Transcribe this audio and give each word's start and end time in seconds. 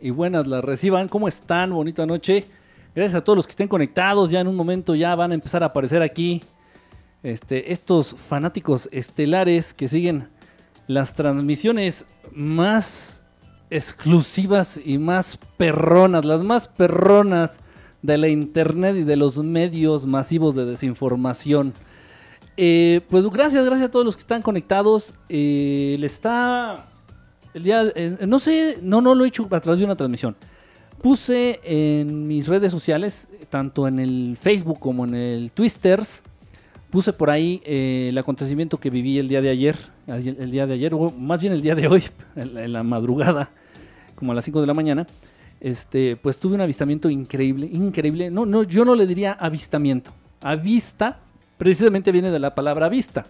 y 0.00 0.10
buenas 0.10 0.46
las 0.46 0.64
reciban. 0.64 1.08
¿Cómo 1.08 1.28
están? 1.28 1.70
Bonita 1.70 2.06
noche. 2.06 2.44
Gracias 2.94 3.14
a 3.14 3.24
todos 3.24 3.36
los 3.36 3.46
que 3.46 3.52
estén 3.52 3.68
conectados. 3.68 4.30
Ya 4.30 4.40
en 4.40 4.48
un 4.48 4.56
momento 4.56 4.94
ya 4.94 5.14
van 5.14 5.32
a 5.32 5.34
empezar 5.34 5.62
a 5.62 5.66
aparecer 5.66 6.02
aquí 6.02 6.42
este, 7.22 7.72
estos 7.72 8.14
fanáticos 8.14 8.88
estelares 8.92 9.74
que 9.74 9.88
siguen 9.88 10.28
las 10.86 11.14
transmisiones 11.14 12.06
más 12.32 13.24
exclusivas 13.70 14.80
y 14.82 14.98
más 14.98 15.38
perronas, 15.56 16.24
las 16.24 16.42
más 16.42 16.68
perronas 16.68 17.60
de 18.02 18.18
la 18.18 18.28
internet 18.28 18.96
y 18.96 19.04
de 19.04 19.16
los 19.16 19.36
medios 19.38 20.06
masivos 20.06 20.54
de 20.54 20.64
desinformación. 20.64 21.74
Eh, 22.56 23.02
pues 23.08 23.24
gracias, 23.28 23.64
gracias 23.64 23.88
a 23.88 23.90
todos 23.90 24.04
los 24.04 24.16
que 24.16 24.20
están 24.20 24.42
conectados. 24.42 25.14
Eh, 25.28 25.96
le 25.98 26.06
está 26.06 26.87
el 27.54 27.62
día, 27.62 27.84
eh, 27.94 28.18
no 28.26 28.38
sé, 28.38 28.78
no, 28.82 29.00
no 29.00 29.14
lo 29.14 29.24
he 29.24 29.28
hecho 29.28 29.46
a 29.50 29.60
través 29.60 29.78
de 29.78 29.84
una 29.84 29.96
transmisión. 29.96 30.36
Puse 31.02 31.60
en 31.62 32.26
mis 32.26 32.48
redes 32.48 32.72
sociales, 32.72 33.28
tanto 33.50 33.86
en 33.86 33.98
el 33.98 34.36
Facebook 34.40 34.80
como 34.80 35.04
en 35.04 35.14
el 35.14 35.52
Twisters, 35.52 36.24
puse 36.90 37.12
por 37.12 37.30
ahí 37.30 37.62
el 37.64 38.18
acontecimiento 38.18 38.78
que 38.78 38.90
viví 38.90 39.18
el 39.18 39.28
día 39.28 39.40
de 39.40 39.50
ayer, 39.50 39.76
el 40.08 40.50
día 40.50 40.66
de 40.66 40.74
ayer, 40.74 40.94
o 40.94 41.10
más 41.12 41.40
bien 41.40 41.52
el 41.52 41.62
día 41.62 41.74
de 41.74 41.86
hoy, 41.86 42.02
en 42.36 42.72
la 42.72 42.82
madrugada, 42.82 43.50
como 44.14 44.32
a 44.32 44.34
las 44.34 44.44
5 44.44 44.60
de 44.60 44.66
la 44.66 44.74
mañana. 44.74 45.06
Este, 45.60 46.16
pues 46.16 46.38
tuve 46.38 46.54
un 46.54 46.60
avistamiento 46.60 47.10
increíble, 47.10 47.68
increíble. 47.72 48.30
No, 48.30 48.46
no, 48.46 48.62
yo 48.62 48.84
no 48.84 48.94
le 48.94 49.06
diría 49.06 49.32
avistamiento. 49.32 50.12
Avista 50.40 51.18
precisamente 51.56 52.12
viene 52.12 52.30
de 52.30 52.38
la 52.38 52.54
palabra 52.54 52.88
vista. 52.88 53.26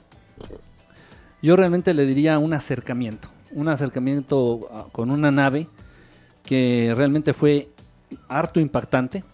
Yo 1.42 1.56
realmente 1.56 1.94
le 1.94 2.04
diría 2.04 2.38
un 2.38 2.52
acercamiento, 2.52 3.28
un 3.52 3.68
acercamiento 3.68 4.68
ah, 4.72 4.86
con 4.92 5.10
una 5.10 5.30
nave 5.30 5.68
que 6.44 6.92
realmente 6.96 7.32
fue 7.32 7.68
harto 8.28 8.60
impactante. 8.60 9.24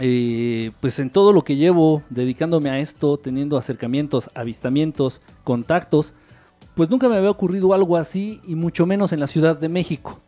Eh, 0.00 0.70
pues 0.80 1.00
en 1.00 1.10
todo 1.10 1.32
lo 1.32 1.42
que 1.42 1.56
llevo 1.56 2.02
dedicándome 2.08 2.70
a 2.70 2.78
esto, 2.78 3.16
teniendo 3.16 3.56
acercamientos, 3.56 4.30
avistamientos, 4.34 5.20
contactos, 5.42 6.14
pues 6.76 6.88
nunca 6.88 7.08
me 7.08 7.16
había 7.16 7.30
ocurrido 7.30 7.74
algo 7.74 7.96
así 7.96 8.40
y 8.46 8.54
mucho 8.54 8.86
menos 8.86 9.12
en 9.12 9.18
la 9.18 9.26
Ciudad 9.26 9.58
de 9.58 9.68
México. 9.68 10.20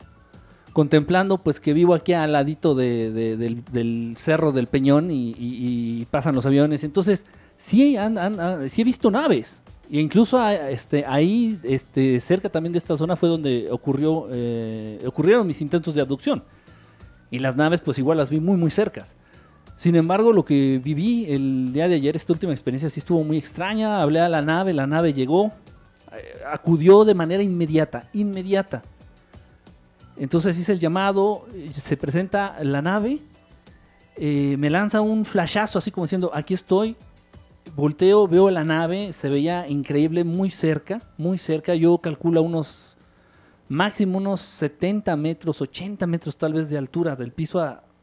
Contemplando 0.73 1.39
pues 1.39 1.61
que 1.61 1.73
vivo 1.73 1.95
aquí 1.95 2.13
al 2.13 2.33
ladito 2.33 2.75
del, 2.75 4.17
Cerro 4.19 4.51
del 4.51 4.67
Peñón 4.67 5.09
y 5.11 6.07
pasan 6.11 6.35
los 6.35 6.47
aviones. 6.47 6.83
Entonces 6.83 7.27
sí, 7.61 7.97
han, 7.97 8.17
he 8.19 8.85
visto 8.85 9.11
naves. 9.11 9.63
E 9.91 10.01
incluso 10.01 10.41
este, 10.49 11.05
ahí, 11.05 11.59
este, 11.65 12.21
cerca 12.21 12.49
también 12.49 12.73
de 12.73 12.79
esta 12.79 12.97
zona, 12.97 13.17
fue 13.17 13.29
donde 13.29 13.69
ocurrió, 13.71 14.29
eh, 14.31 15.03
ocurrieron 15.05 15.47
mis 15.47 15.61
intentos 15.61 15.95
de 15.95 16.01
abducción. 16.01 16.45
Y 17.31 17.41
las 17.41 17.57
naves, 17.57 17.81
pues 17.81 17.99
igual 17.99 18.19
las 18.19 18.31
vi 18.31 18.39
muy, 18.39 18.57
muy 18.57 18.71
cercas. 18.71 19.17
Sin 19.77 19.97
embargo, 19.97 20.33
lo 20.33 20.45
que 20.45 20.81
viví 20.83 21.27
el 21.29 21.73
día 21.73 21.89
de 21.89 21.97
ayer, 21.97 22.15
esta 22.15 22.33
última 22.33 22.53
experiencia, 22.53 22.89
sí 22.91 23.01
estuvo 23.01 23.25
muy 23.25 23.39
extraña. 23.39 24.01
Hablé 24.01 24.21
a 24.21 24.29
la 24.29 24.43
nave, 24.43 24.73
la 24.73 24.87
nave 24.87 25.13
llegó, 25.13 25.53
eh, 26.13 26.43
acudió 26.47 27.05
de 27.05 27.15
manera 27.15 27.43
inmediata, 27.43 28.09
inmediata. 28.13 28.83
Entonces 30.17 30.59
hice 30.59 30.73
el 30.73 30.79
llamado, 30.79 31.47
se 31.73 31.97
presenta 31.97 32.57
la 32.63 32.83
nave, 32.83 33.21
eh, 34.17 34.55
me 34.59 34.69
lanza 34.69 35.01
un 35.01 35.25
flashazo 35.25 35.79
así 35.79 35.91
como 35.91 36.05
diciendo, 36.05 36.31
aquí 36.35 36.53
estoy, 36.53 36.95
volteo, 37.75 38.27
veo 38.27 38.51
la 38.51 38.65
nave, 38.65 39.13
se 39.13 39.29
veía 39.29 39.69
increíble, 39.69 40.25
muy 40.25 40.51
cerca, 40.51 41.03
muy 41.17 41.39
cerca. 41.39 41.75
Yo 41.75 41.99
calculo 41.99 42.43
unos, 42.43 42.97
máximo 43.69 44.19
unos 44.19 44.41
70 44.41 45.17
metros, 45.17 45.61
80 45.61 46.07
metros 46.07 46.37
tal 46.37 46.55
vez 46.55 46.71
de 46.71 46.79
altura 46.79 47.17
del 47.17 47.33
piso 47.33 47.61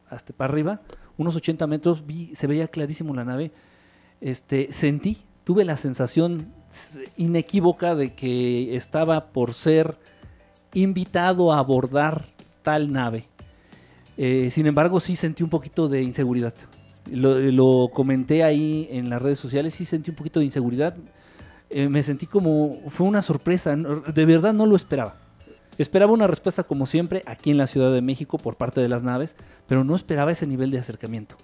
hasta 0.08 0.32
para 0.32 0.52
arriba, 0.52 0.80
unos 1.16 1.36
80 1.36 1.66
metros, 1.66 2.06
vi, 2.06 2.34
se 2.34 2.46
veía 2.46 2.68
clarísimo 2.68 3.14
la 3.14 3.24
nave. 3.24 3.52
Este, 4.20 4.72
sentí, 4.72 5.18
tuve 5.44 5.64
la 5.64 5.76
sensación 5.76 6.52
inequívoca 7.16 7.94
de 7.94 8.14
que 8.14 8.76
estaba 8.76 9.26
por 9.32 9.54
ser 9.54 9.96
invitado 10.74 11.52
a 11.52 11.58
abordar 11.58 12.26
tal 12.62 12.92
nave. 12.92 13.24
Eh, 14.16 14.50
sin 14.50 14.66
embargo, 14.66 15.00
sí 15.00 15.16
sentí 15.16 15.42
un 15.42 15.50
poquito 15.50 15.88
de 15.88 16.02
inseguridad 16.02 16.54
lo, 17.10 17.90
comenté 17.92 18.42
ahí 18.42 18.88
en 18.90 19.10
las 19.10 19.20
redes 19.22 19.38
sociales, 19.38 19.74
sí 19.74 19.84
sentí 19.84 20.10
un 20.10 20.16
poquito 20.16 20.40
de 20.40 20.46
inseguridad. 20.46 20.96
Eh, 21.70 21.88
me 21.88 22.02
sentí 22.02 22.26
como, 22.26 22.78
fue 22.90 23.06
una 23.06 23.22
sorpresa, 23.22 23.76
de 23.76 24.24
verdad 24.24 24.52
no 24.52 24.66
lo 24.66 24.76
esperaba. 24.76 25.16
Esperaba 25.76 26.12
una 26.12 26.26
respuesta 26.26 26.64
como 26.64 26.86
siempre 26.86 27.22
aquí 27.26 27.50
en 27.50 27.56
la 27.56 27.68
Ciudad 27.68 27.92
de 27.92 28.02
México 28.02 28.36
por 28.36 28.56
parte 28.56 28.80
de 28.80 28.88
las 28.88 29.04
naves, 29.04 29.36
pero 29.66 29.84
no 29.84 29.94
esperaba 29.94 30.32
ese 30.32 30.46
nivel 30.46 30.70
de 30.70 30.78
acercamiento. 30.78 31.36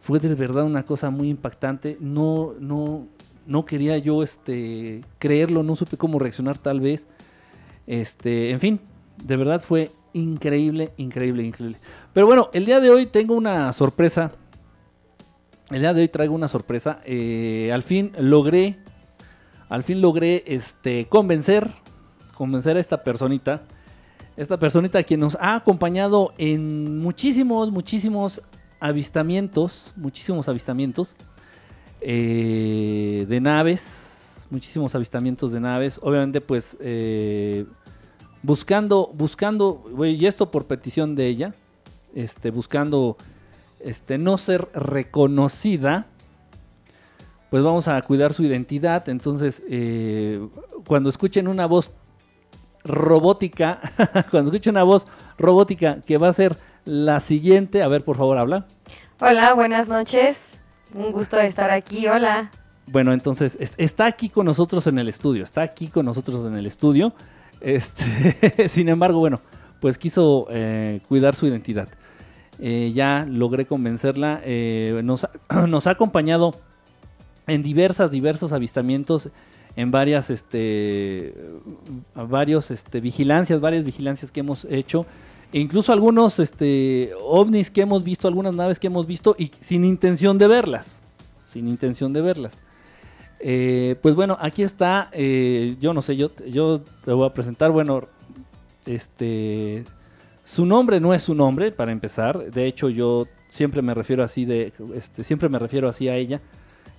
Fue 0.00 0.18
de 0.18 0.34
verdad 0.34 0.64
una 0.64 0.82
cosa 0.84 1.10
muy 1.10 1.28
impactante. 1.28 1.98
No, 2.00 2.54
no, 2.58 3.06
no 3.46 3.66
quería 3.66 3.98
yo 3.98 4.22
este, 4.22 5.02
creerlo, 5.18 5.62
no 5.62 5.76
supe 5.76 5.96
cómo 5.96 6.18
reaccionar 6.18 6.58
tal 6.58 6.80
vez. 6.80 7.06
Este, 7.86 8.50
en 8.50 8.60
fin, 8.60 8.80
de 9.22 9.36
verdad 9.36 9.60
fue 9.60 9.90
increíble, 10.14 10.92
increíble, 10.96 11.44
increíble. 11.44 11.78
Pero 12.12 12.26
bueno, 12.26 12.48
el 12.52 12.64
día 12.64 12.80
de 12.80 12.90
hoy 12.90 13.06
tengo 13.06 13.34
una 13.34 13.72
sorpresa 13.72 14.32
el 15.74 15.80
día 15.80 15.94
de 15.94 16.02
hoy 16.02 16.08
traigo 16.08 16.34
una 16.34 16.48
sorpresa. 16.48 17.00
Eh, 17.04 17.70
al 17.72 17.82
fin 17.82 18.12
logré, 18.18 18.78
al 19.68 19.82
fin 19.82 20.00
logré 20.00 20.44
este, 20.46 21.06
convencer, 21.06 21.70
convencer 22.34 22.76
a 22.76 22.80
esta 22.80 23.02
personita, 23.02 23.62
esta 24.36 24.58
personita 24.58 25.02
quien 25.02 25.20
nos 25.20 25.36
ha 25.40 25.54
acompañado 25.54 26.32
en 26.38 26.98
muchísimos, 26.98 27.70
muchísimos 27.70 28.42
avistamientos, 28.80 29.92
muchísimos 29.96 30.48
avistamientos 30.48 31.16
eh, 32.00 33.26
de 33.28 33.40
naves, 33.40 34.46
muchísimos 34.50 34.94
avistamientos 34.94 35.52
de 35.52 35.60
naves. 35.60 36.00
Obviamente, 36.02 36.40
pues 36.40 36.76
eh, 36.80 37.64
buscando, 38.42 39.10
buscando, 39.14 39.84
y 40.04 40.26
esto 40.26 40.50
por 40.50 40.66
petición 40.66 41.14
de 41.14 41.28
ella, 41.28 41.54
este, 42.14 42.50
buscando 42.50 43.16
este, 43.84 44.18
no 44.18 44.38
ser 44.38 44.68
reconocida, 44.74 46.06
pues 47.50 47.62
vamos 47.62 47.88
a 47.88 48.00
cuidar 48.02 48.32
su 48.32 48.44
identidad. 48.44 49.08
Entonces, 49.08 49.62
eh, 49.68 50.40
cuando 50.86 51.08
escuchen 51.10 51.48
una 51.48 51.66
voz 51.66 51.90
robótica, 52.84 53.80
cuando 54.30 54.50
escuchen 54.50 54.72
una 54.72 54.84
voz 54.84 55.06
robótica 55.38 56.00
que 56.00 56.18
va 56.18 56.28
a 56.28 56.32
ser 56.32 56.56
la 56.84 57.20
siguiente, 57.20 57.82
a 57.82 57.88
ver, 57.88 58.04
por 58.04 58.16
favor, 58.16 58.38
habla. 58.38 58.66
Hola, 59.20 59.54
buenas 59.54 59.88
noches. 59.88 60.48
Un 60.94 61.12
gusto 61.12 61.38
estar 61.38 61.70
aquí. 61.70 62.06
Hola. 62.06 62.50
Bueno, 62.86 63.12
entonces 63.12 63.56
está 63.78 64.06
aquí 64.06 64.28
con 64.28 64.46
nosotros 64.46 64.86
en 64.86 64.98
el 64.98 65.08
estudio, 65.08 65.44
está 65.44 65.62
aquí 65.62 65.88
con 65.88 66.04
nosotros 66.04 66.44
en 66.46 66.56
el 66.56 66.66
estudio. 66.66 67.12
Este, 67.60 68.68
sin 68.68 68.88
embargo, 68.88 69.20
bueno, 69.20 69.40
pues 69.80 69.98
quiso 69.98 70.46
eh, 70.50 71.00
cuidar 71.08 71.34
su 71.34 71.46
identidad. 71.46 71.88
Eh, 72.64 72.92
ya 72.94 73.26
logré 73.28 73.66
convencerla. 73.66 74.40
Eh, 74.44 75.00
nos, 75.02 75.26
nos, 75.68 75.88
ha 75.88 75.90
acompañado 75.90 76.54
en 77.48 77.60
diversas, 77.64 78.12
diversos 78.12 78.52
avistamientos, 78.52 79.30
en 79.74 79.90
varias, 79.90 80.30
este, 80.30 81.34
varios, 82.14 82.70
este, 82.70 83.00
vigilancias, 83.00 83.60
varias 83.60 83.82
vigilancias 83.82 84.30
que 84.30 84.40
hemos 84.40 84.64
hecho. 84.66 85.06
E 85.52 85.58
incluso 85.58 85.92
algunos 85.92 86.38
este, 86.38 87.10
ovnis 87.20 87.68
que 87.68 87.80
hemos 87.80 88.04
visto, 88.04 88.28
algunas 88.28 88.54
naves 88.54 88.78
que 88.78 88.86
hemos 88.86 89.08
visto 89.08 89.34
y 89.36 89.50
sin 89.58 89.84
intención 89.84 90.38
de 90.38 90.46
verlas. 90.46 91.02
Sin 91.44 91.66
intención 91.66 92.12
de 92.12 92.20
verlas. 92.20 92.62
Eh, 93.40 93.96
pues 94.02 94.14
bueno, 94.14 94.38
aquí 94.40 94.62
está. 94.62 95.10
yo 95.80 95.92
no 95.92 96.00
sé, 96.00 96.14
yo, 96.16 96.30
yo 96.46 96.80
te 97.04 97.12
voy 97.12 97.26
a 97.26 97.34
presentar. 97.34 97.72
Bueno, 97.72 98.06
este 98.86 99.84
su 100.44 100.66
nombre 100.66 101.00
no 101.00 101.14
es 101.14 101.22
su 101.22 101.34
nombre, 101.34 101.72
para 101.72 101.92
empezar. 101.92 102.50
De 102.50 102.66
hecho, 102.66 102.88
yo 102.88 103.26
siempre 103.48 103.82
me 103.82 103.94
refiero 103.94 104.24
así 104.24 104.44
de, 104.44 104.72
este, 104.94 105.24
siempre 105.24 105.48
me 105.48 105.58
refiero 105.58 105.88
así 105.88 106.08
a 106.08 106.16
ella 106.16 106.40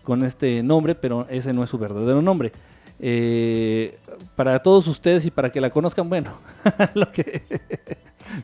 con 0.03 0.23
este 0.23 0.61
nombre, 0.63 0.95
pero 0.95 1.25
ese 1.29 1.53
no 1.53 1.63
es 1.63 1.69
su 1.69 1.77
verdadero 1.77 2.21
nombre. 2.21 2.51
Eh, 2.99 3.97
para 4.35 4.61
todos 4.61 4.87
ustedes 4.87 5.25
y 5.25 5.31
para 5.31 5.49
que 5.49 5.59
la 5.59 5.69
conozcan, 5.69 6.07
bueno, 6.09 6.31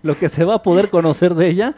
lo 0.04 0.18
que 0.18 0.30
se 0.30 0.44
va 0.44 0.56
a 0.56 0.64
poder 0.64 0.90
conocer 0.90 1.36
de 1.36 1.48
ella, 1.48 1.76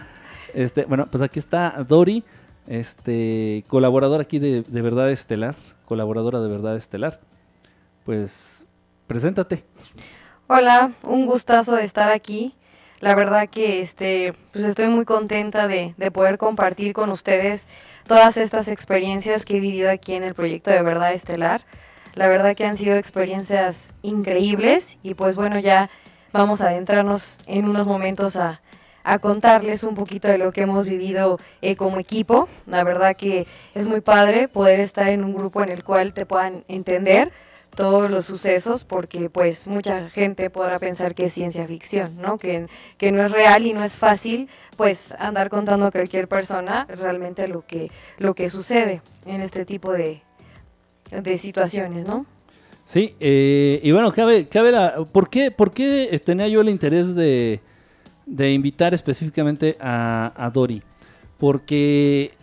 este, 0.54 0.86
bueno, 0.86 1.08
pues 1.10 1.22
aquí 1.22 1.40
está 1.40 1.84
Dori, 1.88 2.24
este, 2.68 3.64
colaboradora 3.68 4.24
aquí 4.24 4.40
de, 4.40 4.62
de 4.62 4.82
Verdad 4.82 5.12
Estelar, 5.12 5.56
colaboradora 5.86 6.40
de 6.42 6.50
Verdad 6.50 6.78
Estelar. 6.78 7.20
Pues, 8.06 8.68
preséntate. 9.08 9.64
Hola, 10.48 10.94
un 11.04 11.26
gustazo 11.26 11.76
de 11.76 11.84
estar 11.84 12.10
aquí. 12.10 12.54
La 13.02 13.16
verdad 13.16 13.50
que 13.50 13.82
este, 13.82 14.34
pues 14.54 14.64
estoy 14.64 14.88
muy 14.88 15.04
contenta 15.04 15.68
de, 15.68 15.94
de 15.98 16.12
poder 16.12 16.38
compartir 16.38 16.94
con 16.94 17.10
ustedes 17.10 17.68
todas 18.08 18.38
estas 18.38 18.70
experiencias 18.70 19.44
que 19.44 19.58
he 19.58 19.60
vivido 19.60 19.90
aquí 19.90 20.14
en 20.14 20.24
el 20.24 20.36
proyecto 20.36 20.72
de 20.72 20.82
Verdad 20.82 21.12
Estelar. 21.12 21.62
La 22.14 22.30
verdad 22.30 22.56
que 22.56 22.66
han 22.66 22.78
sido 22.78 22.96
experiencias 22.96 23.92
increíbles 24.04 24.98
y 25.04 25.16
pues 25.16 25.36
bueno, 25.36 25.60
ya 25.60 25.90
vamos 26.32 26.62
a 26.62 26.70
adentrarnos 26.70 27.38
en 27.48 27.66
unos 27.66 27.86
momentos 27.86 28.38
a 28.38 28.62
a 29.04 29.20
contarles 29.20 29.84
un 29.84 29.96
poquito 29.96 30.28
de 30.28 30.38
lo 30.38 30.52
que 30.52 30.62
hemos 30.62 30.88
vivido 30.88 31.40
eh, 31.62 31.76
como 31.76 32.00
equipo. 32.00 32.48
La 32.68 32.84
verdad 32.84 33.16
que 33.16 33.48
es 33.74 33.88
muy 33.88 34.02
padre 34.02 34.48
poder 34.48 34.80
estar 34.80 35.10
en 35.10 35.24
un 35.24 35.34
grupo 35.34 35.64
en 35.64 35.70
el 35.70 35.84
cual 35.84 36.14
te 36.14 36.26
puedan 36.26 36.64
entender 36.68 37.32
todos 37.76 38.12
los 38.12 38.26
sucesos 38.26 38.84
porque 38.84 39.30
pues 39.30 39.68
mucha 39.68 40.10
gente 40.10 40.50
podrá 40.50 40.80
pensar 40.80 41.16
que 41.16 41.26
es 41.26 41.34
ciencia 41.34 41.66
ficción, 41.66 42.18
¿no? 42.22 42.38
Que, 42.38 42.68
que 42.98 43.12
no 43.12 43.26
es 43.26 43.32
real 43.32 43.66
y 43.66 43.74
no 43.74 43.84
es 43.84 43.98
fácil 43.98 44.50
pues 44.76 45.14
andar 45.18 45.50
contando 45.50 45.86
a 45.86 45.92
cualquier 45.92 46.28
persona 46.28 46.86
realmente 46.88 47.48
lo 47.48 47.66
que, 47.66 47.92
lo 48.18 48.34
que 48.34 48.50
sucede 48.50 49.02
en 49.26 49.42
este 49.42 49.66
tipo 49.66 49.94
de, 49.94 50.22
de 51.12 51.38
situaciones, 51.38 52.06
¿no? 52.08 52.26
Sí, 52.86 53.16
eh, 53.20 53.80
y 53.84 53.92
bueno, 53.92 54.12
cabe, 54.12 54.48
cabe 54.48 54.72
la, 54.72 55.06
¿por, 55.06 55.30
qué, 55.30 55.52
¿por 55.52 55.72
qué 55.72 56.20
tenía 56.26 56.48
yo 56.48 56.62
el 56.62 56.70
interés 56.70 57.16
de, 57.16 57.62
de 58.26 58.52
invitar 58.52 58.94
específicamente 58.94 59.78
a, 59.80 60.34
a 60.36 60.50
Dori? 60.50 60.82
Porque 61.38 62.32
eh, 62.34 62.41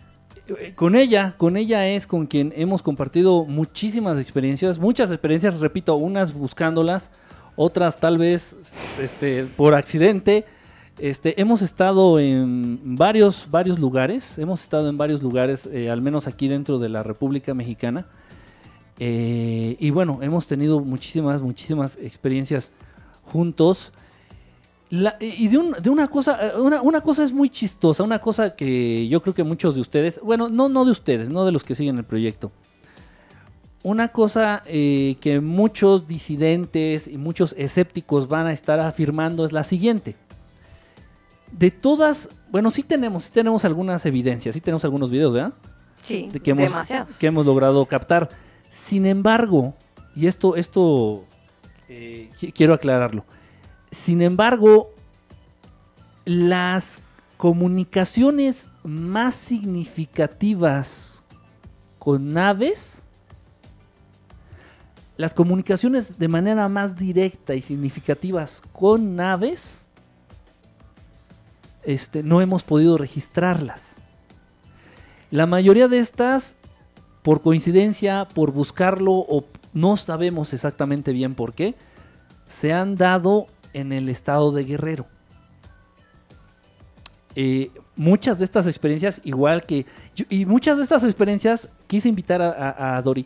con 0.75 0.95
ella, 0.95 1.35
con 1.37 1.57
ella 1.57 1.87
es 1.87 2.07
con 2.07 2.27
quien 2.27 2.53
hemos 2.55 2.81
compartido 2.81 3.45
muchísimas 3.45 4.19
experiencias, 4.19 4.79
muchas 4.79 5.11
experiencias, 5.11 5.59
repito, 5.59 5.95
unas 5.95 6.33
buscándolas, 6.33 7.11
otras 7.55 7.99
tal 7.99 8.17
vez 8.17 8.55
este, 9.01 9.45
por 9.45 9.73
accidente. 9.73 10.45
Este, 10.97 11.39
hemos 11.39 11.61
estado 11.61 12.19
en 12.19 12.95
varios, 12.95 13.47
varios 13.49 13.79
lugares, 13.79 14.37
hemos 14.37 14.61
estado 14.61 14.89
en 14.89 14.97
varios 14.97 15.23
lugares, 15.23 15.67
eh, 15.71 15.89
al 15.89 16.01
menos 16.01 16.27
aquí 16.27 16.47
dentro 16.47 16.79
de 16.79 16.89
la 16.89 17.03
República 17.03 17.53
Mexicana. 17.53 18.05
Eh, 18.99 19.77
y 19.79 19.89
bueno, 19.91 20.19
hemos 20.21 20.47
tenido 20.47 20.81
muchísimas, 20.81 21.41
muchísimas 21.41 21.97
experiencias 22.01 22.71
juntos 23.23 23.93
y 24.91 25.47
de, 25.49 25.89
una 25.89 26.07
cosa, 26.07 26.39
eh, 26.47 26.59
una, 26.59 27.01
cosa 27.01 27.23
es 27.23 27.31
muy 27.31 27.49
chistosa, 27.49 28.03
una 28.03 28.19
cosa 28.19 28.55
que 28.55 29.07
yo 29.07 29.21
creo 29.21 29.35
que 29.35 29.43
muchos 29.43 29.75
de 29.75 29.81
ustedes, 29.81 30.19
bueno, 30.23 30.49
no, 30.49 30.67
no 30.67 30.83
de 30.83 30.91
ustedes, 30.91 31.29
no 31.29 31.45
de 31.45 31.51
los 31.51 31.63
que 31.63 31.75
siguen 31.75 31.97
el 31.99 32.05
proyecto. 32.05 32.51
Una 33.83 34.09
cosa 34.09 34.63
eh, 34.65 35.17
que 35.21 35.41
muchos 35.41 36.07
disidentes 36.07 37.07
y 37.07 37.17
muchos 37.17 37.53
escépticos 37.57 38.27
van 38.27 38.47
a 38.47 38.51
estar 38.51 38.79
afirmando 38.79 39.45
es 39.45 39.51
la 39.51 39.63
siguiente. 39.63 40.15
De 41.51 41.69
todas, 41.69 42.29
bueno, 42.51 42.71
sí 42.71 42.81
tenemos, 42.81 43.25
sí 43.25 43.31
tenemos 43.31 43.65
algunas 43.65 44.05
evidencias, 44.07 44.55
sí 44.55 44.61
tenemos 44.61 44.83
algunos 44.85 45.11
videos, 45.11 45.33
¿verdad? 45.33 45.53
Sí, 46.01 46.29
que 46.43 46.51
hemos, 46.51 46.71
Que 47.19 47.27
hemos 47.27 47.45
logrado 47.45 47.85
captar. 47.85 48.29
Sin 48.69 49.05
embargo, 49.05 49.75
y 50.15 50.25
esto, 50.27 50.55
esto 50.55 51.25
eh, 51.87 52.29
quiero 52.53 52.73
aclararlo 52.73 53.23
sin 53.91 54.21
embargo, 54.21 54.91
las 56.25 57.01
comunicaciones 57.37 58.67
más 58.83 59.35
significativas 59.35 61.23
con 61.97 62.33
naves, 62.33 63.03
las 65.17 65.33
comunicaciones 65.33 66.17
de 66.17 66.27
manera 66.27 66.69
más 66.69 66.95
directa 66.95 67.55
y 67.55 67.61
significativas 67.61 68.61
con 68.71 69.15
naves, 69.15 69.85
este, 71.83 72.23
no 72.23 72.41
hemos 72.41 72.63
podido 72.63 72.97
registrarlas. 72.97 73.95
La 75.31 75.45
mayoría 75.45 75.87
de 75.87 75.99
estas, 75.99 76.57
por 77.21 77.41
coincidencia, 77.41 78.27
por 78.33 78.51
buscarlo 78.51 79.13
o 79.13 79.45
no 79.73 79.97
sabemos 79.97 80.53
exactamente 80.53 81.11
bien 81.11 81.35
por 81.35 81.53
qué, 81.53 81.75
se 82.47 82.73
han 82.73 82.95
dado 82.95 83.47
en 83.73 83.91
el 83.91 84.09
estado 84.09 84.51
de 84.51 84.63
Guerrero. 84.65 85.05
Eh, 87.35 87.71
muchas 87.95 88.39
de 88.39 88.45
estas 88.45 88.67
experiencias, 88.67 89.21
igual 89.23 89.65
que... 89.65 89.85
y 90.29 90.45
muchas 90.45 90.77
de 90.77 90.83
estas 90.83 91.03
experiencias 91.03 91.69
quise 91.87 92.09
invitar 92.09 92.41
a, 92.41 93.01
Dori 93.01 93.25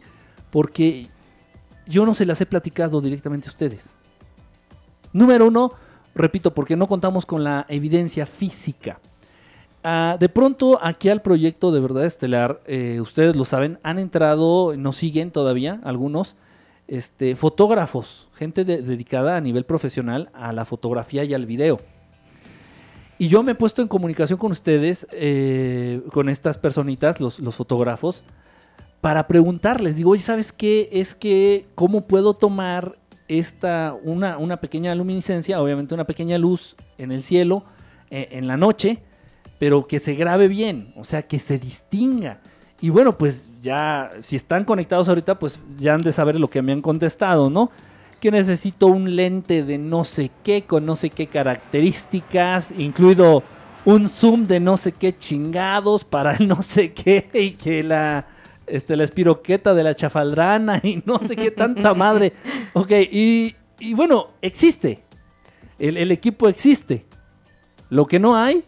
porque 0.52 1.08
yo 1.88 2.06
no 2.06 2.14
se 2.14 2.26
las 2.26 2.40
he 2.42 2.46
platicado 2.46 3.02
directamente 3.02 3.48
a 3.48 3.52
ustedes. 3.52 3.96
Número 5.14 5.48
uno, 5.48 5.72
repito, 6.14 6.54
porque 6.54 6.76
no 6.76 6.88
contamos 6.88 7.26
con 7.26 7.44
la 7.44 7.66
evidencia 7.70 8.26
física. 8.26 9.00
Ah, 9.84 10.18
de 10.20 10.30
pronto, 10.30 10.80
aquí 10.82 11.10
al 11.10 11.22
proyecto 11.22 11.72
de 11.72 11.82
Verdad 11.82 12.06
Estelar, 12.06 12.62
eh, 12.68 13.00
ustedes 13.02 13.36
lo 13.36 13.46
saben, 13.46 13.80
han 13.84 14.00
entrado, 14.00 14.76
nos 14.78 14.96
siguen 14.96 15.32
todavía 15.32 15.82
algunos, 15.84 16.36
este, 16.88 17.36
fotógrafos, 17.36 18.28
gente 18.36 18.66
dedicada 18.66 19.38
a 19.38 19.42
nivel 19.42 19.66
profesional 19.66 20.30
a 20.34 20.54
la 20.54 20.66
fotografía 20.66 21.24
y 21.24 21.34
al 21.34 21.46
video. 21.46 21.80
Y 23.18 23.28
yo 23.28 23.44
me 23.44 23.54
he 23.54 23.56
puesto 23.56 23.82
en 23.82 23.88
comunicación 23.88 24.40
con 24.40 24.52
ustedes, 24.52 25.08
eh, 25.12 26.02
con 26.12 26.30
estas 26.30 26.58
personitas, 26.58 27.20
los, 27.20 27.40
fotógrafos, 27.56 28.24
para 29.02 29.28
preguntarles, 29.28 29.96
digo, 29.96 30.12
oye, 30.12 30.22
¿sabes 30.22 30.52
qué? 30.52 30.90
Es 30.92 31.14
que, 31.14 31.68
¿cómo 31.76 32.08
puedo 32.08 32.34
tomar 32.34 32.98
esta, 33.28 33.96
una, 34.04 34.38
una 34.38 34.58
pequeña 34.58 34.96
luminiscencia, 34.96 35.62
obviamente 35.62 35.94
una 35.94 36.06
pequeña 36.06 36.38
luz 36.38 36.76
en 36.98 37.12
el 37.12 37.22
cielo, 37.22 37.64
eh, 38.10 38.30
en 38.32 38.48
la 38.48 38.58
noche, 38.58 39.04
pero 39.60 39.88
que 39.88 40.00
se 40.00 40.16
grabe 40.16 40.48
bien, 40.48 40.94
o 40.98 41.04
sea, 41.04 41.22
que 41.24 41.40
se 41.40 41.60
distinga? 41.60 42.42
Y 42.84 42.90
bueno, 42.90 43.18
pues 43.18 43.50
ya, 43.62 44.12
si 44.20 44.36
están 44.36 44.66
conectados 44.66 45.08
ahorita, 45.08 45.40
pues 45.40 45.58
ya 45.78 45.94
han 45.94 46.02
de 46.02 46.12
saber 46.12 46.38
lo 46.38 46.50
que 46.50 46.62
me 46.62 46.74
han 46.74 46.82
contestado, 46.82 47.50
¿no? 47.50 47.72
Que 48.20 48.30
necesito 48.30 48.88
un 48.88 49.16
lente 49.16 49.64
de 49.64 49.78
no 49.78 50.04
sé 50.04 50.32
qué, 50.44 50.64
con 50.64 50.86
no 50.86 50.98
sé 50.98 51.10
qué 51.10 51.28
características, 51.28 52.74
incluido 52.78 53.42
un 53.86 54.10
zoom 54.10 54.48
de 54.48 54.60
no 54.60 54.76
sé 54.76 54.92
qué 54.92 55.18
chingados 55.18 56.04
para 56.04 56.38
no 56.40 56.62
sé 56.62 56.92
qué, 56.92 57.30
y 57.34 57.52
que 57.52 57.84
la, 57.84 58.28
este, 58.68 58.98
la 58.98 59.06
espiroqueta 59.06 59.74
de 59.74 59.84
la 59.84 59.96
chafaldrana 59.96 60.82
y 60.84 61.02
no 61.06 61.20
sé 61.20 61.38
qué 61.38 61.52
tanta 61.52 61.94
madre. 61.94 62.34
Ok, 62.74 62.92
y, 62.92 63.56
bueno, 63.94 64.32
existe. 64.42 65.06
El, 65.80 65.96
el 65.96 66.12
equipo 66.12 66.50
existe. 66.50 67.06
Lo 67.90 68.08
que 68.08 68.20
no 68.20 68.36
hay 68.36 68.66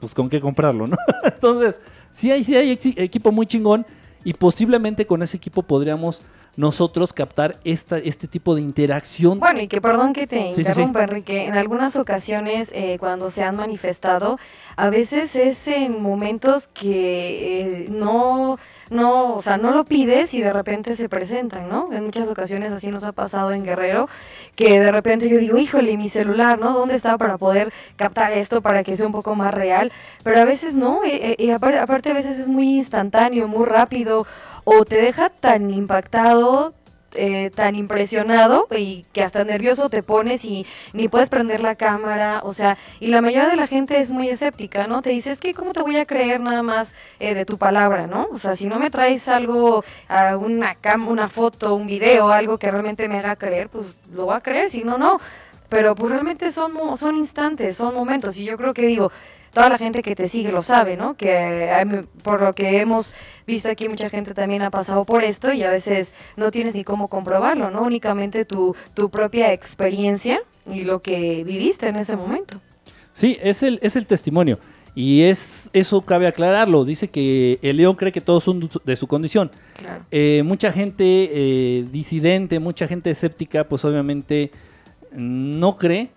pues 0.00 0.14
con 0.14 0.28
qué 0.28 0.40
comprarlo, 0.40 0.86
¿no? 0.86 0.96
Entonces, 1.24 1.80
sí 2.10 2.30
hay, 2.30 2.44
sí 2.44 2.56
hay 2.56 2.78
equipo 2.96 3.32
muy 3.32 3.46
chingón 3.46 3.86
y 4.24 4.34
posiblemente 4.34 5.06
con 5.06 5.22
ese 5.22 5.36
equipo 5.36 5.62
podríamos 5.62 6.22
nosotros 6.58 7.12
captar 7.12 7.56
esta, 7.62 7.98
este 7.98 8.26
tipo 8.26 8.56
de 8.56 8.60
interacción. 8.60 9.38
Bueno, 9.38 9.60
y 9.60 9.68
que 9.68 9.80
perdón 9.80 10.12
que 10.12 10.26
te 10.26 10.48
interrumpa, 10.48 11.04
Enrique, 11.04 11.46
en 11.46 11.56
algunas 11.56 11.94
ocasiones 11.94 12.72
eh, 12.74 12.96
cuando 12.98 13.30
se 13.30 13.44
han 13.44 13.54
manifestado, 13.54 14.40
a 14.74 14.90
veces 14.90 15.36
es 15.36 15.68
en 15.68 16.02
momentos 16.02 16.66
que 16.66 17.60
eh, 17.60 17.86
no 17.90 18.58
no, 18.90 19.34
o 19.34 19.42
sea, 19.42 19.56
no 19.56 19.72
lo 19.72 19.84
pides 19.84 20.34
y 20.34 20.40
de 20.40 20.52
repente 20.52 20.96
se 20.96 21.08
presentan, 21.08 21.68
¿no? 21.68 21.92
En 21.92 22.04
muchas 22.04 22.28
ocasiones 22.28 22.72
así 22.72 22.90
nos 22.90 23.04
ha 23.04 23.12
pasado 23.12 23.52
en 23.52 23.64
Guerrero, 23.64 24.08
que 24.56 24.80
de 24.80 24.92
repente 24.92 25.28
yo 25.28 25.38
digo, 25.38 25.58
híjole, 25.58 25.96
mi 25.96 26.08
celular, 26.08 26.58
¿no? 26.58 26.72
¿Dónde 26.72 26.94
está 26.94 27.18
para 27.18 27.38
poder 27.38 27.72
captar 27.96 28.32
esto 28.32 28.62
para 28.62 28.84
que 28.84 28.96
sea 28.96 29.06
un 29.06 29.12
poco 29.12 29.34
más 29.34 29.54
real? 29.54 29.92
Pero 30.22 30.40
a 30.40 30.44
veces 30.44 30.76
no, 30.76 31.04
y, 31.04 31.10
eh, 31.10 31.36
eh, 31.38 31.52
aparte, 31.52 31.78
aparte 31.78 32.10
a 32.10 32.14
veces 32.14 32.38
es 32.38 32.48
muy 32.48 32.76
instantáneo, 32.76 33.48
muy 33.48 33.66
rápido, 33.66 34.26
o 34.64 34.84
te 34.84 34.96
deja 35.00 35.30
tan 35.30 35.70
impactado, 35.70 36.74
eh, 37.14 37.50
tan 37.54 37.74
impresionado 37.74 38.66
y 38.70 39.06
que 39.12 39.22
hasta 39.22 39.44
nervioso 39.44 39.88
te 39.88 40.02
pones 40.02 40.44
y 40.44 40.66
ni 40.92 41.08
puedes 41.08 41.28
prender 41.28 41.62
la 41.62 41.74
cámara, 41.74 42.42
o 42.44 42.52
sea, 42.52 42.76
y 43.00 43.06
la 43.08 43.22
mayoría 43.22 43.48
de 43.48 43.56
la 43.56 43.66
gente 43.66 43.98
es 43.98 44.10
muy 44.10 44.28
escéptica, 44.28 44.86
¿no? 44.86 45.00
Te 45.02 45.10
dices, 45.10 45.40
que 45.40 45.54
cómo 45.54 45.72
te 45.72 45.82
voy 45.82 45.96
a 45.96 46.06
creer 46.06 46.40
nada 46.40 46.62
más 46.62 46.94
eh, 47.18 47.34
de 47.34 47.44
tu 47.44 47.58
palabra, 47.58 48.06
¿no? 48.06 48.28
O 48.32 48.38
sea, 48.38 48.54
si 48.54 48.66
no 48.66 48.78
me 48.78 48.90
traes 48.90 49.28
algo, 49.28 49.84
a 50.08 50.36
una 50.36 50.74
cam 50.74 51.08
una 51.08 51.28
foto, 51.28 51.74
un 51.74 51.86
video, 51.86 52.28
algo 52.28 52.58
que 52.58 52.70
realmente 52.70 53.08
me 53.08 53.18
haga 53.18 53.36
creer, 53.36 53.68
pues 53.68 53.86
lo 54.12 54.26
voy 54.26 54.36
a 54.36 54.40
creer, 54.40 54.70
si 54.70 54.84
no, 54.84 54.98
no. 54.98 55.18
Pero 55.68 55.94
pues 55.94 56.12
realmente 56.12 56.50
son, 56.50 56.72
son 56.98 57.16
instantes, 57.16 57.76
son 57.76 57.94
momentos, 57.94 58.36
y 58.38 58.44
yo 58.44 58.56
creo 58.56 58.72
que 58.72 58.86
digo, 58.86 59.12
toda 59.52 59.68
la 59.68 59.78
gente 59.78 60.02
que 60.02 60.14
te 60.14 60.28
sigue 60.28 60.52
lo 60.52 60.62
sabe, 60.62 60.96
¿no? 60.96 61.16
Que 61.16 61.70
por 62.22 62.40
lo 62.40 62.54
que 62.54 62.80
hemos 62.80 63.14
visto 63.46 63.68
aquí, 63.70 63.88
mucha 63.88 64.08
gente 64.08 64.34
también 64.34 64.62
ha 64.62 64.70
pasado 64.70 65.04
por 65.04 65.24
esto 65.24 65.52
y 65.52 65.62
a 65.62 65.70
veces 65.70 66.14
no 66.36 66.50
tienes 66.50 66.74
ni 66.74 66.84
cómo 66.84 67.08
comprobarlo, 67.08 67.70
¿no? 67.70 67.82
Únicamente 67.82 68.44
tu, 68.44 68.74
tu 68.94 69.10
propia 69.10 69.52
experiencia 69.52 70.40
y 70.70 70.82
lo 70.82 71.00
que 71.00 71.44
viviste 71.44 71.88
en 71.88 71.96
ese 71.96 72.16
momento. 72.16 72.60
Sí, 73.12 73.38
es 73.42 73.62
el, 73.62 73.78
es 73.82 73.96
el 73.96 74.06
testimonio. 74.06 74.58
Y 74.94 75.22
es 75.22 75.70
eso 75.72 76.00
cabe 76.02 76.26
aclararlo. 76.26 76.84
Dice 76.84 77.08
que 77.08 77.58
el 77.62 77.76
león 77.76 77.94
cree 77.94 78.10
que 78.10 78.20
todos 78.20 78.42
son 78.42 78.68
de 78.84 78.96
su 78.96 79.06
condición. 79.06 79.50
Eh, 80.10 80.42
mucha 80.44 80.72
gente 80.72 81.04
eh, 81.04 81.84
disidente, 81.92 82.58
mucha 82.58 82.88
gente 82.88 83.10
escéptica, 83.10 83.64
pues 83.64 83.84
obviamente 83.84 84.50
no 85.12 85.76
cree 85.76 86.10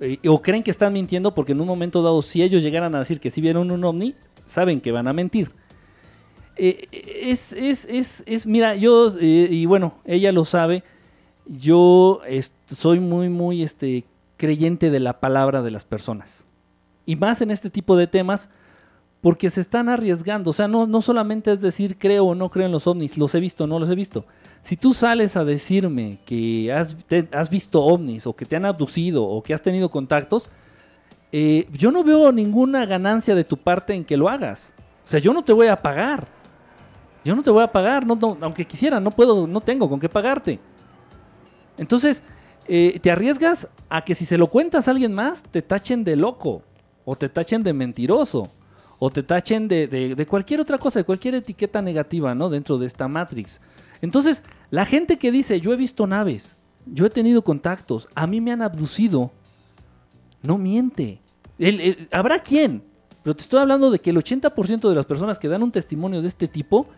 eh, 0.00 0.18
o 0.28 0.42
creen 0.42 0.62
que 0.62 0.70
están 0.70 0.92
mintiendo 0.92 1.34
porque 1.34 1.52
en 1.52 1.60
un 1.60 1.66
momento 1.66 2.02
dado, 2.02 2.22
si 2.22 2.42
ellos 2.42 2.62
llegaran 2.62 2.94
a 2.94 2.98
decir 2.98 3.20
que 3.20 3.30
si 3.30 3.40
vieron 3.40 3.70
un 3.70 3.84
ovni, 3.84 4.14
saben 4.46 4.80
que 4.80 4.90
van 4.90 5.06
a 5.06 5.12
mentir. 5.12 5.50
Eh, 6.56 6.88
es, 7.22 7.52
es, 7.52 7.86
es, 7.88 8.24
es, 8.26 8.46
mira, 8.46 8.74
yo, 8.74 9.08
eh, 9.20 9.48
y 9.50 9.66
bueno, 9.66 9.94
ella 10.04 10.32
lo 10.32 10.44
sabe, 10.44 10.82
yo 11.46 12.20
soy 12.66 13.00
muy, 13.00 13.28
muy 13.28 13.62
este, 13.62 14.04
creyente 14.36 14.90
de 14.90 15.00
la 15.00 15.20
palabra 15.20 15.62
de 15.62 15.70
las 15.70 15.84
personas. 15.84 16.46
Y 17.06 17.16
más 17.16 17.40
en 17.40 17.50
este 17.50 17.70
tipo 17.70 17.96
de 17.96 18.06
temas, 18.06 18.50
porque 19.22 19.50
se 19.50 19.60
están 19.60 19.88
arriesgando. 19.88 20.50
O 20.50 20.52
sea, 20.52 20.68
no, 20.68 20.86
no 20.86 21.00
solamente 21.00 21.52
es 21.52 21.60
decir 21.60 21.96
creo 21.96 22.26
o 22.26 22.34
no 22.34 22.50
creo 22.50 22.66
en 22.66 22.72
los 22.72 22.86
ovnis, 22.86 23.16
los 23.16 23.34
he 23.34 23.40
visto 23.40 23.64
o 23.64 23.66
no 23.66 23.78
los 23.78 23.88
he 23.88 23.94
visto. 23.94 24.26
Si 24.62 24.76
tú 24.76 24.94
sales 24.94 25.36
a 25.36 25.44
decirme 25.44 26.18
que 26.24 26.72
has, 26.72 27.50
visto 27.50 27.82
ovnis 27.82 28.26
o 28.26 28.32
que 28.34 28.44
te 28.46 28.56
han 28.56 28.64
abducido 28.64 29.24
o 29.24 29.42
que 29.42 29.52
has 29.54 29.62
tenido 29.62 29.88
contactos, 29.90 30.50
eh, 31.32 31.66
yo 31.72 31.90
no 31.90 32.04
veo 32.04 32.30
ninguna 32.30 32.86
ganancia 32.86 33.34
de 33.34 33.42
tu 33.44 33.56
parte 33.56 33.94
en 33.94 34.04
que 34.04 34.16
lo 34.16 34.28
hagas. 34.28 34.74
O 35.04 35.06
sea, 35.08 35.18
yo 35.18 35.32
no 35.32 35.42
te 35.42 35.52
voy 35.52 35.66
a 35.66 35.76
pagar. 35.76 36.28
Yo 37.24 37.34
no 37.34 37.42
te 37.42 37.50
voy 37.50 37.62
a 37.62 37.70
pagar, 37.72 38.06
no, 38.06 38.18
aunque 38.40 38.64
quisiera, 38.64 39.00
no 39.00 39.10
puedo, 39.10 39.46
no 39.46 39.60
tengo 39.60 39.88
con 39.88 39.98
qué 39.98 40.08
pagarte. 40.08 40.60
Entonces, 41.78 42.22
eh, 42.68 42.98
te 43.02 43.10
arriesgas 43.10 43.68
a 43.88 44.04
que 44.04 44.14
si 44.14 44.24
se 44.24 44.38
lo 44.38 44.48
cuentas 44.48 44.86
a 44.86 44.90
alguien 44.92 45.12
más, 45.12 45.42
te 45.42 45.62
tachen 45.62 46.04
de 46.04 46.16
loco, 46.16 46.62
o 47.04 47.16
te 47.16 47.28
tachen 47.28 47.62
de 47.62 47.72
mentiroso, 47.72 48.50
o 48.98 49.10
te 49.10 49.22
tachen 49.22 49.66
de, 49.68 49.86
de- 49.88 50.14
de 50.14 50.26
cualquier 50.26 50.60
otra 50.60 50.78
cosa, 50.78 51.00
de 51.00 51.04
cualquier 51.04 51.34
etiqueta 51.36 51.82
negativa, 51.82 52.34
¿no? 52.34 52.48
Dentro 52.48 52.78
de 52.78 52.86
esta 52.86 53.08
Matrix. 53.08 53.60
Entonces, 54.02 54.42
la 54.70 54.84
gente 54.84 55.16
que 55.18 55.32
dice, 55.32 55.60
yo 55.60 55.72
he 55.72 55.76
visto 55.76 56.06
naves, 56.06 56.58
yo 56.84 57.06
he 57.06 57.10
tenido 57.10 57.42
contactos, 57.42 58.08
a 58.14 58.26
mí 58.26 58.40
me 58.40 58.52
han 58.52 58.60
abducido, 58.60 59.30
no 60.42 60.58
miente. 60.58 61.20
El- 61.58 62.08
Habrá 62.12 62.40
quien, 62.40 62.82
pero 63.22 63.34
te 63.36 63.42
estoy 63.42 63.60
hablando 63.60 63.90
de 63.90 64.00
que 64.00 64.10
el 64.10 64.16
80% 64.18 64.88
de 64.88 64.94
las 64.94 65.06
personas 65.06 65.38
que 65.38 65.48
dan 65.48 65.62
un 65.62 65.70
testimonio 65.72 66.20
de 66.20 66.28
este 66.28 66.48
tipo 66.48 66.88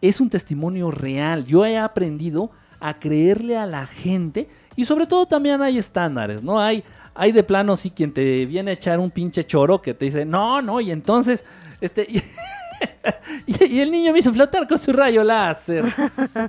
es 0.00 0.20
un 0.20 0.30
testimonio 0.30 0.90
real. 0.90 1.44
Yo 1.44 1.66
he 1.66 1.76
aprendido 1.76 2.50
a 2.80 2.98
creerle 2.98 3.56
a 3.58 3.66
la 3.66 3.86
gente 3.86 4.48
y 4.76 4.84
sobre 4.84 5.06
todo 5.06 5.26
también 5.26 5.60
hay 5.62 5.78
estándares, 5.78 6.42
¿no? 6.42 6.60
Hay, 6.60 6.84
hay 7.14 7.32
de 7.32 7.42
plano 7.42 7.76
sí 7.76 7.90
quien 7.90 8.12
te 8.12 8.46
viene 8.46 8.70
a 8.70 8.74
echar 8.74 8.98
un 9.00 9.10
pinche 9.10 9.44
choro 9.44 9.82
que 9.82 9.94
te 9.94 10.04
dice, 10.04 10.24
no, 10.24 10.62
no, 10.62 10.80
y 10.80 10.90
entonces, 10.92 11.44
este... 11.80 12.06
Y, 13.46 13.80
el 13.80 13.90
niño 13.90 14.12
me 14.12 14.18
hizo 14.18 14.32
flotar 14.32 14.66
con 14.68 14.78
su 14.78 14.92
rayo 14.92 15.24
láser. 15.24 15.84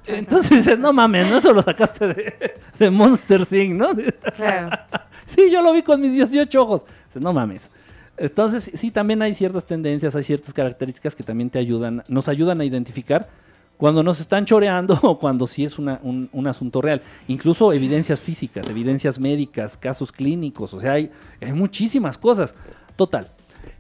Entonces 0.06 0.50
dices, 0.58 0.78
no 0.80 0.92
mames, 0.94 1.30
no 1.30 1.38
eso 1.38 1.54
lo 1.54 1.62
sacaste 1.62 2.08
de, 2.08 2.54
de 2.78 2.90
Monster 2.92 3.42
Inc., 3.52 3.76
¿no? 3.76 3.90
Claro. 4.36 4.78
Sí, 5.26 5.50
yo 5.50 5.62
lo 5.62 5.72
vi 5.72 5.82
con 5.84 6.02
mis 6.02 6.14
18 6.14 6.62
ojos. 6.62 6.86
Dices, 7.08 7.22
no 7.22 7.32
mames. 7.34 7.72
Entonces, 8.18 8.70
sí, 8.74 8.92
también 8.92 9.22
hay 9.22 9.34
ciertas 9.34 9.66
tendencias, 9.66 10.16
hay 10.16 10.24
ciertas 10.24 10.54
características 10.54 11.16
que 11.16 11.24
también 11.24 11.50
te 11.50 11.60
ayudan, 11.60 12.04
nos 12.08 12.28
ayudan 12.28 12.60
a 12.62 12.66
identificar 12.66 13.30
cuando 13.78 14.04
nos 14.04 14.20
están 14.20 14.46
choreando 14.46 15.00
o 15.02 15.18
cuando 15.18 15.48
sí 15.48 15.64
es 15.64 15.80
una- 15.80 16.00
un, 16.04 16.30
un 16.34 16.48
asunto 16.48 16.82
real. 16.82 17.02
Incluso 17.28 17.72
evidencias 17.74 18.22
físicas, 18.22 18.68
evidencias 18.70 19.18
médicas, 19.20 19.78
casos 19.78 20.12
clínicos, 20.12 20.74
o 20.74 20.82
sea, 20.82 20.94
hay, 20.94 21.10
hay 21.42 21.54
muchísimas 21.54 22.18
cosas. 22.18 22.54
Total. 22.96 23.28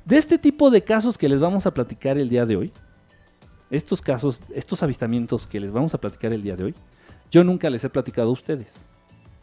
De 0.06 0.18
este 0.18 0.38
tipo 0.38 0.70
de 0.70 0.84
casos 0.84 1.18
que 1.18 1.30
les 1.30 1.40
vamos 1.40 1.66
a 1.66 1.74
platicar 1.74 2.18
el 2.18 2.30
día 2.30 2.46
de 2.46 2.58
hoy, 2.58 2.74
estos 3.70 4.02
casos, 4.02 4.42
estos 4.54 4.84
avistamientos 4.84 5.48
que 5.48 5.60
les 5.60 5.72
vamos 5.72 5.94
a 5.94 5.98
platicar 5.98 6.34
el 6.34 6.42
día 6.42 6.56
de 6.56 6.66
hoy, 6.66 6.76
yo 7.32 7.44
nunca 7.44 7.70
les 7.70 7.84
he 7.84 7.90
platicado 7.90 8.30
a 8.30 8.34
ustedes. 8.34 8.86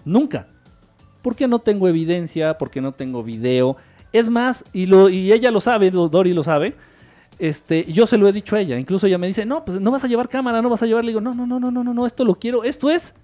Nunca. 0.04 0.48
Porque 1.22 1.48
no 1.48 1.58
tengo 1.58 1.88
evidencia, 1.88 2.56
porque 2.58 2.80
no 2.80 2.92
tengo 2.92 3.22
video. 3.22 3.76
Es 4.12 4.28
más, 4.28 4.64
y, 4.72 5.32
ella 5.32 5.50
lo 5.50 5.60
sabe, 5.60 5.90
Dori 5.90 6.32
lo 6.32 6.44
sabe, 6.44 6.76
este, 7.38 7.90
yo 7.90 8.06
se 8.06 8.18
lo 8.18 8.28
he 8.28 8.32
dicho 8.32 8.54
a 8.54 8.60
ella. 8.60 8.78
Incluso 8.78 9.06
ella 9.06 9.18
me 9.18 9.26
dice, 9.26 9.44
no, 9.46 9.64
pues 9.64 9.80
no 9.80 9.90
vas 9.90 10.04
a 10.04 10.08
llevar 10.08 10.28
cámara, 10.28 10.62
no 10.62 10.68
vas 10.68 10.82
a 10.82 10.86
llevar. 10.86 11.04
Le 11.04 11.10
digo, 11.10 11.20
no, 11.20 11.34
no, 11.34 11.46
no, 11.46 11.58
no, 11.58 11.70
no, 11.70 11.82
no, 11.82 12.06
esto 12.06 12.24
lo 12.24 12.34
quiero, 12.34 12.64
esto 12.64 12.90
es 12.90 13.14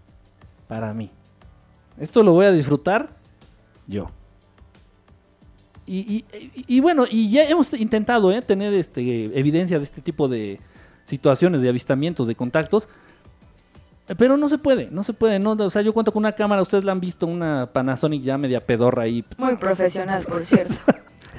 para 0.69 0.93
mí. 0.95 1.11
Esto 1.99 2.23
lo 2.23 2.33
voy 2.33 2.47
a 2.47 2.53
disfrutar 2.53 3.09
yo. 3.87 4.11
Y, 5.87 5.99
y- 5.99 6.25
y- 6.37 6.65
y 6.77 6.81
bueno, 6.81 7.05
y 7.09 7.31
ya 7.31 7.45
hemos 7.45 7.73
intentado 7.75 8.33
¿eh? 8.33 8.43
tener 8.43 8.75
este, 8.75 9.01
evidencia 9.39 9.79
de 9.79 9.85
este 9.85 10.01
tipo 10.01 10.27
de 10.29 10.59
situaciones, 11.05 11.63
de 11.63 11.69
avistamientos, 11.69 12.27
de 12.27 12.35
contactos. 12.35 12.89
Pero 14.19 14.37
no 14.37 14.49
se 14.49 14.59
puede, 14.59 14.89
no 14.93 15.03
se 15.03 15.13
puede. 15.13 15.39
No, 15.41 15.53
o 15.53 15.71
sea, 15.71 15.83
yo 15.83 15.93
cuento 15.93 16.13
con 16.13 16.21
una 16.21 16.33
cámara, 16.33 16.63
ustedes 16.63 16.85
la 16.85 16.93
han 16.93 17.01
visto, 17.01 17.27
una 17.27 17.71
Panasonic 17.73 18.23
ya 18.23 18.39
media 18.39 18.65
pedorra 18.65 19.03
ahí. 19.03 19.25
Muy 19.39 19.57
profesional, 19.57 20.25
por 20.25 20.45
cierto. 20.45 20.75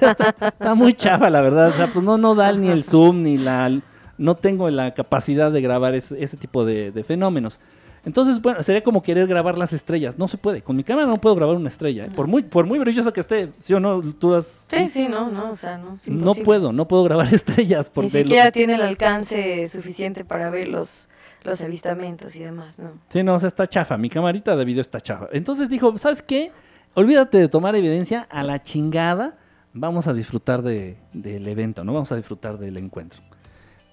Está 0.00 0.74
muy 0.74 0.92
chafa, 0.92 1.30
la 1.30 1.40
verdad. 1.40 1.68
O 1.70 1.72
sea, 1.72 1.90
pues 1.90 2.04
no, 2.04 2.18
no 2.18 2.34
da 2.34 2.52
ni 2.52 2.68
el 2.68 2.84
zoom, 2.84 3.22
ni 3.22 3.36
la... 3.38 3.80
No 4.18 4.34
tengo 4.34 4.68
la 4.68 4.92
capacidad 4.94 5.50
de 5.52 5.60
grabar 5.60 5.94
ese, 5.94 6.22
ese 6.22 6.36
tipo 6.36 6.64
de, 6.64 6.90
de 6.92 7.04
fenómenos. 7.04 7.58
Entonces, 8.04 8.40
bueno, 8.40 8.62
sería 8.62 8.82
como 8.82 9.02
querer 9.02 9.26
grabar 9.26 9.58
las 9.58 9.72
estrellas. 9.72 10.18
No 10.18 10.28
se 10.28 10.38
puede. 10.38 10.62
Con 10.62 10.76
mi 10.76 10.84
cámara 10.84 11.06
no 11.06 11.20
puedo 11.20 11.34
grabar 11.34 11.56
una 11.56 11.68
estrella. 11.68 12.06
¿eh? 12.06 12.10
Por 12.14 12.26
muy 12.26 12.42
por 12.42 12.66
muy 12.66 12.78
brillosa 12.78 13.12
que 13.12 13.20
esté, 13.20 13.50
¿sí 13.58 13.74
o 13.74 13.80
no? 13.80 14.00
Tú 14.00 14.34
has... 14.34 14.66
Sí, 14.70 14.86
sí, 14.88 15.08
no, 15.08 15.30
no, 15.30 15.50
o 15.50 15.56
sea, 15.56 15.78
no. 15.78 15.98
No 16.06 16.34
puedo, 16.34 16.72
no 16.72 16.88
puedo 16.88 17.04
grabar 17.04 17.28
estrellas. 17.34 17.88
Ni 17.90 17.94
Porque 17.94 18.10
siquiera 18.10 18.50
tiene 18.52 18.74
el 18.74 18.82
alcance 18.82 19.66
suficiente 19.66 20.24
para 20.24 20.48
ver 20.50 20.68
los, 20.68 21.08
los 21.44 21.60
avistamientos 21.60 22.34
y 22.36 22.40
demás, 22.40 22.78
¿no? 22.78 22.92
Sí, 23.08 23.22
no, 23.22 23.34
o 23.34 23.38
sea, 23.38 23.48
está 23.48 23.66
chafa. 23.66 23.98
Mi 23.98 24.08
camarita 24.08 24.56
de 24.56 24.64
video 24.64 24.80
está 24.80 25.00
chafa. 25.00 25.26
Entonces 25.32 25.68
dijo, 25.68 25.96
¿sabes 25.98 26.22
qué? 26.22 26.50
Olvídate 26.94 27.38
de 27.38 27.48
tomar 27.48 27.76
evidencia 27.76 28.26
a 28.30 28.42
la 28.42 28.62
chingada. 28.62 29.36
Vamos 29.74 30.06
a 30.08 30.14
disfrutar 30.14 30.62
de- 30.62 30.96
del 31.12 31.46
evento, 31.46 31.84
¿no? 31.84 31.92
Vamos 31.92 32.10
a 32.10 32.16
disfrutar 32.16 32.58
del 32.58 32.76
encuentro. 32.78 33.20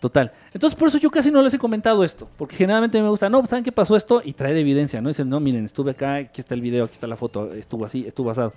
Total. 0.06 0.32
Entonces, 0.54 0.78
por 0.78 0.90
eso 0.90 1.00
yo 1.00 1.10
casi 1.10 1.32
no 1.32 1.42
les 1.42 1.52
he 1.56 1.58
comentado 1.58 2.04
esto. 2.04 2.28
Porque 2.38 2.56
generalmente 2.56 3.02
me 3.02 3.10
gusta, 3.10 3.28
no, 3.28 3.44
¿saben 3.48 3.64
qué 3.64 3.72
pasó 3.72 3.96
esto? 3.96 4.22
Y 4.24 4.34
traer 4.34 4.56
evidencia, 4.56 5.02
¿no? 5.02 5.10
Dicen, 5.10 5.28
no, 5.28 5.40
miren, 5.40 5.66
estuve 5.66 5.90
acá, 5.90 6.18
aquí 6.18 6.42
está 6.42 6.54
el 6.54 6.62
video, 6.62 6.84
aquí 6.84 6.94
está 6.94 7.08
la 7.08 7.18
foto, 7.18 7.52
estuvo 7.54 7.86
así, 7.86 8.06
estuvo 8.06 8.30
asado. 8.30 8.54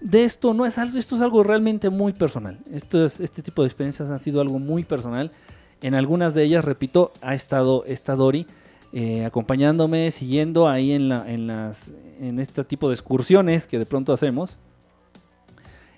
De 0.00 0.22
esto 0.22 0.54
no 0.54 0.64
es 0.64 0.78
algo, 0.78 0.96
esto 0.96 1.16
es 1.16 1.22
algo 1.22 1.42
realmente 1.42 1.90
muy 1.90 2.12
personal. 2.12 2.56
Esto 2.72 3.04
es, 3.04 3.18
este 3.18 3.42
tipo 3.42 3.62
de 3.62 3.66
experiencias 3.66 4.10
han 4.10 4.20
sido 4.20 4.40
algo 4.40 4.60
muy 4.60 4.84
personal. 4.84 5.32
En 5.80 5.96
algunas 5.96 6.34
de 6.34 6.44
ellas, 6.44 6.64
repito, 6.64 7.10
ha 7.20 7.34
estado 7.34 7.82
esta 7.84 8.14
Dori 8.14 8.46
eh, 8.92 9.24
acompañándome, 9.24 10.12
siguiendo 10.12 10.68
ahí 10.68 10.92
en, 10.92 11.08
la, 11.08 11.28
en, 11.28 11.48
las, 11.48 11.90
en 12.20 12.38
este 12.38 12.62
tipo 12.62 12.86
de 12.86 12.94
excursiones 12.94 13.66
que 13.66 13.80
de 13.80 13.86
pronto 13.86 14.12
hacemos. 14.12 14.56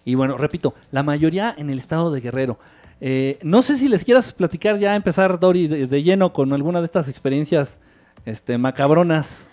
Y 0.07 0.15
bueno, 0.15 0.39
repito, 0.39 0.73
la 0.93 1.03
mayoría 1.03 1.55
en 1.59 1.69
el 1.69 1.77
estado 1.77 2.11
de 2.11 2.23
Guerrero. 2.23 2.59
Eh, 3.01 3.39
no 3.43 3.61
sé 3.63 3.77
si 3.77 3.89
les 3.89 4.05
quieras 4.05 4.33
platicar 4.33 4.79
ya, 4.79 4.95
empezar, 4.95 5.39
Dori, 5.39 5.67
de, 5.67 5.87
de 5.87 6.03
lleno 6.03 6.33
con 6.33 6.53
alguna 6.53 6.81
de 6.81 6.87
estas 6.87 7.09
experiencias 7.09 7.81
este, 8.25 8.57
macabronas. 8.59 9.49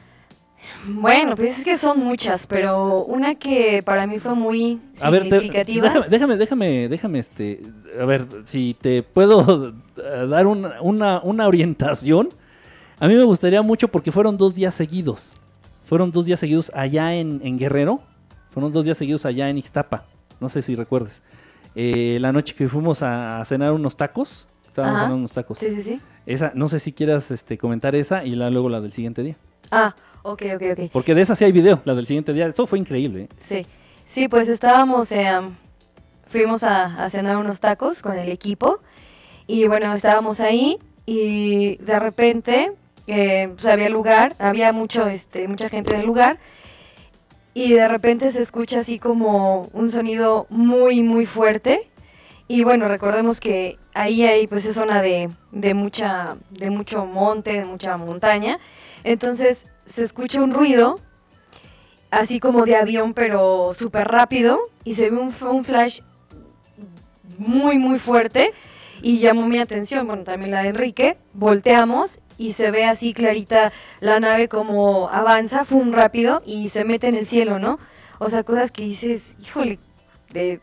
Bueno, 0.88 1.36
pues 1.36 1.58
es 1.60 1.64
que 1.64 1.78
son 1.78 2.00
muchas, 2.00 2.46
pero 2.48 3.04
una 3.04 3.36
que 3.36 3.82
para 3.84 4.06
mí 4.08 4.20
fue 4.20 4.36
muy 4.36 4.80
A 5.02 5.10
ver, 5.10 5.28
te- 5.28 5.42
déjame, 6.10 6.38
déjame, 6.38 6.88
déjame, 6.88 7.20
este, 7.20 7.62
a 8.00 8.06
ver, 8.06 8.26
si 8.46 8.76
te 8.80 9.04
puedo 9.04 9.70
eh, 9.98 10.28
dar 10.30 10.48
una, 10.48 10.82
una, 10.82 11.20
una 11.24 11.48
orientación. 11.48 12.30
A 13.00 13.08
mí 13.08 13.16
me 13.16 13.24
gustaría 13.24 13.62
mucho 13.64 13.88
porque 13.88 14.12
fueron 14.12 14.38
dos 14.38 14.54
días 14.56 14.76
seguidos. 14.76 15.36
Fueron 15.86 16.12
dos 16.12 16.26
días 16.26 16.40
seguidos 16.40 16.72
allá 16.74 17.16
en, 17.16 17.42
en 17.44 17.58
Guerrero. 17.58 18.00
Fueron 18.52 18.72
dos 18.72 18.86
días 18.86 18.98
seguidos 18.98 19.26
allá 19.26 19.50
en 19.50 19.58
Ixtapa. 19.58 20.06
No 20.40 20.48
sé 20.48 20.62
si 20.62 20.76
recuerdes. 20.76 21.24
Eh, 21.76 22.18
la 22.20 22.32
noche 22.32 22.56
que 22.56 22.68
fuimos 22.68 23.02
a, 23.04 23.44
cenar 23.46 23.72
unos 23.72 23.96
tacos. 23.96 24.48
Estábamos 24.68 24.96
Ajá. 24.96 25.04
cenando 25.06 25.20
unos 25.20 25.32
tacos. 25.32 25.60
Sí, 25.60 25.74
sí, 25.76 25.82
sí. 25.82 26.02
Esa, 26.26 26.52
no 26.56 26.68
sé 26.68 26.80
si 26.80 26.94
quieras 26.94 27.32
este, 27.32 27.58
comentar 27.58 27.96
esa 27.96 28.24
y 28.24 28.32
la, 28.32 28.50
luego 28.50 28.70
la 28.70 28.82
del 28.82 28.94
siguiente 28.94 29.24
día. 29.24 29.36
Ah, 29.72 29.96
ok, 30.24 30.44
ok, 30.56 30.64
ok. 30.74 30.90
Porque 30.94 31.16
de 31.16 31.22
esa 31.22 31.36
sí 31.36 31.46
hay 31.46 31.52
video, 31.52 31.82
la 31.86 31.96
del 31.96 32.06
siguiente 32.08 32.34
día. 32.34 32.48
Esto 32.48 32.68
fue 32.68 32.80
increíble. 32.80 33.24
¿eh? 33.24 33.30
Sí, 33.42 33.66
sí, 34.06 34.28
pues 34.28 34.48
estábamos, 34.50 35.12
eh, 35.12 35.30
fuimos 36.28 36.64
a, 36.64 37.04
a 37.04 37.10
cenar 37.10 37.38
unos 37.38 37.60
tacos 37.60 38.02
con 38.02 38.18
el 38.18 38.30
equipo 38.30 38.80
y 39.48 39.68
bueno, 39.68 39.94
estábamos 39.94 40.40
ahí 40.40 40.80
y 41.06 41.76
de 41.78 42.00
repente 42.00 42.74
eh, 43.08 43.50
pues 43.54 43.66
había 43.66 43.90
lugar, 43.90 44.36
había 44.40 44.72
mucho, 44.72 45.08
este, 45.08 45.48
mucha 45.48 45.70
gente 45.70 45.94
en 45.94 46.02
el 46.02 46.06
lugar 46.06 46.40
y 47.54 47.74
de 47.74 47.88
repente 47.88 48.32
se 48.32 48.42
escucha 48.42 48.80
así 48.80 49.00
como 49.00 49.70
un 49.74 49.90
sonido 49.90 50.48
muy, 50.50 51.04
muy 51.04 51.26
fuerte. 51.26 51.90
Y 52.48 52.64
bueno, 52.64 52.88
recordemos 52.88 53.40
que 53.40 53.78
ahí 53.94 54.24
hay 54.24 54.48
pues 54.48 54.66
es 54.66 54.76
zona 54.76 55.02
de, 55.02 55.30
de 55.52 55.74
mucha, 55.74 56.36
de 56.50 56.70
mucho 56.70 57.06
monte, 57.06 57.54
de 57.54 57.66
mucha 57.66 57.98
montaña, 57.98 58.60
entonces 59.04 59.68
se 59.86 60.04
escucha 60.04 60.42
un 60.42 60.52
ruido 60.52 61.00
así 62.10 62.40
como 62.40 62.66
de 62.66 62.76
avión, 62.76 63.14
pero 63.14 63.74
súper 63.74 64.08
rápido, 64.10 64.60
y 64.84 64.96
se 64.96 65.10
ve 65.10 65.18
un, 65.18 65.34
un 65.50 65.64
flash 65.64 66.02
muy, 67.38 67.78
muy 67.78 68.00
fuerte, 68.00 68.54
y 69.02 69.20
llamó 69.20 69.48
mi 69.48 69.58
atención, 69.58 70.06
bueno, 70.06 70.24
también 70.24 70.52
la 70.52 70.64
de 70.64 70.70
Enrique, 70.70 71.18
volteamos 71.34 72.20
y 72.42 72.54
se 72.54 72.72
ve 72.72 72.86
así 72.86 73.14
clarita 73.14 73.72
la 74.00 74.20
nave 74.20 74.48
como 74.48 75.10
avanza, 75.10 75.64
fue 75.64 75.84
rápido, 75.92 76.42
y 76.46 76.70
se 76.70 76.84
mete 76.86 77.08
en 77.08 77.16
el 77.16 77.28
cielo, 77.28 77.60
¿no? 77.60 77.78
O 78.20 78.30
sea, 78.30 78.44
cosas 78.44 78.72
que 78.72 78.84
dices, 78.84 79.36
híjole, 79.42 79.78
de 80.34 80.60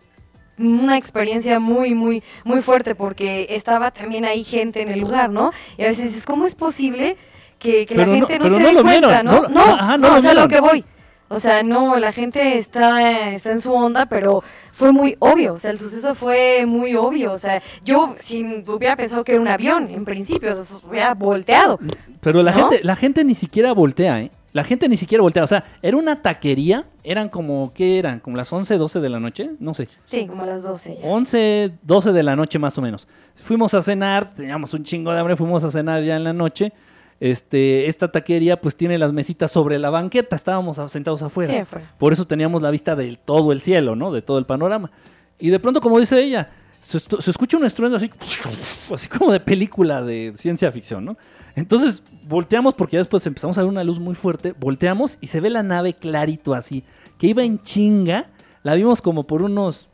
una 0.58 0.96
experiencia 0.96 1.60
muy, 1.60 1.94
muy, 1.94 2.22
muy 2.44 2.62
fuerte, 2.62 2.94
porque 2.96 3.46
estaba 3.50 3.92
también 3.92 4.24
ahí 4.24 4.42
gente 4.42 4.82
en 4.82 4.88
el 4.88 4.98
lugar, 5.00 5.30
¿no? 5.30 5.52
Y 5.76 5.82
a 5.84 5.86
veces 5.86 6.06
dices, 6.06 6.26
¿cómo 6.26 6.44
es 6.46 6.54
posible 6.56 7.16
que, 7.60 7.86
que 7.86 7.94
la 7.94 8.06
no- 8.06 8.12
gente 8.14 8.38
no, 8.38 8.44
pero 8.44 8.56
se 8.56 8.62
no 8.62 8.68
dé 8.68 8.82
cuenta, 8.82 9.22
vieron, 9.22 9.24
¿no? 9.24 9.42
no- 9.42 9.48
No, 9.48 9.74
ajá, 9.74 9.96
no 9.98 10.08
no, 10.08 10.14
lo 10.14 10.18
o 10.18 10.20
sea, 10.22 10.34
lo 10.34 10.48
que 10.48 10.60
voy. 10.60 10.84
O 11.28 11.38
sea, 11.38 11.62
no, 11.62 11.98
la 11.98 12.12
gente 12.12 12.56
está, 12.56 13.32
está 13.32 13.52
en 13.52 13.60
su 13.60 13.72
onda, 13.72 14.06
pero 14.06 14.42
fue 14.72 14.92
muy 14.92 15.14
obvio. 15.18 15.54
O 15.54 15.56
sea, 15.58 15.70
el 15.70 15.78
suceso 15.78 16.14
fue 16.14 16.64
muy 16.66 16.94
obvio. 16.94 17.32
O 17.32 17.36
sea, 17.36 17.62
yo 17.84 18.14
si 18.18 18.44
hubiera 18.66 18.96
pensado 18.96 19.24
que 19.24 19.32
era 19.32 19.40
un 19.40 19.48
avión, 19.48 19.90
en 19.90 20.04
principio, 20.04 20.52
o 20.52 20.54
sea, 20.54 20.64
se 20.64 20.86
hubiera 20.86 21.14
volteado. 21.14 21.78
Pero 22.20 22.42
la 22.42 22.52
¿No? 22.52 22.68
gente, 22.70 22.84
la 22.84 22.96
gente 22.96 23.24
ni 23.24 23.34
siquiera 23.34 23.72
voltea, 23.72 24.22
¿eh? 24.22 24.30
La 24.54 24.64
gente 24.64 24.88
ni 24.88 24.96
siquiera 24.96 25.20
voltea. 25.22 25.44
O 25.44 25.46
sea, 25.46 25.62
era 25.82 25.96
una 25.96 26.22
taquería. 26.22 26.86
Eran 27.04 27.28
como, 27.28 27.72
¿qué 27.74 27.98
eran? 27.98 28.20
Como 28.20 28.36
las 28.36 28.50
11, 28.52 28.78
12 28.78 29.00
de 29.00 29.08
la 29.10 29.20
noche. 29.20 29.50
No 29.60 29.74
sé. 29.74 29.88
Sí, 30.06 30.26
como 30.26 30.46
las 30.46 30.62
12 30.62 30.98
ya. 31.00 31.06
11, 31.06 31.72
12 31.82 32.12
de 32.12 32.22
la 32.22 32.34
noche 32.34 32.58
más 32.58 32.76
o 32.78 32.82
menos. 32.82 33.06
Fuimos 33.34 33.74
a 33.74 33.82
cenar, 33.82 34.32
teníamos 34.32 34.72
un 34.72 34.82
chingo 34.82 35.12
de 35.12 35.20
hambre, 35.20 35.36
fuimos 35.36 35.62
a 35.64 35.70
cenar 35.70 36.02
ya 36.02 36.16
en 36.16 36.24
la 36.24 36.32
noche. 36.32 36.72
Este, 37.20 37.88
esta 37.88 38.12
taquería 38.12 38.60
pues 38.60 38.76
tiene 38.76 38.96
las 38.96 39.12
mesitas 39.12 39.50
sobre 39.50 39.78
la 39.78 39.90
banqueta, 39.90 40.36
estábamos 40.36 40.78
sentados 40.90 41.22
afuera. 41.22 41.52
Sí, 41.52 41.58
afuera. 41.58 41.92
Por 41.98 42.12
eso 42.12 42.26
teníamos 42.26 42.62
la 42.62 42.70
vista 42.70 42.94
de 42.94 43.18
todo 43.24 43.52
el 43.52 43.60
cielo, 43.60 43.96
¿no? 43.96 44.12
De 44.12 44.22
todo 44.22 44.38
el 44.38 44.46
panorama. 44.46 44.90
Y 45.38 45.50
de 45.50 45.58
pronto, 45.58 45.80
como 45.80 45.98
dice 45.98 46.20
ella, 46.20 46.50
se, 46.80 46.98
escucha 47.30 47.56
un 47.56 47.64
estruendo 47.64 47.96
así, 47.96 48.10
así 48.94 49.08
como 49.08 49.32
de 49.32 49.40
película 49.40 50.02
de 50.02 50.32
ciencia 50.36 50.70
ficción, 50.70 51.04
¿no? 51.04 51.16
Entonces 51.56 52.02
volteamos 52.28 52.74
porque 52.74 52.94
ya 52.94 53.00
después 53.00 53.26
empezamos 53.26 53.58
a 53.58 53.62
ver 53.62 53.70
una 53.70 53.82
luz 53.82 53.98
muy 53.98 54.14
fuerte, 54.14 54.54
volteamos 54.58 55.18
y 55.20 55.26
se 55.26 55.40
ve 55.40 55.50
la 55.50 55.62
nave 55.62 55.94
clarito 55.94 56.54
así, 56.54 56.84
que 57.18 57.28
iba 57.28 57.42
en 57.42 57.60
chinga, 57.62 58.30
la 58.62 58.74
vimos 58.74 59.02
como 59.02 59.24
por 59.24 59.42
unos, 59.42 59.88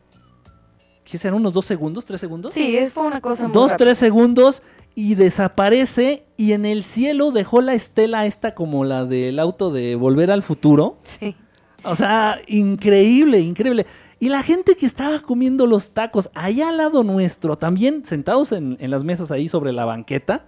¿qué 1.04 1.16
serán? 1.16 1.38
¿Unos 1.38 1.54
dos 1.54 1.64
segundos, 1.64 2.04
tres 2.04 2.20
segundos? 2.20 2.52
Sí, 2.52 2.76
fue 2.92 3.06
una 3.06 3.20
cosa 3.20 3.44
muy 3.44 3.52
dos, 3.54 3.72
rápida. 3.72 3.86
tres 3.86 3.98
segundos 3.98 4.62
y 4.94 5.14
desaparece 5.16 6.24
y 6.36 6.52
en 6.52 6.64
el 6.66 6.84
cielo 6.84 7.32
dejó 7.32 7.60
la 7.60 7.74
estela 7.74 8.26
esta 8.26 8.54
como 8.54 8.84
la 8.84 9.04
del 9.04 9.38
auto 9.38 9.70
de 9.70 9.96
Volver 9.96 10.30
al 10.30 10.42
Futuro. 10.42 10.98
Sí. 11.02 11.34
O 11.82 11.94
sea, 11.94 12.40
increíble, 12.46 13.40
increíble. 13.40 13.86
Y 14.20 14.28
la 14.28 14.42
gente 14.42 14.76
que 14.76 14.86
estaba 14.86 15.20
comiendo 15.20 15.66
los 15.66 15.90
tacos 15.90 16.30
allá 16.34 16.68
al 16.70 16.78
lado 16.78 17.02
nuestro, 17.04 17.56
también 17.56 18.06
sentados 18.06 18.52
en, 18.52 18.76
en 18.80 18.90
las 18.90 19.04
mesas 19.04 19.30
ahí 19.30 19.48
sobre 19.48 19.72
la 19.72 19.84
banqueta, 19.84 20.46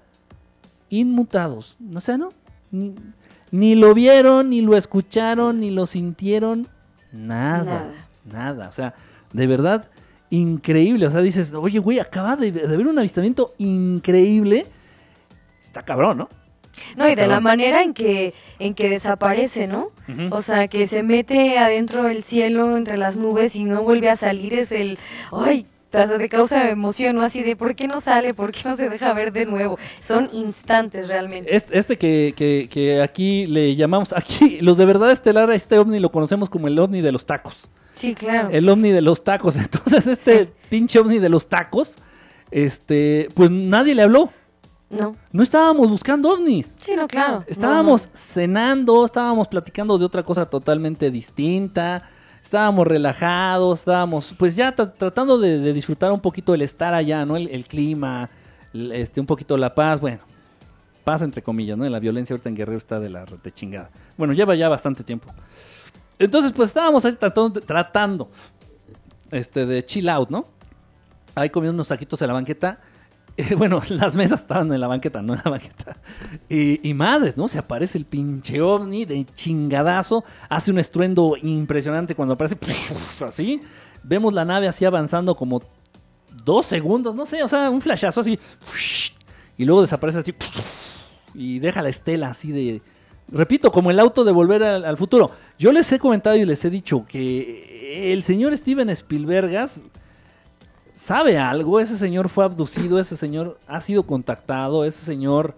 inmutados. 0.89 1.77
O 1.95 2.01
sea, 2.01 2.17
¿no? 2.17 2.31
Ni, 2.71 2.95
ni 3.51 3.75
lo 3.75 3.93
vieron, 3.95 4.51
ni 4.51 4.63
lo 4.63 4.77
escucharon, 4.77 5.61
ni 5.61 5.71
lo 5.71 5.87
sintieron. 5.87 6.69
Nada, 7.13 7.65
Nada. 7.65 7.93
nada. 8.25 8.69
O 8.69 8.73
sea, 8.73 8.95
de 9.33 9.47
verdad, 9.47 9.91
increíble. 10.41 11.07
O 11.07 11.11
sea, 11.11 11.21
dices, 11.21 11.53
oye, 11.55 11.79
güey, 11.79 11.99
acaba 11.99 12.37
de, 12.37 12.51
de 12.53 12.77
ver 12.77 12.87
un 12.87 12.99
avistamiento 12.99 13.55
increíble. 13.59 14.67
Está 15.61 15.83
cabrón, 15.83 16.19
¿no? 16.19 16.29
No, 16.97 17.09
y 17.09 17.15
de 17.15 17.27
la 17.27 17.41
manera 17.41 17.83
en 17.83 17.95
que, 17.95 18.35
en 18.59 18.75
que 18.75 18.91
desaparece, 18.91 19.67
¿no? 19.67 19.91
O 20.31 20.43
sea, 20.43 20.69
que 20.69 20.87
se 20.87 21.03
mete 21.03 21.59
adentro 21.59 22.03
del 22.05 22.23
cielo 22.23 22.77
entre 22.77 22.99
las 22.99 23.17
nubes 23.17 23.57
y 23.57 23.65
no 23.65 23.83
vuelve 23.83 24.11
a 24.11 24.17
salir 24.17 24.53
es 24.55 24.73
el, 24.73 24.99
ay, 25.33 25.67
te 25.91 26.29
causa 26.29 26.69
emoción, 26.71 27.17
¿no? 27.17 27.23
Así 27.23 27.43
de, 27.43 27.57
¿por 27.57 27.75
qué 27.75 27.89
no 27.89 28.03
sale? 28.03 28.35
¿Por 28.35 28.53
qué 28.53 28.61
no 28.67 28.77
se 28.77 28.91
deja 28.91 29.15
ver 29.15 29.33
de 29.33 29.47
nuevo? 29.47 29.79
Son 30.01 30.29
instantes 30.35 31.09
realmente. 31.09 31.57
Este, 31.57 31.79
este 31.79 31.97
que, 31.97 32.35
que- 32.37 32.69
que 32.71 33.01
aquí 33.01 33.47
le 33.47 33.75
llamamos, 33.75 34.13
aquí 34.13 34.61
los 34.61 34.77
de 34.77 34.85
verdad 34.85 35.11
estelar, 35.11 35.51
a 35.51 35.55
este 35.55 35.79
ovni 35.79 35.99
lo 35.99 36.13
conocemos 36.13 36.51
como 36.51 36.69
el 36.69 36.79
ovni 36.79 37.01
de 37.01 37.13
los 37.13 37.25
tacos. 37.25 37.69
Sí, 37.97 38.15
claro. 38.15 38.49
El 38.51 38.69
ovni 38.69 38.91
de 38.91 39.01
los 39.01 39.25
tacos. 39.25 39.57
Entonces 39.57 40.07
este 40.07 40.45
Sí. 40.45 40.51
pinche 40.69 40.99
ovni 40.99 41.19
de 41.19 41.29
los 41.29 41.49
tacos, 41.49 41.97
este, 42.51 43.29
pues 43.35 43.51
nadie 43.51 43.95
le 43.95 44.03
habló. 44.03 44.31
No, 44.89 45.17
No 45.33 45.43
estábamos 45.43 45.91
buscando 45.91 46.33
ovnis. 46.33 46.77
sí, 46.81 46.93
no, 46.95 47.09
claro. 47.09 47.43
Estábamos 47.49 48.07
No, 48.07 48.13
cenando, 48.15 49.05
estábamos 49.05 49.49
platicando 49.49 49.99
de 49.99 50.05
otra 50.05 50.23
cosa 50.23 50.45
totalmente 50.45 51.11
distinta, 51.11 52.09
estábamos 52.41 52.87
relajados, 52.87 53.81
estábamos 53.81 54.33
pues 54.39 54.55
ya 54.55 54.77
tra- 54.77 54.93
tratando 54.97 55.39
de, 55.39 55.59
de 55.59 55.73
disfrutar 55.73 56.13
un 56.13 56.21
poquito 56.21 56.55
el 56.55 56.63
estar 56.63 56.95
allá, 56.95 57.25
¿no? 57.27 57.37
El, 57.37 57.49
el 57.49 57.65
clima, 57.67 58.31
el- 58.73 58.93
este, 58.93 59.19
un 59.21 59.27
poquito 59.27 59.57
la 59.57 59.75
paz, 59.75 60.01
bueno, 60.01 60.21
paz 61.03 61.23
entre 61.23 61.43
comillas, 61.43 61.77
¿no? 61.77 61.89
La 61.89 61.99
violencia 61.99 62.35
ahorita 62.35 62.49
en 62.49 62.55
Guerrero 62.55 62.79
está 62.79 63.01
de 63.01 63.09
la 63.09 63.25
de 63.25 63.53
chingada. 63.53 63.91
Bueno, 64.17 64.35
lleva 64.35 64.55
ya 64.55 64.69
bastante 64.69 65.03
tiempo. 65.03 65.29
Entonces 66.19 66.53
pues 66.53 66.71
estábamos 66.71 67.05
ahí 67.05 67.13
tratando, 67.15 68.31
este, 69.31 69.67
de 69.67 69.85
chill 69.85 70.09
out, 70.09 70.31
¿no? 70.31 70.47
Ahí 71.35 71.51
comiendo 71.51 71.75
unos 71.75 71.89
taquitos 71.89 72.21
en 72.23 72.29
la 72.29 72.35
banqueta. 72.35 72.81
Eh, 73.39 73.55
bueno, 73.55 73.83
las 73.91 74.17
mesas 74.17 74.41
estaban 74.41 74.73
en 74.73 74.81
la 74.81 74.89
banqueta, 74.89 75.21
no 75.21 75.35
en 75.35 75.43
la 75.45 75.51
banqueta. 75.51 75.99
Y, 76.49 76.89
y 76.89 76.95
madres, 76.95 77.37
¿no? 77.37 77.49
Se 77.49 77.59
aparece 77.59 77.99
el 77.99 78.07
pinche 78.07 78.63
ovni 78.63 79.05
de 79.05 79.27
chingadazo. 79.27 80.25
Hace 80.49 80.71
un 80.71 80.79
estruendo 80.79 81.37
impresionante 81.43 82.15
cuando 82.15 82.33
aparece 82.33 82.57
así. 83.27 83.61
Vemos 84.03 84.33
la 84.33 84.47
nave 84.47 84.69
así 84.69 84.87
avanzando 84.87 85.35
como 85.35 85.61
dos 86.45 86.65
segundos, 86.65 87.15
no 87.15 87.27
sé, 87.27 87.43
o 87.43 87.49
sea, 87.49 87.69
un 87.69 87.83
flashazo 87.83 88.21
así. 88.21 88.39
Y 89.59 89.65
luego 89.67 89.83
desaparece 89.83 90.21
así. 90.21 90.35
Y 91.35 91.59
deja 91.59 91.83
la 91.83 91.89
estela 91.89 92.29
así 92.29 92.53
de... 92.53 92.83
Repito, 93.29 93.73
como 93.73 93.91
el 93.91 93.99
auto 93.99 94.25
de 94.25 94.33
volver 94.33 94.63
al, 94.63 94.97
futuro. 94.97 95.31
Yo 95.59 95.73
les 95.73 95.91
he 95.93 95.99
comentado 95.99 96.37
y 96.37 96.45
les 96.45 96.65
he 96.65 96.71
dicho 96.71 97.05
que 97.09 98.13
el 98.13 98.23
señor 98.23 98.57
Steven 98.57 98.89
Spielbergas 98.91 99.83
sabe 100.95 101.37
algo, 101.37 101.81
ese 101.81 101.97
señor 101.97 102.29
fue 102.29 102.45
abducido, 102.45 102.99
ese 102.99 103.17
señor 103.17 103.59
ha 103.67 103.81
sido 103.81 104.05
contactado, 104.05 104.85
ese 104.85 105.05
señor 105.05 105.55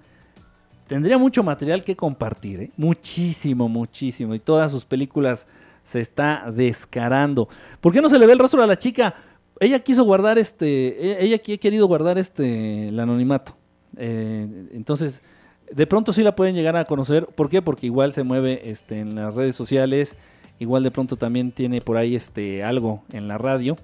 tendría 0.87 1.19
mucho 1.19 1.43
material 1.43 1.85
que 1.85 1.95
compartir, 1.95 2.61
¿eh? 2.61 2.71
muchísimo, 2.77 3.69
muchísimo, 3.69 4.35
y 4.35 4.39
todas 4.39 4.73
sus 4.73 4.85
películas 4.85 5.47
se 5.85 6.01
está 6.01 6.51
descarando. 6.51 7.49
¿Por 7.81 7.93
qué 7.93 8.01
no 8.01 8.09
se 8.09 8.19
le 8.19 8.27
ve 8.27 8.33
el 8.33 8.39
rostro 8.39 8.63
a 8.63 8.67
la 8.67 8.77
chica? 8.77 9.15
Ella 9.61 9.79
quiso 9.79 10.05
guardar 10.05 10.39
este, 10.39 11.13
e- 11.13 11.25
ella 11.25 11.37
aquí 11.37 11.55
ha 11.55 11.59
querido 11.59 11.87
guardar 11.87 12.19
este, 12.19 12.89
el 12.89 12.99
anonimato. 12.99 13.57
Eh, 13.97 14.69
entonces, 14.73 15.23
de 15.71 15.87
pronto 15.87 16.13
sí 16.13 16.23
la 16.23 16.35
pueden 16.35 16.55
llegar 16.55 16.77
a 16.77 16.85
conocer. 16.85 17.27
¿Por 17.27 17.49
qué? 17.49 17.63
Porque 17.63 17.87
igual 17.87 18.13
se 18.13 18.23
mueve 18.23 18.71
este, 18.71 19.01
en 19.01 19.15
las 19.15 19.35
redes 19.35 19.57
sociales, 19.57 20.17
igual 20.59 20.83
de 20.83 20.91
pronto 20.91 21.17
también 21.17 21.53
tiene 21.53 21.81
por 21.81 21.97
ahí 21.97 22.15
este, 22.17 22.65
algo 22.65 23.03
en 23.13 23.29
la 23.29 23.39
radio. 23.39 23.77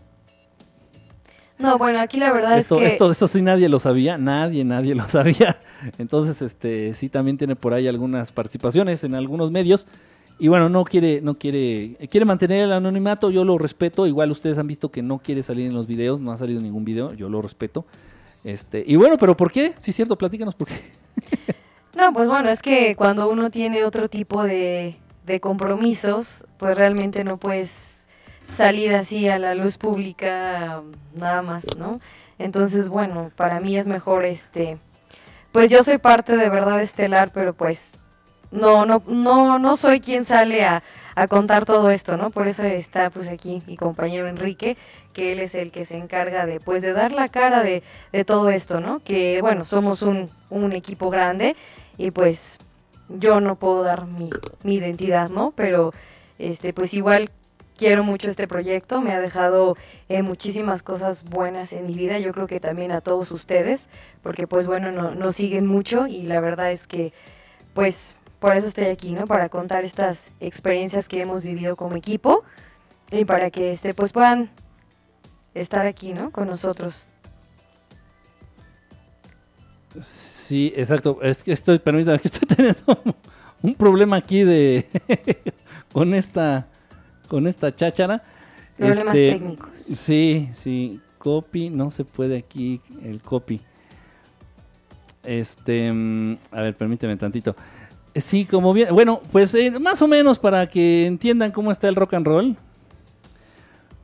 No, 1.59 1.79
bueno, 1.79 2.01
aquí 2.01 2.19
la 2.19 2.33
verdad 2.33 2.59
Esto, 2.59 2.77
es 2.77 2.81
que... 2.81 2.87
esto, 2.89 3.11
esto 3.11 3.29
sí 3.29 3.41
nadie 3.41 3.69
lo 3.69 3.79
sabía, 3.79 4.19
nadie, 4.19 4.65
nadie 4.65 4.95
lo 4.95 5.03
sabía. 5.09 5.57
Entonces, 5.99 6.43
este, 6.43 6.95
sí 6.95 7.09
también 7.09 7.39
tiene 7.39 7.57
por 7.57 7.75
ahí 7.75 7.87
algunas 7.87 8.33
participaciones 8.33 9.05
en 9.05 9.15
algunos 9.15 9.51
medios. 9.51 9.87
Y 10.39 10.49
bueno, 10.49 10.69
no 10.69 10.85
quiere, 10.85 11.21
no 11.21 11.39
quiere, 11.39 11.97
quiere 12.11 12.27
mantener 12.27 12.65
el 12.65 12.73
anonimato, 12.73 13.31
yo 13.31 13.45
lo 13.45 13.57
respeto. 13.57 14.07
Igual 14.07 14.33
ustedes 14.33 14.59
han 14.59 14.67
visto 14.67 14.91
que 14.91 15.01
no 15.01 15.19
quiere 15.19 15.45
salir 15.45 15.67
en 15.67 15.75
los 15.75 15.87
videos, 15.87 16.19
no 16.19 16.33
ha 16.33 16.39
salido 16.39 16.61
ningún 16.61 16.85
video, 16.85 17.15
yo 17.15 17.29
lo 17.29 17.41
respeto. 17.41 17.87
Este, 18.43 18.83
y 18.87 18.97
bueno, 18.97 19.17
pero 19.17 19.37
¿por 19.37 19.53
qué? 19.53 19.75
Sí, 19.79 19.93
es 19.93 19.97
cierto, 19.97 20.19
platícanos 20.19 20.55
por 20.55 20.69
qué. 20.69 21.55
No, 21.97 22.13
pues 22.13 22.29
bueno, 22.29 22.49
es 22.51 22.61
que 22.61 22.97
cuando 22.97 23.29
uno 23.29 23.51
tiene 23.51 23.85
otro 23.85 24.09
tipo 24.09 24.43
de, 24.43 24.97
de 25.27 25.41
compromisos, 25.41 26.45
pues 26.59 26.77
realmente 26.77 27.23
no 27.23 27.37
puedes 27.37 28.09
salir 28.47 28.95
así 28.95 29.29
a 29.29 29.39
la 29.39 29.55
luz 29.55 29.79
pública 29.79 30.83
nada 31.15 31.43
más, 31.43 31.65
¿no? 31.77 32.01
Entonces, 32.39 32.89
bueno, 32.89 33.31
para 33.37 33.61
mí 33.61 33.77
es 33.77 33.87
mejor 33.87 34.25
este, 34.25 34.79
pues 35.53 35.71
yo 35.71 35.85
soy 35.85 35.99
parte 35.99 36.37
de 36.37 36.49
Verdad 36.49 36.81
Estelar, 36.81 37.31
pero 37.33 37.55
pues 37.55 37.99
no, 38.51 38.87
no, 38.87 39.03
no, 39.07 39.59
no 39.61 39.77
soy 39.77 40.01
quien 40.01 40.25
sale 40.25 40.65
a, 40.65 40.83
a 41.15 41.29
contar 41.29 41.65
todo 41.65 41.91
esto, 41.91 42.17
¿no? 42.17 42.31
Por 42.31 42.49
eso 42.49 42.65
está 42.65 43.11
pues 43.11 43.29
aquí 43.29 43.63
mi 43.69 43.77
compañero 43.77 44.27
Enrique, 44.27 44.77
que 45.13 45.33
él 45.33 45.39
es 45.39 45.55
el 45.55 45.71
que 45.71 45.85
se 45.85 45.97
encarga 45.97 46.45
de 46.45 46.59
pues 46.59 46.83
de 46.83 46.93
dar 46.93 47.13
la 47.13 47.29
cara 47.29 47.63
de, 47.63 47.85
de 48.13 48.25
todo 48.25 48.51
esto, 48.51 48.81
¿no? 48.81 49.01
Que 49.01 49.41
bueno, 49.41 49.65
somos 49.65 50.03
un, 50.03 50.29
un 50.51 50.73
equipo 50.73 51.09
grande 51.09 51.55
y 51.99 52.11
pues 52.11 52.59
yo 53.09 53.41
no 53.41 53.57
puedo 53.57 53.83
dar 53.83 54.07
mi, 54.07 54.31
mi 54.63 54.77
identidad, 54.77 55.29
¿no? 55.31 55.53
Pero 55.57 55.93
este 56.39 56.73
pues 56.73 56.95
igual 56.95 57.31
quiero 57.77 58.05
mucho 58.05 58.31
este 58.31 58.47
proyecto, 58.49 59.01
me 59.01 59.13
ha 59.13 59.21
dejado 59.21 59.77
eh, 60.09 60.23
muchísimas 60.23 60.83
cosas 60.83 61.25
buenas 61.25 61.73
en 61.73 61.87
mi 61.87 61.95
vida, 61.95 62.19
yo 62.19 62.33
creo 62.33 62.47
que 62.47 62.61
también 62.61 62.93
a 62.93 63.01
todos 63.01 63.31
ustedes, 63.33 63.89
porque 64.23 64.47
pues 64.47 64.67
bueno, 64.67 64.93
no- 64.93 65.15
nos 65.15 65.35
siguen 65.37 65.67
mucho 65.67 66.07
y 66.07 66.23
la 66.23 66.41
verdad 66.41 66.71
es 66.71 66.87
que 66.87 67.13
pues 67.75 68.17
por 68.39 68.57
eso 68.57 68.67
estoy 68.67 68.87
aquí, 68.87 69.13
¿no? 69.13 69.27
Para 69.27 69.49
contar 69.49 69.85
estas 69.85 70.31
experiencias 70.41 71.09
que 71.09 71.23
hemos 71.23 71.43
vivido 71.43 71.77
como 71.77 71.97
equipo 71.97 72.45
y 73.11 73.25
para 73.25 73.51
que 73.51 73.71
este 73.73 73.95
pues 73.95 74.13
puedan 74.13 74.51
estar 75.55 75.87
aquí, 75.87 76.13
¿no? 76.13 76.31
Con 76.31 76.47
nosotros. 76.49 77.07
Sí, 80.03 80.73
exacto. 80.77 81.19
Es 81.23 81.43
que 81.43 81.53
estoy, 81.53 81.79
permítame, 81.79 82.19
que 82.21 82.29
estoy 82.29 82.47
teniendo 82.49 83.03
un 83.63 83.75
problema 83.75 84.17
aquí 84.17 84.43
de 84.43 84.87
con 85.93 86.15
esta 86.15 86.67
con 87.29 87.47
esta 87.47 87.75
cháchara. 87.75 88.23
Problemas 88.77 89.15
Este, 89.15 89.33
técnicos. 89.33 89.69
Sí, 89.95 90.49
sí. 90.55 91.01
Copy, 91.19 91.71
no 91.71 91.91
se 91.91 92.05
puede 92.05 92.37
aquí 92.37 92.81
el 93.03 93.23
copy. 93.23 93.61
Este, 95.25 95.91
mm, 95.91 96.37
a 96.51 96.61
ver, 96.61 96.77
permíteme 96.77 97.17
tantito. 97.17 97.57
Sí, 98.15 98.45
como 98.45 98.73
bien, 98.73 98.95
bueno, 98.95 99.21
pues 99.33 99.55
eh, 99.55 99.71
más 99.71 100.03
o 100.03 100.07
menos 100.09 100.39
para 100.39 100.69
que 100.69 101.07
entiendan 101.07 101.51
cómo 101.51 101.73
está 101.73 101.89
el 101.89 101.97
rock 101.97 102.15
and 102.15 102.27
roll. 102.27 102.57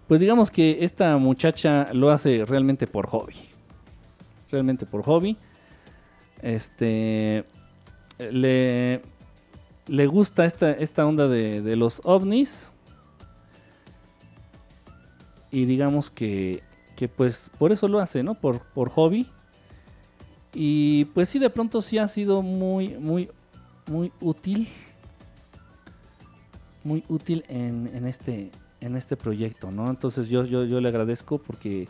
Pues 0.08 0.20
digamos 0.20 0.50
que 0.50 0.78
esta 0.80 1.16
muchacha 1.18 1.86
lo 1.92 2.10
hace 2.10 2.44
realmente 2.44 2.86
por 2.86 3.06
hobby. 3.06 3.36
Realmente 4.50 4.86
por 4.86 5.02
hobby. 5.04 5.36
Este, 6.42 7.44
le, 8.18 9.02
le 9.86 10.06
gusta 10.06 10.44
esta, 10.44 10.72
esta 10.72 11.06
onda 11.06 11.28
de, 11.28 11.62
de 11.62 11.76
los 11.76 12.00
ovnis. 12.04 12.72
Y 15.50 15.64
digamos 15.64 16.10
que, 16.10 16.62
que 16.96 17.08
pues 17.08 17.50
por 17.58 17.72
eso 17.72 17.88
lo 17.88 17.98
hace, 17.98 18.22
¿no? 18.22 18.34
Por, 18.34 18.60
por 18.60 18.88
hobby. 18.90 19.26
Y 20.54 21.06
pues 21.06 21.28
sí, 21.28 21.38
de 21.38 21.50
pronto 21.50 21.82
sí 21.82 21.98
ha 21.98 22.08
sido 22.08 22.42
muy, 22.42 22.90
muy, 22.98 23.30
muy 23.86 24.12
útil. 24.20 24.68
Muy 26.82 27.04
útil 27.08 27.44
en, 27.48 27.90
en 27.94 28.06
este, 28.06 28.50
en 28.80 28.96
este 28.96 29.16
proyecto, 29.16 29.70
¿no? 29.70 29.88
Entonces 29.88 30.28
yo, 30.28 30.44
yo, 30.44 30.64
yo 30.64 30.80
le 30.80 30.88
agradezco 30.88 31.38
porque... 31.38 31.88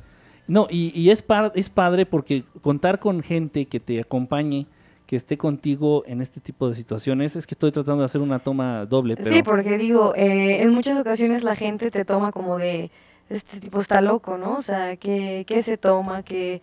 No, 0.50 0.66
y, 0.68 0.90
y 1.00 1.10
es, 1.10 1.22
par- 1.22 1.52
es 1.54 1.70
padre 1.70 2.06
porque 2.06 2.42
contar 2.60 2.98
con 2.98 3.22
gente 3.22 3.66
que 3.66 3.78
te 3.78 4.00
acompañe, 4.00 4.66
que 5.06 5.14
esté 5.14 5.38
contigo 5.38 6.02
en 6.06 6.20
este 6.20 6.40
tipo 6.40 6.68
de 6.68 6.74
situaciones, 6.74 7.36
es 7.36 7.46
que 7.46 7.54
estoy 7.54 7.70
tratando 7.70 8.00
de 8.00 8.06
hacer 8.06 8.20
una 8.20 8.40
toma 8.40 8.84
doble, 8.84 9.16
pero... 9.16 9.30
Sí, 9.30 9.42
porque 9.44 9.78
digo, 9.78 10.12
eh, 10.16 10.62
en 10.62 10.70
muchas 10.70 10.98
ocasiones 10.98 11.44
la 11.44 11.54
gente 11.54 11.90
te 11.92 12.04
toma 12.04 12.32
como 12.32 12.58
de, 12.58 12.90
este 13.28 13.60
tipo 13.60 13.80
está 13.80 14.00
loco, 14.00 14.38
¿no? 14.38 14.56
O 14.56 14.62
sea, 14.62 14.96
¿qué, 14.96 15.44
qué 15.46 15.62
se 15.62 15.76
toma? 15.76 16.24
que 16.24 16.62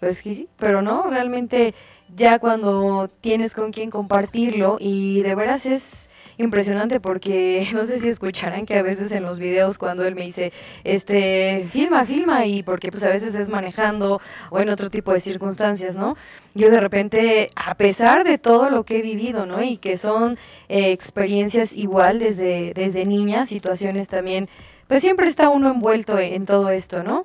Pues 0.00 0.20
que 0.20 0.34
sí, 0.34 0.48
pero 0.56 0.82
no, 0.82 1.04
realmente 1.04 1.74
ya 2.16 2.38
cuando 2.40 3.08
tienes 3.20 3.54
con 3.54 3.70
quien 3.70 3.90
compartirlo 3.90 4.78
y 4.80 5.22
de 5.22 5.34
veras 5.36 5.64
es 5.66 6.10
impresionante 6.38 7.00
porque 7.00 7.68
no 7.74 7.84
sé 7.84 7.98
si 7.98 8.08
escucharán 8.08 8.64
que 8.64 8.76
a 8.76 8.82
veces 8.82 9.12
en 9.12 9.22
los 9.22 9.38
videos 9.38 9.76
cuando 9.76 10.04
él 10.06 10.14
me 10.14 10.22
dice, 10.22 10.52
este, 10.84 11.66
filma, 11.70 12.04
filma 12.04 12.46
y 12.46 12.62
porque 12.62 12.90
pues 12.90 13.04
a 13.04 13.10
veces 13.10 13.34
es 13.34 13.48
manejando 13.50 14.20
o 14.50 14.60
en 14.60 14.70
otro 14.70 14.88
tipo 14.90 15.12
de 15.12 15.20
circunstancias, 15.20 15.96
¿no? 15.96 16.16
Yo 16.54 16.70
de 16.70 16.80
repente, 16.80 17.50
a 17.54 17.74
pesar 17.74 18.24
de 18.24 18.38
todo 18.38 18.70
lo 18.70 18.84
que 18.84 18.98
he 18.98 19.02
vivido, 19.02 19.46
¿no? 19.46 19.62
Y 19.62 19.76
que 19.76 19.96
son 19.96 20.38
eh, 20.68 20.92
experiencias 20.92 21.76
igual 21.76 22.18
desde, 22.18 22.72
desde 22.74 23.04
niña, 23.04 23.46
situaciones 23.46 24.08
también, 24.08 24.48
pues 24.86 25.02
siempre 25.02 25.28
está 25.28 25.50
uno 25.50 25.70
envuelto 25.70 26.18
en 26.18 26.46
todo 26.46 26.70
esto, 26.70 27.02
¿no? 27.02 27.24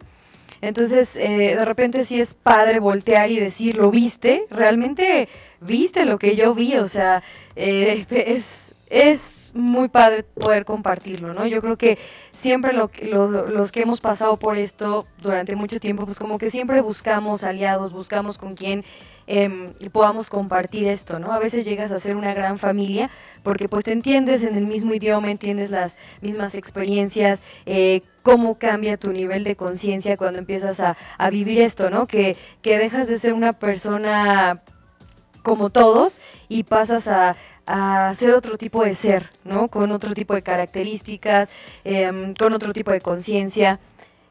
Entonces, 0.64 1.18
eh, 1.18 1.56
de 1.58 1.66
repente 1.66 2.06
sí 2.06 2.22
es 2.22 2.34
padre 2.36 2.80
voltear 2.80 3.30
y 3.30 3.38
decir, 3.38 3.76
¿lo 3.76 3.92
viste? 3.92 4.46
¿Realmente 4.50 5.28
viste 5.60 6.06
lo 6.06 6.18
que 6.18 6.38
yo 6.38 6.56
vi? 6.56 6.76
O 6.76 6.86
sea, 6.86 7.22
eh, 7.58 8.06
es, 8.10 8.63
es 8.94 9.52
muy 9.56 9.90
padre 9.90 10.24
poder 10.24 10.66
compartirlo, 10.66 11.34
¿no? 11.34 11.46
Yo 11.48 11.62
creo 11.62 11.78
que 11.78 11.98
siempre 12.32 12.74
lo, 12.74 12.92
lo- 13.02 13.48
los 13.48 13.72
que 13.72 13.82
hemos 13.82 14.02
pasado 14.02 14.38
por 14.38 14.58
esto 14.58 15.08
durante 15.22 15.56
mucho 15.56 15.80
tiempo, 15.80 16.06
pues 16.06 16.20
como 16.20 16.38
que 16.38 16.52
siempre 16.52 16.80
buscamos 16.82 17.44
aliados, 17.44 17.92
buscamos 17.92 18.38
con 18.38 18.56
quien 18.56 18.84
em, 19.26 19.74
podamos 19.92 20.30
compartir 20.30 20.86
esto, 20.88 21.18
¿no? 21.18 21.32
A 21.32 21.40
veces 21.40 21.66
llegas 21.66 21.92
a 21.92 21.98
ser 21.98 22.16
una 22.16 22.34
gran 22.34 22.60
familia 22.60 23.10
porque 23.42 23.68
pues 23.70 23.84
te 23.86 23.94
entiendes 23.94 24.44
en 24.44 24.56
el 24.58 24.68
mismo 24.68 24.94
idioma, 24.94 25.32
entiendes 25.32 25.72
las 25.72 25.98
mismas 26.22 26.56
experiencias, 26.56 27.44
eh, 27.66 28.02
cómo 28.22 28.58
cambia 28.60 28.98
tu 28.98 29.12
nivel 29.12 29.44
de 29.44 29.56
conciencia 29.56 30.18
cuando 30.18 30.40
empiezas 30.40 30.80
a, 30.82 30.98
a 31.18 31.30
vivir 31.30 31.62
esto, 31.62 31.90
¿no? 31.90 32.06
Que, 32.08 32.38
que 32.62 32.78
dejas 32.78 33.08
de 33.08 33.18
ser 33.18 33.34
una 33.34 33.54
persona 33.54 34.62
como 35.44 35.70
todos 35.70 36.20
y 36.50 36.64
pasas 36.64 37.08
a, 37.08 37.36
a 37.68 38.12
ser 38.14 38.34
otro 38.34 38.58
tipo 38.58 38.84
de 38.84 38.96
ser, 38.96 39.30
¿no? 39.44 39.68
Con 39.68 39.92
otro 39.92 40.14
tipo 40.16 40.34
de 40.34 40.42
características, 40.42 41.50
em, 41.84 42.34
con 42.34 42.54
otro 42.54 42.74
tipo 42.74 42.92
de 42.92 43.02
conciencia. 43.02 43.80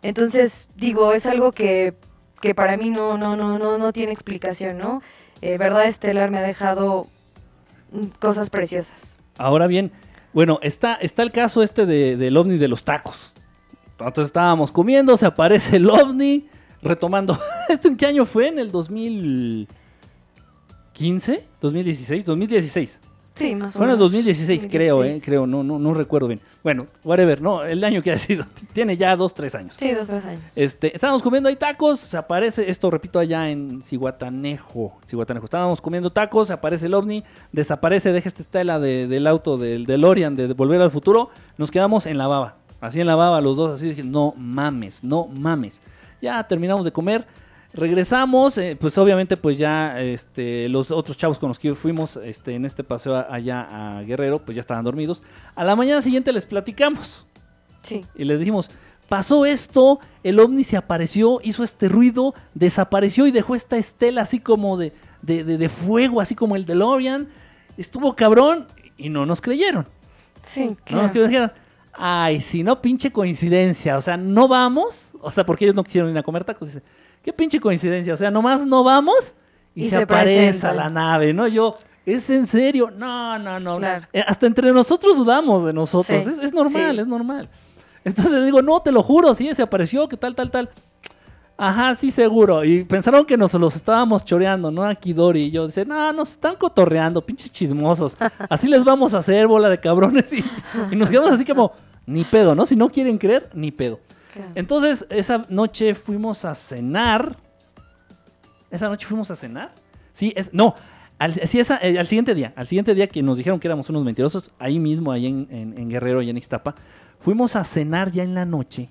Entonces, 0.02 0.68
digo, 0.74 1.12
es 1.12 1.26
algo 1.26 1.52
que, 1.52 1.94
que 2.40 2.54
para 2.54 2.76
mí 2.76 2.90
no, 2.90 3.16
no, 3.16 3.36
no, 3.36 3.58
no, 3.58 3.78
no 3.78 3.92
tiene 3.92 4.10
explicación, 4.12 4.78
¿no? 4.78 5.00
Eh, 5.40 5.58
Verdad 5.58 5.86
Estelar 5.86 6.30
me 6.30 6.38
ha 6.38 6.42
dejado 6.42 7.06
cosas 8.18 8.50
preciosas. 8.50 9.18
Ahora 9.38 9.66
bien, 9.66 9.92
bueno, 10.32 10.58
está, 10.62 10.94
está 10.94 11.22
el 11.22 11.30
caso 11.32 11.62
este 11.62 11.86
de- 11.86 12.16
del 12.16 12.36
ovni 12.36 12.56
de 12.58 12.68
los 12.68 12.84
tacos. 12.84 13.32
Entonces 13.98 14.26
estábamos 14.26 14.72
comiendo, 14.72 15.16
se 15.16 15.26
aparece 15.26 15.76
el 15.76 15.88
ovni, 15.88 16.48
retomando. 16.82 17.38
¿Esto 17.68 17.88
en 17.88 17.96
qué 17.96 18.06
año 18.06 18.24
fue? 18.24 18.48
¿En 18.48 18.58
el 18.58 18.70
2015? 21.02 21.44
¿2016? 21.60 22.24
2016. 22.24 23.00
Sí, 23.34 23.54
más 23.54 23.74
o 23.76 23.80
menos. 23.80 23.98
2016, 23.98 24.68
creo, 24.70 24.96
¿eh? 24.96 25.16
2016. 25.18 25.24
Creo, 25.24 25.46
no, 25.46 25.64
no, 25.64 25.78
no 25.78 25.94
recuerdo 25.94 26.28
bien. 26.28 26.40
Bueno, 26.62 26.86
whatever, 27.02 27.40
no, 27.40 27.64
el 27.64 27.82
año 27.82 28.02
que 28.02 28.12
ha 28.12 28.18
sido. 28.18 28.44
Tiene 28.74 28.96
ya 28.98 29.16
dos, 29.16 29.32
tres 29.32 29.54
años. 29.54 29.74
Sí, 29.78 29.90
dos, 29.92 30.06
tres 30.08 30.24
años. 30.26 30.40
Este, 30.54 30.94
estábamos 30.94 31.22
comiendo 31.22 31.48
ahí 31.48 31.56
tacos, 31.56 31.98
se 31.98 32.16
aparece, 32.18 32.68
esto 32.70 32.90
repito, 32.90 33.18
allá 33.18 33.48
en 33.50 33.80
Cihuatanejo. 33.82 34.98
Cihuatanejo. 35.06 35.46
Estábamos 35.46 35.80
comiendo 35.80 36.10
tacos, 36.10 36.48
se 36.48 36.52
aparece 36.52 36.86
el 36.86 36.94
ovni, 36.94 37.24
desaparece, 37.52 38.12
deja 38.12 38.28
esta 38.28 38.42
estela 38.42 38.78
de- 38.78 39.06
del 39.08 39.26
auto 39.26 39.56
del 39.56 39.86
DeLorean 39.86 40.36
de, 40.36 40.48
de 40.48 40.54
Volver 40.54 40.80
al 40.82 40.90
Futuro. 40.90 41.30
Nos 41.56 41.70
quedamos 41.70 42.04
en 42.06 42.18
la 42.18 42.26
baba. 42.26 42.56
Así 42.82 43.00
en 43.00 43.06
la 43.06 43.14
baba, 43.16 43.40
los 43.40 43.56
dos, 43.56 43.72
así 43.72 43.88
dije, 43.88 44.02
no 44.04 44.34
mames, 44.36 45.02
no 45.04 45.26
mames. 45.26 45.80
Ya 46.20 46.42
terminamos 46.46 46.84
de 46.84 46.92
comer. 46.92 47.24
Regresamos, 47.74 48.58
eh, 48.58 48.76
pues 48.78 48.98
obviamente 48.98 49.36
pues 49.38 49.56
ya 49.56 49.98
este, 50.00 50.68
los 50.68 50.90
otros 50.90 51.16
chavos 51.16 51.38
con 51.38 51.48
los 51.48 51.58
que 51.58 51.74
fuimos 51.74 52.18
este, 52.18 52.54
en 52.54 52.66
este 52.66 52.84
paseo 52.84 53.24
allá 53.30 53.66
a 53.98 54.02
Guerrero, 54.02 54.40
pues 54.44 54.54
ya 54.56 54.60
estaban 54.60 54.84
dormidos. 54.84 55.22
A 55.54 55.64
la 55.64 55.74
mañana 55.74 56.02
siguiente 56.02 56.32
les 56.32 56.44
platicamos 56.44 57.26
Sí. 57.82 58.04
y 58.14 58.24
les 58.24 58.40
dijimos, 58.40 58.68
pasó 59.08 59.46
esto, 59.46 60.00
el 60.22 60.38
ovni 60.38 60.64
se 60.64 60.76
apareció, 60.76 61.40
hizo 61.42 61.64
este 61.64 61.88
ruido, 61.88 62.34
desapareció 62.54 63.26
y 63.26 63.30
dejó 63.30 63.54
esta 63.54 63.78
estela 63.78 64.20
así 64.22 64.38
como 64.38 64.76
de, 64.76 64.92
de, 65.22 65.42
de- 65.42 65.56
de 65.56 65.68
fuego, 65.70 66.20
así 66.20 66.34
como 66.34 66.56
el 66.56 66.66
DeLorean. 66.66 67.28
Estuvo 67.78 68.14
cabrón 68.14 68.66
y 68.98 69.08
no 69.08 69.24
nos 69.24 69.40
creyeron. 69.40 69.88
Sí, 70.46 70.66
No 70.68 70.76
claro. 70.84 71.02
nos 71.04 71.10
creyeron, 71.12 71.52
ay, 71.94 72.42
si 72.42 72.62
no, 72.62 72.82
pinche 72.82 73.10
coincidencia. 73.10 73.96
O 73.96 74.02
sea, 74.02 74.18
no 74.18 74.46
vamos, 74.46 75.14
o 75.22 75.30
sea, 75.30 75.46
porque 75.46 75.64
ellos 75.64 75.74
no 75.74 75.82
quisieron 75.84 76.10
ir 76.10 76.18
a 76.18 76.22
comer 76.22 76.44
tacos. 76.44 76.68
Dice, 76.68 76.82
qué 77.22 77.32
pinche 77.32 77.60
coincidencia. 77.60 78.14
O 78.14 78.16
sea, 78.16 78.30
nomás 78.30 78.66
no 78.66 78.84
vamos 78.84 79.34
y, 79.74 79.82
Y 79.82 79.84
se, 79.84 79.96
se 79.96 80.02
aparece 80.02 80.44
presentan. 80.46 80.76
la 80.76 80.88
nave, 80.88 81.32
¿no? 81.32 81.46
Yo, 81.48 81.76
¿es 82.04 82.28
en 82.30 82.46
serio? 82.46 82.90
No, 82.90 83.38
no, 83.38 83.58
no. 83.60 83.78
Claro. 83.78 84.06
Eh, 84.12 84.22
hasta 84.26 84.46
entre 84.46 84.72
nosotros 84.72 85.16
dudamos 85.16 85.64
de 85.64 85.72
nosotros. 85.72 86.22
Sí, 86.22 86.30
Es, 86.30 86.38
es 86.38 86.52
normal, 86.52 86.94
sí. 86.96 87.00
es 87.00 87.06
normal. 87.06 87.48
Entonces 88.04 88.32
le 88.32 88.44
digo, 88.44 88.60
no, 88.62 88.80
te 88.80 88.90
lo 88.92 89.02
juro, 89.02 89.32
sí, 89.34 89.54
se 89.54 89.62
apareció, 89.62 90.08
que 90.08 90.16
tal, 90.16 90.34
tal, 90.34 90.50
tal. 90.50 90.70
Ajá, 91.56 91.94
sí, 91.94 92.10
seguro. 92.10 92.64
Y 92.64 92.82
pensaron 92.84 93.24
que 93.24 93.36
nos 93.36 93.52
los 93.54 93.76
estábamos 93.76 94.24
choreando, 94.24 94.70
¿no? 94.72 94.82
Aquí 94.84 95.12
Dori 95.12 95.44
y 95.44 95.50
yo. 95.52 95.66
Dice, 95.66 95.84
no, 95.84 96.12
nos 96.12 96.30
están 96.32 96.56
cotorreando, 96.56 97.24
pinches 97.24 97.52
chismosos. 97.52 98.16
Así 98.48 98.66
les 98.66 98.84
vamos 98.84 99.14
a 99.14 99.18
hacer, 99.18 99.46
bola 99.46 99.68
de 99.68 99.78
cabrones. 99.78 100.32
Y, 100.32 100.44
y 100.90 100.96
nos 100.96 101.08
quedamos 101.10 101.30
así 101.32 101.44
como, 101.44 101.72
ni 102.06 102.24
pedo, 102.24 102.54
¿no? 102.56 102.66
Si 102.66 102.74
no 102.74 102.88
quieren 102.90 103.18
creer, 103.18 103.48
ni 103.54 103.70
pedo. 103.70 104.00
Claro. 104.32 104.50
Entonces, 104.54 105.06
esa 105.10 105.42
noche 105.48 105.94
fuimos 105.94 106.44
a 106.44 106.54
cenar. 106.54 107.36
¿Esa 108.70 108.88
noche 108.88 109.06
fuimos 109.06 109.30
a 109.30 109.36
cenar? 109.36 109.72
Sí, 110.12 110.32
es, 110.36 110.52
no. 110.52 110.74
Al, 111.18 111.34
sí, 111.46 111.60
esa- 111.60 111.78
eh, 111.82 111.98
al 111.98 112.06
siguiente 112.06 112.34
día, 112.34 112.52
al 112.56 112.66
siguiente 112.66 112.94
día 112.94 113.06
que 113.06 113.22
nos 113.22 113.36
dijeron 113.36 113.60
que 113.60 113.68
éramos 113.68 113.88
unos 113.90 114.04
mentirosos, 114.04 114.50
ahí 114.58 114.78
mismo, 114.78 115.12
ahí 115.12 115.26
en, 115.26 115.46
en- 115.50 115.78
en 115.78 115.88
Guerrero 115.88 116.22
y 116.22 116.30
en 116.30 116.36
Ixtapa, 116.36 116.74
fuimos 117.20 117.54
a 117.54 117.64
cenar 117.64 118.10
ya 118.10 118.22
en 118.22 118.34
la 118.34 118.44
noche. 118.44 118.88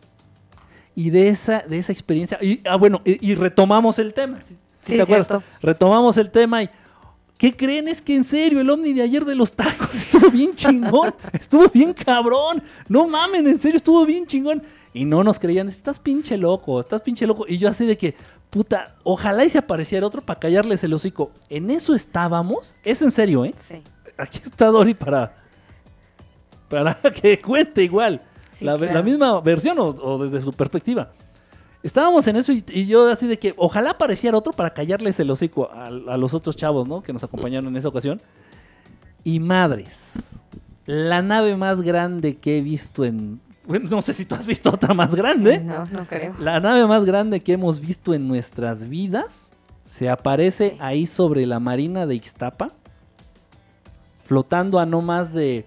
Y 0.96 1.10
de 1.10 1.30
esa, 1.30 1.60
de 1.68 1.78
esa 1.80 1.92
experiencia, 1.92 2.38
y, 2.42 2.62
ah, 2.70 2.76
bueno, 2.76 3.02
y, 3.04 3.32
y 3.32 3.36
retomamos 3.36 3.98
el 4.00 4.14
tema. 4.14 4.40
¿sí, 4.42 4.54
sí 4.54 4.92
Sí, 4.92 4.96
te 4.98 5.02
acuerdas? 5.02 5.28
cierto. 5.28 5.44
Retomamos 5.62 6.18
el 6.18 6.30
tema 6.30 6.64
y. 6.64 6.70
¿Qué 7.38 7.56
creen? 7.56 7.88
Es 7.88 8.04
que 8.04 8.16
en 8.16 8.24
serio, 8.24 8.62
el 8.62 8.70
ovni 8.70 8.94
de 8.94 9.02
ayer 9.02 9.26
de 9.26 9.34
los 9.36 9.54
tacos 9.54 9.96
estuvo 9.96 10.30
bien 10.30 10.54
chingón. 10.54 11.14
estuvo 11.34 11.68
bien 11.70 11.92
cabrón. 11.94 12.62
No 12.88 13.08
mamen, 13.08 13.48
en 13.48 13.58
serio, 13.58 13.78
estuvo 13.78 14.06
bien 14.06 14.28
chingón. 14.28 14.62
Y 14.94 15.06
no 15.06 15.24
nos 15.24 15.40
creían, 15.40 15.68
estás 15.68 16.00
pinche 16.00 16.38
loco, 16.38 16.80
estás 16.80 17.02
pinche 17.02 17.26
loco. 17.26 17.46
Y 17.48 17.58
yo 17.58 17.70
así 17.70 17.86
de 17.86 17.98
que, 17.98 18.16
puta, 18.50 18.96
ojalá 19.04 19.46
y 19.46 19.50
se 19.50 19.58
apareciera 19.58 20.06
otro 20.06 20.22
para 20.22 20.40
callarles 20.40 20.84
el 20.84 20.94
hocico. 20.94 21.32
En 21.50 21.72
eso 21.72 21.96
estábamos. 21.96 22.76
Es 22.84 23.02
en 23.02 23.12
serio, 23.12 23.46
¿eh? 23.46 23.54
Sí. 23.58 23.82
Aquí 24.18 24.42
está 24.44 24.68
Dori 24.68 24.94
para, 24.94 25.34
para 26.70 26.96
que 27.22 27.42
cuente 27.42 27.84
igual. 27.84 28.22
Sí, 28.54 28.66
la, 28.66 28.78
claro. 28.78 28.94
la 28.94 29.02
misma 29.02 29.40
versión 29.42 29.80
o, 29.80 29.86
o 29.88 30.22
desde 30.24 30.42
su 30.42 30.52
perspectiva. 30.52 31.14
Estábamos 31.84 32.28
en 32.28 32.36
eso 32.36 32.52
y, 32.52 32.64
y 32.68 32.86
yo 32.86 33.10
así 33.10 33.26
de 33.26 33.40
que 33.40 33.56
ojalá 33.58 33.92
apareciera 33.92 34.38
otro 34.38 34.54
para 34.54 34.70
callarles 34.70 35.20
el 35.20 35.32
hocico 35.32 35.72
a, 35.72 35.86
a 35.86 36.18
los 36.18 36.34
otros 36.34 36.56
chavos, 36.56 36.88
¿no? 36.88 37.02
Que 37.02 37.14
nos 37.14 37.24
acompañaron 37.24 37.70
en 37.70 37.78
esa 37.78 37.88
ocasión. 37.88 38.22
Y 39.24 39.40
madres, 39.40 40.42
la 40.86 41.22
nave 41.22 41.56
más 41.56 41.82
grande 41.82 42.38
que 42.38 42.58
he 42.58 42.62
visto 42.62 43.06
en... 43.06 43.40
Bueno, 43.72 43.90
no 43.90 44.02
sé 44.02 44.14
si 44.14 44.26
tú 44.26 44.36
has 44.36 44.46
visto 44.46 44.70
otra 44.70 44.94
más 44.94 45.16
grande. 45.16 45.60
No, 45.60 45.86
no 45.86 46.06
creo. 46.06 46.36
La 46.40 46.60
nave 46.60 46.86
más 46.86 47.06
grande 47.06 47.42
que 47.42 47.54
hemos 47.54 47.80
visto 47.80 48.14
en 48.14 48.28
nuestras 48.28 48.88
vidas 48.90 49.52
se 49.86 50.10
aparece 50.10 50.72
Sí. 50.72 50.78
ahí 50.80 51.06
sobre 51.06 51.46
la 51.46 51.60
marina 51.60 52.06
de 52.06 52.16
Ixtapa, 52.16 52.70
flotando 54.26 54.80
a 54.80 54.86
no 54.86 55.02
más 55.02 55.34
de 55.34 55.66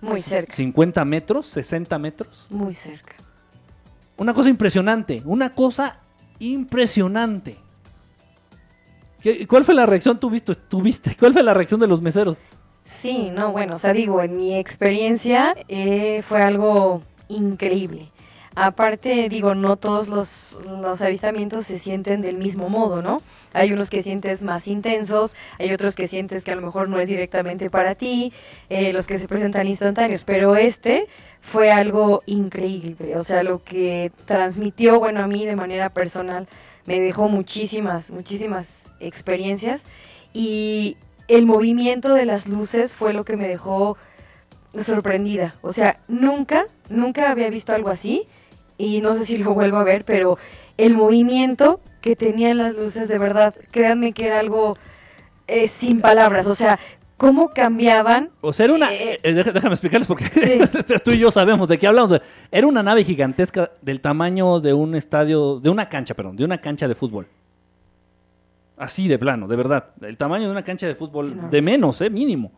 Muy 0.00 0.20
cerca, 0.20 0.54
50 0.54 1.04
metros, 1.04 1.46
60 1.46 1.98
metros. 1.98 2.46
muy 2.50 2.74
cerca. 2.74 3.14
Una 4.16 4.32
cosa 4.34 4.48
impresionante, 4.50 5.22
una 5.24 5.50
cosa 5.54 5.98
impresionante. 6.38 7.56
¿Qué- 9.20 9.46
¿Cuál 9.46 9.64
fue 9.64 9.74
la 9.74 9.86
reacción 9.86 10.18
tú 10.18 10.28
viste, 10.30 10.54
tú 10.54 10.82
viste? 10.82 11.16
¿Cuál 11.18 11.32
fue 11.32 11.42
la 11.42 11.54
reacción 11.54 11.80
de 11.80 11.86
los 11.86 12.00
meseros? 12.02 12.44
Sí, 12.84 13.30
no, 13.30 13.52
bueno, 13.52 13.74
o 13.74 13.78
sea, 13.78 13.92
digo, 13.92 14.22
en 14.22 14.36
mi 14.36 14.54
experiencia 14.54 15.56
eh, 15.68 16.22
fue 16.22 16.42
algo 16.42 17.02
increíble. 17.28 18.10
Aparte, 18.56 19.28
digo, 19.28 19.56
no 19.56 19.76
todos 19.76 20.06
los, 20.06 21.02
avistamientos 21.02 21.66
se 21.66 21.78
sienten 21.78 22.20
del 22.20 22.36
mismo 22.36 22.68
modo, 22.68 23.02
¿no? 23.02 23.20
Hay 23.52 23.72
unos 23.72 23.90
que 23.90 24.02
sientes 24.02 24.44
más 24.44 24.68
intensos, 24.68 25.34
hay 25.58 25.72
otros 25.72 25.96
que 25.96 26.06
sientes 26.06 26.44
que 26.44 26.52
a 26.52 26.56
lo 26.56 26.62
mejor 26.62 26.88
no 26.88 27.00
es 27.00 27.08
directamente 27.08 27.68
para 27.68 27.96
ti, 27.96 28.32
eh, 28.68 28.92
los 28.92 29.08
que 29.08 29.18
se 29.18 29.26
presentan 29.26 29.66
instantáneos, 29.66 30.22
pero 30.22 30.54
este 30.56 31.08
fue 31.40 31.72
algo 31.72 32.22
increíble. 32.26 33.16
O 33.16 33.22
sea, 33.22 33.42
lo 33.42 33.62
que 33.64 34.12
transmitió, 34.24 35.00
bueno, 35.00 35.20
a 35.20 35.26
mí 35.26 35.44
de 35.46 35.56
manera 35.56 35.88
personal, 35.90 36.46
me 36.86 37.00
dejó 37.00 37.28
muchísimas, 37.28 38.10
muchísimas 38.12 38.84
experiencias 39.00 39.84
y 40.32 40.96
el 41.28 41.46
movimiento 41.46 42.14
de 42.14 42.26
las 42.26 42.46
luces 42.48 42.94
fue 42.94 43.12
lo 43.12 43.24
que 43.24 43.36
me 43.36 43.48
dejó 43.48 43.96
sorprendida. 44.78 45.54
O 45.62 45.72
sea, 45.72 46.00
nunca, 46.08 46.66
nunca 46.88 47.30
había 47.30 47.50
visto 47.50 47.72
algo 47.72 47.90
así 47.90 48.26
y 48.78 49.00
no 49.00 49.14
sé 49.14 49.24
si 49.24 49.36
lo 49.38 49.54
vuelvo 49.54 49.78
a 49.78 49.84
ver, 49.84 50.04
pero 50.04 50.38
el 50.76 50.96
movimiento 50.96 51.80
que 52.00 52.16
tenían 52.16 52.58
las 52.58 52.74
luces, 52.74 53.08
de 53.08 53.18
verdad, 53.18 53.54
créanme 53.70 54.12
que 54.12 54.26
era 54.26 54.40
algo 54.40 54.76
eh, 55.46 55.68
sin 55.68 56.00
palabras. 56.00 56.46
O 56.48 56.54
sea, 56.54 56.78
cómo 57.16 57.50
cambiaban. 57.50 58.30
O 58.40 58.52
sea, 58.52 58.64
era 58.64 58.74
una... 58.74 58.92
Eh, 58.92 59.20
eh, 59.22 59.32
deja- 59.32 59.52
déjame 59.52 59.74
explicarles 59.74 60.08
porque 60.08 60.24
Sí. 60.26 60.58
tú 61.04 61.12
y 61.12 61.18
yo 61.18 61.30
sabemos 61.30 61.68
de 61.68 61.78
qué 61.78 61.86
hablamos. 61.86 62.20
Era 62.50 62.66
una 62.66 62.82
nave 62.82 63.04
gigantesca 63.04 63.70
del 63.80 64.00
tamaño 64.00 64.60
de 64.60 64.74
un 64.74 64.94
estadio, 64.96 65.60
de 65.60 65.70
una 65.70 65.88
cancha, 65.88 66.14
perdón, 66.14 66.36
de 66.36 66.44
una 66.44 66.58
cancha 66.58 66.88
de 66.88 66.94
fútbol. 66.94 67.28
Así 68.76 69.06
de 69.08 69.18
plano, 69.18 69.46
de 69.46 69.56
verdad. 69.56 69.86
El 70.02 70.16
tamaño 70.16 70.46
de 70.46 70.50
una 70.50 70.62
cancha 70.64 70.86
de 70.86 70.94
fútbol, 70.94 71.48
de 71.50 71.62
menos, 71.62 72.00
eh, 72.00 72.10
mínimo. 72.10 72.52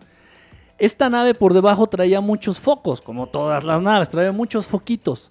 Esta 0.79 1.09
nave 1.11 1.35
por 1.35 1.55
debajo 1.55 1.87
traía 1.87 2.21
muchos 2.21 2.59
focos, 2.61 3.01
como 3.01 3.27
todas 3.29 3.65
las 3.65 3.81
naves, 3.83 4.09
traía 4.09 4.33
muchos 4.33 4.67
foquitos. 4.67 5.31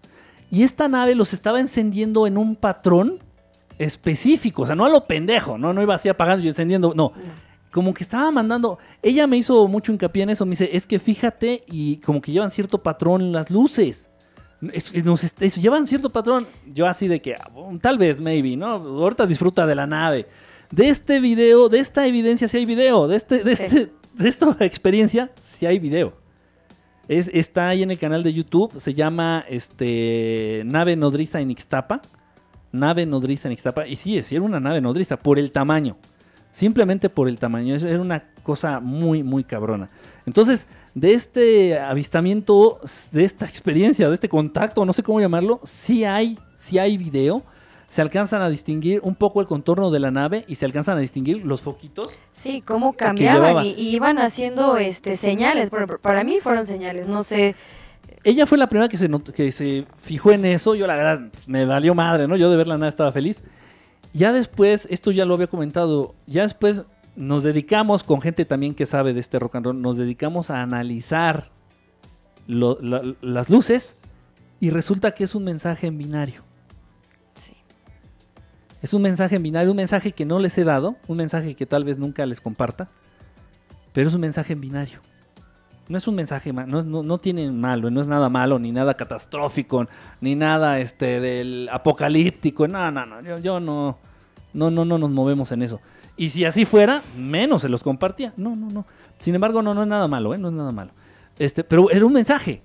Y 0.52 0.64
esta 0.64 0.88
nave 0.88 1.16
los 1.16 1.34
estaba 1.34 1.60
encendiendo 1.60 2.28
en 2.28 2.38
un 2.38 2.56
patrón 2.56 3.20
específico, 3.78 4.64
o 4.64 4.66
sea, 4.66 4.76
no 4.76 4.86
a 4.86 4.90
lo 4.90 5.06
pendejo, 5.06 5.58
no, 5.58 5.74
no 5.74 5.82
iba 5.82 5.96
así 5.96 6.08
apagando 6.10 6.46
y 6.46 6.48
encendiendo, 6.48 6.94
no. 6.96 7.12
Como 7.72 7.94
que 7.94 8.04
estaba 8.04 8.32
mandando, 8.32 8.80
ella 9.02 9.28
me 9.28 9.38
hizo 9.38 9.68
mucho 9.68 9.92
hincapié 9.92 10.24
en 10.24 10.30
eso, 10.30 10.46
me 10.46 10.52
dice, 10.52 10.70
es 10.72 10.88
que 10.88 10.98
fíjate 10.98 11.64
y 11.68 11.98
como 11.98 12.22
que 12.22 12.32
llevan 12.32 12.50
cierto 12.52 12.82
patrón 12.82 13.32
las 13.34 13.50
luces. 13.50 14.10
Es- 14.72 14.92
es- 14.94 15.04
nos 15.04 15.24
est- 15.26 15.42
es- 15.42 15.62
llevan 15.62 15.86
cierto 15.86 16.10
patrón. 16.10 16.48
Yo 16.66 16.88
así 16.88 17.08
de 17.10 17.22
que, 17.22 17.36
ah, 17.36 17.50
tal 17.82 17.98
vez, 17.98 18.22
maybe, 18.22 18.56
¿no? 18.56 18.68
Ahorita 18.68 19.26
disfruta 19.26 19.66
de 19.68 19.76
la 19.76 19.86
nave. 19.86 20.26
De 20.72 20.90
este 20.90 21.20
video, 21.20 21.70
de 21.70 21.80
esta 21.80 22.06
evidencia 22.08 22.48
sí 22.48 22.58
hay 22.58 22.66
video. 22.66 23.08
De, 23.08 23.16
este, 23.16 23.44
de, 23.44 23.56
Sí. 23.56 23.64
este, 23.64 23.92
de 24.14 24.30
esta 24.30 24.56
experiencia 24.66 25.32
sí 25.44 25.66
hay 25.66 25.80
video. 25.80 26.14
Es, 27.08 27.30
está 27.34 27.70
ahí 27.70 27.84
en 27.84 27.92
el 27.92 28.00
canal 28.00 28.24
de 28.24 28.34
YouTube. 28.34 28.80
Se 28.80 28.94
llama 28.94 29.46
este, 29.48 30.64
Nave 30.66 30.96
Nodriza 30.96 31.40
en 31.40 31.52
Ixtapa. 31.52 32.02
Nave 32.72 33.06
Nodriza 33.06 33.48
en 33.48 33.54
Ixtapa. 33.54 33.88
Y 33.88 33.96
sí, 33.96 34.22
sí 34.24 34.36
era 34.36 34.44
una 34.44 34.60
nave 34.60 34.82
nodriza 34.82 35.18
por 35.18 35.38
el 35.40 35.52
tamaño. 35.52 35.98
Simplemente 36.52 37.10
por 37.10 37.30
el 37.30 37.38
tamaño. 37.38 37.76
Era 37.76 38.02
una 38.02 38.24
cosa 38.44 38.80
muy, 38.80 39.24
muy 39.24 39.44
cabrona. 39.44 39.90
Entonces, 40.26 40.68
de 40.94 41.14
este 41.14 41.80
avistamiento, 41.80 42.80
de 43.12 43.24
esta 43.24 43.46
experiencia, 43.46 44.08
de 44.08 44.14
este 44.16 44.30
contacto, 44.30 44.86
no 44.86 44.94
sé 44.94 45.04
cómo 45.04 45.20
llamarlo, 45.20 45.60
sí 45.64 46.06
hay, 46.06 46.40
sí 46.56 46.80
hay 46.80 46.98
video. 46.98 47.44
Se 47.88 48.02
alcanzan 48.02 48.42
a 48.42 48.50
distinguir 48.50 49.00
un 49.04 49.16
poco 49.16 49.42
el 49.42 49.48
contorno 49.48 49.92
de 49.92 50.00
la 50.00 50.12
nave 50.12 50.44
y 50.48 50.56
se 50.56 50.66
alcanzan 50.66 50.98
a 50.98 51.02
distinguir 51.02 51.46
los 51.46 51.62
foquitos. 51.62 52.10
Sí, 52.32 52.62
cómo 52.62 52.94
cambiaban 52.94 53.66
y, 53.66 53.70
y 53.74 53.96
iban 53.96 54.18
haciendo 54.18 54.78
este 54.78 55.16
señales. 55.16 55.70
Por- 55.70 56.00
Para 56.00 56.24
mí 56.24 56.40
fueron 56.42 56.66
señales, 56.66 57.08
no 57.08 57.24
sé. 57.24 57.56
Ella 58.24 58.46
fue 58.48 58.58
la 58.58 58.68
primera 58.68 58.90
que 58.90 58.98
se, 58.98 59.08
que 59.36 59.52
se 59.52 59.86
fijó 59.98 60.32
en 60.32 60.46
eso. 60.46 60.74
Yo, 60.74 60.88
la 60.88 60.96
verdad, 60.96 61.22
me 61.46 61.66
valió 61.66 61.94
madre, 61.94 62.28
¿no? 62.28 62.36
Yo 62.36 62.50
de 62.50 62.58
ver 62.58 62.68
la 62.68 62.78
nave 62.78 62.90
estaba 62.90 63.12
feliz. 63.12 63.44
Ya 64.14 64.32
después, 64.34 64.88
esto 64.90 65.12
ya 65.12 65.26
lo 65.26 65.34
había 65.36 65.48
comentado, 65.48 66.16
ya 66.26 66.42
después 66.44 66.84
nos 67.18 67.44
dedicamos, 67.44 68.04
con 68.04 68.20
gente 68.22 68.46
también 68.46 68.74
que 68.74 68.86
sabe 68.86 69.14
de 69.14 69.20
este 69.20 69.40
rock 69.40 69.56
and 69.58 69.66
roll, 69.68 69.82
nos 69.82 69.98
dedicamos 69.98 70.50
a 70.50 70.62
analizar 70.62 71.52
lo- 72.48 72.78
la- 72.82 73.02
las 73.22 73.50
luces 73.50 73.98
y 74.60 74.70
resulta 74.70 75.12
que 75.12 75.26
es 75.26 75.36
un 75.36 75.44
mensaje 75.44 75.88
en 75.88 75.98
binario. 75.98 76.45
Es 78.86 78.94
un 78.94 79.02
mensaje 79.02 79.38
en 79.38 79.42
binario, 79.42 79.72
un 79.72 79.78
mensaje 79.78 80.12
que 80.12 80.26
no 80.26 80.38
les 80.38 80.56
he 80.60 80.64
dado, 80.64 80.96
un 81.08 81.18
mensaje 81.18 81.56
que 81.56 81.66
tal 81.66 81.84
vez 81.84 81.98
nunca 81.98 82.24
les 82.28 82.40
comparta, 82.40 82.88
pero 83.94 84.08
es 84.08 84.14
un 84.14 84.22
mensaje 84.22 84.54
en 84.54 84.62
binario. 84.62 85.00
No 85.88 85.98
es 85.98 86.08
un 86.08 86.14
mensaje, 86.14 86.54
no, 86.54 86.84
no, 86.84 87.02
no 87.02 87.18
tiene 87.18 87.50
malo, 87.50 87.90
no 87.90 88.00
es 88.00 88.06
nada 88.06 88.30
malo, 88.30 88.60
ni 88.60 88.72
nada 88.72 88.94
catastrófico, 88.94 89.88
ni 90.22 90.36
nada 90.36 90.80
este 90.80 91.20
del 91.20 91.68
apocalíptico. 91.72 92.68
No, 92.68 92.92
no, 92.92 93.08
no, 93.08 93.24
yo, 93.24 93.40
yo 93.40 93.60
no, 93.60 93.98
no, 94.54 94.70
no, 94.70 94.86
no 94.86 95.00
nos 95.00 95.10
movemos 95.10 95.52
en 95.52 95.64
eso. 95.64 95.82
Y 96.16 96.30
si 96.30 96.46
así 96.46 96.64
fuera, 96.64 97.02
menos 97.18 97.64
se 97.64 97.70
los 97.70 97.82
compartía. 97.82 98.34
No, 98.38 98.56
no, 98.56 98.68
no. 98.70 98.86
Sin 99.18 99.34
embargo, 99.34 99.64
no, 99.64 99.74
no 99.74 99.82
es 99.82 99.88
nada 99.88 100.08
malo, 100.08 100.36
¿eh? 100.36 100.38
No 100.38 100.50
es 100.50 100.54
nada 100.54 100.72
malo. 100.72 100.92
Este, 101.40 101.64
pero 101.64 101.90
era 101.90 102.06
un 102.06 102.14
mensaje. 102.14 102.62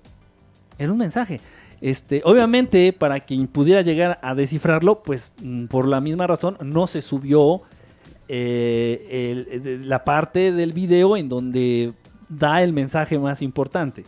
Era 0.77 0.93
un 0.93 0.99
mensaje. 0.99 1.41
Este, 1.81 2.21
obviamente, 2.25 2.93
para 2.93 3.21
quien 3.21 3.47
pudiera 3.47 3.81
llegar 3.83 4.19
a 4.23 4.35
descifrarlo, 4.35 5.03
pues 5.03 5.33
mm, 5.43 5.67
por 5.67 5.89
la 5.89 6.01
misma 6.01 6.27
razón 6.27 6.57
no 6.63 6.87
se 6.87 7.01
subió 7.01 7.63
eh, 8.29 9.81
la 9.85 10.05
parte 10.05 10.53
del 10.53 10.73
video 10.73 11.17
en 11.17 11.29
donde 11.29 11.95
da 12.29 12.63
el 12.63 12.73
mensaje 12.73 13.19
más 13.19 13.43
importante. 13.43 14.05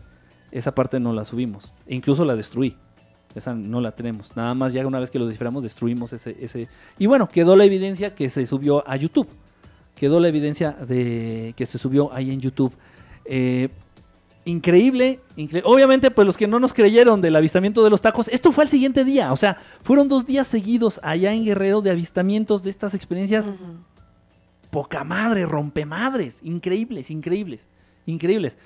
Esa 0.51 0.75
parte 0.75 1.01
no 1.01 1.13
la 1.13 1.25
subimos. 1.25 1.75
E 1.87 1.95
incluso 1.95 2.25
la 2.25 2.37
destruí. 2.37 2.77
Esa 3.35 3.55
no 3.55 3.81
la 3.81 3.93
tenemos. 3.93 4.37
Nada 4.37 4.55
más 4.55 4.73
ya 4.75 4.87
una 4.87 5.01
vez 5.01 5.11
que 5.11 5.19
lo 5.19 5.27
desciframos, 5.27 5.63
destruimos 5.63 6.13
ese, 6.13 6.37
ese. 6.41 6.69
Y 6.99 7.07
bueno, 7.07 7.29
quedó 7.29 7.57
la 7.57 7.65
evidencia 7.65 8.15
que 8.15 8.29
se 8.29 8.47
subió 8.47 8.87
a 8.87 8.97
YouTube. 8.97 9.29
Quedó 9.95 10.21
la 10.21 10.29
evidencia 10.29 10.73
de 10.73 11.55
que 11.57 11.65
se 11.65 11.79
subió 11.79 12.13
ahí 12.13 12.31
en 12.31 12.41
YouTube. 12.41 12.75
Eh, 13.25 13.71
increíble, 14.45 15.21
incre- 15.37 15.63
Obviamente, 15.65 16.11
pues 16.11 16.27
los 16.27 16.37
que 16.37 16.47
no 16.49 16.59
nos 16.61 16.73
creyeron 16.73 17.21
del 17.21 17.37
avistamiento 17.37 17.83
de 17.85 17.91
los 17.91 18.01
tacos, 18.01 18.29
esto 18.29 18.53
fue 18.53 18.65
al 18.65 18.71
siguiente 18.71 19.05
día. 19.05 19.33
O 19.33 19.37
sea, 19.37 19.57
fueron 19.83 20.09
dos 20.09 20.27
días 20.27 20.47
seguidos 20.47 21.01
allá 21.03 21.33
en 21.33 21.45
Guerrero 21.45 21.81
de 21.83 21.91
avistamientos 21.91 22.63
de 22.63 22.71
estas 22.71 22.95
experiencias 22.95 23.53
poca 24.71 25.05
madre, 25.05 25.45
rompemadres, 25.47 26.41
increíbles, 26.43 27.11
increíbles, 27.11 27.69
increíbles. 28.07 28.57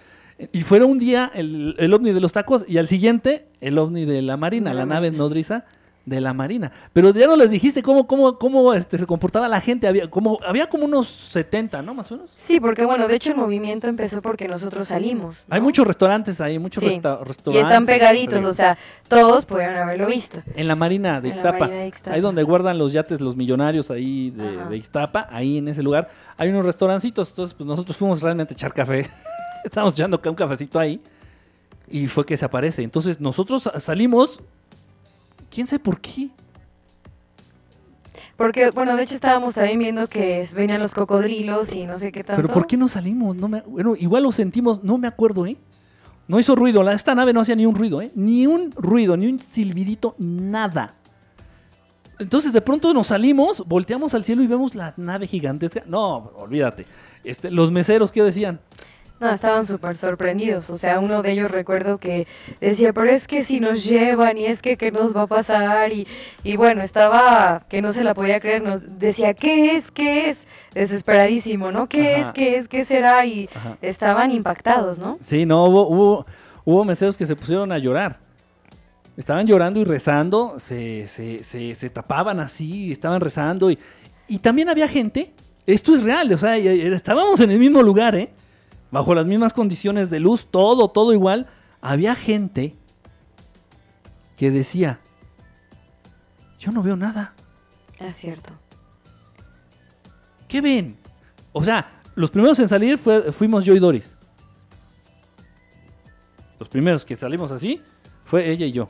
Y 0.52 0.62
fuera 0.62 0.84
un 0.86 0.98
día 0.98 1.30
el, 1.34 1.74
el 1.78 1.92
ovni 1.94 2.12
de 2.12 2.20
los 2.20 2.32
tacos 2.32 2.64
y 2.68 2.78
al 2.78 2.86
siguiente 2.88 3.48
el 3.60 3.78
ovni 3.78 4.04
de 4.04 4.22
la 4.22 4.36
marina, 4.36 4.72
la 4.74 4.86
nave 4.86 5.10
nodriza 5.10 5.64
de 6.06 6.20
la 6.20 6.32
marina. 6.32 6.70
Pero 6.92 7.10
ya 7.12 7.26
no 7.26 7.36
les 7.36 7.50
dijiste 7.50 7.82
cómo, 7.82 8.06
cómo, 8.06 8.38
cómo 8.38 8.72
este, 8.72 8.96
se 8.96 9.06
comportaba 9.06 9.48
la 9.48 9.60
gente. 9.60 9.86
Había 9.88 10.08
como, 10.08 10.38
había 10.46 10.68
como 10.68 10.84
unos 10.84 11.08
70, 11.08 11.82
¿no? 11.82 11.94
Más 11.94 12.10
o 12.12 12.14
menos. 12.16 12.30
Sí, 12.36 12.60
porque 12.60 12.86
bueno, 12.86 13.08
de 13.08 13.16
hecho 13.16 13.32
el 13.32 13.36
movimiento 13.36 13.88
empezó 13.88 14.22
porque 14.22 14.46
nosotros 14.48 14.86
salimos. 14.88 15.36
Hay 15.50 15.60
muchos 15.60 15.86
restaurantes 15.86 16.40
ahí, 16.40 16.58
muchos 16.58 16.82
Sí, 16.82 16.90
resta- 16.90 17.18
Y 17.20 17.24
restaurantes. 17.24 17.62
están 17.72 17.86
pegaditos, 17.86 18.44
o 18.44 18.54
sea, 18.54 18.78
todos 19.08 19.44
pudieron 19.44 19.76
haberlo 19.76 20.06
visto. 20.06 20.40
En 20.54 20.68
la 20.68 20.76
marina 20.76 21.20
de 21.20 21.28
Ixtapa. 21.28 21.58
Marina 21.58 21.80
de 21.80 21.86
Ixtapa. 21.88 22.14
Ahí 22.14 22.20
donde 22.20 22.42
guardan 22.44 22.78
los 22.78 22.92
yates 22.92 23.20
los 23.20 23.36
millonarios 23.36 23.90
ahí 23.90 24.30
de, 24.30 24.64
de 24.66 24.76
Ixtapa, 24.76 25.26
ahí 25.30 25.58
en 25.58 25.66
ese 25.68 25.82
lugar. 25.82 26.08
Hay 26.36 26.48
unos 26.50 26.64
restaurancitos. 26.64 27.30
Entonces, 27.30 27.52
pues 27.54 27.66
nosotros 27.66 27.96
fuimos 27.96 28.22
realmente 28.22 28.52
a 28.52 28.54
echar 28.54 28.72
café. 28.72 29.06
Estábamos 29.64 29.94
echando 29.94 30.20
un 30.24 30.34
cafecito 30.36 30.78
ahí. 30.78 31.00
Y 31.90 32.06
fue 32.06 32.24
que 32.24 32.36
se 32.36 32.44
aparece. 32.44 32.82
Entonces 32.84 33.20
nosotros 33.20 33.68
salimos. 33.78 34.40
¿Quién 35.50 35.66
sabe 35.66 35.80
por 35.80 36.00
qué? 36.00 36.30
Porque, 38.36 38.70
bueno, 38.70 38.96
de 38.96 39.02
hecho 39.02 39.14
estábamos 39.14 39.54
también 39.54 39.78
viendo 39.78 40.06
que 40.08 40.46
venían 40.54 40.80
los 40.80 40.94
cocodrilos 40.94 41.74
y 41.74 41.86
no 41.86 41.96
sé 41.96 42.12
qué 42.12 42.22
tanto. 42.22 42.42
Pero 42.42 42.52
¿por 42.52 42.66
qué 42.66 42.76
no 42.76 42.86
salimos? 42.86 43.34
No 43.36 43.48
me, 43.48 43.62
bueno, 43.62 43.96
igual 43.96 44.24
lo 44.24 44.32
sentimos, 44.32 44.84
no 44.84 44.98
me 44.98 45.08
acuerdo, 45.08 45.46
¿eh? 45.46 45.56
No 46.28 46.38
hizo 46.38 46.54
ruido. 46.54 46.82
La, 46.82 46.92
esta 46.92 47.14
nave 47.14 47.32
no 47.32 47.40
hacía 47.40 47.56
ni 47.56 47.64
un 47.64 47.74
ruido, 47.74 48.02
¿eh? 48.02 48.10
Ni 48.14 48.46
un 48.46 48.72
ruido, 48.72 49.16
ni 49.16 49.26
un 49.26 49.38
silbidito, 49.38 50.14
nada. 50.18 50.94
Entonces 52.18 52.52
de 52.52 52.60
pronto 52.60 52.92
nos 52.92 53.08
salimos, 53.08 53.62
volteamos 53.66 54.14
al 54.14 54.24
cielo 54.24 54.42
y 54.42 54.46
vemos 54.46 54.74
la 54.74 54.92
nave 54.96 55.26
gigantesca. 55.26 55.82
No, 55.86 56.32
olvídate. 56.36 56.86
Este, 57.24 57.50
los 57.50 57.70
meseros, 57.70 58.12
¿qué 58.12 58.22
decían? 58.22 58.60
No, 59.18 59.30
estaban 59.30 59.64
súper 59.64 59.96
sorprendidos. 59.96 60.68
O 60.68 60.76
sea, 60.76 61.00
uno 61.00 61.22
de 61.22 61.32
ellos 61.32 61.50
recuerdo 61.50 61.96
que 61.98 62.26
decía, 62.60 62.92
pero 62.92 63.08
es 63.08 63.26
que 63.26 63.44
si 63.44 63.60
nos 63.60 63.82
llevan 63.84 64.36
y 64.36 64.44
es 64.44 64.60
que 64.60 64.76
qué 64.76 64.92
nos 64.92 65.16
va 65.16 65.22
a 65.22 65.26
pasar. 65.26 65.90
Y, 65.92 66.06
y 66.44 66.56
bueno, 66.56 66.82
estaba 66.82 67.64
que 67.68 67.80
no 67.80 67.94
se 67.94 68.04
la 68.04 68.12
podía 68.14 68.40
creer. 68.40 68.62
Nos 68.62 68.98
decía, 68.98 69.32
¿qué 69.32 69.74
es? 69.74 69.90
¿Qué 69.90 70.28
es? 70.28 70.46
Desesperadísimo, 70.74 71.72
¿no? 71.72 71.88
¿Qué 71.88 72.16
Ajá. 72.16 72.26
es? 72.26 72.32
¿Qué 72.32 72.56
es? 72.56 72.68
¿Qué 72.68 72.84
será? 72.84 73.24
Y 73.24 73.48
Ajá. 73.54 73.78
estaban 73.80 74.30
impactados, 74.32 74.98
¿no? 74.98 75.16
Sí, 75.22 75.46
no, 75.46 75.64
hubo, 75.64 75.88
hubo, 75.88 76.26
hubo 76.66 76.84
meseros 76.84 77.16
que 77.16 77.24
se 77.24 77.34
pusieron 77.34 77.72
a 77.72 77.78
llorar. 77.78 78.18
Estaban 79.16 79.46
llorando 79.46 79.80
y 79.80 79.84
rezando, 79.84 80.56
se, 80.58 81.08
se, 81.08 81.42
se, 81.42 81.74
se 81.74 81.88
tapaban 81.88 82.38
así, 82.38 82.92
estaban 82.92 83.22
rezando. 83.22 83.70
Y, 83.70 83.78
y 84.28 84.40
también 84.40 84.68
había 84.68 84.86
gente, 84.86 85.32
esto 85.66 85.94
es 85.94 86.02
real, 86.02 86.30
o 86.34 86.36
sea, 86.36 86.58
estábamos 86.58 87.40
en 87.40 87.50
el 87.50 87.58
mismo 87.58 87.82
lugar, 87.82 88.14
¿eh? 88.14 88.28
Bajo 88.90 89.14
las 89.14 89.26
mismas 89.26 89.52
condiciones 89.52 90.10
de 90.10 90.20
luz, 90.20 90.46
todo, 90.50 90.88
todo 90.88 91.12
igual. 91.12 91.46
Había 91.80 92.14
gente 92.14 92.74
que 94.36 94.50
decía, 94.50 95.00
yo 96.58 96.72
no 96.72 96.82
veo 96.82 96.96
nada. 96.96 97.34
Es 97.98 98.16
cierto. 98.16 98.52
¿Qué 100.48 100.60
ven? 100.60 100.96
O 101.52 101.64
sea, 101.64 102.00
los 102.14 102.30
primeros 102.30 102.58
en 102.60 102.68
salir 102.68 102.98
fue- 102.98 103.32
fuimos 103.32 103.64
yo 103.64 103.74
y 103.74 103.78
Doris. 103.78 104.16
Los 106.58 106.68
primeros 106.68 107.04
que 107.04 107.16
salimos 107.16 107.52
así 107.52 107.82
fue 108.24 108.50
ella 108.50 108.66
y 108.66 108.72
yo. 108.72 108.88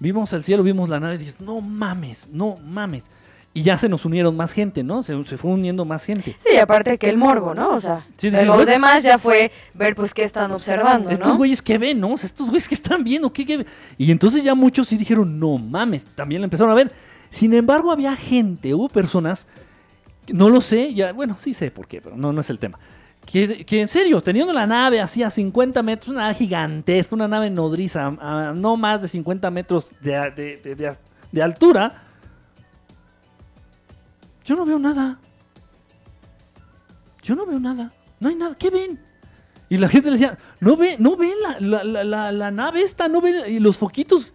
Vimos 0.00 0.32
el 0.32 0.42
cielo, 0.42 0.62
vimos 0.62 0.88
la 0.88 0.98
nave 1.00 1.14
y 1.14 1.18
dices, 1.18 1.40
no 1.40 1.60
mames, 1.60 2.28
no 2.32 2.56
mames. 2.56 3.06
Y 3.56 3.62
ya 3.62 3.78
se 3.78 3.88
nos 3.88 4.04
unieron 4.04 4.36
más 4.36 4.52
gente, 4.52 4.82
¿no? 4.82 5.04
Se, 5.04 5.22
se 5.24 5.36
fue 5.36 5.52
uniendo 5.52 5.84
más 5.84 6.04
gente. 6.04 6.34
Sí, 6.38 6.56
aparte 6.58 6.98
que 6.98 7.08
el 7.08 7.16
morbo, 7.16 7.54
¿no? 7.54 7.68
O 7.70 7.80
sea, 7.80 8.04
Sí, 8.16 8.28
de 8.30 8.40
sí, 8.40 8.46
los 8.46 8.56
pues- 8.56 8.66
demás 8.66 9.04
ya 9.04 9.16
fue 9.16 9.52
ver 9.74 9.94
pues 9.94 10.12
qué 10.12 10.24
están 10.24 10.50
observando, 10.50 11.08
Estos 11.08 11.28
¿no? 11.28 11.36
güeyes 11.36 11.62
que 11.62 11.78
ven, 11.78 12.00
¿no? 12.00 12.14
O 12.14 12.16
sea, 12.16 12.26
estos 12.26 12.48
güeyes 12.48 12.66
que 12.66 12.74
están 12.74 13.04
viendo, 13.04 13.32
¿qué, 13.32 13.46
qué? 13.46 13.64
Y 13.96 14.10
entonces 14.10 14.42
ya 14.42 14.56
muchos 14.56 14.88
sí 14.88 14.96
dijeron, 14.96 15.38
no 15.38 15.56
mames, 15.58 16.04
también 16.04 16.40
la 16.40 16.46
empezaron 16.46 16.72
a 16.72 16.74
ver. 16.74 16.90
Sin 17.30 17.54
embargo, 17.54 17.92
había 17.92 18.16
gente, 18.16 18.74
hubo 18.74 18.88
personas, 18.88 19.46
no 20.32 20.48
lo 20.50 20.60
sé, 20.60 20.92
ya, 20.92 21.12
bueno, 21.12 21.36
sí 21.38 21.54
sé 21.54 21.70
por 21.70 21.86
qué, 21.86 22.00
pero 22.00 22.16
no, 22.16 22.32
no 22.32 22.40
es 22.40 22.50
el 22.50 22.58
tema. 22.58 22.78
Que, 23.24 23.64
que 23.64 23.80
en 23.80 23.88
serio, 23.88 24.20
teniendo 24.20 24.52
la 24.52 24.66
nave 24.66 25.00
así 25.00 25.22
a 25.22 25.30
50 25.30 25.80
metros, 25.82 26.08
una 26.08 26.22
nave 26.22 26.34
gigantesca, 26.34 27.14
una 27.14 27.28
nave 27.28 27.50
nodriza, 27.50 28.06
a, 28.20 28.48
a 28.48 28.52
no 28.52 28.76
más 28.76 29.00
de 29.00 29.08
50 29.08 29.50
metros 29.52 29.92
de, 30.00 30.12
de- 30.32 30.56
de- 30.56 30.74
de- 30.74 30.92
de 31.32 31.42
altura, 31.42 32.02
yo 34.44 34.56
no 34.56 34.64
veo 34.64 34.78
nada. 34.78 35.18
Yo 37.22 37.34
no 37.34 37.46
veo 37.46 37.58
nada. 37.60 37.92
No 38.20 38.28
hay 38.28 38.34
nada. 38.34 38.54
¿Qué 38.58 38.70
ven? 38.70 39.00
Y 39.68 39.78
la 39.78 39.88
gente 39.88 40.08
le 40.10 40.12
decía, 40.18 40.38
no 40.60 40.76
ve, 40.76 40.96
no 40.98 41.16
ven 41.16 41.32
la, 41.42 41.82
la, 41.82 42.04
la, 42.04 42.32
la- 42.32 42.50
nave 42.50 42.82
esta, 42.82 43.08
no 43.08 43.20
ven 43.20 43.36
y 43.48 43.58
los 43.60 43.78
foquitos. 43.78 44.32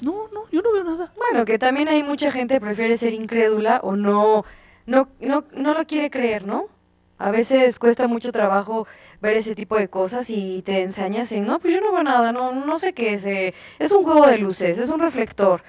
No, 0.00 0.28
no, 0.32 0.48
yo 0.50 0.60
no 0.60 0.72
veo 0.72 0.84
nada. 0.84 1.12
Bueno, 1.16 1.44
que 1.44 1.58
también 1.58 1.88
hay 1.88 2.02
mucha 2.02 2.30
gente 2.32 2.54
que 2.54 2.60
prefiere 2.60 2.98
ser 2.98 3.14
incrédula 3.14 3.80
o 3.82 3.94
no, 3.96 4.44
no, 4.86 5.08
no, 5.20 5.44
no 5.54 5.74
lo 5.74 5.86
quiere 5.86 6.10
creer, 6.10 6.44
¿no? 6.46 6.66
A 7.16 7.30
veces 7.30 7.78
cuesta 7.78 8.08
mucho 8.08 8.32
trabajo 8.32 8.88
ver 9.22 9.36
ese 9.36 9.54
tipo 9.54 9.76
de 9.76 9.88
cosas 9.88 10.28
y 10.28 10.62
te 10.62 10.82
ensañas 10.82 11.30
en, 11.32 11.46
no, 11.46 11.60
pues 11.60 11.72
yo 11.72 11.80
no 11.80 11.92
veo 11.92 12.02
nada, 12.02 12.32
no, 12.32 12.52
no 12.52 12.76
sé 12.78 12.92
qué 12.92 13.14
es, 13.14 13.24
eh, 13.24 13.54
es 13.78 13.92
un 13.92 14.02
juego 14.02 14.26
de 14.26 14.38
luces, 14.38 14.78
es 14.78 14.90
un 14.90 14.98
reflector, 14.98 15.62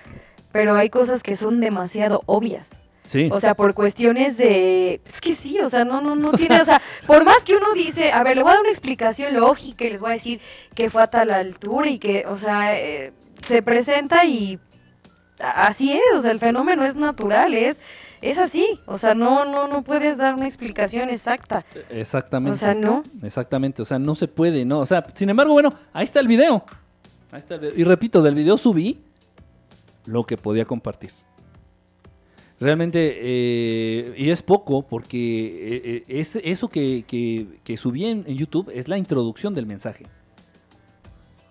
pero 0.52 0.74
hay 0.76 0.89
cosas 0.89 1.21
que 1.21 1.36
son 1.36 1.62
demasiado 1.62 2.24
obvias. 2.26 2.71
Sí. 3.06 3.30
O 3.32 3.39
sea, 3.39 3.54
por 3.56 3.74
cuestiones 3.74 4.36
de... 4.38 5.00
Es 5.06 5.22
que 5.22 5.36
sí, 5.36 5.60
o 5.60 5.70
sea, 5.70 5.86
no, 5.86 6.02
no, 6.02 6.15
no 6.15 6.30
O 6.34 6.34
tiene... 6.34 6.56
sea- 6.56 6.62
O 6.63 6.65
sea, 6.65 6.82
por 7.06 7.24
más 7.24 7.44
que 7.44 7.56
uno 7.56 7.74
dice, 7.74 8.12
a 8.12 8.24
ver, 8.24 8.36
le 8.36 8.41
voy 8.44 8.52
a 8.52 8.54
dar 8.56 8.62
una 8.62 8.72
explicación 8.72 9.34
lógica 9.36 9.86
y 9.86 9.89
les 9.91 10.02
voy 10.02 10.12
a 10.12 10.13
decir 10.13 10.39
que 10.74 10.89
fue 10.89 11.04
a 11.04 11.08
tal 11.08 11.30
altura 11.32 11.89
y 11.89 12.00
que, 12.00 12.26
o 12.28 12.36
sea, 12.36 12.80
eh, 12.80 13.13
se 13.46 13.62
presenta 13.62 14.26
y 14.26 14.60
así 15.39 15.94
es, 15.94 16.02
o 16.18 16.22
sea, 16.22 16.32
el 16.32 16.39
fenómeno 16.39 16.84
es 16.84 16.96
natural, 16.96 17.54
es, 17.54 17.80
es 18.22 18.39
así. 18.39 18.80
O 18.86 18.98
sea, 18.98 19.13
no, 19.13 19.46
no, 19.46 19.68
no 19.68 19.84
puedes 19.84 20.18
dar 20.18 20.34
una 20.34 20.48
explicación 20.48 21.10
exacta. 21.10 21.63
Exactamente. 21.91 22.56
O 22.56 22.60
sea, 22.60 22.74
no. 22.74 23.04
Exactamente, 23.22 23.82
o 23.82 23.86
sea, 23.86 24.00
no 24.00 24.15
se 24.15 24.28
puede, 24.28 24.65
¿no? 24.65 24.80
O 24.80 24.86
sea, 24.86 25.06
sin 25.13 25.30
embargo, 25.30 25.54
bueno, 25.54 25.72
ahí 25.94 26.06
está 26.06 26.20
el 26.22 26.28
video. 26.28 26.63
Ahí 27.32 27.39
está 27.39 27.56
el 27.56 27.60
video. 27.62 27.74
Y 27.78 27.84
repito, 27.84 28.22
del 28.24 28.34
video 28.34 28.58
subí 28.58 29.00
lo 30.06 30.24
que 30.24 30.38
podía 30.38 30.65
compartir. 30.65 31.12
Realmente, 32.60 33.18
eh, 33.20 34.13
y 34.18 34.30
es 34.30 34.41
poco, 34.41 34.84
porque 34.84 35.18
eh, 35.18 35.82
eh, 35.84 36.04
es 36.08 36.38
eso 36.38 36.70
que, 36.70 37.04
que- 37.06 37.48
que 37.63 37.76
subí 37.76 38.06
en, 38.06 38.24
YouTube 38.26 38.72
es 38.74 38.88
la 38.88 38.98
introducción 38.98 39.54
del 39.54 39.65
mensaje. 39.65 40.06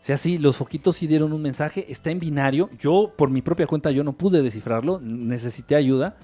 O 0.00 0.06
sea, 0.06 0.16
sí, 0.16 0.38
los 0.38 0.56
foquitos 0.56 0.96
sí 0.96 1.06
dieron 1.06 1.32
un 1.32 1.42
mensaje, 1.42 1.86
está 1.90 2.10
en 2.10 2.18
binario. 2.18 2.70
Yo, 2.78 3.12
por 3.16 3.30
mi 3.30 3.42
propia 3.42 3.66
cuenta, 3.66 3.90
yo 3.90 4.02
no 4.04 4.12
pude 4.12 4.42
descifrarlo, 4.42 4.98
necesité 5.00 5.76
ayuda. 5.76 6.16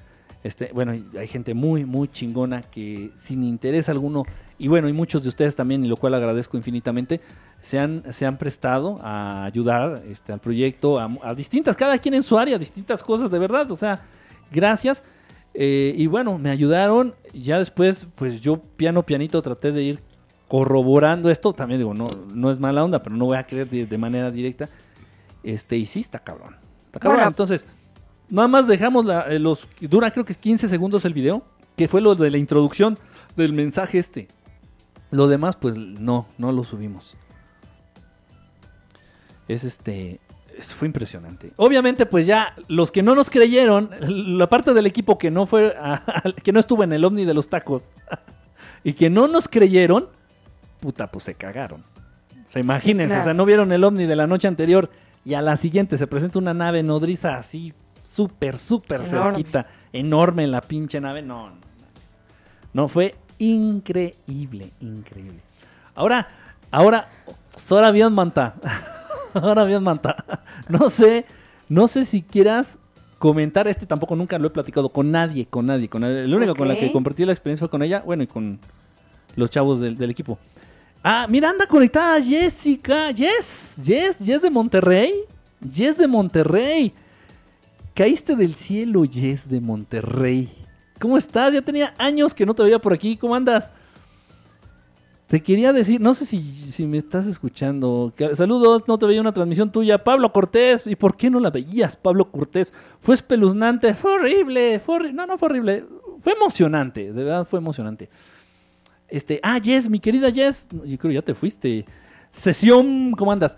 Este, 0.43 0.71
bueno, 0.73 0.93
hay 1.19 1.29
gente 1.29 1.53
muy, 1.53 1.85
muy 1.85 2.09
chingona 2.09 2.63
que 2.63 3.11
sin 3.17 3.45
interés 3.45 3.91
alguno, 3.91 4.25
y 4.59 4.69
bueno, 4.69 4.89
y 4.89 4.95
muchos 4.95 5.23
de 5.23 5.29
ustedes 5.29 5.57
también, 5.57 5.85
y 5.85 5.89
lo 5.89 5.97
cual 5.99 6.15
agradezco 6.15 6.57
infinitamente, 6.57 7.21
se 7.61 7.79
han, 7.79 8.03
se 8.11 8.25
han 8.25 8.39
prestado 8.39 8.99
a 9.03 9.45
ayudar 9.45 10.03
este, 10.09 10.33
al 10.33 10.41
proyecto, 10.41 10.99
a, 10.99 11.11
a 11.23 11.35
distintas, 11.35 11.77
cada 11.77 11.99
quien 11.99 12.15
en 12.15 12.23
su 12.23 12.39
área, 12.39 12.59
distintas 12.59 13.03
cosas, 13.03 13.31
de 13.31 13.39
verdad, 13.39 13.71
o 13.71 13.77
sea, 13.77 14.01
gracias. 14.51 15.05
Eh, 15.55 15.95
y 15.97 16.07
bueno, 16.07 16.39
me 16.39 16.51
ayudaron, 16.51 17.15
ya 17.35 17.59
después, 17.59 18.07
pues 18.15 18.41
yo 18.41 18.59
piano, 18.77 19.05
pianito, 19.05 19.43
traté 19.43 19.73
de 19.73 19.83
ir 19.83 20.01
corroborando 20.49 21.31
esto, 21.31 21.53
también 21.53 21.81
digo, 21.81 21.95
no, 21.95 22.11
no 22.35 22.51
es 22.51 22.59
mala 22.59 22.85
onda, 22.85 23.03
pero 23.03 23.17
no 23.17 23.25
voy 23.27 23.37
a 23.37 23.47
creer 23.47 23.69
de, 23.69 23.87
de 23.87 23.99
manera 23.99 24.31
directa. 24.31 24.69
Este, 25.43 25.77
y 25.77 25.87
sí 25.87 26.01
está 26.01 26.19
cabrón. 26.19 26.57
Está 26.87 27.01
cabrón. 27.01 27.19
Bueno. 27.19 27.29
Entonces, 27.31 27.67
nada 28.29 28.49
más 28.49 28.67
dejamos 28.67 29.05
la- 29.05 29.23
eh, 29.23 29.39
los. 29.39 29.69
Dura 29.81 30.11
creo 30.11 30.25
que 30.25 30.33
es 30.33 30.39
15 30.39 30.69
segundos 30.69 31.05
el 31.05 31.15
video, 31.15 31.43
que 31.77 31.89
fue 31.89 32.01
lo 32.01 32.15
de 32.15 32.31
la 32.31 32.39
introducción 32.39 32.99
del 33.37 33.53
mensaje 33.53 33.99
este. 33.99 34.29
Lo 35.11 35.27
demás, 35.29 35.57
pues 35.57 35.77
no, 35.77 36.27
no 36.39 36.53
lo 36.53 36.63
subimos. 36.63 37.17
Es 39.49 39.65
este. 39.65 40.21
Fue 40.69 40.87
impresionante. 40.87 41.53
Obviamente, 41.57 42.07
pues 42.07 42.27
ya 42.27 42.55
los 42.69 42.91
que 42.93 43.03
no 43.03 43.15
nos 43.15 43.31
creyeron, 43.31 43.91
la 44.01 44.49
parte 44.49 44.73
del 44.75 44.87
equipo 44.87 45.19
que 45.19 45.31
no 45.31 45.47
fue, 45.47 45.75
a- 45.81 46.23
que 46.43 46.53
no 46.53 46.61
estuvo 46.61 46.85
en 46.85 46.93
el 46.93 47.05
ovni 47.05 47.25
de 47.25 47.35
los 47.35 47.49
tacos 47.49 47.93
y 48.85 48.93
que 48.95 49.11
no 49.11 49.29
nos 49.29 49.49
creyeron, 49.49 50.09
puta, 50.81 51.11
pues 51.11 51.25
se 51.25 51.35
cagaron. 51.35 51.83
O 52.49 52.53
sea, 52.53 52.61
imagínense, 52.61 53.09
Claro. 53.15 53.21
o 53.21 53.25
sea, 53.25 53.35
no 53.35 53.45
vieron 53.45 53.71
el 53.73 53.85
ovni 53.85 54.07
de 54.07 54.17
la 54.17 54.27
noche 54.27 54.49
anterior 54.49 54.91
y 55.25 55.35
a 55.35 55.43
la 55.43 55.57
siguiente 55.57 55.97
se 55.99 56.07
presenta 56.07 56.39
una 56.39 56.55
nave 56.55 56.83
nodriza 56.83 57.37
así, 57.37 57.73
súper, 58.03 58.59
súper 58.59 59.07
cerquita, 59.07 59.67
enorme 59.93 60.45
en 60.45 60.51
la 60.51 60.61
pinche 60.61 61.01
nave. 61.01 61.23
No, 61.23 61.51
no, 61.51 61.57
no, 62.73 62.89
fue 62.89 63.15
increíble, 63.39 64.73
increíble. 64.81 65.41
Ahora, 65.95 66.27
ahora, 66.71 67.09
ahora 67.71 67.91
bien 67.91 68.13
manta. 68.13 68.55
ahora 69.35 69.65
bien 69.65 69.83
manta. 69.83 70.17
No 70.69 70.89
sé, 70.89 71.25
no 71.69 71.89
sé 71.89 72.05
si 72.05 72.23
quieras 72.23 72.79
comentar 73.19 73.69
este 73.69 73.87
tampoco 73.87 74.17
nunca 74.17 74.39
lo 74.39 74.47
he 74.47 74.51
platicado 74.51 74.89
con 74.89 75.11
nadie, 75.11 75.47
con 75.47 75.67
nadie, 75.67 75.89
con 75.89 76.03
nadie. 76.03 76.27
La 76.27 76.37
única 76.37 76.55
con 76.55 76.69
la 76.69 76.79
que 76.79 76.91
compartí 76.91 77.25
la 77.25 77.33
experiencia 77.33 77.67
fue 77.67 77.71
con 77.71 77.83
ella, 77.83 78.03
bueno, 78.05 78.23
y 78.23 78.27
con 78.27 78.59
los 79.37 79.51
chavos 79.51 79.81
del, 79.81 79.97
del 79.97 80.11
equipo. 80.11 80.39
Ah, 81.03 81.27
mira, 81.29 81.51
anda 81.51 81.67
conectada 81.67 82.21
Jessica. 82.23 83.11
Yes, 83.11 83.81
Yes, 83.85 84.19
Yes 84.21 84.43
de 84.43 84.51
Monterrey. 84.51 85.13
Yes 85.61 85.99
de 85.99 86.07
Monterrey. 86.07 86.93
Caíste 87.95 88.37
del 88.37 88.55
cielo, 88.55 89.05
Yes 89.05 89.49
de 89.49 89.61
Monterrey. 89.61 90.49
¿Cómo 90.99 91.17
estás? 91.17 91.55
Ya 91.55 91.63
tenía 91.63 91.95
años 91.99 92.35
que 92.35 92.45
no 92.45 92.55
te 92.55 92.63
veía 92.63 92.79
por 92.79 92.93
aquí. 92.93 93.17
¿Cómo 93.17 93.35
andas? 93.35 93.73
Te 95.31 95.41
quería 95.45 95.73
decir, 95.73 96.01
no 96.01 96.13
sé 96.13 96.27
si, 96.27 96.43
si 96.73 96.87
me 96.89 96.99
estás 96.99 97.29
escuchando. 97.29 98.13
Saludos, 98.35 98.83
no 98.89 98.99
te 98.99 99.07
veía 99.07 99.21
una 99.21 99.31
transmisión 99.33 99.71
tuya. 99.71 100.03
Pablo 100.03 100.33
Cortés. 100.33 100.85
¿Y 100.89 100.97
por 100.97 101.17
qué 101.17 101.31
no 101.31 101.39
la 101.39 101.51
veías, 101.51 101.95
Pablo 101.95 102.33
Cortés? 102.33 102.75
Fue 102.99 103.15
espeluznante, 103.15 103.95
fue 103.95 104.15
horrible. 104.15 104.81
Fue 104.81 104.99
horri- 104.99 105.13
no, 105.13 105.27
no 105.29 105.39
fue 105.39 105.47
horrible. 105.51 105.85
Fue 106.21 106.33
emocionante, 106.33 107.13
de 107.13 107.23
verdad 107.25 107.47
fue 107.47 107.61
emocionante. 107.61 108.11
Este, 109.07 109.39
ah, 109.45 109.61
Jess, 109.63 109.89
mi 109.89 110.01
querida 110.01 110.33
Jess. 110.33 110.67
Yo 110.85 110.99
creo 110.99 111.13
ya 111.13 111.23
te 111.23 111.33
fuiste. 111.35 111.85
Sesión, 112.33 113.13
¿cómo 113.13 113.31
andas? 113.31 113.57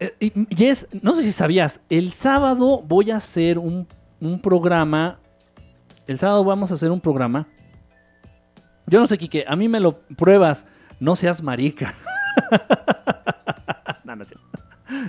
Eh, 0.00 0.32
Jess, 0.50 0.88
no 1.00 1.14
sé 1.14 1.22
si 1.22 1.30
sabías, 1.30 1.80
el 1.88 2.10
sábado 2.12 2.82
voy 2.88 3.12
a 3.12 3.16
hacer 3.18 3.56
un, 3.56 3.86
un 4.20 4.40
programa. 4.42 5.20
El 6.08 6.18
sábado 6.18 6.42
vamos 6.42 6.72
a 6.72 6.74
hacer 6.74 6.90
un 6.90 7.00
programa. 7.00 7.46
Yo 8.90 8.98
no 8.98 9.06
sé, 9.06 9.16
Kike, 9.16 9.44
a 9.46 9.54
mí 9.54 9.68
me 9.68 9.78
lo 9.78 10.00
pruebas. 10.00 10.66
No 10.98 11.14
seas 11.14 11.44
marica. 11.44 11.94
no, 14.04 14.16
no, 14.16 14.22
es 14.22 14.28
cierto. 14.28 14.46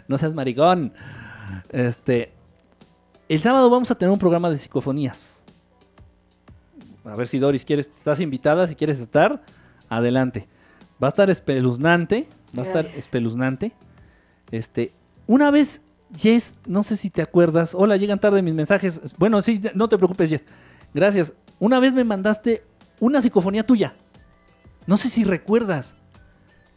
no 0.07 0.17
seas 0.19 0.35
maricón. 0.35 0.93
Este. 1.71 2.31
El 3.27 3.41
sábado 3.41 3.71
vamos 3.71 3.89
a 3.89 3.95
tener 3.95 4.11
un 4.11 4.19
programa 4.19 4.51
de 4.51 4.57
psicofonías. 4.57 5.43
A 7.05 7.15
ver 7.15 7.27
si 7.27 7.39
Doris 7.39 7.65
quieres, 7.65 7.87
estás 7.87 8.19
invitada, 8.19 8.67
si 8.67 8.75
quieres 8.75 8.99
estar, 8.99 9.41
adelante. 9.89 10.47
Va 11.01 11.07
a 11.07 11.09
estar 11.09 11.31
espeluznante. 11.31 12.27
Va 12.55 12.61
a 12.61 12.65
estar 12.67 12.83
Gracias. 12.83 13.05
espeluznante. 13.05 13.71
Este, 14.51 14.93
una 15.25 15.49
vez, 15.49 15.81
Jess, 16.15 16.55
no 16.67 16.83
sé 16.83 16.97
si 16.97 17.09
te 17.09 17.23
acuerdas. 17.23 17.73
Hola, 17.73 17.97
llegan 17.97 18.19
tarde 18.19 18.43
mis 18.43 18.53
mensajes. 18.53 19.15
Bueno, 19.17 19.41
sí, 19.41 19.59
no 19.73 19.89
te 19.89 19.97
preocupes, 19.97 20.29
Jess. 20.29 20.43
Gracias. 20.93 21.33
Una 21.57 21.79
vez 21.79 21.93
me 21.95 22.03
mandaste 22.03 22.63
una 23.01 23.19
psicofonía 23.19 23.65
tuya. 23.65 23.93
No 24.87 24.95
sé 24.95 25.09
si 25.09 25.25
recuerdas. 25.25 25.97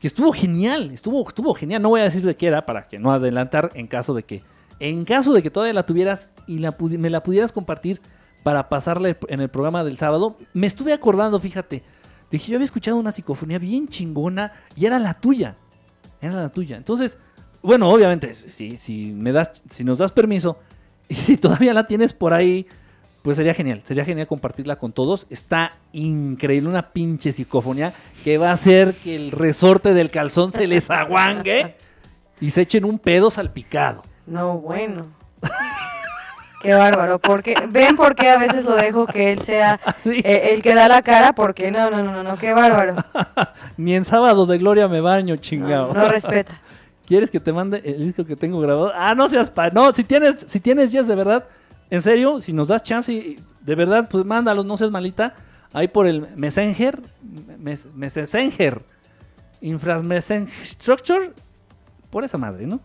Que 0.01 0.09
estuvo 0.09 0.33
genial. 0.33 0.91
Estuvo, 0.91 1.27
estuvo 1.29 1.55
genial. 1.55 1.81
No 1.81 1.91
voy 1.91 2.01
a 2.01 2.05
decir 2.05 2.25
de 2.25 2.35
qué 2.35 2.49
era 2.49 2.67
para 2.67 2.89
que 2.89 2.99
no 2.99 3.13
adelantar 3.13 3.71
en 3.75 3.87
caso 3.87 4.13
de 4.15 4.25
que. 4.25 4.43
En 4.81 5.05
caso 5.05 5.33
de 5.33 5.43
que 5.43 5.51
todavía 5.51 5.75
la 5.75 5.87
tuvieras 5.87 6.31
y 6.49 6.59
me 6.99 7.11
la 7.11 7.21
pudieras 7.23 7.53
compartir 7.53 8.01
para 8.43 8.69
pasarla 8.69 9.17
en 9.29 9.41
el 9.41 9.49
programa 9.49 9.85
del 9.85 9.97
sábado, 9.97 10.37
me 10.53 10.67
estuve 10.67 10.93
acordando, 10.93 11.39
fíjate. 11.39 11.85
Dije, 12.31 12.51
yo 12.51 12.57
había 12.57 12.65
escuchado 12.65 12.97
una 12.97 13.13
psicofonía 13.13 13.59
bien 13.59 13.87
chingona 13.87 14.53
y 14.75 14.87
era 14.87 14.99
la 14.99 15.15
tuya. 15.15 15.57
Era 16.21 16.35
la 16.35 16.49
tuya. 16.49 16.77
Entonces, 16.77 17.19
bueno, 17.63 17.89
obviamente, 17.89 18.35
si, 18.35 18.77
si 18.77 19.13
me 19.13 19.31
das, 19.31 19.63
si 19.71 19.85
nos 19.85 19.99
das 19.99 20.11
permiso, 20.11 20.59
y 21.09 21.15
si 21.15 21.37
todavía 21.37 21.75
la 21.75 21.87
tienes 21.87 22.13
por 22.13 22.33
ahí, 22.33 22.67
pues 23.25 23.39
sería 23.39 23.55
genial. 23.55 23.81
Sería 23.85 24.05
genial 24.05 24.27
compartirla 24.27 24.77
con 24.77 24.93
todos. 24.93 25.27
Está 25.31 25.79
increíble, 25.93 26.69
una 26.69 26.91
pinche 26.91 27.33
psicofonía 27.33 27.95
que 28.23 28.37
va 28.37 28.51
a 28.51 28.53
hacer 28.53 28.97
que 28.97 29.17
el 29.17 29.31
resorte 29.31 29.95
del 29.95 30.11
calzón 30.11 30.53
se 30.53 30.67
les 30.67 30.91
aguangue 30.91 31.75
y 32.39 32.51
se 32.51 32.61
echen 32.61 32.85
un 32.85 32.99
pedo 32.99 33.31
salpicado. 33.31 34.03
No, 34.27 34.59
bueno. 34.59 35.07
Qué 36.61 36.75
bárbaro. 36.75 37.19
Porque, 37.19 37.55
¿Ven 37.71 37.97
por 37.97 38.15
qué 38.15 38.29
a 38.29 38.37
veces 38.37 38.67
lo 38.67 38.75
dejo 38.77 39.07
que 39.07 39.33
él 39.33 39.41
sea 39.41 39.81
eh, 40.05 40.51
el 40.53 40.61
que 40.61 40.75
da 40.75 40.87
la 40.87 41.01
cara? 41.01 41.33
Porque 41.33 41.71
no, 41.71 41.91
no, 41.91 42.03
no, 42.03 42.13
no, 42.13 42.23
no, 42.23 42.37
qué 42.37 42.53
bárbaro. 42.53 42.97
Ni 43.79 43.95
en 43.95 44.05
sábado 44.05 44.45
de 44.45 44.59
gloria 44.59 44.87
me 44.87 45.01
baño, 45.01 45.37
chingado. 45.37 45.95
no 45.95 46.09
respeta. 46.11 46.61
¿Quieres 47.07 47.31
que 47.31 47.41
te 47.41 47.55
mande 47.55 47.81
el 47.87 48.05
disco 48.05 48.27
que 48.27 48.37
tengo 48.37 48.61
grabado? 48.61 48.93
Ah, 48.95 49.15
no 49.15 49.31
seas 49.31 49.49
pa... 49.49 49.71
No, 49.71 49.95
si 49.95 50.05
tienes, 50.05 50.45
si 50.47 50.61
tienes 50.61 50.93
Jess, 50.93 51.07
de 51.07 51.15
verdad, 51.15 51.45
en 51.91 52.03
serio, 52.03 52.41
si 52.41 52.53
nos 52.53 52.69
das 52.69 52.83
chance, 52.83 53.37
de 53.61 53.75
verdad, 53.75 54.09
pues 54.11 54.25
mándalos, 54.25 54.65
no 54.67 54.77
seas 54.77 54.91
malita. 54.91 55.35
Ahí 55.73 55.89
por 55.89 56.07
el 56.07 56.27
Messenger, 56.37 57.01
mes- 57.59 57.87
Messenger, 57.95 58.81
Infrastructure, 59.61 61.33
por 62.11 62.25
esa 62.25 62.39
madre, 62.39 62.67
¿no? 62.67 62.81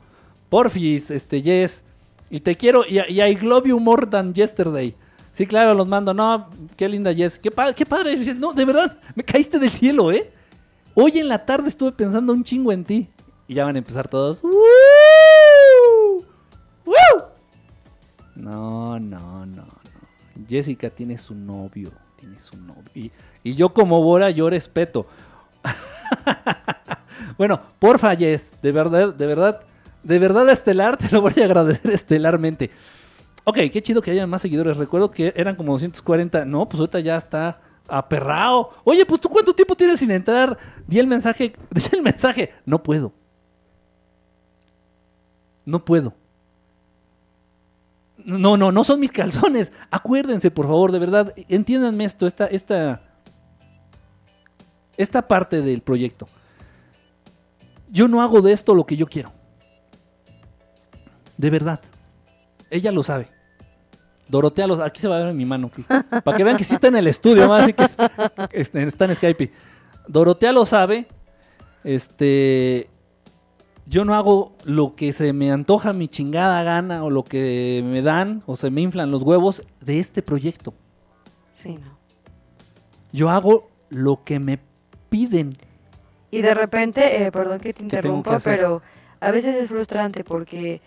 Porfis, 0.49 1.11
este, 1.11 1.41
Jess, 1.41 1.83
y 2.31 2.39
te 2.39 2.55
quiero, 2.55 2.83
y, 2.87 2.99
y 2.99 3.21
I 3.21 3.35
love 3.37 3.65
you 3.65 3.79
more 3.79 4.07
than 4.07 4.33
yesterday. 4.33 4.95
Sí, 5.31 5.45
claro, 5.45 5.73
los 5.75 5.87
mando. 5.87 6.13
No, 6.13 6.49
qué 6.75 6.89
linda 6.89 7.13
Jess. 7.13 7.37
Qué, 7.37 7.51
pa- 7.51 7.73
qué 7.73 7.85
padre. 7.85 8.15
No, 8.35 8.53
de 8.53 8.65
verdad, 8.65 8.97
me 9.15 9.23
caíste 9.23 9.59
del 9.59 9.69
cielo, 9.71 10.11
¿eh? 10.11 10.31
Hoy 10.95 11.19
en 11.19 11.27
la 11.27 11.45
tarde 11.45 11.69
estuve 11.69 11.91
pensando 11.91 12.33
un 12.33 12.43
chingo 12.43 12.71
en 12.71 12.83
ti. 12.83 13.07
Y 13.47 13.53
ya 13.53 13.65
van 13.65 13.75
a 13.75 13.79
empezar 13.79 14.07
todos. 14.07 14.41
¡Woo! 14.43 16.25
¡Woo! 16.85 16.95
No, 18.39 18.99
no, 18.99 19.45
no, 19.45 19.65
no. 19.65 19.67
Jessica 20.47 20.89
tiene 20.89 21.17
su 21.17 21.35
novio. 21.35 21.91
Tiene 22.15 22.39
su 22.39 22.57
novio. 22.57 23.11
Y, 23.43 23.53
yo 23.53 23.73
como 23.73 24.01
Bora, 24.01 24.29
yo 24.29 24.49
respeto. 24.49 25.05
bueno, 27.37 27.61
porfa, 27.79 28.15
Jess. 28.15 28.51
De 28.61 28.71
verdad, 28.71 29.13
de 29.13 29.25
verdad. 29.25 29.61
De 30.03 30.17
verdad, 30.17 30.49
Estelar, 30.49 30.95
te 30.97 31.09
lo 31.11 31.21
voy 31.21 31.33
a 31.41 31.45
agradecer 31.45 31.91
estelarmente. 31.91 32.69
Ok, 33.43 33.57
qué 33.71 33.81
chido 33.81 34.01
que 34.01 34.11
haya 34.11 34.25
más 34.25 34.41
seguidores. 34.41 34.77
Recuerdo 34.77 35.11
que 35.11 35.33
eran 35.35 35.55
como 35.55 35.73
240. 35.73 36.45
No, 36.45 36.67
pues 36.69 36.79
ahorita 36.79 37.01
ya 37.01 37.17
está 37.17 37.59
aperrado. 37.87 38.69
Oye, 38.85 39.05
pues 39.05 39.19
tú 39.19 39.27
cuánto 39.27 39.53
tiempo 39.53 39.75
tienes 39.75 39.99
sin 39.99 40.11
entrar. 40.11 40.57
Di 40.87 40.99
el 40.99 41.07
mensaje. 41.07 41.53
Di 41.71 41.81
el 41.91 42.01
mensaje. 42.01 42.53
No 42.65 42.81
puedo. 42.81 43.11
No 45.65 45.83
puedo. 45.83 46.13
No, 48.37 48.57
no, 48.57 48.71
no 48.71 48.83
son 48.83 48.99
mis 48.99 49.11
calzones. 49.11 49.71
Acuérdense, 49.91 50.51
por 50.51 50.65
favor, 50.67 50.91
de 50.91 50.99
verdad. 50.99 51.33
Entiéndanme 51.47 52.03
esto, 52.05 52.27
esta, 52.27 52.45
esta, 52.45 53.01
esta 54.97 55.27
parte 55.27 55.61
del 55.61 55.81
proyecto. 55.81 56.27
Yo 57.91 58.07
no 58.07 58.21
hago 58.21 58.41
de 58.41 58.51
esto 58.51 58.75
lo 58.75 58.85
que 58.85 58.95
yo 58.95 59.07
quiero. 59.07 59.31
De 61.37 61.49
verdad. 61.49 61.79
Ella 62.69 62.91
lo 62.91 63.01
sabe. 63.01 63.29
Dorotea 64.27 64.67
los. 64.67 64.79
Aquí 64.79 65.01
se 65.01 65.07
va 65.07 65.15
a 65.15 65.19
ver 65.21 65.29
en 65.29 65.37
mi 65.37 65.45
mano. 65.45 65.71
Para 66.23 66.37
que 66.37 66.43
vean 66.43 66.55
que 66.57 66.63
sí 66.63 66.75
está 66.75 66.87
en 66.89 66.97
el 66.97 67.07
estudio. 67.07 67.47
¿no? 67.47 67.53
Así 67.55 67.73
que 67.73 67.83
es- 67.85 67.97
este, 68.51 68.83
está 68.83 69.05
en 69.05 69.15
Skype. 69.15 69.51
Dorotea 70.07 70.51
lo 70.51 70.65
sabe. 70.67 71.07
Este. 71.83 72.89
Yo 73.89 74.05
no 74.05 74.13
hago 74.13 74.55
lo 74.65 74.95
que 74.95 75.11
se 75.13 75.33
me 75.33 75.51
antoja 75.51 75.93
mi 75.93 76.07
chingada 76.07 76.61
gana 76.61 77.03
o 77.03 77.09
lo 77.09 77.23
que 77.23 77.81
me 77.83 78.03
dan 78.03 78.43
o 78.45 78.55
se 78.55 78.69
me 78.69 78.81
inflan 78.81 79.09
los 79.09 79.23
huevos 79.23 79.63
de 79.81 79.99
este 79.99 80.21
proyecto. 80.21 80.75
Sí, 81.55 81.69
no. 81.69 81.97
Yo 83.11 83.31
hago 83.31 83.71
lo 83.89 84.23
que 84.23 84.39
me 84.39 84.59
piden. 85.09 85.57
Y 86.29 86.43
de 86.43 86.53
repente, 86.53 87.25
eh, 87.25 87.31
perdón 87.31 87.59
que 87.59 87.73
te 87.73 87.79
que 87.79 87.83
interrumpa, 87.83 88.35
hacer? 88.35 88.57
pero 88.57 88.83
a 89.21 89.31
veces 89.31 89.55
es 89.55 89.69
frustrante 89.69 90.23
porque 90.23 90.81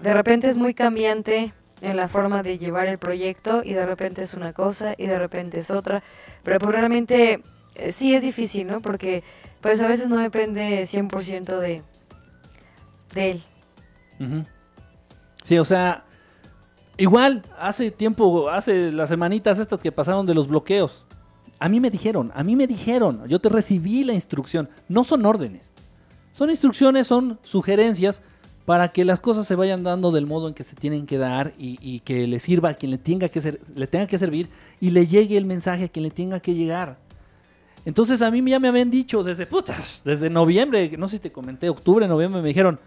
de 0.00 0.14
repente 0.14 0.48
es 0.48 0.56
muy 0.56 0.72
cambiante 0.72 1.52
en 1.82 1.96
la 1.98 2.08
forma 2.08 2.42
de 2.42 2.56
llevar 2.56 2.86
el 2.86 2.96
proyecto 2.96 3.60
y 3.62 3.74
de 3.74 3.84
repente 3.84 4.22
es 4.22 4.32
una 4.32 4.54
cosa 4.54 4.94
y 4.96 5.06
de 5.06 5.18
repente 5.18 5.58
es 5.58 5.70
otra. 5.70 6.02
Pero 6.42 6.58
pues 6.58 6.72
realmente 6.72 7.42
eh, 7.74 7.92
sí 7.92 8.14
es 8.14 8.22
difícil, 8.22 8.66
¿no? 8.66 8.80
Porque 8.80 9.24
pues 9.60 9.82
a 9.82 9.88
veces 9.88 10.08
no 10.08 10.16
depende 10.16 10.86
100% 10.86 11.58
de, 11.58 11.82
de 13.14 13.30
él. 13.30 13.42
Sí, 15.42 15.58
o 15.58 15.64
sea, 15.64 16.04
igual 16.96 17.42
hace 17.58 17.90
tiempo, 17.90 18.50
hace 18.50 18.92
las 18.92 19.08
semanitas 19.08 19.58
estas 19.58 19.80
que 19.80 19.92
pasaron 19.92 20.26
de 20.26 20.34
los 20.34 20.48
bloqueos. 20.48 21.04
A 21.58 21.68
mí 21.68 21.80
me 21.80 21.90
dijeron, 21.90 22.30
a 22.34 22.42
mí 22.42 22.56
me 22.56 22.66
dijeron, 22.66 23.26
yo 23.26 23.38
te 23.38 23.48
recibí 23.48 24.04
la 24.04 24.14
instrucción. 24.14 24.68
No 24.88 25.04
son 25.04 25.24
órdenes, 25.26 25.70
son 26.32 26.50
instrucciones, 26.50 27.06
son 27.06 27.38
sugerencias 27.42 28.22
para 28.64 28.92
que 28.92 29.04
las 29.04 29.20
cosas 29.20 29.46
se 29.46 29.56
vayan 29.56 29.82
dando 29.82 30.12
del 30.12 30.26
modo 30.26 30.48
en 30.48 30.54
que 30.54 30.64
se 30.64 30.76
tienen 30.76 31.06
que 31.06 31.18
dar 31.18 31.54
y, 31.58 31.78
y 31.82 32.00
que 32.00 32.26
le 32.26 32.38
sirva 32.38 32.70
a 32.70 32.74
quien 32.74 32.90
le 32.92 32.98
tenga 32.98 33.28
que 33.28 33.40
ser, 33.40 33.60
le 33.74 33.86
tenga 33.86 34.06
que 34.06 34.16
servir 34.16 34.48
y 34.80 34.90
le 34.90 35.06
llegue 35.06 35.36
el 35.36 35.44
mensaje 35.44 35.84
a 35.84 35.88
quien 35.88 36.04
le 36.04 36.10
tenga 36.10 36.40
que 36.40 36.54
llegar. 36.54 36.98
Entonces 37.84 38.22
a 38.22 38.30
mí 38.30 38.48
ya 38.48 38.60
me 38.60 38.68
habían 38.68 38.90
dicho 38.90 39.22
desde 39.22 39.46
putas, 39.46 40.02
desde 40.04 40.28
noviembre, 40.30 40.94
no 40.98 41.08
sé 41.08 41.16
si 41.16 41.20
te 41.20 41.32
comenté, 41.32 41.68
octubre, 41.68 42.06
noviembre, 42.06 42.42
me 42.42 42.48
dijeron, 42.48 42.78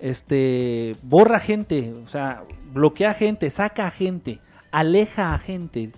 este, 0.00 0.96
borra 1.02 1.38
gente, 1.38 1.92
o 2.04 2.08
sea, 2.08 2.42
bloquea 2.72 3.14
gente, 3.14 3.50
saca 3.50 3.86
a 3.86 3.90
gente, 3.90 4.40
aleja 4.70 5.34
a 5.34 5.38
gente. 5.38 5.92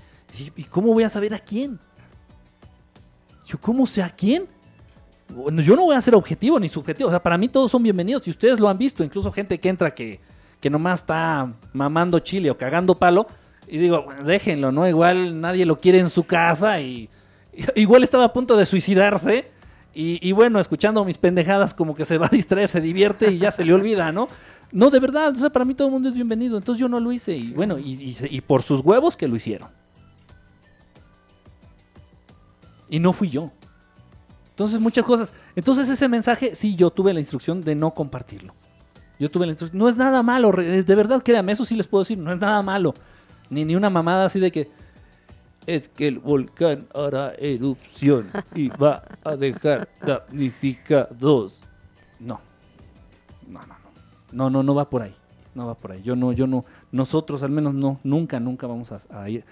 ¿Y, 0.56 0.64
cómo 0.64 0.92
voy 0.92 1.04
a 1.04 1.08
saber 1.08 1.34
a 1.34 1.38
quién? 1.38 1.78
Yo, 3.46 3.58
¿cómo 3.60 3.86
sé 3.86 4.02
a 4.02 4.10
quién? 4.10 4.46
Yo 5.28 5.76
no 5.76 5.84
voy 5.84 5.96
a 5.96 6.00
ser 6.00 6.14
objetivo 6.14 6.60
ni 6.60 6.68
subjetivo, 6.68 7.08
o 7.08 7.12
sea, 7.12 7.22
para 7.22 7.38
mí 7.38 7.48
todos 7.48 7.70
son 7.70 7.82
bienvenidos 7.82 8.26
y 8.26 8.30
ustedes 8.30 8.60
lo 8.60 8.68
han 8.68 8.76
visto, 8.76 9.02
incluso 9.02 9.32
gente 9.32 9.58
que 9.58 9.68
entra 9.68 9.94
que, 9.94 10.20
que 10.60 10.68
nomás 10.68 11.00
está 11.00 11.52
mamando 11.72 12.18
chile 12.18 12.50
o 12.50 12.58
cagando 12.58 12.98
palo. 12.98 13.26
Y 13.68 13.78
digo, 13.78 14.06
déjenlo, 14.24 14.72
¿no? 14.72 14.86
Igual 14.86 15.40
nadie 15.40 15.64
lo 15.64 15.78
quiere 15.78 15.98
en 16.00 16.10
su 16.10 16.24
casa 16.24 16.80
y- 16.80 17.08
igual 17.74 18.02
estaba 18.02 18.24
a 18.24 18.32
punto 18.32 18.56
de 18.56 18.66
suicidarse. 18.66 19.50
Y, 19.94 20.32
bueno, 20.32 20.58
escuchando 20.58 21.04
mis 21.04 21.18
pendejadas 21.18 21.74
como 21.74 21.94
que 21.94 22.06
se 22.06 22.16
va 22.16 22.26
a 22.26 22.30
distraer, 22.30 22.68
se 22.68 22.80
divierte 22.80 23.30
y 23.30 23.38
ya 23.38 23.50
se 23.50 23.64
le 23.64 23.74
olvida, 23.74 24.10
¿no? 24.10 24.26
No, 24.70 24.88
de 24.88 24.98
verdad, 24.98 25.34
o 25.42 25.52
para 25.52 25.66
mí 25.66 25.74
todo 25.74 25.88
el 25.88 25.92
mundo 25.92 26.08
es 26.08 26.14
bienvenido. 26.14 26.56
Entonces 26.56 26.80
yo 26.80 26.88
no 26.88 26.98
lo 26.98 27.12
hice 27.12 27.36
y 27.36 27.52
bueno, 27.52 27.78
y, 27.78 28.40
por 28.46 28.62
sus 28.62 28.80
huevos 28.80 29.16
que 29.16 29.28
lo 29.28 29.36
hicieron. 29.36 29.68
Y 32.88 32.98
no 33.00 33.12
fui 33.12 33.28
yo. 33.28 33.50
Entonces 34.50 34.80
muchas 34.80 35.04
cosas. 35.04 35.34
Entonces 35.56 35.90
ese 35.90 36.08
mensaje, 36.08 36.54
sí, 36.54 36.74
yo 36.74 36.88
tuve 36.88 37.12
la 37.12 37.20
instrucción 37.20 37.60
de 37.60 37.74
no 37.74 37.90
compartirlo. 37.92 38.54
Yo 39.18 39.30
tuve 39.30 39.44
la 39.44 39.52
instrucción. 39.52 39.78
No 39.78 39.90
es 39.90 39.96
nada 39.96 40.22
malo, 40.22 40.52
de 40.52 40.94
verdad, 40.94 41.22
créanme, 41.22 41.52
eso 41.52 41.66
sí 41.66 41.76
les 41.76 41.86
puedo 41.86 42.02
decir, 42.02 42.16
no 42.16 42.32
es 42.32 42.40
nada 42.40 42.62
malo. 42.62 42.94
Ni, 43.50 43.66
ni 43.66 43.76
una 43.76 43.90
mamada 43.90 44.24
así 44.24 44.40
de 44.40 44.50
que 44.50 44.70
es 45.66 45.88
que 45.88 46.08
el 46.08 46.18
volcán 46.18 46.86
hará 46.94 47.34
erupción 47.38 48.28
y 48.54 48.68
va 48.68 49.02
a 49.24 49.36
dejar 49.36 49.88
damnificados. 50.04 51.60
No. 52.18 52.40
No, 53.46 53.60
no, 53.60 53.66
no. 53.66 53.76
No, 54.32 54.50
no, 54.50 54.62
no 54.62 54.74
va 54.74 54.88
por 54.88 55.02
ahí. 55.02 55.14
No 55.54 55.66
va 55.66 55.74
por 55.74 55.92
ahí. 55.92 56.02
Yo 56.02 56.16
no, 56.16 56.32
yo 56.32 56.46
no. 56.46 56.64
Nosotros 56.90 57.42
al 57.42 57.50
menos 57.50 57.74
no. 57.74 58.00
Nunca, 58.02 58.40
nunca 58.40 58.66
vamos 58.66 58.90
a, 58.92 58.98
a 59.10 59.28
ir 59.28 59.44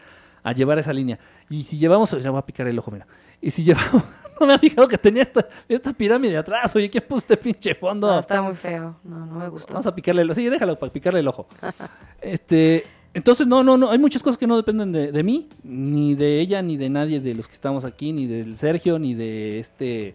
a 0.42 0.52
llevar 0.52 0.78
esa 0.78 0.92
línea. 0.92 1.18
Y 1.48 1.62
si 1.62 1.78
llevamos, 1.78 2.10
ya 2.10 2.30
voy 2.30 2.38
a 2.38 2.46
picar 2.46 2.66
el 2.66 2.78
ojo, 2.78 2.90
mira. 2.90 3.06
Y 3.40 3.50
si 3.50 3.64
llevamos, 3.64 4.02
no 4.40 4.46
me 4.46 4.54
ha 4.54 4.58
fijado 4.58 4.88
que 4.88 4.98
tenía 4.98 5.22
esta, 5.22 5.46
esta 5.68 5.92
pirámide 5.92 6.36
atrás. 6.36 6.74
Oye, 6.76 6.90
¿qué 6.90 7.00
puso 7.00 7.18
este 7.18 7.36
pinche 7.36 7.74
fondo? 7.74 8.06
No, 8.06 8.18
está 8.18 8.42
muy 8.42 8.54
feo. 8.54 8.96
No, 9.04 9.26
no 9.26 9.38
me 9.38 9.48
gustó. 9.48 9.72
Vamos 9.72 9.86
a 9.86 9.94
picarle 9.94 10.22
el 10.22 10.30
ojo. 10.30 10.36
Sí, 10.36 10.48
déjalo 10.48 10.78
para 10.78 10.92
picarle 10.92 11.20
el 11.20 11.28
ojo. 11.28 11.46
este, 12.20 12.84
entonces, 13.14 13.46
no, 13.46 13.64
no, 13.64 13.76
no. 13.76 13.90
Hay 13.90 13.98
muchas 13.98 14.22
cosas 14.22 14.38
que 14.38 14.46
no 14.46 14.56
dependen 14.56 14.92
de, 14.92 15.10
de 15.12 15.22
mí, 15.22 15.48
ni 15.64 16.14
de 16.14 16.40
ella, 16.40 16.62
ni 16.62 16.76
de 16.76 16.88
nadie 16.90 17.20
de 17.20 17.34
los 17.34 17.48
que 17.48 17.54
estamos 17.54 17.84
aquí, 17.84 18.12
ni 18.12 18.26
del 18.26 18.56
Sergio, 18.56 18.98
ni 18.98 19.14
de 19.14 19.58
este. 19.58 20.14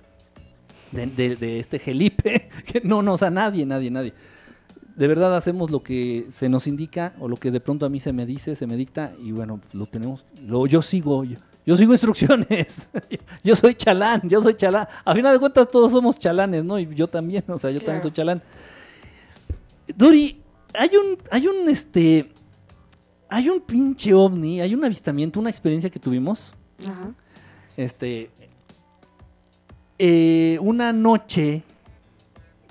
de, 0.92 1.06
de- 1.08 1.36
de 1.36 1.60
este 1.60 1.80
Felipe. 1.80 2.50
Que 2.66 2.82
no, 2.82 3.02
no, 3.02 3.14
o 3.14 3.18
sea, 3.18 3.30
nadie, 3.30 3.66
nadie, 3.66 3.92
nadie. 3.92 4.14
De 4.96 5.08
verdad 5.10 5.36
hacemos 5.36 5.72
lo 5.72 5.84
que 5.84 6.28
se 6.32 6.48
nos 6.48 6.68
indica 6.68 7.14
o 7.20 7.28
lo 7.28 7.36
que 7.36 7.52
de 7.52 7.60
pronto 7.60 7.86
a 7.86 7.90
mí 7.90 8.00
se 8.00 8.14
me 8.14 8.26
dice, 8.26 8.56
se 8.56 8.66
me 8.66 8.78
dicta 8.78 9.12
y 9.22 9.34
bueno, 9.34 9.60
lo 9.74 9.88
tenemos. 9.88 10.24
Lo, 10.48 10.66
yo 10.68 10.82
sigo, 10.82 11.26
yo, 11.26 11.36
yo 11.66 11.76
sigo 11.76 11.92
instrucciones. 11.92 12.90
yo 13.44 13.58
soy 13.58 13.76
chalán, 13.76 14.22
yo 14.24 14.42
soy 14.42 14.56
chalán. 14.56 14.88
A 15.04 15.14
final 15.14 15.34
de 15.34 15.40
cuentas 15.40 15.70
todos 15.70 15.92
somos 15.92 16.18
chalanes, 16.18 16.64
¿no? 16.64 16.80
Y 16.80 16.88
yo 16.96 17.08
también, 17.08 17.44
o 17.50 17.58
sea, 17.58 17.72
yo 17.72 17.82
también 17.82 18.04
soy 18.04 18.12
chalán. 18.12 18.42
Dori, 19.98 20.38
hay 20.74 20.90
un, 20.96 21.18
hay 21.30 21.48
un, 21.48 21.68
este, 21.70 22.32
hay 23.30 23.50
un 23.50 23.60
pinche 23.62 24.14
ovni, 24.14 24.62
hay 24.62 24.74
un 24.76 24.84
avistamiento, 24.86 25.40
una 25.40 25.50
experiencia 25.50 25.90
que 25.90 26.00
tuvimos, 26.00 26.54
Ajá. 26.84 27.12
este, 27.78 28.30
eh, 29.98 30.58
una 30.62 30.92
noche 30.94 31.64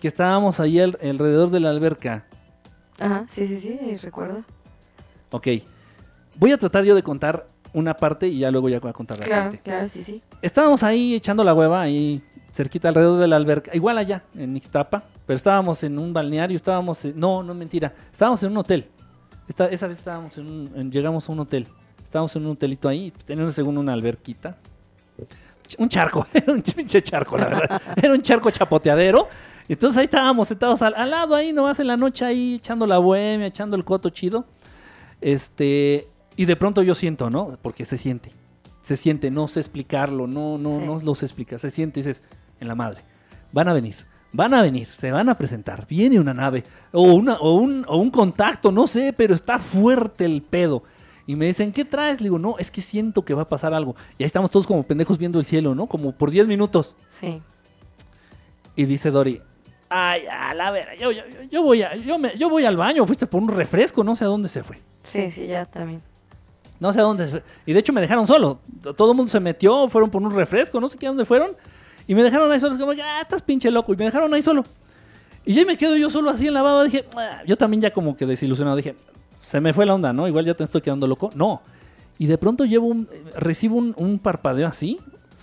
que 0.01 0.09
estábamos 0.09 0.61
ahí 0.61 0.81
al- 0.81 0.99
alrededor 1.03 1.51
de 1.51 1.61
la 1.61 1.71
alberca. 1.71 2.27
Ajá, 3.01 3.27
sí, 3.29 3.47
sí, 3.47 3.59
sí, 3.59 3.97
recuerdo. 3.97 4.45
Ok, 5.31 5.49
voy 6.37 6.53
a 6.53 6.59
tratar 6.59 6.85
yo 6.85 6.95
de 6.95 7.03
contar 7.03 7.47
una 7.73 7.95
parte 7.95 8.29
y 8.29 8.39
ya 8.39 8.51
luego 8.51 8.69
ya 8.69 8.79
voy 8.79 8.91
a 8.91 8.93
contar 8.93 9.19
la 9.19 9.25
Claro, 9.27 9.51
siguiente. 9.51 9.69
claro, 9.69 9.89
sí, 9.89 10.03
sí. 10.05 10.23
Estábamos 10.43 10.83
ahí 10.83 11.15
echando 11.15 11.43
la 11.43 11.55
hueva, 11.55 11.81
ahí 11.83 12.23
cerquita 12.53 12.89
alrededor 12.89 13.19
de 13.19 13.27
la 13.27 13.35
alberca, 13.37 13.75
igual 13.75 13.99
allá, 13.99 14.23
en 14.37 14.57
Ixtapa, 14.57 15.03
pero 15.27 15.37
estábamos 15.37 15.83
en 15.83 15.99
un 15.99 16.13
balneario, 16.13 16.55
estábamos, 16.57 17.05
en- 17.05 17.19
no, 17.19 17.43
no 17.43 17.53
mentira, 17.55 17.93
estábamos 18.13 18.43
en 18.45 18.53
un 18.53 18.59
hotel. 18.59 18.87
Esta, 19.49 19.67
esa 19.67 19.87
vez 19.87 19.99
estábamos 19.99 20.37
en 20.39 20.47
un, 20.47 20.71
en- 20.75 20.91
llegamos 20.91 21.29
a 21.29 21.33
un 21.33 21.41
hotel, 21.41 21.67
estábamos 22.03 22.35
en 22.37 22.47
un 22.47 22.53
hotelito 22.53 22.89
ahí, 22.89 23.13
teníamos 23.27 23.55
según 23.55 23.77
una 23.79 23.93
alberquita. 23.93 24.57
Un 25.79 25.89
charco, 25.89 26.27
era 26.35 26.53
un 26.53 26.63
pinche 26.63 27.03
charco, 27.03 27.37
la 27.39 27.49
verdad. 27.49 27.83
Era 27.97 28.13
un 28.13 28.21
charco 28.23 28.51
chapoteadero. 28.51 29.29
Entonces 29.67 29.97
ahí 29.97 30.05
estábamos 30.05 30.49
sentados 30.49 30.83
al, 30.83 30.95
al 30.95 31.11
lado, 31.11 31.35
ahí 31.35 31.53
nomás 31.55 31.81
en 31.81 31.87
la 31.87 31.97
noche, 31.97 32.25
ahí 32.25 32.57
echando 32.57 32.87
la 32.87 32.99
bohemia, 32.99 33.47
echando 33.47 33.75
el 33.77 33.85
coto 33.85 34.11
chido. 34.11 34.45
Este, 35.23 36.07
y 36.37 36.45
de 36.45 36.57
pronto 36.57 36.83
yo 36.83 36.95
siento, 36.95 37.31
¿no? 37.31 37.57
Porque 37.63 37.85
se 37.87 37.97
siente. 37.97 38.31
Se 38.83 38.97
siente, 38.97 39.31
no 39.31 39.49
sé 39.49 39.61
explicarlo, 39.61 40.27
no, 40.27 40.59
no, 40.59 40.79
Sí. 40.81 40.85
no 40.85 40.99
lo 40.99 41.15
sé 41.15 41.25
explicar. 41.25 41.59
Se 41.59 41.71
siente 41.71 42.01
y 42.01 42.03
dices, 42.03 42.23
en 42.61 42.69
la 42.69 42.75
madre, 42.75 43.01
van 43.53 43.69
a 43.69 43.73
venir, 43.73 43.95
van 44.37 44.53
a 44.53 44.63
venir, 44.63 44.87
se 44.87 45.13
van 45.13 45.29
a 45.29 45.37
presentar, 45.37 45.87
viene 45.87 46.19
una 46.19 46.35
nave, 46.35 46.65
o, 46.93 47.03
una, 47.03 47.35
o, 47.37 47.55
un, 47.55 47.85
o 47.89 47.97
un 47.97 48.11
contacto, 48.11 48.73
no 48.73 48.87
sé, 48.89 49.13
pero 49.17 49.33
está 49.33 49.59
fuerte 49.61 50.25
el 50.25 50.43
pedo. 50.43 50.83
Y 51.27 51.37
me 51.37 51.47
dicen, 51.47 51.73
¿qué 51.73 51.85
traes? 51.85 52.21
Le 52.21 52.25
digo, 52.27 52.39
no, 52.39 52.57
es 52.59 52.71
que 52.71 52.81
siento 52.83 53.25
que 53.25 53.33
va 53.33 53.43
a 53.43 53.49
pasar 53.49 53.73
algo. 53.73 53.95
Y 54.19 54.25
ahí 54.25 54.27
estamos 54.27 54.51
todos 54.51 54.67
como 54.67 54.83
pendejos 54.83 55.17
viendo 55.17 55.39
el 55.39 55.45
cielo, 55.47 55.75
¿no? 55.75 55.87
Como 55.87 56.13
por 56.13 56.31
10 56.31 56.47
minutos. 56.49 56.95
Sí. 57.09 57.41
Y 58.77 58.85
dice 58.85 59.11
Dori, 59.11 59.41
ay, 59.89 60.23
a 60.27 60.53
la 60.53 60.71
vera, 60.73 60.95
yo, 60.97 61.13
yo, 61.13 61.23
yo- 61.29 61.43
yo 61.51 61.63
voy 61.63 61.83
a, 61.83 61.95
yo, 61.97 62.19
me, 62.19 62.37
yo 62.37 62.51
voy 62.51 62.65
al 62.65 62.77
baño, 62.77 63.07
fuiste 63.07 63.27
por 63.27 63.41
un 63.43 63.49
refresco, 63.49 64.03
no 64.03 64.17
sé 64.17 64.25
a 64.25 64.27
dónde 64.29 64.49
se 64.49 64.63
fue. 64.63 64.81
Sí, 65.05 65.31
sí, 65.31 65.47
ya 65.47 65.65
también. 65.65 66.03
No 66.81 66.93
sé 66.93 67.01
a 67.01 67.05
dónde 67.05 67.25
se 67.27 67.31
fue. 67.31 67.43
Y 67.67 67.73
de 67.73 67.79
hecho 67.81 67.93
me 67.93 68.01
dejaron 68.01 68.27
solo. 68.27 68.59
Todo 68.97 69.13
el 69.13 69.17
mundo 69.17 69.31
se 69.31 69.39
metió, 69.41 69.89
fueron 69.89 70.11
por 70.11 70.21
un 70.23 70.31
refresco, 70.33 70.81
no 70.81 70.89
sé 70.89 70.99
qué 70.99 71.07
a 71.07 71.11
dónde 71.11 71.25
fueron. 71.25 71.53
Y 72.07 72.15
me 72.15 72.23
dejaron 72.23 72.51
ahí 72.51 72.61
solo, 72.61 72.79
como, 72.79 72.93
ah, 72.93 73.21
estás 73.23 73.43
pinche 73.43 73.71
loco. 73.71 73.93
Y 73.93 73.97
me 73.97 74.05
dejaron 74.05 74.33
ahí 74.35 74.43
solo. 74.43 74.65
Y 75.45 75.55
ya 75.55 75.65
me 75.65 75.77
quedo 75.77 75.97
yo 75.97 76.11
solo 76.11 76.31
así 76.31 76.47
en 76.47 76.55
la 76.55 76.63
baba. 76.63 76.85
Dije, 76.85 77.05
"Ah", 77.17 77.43
yo 77.47 77.57
también 77.57 77.81
ya 77.81 77.93
como 77.93 78.17
que 78.17 78.27
desilusionado. 78.27 78.77
Dije, 78.77 78.95
se 79.43 79.61
me 79.61 79.73
fue 79.73 79.85
la 79.87 79.95
onda, 79.95 80.13
¿no? 80.13 80.27
Igual 80.27 80.45
ya 80.45 80.55
te 80.55 80.65
estoy 80.65 80.81
quedando 80.81 81.07
loco. 81.07 81.31
No. 81.35 81.63
Y 82.19 82.27
de 82.27 82.39
pronto 82.39 82.65
llevo 82.65 82.87
un, 82.87 83.09
recibo 83.37 83.77
un, 83.77 83.95
un 83.99 84.19
parpadeo 84.19 84.69
así, 84.69 84.99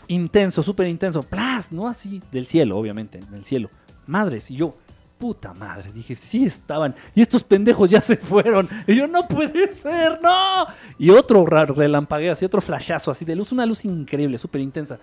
intenso, 0.07 0.63
súper 0.63 0.87
intenso. 0.87 1.21
Plas, 1.23 1.71
no 1.71 1.87
así, 1.87 2.21
del 2.31 2.45
cielo, 2.47 2.77
obviamente, 2.77 3.19
del 3.29 3.43
cielo. 3.45 3.69
Madres, 4.07 4.49
y 4.49 4.55
yo, 4.55 4.75
puta 5.19 5.53
madre, 5.53 5.91
dije, 5.91 6.15
sí 6.15 6.45
estaban. 6.45 6.95
Y 7.13 7.21
estos 7.21 7.43
pendejos 7.43 7.89
ya 7.89 8.01
se 8.01 8.17
fueron. 8.17 8.67
Y 8.87 8.95
yo, 8.95 9.07
no 9.07 9.27
puede 9.27 9.71
ser, 9.73 10.19
no. 10.21 10.65
Y 10.97 11.11
otro 11.11 11.45
relampagueo, 11.45 12.33
así, 12.33 12.45
otro 12.45 12.61
flashazo 12.61 13.11
así 13.11 13.23
de 13.25 13.35
luz, 13.35 13.51
una 13.51 13.65
luz 13.65 13.85
increíble, 13.85 14.37
súper 14.37 14.61
intensa. 14.61 14.97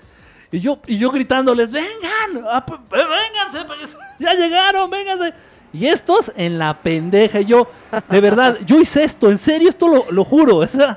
Y 0.51 0.61
yo, 0.61 0.79
y 0.87 0.97
yo 0.99 1.11
gritándoles, 1.11 1.71
vengan, 1.71 2.33
vénganse, 2.35 3.65
pa- 3.67 3.77
ya 4.19 4.33
llegaron, 4.35 4.89
vénganse. 4.91 5.35
Y 5.73 5.87
estos 5.87 6.33
en 6.35 6.59
la 6.59 6.83
pendeja, 6.83 7.41
y 7.41 7.45
yo, 7.45 7.71
de 8.09 8.21
verdad, 8.23 8.57
yo 8.65 8.81
hice 8.81 9.05
esto, 9.05 9.31
en 9.31 9.37
serio, 9.37 9.69
esto 9.69 9.87
lo, 9.89 10.11
lo 10.11 10.25
juro, 10.25 10.63
esto 10.63 10.97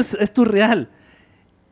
es, 0.00 0.14
esto 0.14 0.42
es 0.42 0.48
real. 0.48 0.88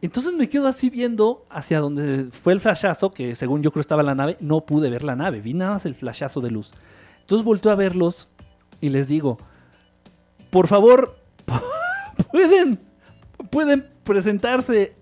Entonces 0.00 0.34
me 0.34 0.48
quedo 0.48 0.68
así 0.68 0.90
viendo 0.90 1.44
hacia 1.50 1.80
donde 1.80 2.26
fue 2.42 2.52
el 2.52 2.60
flashazo, 2.60 3.12
que 3.12 3.34
según 3.34 3.62
yo 3.62 3.72
creo 3.72 3.80
estaba 3.80 4.02
la 4.04 4.14
nave, 4.14 4.36
no 4.38 4.60
pude 4.60 4.90
ver 4.90 5.02
la 5.02 5.16
nave, 5.16 5.40
vi 5.40 5.54
nada 5.54 5.72
más 5.72 5.86
el 5.86 5.94
flashazo 5.96 6.40
de 6.40 6.50
luz. 6.52 6.72
Entonces 7.22 7.44
volteo 7.44 7.72
a 7.72 7.74
verlos 7.74 8.28
y 8.80 8.90
les 8.90 9.08
digo, 9.08 9.38
por 10.50 10.68
favor, 10.68 11.16
pueden, 12.30 12.78
pueden 13.50 13.88
presentarse 14.04 14.94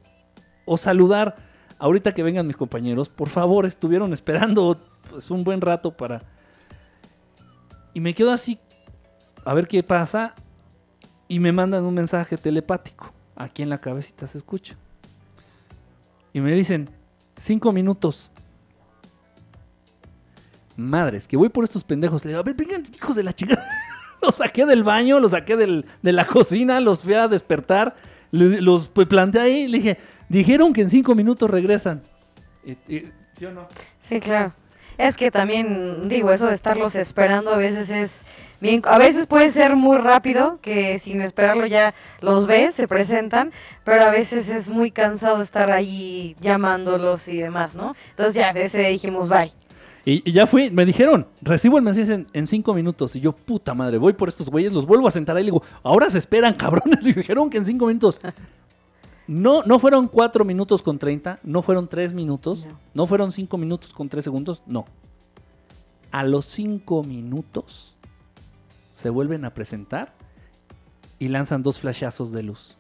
o 0.65 0.77
saludar 0.79 1.37
ahorita 1.83 2.13
que 2.13 2.23
vengan 2.23 2.47
mis 2.47 2.57
compañeros. 2.57 3.09
Por 3.09 3.29
favor, 3.29 3.67
estuvieron 3.67 4.13
esperando 4.13 4.81
pues, 5.11 5.31
un 5.33 5.43
buen 5.43 5.61
rato 5.61 5.91
para... 5.97 6.23
Y 7.93 8.01
me 8.01 8.15
quedo 8.15 8.31
así 8.31 8.59
a 9.45 9.53
ver 9.53 9.67
qué 9.67 9.83
pasa 9.83 10.35
y 11.27 11.41
me 11.41 11.51
mandan 11.51 11.85
un 11.85 11.93
mensaje 11.95 12.37
telepático. 12.39 13.13
Aquí 13.35 13.63
en 13.63 13.69
la 13.69 13.81
cabecita 13.81 14.29
se 14.29 14.39
escucha. 14.39 14.77
Y 16.33 16.41
me 16.41 16.53
dicen, 16.55 16.89
cinco 17.37 17.73
minutos. 17.73 18.31
Madres, 20.77 21.27
que 21.27 21.37
voy 21.37 21.49
por 21.49 21.65
estos 21.65 21.83
pendejos. 21.83 22.25
Le 22.25 22.31
digo, 22.31 22.45
vengan, 22.45 22.83
hijos 22.95 23.17
de 23.17 23.25
la 23.25 23.33
chingada. 23.33 23.67
los 24.23 24.37
saqué 24.37 24.65
del 24.67 24.85
baño, 24.85 25.19
los 25.19 25.33
saqué 25.33 25.57
del- 25.57 25.85
de 26.01 26.13
la 26.13 26.27
cocina, 26.27 26.79
los 26.81 27.03
fui 27.03 27.15
a 27.15 27.27
despertar, 27.27 27.97
los 28.33 28.89
pues, 28.89 29.07
planté 29.07 29.39
ahí. 29.39 29.69
Le 29.69 29.79
dije, 29.79 29.99
dijeron 30.29 30.73
que 30.73 30.81
en 30.83 30.91
cinco 30.91 31.15
minutos 31.15 31.49
regresan. 31.51 32.03
Y- 32.89 33.05
¿Sí 33.37 33.47
o 33.47 33.53
no? 33.53 33.67
Sí, 34.03 34.21
claro. 34.21 34.53
Es 34.99 35.17
que 35.17 35.31
también, 35.31 36.09
digo, 36.09 36.33
eso 36.33 36.47
de 36.47 36.55
estarlos 36.55 36.95
esperando 36.97 37.51
a 37.51 37.57
veces 37.57 37.89
es 37.91 38.25
bien, 38.61 38.83
a 38.85 38.99
veces 38.99 39.27
puede 39.27 39.49
ser 39.49 39.75
muy 39.75 39.97
rápido, 39.97 40.59
que 40.61 40.99
sin 40.99 41.21
esperarlo 41.23 41.67
ya 41.67 41.95
los 42.21 42.47
ves, 42.47 42.75
se 42.75 42.87
presentan, 42.87 43.53
pero 43.85 44.05
a 44.05 44.11
veces 44.11 44.49
es 44.49 44.71
muy 44.71 44.91
cansado 44.91 45.43
estar 45.43 45.71
ahí 45.71 46.37
llamándolos 46.41 47.27
y 47.29 47.39
demás, 47.39 47.75
¿no? 47.75 47.97
Entonces 48.11 48.35
ya 48.35 48.51
a 48.51 48.53
veces 48.53 48.87
dijimos, 48.89 49.29
bye. 49.29 49.51
Y, 50.05 50.29
y 50.29 50.33
ya 50.33 50.47
fui, 50.49 50.71
me 50.71 50.85
dijeron, 50.85 51.29
recibo 51.43 51.79
el 51.79 51.85
mensaje 51.85 52.13
en, 52.13 52.27
en 52.33 52.47
cinco 52.49 52.75
minutos. 52.75 53.15
Y 53.15 53.21
yo, 53.21 53.33
puta 53.33 53.73
madre, 53.75 53.99
voy 53.99 54.13
por 54.15 54.29
estos 54.29 54.49
güeyes, 54.51 54.73
los 54.73 54.85
vuelvo 54.85 55.07
a 55.07 55.11
sentar 55.13 55.37
ahí. 55.37 55.43
Le 55.45 55.53
digo, 55.53 55.63
ahora 55.83 56.11
se 56.11 56.19
esperan, 56.19 56.55
cabrones. 56.59 57.05
Dijeron 57.05 57.49
que 57.51 57.59
en 57.59 57.65
cinco 57.65 57.87
minutos. 57.87 58.21
No, 59.29 59.63
no 59.63 59.79
fueron 59.79 60.09
cuatro 60.09 60.45
minutos 60.45 60.83
con 60.83 60.99
treinta, 60.99 61.39
no 61.45 61.63
fueron 61.63 61.89
tres 61.89 62.13
minutos, 62.13 62.67
No. 62.67 62.79
no 62.95 63.07
fueron 63.07 63.31
cinco 63.31 63.57
minutos 63.57 63.93
con 63.93 64.09
tres 64.09 64.25
segundos, 64.25 64.63
no. 64.67 64.85
A 66.11 66.25
los 66.25 66.45
cinco 66.47 67.05
minutos 67.05 67.97
se 68.95 69.09
vuelven 69.11 69.45
a 69.45 69.55
presentar 69.55 70.13
y 71.21 71.29
lanzan 71.29 71.63
dos 71.63 71.79
flashazos 71.81 72.33
de 72.33 72.43
luz. 72.43 72.77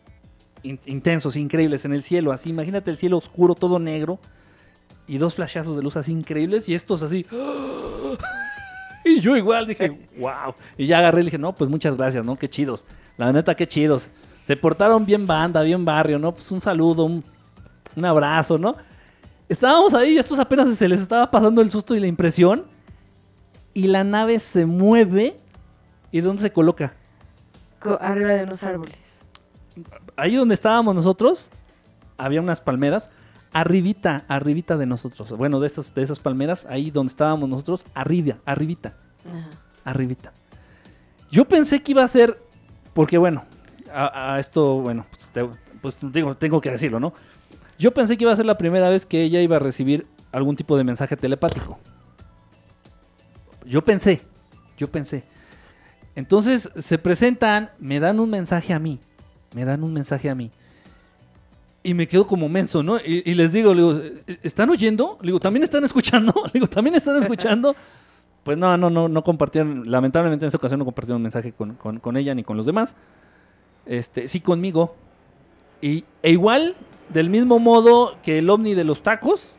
In- 0.64 0.80
intensos, 0.86 1.36
increíbles 1.36 1.84
en 1.84 1.92
el 1.92 2.02
cielo, 2.02 2.32
así. 2.32 2.50
Imagínate 2.50 2.90
el 2.90 2.98
cielo 2.98 3.16
oscuro, 3.18 3.54
todo 3.54 3.78
negro 3.78 4.18
y 5.06 5.18
dos 5.18 5.34
flashazos 5.34 5.76
de 5.76 5.82
luz 5.82 5.96
así 5.96 6.12
increíbles 6.12 6.68
y 6.68 6.74
estos 6.74 7.02
así. 7.02 7.26
Y 9.04 9.20
yo 9.20 9.36
igual 9.36 9.66
dije, 9.66 9.98
wow. 10.18 10.54
Y 10.78 10.86
ya 10.86 10.98
agarré 10.98 11.22
y 11.22 11.24
dije, 11.24 11.38
no, 11.38 11.54
pues 11.54 11.68
muchas 11.68 11.96
gracias, 11.96 12.24
¿no? 12.24 12.36
Qué 12.36 12.48
chidos. 12.48 12.86
La 13.16 13.32
neta, 13.32 13.54
qué 13.54 13.66
chidos. 13.66 14.08
Se 14.42 14.56
portaron 14.56 15.04
bien 15.04 15.26
banda, 15.26 15.62
bien 15.62 15.84
barrio, 15.84 16.18
¿no? 16.18 16.32
Pues 16.32 16.50
un 16.52 16.60
saludo, 16.60 17.04
un, 17.04 17.24
un 17.96 18.04
abrazo, 18.04 18.58
¿no? 18.58 18.76
Estábamos 19.48 19.92
ahí 19.94 20.12
y 20.14 20.18
estos 20.18 20.38
apenas 20.38 20.74
se 20.76 20.88
les 20.88 21.00
estaba 21.00 21.30
pasando 21.30 21.60
el 21.62 21.70
susto 21.70 21.94
y 21.96 22.00
la 22.00 22.06
impresión. 22.06 22.64
Y 23.74 23.88
la 23.88 24.04
nave 24.04 24.38
se 24.38 24.66
mueve. 24.66 25.36
¿Y 26.10 26.20
dónde 26.20 26.42
se 26.42 26.52
coloca? 26.52 26.94
Co- 27.80 27.98
arriba 28.00 28.30
de 28.30 28.44
unos 28.44 28.62
árboles. 28.62 28.96
Ahí 30.16 30.36
donde 30.36 30.54
estábamos 30.54 30.94
nosotros, 30.94 31.50
había 32.18 32.40
unas 32.40 32.60
palmeras. 32.60 33.10
Arribita, 33.52 34.24
arribita 34.28 34.76
de 34.76 34.86
nosotros. 34.86 35.30
Bueno, 35.32 35.60
de 35.60 35.66
esas, 35.66 35.94
de 35.94 36.02
esas 36.02 36.18
palmeras, 36.18 36.66
ahí 36.70 36.90
donde 36.90 37.10
estábamos 37.10 37.48
nosotros, 37.48 37.84
arriba, 37.94 38.38
arribita. 38.46 38.94
Ajá. 39.28 39.50
arribita. 39.84 40.32
Yo 41.30 41.46
pensé 41.46 41.82
que 41.82 41.92
iba 41.92 42.02
a 42.02 42.08
ser, 42.08 42.42
porque 42.94 43.18
bueno, 43.18 43.44
a, 43.92 44.34
a 44.34 44.40
esto, 44.40 44.80
bueno, 44.80 45.06
pues, 45.10 45.30
te- 45.30 45.48
pues, 45.80 45.96
digo, 46.12 46.34
tengo 46.36 46.60
que 46.60 46.70
decirlo, 46.70 46.98
¿no? 47.00 47.12
Yo 47.78 47.92
pensé 47.92 48.16
que 48.16 48.24
iba 48.24 48.32
a 48.32 48.36
ser 48.36 48.46
la 48.46 48.56
primera 48.58 48.88
vez 48.88 49.06
que 49.06 49.22
ella 49.22 49.40
iba 49.40 49.56
a 49.56 49.58
recibir 49.58 50.06
algún 50.30 50.56
tipo 50.56 50.76
de 50.76 50.84
mensaje 50.84 51.16
telepático. 51.16 51.78
Yo 53.64 53.84
pensé, 53.84 54.20
yo 54.76 54.88
pensé. 54.90 55.24
Entonces 56.14 56.70
se 56.76 56.98
presentan, 56.98 57.70
me 57.78 58.00
dan 58.00 58.20
un 58.20 58.28
mensaje 58.30 58.72
a 58.72 58.78
mí, 58.78 59.00
me 59.54 59.64
dan 59.64 59.82
un 59.84 59.92
mensaje 59.92 60.28
a 60.30 60.34
mí. 60.34 60.50
Y 61.84 61.94
me 61.94 62.06
quedo 62.06 62.26
como 62.26 62.48
menso, 62.48 62.82
¿no? 62.82 62.98
Y, 62.98 63.22
y 63.24 63.34
les 63.34 63.52
digo, 63.52 63.74
le 63.74 63.82
digo, 63.82 64.00
¿están 64.42 64.70
oyendo? 64.70 65.18
Le 65.20 65.26
digo, 65.28 65.40
¿también 65.40 65.64
están 65.64 65.82
escuchando? 65.84 66.32
Le 66.46 66.50
digo, 66.54 66.66
¿también 66.68 66.94
están 66.94 67.16
escuchando? 67.16 67.74
Pues 68.44 68.56
no, 68.58 68.76
no, 68.76 68.88
no, 68.90 69.08
no 69.08 69.22
compartieron, 69.22 69.90
lamentablemente 69.90 70.44
en 70.44 70.48
esa 70.48 70.58
ocasión 70.58 70.78
no 70.78 70.84
compartieron 70.84 71.16
un 71.16 71.22
mensaje 71.22 71.52
con, 71.52 71.74
con- 71.74 71.98
con 71.98 72.16
ella 72.16 72.34
ni 72.34 72.44
con 72.44 72.56
los 72.56 72.66
demás. 72.66 72.94
Este, 73.86 74.28
sí 74.28 74.40
conmigo. 74.40 74.94
Y, 75.80 76.04
e 76.22 76.30
igual, 76.30 76.74
del 77.08 77.30
mismo 77.30 77.58
modo 77.58 78.16
que 78.22 78.38
el 78.38 78.48
ovni 78.50 78.74
de 78.74 78.84
los 78.84 79.02
tacos, 79.02 79.56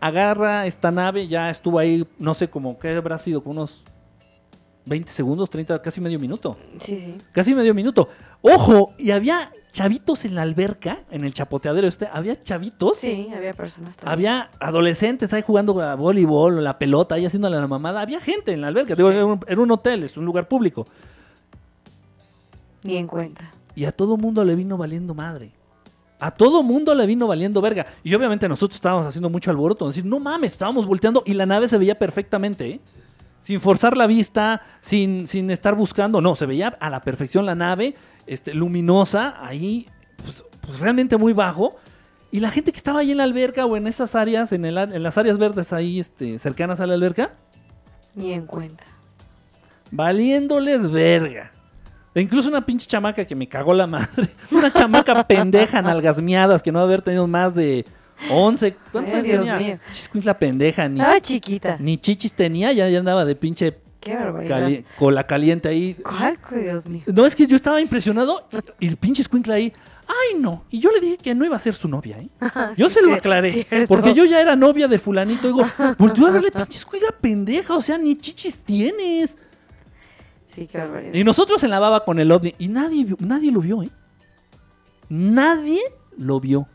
agarra 0.00 0.66
esta 0.66 0.90
nave, 0.90 1.28
ya 1.28 1.50
estuvo 1.50 1.78
ahí, 1.78 2.06
no 2.18 2.34
sé, 2.34 2.48
como 2.50 2.78
que 2.78 2.88
habrá 2.94 3.18
sido, 3.18 3.42
con 3.42 3.52
unos 3.52 3.82
20 4.86 5.10
segundos, 5.10 5.48
30, 5.50 5.80
casi 5.82 6.00
medio 6.00 6.18
minuto. 6.18 6.56
Sí, 6.78 6.96
sí. 6.98 7.14
Casi 7.32 7.54
medio 7.54 7.72
minuto. 7.74 8.08
¡Ojo! 8.40 8.94
Y 8.98 9.10
había 9.12 9.52
chavitos 9.72 10.24
en 10.26 10.34
la 10.34 10.42
alberca, 10.42 11.00
en 11.10 11.24
el 11.24 11.32
chapoteadero 11.32 11.88
este, 11.88 12.08
había 12.12 12.40
chavitos. 12.40 12.98
Sí, 12.98 13.28
había 13.34 13.54
personas 13.54 13.96
también. 13.96 14.12
Había 14.12 14.50
adolescentes 14.60 15.32
ahí 15.32 15.42
jugando 15.42 15.80
a 15.80 15.94
voleibol 15.94 16.58
o 16.58 16.60
la 16.60 16.78
pelota, 16.78 17.14
ahí 17.14 17.24
haciéndole 17.24 17.58
la 17.58 17.66
mamada. 17.66 18.02
Había 18.02 18.20
gente 18.20 18.52
en 18.52 18.60
la 18.60 18.68
alberca. 18.68 18.94
Digo, 18.94 19.10
era, 19.10 19.24
un, 19.24 19.40
era 19.46 19.60
un 19.60 19.70
hotel, 19.70 20.04
es 20.04 20.16
un 20.16 20.26
lugar 20.26 20.46
público. 20.46 20.86
Ni 22.84 22.96
en 22.96 23.06
cuenta. 23.06 23.50
Y 23.74 23.86
a 23.86 23.92
todo 23.92 24.16
mundo 24.16 24.44
le 24.44 24.54
vino 24.54 24.76
valiendo 24.76 25.14
madre. 25.14 25.50
A 26.20 26.30
todo 26.30 26.62
mundo 26.62 26.94
le 26.94 27.06
vino 27.06 27.26
valiendo 27.26 27.60
verga. 27.60 27.86
Y 28.04 28.14
obviamente 28.14 28.48
nosotros 28.48 28.76
estábamos 28.76 29.06
haciendo 29.06 29.30
mucho 29.30 29.50
alboroto. 29.50 29.86
Decir, 29.86 30.04
no 30.04 30.20
mames, 30.20 30.52
estábamos 30.52 30.86
volteando 30.86 31.22
y 31.26 31.32
la 31.32 31.46
nave 31.46 31.66
se 31.66 31.78
veía 31.78 31.98
perfectamente, 31.98 32.68
¿eh? 32.68 32.80
Sin 33.40 33.60
forzar 33.60 33.96
la 33.96 34.06
vista, 34.06 34.62
sin, 34.80 35.26
sin 35.26 35.50
estar 35.50 35.74
buscando. 35.74 36.20
No, 36.20 36.36
se 36.36 36.46
veía 36.46 36.68
a 36.68 36.90
la 36.90 37.00
perfección 37.00 37.44
la 37.44 37.56
nave, 37.56 37.96
este, 38.26 38.54
luminosa, 38.54 39.34
ahí, 39.44 39.88
pues, 40.24 40.44
pues 40.60 40.78
realmente 40.80 41.16
muy 41.16 41.32
bajo. 41.32 41.76
Y 42.30 42.40
la 42.40 42.50
gente 42.50 42.72
que 42.72 42.78
estaba 42.78 43.00
ahí 43.00 43.10
en 43.10 43.18
la 43.18 43.24
alberca 43.24 43.66
o 43.66 43.76
en 43.76 43.86
esas 43.86 44.14
áreas, 44.14 44.52
en, 44.52 44.64
el, 44.64 44.78
en 44.78 45.02
las 45.02 45.18
áreas 45.18 45.36
verdes 45.38 45.72
ahí 45.72 45.98
este, 46.00 46.38
cercanas 46.38 46.80
a 46.80 46.86
la 46.86 46.94
alberca, 46.94 47.32
Ni 48.14 48.32
en 48.32 48.46
cuenta. 48.46 48.84
valiéndoles 49.90 50.90
verga. 50.90 51.50
E 52.14 52.20
incluso 52.20 52.48
una 52.48 52.64
pinche 52.64 52.86
chamaca 52.86 53.24
que 53.24 53.34
me 53.34 53.48
cagó 53.48 53.72
la 53.72 53.86
madre. 53.86 54.28
Una 54.50 54.70
chamaca 54.70 55.26
pendeja, 55.26 55.80
nalgasmeadas, 55.80 56.62
que 56.62 56.70
no 56.70 56.80
haber 56.80 57.00
tenido 57.00 57.26
más 57.26 57.54
de 57.54 57.86
11. 58.30 58.76
¿Cuántos 58.92 59.14
Ay, 59.14 59.20
años 59.20 59.32
Dios 59.32 59.46
tenía? 59.46 59.56
mío. 59.58 59.78
la 60.24 60.38
pendeja, 60.38 60.88
ni, 60.90 61.00
Estaba 61.00 61.20
chiquita. 61.22 61.76
ni 61.80 61.96
chichis 61.96 62.34
tenía, 62.34 62.70
ya, 62.72 62.86
ya 62.90 62.98
andaba 62.98 63.24
de 63.24 63.34
pinche 63.34 63.78
Qué 64.02 64.14
barbaridad. 64.16 64.58
cali- 64.60 64.84
cola 64.98 65.26
caliente 65.26 65.68
ahí. 65.68 65.94
¿Cuál? 65.94 66.38
Dios 66.60 66.84
mío. 66.86 67.02
No, 67.06 67.24
es 67.24 67.34
que 67.36 67.46
yo 67.46 67.56
estaba 67.56 67.80
impresionado 67.80 68.46
y 68.80 68.88
el 68.88 68.96
pinche 68.96 69.22
escuincla 69.22 69.54
ahí. 69.54 69.72
Ay, 70.08 70.38
no. 70.38 70.64
Y 70.70 70.80
yo 70.80 70.90
le 70.90 71.00
dije 71.00 71.16
que 71.16 71.34
no 71.34 71.44
iba 71.44 71.54
a 71.56 71.60
ser 71.60 71.72
su 71.74 71.88
novia, 71.88 72.18
¿eh? 72.18 72.28
Yo 72.76 72.88
Sí, 72.88 72.96
se 72.96 73.02
lo 73.02 73.14
aclaré. 73.14 73.52
cierto. 73.52 73.86
Porque 73.88 74.12
yo 74.12 74.24
ya 74.24 74.40
era 74.42 74.56
novia 74.56 74.88
de 74.88 74.98
fulanito. 74.98 75.46
Digo, 75.46 75.62
volteó 75.98 76.26
a 76.26 76.30
verle, 76.32 76.50
pinche 76.50 76.78
escuincla 76.78 77.12
pendeja. 77.12 77.74
O 77.76 77.80
sea, 77.80 77.96
ni 77.96 78.16
chichis 78.16 78.58
tienes. 78.58 79.38
Sí, 80.54 80.66
qué 80.66 80.78
barbaridad. 80.78 81.14
Y 81.14 81.22
nosotros 81.24 81.62
en 81.62 81.70
la 81.70 81.78
baba 81.78 82.04
con 82.04 82.18
el 82.18 82.30
ovni. 82.32 82.54
Y 82.58 82.66
nadie, 82.68 83.06
nadie 83.20 83.52
lo 83.52 83.60
vio, 83.60 83.82
¿eh? 83.84 83.90
Nadie 85.08 85.80
lo 86.18 86.40
vio. 86.40 86.66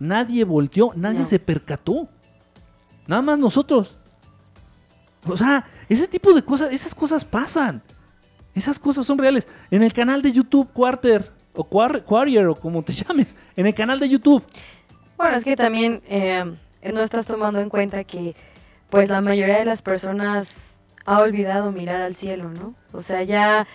Nadie 0.00 0.44
volteó. 0.44 0.92
Nadie 0.96 1.20
No. 1.20 1.24
se 1.26 1.38
percató. 1.38 2.08
Nada 3.06 3.22
más 3.22 3.38
nosotros. 3.38 3.98
O 5.28 5.36
sea, 5.36 5.64
ese 5.88 6.08
tipo 6.08 6.32
de 6.34 6.42
cosas, 6.42 6.72
esas 6.72 6.94
cosas 6.94 7.24
pasan. 7.24 7.82
Esas 8.54 8.78
cosas 8.78 9.06
son 9.06 9.18
reales. 9.18 9.48
En 9.70 9.82
el 9.82 9.92
canal 9.92 10.20
de 10.22 10.32
YouTube 10.32 10.68
Quarter, 10.72 11.30
o 11.54 11.68
Quar- 11.68 12.02
Quarrier, 12.04 12.46
o 12.46 12.54
como 12.54 12.82
te 12.82 12.92
llames, 12.92 13.36
en 13.56 13.66
el 13.66 13.74
canal 13.74 14.00
de 14.00 14.08
YouTube. 14.08 14.42
Bueno, 15.16 15.36
es 15.36 15.44
que 15.44 15.56
también 15.56 16.02
eh, 16.08 16.44
no 16.92 17.00
estás 17.00 17.26
tomando 17.26 17.60
en 17.60 17.68
cuenta 17.68 18.04
que 18.04 18.34
pues 18.90 19.08
la 19.08 19.20
mayoría 19.20 19.58
de 19.58 19.64
las 19.64 19.80
personas 19.80 20.80
ha 21.06 21.20
olvidado 21.20 21.72
mirar 21.72 22.00
al 22.02 22.14
cielo, 22.16 22.50
¿no? 22.50 22.74
O 22.92 23.00
sea, 23.00 23.22
ya 23.22 23.66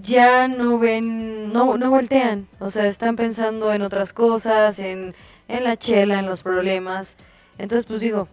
ya 0.00 0.48
no 0.48 0.78
ven, 0.78 1.52
no, 1.52 1.76
no 1.76 1.90
voltean, 1.90 2.46
o 2.60 2.68
sea, 2.68 2.86
están 2.86 3.16
pensando 3.16 3.72
en 3.74 3.82
otras 3.82 4.12
cosas, 4.14 4.78
en, 4.78 5.14
en 5.48 5.64
la 5.64 5.76
chela, 5.76 6.18
en 6.18 6.26
los 6.26 6.42
problemas. 6.42 7.16
Entonces, 7.58 7.84
pues 7.84 8.00
digo, 8.00 8.26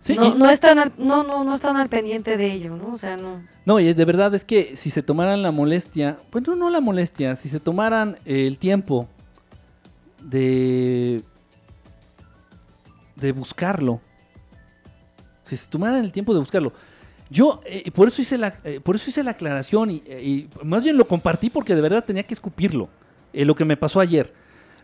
Sí, 0.00 0.14
no, 0.14 0.34
no 0.34 0.48
están 0.48 0.78
al, 0.78 0.92
no, 0.96 1.22
no, 1.22 1.44
no 1.44 1.54
están 1.54 1.76
al 1.76 1.88
pendiente 1.88 2.36
de 2.36 2.52
ello, 2.52 2.76
¿no? 2.76 2.94
O 2.94 2.98
sea, 2.98 3.16
no. 3.16 3.42
No, 3.66 3.80
y 3.80 3.92
de 3.92 4.04
verdad 4.04 4.34
es 4.34 4.44
que 4.44 4.76
si 4.76 4.90
se 4.90 5.02
tomaran 5.02 5.42
la 5.42 5.50
molestia, 5.50 6.18
bueno, 6.30 6.54
no 6.54 6.70
la 6.70 6.80
molestia, 6.80 7.34
si 7.34 7.48
se 7.48 7.60
tomaran 7.60 8.16
el 8.24 8.58
tiempo 8.58 9.08
de 10.22 11.22
de 13.16 13.32
buscarlo, 13.32 14.00
si 15.42 15.56
se 15.56 15.66
tomaran 15.68 16.04
el 16.04 16.12
tiempo 16.12 16.32
de 16.32 16.40
buscarlo, 16.40 16.72
yo 17.30 17.60
eh, 17.66 17.90
por 17.90 18.08
eso 18.08 18.22
hice 18.22 18.38
la 18.38 18.54
eh, 18.64 18.80
por 18.80 18.94
eso 18.96 19.10
hice 19.10 19.24
la 19.24 19.32
aclaración 19.32 19.90
y, 19.90 20.02
eh, 20.06 20.22
y 20.22 20.48
más 20.64 20.84
bien 20.84 20.96
lo 20.96 21.08
compartí 21.08 21.50
porque 21.50 21.74
de 21.74 21.80
verdad 21.80 22.04
tenía 22.04 22.22
que 22.22 22.34
escupirlo, 22.34 22.88
eh, 23.32 23.44
lo 23.44 23.54
que 23.54 23.64
me 23.64 23.76
pasó 23.76 24.00
ayer. 24.00 24.32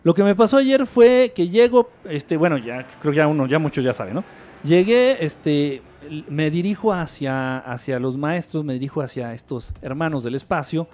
Lo 0.02 0.12
que 0.12 0.22
me 0.22 0.34
pasó 0.34 0.58
ayer 0.58 0.84
fue 0.84 1.32
que 1.34 1.48
llego, 1.48 1.90
este, 2.04 2.36
bueno, 2.36 2.58
ya 2.58 2.86
creo 3.00 3.12
que 3.12 3.16
ya 3.16 3.26
uno, 3.26 3.46
ya 3.46 3.58
muchos 3.58 3.82
ya 3.82 3.94
saben, 3.94 4.14
¿no? 4.16 4.24
Llegué, 4.64 5.24
este, 5.24 5.82
me 6.28 6.50
dirijo 6.50 6.92
hacia, 6.92 7.58
hacia 7.58 7.98
los 7.98 8.16
maestros, 8.16 8.64
me 8.64 8.72
dirijo 8.74 9.02
hacia 9.02 9.32
estos 9.34 9.72
hermanos 9.82 10.24
del 10.24 10.34
espacio 10.34 10.88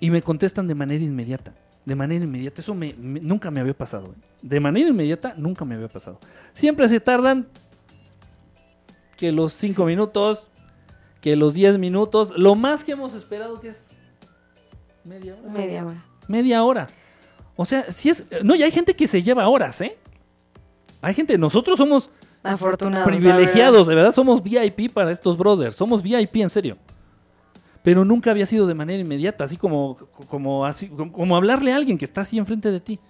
y 0.00 0.10
me 0.10 0.20
contestan 0.22 0.66
de 0.68 0.74
manera 0.74 1.02
inmediata. 1.02 1.54
De 1.86 1.94
manera 1.94 2.24
inmediata, 2.24 2.60
eso 2.60 2.74
me, 2.74 2.94
me- 2.94 3.20
nunca 3.20 3.50
me 3.50 3.60
había 3.60 3.74
pasado. 3.76 4.08
¿eh? 4.16 4.20
De 4.42 4.60
manera 4.60 4.88
inmediata, 4.88 5.34
nunca 5.36 5.64
me 5.64 5.74
había 5.74 5.88
pasado. 5.88 6.18
Siempre 6.52 6.86
se 6.88 7.00
tardan 7.00 7.46
que 9.16 9.32
los 9.32 9.52
5 9.54 9.84
minutos, 9.86 10.48
que 11.20 11.36
los 11.36 11.54
10 11.54 11.78
minutos, 11.78 12.32
lo 12.36 12.54
más 12.54 12.84
que 12.84 12.92
hemos 12.92 13.14
esperado 13.14 13.60
que 13.60 13.68
es 13.68 13.86
media 15.04 15.34
hora 15.42 15.50
Media 15.52 15.84
hora. 15.84 16.04
media 16.28 16.64
hora. 16.64 16.86
O 17.56 17.64
sea, 17.64 17.90
si 17.90 18.08
es. 18.10 18.24
No, 18.42 18.54
y 18.54 18.62
hay 18.62 18.70
gente 18.70 18.94
que 18.96 19.06
se 19.06 19.22
lleva 19.22 19.48
horas, 19.48 19.80
¿eh? 19.80 19.96
Hay 21.00 21.14
gente, 21.14 21.38
nosotros 21.38 21.78
somos 21.78 22.10
Afortunados. 22.44 23.08
privilegiados, 23.08 23.86
de 23.86 23.94
verdad, 23.94 24.12
somos 24.12 24.42
VIP 24.42 24.92
para 24.92 25.10
estos 25.10 25.36
brothers, 25.36 25.74
somos 25.74 26.02
VIP 26.02 26.36
en 26.36 26.50
serio. 26.50 26.76
Pero 27.82 28.04
nunca 28.04 28.30
había 28.30 28.46
sido 28.46 28.66
de 28.66 28.74
manera 28.74 29.02
inmediata, 29.02 29.44
así 29.44 29.56
como, 29.56 29.96
como, 30.28 30.64
así, 30.64 30.88
como, 30.88 31.12
como 31.12 31.36
hablarle 31.36 31.72
a 31.72 31.76
alguien 31.76 31.98
que 31.98 32.04
está 32.04 32.20
así 32.20 32.38
enfrente 32.38 32.70
de 32.70 32.80
ti. 32.80 33.00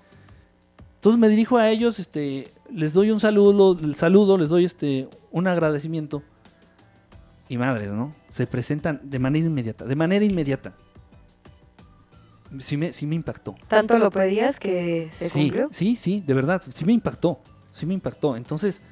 Entonces 0.97 1.21
me 1.21 1.29
dirijo 1.29 1.59
a 1.59 1.69
ellos, 1.69 1.99
este, 1.99 2.49
les 2.73 2.95
doy 2.95 3.11
un 3.11 3.21
saludo, 3.21 3.77
el 3.79 3.95
saludo, 3.95 4.39
les 4.39 4.49
doy 4.49 4.65
este, 4.65 5.09
un 5.31 5.47
agradecimiento. 5.47 6.23
Y 7.49 7.59
madres, 7.59 7.91
¿no? 7.91 8.15
Se 8.29 8.47
presentan 8.47 9.01
de 9.03 9.19
manera 9.19 9.47
inmediata, 9.47 9.85
de 9.85 9.97
manera 9.97 10.25
inmediata. 10.25 10.73
Sí 12.59 12.77
me, 12.77 12.93
sí 12.93 13.07
me 13.07 13.17
impactó. 13.17 13.55
Tanto 13.69 13.99
lo 13.99 14.11
pedías 14.11 14.59
que 14.59 15.11
se 15.19 15.29
sí, 15.29 15.41
cumplió. 15.43 15.69
Sí, 15.73 15.97
sí, 15.97 16.23
de 16.27 16.35
verdad, 16.35 16.63
sí 16.67 16.85
me 16.85 16.93
impactó, 16.93 17.39
sí 17.71 17.85
me 17.85 17.95
impactó. 17.95 18.37
Entonces, 18.37 18.83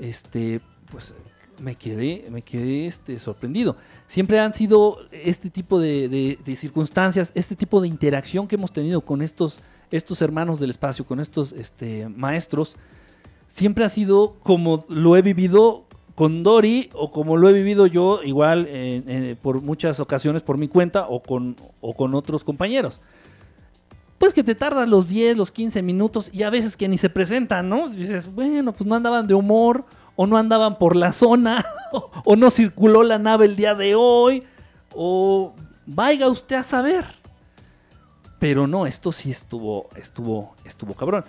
este, 0.00 0.60
pues 0.90 1.14
me 1.60 1.74
quedé, 1.74 2.26
me 2.30 2.42
quedé 2.42 2.86
este, 2.86 3.18
sorprendido. 3.18 3.76
Siempre 4.06 4.38
han 4.40 4.54
sido 4.54 4.98
este 5.12 5.50
tipo 5.50 5.78
de, 5.78 6.36
de- 6.44 6.56
circunstancias, 6.56 7.32
este 7.34 7.54
tipo 7.54 7.80
de 7.80 7.88
interacción 7.88 8.46
que 8.46 8.56
hemos 8.56 8.72
tenido 8.72 9.02
con 9.02 9.20
estos, 9.22 9.60
estos 9.90 10.22
hermanos 10.22 10.58
del 10.58 10.70
espacio, 10.70 11.04
con 11.04 11.20
estos 11.20 11.52
este, 11.52 12.08
maestros, 12.08 12.76
siempre 13.46 13.84
ha 13.84 13.88
sido 13.88 14.36
como 14.42 14.84
lo 14.88 15.16
he 15.16 15.22
vivido 15.22 15.84
con 16.14 16.42
Dori 16.42 16.90
o 16.94 17.10
como 17.12 17.36
lo 17.36 17.48
he 17.48 17.52
vivido 17.52 17.86
yo 17.86 18.20
igual 18.22 18.68
por 19.42 19.62
muchas 19.62 20.00
ocasiones 20.00 20.42
por 20.42 20.58
mi 20.58 20.68
cuenta 20.68 21.06
o 21.08 21.22
con, 21.22 21.56
o 21.80 21.94
con 21.94 22.14
otros 22.14 22.44
compañeros 22.44 23.00
pues 24.20 24.34
que 24.34 24.44
te 24.44 24.54
tardas 24.54 24.86
los 24.86 25.08
10, 25.08 25.38
los 25.38 25.50
15 25.50 25.80
minutos 25.80 26.28
y 26.30 26.42
a 26.42 26.50
veces 26.50 26.76
que 26.76 26.88
ni 26.88 26.98
se 26.98 27.08
presentan, 27.08 27.70
¿no? 27.70 27.88
Dices, 27.88 28.30
bueno, 28.30 28.74
pues 28.74 28.86
no 28.86 28.94
andaban 28.94 29.26
de 29.26 29.32
humor 29.32 29.86
o 30.14 30.26
no 30.26 30.36
andaban 30.36 30.76
por 30.76 30.94
la 30.94 31.14
zona 31.14 31.64
o, 31.90 32.10
o 32.26 32.36
no 32.36 32.50
circuló 32.50 33.02
la 33.02 33.18
nave 33.18 33.46
el 33.46 33.56
día 33.56 33.74
de 33.74 33.94
hoy 33.94 34.44
o 34.94 35.54
vaya 35.86 36.28
usted 36.28 36.56
a 36.56 36.62
saber. 36.62 37.06
Pero 38.38 38.66
no, 38.66 38.86
esto 38.86 39.10
sí 39.10 39.30
estuvo, 39.30 39.88
estuvo, 39.96 40.54
estuvo 40.66 40.92
cabrón. 40.92 41.24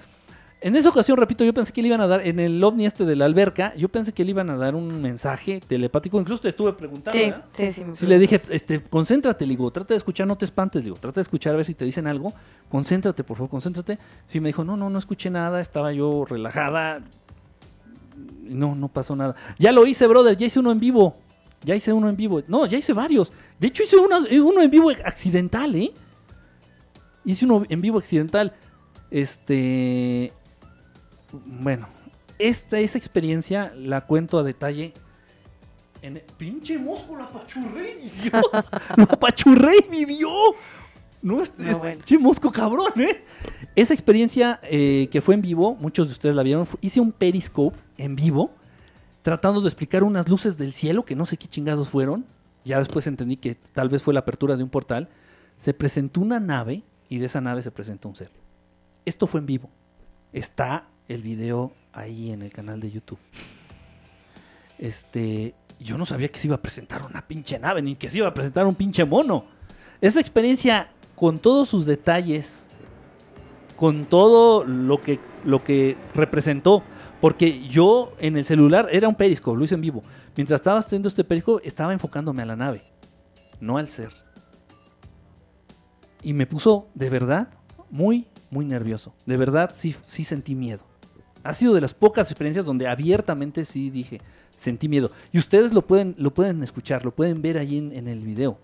En 0.63 0.75
esa 0.75 0.89
ocasión, 0.89 1.17
repito, 1.17 1.43
yo 1.43 1.55
pensé 1.55 1.73
que 1.73 1.81
le 1.81 1.87
iban 1.87 2.01
a 2.01 2.07
dar, 2.07 2.25
en 2.25 2.39
el 2.39 2.63
ovni 2.63 2.85
este 2.85 3.03
de 3.03 3.15
la 3.15 3.25
alberca, 3.25 3.73
yo 3.75 3.89
pensé 3.89 4.13
que 4.13 4.23
le 4.23 4.29
iban 4.29 4.47
a 4.51 4.55
dar 4.57 4.75
un 4.75 5.01
mensaje 5.01 5.59
telepático. 5.59 6.19
Incluso 6.19 6.43
te 6.43 6.49
estuve 6.49 6.71
preguntando, 6.73 7.19
Sí, 7.19 7.25
¿verdad? 7.31 7.45
sí, 7.51 7.71
sí. 7.71 7.83
Sí, 7.93 8.05
le 8.05 8.19
dije, 8.19 8.39
este, 8.51 8.79
concéntrate, 8.79 9.47
le 9.47 9.51
digo, 9.53 9.71
trata 9.71 9.95
de 9.95 9.97
escuchar, 9.97 10.27
no 10.27 10.37
te 10.37 10.45
espantes, 10.45 10.83
digo, 10.83 10.97
trata 10.97 11.15
de 11.15 11.23
escuchar 11.23 11.55
a 11.55 11.57
ver 11.57 11.65
si 11.65 11.73
te 11.73 11.83
dicen 11.83 12.05
algo, 12.05 12.31
concéntrate, 12.69 13.23
por 13.23 13.37
favor, 13.37 13.49
concéntrate. 13.49 13.97
Sí, 14.27 14.39
me 14.39 14.49
dijo, 14.49 14.63
no, 14.63 14.77
no, 14.77 14.87
no 14.91 14.99
escuché 14.99 15.31
nada, 15.31 15.61
estaba 15.61 15.93
yo 15.93 16.25
relajada, 16.25 17.01
no, 18.43 18.75
no 18.75 18.87
pasó 18.87 19.15
nada. 19.15 19.35
Ya 19.57 19.71
lo 19.71 19.87
hice, 19.87 20.05
brother, 20.05 20.37
ya 20.37 20.45
hice 20.45 20.59
uno 20.59 20.71
en 20.71 20.79
vivo, 20.79 21.15
ya 21.63 21.73
hice 21.75 21.91
uno 21.91 22.07
en 22.07 22.15
vivo, 22.15 22.43
no, 22.47 22.67
ya 22.67 22.77
hice 22.77 22.93
varios. 22.93 23.33
De 23.59 23.65
hecho, 23.65 23.81
hice 23.81 23.97
uno, 23.97 24.17
uno 24.43 24.61
en 24.61 24.69
vivo 24.69 24.91
accidental, 24.91 25.75
¿eh? 25.75 25.91
Hice 27.25 27.45
uno 27.45 27.65
en 27.67 27.81
vivo 27.81 27.97
accidental. 27.97 28.53
Este. 29.09 30.31
Bueno, 31.31 31.87
esta 32.39 32.79
esa 32.79 32.97
experiencia 32.97 33.71
la 33.75 34.01
cuento 34.01 34.39
a 34.39 34.43
detalle. 34.43 34.93
En 36.01 36.17
el- 36.17 36.23
pinche 36.37 36.77
mosco, 36.79 37.15
la 37.15 37.25
apachurré 37.25 37.95
vivió. 38.13 38.41
la 38.97 39.03
apachurré 39.03 39.73
vivió. 39.89 40.29
No, 41.21 41.41
es, 41.41 41.53
No, 41.57 41.69
es- 41.69 41.77
bueno. 41.77 41.95
pinche 41.97 42.17
mosco 42.17 42.51
cabrón, 42.51 42.91
¿eh? 42.99 43.23
Esa 43.75 43.93
experiencia 43.93 44.59
eh, 44.63 45.07
que 45.11 45.21
fue 45.21 45.35
en 45.35 45.41
vivo, 45.41 45.75
muchos 45.75 46.07
de 46.07 46.13
ustedes 46.13 46.33
la 46.35 46.41
vieron. 46.43 46.65
hice 46.81 46.99
un 46.99 47.11
periscope 47.11 47.77
en 47.97 48.15
vivo, 48.15 48.51
tratando 49.21 49.61
de 49.61 49.67
explicar 49.67 50.03
unas 50.03 50.27
luces 50.27 50.57
del 50.57 50.73
cielo 50.73 51.05
que 51.05 51.15
no 51.15 51.25
sé 51.25 51.37
qué 51.37 51.47
chingados 51.47 51.89
fueron. 51.89 52.25
Ya 52.65 52.79
después 52.79 53.05
entendí 53.07 53.37
que 53.37 53.53
tal 53.55 53.89
vez 53.89 54.01
fue 54.03 54.13
la 54.15 54.21
apertura 54.21 54.55
de 54.57 54.63
un 54.63 54.69
portal. 54.69 55.09
Se 55.57 55.73
presentó 55.75 56.21
una 56.21 56.39
nave 56.39 56.83
y 57.09 57.19
de 57.19 57.27
esa 57.27 57.41
nave 57.41 57.61
se 57.61 57.69
presentó 57.71 58.09
un 58.09 58.15
ser. 58.15 58.31
Esto 59.05 59.27
fue 59.27 59.39
en 59.39 59.45
vivo. 59.45 59.69
Está 60.33 60.87
el 61.13 61.21
video 61.21 61.73
ahí 61.93 62.31
en 62.31 62.41
el 62.41 62.51
canal 62.51 62.79
de 62.79 62.91
YouTube. 62.91 63.19
Este, 64.77 65.53
yo 65.79 65.97
no 65.97 66.05
sabía 66.05 66.29
que 66.29 66.39
se 66.39 66.47
iba 66.47 66.55
a 66.55 66.61
presentar 66.61 67.05
una 67.05 67.27
pinche 67.27 67.59
nave, 67.59 67.81
ni 67.81 67.95
que 67.95 68.09
se 68.09 68.17
iba 68.19 68.27
a 68.27 68.33
presentar 68.33 68.65
un 68.65 68.75
pinche 68.75 69.05
mono. 69.05 69.45
Esa 69.99 70.19
experiencia, 70.19 70.89
con 71.15 71.39
todos 71.39 71.69
sus 71.69 71.85
detalles, 71.85 72.67
con 73.75 74.05
todo 74.05 74.63
lo 74.63 75.01
que, 75.01 75.19
lo 75.43 75.63
que 75.63 75.97
representó, 76.13 76.83
porque 77.19 77.67
yo 77.67 78.13
en 78.19 78.37
el 78.37 78.45
celular 78.45 78.87
era 78.91 79.07
un 79.07 79.15
periscope, 79.15 79.57
lo 79.57 79.63
hice 79.63 79.75
en 79.75 79.81
vivo. 79.81 80.03
Mientras 80.35 80.61
estaba 80.61 80.79
haciendo 80.79 81.07
este 81.07 81.23
periscope, 81.23 81.67
estaba 81.67 81.93
enfocándome 81.93 82.41
a 82.41 82.45
la 82.45 82.55
nave, 82.55 82.83
no 83.59 83.77
al 83.77 83.87
ser. 83.87 84.11
Y 86.23 86.33
me 86.33 86.45
puso, 86.45 86.87
de 86.93 87.09
verdad, 87.09 87.49
muy, 87.89 88.27
muy 88.49 88.65
nervioso. 88.65 89.13
De 89.25 89.37
verdad, 89.37 89.71
sí, 89.73 89.95
sí 90.07 90.23
sentí 90.23 90.55
miedo. 90.55 90.90
Ha 91.43 91.53
sido 91.53 91.73
de 91.73 91.81
las 91.81 91.93
pocas 91.93 92.29
experiencias 92.29 92.65
donde 92.65 92.87
abiertamente 92.87 93.65
sí 93.65 93.89
dije, 93.89 94.21
sentí 94.55 94.87
miedo. 94.87 95.11
Y 95.31 95.39
ustedes 95.39 95.73
lo 95.73 95.85
pueden, 95.85 96.15
lo 96.17 96.33
pueden 96.33 96.63
escuchar, 96.63 97.03
lo 97.03 97.11
pueden 97.11 97.41
ver 97.41 97.57
ahí 97.57 97.77
en, 97.77 97.91
en 97.91 98.07
el 98.07 98.19
video. 98.21 98.59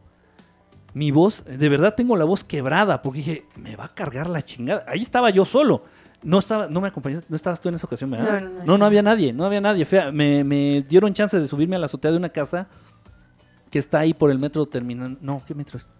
Mi 0.93 1.11
voz, 1.11 1.43
de 1.45 1.69
verdad 1.69 1.95
tengo 1.95 2.15
la 2.15 2.25
voz 2.25 2.43
quebrada, 2.43 3.01
porque 3.01 3.19
dije, 3.19 3.45
me 3.55 3.75
va 3.75 3.85
a 3.85 3.93
cargar 3.93 4.29
la 4.29 4.41
chingada. 4.41 4.83
Ahí 4.87 5.01
estaba 5.01 5.29
yo 5.29 5.45
solo. 5.45 5.83
No 6.23 6.39
estaba, 6.39 6.67
no 6.67 6.81
me 6.81 6.87
acompañaste, 6.87 7.27
no 7.29 7.35
estabas 7.35 7.61
tú 7.61 7.69
en 7.69 7.75
esa 7.75 7.85
ocasión, 7.85 8.09
¿verdad? 8.09 8.41
No, 8.41 8.47
no, 8.47 8.49
no 8.49 8.55
no, 8.55 8.61
estaba. 8.61 8.85
había 8.87 9.03
nadie, 9.03 9.33
no 9.33 9.45
había 9.45 9.61
nadie. 9.61 9.85
Fea, 9.85 10.11
me, 10.11 10.43
me 10.43 10.81
dieron 10.81 11.13
chance 11.13 11.39
de 11.39 11.47
subirme 11.47 11.75
a 11.75 11.79
la 11.79 11.85
azotea 11.85 12.11
de 12.11 12.17
una 12.17 12.29
casa 12.29 12.67
que 13.69 13.77
está 13.79 13.99
ahí 13.99 14.13
por 14.13 14.31
el 14.31 14.39
metro 14.39 14.65
terminando. 14.65 15.19
No, 15.21 15.43
¿qué 15.45 15.53
metro 15.53 15.77
es? 15.77 15.91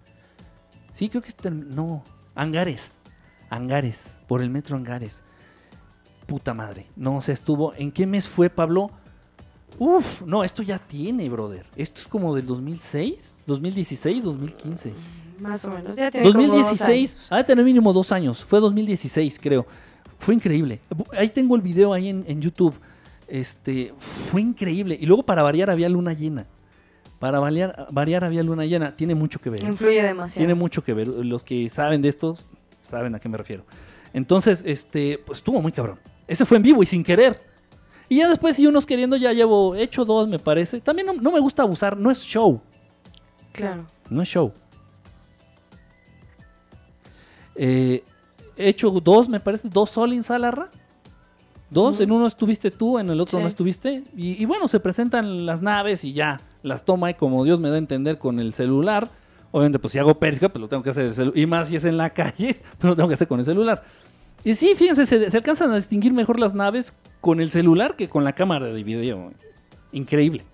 Sí, 0.94 1.10
creo 1.10 1.22
que 1.22 1.30
es. 1.30 1.52
No, 1.52 2.04
Angares. 2.34 2.98
Angares, 3.50 4.18
por 4.28 4.42
el 4.42 4.50
metro 4.50 4.76
Angares. 4.76 5.24
Puta 6.28 6.54
madre. 6.54 6.86
No, 6.96 7.22
se 7.22 7.32
estuvo. 7.32 7.74
¿En 7.74 7.92
qué 7.92 8.06
mes 8.06 8.28
fue, 8.28 8.50
Pablo? 8.50 8.92
Uf, 9.80 10.22
no, 10.24 10.44
esto 10.44 10.62
ya 10.62 10.78
tiene, 10.78 11.30
brother. 11.30 11.66
Esto 11.76 12.02
es 12.02 12.08
como 12.08 12.36
del 12.36 12.46
2006, 12.46 13.38
2016, 13.48 14.24
2015. 14.24 14.94
Más 15.40 15.64
o 15.66 15.70
menos. 15.70 15.96
Ya 15.96 16.12
tiene 16.12 16.32
como 16.32 16.40
dos 16.40 16.58
2016, 16.58 17.14
años. 17.16 17.28
ha 17.32 17.38
de 17.38 17.44
tener 17.46 17.64
mínimo 17.64 17.94
dos 17.94 18.12
años. 18.12 18.44
Fue 18.44 18.60
2016, 18.60 19.40
creo. 19.42 19.66
Fue 20.20 20.34
increíble. 20.34 20.82
Ahí 21.18 21.30
tengo 21.30 21.56
el 21.56 21.62
video 21.62 21.94
ahí 21.94 22.10
en, 22.10 22.26
en 22.28 22.42
YouTube. 22.42 22.74
Este, 23.28 23.94
fue 24.30 24.42
increíble. 24.42 24.98
Y 25.00 25.06
luego 25.06 25.24
para 25.24 25.44
variar 25.44 25.70
había 25.70 25.88
luna 25.88 26.14
llena. 26.14 26.46
Para 27.20 27.40
variar, 27.40 27.88
variar 27.92 28.26
había 28.26 28.44
luna 28.44 28.66
llena. 28.66 28.96
Tiene 28.96 29.16
mucho 29.16 29.40
que 29.40 29.50
ver. 29.50 29.64
Influye 29.64 30.04
demasiado. 30.04 30.40
Tiene 30.40 30.56
mucho 30.56 30.84
que 30.84 30.94
ver. 30.94 31.08
Los 31.08 31.44
que 31.44 31.70
saben 31.70 32.02
de 32.02 32.10
estos 32.10 32.50
saben 32.82 33.16
a 33.16 33.20
qué 33.20 33.30
me 33.30 33.38
refiero. 33.38 33.64
Entonces, 34.14 34.64
este, 34.66 35.20
pues 35.24 35.40
estuvo 35.40 35.62
muy 35.62 35.72
cabrón. 35.72 36.00
Ese 36.28 36.46
fue 36.46 36.58
en 36.58 36.64
vivo 36.64 36.84
y 36.84 36.86
sin 36.86 37.04
querer. 37.04 37.42
Y 38.10 38.18
ya 38.18 38.30
después, 38.30 38.56
si 38.56 38.68
unos 38.68 38.86
queriendo, 38.86 39.16
ya 39.18 39.34
llevo 39.34 39.76
hecho 39.76 40.06
dos, 40.06 40.28
me 40.28 40.40
parece. 40.40 40.80
También 40.82 41.08
no, 41.08 41.14
no 41.14 41.32
me 41.32 41.40
gusta 41.40 41.64
abusar, 41.64 41.98
no 41.98 42.10
es 42.12 42.20
show. 42.22 42.62
Claro. 43.52 43.86
No 44.10 44.22
es 44.22 44.30
show. 44.30 44.54
Eh, 47.56 48.04
he 48.56 48.70
hecho 48.70 48.90
dos, 48.92 49.28
me 49.28 49.40
parece, 49.40 49.70
dos 49.70 49.90
Sol 49.90 50.24
Salarra. 50.24 50.70
Dos, 51.70 52.00
en 52.00 52.12
uno 52.14 52.28
estuviste 52.28 52.72
tú, 52.72 52.98
en 52.98 53.10
el 53.10 53.20
otro 53.20 53.40
Sí. 53.40 53.42
no 53.44 53.48
estuviste. 53.50 54.04
Y, 54.16 54.42
y 54.42 54.46
bueno, 54.46 54.70
se 54.70 54.80
presentan 54.80 55.46
las 55.46 55.62
naves 55.62 56.06
y 56.06 56.14
ya 56.14 56.40
las 56.64 56.86
toma 56.86 57.10
y 57.10 57.16
como 57.16 57.44
Dios 57.44 57.60
me 57.60 57.68
da 57.70 57.76
a 57.76 57.80
entender 57.80 58.18
con 58.18 58.40
el 58.40 58.54
celular. 58.54 59.10
Obviamente, 59.52 59.78
pues 59.80 59.92
si 59.92 60.00
hago 60.00 60.18
periscope, 60.18 60.54
pues 60.54 60.62
lo 60.62 60.70
tengo 60.70 60.82
que 60.84 60.92
hacer 60.92 61.12
el 61.18 61.32
Y 61.36 61.46
más 61.46 61.68
si 61.68 61.76
es 61.76 61.84
en 61.84 61.98
la 61.98 62.10
calle, 62.14 62.62
pero 62.78 62.92
lo 62.92 62.96
tengo 62.96 63.10
que 63.10 63.16
hacer 63.16 63.28
con 63.28 63.40
el 63.40 63.46
celular. 63.46 63.84
Y 64.50 64.56
sí, 64.56 64.74
fíjense, 64.76 65.06
se, 65.06 65.30
se 65.30 65.38
alcanzan 65.38 65.72
a 65.72 65.76
distinguir 65.76 66.14
mejor 66.14 66.40
las 66.40 66.54
naves 66.54 66.94
con 67.20 67.42
el 67.42 67.52
celular 67.52 67.96
que 67.96 68.08
con 68.08 68.24
la 68.24 68.34
cámara 68.34 68.68
de 68.68 68.84
video. 68.84 69.32
Increíble. 69.92 70.46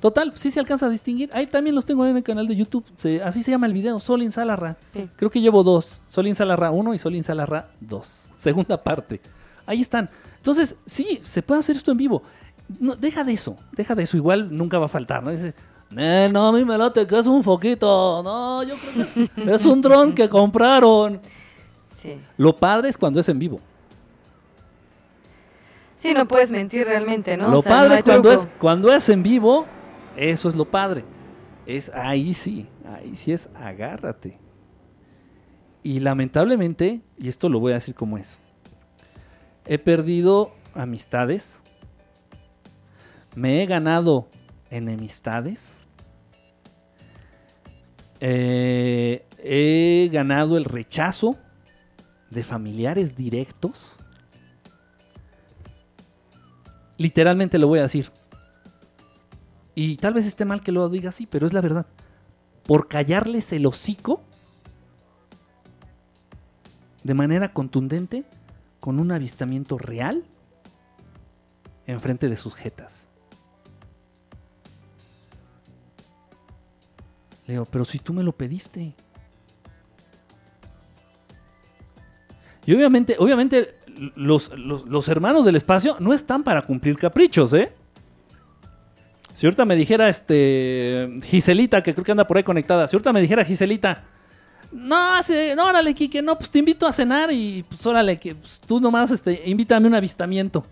Total, 0.00 0.32
sí 0.34 0.50
se 0.50 0.60
alcanza 0.60 0.86
a 0.86 0.88
distinguir. 0.90 1.30
Ahí 1.32 1.46
también 1.46 1.74
los 1.74 1.84
tengo 1.84 2.04
en 2.06 2.16
el 2.16 2.22
canal 2.22 2.46
de 2.48 2.56
YouTube. 2.56 2.84
Se- 2.96 3.22
así 3.22 3.42
se 3.42 3.50
llama 3.50 3.66
el 3.66 3.72
video, 3.72 3.98
Solin 3.98 4.30
Salarra. 4.30 4.76
Sí. 4.92 5.08
Creo 5.16 5.30
que 5.30 5.40
llevo 5.40 5.62
dos. 5.62 6.02
Solin 6.08 6.34
Salarra 6.34 6.70
1 6.70 6.94
y 6.94 6.98
Solin 6.98 7.22
Salarra 7.24 7.68
2. 7.80 8.30
Segunda 8.36 8.82
parte. 8.82 9.20
Ahí 9.66 9.80
están. 9.80 10.08
Entonces, 10.36 10.76
sí, 10.86 11.20
se 11.22 11.42
puede 11.42 11.60
hacer 11.60 11.76
esto 11.76 11.92
en 11.92 11.98
vivo. 11.98 12.22
No, 12.78 12.94
deja 12.96 13.24
de 13.24 13.32
eso, 13.32 13.56
deja 13.72 13.94
de 13.94 14.02
eso. 14.04 14.16
Igual 14.16 14.54
nunca 14.54 14.78
va 14.78 14.86
a 14.86 14.88
faltar, 14.88 15.22
¿no? 15.22 15.30
Dice, 15.30 15.54
"Eh, 15.96 16.28
no, 16.32 16.48
a 16.48 16.52
mí 16.52 16.64
me 16.64 16.78
late 16.78 17.06
que 17.06 17.18
es 17.18 17.26
un 17.26 17.42
foquito. 17.42 18.22
No, 18.22 18.62
yo 18.62 18.74
creo 18.76 19.06
que 19.14 19.22
es, 19.46 19.60
es 19.60 19.66
un 19.66 19.80
dron 19.82 20.14
que 20.14 20.28
compraron. 20.28 21.20
Sí. 22.00 22.18
Lo 22.36 22.56
padre 22.56 22.88
es 22.88 22.96
cuando 22.96 23.20
es 23.20 23.28
en 23.28 23.38
vivo. 23.38 23.60
Sí, 25.96 26.14
no 26.14 26.26
puedes 26.26 26.50
mentir 26.50 26.86
realmente, 26.86 27.36
¿no? 27.36 27.48
Lo 27.50 27.58
O 27.58 27.62
sea, 27.62 27.72
padre 27.72 27.88
no 27.90 27.94
es 27.96 28.02
cuando 28.04 28.30
truco. 28.30 28.42
es 28.42 28.48
cuando 28.58 28.92
es 28.92 29.08
en 29.10 29.22
vivo, 29.22 29.66
eso 30.16 30.48
es 30.48 30.54
lo 30.54 30.64
padre. 30.64 31.04
Es 31.66 31.90
ahí 31.94 32.32
sí, 32.32 32.66
ahí 32.86 33.14
sí 33.16 33.32
es 33.32 33.50
agárrate. 33.54 34.38
Y 35.82 36.00
lamentablemente, 36.00 37.02
y 37.18 37.28
esto 37.28 37.48
lo 37.50 37.60
voy 37.60 37.72
a 37.72 37.74
decir 37.76 37.94
como 37.94 38.16
es. 38.16 38.38
He 39.66 39.78
perdido 39.78 40.52
amistades. 40.74 41.62
Me 43.36 43.62
he 43.62 43.66
ganado 43.66 44.28
enemistades. 44.70 45.82
eh, 48.20 49.24
he 49.42 50.10
ganado 50.12 50.56
el 50.58 50.64
rechazo 50.66 51.38
de 52.30 52.44
familiares 52.44 53.16
directos. 53.16 53.98
Literalmente 56.96 57.58
lo 57.58 57.68
voy 57.68 57.80
a 57.80 57.82
decir. 57.82 58.10
Y 59.74 59.96
tal 59.96 60.14
vez 60.14 60.26
esté 60.26 60.44
mal 60.44 60.62
que 60.62 60.72
lo 60.72 60.88
diga 60.88 61.08
así, 61.08 61.26
pero 61.26 61.46
es 61.46 61.52
la 61.52 61.60
verdad. 61.60 61.86
Por 62.64 62.88
callarles 62.88 63.52
el 63.52 63.66
hocico 63.66 64.22
de 67.02 67.14
manera 67.14 67.52
contundente 67.52 68.24
con 68.78 69.00
un 69.00 69.12
avistamiento 69.12 69.78
real 69.78 70.24
enfrente 71.86 72.28
de 72.28 72.36
sus 72.36 72.54
jetas. 72.54 73.08
Leo, 77.46 77.64
pero 77.64 77.84
si 77.84 77.98
tú 77.98 78.12
me 78.12 78.22
lo 78.22 78.32
pediste. 78.32 78.94
Y 82.70 82.74
obviamente, 82.74 83.16
obviamente, 83.18 83.74
los, 84.14 84.52
los- 84.56 85.08
hermanos 85.08 85.44
del 85.44 85.56
espacio 85.56 85.96
no 85.98 86.12
están 86.12 86.44
para 86.44 86.62
cumplir 86.62 86.96
caprichos, 86.96 87.52
¿eh? 87.52 87.72
Si 89.34 89.44
ahorita 89.44 89.64
me 89.64 89.74
dijera 89.74 90.08
este 90.08 91.18
Giselita, 91.24 91.82
que 91.82 91.92
creo 91.94 92.04
que 92.04 92.12
anda 92.12 92.24
por 92.28 92.36
ahí 92.36 92.44
conectada, 92.44 92.86
si 92.86 92.94
ahorita 92.94 93.12
me 93.12 93.20
dijera 93.22 93.44
Giselita, 93.44 94.04
no, 94.70 95.20
se- 95.24 95.56
no, 95.56 95.66
órale, 95.66 95.92
Kike, 95.94 96.22
no, 96.22 96.36
pues 96.38 96.48
te 96.48 96.60
invito 96.60 96.86
a 96.86 96.92
cenar 96.92 97.32
y 97.32 97.64
pues 97.68 97.84
órale, 97.86 98.16
que 98.18 98.36
pues, 98.36 98.60
tú 98.60 98.78
nomás 98.80 99.10
este, 99.10 99.42
invítame 99.46 99.88
un 99.88 99.94
avistamiento. 99.96 100.64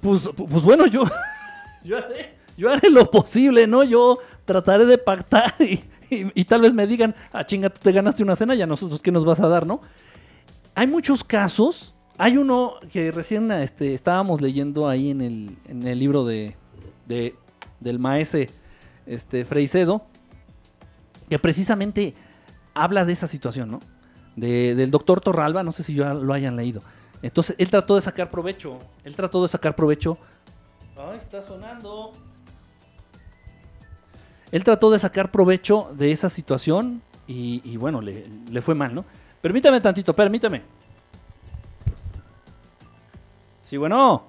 Pues, 0.00 0.28
pues 0.34 0.64
bueno, 0.64 0.86
yo, 0.88 1.04
yo, 1.84 1.98
haré, 1.98 2.34
yo 2.56 2.68
haré 2.68 2.90
lo 2.90 3.08
posible, 3.12 3.68
¿no? 3.68 3.84
Yo 3.84 4.18
trataré 4.44 4.86
de 4.86 4.98
pactar 4.98 5.54
y, 5.60 5.84
y- 6.10 6.32
y 6.34 6.44
tal 6.46 6.62
vez 6.62 6.72
me 6.72 6.84
digan, 6.88 7.14
ah, 7.32 7.44
chinga, 7.46 7.70
tú 7.70 7.78
te 7.80 7.92
ganaste 7.92 8.24
una 8.24 8.34
cena 8.34 8.56
y 8.56 8.62
a 8.62 8.66
nosotros, 8.66 9.00
¿qué 9.00 9.12
nos 9.12 9.24
vas 9.24 9.38
a 9.38 9.46
dar, 9.46 9.68
no? 9.68 9.82
Hay 10.74 10.86
muchos 10.86 11.24
casos. 11.24 11.94
Hay 12.18 12.36
uno 12.36 12.74
que 12.92 13.10
recién 13.10 13.50
este, 13.50 13.94
estábamos 13.94 14.40
leyendo 14.40 14.88
ahí 14.88 15.10
en 15.10 15.20
el, 15.20 15.56
en 15.66 15.86
el 15.86 15.98
libro 15.98 16.24
de, 16.24 16.56
de- 17.06 17.34
del 17.80 17.98
maese 17.98 18.50
este, 19.06 19.44
Freicedo, 19.44 20.06
que 21.28 21.38
precisamente 21.38 22.14
habla 22.74 23.04
de 23.04 23.12
esa 23.12 23.26
situación, 23.26 23.70
¿no? 23.70 23.80
De- 24.36 24.74
del 24.74 24.90
doctor 24.90 25.20
Torralba, 25.20 25.62
no 25.62 25.72
sé 25.72 25.82
si 25.82 25.94
ya 25.94 26.14
lo 26.14 26.32
hayan 26.32 26.56
leído. 26.56 26.82
Entonces, 27.22 27.56
él 27.58 27.70
trató 27.70 27.94
de 27.96 28.00
sacar 28.02 28.30
provecho. 28.30 28.78
Él 29.04 29.14
trató 29.16 29.42
de 29.42 29.48
sacar 29.48 29.74
provecho. 29.74 30.18
Ay, 30.96 31.18
está 31.18 31.42
sonando. 31.42 32.12
Él 34.50 34.64
trató 34.64 34.90
de 34.90 34.98
sacar 34.98 35.30
provecho 35.30 35.88
de 35.96 36.12
esa 36.12 36.28
situación 36.28 37.02
y, 37.26 37.62
y 37.64 37.76
bueno, 37.78 38.00
le, 38.02 38.26
le 38.50 38.60
fue 38.62 38.74
mal, 38.74 38.94
¿no? 38.94 39.04
Permítame 39.42 39.80
tantito, 39.80 40.14
permítame. 40.14 40.62
Sí, 43.64 43.76
bueno. 43.76 44.22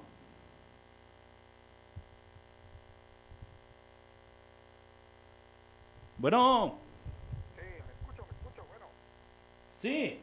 Bueno. 6.18 6.78
Sí, 7.54 7.62
me 7.62 7.92
escucho, 7.92 8.26
me 8.28 8.36
escucho, 8.36 8.66
bueno. 8.68 8.86
Sí. 9.78 10.20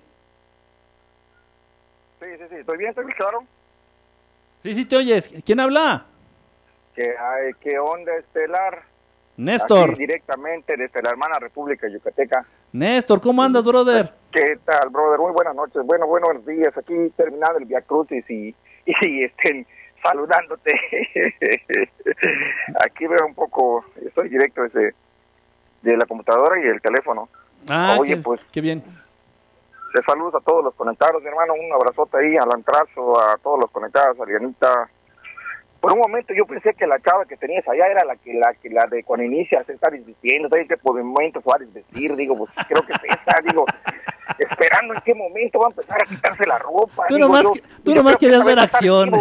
Sí, 2.19 2.25
sí, 2.37 2.43
sí, 2.49 2.55
estoy 2.55 2.77
bien, 2.77 2.89
estoy 2.89 3.05
bien 3.05 3.15
claro. 3.15 3.45
Sí, 4.61 4.73
sí, 4.73 4.85
te 4.85 4.97
oyes. 4.97 5.33
¿Quién 5.45 5.61
habla? 5.61 6.05
Que 6.93 7.15
hay, 7.17 7.53
¿Qué 7.61 7.79
onda 7.79 8.13
estelar? 8.17 8.83
Néstor. 9.37 9.91
Aquí 9.91 9.99
directamente 9.99 10.75
desde 10.75 11.01
la 11.01 11.11
hermana 11.11 11.39
República 11.39 11.87
Yucateca. 11.87 12.45
Néstor, 12.73 13.21
¿cómo 13.21 13.41
andas, 13.41 13.63
brother? 13.63 14.20
¿Qué 14.32 14.57
tal, 14.65 14.89
brother? 14.89 15.19
Muy 15.19 15.32
buenas 15.32 15.55
noches. 15.55 15.82
Bueno, 15.86 16.07
buenos 16.07 16.45
días. 16.45 16.75
Aquí 16.77 16.93
terminando 17.17 17.57
el 17.59 17.65
Via 17.65 17.82
Crucis 17.82 18.23
y, 18.29 18.55
y 18.86 19.23
estén 19.23 19.65
saludándote. 20.01 20.71
Aquí 22.86 23.07
veo 23.07 23.25
un 23.25 23.36
poco, 23.36 23.86
estoy 24.05 24.29
directo 24.29 24.63
desde 24.63 24.93
de 25.82 25.97
la 25.97 26.05
computadora 26.05 26.59
y 26.59 26.67
el 26.67 26.82
teléfono. 26.82 27.27
Ah, 27.69 27.97
Oye, 27.99 28.15
qué, 28.15 28.21
pues 28.21 28.39
qué 28.51 28.61
bien. 28.61 28.84
te 29.93 30.01
saludos 30.03 30.36
a 30.36 30.45
todos 30.45 30.63
los 30.63 30.75
conectados, 30.75 31.21
mi 31.21 31.27
hermano. 31.27 31.53
Un 31.53 31.73
abrazote 31.73 32.17
ahí 32.17 32.38
al 32.38 32.51
Antrazo, 32.53 33.19
a 33.19 33.38
todos 33.38 33.59
los 33.59 33.71
conectados, 33.71 34.19
a 34.19 34.25
Lianita. 34.25 34.89
Por 35.82 35.93
un 35.93 35.99
momento 35.99 36.34
yo 36.34 36.45
pensé 36.45 36.75
que 36.75 36.86
la 36.86 36.99
chava 36.99 37.25
que 37.25 37.38
tenías 37.38 37.67
allá 37.67 37.88
era 37.88 38.05
la 38.05 38.15
que 38.15 38.36
la 38.36 38.53
que 38.53 38.69
la 38.69 38.86
de 38.86 39.03
cuando 39.03 39.25
inicia 39.25 39.63
se 39.63 39.73
está 39.73 39.89
desvistiendo, 39.89 40.47
¿sabes 40.47 40.67
por 40.82 41.01
momento 41.03 41.41
se 41.41 41.49
va 41.49 41.55
a 41.55 41.59
desvestir? 41.59 42.15
Digo, 42.15 42.38
pues 42.38 42.51
creo 42.67 42.84
que 42.84 42.93
es 42.93 42.99
esa, 43.03 43.41
digo, 43.43 43.65
esperando 44.39 44.93
en 44.93 45.01
qué 45.01 45.13
momento 45.13 45.59
va 45.59 45.67
a 45.67 45.69
empezar 45.69 46.01
a 46.01 46.05
quitarse 46.05 46.45
la 46.47 46.57
ropa. 46.59 47.05
Tú 47.07 47.15
Digo, 47.15 47.27
nomás 47.27 47.43
yo- 47.43 47.61
tú 47.84 47.95
nomás 47.95 48.17
que 48.17 48.25
querías 48.27 48.43
ver 48.45 48.59
acción. 48.59 49.11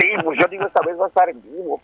Sí, 0.00 0.06
pues 0.24 0.38
yo 0.40 0.46
digo, 0.48 0.66
esta 0.66 0.80
vez 0.86 0.98
va 0.98 1.04
a 1.04 1.08
estar 1.08 1.28
en 1.28 1.42
vivo. 1.42 1.80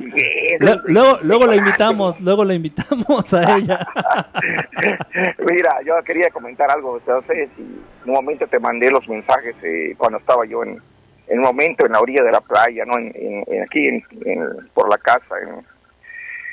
Y 0.00 0.20
eso- 0.54 0.64
Lu- 0.64 0.80
Luego, 0.86 1.18
luego 1.22 1.46
la 1.46 1.56
invitamos, 1.56 2.20
luego 2.20 2.44
la 2.44 2.54
invitamos 2.54 3.34
a 3.34 3.56
ella. 3.56 3.78
Mira, 5.38 5.80
yo 5.84 5.94
quería 6.04 6.30
comentar 6.30 6.70
algo. 6.70 7.00
Sé 7.26 7.48
si 7.56 7.62
en 7.62 8.08
un 8.08 8.12
momento 8.14 8.46
te 8.46 8.58
mandé 8.58 8.90
los 8.90 9.06
mensajes 9.08 9.54
eh, 9.62 9.94
cuando 9.98 10.18
estaba 10.18 10.44
yo 10.46 10.62
en, 10.62 10.80
en 11.28 11.38
un 11.38 11.44
momento 11.44 11.84
en 11.86 11.92
la 11.92 12.00
orilla 12.00 12.22
de 12.22 12.32
la 12.32 12.40
playa, 12.40 12.84
¿no? 12.84 12.96
En, 12.98 13.12
en- 13.14 13.44
en- 13.46 13.62
aquí 13.62 14.04
por 14.74 14.88
la 14.88 14.98
casa, 14.98 15.34
en, 15.42 15.64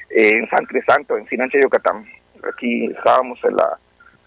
en 0.10 0.49
San 0.49 0.66
Crisanto, 0.66 1.18
en 1.18 1.28
Sinancha, 1.28 1.58
Yucatán. 1.62 2.05
Aquí 2.51 2.88
estábamos 2.88 3.39
en 3.43 3.55
la 3.55 3.78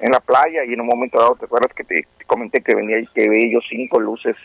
en 0.00 0.12
la 0.12 0.20
playa 0.20 0.64
y 0.64 0.72
en 0.72 0.80
un 0.80 0.86
momento 0.86 1.18
dado, 1.18 1.36
¿te 1.36 1.44
acuerdas 1.44 1.72
que 1.74 1.84
te, 1.84 2.06
te 2.18 2.24
comenté 2.24 2.62
que 2.62 2.74
venía 2.74 2.98
y 2.98 3.06
que 3.08 3.28
veía 3.28 3.52
yo 3.52 3.60
cinco 3.68 4.00
luces 4.00 4.36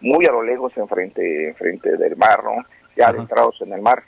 muy 0.00 0.26
a 0.26 0.32
lo 0.32 0.42
lejos 0.42 0.76
enfrente, 0.76 1.48
enfrente 1.48 1.96
del 1.96 2.16
mar, 2.16 2.42
¿no? 2.44 2.64
Ya 2.96 3.06
Ajá. 3.06 3.14
adentrados 3.14 3.60
en 3.62 3.72
el 3.72 3.80
mar. 3.80 4.02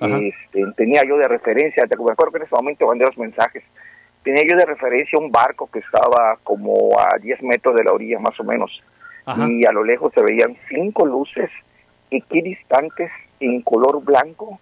Este, 0.00 0.64
tenía 0.76 1.02
yo 1.06 1.18
de 1.18 1.28
referencia, 1.28 1.86
te 1.86 1.94
me 1.96 2.12
acuerdo 2.12 2.32
que 2.32 2.38
en 2.38 2.44
ese 2.44 2.54
momento 2.54 2.86
mandé 2.86 3.04
los 3.04 3.18
mensajes, 3.18 3.62
tenía 4.22 4.44
yo 4.48 4.56
de 4.56 4.64
referencia 4.64 5.18
un 5.18 5.30
barco 5.30 5.68
que 5.70 5.80
estaba 5.80 6.38
como 6.42 6.98
a 6.98 7.18
10 7.18 7.42
metros 7.42 7.76
de 7.76 7.84
la 7.84 7.92
orilla 7.92 8.18
más 8.18 8.38
o 8.40 8.44
menos 8.44 8.82
Ajá. 9.26 9.46
y 9.50 9.66
a 9.66 9.72
lo 9.72 9.84
lejos 9.84 10.10
se 10.14 10.22
veían 10.22 10.56
cinco 10.70 11.04
luces 11.04 11.50
equidistantes 12.10 13.10
en 13.40 13.60
color 13.60 14.02
blanco 14.02 14.58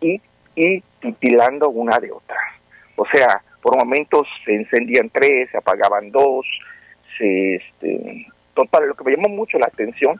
y, 0.00 0.20
y 0.54 0.80
titilando 1.00 1.70
una 1.70 1.98
de 1.98 2.12
otra. 2.12 2.38
O 2.94 3.04
sea, 3.06 3.42
por 3.68 3.76
momentos 3.76 4.26
se 4.46 4.54
encendían 4.54 5.10
tres, 5.10 5.50
se 5.50 5.58
apagaban 5.58 6.10
dos, 6.10 6.46
se, 7.18 7.56
este, 7.56 8.26
total, 8.54 8.88
lo 8.88 8.94
que 8.94 9.04
me 9.04 9.10
llamó 9.14 9.28
mucho 9.28 9.58
la 9.58 9.66
atención 9.66 10.18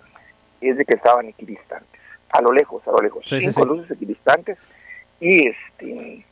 es 0.61 0.77
de 0.77 0.85
que 0.85 0.97
estaban 0.97 1.29
equidistantes, 1.29 1.99
a 2.29 2.43
lo 2.43 2.53
lejos, 2.53 2.87
a 2.87 2.91
lo 2.91 2.99
lejos, 2.99 3.25
Sí, 3.27 3.41
sí, 3.41 3.47
cinco 3.47 3.63
sí. 3.63 3.69
luces 3.69 3.91
equidistantes 3.93 4.59
y 5.19 5.49
este, 5.49 6.23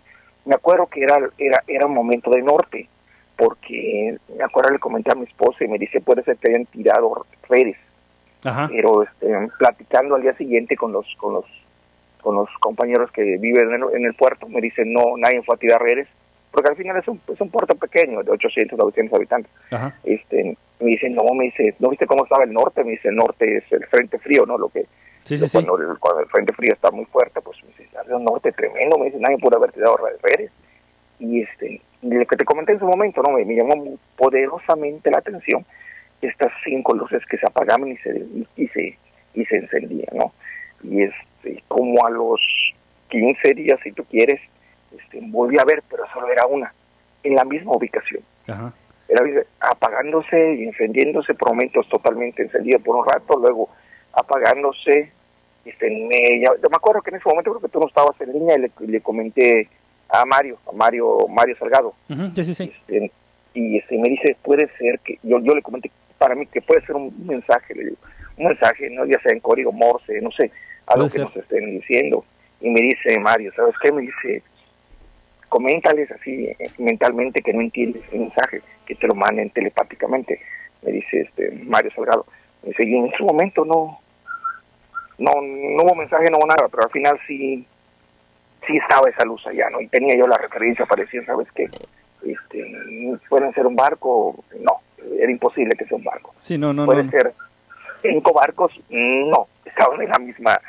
me 0.45 0.55
acuerdo 0.55 0.89
que 0.89 1.05
era, 1.05 1.17
era, 1.39 1.63
era 1.67 1.87
un 1.87 1.95
momento 1.95 2.31
de 2.33 2.43
norte, 2.43 2.87
porque 3.35 4.19
me 4.37 4.45
acuerdo 4.45 4.73
le 4.73 4.79
comenté 4.79 5.11
a 5.13 5.15
mi 5.15 5.25
esposa 5.25 5.65
y 5.65 5.69
me 5.69 5.79
dice 5.79 6.03
puede 6.03 6.23
ser 6.23 6.37
que 6.37 6.51
hayan 6.51 6.67
tirado 6.67 7.25
redes 7.49 7.79
Ajá. 8.45 8.69
pero 8.71 9.05
este, 9.05 9.27
platicando 9.59 10.17
al 10.17 10.23
día 10.23 10.37
siguiente 10.37 10.77
con 10.77 10.93
los 10.93 11.07
con 11.17 11.33
los 11.33 11.47
con 12.21 12.35
los 12.35 12.49
compañeros 12.61 13.11
que 13.13 13.23
viven 13.39 13.73
en 13.73 13.83
el, 13.83 13.97
en 13.97 14.05
el 14.05 14.13
puerto 14.15 14.49
me 14.51 14.61
dicen 14.61 14.93
no 14.93 15.17
nadie 15.17 15.43
fue 15.43 15.55
a 15.55 15.59
tirar 15.59 15.81
redes 15.81 16.09
porque 16.57 16.71
al 16.71 16.77
final 16.77 16.97
es 16.97 17.07
un, 17.07 17.21
es 17.33 17.41
un 17.41 17.51
puerto 17.51 17.75
pequeño 17.75 18.23
de 18.23 18.31
800 18.31 18.79
900 18.79 19.15
habitantes. 19.17 19.53
Ajá. 19.71 19.95
este 20.05 20.57
me 20.81 20.87
dicen 20.91 21.15
no 21.15 21.23
me 21.35 21.45
dice 21.45 21.75
no 21.79 21.91
viste 21.91 22.07
cómo 22.07 22.25
estaba 22.25 22.45
el 22.45 22.53
norte 22.53 22.83
me 22.83 22.93
dice 22.93 23.09
el 23.09 23.17
norte 23.17 23.59
es 23.59 23.65
el 23.73 23.85
frente 23.87 24.19
frío 24.19 24.47
no 24.47 24.57
lo 24.59 24.69
que 24.71 24.87
Sí, 25.25 25.37
sí, 25.39 25.49
sí. 25.49 25.53
cuando, 25.53 25.77
el, 25.77 25.99
cuando 25.99 26.21
el 26.23 26.29
frente 26.29 26.53
frío 26.55 26.73
está 26.73 26.91
muy 26.91 27.05
fuerte 27.07 27.41
pues 27.43 27.63
me 27.63 27.69
dice 27.71 27.89
sale 27.93 28.15
un 28.15 28.25
norte 28.25 28.53
tremendo 28.53 28.97
me 28.99 29.07
dice 29.07 29.19
nadie 29.21 29.39
pudo 29.39 29.57
haber 29.59 29.73
tirado 29.73 29.97
re- 29.99 30.17
redes 30.23 30.51
y 31.19 31.43
este 31.43 31.81
y 32.03 32.11
lo 32.15 32.25
que 32.27 32.37
te 32.37 32.45
comenté 32.45 32.73
en 32.73 32.79
su 32.79 32.87
momento 32.87 33.23
no 33.23 33.31
me, 33.33 33.45
me 33.45 33.55
llamó 33.57 33.99
poderosamente 34.17 35.11
la 35.11 35.19
atención 35.19 35.65
estas 36.23 36.53
cinco 36.65 36.95
luces 36.95 37.23
que 37.27 37.37
se 37.39 37.47
apagaban 37.47 37.89
y 37.89 37.97
se 37.99 38.11
y, 38.19 38.47
y 38.57 38.69
se 38.69 38.99
y 39.35 39.45
se 39.47 39.57
encendían 39.57 40.15
no 40.17 40.33
y 40.83 41.03
este 41.03 41.63
como 41.69 42.07
a 42.07 42.11
los 42.11 42.41
15 43.09 43.55
días 43.55 43.79
si 43.83 43.93
tú 43.93 44.05
quieres 44.05 44.41
este 44.99 45.21
volví 45.23 45.59
a 45.59 45.65
ver 45.65 45.83
pero 45.89 46.05
solo 46.13 46.29
era 46.31 46.47
una 46.47 46.73
en 47.23 47.35
la 47.35 47.45
misma 47.45 47.73
ubicación 47.77 48.23
Ajá. 48.47 48.73
era 49.09 49.23
apagándose 49.61 50.55
y 50.55 50.65
encendiéndose 50.65 51.35
por 51.35 51.49
momentos 51.51 51.89
totalmente 51.89 52.43
encendido 52.43 52.79
por 52.81 52.97
un 52.97 53.07
rato, 53.07 53.39
luego 53.39 53.69
apagándose. 54.13 55.11
Este, 55.65 55.91
me, 55.91 56.41
yo 56.43 56.53
me 56.71 56.77
acuerdo 56.77 57.03
que 57.03 57.11
en 57.11 57.17
ese 57.17 57.29
momento 57.29 57.51
creo 57.51 57.61
que 57.63 57.69
tú 57.69 57.81
no 57.81 57.89
estabas 57.89 58.21
en 58.21 58.33
línea 58.33 58.57
y 58.57 58.61
le, 58.63 58.71
le 58.87 59.01
comenté 59.01 59.69
a 60.09 60.25
Mario, 60.25 60.59
a 60.69 60.73
Mario, 60.73 61.27
Mario 61.29 61.57
Salgado, 61.59 61.95
Ujú, 62.09 62.31
Sí, 62.37 62.45
sí, 62.45 62.55
sí. 62.55 62.73
este, 62.73 63.11
y 63.55 63.79
este, 63.79 63.99
me 63.99 64.09
dice, 64.09 64.37
puede 64.43 64.69
ser 64.79 65.01
que, 65.01 65.19
yo, 65.25 65.41
yo 65.41 65.55
le 65.55 65.63
comenté, 65.63 65.91
para 66.19 66.37
mí 66.37 66.47
que 66.47 66.63
puede 66.63 66.87
ser 66.87 66.95
un 66.95 67.13
mensaje, 67.27 67.75
le 67.75 67.85
digo, 67.85 67.97
un 68.37 68.45
mensaje, 68.47 68.89
no 68.91 69.05
ya 69.07 69.19
sea 69.21 69.33
en 69.33 69.41
código 69.41 69.73
Morse, 69.73 70.21
no 70.21 70.31
sé, 70.31 70.53
algo 70.87 71.07
que 71.07 71.11
ser. 71.11 71.21
nos 71.23 71.37
estén 71.37 71.65
diciendo. 71.81 72.25
Y 72.61 72.71
me 72.71 72.81
dice 72.81 73.19
Mario, 73.19 73.53
¿sabes 73.57 73.75
qué? 73.83 73.91
Me 73.91 74.03
dice, 74.03 74.43
coméntales 75.49 76.11
así 76.11 76.47
eh, 76.47 76.57
mentalmente 76.79 77.43
que 77.43 77.53
no 77.53 77.61
entiendes 77.61 78.03
el 78.13 78.21
mensaje, 78.21 78.63
que 78.87 78.95
te 78.95 79.07
lo 79.07 79.15
manden 79.15 79.51
telepáticamente, 79.51 80.41
me 80.83 80.93
dice 80.93 81.21
este 81.21 81.51
Mario 81.65 81.91
Salgado. 81.95 82.27
Me 82.63 82.71
dice, 82.71 82.87
y 82.87 82.97
en 82.97 83.07
ese 83.07 83.23
momento 83.23 83.65
no, 83.65 84.01
no, 85.19 85.33
no 85.35 85.83
hubo 85.83 85.95
mensaje, 85.95 86.31
no 86.31 86.39
hubo 86.39 86.47
nada, 86.47 86.69
pero 86.69 86.85
al 86.85 86.91
final 86.91 87.19
sí, 87.27 87.67
sí 88.67 88.77
estaba 88.77 89.09
esa 89.09 89.25
luz 89.25 89.47
allá, 89.47 89.71
¿no? 89.71 89.81
Y 89.81 89.89
tenía 89.89 90.17
yo 90.17 90.27
la 90.27 90.39
referencia 90.39 90.87
para 90.87 91.03
decir, 91.03 91.25
¿sabes 91.25 91.49
qué? 91.55 91.69
Este, 92.25 92.65
pueden 93.29 93.53
ser 93.55 93.67
un 93.67 93.77
barco, 93.77 94.45
no, 94.61 94.81
era 95.19 95.31
imposible 95.31 95.77
que 95.77 95.85
sea 95.85 95.97
un 95.97 96.05
barco. 96.05 96.35
Sí, 96.39 96.59
no, 96.59 96.73
no, 96.73 96.87
Puede 96.87 97.05
no. 97.05 97.11
ser 97.11 97.33
cinco 98.03 98.33
barcos, 98.33 98.73
no, 98.91 99.49
estaban 99.65 100.03
en 100.03 100.09
la 100.09 100.19
misma, 100.19 100.61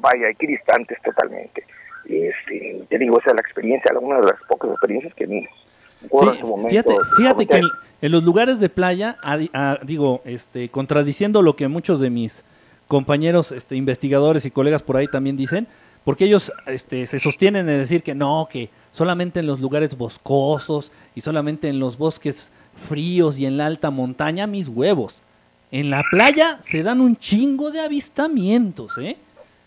vaya, 0.00 0.28
equidistantes 0.28 1.00
totalmente. 1.02 1.64
Este, 2.04 2.84
te 2.88 2.98
digo, 2.98 3.18
esa 3.20 3.30
es 3.30 3.36
la 3.36 3.40
experiencia, 3.42 3.92
una 4.00 4.16
de 4.20 4.26
las 4.26 4.40
pocas 4.48 4.70
experiencias 4.70 5.14
que 5.14 5.26
Sí, 5.26 6.42
momento. 6.42 6.68
fíjate, 6.68 6.96
fíjate 7.16 7.46
que 7.46 7.60
en, 8.00 8.12
los 8.12 8.22
lugares 8.24 8.58
de 8.60 8.68
playa, 8.68 9.16
a- 9.22 9.38
a- 9.52 9.78
digo, 9.84 10.20
este, 10.24 10.68
contradiciendo 10.68 11.42
lo 11.42 11.54
que 11.54 11.68
muchos 11.68 12.00
de 12.00 12.10
mis 12.10 12.44
compañeros 12.88 13.52
este, 13.52 13.76
investigadores 13.76 14.44
y 14.44 14.50
colegas 14.50 14.82
por 14.82 14.96
ahí 14.96 15.06
también 15.06 15.36
dicen, 15.36 15.66
porque 16.04 16.24
ellos 16.24 16.52
este, 16.66 17.06
se 17.06 17.20
sostienen 17.20 17.68
en 17.68 17.78
decir 17.78 18.02
que 18.02 18.14
no, 18.16 18.48
que 18.50 18.68
solamente 18.90 19.38
en 19.40 19.46
los 19.46 19.60
lugares 19.60 19.96
boscosos 19.96 20.90
y 21.14 21.20
solamente 21.20 21.68
en 21.68 21.78
los 21.78 21.96
bosques 21.96 22.50
fríos 22.74 23.38
y 23.38 23.46
en 23.46 23.56
la 23.56 23.66
alta 23.66 23.90
montaña, 23.90 24.48
mis 24.48 24.66
huevos. 24.68 25.22
En 25.70 25.88
la 25.90 26.02
playa 26.10 26.56
se 26.60 26.82
dan 26.82 27.00
un 27.00 27.16
chingo 27.16 27.70
de 27.70 27.80
avistamientos, 27.80 28.98
¿eh? 28.98 29.16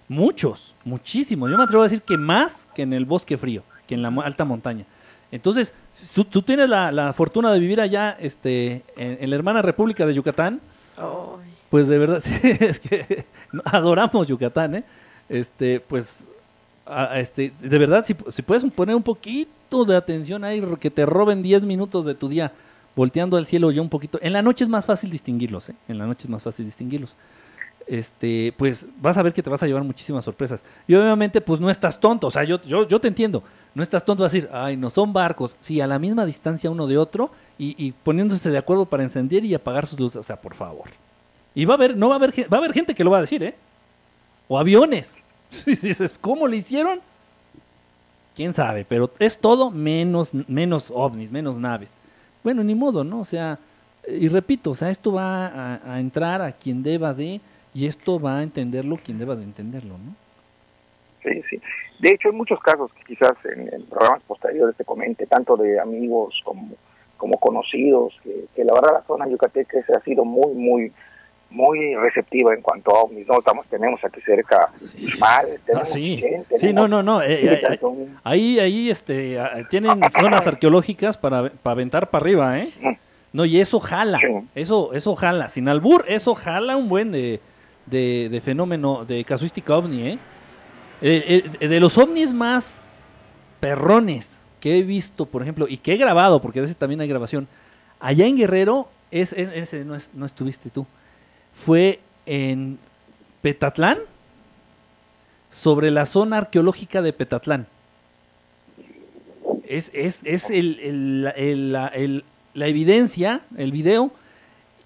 Muchos, 0.08 0.76
muchísimos. 0.84 1.50
Yo 1.50 1.58
me 1.58 1.64
atrevo 1.64 1.82
a 1.84 1.86
decir 1.86 2.02
que 2.02 2.18
más 2.18 2.68
que 2.76 2.84
en 2.84 2.94
el 2.94 3.06
bosque 3.06 3.38
frío, 3.38 3.64
que 3.88 3.96
en 3.96 4.02
la 4.02 4.10
alta 4.24 4.46
montaña. 4.46 4.86
Entonces, 5.32 5.74
si 5.92 6.14
tú, 6.14 6.24
tú 6.24 6.42
tienes 6.44 6.70
la, 6.70 6.92
la 6.92 7.12
fortuna 7.14 7.52
de 7.52 7.60
vivir 7.60 7.82
allá 7.82 8.16
este, 8.20 8.84
en, 8.96 9.18
en 9.20 9.30
la 9.30 9.36
hermana 9.36 9.62
República 9.62 10.06
de 10.06 10.14
Yucatán, 10.14 10.62
pues 11.70 11.88
de 11.88 11.98
verdad, 11.98 12.20
sí, 12.24 12.32
es 12.44 12.80
que 12.80 13.26
adoramos 13.66 14.28
Yucatán, 14.28 14.76
¿eh? 14.76 14.84
Este, 15.28 15.80
pues, 15.80 16.28
a- 16.86 17.20
este, 17.20 17.52
de 17.60 17.78
verdad, 17.80 18.06
si, 18.06 18.16
si 18.32 18.42
puedes 18.44 18.64
poner 18.66 18.96
un 18.96 19.04
poquito 19.04 19.84
de 19.86 19.96
atención 19.98 20.44
ahí, 20.44 20.64
que 20.80 20.92
te 20.92 21.06
roben 21.06 21.42
10 21.42 21.64
minutos 21.64 22.06
de 22.06 22.14
tu 22.14 22.30
día 22.30 22.52
volteando 22.96 23.36
al 23.36 23.46
cielo 23.46 23.72
yo 23.72 23.82
un 23.82 23.90
poquito. 23.90 24.20
En 24.22 24.32
la 24.32 24.42
noche 24.44 24.64
es 24.64 24.70
más 24.70 24.86
fácil 24.86 25.10
distinguirlos, 25.10 25.70
¿eh? 25.70 25.76
En 25.90 25.98
la 25.98 26.06
noche 26.06 26.28
es 26.28 26.30
más 26.30 26.44
fácil 26.44 26.66
distinguirlos. 26.66 27.16
Este, 27.88 28.52
pues 28.58 28.88
vas 29.00 29.16
a 29.18 29.22
ver 29.22 29.32
que 29.32 29.44
te 29.44 29.50
vas 29.50 29.62
a 29.62 29.68
llevar 29.68 29.84
muchísimas 29.84 30.26
sorpresas. 30.26 30.64
Y 30.88 30.96
obviamente, 30.96 31.40
pues 31.42 31.60
no 31.60 31.70
estás 31.70 32.00
tonto. 32.00 32.28
O 32.28 32.32
sea, 32.32 32.44
yo, 32.44 32.62
yo, 32.64 32.88
yo 32.88 33.00
te 33.00 33.08
entiendo. 33.08 33.44
No 33.76 33.84
estás 33.84 34.04
tonto 34.04 34.24
a 34.24 34.28
decir, 34.28 34.50
ay, 34.52 34.76
no 34.76 34.90
son 34.90 35.14
barcos. 35.14 35.56
Sí, 35.60 35.82
a 35.82 35.88
la 35.88 36.00
misma 36.00 36.26
distancia 36.26 36.72
uno 36.72 36.88
de 36.88 36.98
otro 36.98 37.30
y, 37.58 37.76
y 37.84 37.92
poniéndose 37.92 38.50
de 38.50 38.58
acuerdo 38.58 38.86
para 38.86 39.04
encender 39.04 39.46
y 39.46 39.54
apagar 39.54 39.86
sus 39.86 40.00
luces. 40.00 40.18
O 40.18 40.24
sea, 40.24 40.42
por 40.42 40.56
favor. 40.56 40.86
Y 41.54 41.66
va 41.66 41.76
a 41.76 41.78
haber, 41.78 41.96
no 41.96 42.10
va 42.10 42.16
a 42.16 42.18
haber, 42.18 42.32
va 42.52 42.58
a 42.58 42.60
haber 42.60 42.74
gente 42.74 42.96
que 42.96 43.04
lo 43.04 43.12
va 43.12 43.20
a 43.20 43.22
decir, 43.22 43.44
¿eh? 43.44 43.56
O 44.48 44.60
aviones. 44.60 45.22
Si 45.50 45.76
dices, 45.76 46.18
¿cómo 46.20 46.48
le 46.48 46.58
hicieron? 46.58 47.00
Quién 48.36 48.52
sabe, 48.52 48.84
pero 48.84 49.10
es 49.20 49.38
todo 49.38 49.72
menos, 49.72 50.32
menos 50.34 50.92
ovnis, 50.94 51.32
menos 51.32 51.58
naves. 51.58 51.96
Bueno, 52.44 52.62
ni 52.64 52.76
modo, 52.76 53.04
¿no? 53.06 53.22
O 53.22 53.26
sea, 53.26 53.58
y 54.08 54.28
repito, 54.28 54.72
o 54.72 54.76
sea, 54.76 54.90
esto 54.90 55.14
va 55.14 55.48
a, 55.48 55.94
a 55.94 56.00
entrar 56.02 56.42
a 56.42 56.52
quien 56.52 56.84
deba 56.84 57.14
de, 57.14 57.40
y 57.76 57.86
esto 57.86 58.20
va 58.20 58.40
a 58.40 58.44
entenderlo 58.44 58.98
quien 58.98 59.20
deba 59.20 59.36
de 59.36 59.44
entenderlo, 59.44 59.98
¿no? 60.00 60.16
Sí, 61.24 61.42
sí. 61.50 61.62
De 62.00 62.10
hecho, 62.10 62.30
en 62.30 62.36
muchos 62.38 62.60
casos 62.62 62.92
que 62.94 63.04
quizás 63.14 63.34
en, 63.46 63.72
en, 63.74 63.84
programas 63.86 64.22
posteriores 64.24 64.76
te 64.76 64.86
comente, 64.86 65.26
tanto 65.28 65.56
de 65.58 65.80
amigos 65.80 66.40
como, 66.44 66.70
como 67.18 67.38
conocidos, 67.40 68.14
que, 68.24 68.46
que 68.56 68.64
la 68.64 68.74
verdad 68.74 68.94
la 68.94 69.04
zona 69.04 69.28
yucateca 69.28 69.78
se 69.86 69.94
ha 69.94 70.00
sido 70.02 70.24
muy, 70.26 70.54
muy, 70.54 70.92
muy 71.50 71.96
receptiva 71.96 72.54
en 72.54 72.62
cuanto 72.62 72.96
a 72.96 73.02
ovnis. 73.04 73.28
No, 73.28 73.40
estamos, 73.40 73.66
tenemos 73.68 74.04
aquí 74.04 74.22
cerca 74.22 74.70
Sí. 74.78 75.06
Uxmal, 75.08 75.48
Ah, 75.76 75.84
sí. 75.86 76.24
Sí, 76.58 76.74
no, 76.74 76.86
tenemos- 76.86 76.90
no, 76.90 77.04
no. 77.04 77.22
eh, 77.22 77.46
eh, 77.56 77.62
eh, 77.72 78.08
ahí, 78.24 78.60
ahí, 78.60 78.90
este, 78.90 79.38
tienen 79.70 80.00
zonas 80.12 80.46
arqueológicas 80.48 81.18
para, 81.18 81.50
para 81.50 81.72
aventar 81.74 82.10
para 82.10 82.24
arriba, 82.24 82.60
¿eh? 82.60 82.70
No, 83.34 83.44
y 83.46 83.60
eso 83.60 83.80
jala, 83.82 84.20
Sí. 84.20 84.28
eso, 84.56 84.94
eso 84.94 85.16
jala. 85.16 85.50
Sin 85.50 85.68
albur, 85.68 86.06
eso 86.08 86.36
jala 86.36 86.78
un 86.78 86.88
buen 86.88 87.12
de, 87.12 87.40
de, 87.86 88.30
de 88.30 88.42
fenómeno, 88.42 89.06
de 89.06 89.24
casuística 89.24 89.76
ovni, 89.78 90.02
¿eh? 90.02 90.20
Eh, 91.02 91.44
eh, 91.60 91.68
de 91.68 91.80
los 91.80 91.98
ovnis 91.98 92.34
más 92.34 92.86
perrones 93.60 94.44
que 94.60 94.78
he 94.78 94.84
visto, 94.84 95.26
por 95.26 95.42
ejemplo, 95.42 95.68
y 95.68 95.78
que 95.78 95.94
he 95.94 95.98
grabado, 95.98 96.42
porque 96.42 96.60
de 96.62 96.66
ese 96.66 96.76
también 96.76 97.02
hay 97.02 97.08
grabación, 97.08 97.48
allá 98.00 98.26
en 98.26 98.38
Guerrero, 98.38 98.90
es, 99.12 99.34
ese 99.34 99.86
no, 99.86 99.96
es- 99.96 100.10
no 100.14 100.26
estuviste 100.26 100.70
tú, 100.70 100.86
fue 101.54 102.00
en 102.26 102.80
Petatlán, 103.42 104.00
sobre 105.52 105.92
la 105.92 106.06
zona 106.06 106.38
arqueológica 106.38 107.02
de 107.02 107.14
Petatlán. 107.14 107.68
Es, 109.68 109.90
es, 109.94 110.22
es 110.26 110.50
el, 110.50 110.80
el- 110.80 111.34
el- 111.36 111.72
la, 111.72 111.92
la 112.54 112.68
evidencia, 112.68 113.42
el 113.58 113.72
video, 113.72 114.12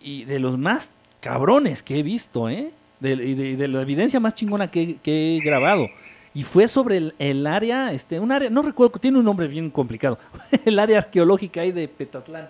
y 0.02 0.26
de 0.26 0.39
los 0.39 0.58
más 0.58 0.93
cabrones 1.22 1.82
que 1.84 2.00
he 2.00 2.04
visto, 2.04 2.50
¿eh? 2.50 2.72
De, 3.00 3.16
de, 3.16 3.56
de 3.56 3.68
la 3.68 3.82
evidencia 3.82 4.20
más 4.20 4.36
chingona 4.36 4.70
que, 4.70 4.97
que 4.97 5.38
he 5.38 5.39
grabado. 5.39 5.88
Y 6.34 6.43
fue 6.43 6.68
sobre 6.68 6.97
el, 6.97 7.16
el 7.18 7.47
área, 7.47 7.91
este, 7.91 8.20
un 8.20 8.32
área, 8.32 8.50
no 8.50 8.62
recuerdo, 8.62 9.00
tiene 9.00 9.18
un 9.18 9.26
nombre 9.26 9.47
bien 9.47 9.70
complicado. 9.70 10.20
el 10.66 10.78
área 10.78 11.00
arqueológica 11.00 11.62
ahí 11.62 11.72
de 11.72 11.88
Petatlán. 11.88 12.50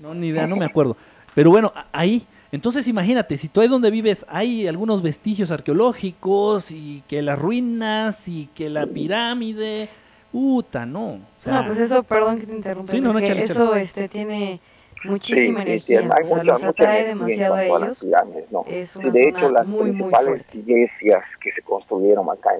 No, 0.00 0.14
ni 0.14 0.28
idea, 0.28 0.46
no 0.46 0.56
me 0.56 0.64
acuerdo. 0.64 0.96
Pero 1.34 1.50
bueno, 1.50 1.72
ahí. 1.92 2.26
Entonces 2.50 2.86
imagínate, 2.86 3.38
si 3.38 3.48
tú 3.48 3.62
ahí 3.62 3.68
donde 3.68 3.90
vives 3.90 4.26
hay 4.28 4.66
algunos 4.66 5.00
vestigios 5.00 5.50
arqueológicos 5.50 6.70
y 6.70 7.02
que 7.08 7.22
las 7.22 7.38
ruinas 7.38 8.28
y 8.28 8.50
que 8.54 8.68
la 8.68 8.86
pirámide, 8.86 9.88
puta, 10.30 10.84
no. 10.84 11.12
O 11.12 11.20
sea, 11.38 11.62
no, 11.62 11.68
pues 11.68 11.78
eso, 11.78 12.02
perdón 12.02 12.40
que 12.40 12.46
te 12.46 12.54
interrumpa, 12.54 12.92
Sí, 12.92 13.00
no, 13.00 13.08
no, 13.08 13.12
porque 13.14 13.26
échale, 13.26 13.44
eso 13.44 13.74
este, 13.74 14.08
tiene 14.08 14.60
muchísima 15.04 15.60
Sí, 15.60 15.64
sí, 15.80 15.94
energía, 15.94 16.00
sí, 16.00 16.04
hay 16.04 16.22
o 16.22 16.24
sea, 16.26 16.36
mucha- 16.36 16.44
los 16.44 16.56
mucha 16.64 16.68
atrae 16.70 17.06
demasiado 17.06 17.54
a 17.54 17.64
ellos. 17.64 18.00
pirámides, 18.00 18.50
¿no? 18.52 18.64
Es 18.68 18.90
Sí, 18.90 18.98
una 18.98 19.10
de 19.10 19.22
zona 19.24 19.38
hecho, 19.38 19.50
las 19.50 19.66
muy, 19.66 19.82
principales 19.92 20.42
iglesias 20.54 21.24
que 21.40 21.52
se 21.52 21.62
construyeron 21.62 22.28
acá 22.30 22.50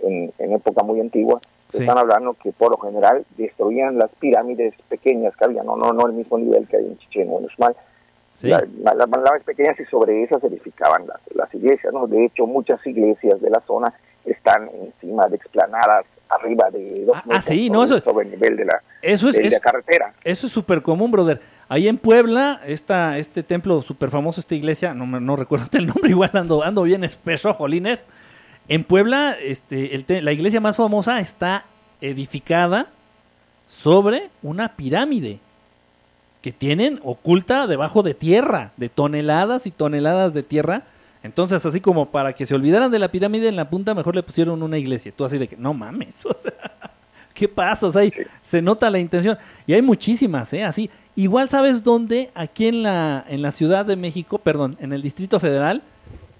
en, 0.00 0.06
en, 0.12 0.32
en 0.38 0.52
época 0.52 0.82
muy 0.82 1.00
antigua, 1.00 1.40
se 1.70 1.78
Sí. 1.78 1.82
están 1.84 1.98
hablando 1.98 2.34
que 2.34 2.52
por 2.52 2.70
lo 2.70 2.76
general 2.78 3.24
destruían 3.36 3.98
las 3.98 4.10
pirámides 4.20 4.74
pequeñas 4.88 5.34
que 5.36 5.44
había, 5.44 5.62
no, 5.62 5.76
no, 5.76 5.92
no 5.92 6.06
el 6.06 6.12
mismo 6.12 6.38
nivel 6.38 6.66
que 6.68 6.76
hay 6.76 6.84
en 6.86 6.98
Chichén 6.98 7.28
o 7.30 7.38
en 7.38 7.46
Uxmal, 7.46 7.74
sí. 8.36 8.48
la- 8.48 8.64
la- 8.82 8.94
las 8.94 9.08
más 9.08 9.42
pequeñas 9.44 9.78
y 9.80 9.84
sobre 9.86 10.22
esas 10.22 10.42
edificaban 10.44 11.06
las, 11.06 11.20
las 11.34 11.52
iglesias, 11.54 11.92
¿no? 11.92 12.06
De 12.06 12.24
hecho, 12.26 12.46
muchas 12.46 12.84
iglesias 12.86 13.40
de 13.40 13.50
la 13.50 13.60
zona 13.66 13.92
están 14.24 14.70
encima 14.82 15.26
de 15.28 15.36
explanadas 15.36 16.06
arriba 16.30 16.70
de 16.70 17.04
dos 17.04 17.16
Ah, 17.16 17.24
ah, 17.30 17.40
sí, 17.40 17.66
sobre, 17.66 17.70
no, 17.70 17.84
eso- 17.84 18.00
sobre 18.00 18.24
el 18.26 18.30
nivel 18.32 18.56
de 18.56 18.64
la, 18.64 18.82
Eso 19.02 19.28
es, 19.28 19.36
de 19.36 19.46
es- 19.46 19.52
la 19.52 19.60
carretera. 19.60 20.14
Eso 20.24 20.46
es 20.46 20.52
súper 20.52 20.80
común, 20.82 21.10
brother. 21.10 21.40
Ahí 21.68 21.88
en 21.88 21.96
Puebla, 21.98 22.60
esta, 22.66 23.18
este 23.18 23.42
templo 23.42 23.80
súper 23.82 24.10
famoso, 24.10 24.40
esta 24.40 24.54
iglesia, 24.54 24.92
no, 24.94 25.06
me- 25.06 25.20
no 25.20 25.34
recuerdo 25.36 25.66
el 25.72 25.86
nombre, 25.86 26.10
igual 26.10 26.30
ando, 26.34 26.62
ando 26.62 26.82
bien 26.82 27.04
espeso, 27.04 27.52
jolines. 27.54 28.00
En 28.68 28.84
Puebla, 28.84 29.36
este, 29.42 29.94
el 29.94 30.04
te- 30.04 30.22
la 30.22 30.32
iglesia 30.32 30.60
más 30.60 30.76
famosa 30.76 31.20
está 31.20 31.64
edificada 32.00 32.86
sobre 33.66 34.28
una 34.42 34.68
pirámide 34.76 35.38
que 36.42 36.52
tienen 36.52 37.00
oculta 37.02 37.66
debajo 37.66 38.02
de 38.02 38.12
tierra, 38.14 38.72
de 38.76 38.88
toneladas 38.90 39.66
y 39.66 39.70
toneladas 39.70 40.34
de 40.34 40.42
tierra. 40.42 40.82
Entonces, 41.22 41.64
así 41.64 41.80
como 41.80 42.10
para 42.10 42.34
que 42.34 42.44
se 42.44 42.54
olvidaran 42.54 42.90
de 42.90 42.98
la 42.98 43.08
pirámide 43.08 43.48
en 43.48 43.56
la 43.56 43.70
punta, 43.70 43.94
mejor 43.94 44.14
le 44.14 44.22
pusieron 44.22 44.62
una 44.62 44.76
iglesia. 44.76 45.10
Tú 45.16 45.24
así 45.24 45.38
de 45.38 45.48
que, 45.48 45.56
no 45.56 45.72
mames, 45.72 46.24
o 46.26 46.34
sea, 46.34 46.52
¿qué 47.32 47.48
pasa? 47.48 47.86
O 47.86 47.90
sea, 47.90 48.02
ahí 48.02 48.12
se 48.42 48.60
nota 48.60 48.90
la 48.90 48.98
intención. 48.98 49.38
Y 49.66 49.72
hay 49.72 49.80
muchísimas, 49.80 50.52
¿eh? 50.52 50.62
Así. 50.64 50.90
Igual, 51.16 51.48
¿sabes 51.48 51.82
dónde? 51.82 52.30
Aquí 52.34 52.66
en 52.68 52.82
la, 52.82 53.24
en 53.28 53.40
la 53.42 53.52
Ciudad 53.52 53.84
de 53.86 53.96
México, 53.96 54.38
perdón, 54.38 54.76
en 54.80 54.92
el 54.92 55.00
Distrito 55.02 55.38
Federal. 55.38 55.82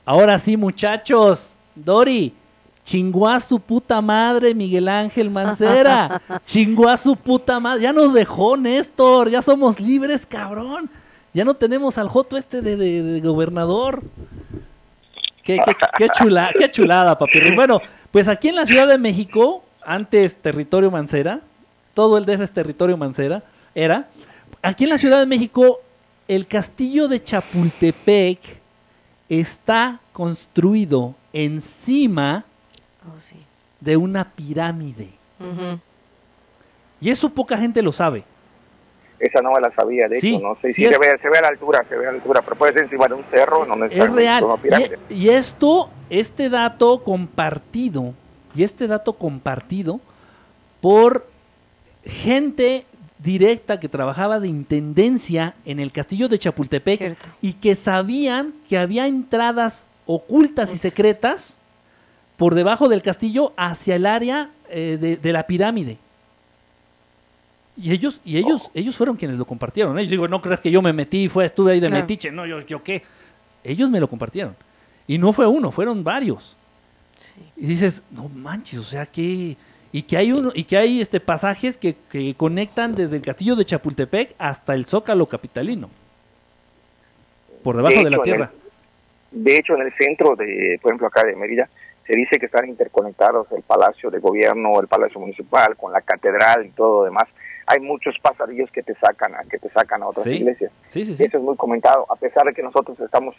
Ahora 0.04 0.38
sí, 0.38 0.56
muchachos, 0.56 1.54
Dori, 1.76 2.34
chingó 2.82 3.28
a 3.28 3.38
su 3.40 3.60
puta 3.60 4.02
madre 4.02 4.52
Miguel 4.54 4.88
Ángel 4.88 5.30
Mancera. 5.30 6.20
chingó 6.44 6.88
a 6.88 6.96
su 6.96 7.14
puta 7.16 7.60
madre. 7.60 7.82
Ya 7.82 7.92
nos 7.92 8.12
dejó 8.12 8.56
Néstor, 8.56 9.30
ya 9.30 9.42
somos 9.42 9.78
libres, 9.80 10.26
cabrón. 10.26 10.90
Ya 11.32 11.44
no 11.44 11.54
tenemos 11.54 11.96
al 11.98 12.08
Joto 12.08 12.36
este 12.36 12.60
de, 12.60 12.76
de- 12.76 13.02
de 13.02 13.20
gobernador. 13.20 14.02
Qué, 15.42 15.58
qué, 15.64 15.72
qué 15.98 16.06
chula, 16.08 16.50
qué 16.58 16.70
chulada, 16.70 17.16
papi. 17.18 17.38
Bueno, 17.54 17.80
pues 18.10 18.28
aquí 18.28 18.48
en 18.48 18.56
la 18.56 18.66
Ciudad 18.66 18.88
de 18.88 18.98
México, 18.98 19.62
antes 19.84 20.36
territorio 20.38 20.90
Mancera, 20.90 21.40
todo 21.92 22.18
el 22.18 22.24
DF 22.24 22.40
es 22.42 22.52
territorio 22.52 22.96
Mancera, 22.96 23.42
era. 23.74 24.08
Aquí 24.66 24.84
en 24.84 24.90
la 24.90 24.98
Ciudad 24.98 25.18
de 25.18 25.26
México, 25.26 25.80
el 26.26 26.46
castillo 26.46 27.06
de 27.06 27.22
Chapultepec 27.22 28.40
está 29.28 30.00
construido 30.14 31.14
encima 31.34 32.44
Oh, 33.06 33.18
sí. 33.18 33.36
de 33.80 33.98
una 33.98 34.24
pirámide. 34.30 35.10
Y 36.98 37.10
eso 37.10 37.28
poca 37.28 37.58
gente 37.58 37.82
lo 37.82 37.92
sabe. 37.92 38.24
Esa 39.18 39.42
no 39.42 39.52
me 39.52 39.60
la 39.60 39.70
sabía, 39.74 40.08
de 40.08 40.18
Sí, 40.18 40.34
hecho, 40.34 40.42
no 40.42 40.54
sé 40.62 40.68
sí 40.72 40.84
si 40.84 40.90
se 40.90 40.98
ve, 40.98 41.18
se 41.20 41.28
ve 41.28 41.36
a 41.38 41.42
la 41.42 41.48
altura, 41.48 41.84
se 41.86 41.94
ve 41.96 42.06
a 42.06 42.10
la 42.12 42.16
altura, 42.16 42.40
pero 42.40 42.56
puede 42.56 42.72
ser 42.72 42.84
encima 42.84 43.06
de 43.06 43.14
un 43.14 43.24
cerro, 43.30 43.66
no 43.66 43.84
Es 43.84 44.10
real. 44.12 44.44
Y, 45.10 45.14
y 45.14 45.28
esto, 45.28 45.90
este 46.08 46.48
dato 46.48 47.04
compartido, 47.04 48.14
y 48.54 48.62
este 48.62 48.86
dato 48.86 49.12
compartido 49.12 50.00
por 50.80 51.26
gente 52.04 52.86
directa 53.24 53.80
que 53.80 53.88
trabajaba 53.88 54.38
de 54.38 54.46
intendencia 54.48 55.54
en 55.64 55.80
el 55.80 55.90
castillo 55.90 56.28
de 56.28 56.38
Chapultepec 56.38 56.98
Cierto. 56.98 57.26
y 57.42 57.54
que 57.54 57.74
sabían 57.74 58.52
que 58.68 58.78
había 58.78 59.06
entradas 59.06 59.86
ocultas 60.06 60.72
y 60.72 60.76
secretas 60.76 61.58
por 62.36 62.54
debajo 62.54 62.88
del 62.88 63.02
castillo 63.02 63.52
hacia 63.56 63.96
el 63.96 64.06
área 64.06 64.50
eh, 64.68 64.98
de, 65.00 65.16
de 65.16 65.32
la 65.32 65.46
pirámide. 65.46 65.96
Y 67.76 67.90
ellos, 67.92 68.20
y 68.24 68.36
ellos, 68.36 68.70
ellos 68.74 68.96
fueron 68.96 69.16
quienes 69.16 69.36
lo 69.36 69.44
compartieron. 69.46 69.96
Yo 69.98 70.08
digo, 70.08 70.28
no 70.28 70.40
creas 70.40 70.60
que 70.60 70.70
yo 70.70 70.80
me 70.80 70.92
metí, 70.92 71.28
fue, 71.28 71.44
estuve 71.44 71.72
ahí 71.72 71.80
de 71.80 71.88
Claro. 71.88 72.02
metiche, 72.04 72.30
no, 72.30 72.46
yo, 72.46 72.60
yo 72.60 72.82
qué. 72.84 73.02
Ellos 73.64 73.90
me 73.90 73.98
lo 73.98 74.08
compartieron. 74.08 74.54
Y 75.08 75.18
no 75.18 75.32
fue 75.32 75.46
uno, 75.46 75.72
fueron 75.72 76.04
varios. 76.04 76.54
Y 77.56 77.66
dices, 77.66 78.02
no 78.12 78.28
manches, 78.28 78.78
o 78.78 78.84
sea 78.84 79.06
que. 79.06 79.56
Y 79.96 80.02
que 80.02 80.16
hay 80.16 80.32
uno, 80.32 80.50
y 80.52 80.64
que 80.64 80.76
hay 80.76 81.00
este 81.00 81.20
pasajes 81.20 81.78
que, 81.78 81.94
que 82.10 82.34
conectan 82.34 82.96
desde 82.96 83.14
el 83.14 83.22
castillo 83.22 83.54
de 83.54 83.64
Chapultepec 83.64 84.34
hasta 84.38 84.74
el 84.74 84.86
Zócalo 84.86 85.26
capitalino. 85.26 85.88
Por 87.62 87.76
debajo 87.76 88.02
de, 88.02 88.10
la 88.10 88.18
tierra. 88.22 88.50
el- 89.32 89.44
de 89.44 89.56
hecho, 89.56 89.74
en 89.76 89.82
el 89.82 89.92
centro 89.96 90.34
de, 90.34 90.80
por 90.82 90.90
ejemplo, 90.90 91.06
acá 91.06 91.24
de 91.24 91.36
Mérida, 91.36 91.68
se 92.08 92.16
dice 92.16 92.40
que 92.40 92.46
están 92.46 92.68
interconectados 92.68 93.46
el 93.52 93.62
Palacio 93.62 94.10
de 94.10 94.18
Gobierno, 94.18 94.80
el 94.80 94.88
Palacio 94.88 95.20
Municipal, 95.20 95.76
con 95.76 95.92
la 95.92 96.00
Catedral 96.00 96.66
y 96.66 96.70
todo 96.70 96.98
lo 97.00 97.04
demás. 97.04 97.28
Hay 97.66 97.78
muchos 97.78 98.16
pasadillos 98.20 98.72
que 98.72 98.82
te 98.82 98.96
sacan 98.96 99.32
a, 99.36 99.44
que 99.44 99.58
te 99.60 99.70
sacan 99.70 100.02
a 100.02 100.08
otras 100.08 100.24
Sí. 100.24 100.32
iglesias. 100.32 100.72
Sí, 100.88 101.04
sí, 101.04 101.14
sí. 101.14 101.22
Eso 101.24 101.38
es 101.38 101.42
muy 101.44 101.56
comentado, 101.56 102.04
a 102.10 102.16
pesar 102.16 102.44
de 102.46 102.52
que 102.52 102.64
nosotros 102.64 102.98
estamos 102.98 103.36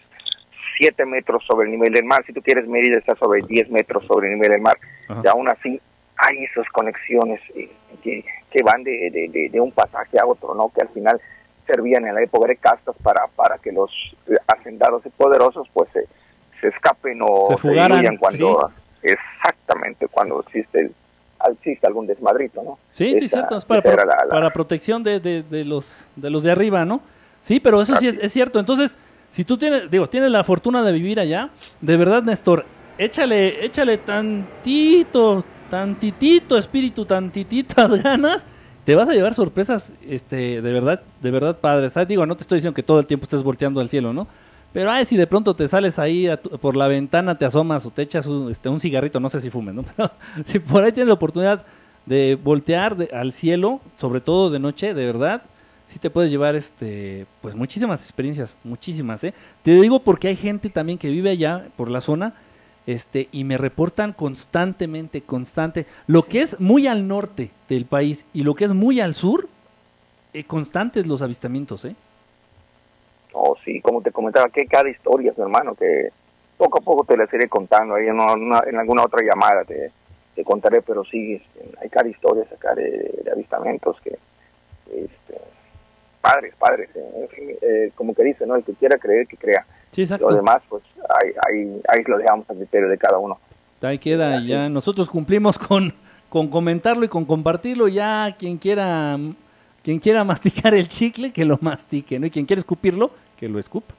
7 0.79 1.05
metros 1.05 1.43
sobre 1.45 1.65
el 1.65 1.71
nivel 1.71 1.91
del 1.93 2.05
mar. 2.05 2.23
Si 2.25 2.31
tú 2.31 2.41
quieres 2.41 2.65
Mérida 2.65 2.97
está 2.97 3.13
sobre 3.17 3.41
10 3.45 3.69
metros 3.71 4.05
sobre 4.05 4.29
el 4.29 4.35
nivel 4.35 4.53
del 4.53 4.61
mar. 4.61 4.77
Ajá. 5.09 5.21
Y 5.23 5.27
aún 5.27 5.49
así 5.49 5.79
hay 6.18 6.43
esas 6.45 6.68
conexiones 6.72 7.41
eh, 7.55 7.70
que, 8.03 8.24
que 8.51 8.63
van 8.63 8.84
de, 8.84 9.09
de- 9.11 9.49
de- 9.49 9.59
un 9.59 9.72
pasaje 9.72 10.18
a 10.20 10.26
otro, 10.26 10.55
¿no? 10.55 10.72
Que 10.74 10.82
al 10.82 10.89
final 10.89 11.20
servían 11.68 12.05
en 12.07 12.16
la 12.16 12.22
época 12.24 12.47
de 12.47 12.55
castas 12.57 12.95
para, 13.03 13.28
para 13.36 13.57
que 13.57 13.72
los 13.72 13.89
eh, 14.28 14.36
hacendados 14.47 15.05
y 15.05 15.09
poderosos 15.09 15.68
pues 15.74 15.89
se, 15.91 16.05
se 16.61 16.68
escapen 16.68 17.20
o 17.22 17.47
Se 17.49 17.57
fugaran, 17.57 18.18
cuando 18.18 18.72
exactamente 19.01 20.07
cuando 20.07 20.41
existe 20.41 20.91
existe 21.51 21.86
algún 21.86 22.07
desmadrito, 22.07 22.63
¿no? 22.63 22.80
Sí, 22.89 23.13
sí, 23.20 23.28
cierto. 23.28 23.57
Es 23.57 23.66
para, 23.66 23.82
pro- 23.82 23.95
la- 23.97 24.05
la- 24.05 24.28
para 24.30 24.49
protección 24.51 25.03
de, 25.03 25.20
de- 25.20 25.43
de 25.43 25.63
los, 25.66 26.07
de 26.16 26.30
los 26.32 26.41
de 26.43 26.51
arriba, 26.51 26.86
¿no? 26.86 27.01
Sí, 27.41 27.59
pero 27.59 27.82
eso 27.82 27.95
sí 27.97 28.07
es, 28.07 28.18
es 28.18 28.32
cierto. 28.34 28.59
Entonces, 28.59 28.97
Si 29.30 29.43
tú 29.43 29.57
tienes, 29.57 29.91
digo, 29.91 30.07
tienes 30.07 30.32
la 30.32 30.43
fortuna 30.45 30.82
de 30.82 30.91
vivir 30.93 31.20
allá, 31.20 31.49
de 31.82 31.97
verdad, 31.97 32.24
Néstor, 32.24 32.66
échale, 32.97 33.66
échale 33.66 33.97
tantito, 33.97 35.43
tantitito 35.70 36.57
espíritu, 36.57 37.05
tantititas 37.05 38.03
ganas, 38.03 38.45
te 38.84 38.95
vas 38.95 39.09
a 39.09 39.13
llevar 39.13 39.34
sorpresas, 39.34 39.93
este, 40.07 40.61
de 40.61 40.74
verdad, 40.74 41.01
de 41.22 41.32
verdad 41.32 41.57
padres. 41.59 41.93
¿sabes? 41.93 42.07
Digo, 42.07 42.26
no 42.26 42.36
te 42.36 42.43
estoy 42.43 42.57
diciendo 42.57 42.76
que 42.76 42.84
todo 42.84 42.99
el 42.99 43.07
tiempo 43.07 43.24
estés 43.24 43.43
volteando 43.43 43.80
al 43.82 43.89
cielo, 43.89 44.13
¿no? 44.13 44.28
Pero 44.74 44.91
ay, 44.91 45.05
si 45.05 45.16
de 45.16 45.26
pronto 45.26 45.55
te 45.55 45.68
sales 45.68 45.97
ahí 45.99 46.30
por 46.59 46.76
la 46.76 46.88
ventana, 46.88 47.38
te 47.38 47.45
asomas 47.45 47.86
o 47.86 47.91
te 47.91 48.01
echas 48.01 48.26
un, 48.26 48.51
este, 48.51 48.68
un 48.68 48.80
cigarrito, 48.80 49.20
no 49.20 49.30
sé 49.30 49.39
si 49.39 49.49
fumes, 49.49 49.74
¿no? 49.74 49.84
Pero 49.95 50.11
si 50.45 50.59
por 50.59 50.84
ahí 50.84 50.91
tienes 50.91 51.07
la 51.07 51.13
oportunidad 51.13 51.66
de 52.05 52.38
voltear 52.41 52.95
al 53.13 53.32
cielo, 53.32 53.80
sobre 53.97 54.22
todo 54.22 54.49
de 54.49 54.59
noche, 54.59 54.93
de 54.93 55.05
verdad, 55.05 55.41
sí 55.88 55.97
te 55.97 56.09
puedes 56.09 56.30
llevar 56.30 56.55
este, 56.55 57.26
pues 57.41 57.55
muchísimas 57.55 58.01
experiencias, 58.01 58.55
muchísimas, 58.63 59.24
¿eh? 59.24 59.34
Te 59.63 59.80
digo 59.80 59.99
porque 59.99 60.28
hay 60.28 60.36
gente 60.36 60.70
también 60.70 60.97
que 60.97 61.09
vive 61.09 61.30
allá 61.30 61.68
por 61.76 61.89
la 61.89 62.01
zona, 62.01 62.34
este, 62.88 63.29
y 63.31 63.43
me 63.43 63.57
reportan 63.57 64.13
constantemente, 64.13 65.21
constante, 65.21 65.86
lo 66.07 66.23
que 66.23 66.41
es 66.41 66.59
muy 66.59 66.88
al 66.88 67.07
norte 67.07 67.51
del 67.69 67.86
país 67.86 68.25
y 68.33 68.43
lo 68.43 68.55
que 68.55 68.65
es 68.65 68.73
muy 68.73 68.99
al 68.99 69.15
sur, 69.15 69.47
eh, 70.33 70.43
constantes 70.43 71.07
los 71.07 71.21
avistamientos, 71.21 71.86
¿eh? 71.86 71.95
Oh, 73.33 73.55
sí, 73.65 73.81
como 73.81 74.01
te 74.01 74.11
comentaba, 74.11 74.49
que 74.49 74.65
cada 74.65 74.89
historia, 74.89 75.33
hermano, 75.38 75.75
que 75.75 76.09
poco 76.57 76.79
a 76.79 76.81
poco 76.81 77.03
te 77.03 77.17
las 77.17 77.33
iré 77.33 77.49
contando. 77.49 77.95
Ahí 77.95 78.07
en, 78.07 78.17
en 78.17 78.79
alguna 78.79 79.03
otra 79.03 79.21
llamada 79.25 79.65
te, 79.65 79.91
te 80.36 80.43
contaré, 80.43 80.81
pero 80.81 81.03
sí, 81.05 81.36
este, 81.36 81.77
hay 81.81 81.89
cada 81.89 82.09
historia 82.09 82.43
acá 82.43 82.75
de, 82.75 83.23
avistamientos 83.31 83.99
que, 84.01 84.17
este, 84.91 85.41
padres, 86.21 86.53
padres, 86.59 86.89
eh, 86.95 87.91
como 87.95 88.13
que 88.13 88.23
dice, 88.23 88.45
¿no? 88.45 88.55
El 88.55 88.63
que 88.63 88.73
quiera 88.73 88.97
creer, 88.97 89.27
que 89.27 89.38
crea. 89.38 89.65
Sí, 89.95 90.01
exacto. 90.01 90.29
Lo 90.29 90.35
demás, 90.35 90.61
pues 90.67 90.83
ahí, 91.07 91.31
ahí, 91.47 91.81
ahí 91.87 92.03
lo 92.05 92.17
dejamos 92.17 92.49
a 92.49 92.53
criterio 92.53 92.89
de 92.89 92.97
cada 92.97 93.17
uno. 93.17 93.39
Ahí 93.81 93.97
queda, 93.97 94.41
y 94.41 94.47
ya 94.47 94.67
nosotros 94.67 95.09
cumplimos 95.09 95.57
con, 95.57 95.93
con 96.27 96.49
comentarlo 96.49 97.05
y 97.05 97.07
con 97.07 97.23
compartirlo, 97.23 97.87
ya 97.87 98.35
quien 98.37 98.57
quiera, 98.57 99.17
quien 99.85 99.99
quiera 99.99 100.23
masticar 100.25 100.73
el 100.73 100.89
chicle, 100.89 101.31
que 101.31 101.45
lo 101.45 101.57
mastique, 101.61 102.19
¿no? 102.19 102.25
Y 102.25 102.29
quien 102.29 102.45
quiera 102.45 102.59
escupirlo, 102.59 103.11
que 103.37 103.47
lo 103.47 103.57
escupa. 103.57 103.93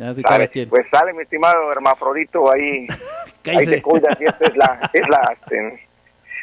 Ya 0.00 0.06
cada 0.16 0.22
Sale, 0.22 0.48
quien. 0.48 0.68
pues 0.68 0.84
sale, 0.90 1.12
mi 1.12 1.22
estimado 1.22 1.70
hermafrodito, 1.70 2.50
ahí, 2.50 2.88
ahí 3.44 3.66
te 3.66 3.80
cuidas 3.80 4.20
y 4.20 4.24
esta 4.24 4.44
es 4.46 4.56
la, 4.56 4.90
es 4.92 5.08
la, 5.08 5.32
este, 5.32 5.86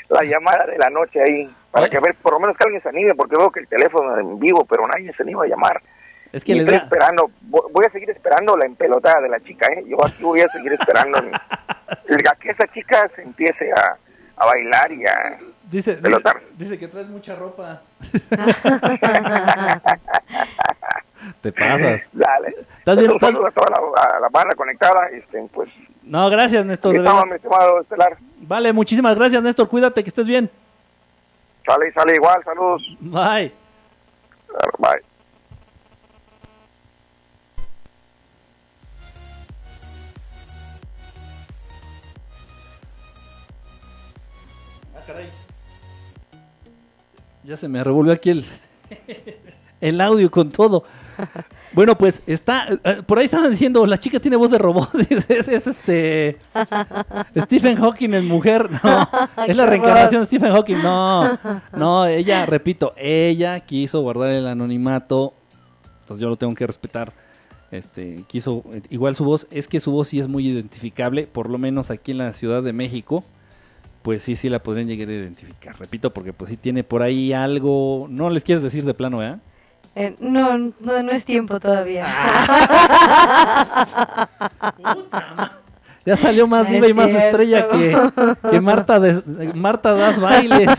la 0.07 0.23
llamada 0.23 0.65
de 0.65 0.77
la 0.77 0.89
noche 0.89 1.19
ahí, 1.21 1.49
para 1.71 1.89
que 1.89 1.99
ver, 1.99 2.15
por 2.21 2.31
lo 2.31 2.39
menos 2.39 2.55
que 2.55 2.63
alguien 2.63 2.81
se 2.81 2.87
anime, 2.87 3.15
porque 3.15 3.35
veo 3.35 3.51
que 3.51 3.59
el 3.59 3.67
teléfono 3.67 4.17
en 4.17 4.39
vivo, 4.39 4.63
pero 4.63 4.83
nadie 4.87 5.11
se 5.11 5.23
anima 5.23 5.43
a 5.43 5.47
llamar. 5.47 5.81
Es 6.33 6.43
que 6.43 6.51
Y 6.51 6.55
les 6.55 6.63
estoy 6.65 6.77
da, 6.79 6.83
esperando, 6.83 7.29
vo- 7.49 7.71
voy 7.71 7.85
a 7.87 7.91
seguir 7.91 8.09
esperando 8.09 8.57
la 8.57 8.65
empelotada 8.65 9.21
de 9.21 9.29
la 9.29 9.39
chica, 9.41 9.67
¿eh? 9.73 9.83
Yo 9.87 9.97
aquí 10.05 10.23
voy 10.23 10.41
a 10.41 10.49
seguir 10.49 10.73
esperando 10.73 11.17
a 11.89 12.35
que 12.35 12.49
esa 12.49 12.67
chica 12.73 13.09
se 13.15 13.21
empiece 13.23 13.71
a, 13.71 13.97
a 14.35 14.45
bailar 14.45 14.91
y 14.91 15.05
a... 15.05 15.37
dice, 15.69 15.93
pelotar. 15.93 16.41
dice 16.57 16.77
que 16.77 16.87
traes 16.87 17.07
mucha 17.07 17.35
ropa. 17.35 17.81
Te 21.41 21.51
pasas. 21.51 22.09
Dale. 22.13 22.55
¿Estás 22.79 22.97
bien? 22.99 23.11
Un 23.11 23.15
¿Estás- 23.17 23.29
saludo 23.31 23.47
a 23.47 23.51
toda 23.51 23.69
la, 23.69 24.01
a 24.17 24.19
la 24.19 24.29
banda 24.29 24.55
conectada, 24.55 25.07
este, 25.11 25.41
pues... 25.53 25.69
No, 26.03 26.29
gracias, 26.29 26.65
Néstor. 26.65 26.95
Estamos, 26.95 27.25
mi 27.25 27.33
estimado 27.33 27.81
Estelar. 27.81 28.17
Vale, 28.39 28.71
muchísimas 28.73 29.17
gracias, 29.17 29.43
Néstor. 29.43 29.67
Cuídate, 29.67 30.03
que 30.03 30.09
estés 30.09 30.25
bien. 30.27 30.49
Sale 31.65 31.89
y 31.89 31.91
sale 31.91 32.13
igual, 32.15 32.41
saludos. 32.45 32.81
Bye. 33.01 33.51
Bye. 34.79 35.16
Ya 47.47 47.55
se 47.55 47.67
me 47.69 47.81
revolvió 47.83 48.11
aquí 48.11 48.29
el, 48.31 48.45
el 49.79 50.01
audio 50.01 50.29
con 50.29 50.49
todo. 50.49 50.83
Bueno, 51.71 51.97
pues 51.97 52.21
está. 52.27 52.67
eh, 52.83 53.01
por 53.05 53.19
ahí 53.19 53.25
estaban 53.25 53.49
diciendo, 53.49 53.85
la 53.85 53.97
chica 53.97 54.19
tiene 54.19 54.35
voz 54.35 54.51
de 54.51 54.57
robot. 54.57 54.89
Es, 55.09 55.29
es- 55.29 55.47
es 55.47 55.67
este. 55.67 56.37
Stephen 57.37 57.77
Hawking 57.77 58.13
en 58.13 58.25
mujer. 58.27 58.69
No, 58.83 59.09
es 59.47 59.55
la 59.55 59.65
reencarnación 59.65 60.21
de 60.21 60.25
Stephen 60.25 60.51
Hawking. 60.51 60.77
No, 60.83 61.39
no, 61.73 62.05
ella, 62.05 62.45
repito, 62.45 62.93
ella 62.97 63.61
quiso 63.61 64.01
guardar 64.01 64.31
el 64.31 64.45
anonimato. 64.47 65.33
Entonces 66.01 66.21
yo 66.21 66.29
lo 66.29 66.35
tengo 66.35 66.53
que 66.53 66.67
respetar. 66.67 67.13
Este, 67.71 68.23
quiso, 68.27 68.63
eh, 68.73 68.81
igual 68.89 69.15
su 69.15 69.23
voz, 69.25 69.47
es 69.51 69.67
que 69.67 69.79
su 69.79 69.91
voz 69.91 70.09
sí 70.09 70.19
es 70.19 70.27
muy 70.27 70.47
identificable, 70.47 71.27
por 71.27 71.49
lo 71.49 71.57
menos 71.57 71.91
aquí 71.91 72.11
en 72.11 72.17
la 72.19 72.31
Ciudad 72.33 72.63
de 72.63 72.71
México 72.73 73.23
pues 74.07 74.21
sí, 74.21 74.37
sí 74.37 74.49
la 74.49 74.59
podrían 74.59 74.87
llegar 74.87 75.09
a 75.09 75.11
identificar. 75.11 75.75
Repito, 75.77 76.13
porque 76.13 76.31
pues 76.31 76.49
sí 76.49 76.55
tiene 76.55 76.81
por 76.81 77.01
ahí 77.03 77.33
algo. 77.33 78.07
No 78.09 78.29
les 78.29 78.41
quieres 78.45 78.63
decir 78.63 78.85
de 78.85 78.93
plano, 78.93 79.21
¿eh? 79.21 79.35
Eh, 79.95 80.15
no, 80.21 80.57
no, 80.57 81.03
no 81.03 81.11
es 81.11 81.25
tiempo 81.25 81.59
todavía. 81.59 82.07
Ya 86.05 86.15
salió 86.15 86.47
más 86.47 86.69
diva 86.69 86.87
y 86.87 86.93
más 86.93 87.11
estrella 87.11 87.67
que, 87.67 87.97
que 88.49 88.61
Marta, 88.61 88.97
des- 88.97 89.23
Marta 89.55 89.93
das 89.93 90.21
bailes. 90.21 90.69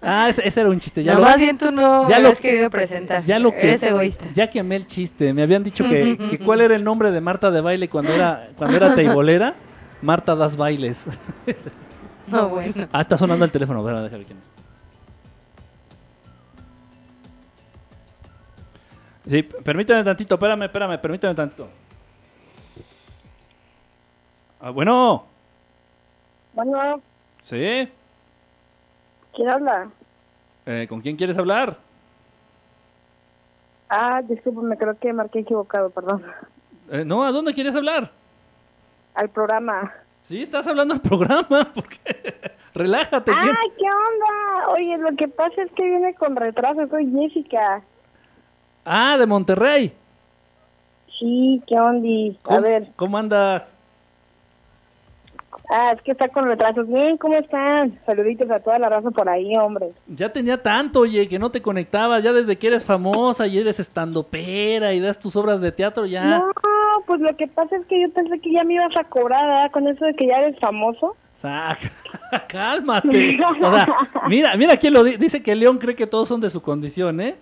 Ah, 0.00 0.28
ese, 0.28 0.46
ese 0.46 0.60
era 0.60 0.70
un 0.70 0.78
chiste. 0.78 1.02
Ya 1.02 1.14
no, 1.14 1.18
lo, 1.18 1.24
más 1.24 1.38
bien 1.38 1.58
tú 1.58 1.72
no 1.72 2.08
ya 2.08 2.18
me 2.18 2.22
lo- 2.22 2.28
has 2.28 2.40
querido 2.40 2.70
presentar. 2.70 3.24
ya 3.24 3.40
lo 3.40 3.50
que 3.50 3.58
Eres 3.70 3.82
egoísta. 3.82 4.26
ya 4.34 4.48
quemé 4.50 4.76
el 4.76 4.86
chiste. 4.86 5.34
Me 5.34 5.42
habían 5.42 5.64
dicho 5.64 5.82
que, 5.82 6.16
que 6.30 6.38
cuál 6.38 6.60
era 6.60 6.76
el 6.76 6.84
nombre 6.84 7.10
de 7.10 7.20
Marta 7.20 7.50
de 7.50 7.60
baile 7.60 7.88
cuando 7.88 8.12
era 8.12 8.50
cuando 8.56 8.76
era 8.76 8.94
teibolera. 8.94 9.54
Marta 10.00 10.36
das 10.36 10.56
bailes. 10.56 11.06
No, 12.26 12.48
bueno. 12.48 12.88
Ah, 12.92 13.00
está 13.02 13.16
sonando 13.16 13.44
el 13.44 13.50
teléfono. 13.52 13.80
Espera, 13.80 14.02
déjame 14.02 14.18
ver 14.18 14.26
quién. 14.26 14.38
Sí, 19.26 19.42
permítame 19.42 20.04
tantito, 20.04 20.34
espérame, 20.34 20.64
espérame, 20.64 20.98
permítame 21.00 21.34
tantito. 21.34 21.68
Ah, 24.60 24.70
bueno, 24.70 25.24
Bueno, 26.52 27.00
sí. 27.42 27.88
¿quién 29.34 29.48
habla? 29.48 29.88
Eh, 30.66 30.86
¿Con 30.88 31.00
quién 31.00 31.16
quieres 31.16 31.36
hablar? 31.38 31.76
Ah, 33.88 34.22
discúlpeme, 34.22 34.76
creo 34.76 34.98
que 34.98 35.12
marqué 35.12 35.40
equivocado, 35.40 35.90
perdón. 35.90 36.24
Eh, 36.90 37.04
no, 37.04 37.24
¿a 37.24 37.32
dónde 37.32 37.54
quieres 37.54 37.74
hablar? 37.76 38.10
Al 39.14 39.28
programa. 39.30 39.92
Sí, 40.24 40.42
estás 40.42 40.66
hablando 40.66 40.94
al 40.94 41.00
programa. 41.00 41.70
¿Por 41.74 41.86
qué? 41.86 42.32
Relájate. 42.74 43.30
¿quién? 43.30 43.46
¡Ay, 43.46 43.70
qué 43.78 43.84
onda! 43.84 44.68
Oye, 44.72 44.98
lo 44.98 45.14
que 45.16 45.28
pasa 45.28 45.62
es 45.62 45.70
que 45.72 45.84
viene 45.84 46.14
con 46.14 46.34
retraso, 46.34 46.88
soy 46.88 47.10
Jessica. 47.12 47.82
Ah, 48.86 49.16
de 49.18 49.26
Monterrey. 49.26 49.92
Sí, 51.18 51.62
qué 51.66 51.78
onda. 51.78 52.08
A 52.08 52.42
¿Cómo, 52.42 52.60
ver, 52.62 52.88
¿Cómo 52.96 53.18
andas? 53.18 53.74
ah, 55.70 55.92
es 55.94 56.02
que 56.02 56.12
está 56.12 56.28
con 56.28 56.46
retrasos. 56.46 56.88
Bien, 56.88 57.16
¿cómo 57.18 57.36
están? 57.36 58.00
Saluditos 58.06 58.50
a 58.50 58.60
toda 58.60 58.78
la 58.78 58.88
raza 58.88 59.10
por 59.10 59.28
ahí, 59.28 59.54
hombre. 59.56 59.90
Ya 60.06 60.32
tenía 60.32 60.62
tanto, 60.62 61.00
oye, 61.00 61.28
que 61.28 61.38
no 61.38 61.50
te 61.50 61.60
conectabas. 61.62 62.22
Ya 62.24 62.32
desde 62.32 62.56
que 62.56 62.66
eres 62.68 62.84
famosa 62.84 63.46
y 63.46 63.58
eres 63.58 63.78
estandopera 63.78 64.94
y 64.94 65.00
das 65.00 65.18
tus 65.18 65.36
obras 65.36 65.60
de 65.60 65.70
teatro, 65.70 66.06
ya. 66.06 66.38
No, 66.38 66.50
pues 67.06 67.20
lo 67.20 67.36
que 67.36 67.46
pasa 67.48 67.76
es 67.76 67.86
que 67.86 68.00
yo 68.02 68.10
pensé 68.12 68.38
que 68.40 68.52
ya 68.52 68.64
me 68.64 68.74
ibas 68.74 68.96
a 68.96 69.04
cobrar, 69.04 69.46
¿verdad? 69.46 69.70
Con 69.72 69.86
eso 69.88 70.04
de 70.04 70.14
que 70.14 70.26
ya 70.26 70.38
eres 70.38 70.58
famoso. 70.60 71.16
Cálmate. 72.48 73.38
O 73.44 73.54
sea, 73.70 73.86
mira, 74.28 74.56
mira 74.56 74.76
quién 74.76 74.92
lo 74.92 75.04
di- 75.04 75.16
dice 75.16 75.42
que 75.42 75.54
León 75.54 75.78
cree 75.78 75.94
que 75.94 76.06
todos 76.06 76.28
son 76.28 76.40
de 76.40 76.50
su 76.50 76.60
condición, 76.62 77.20
¿eh? 77.20 77.36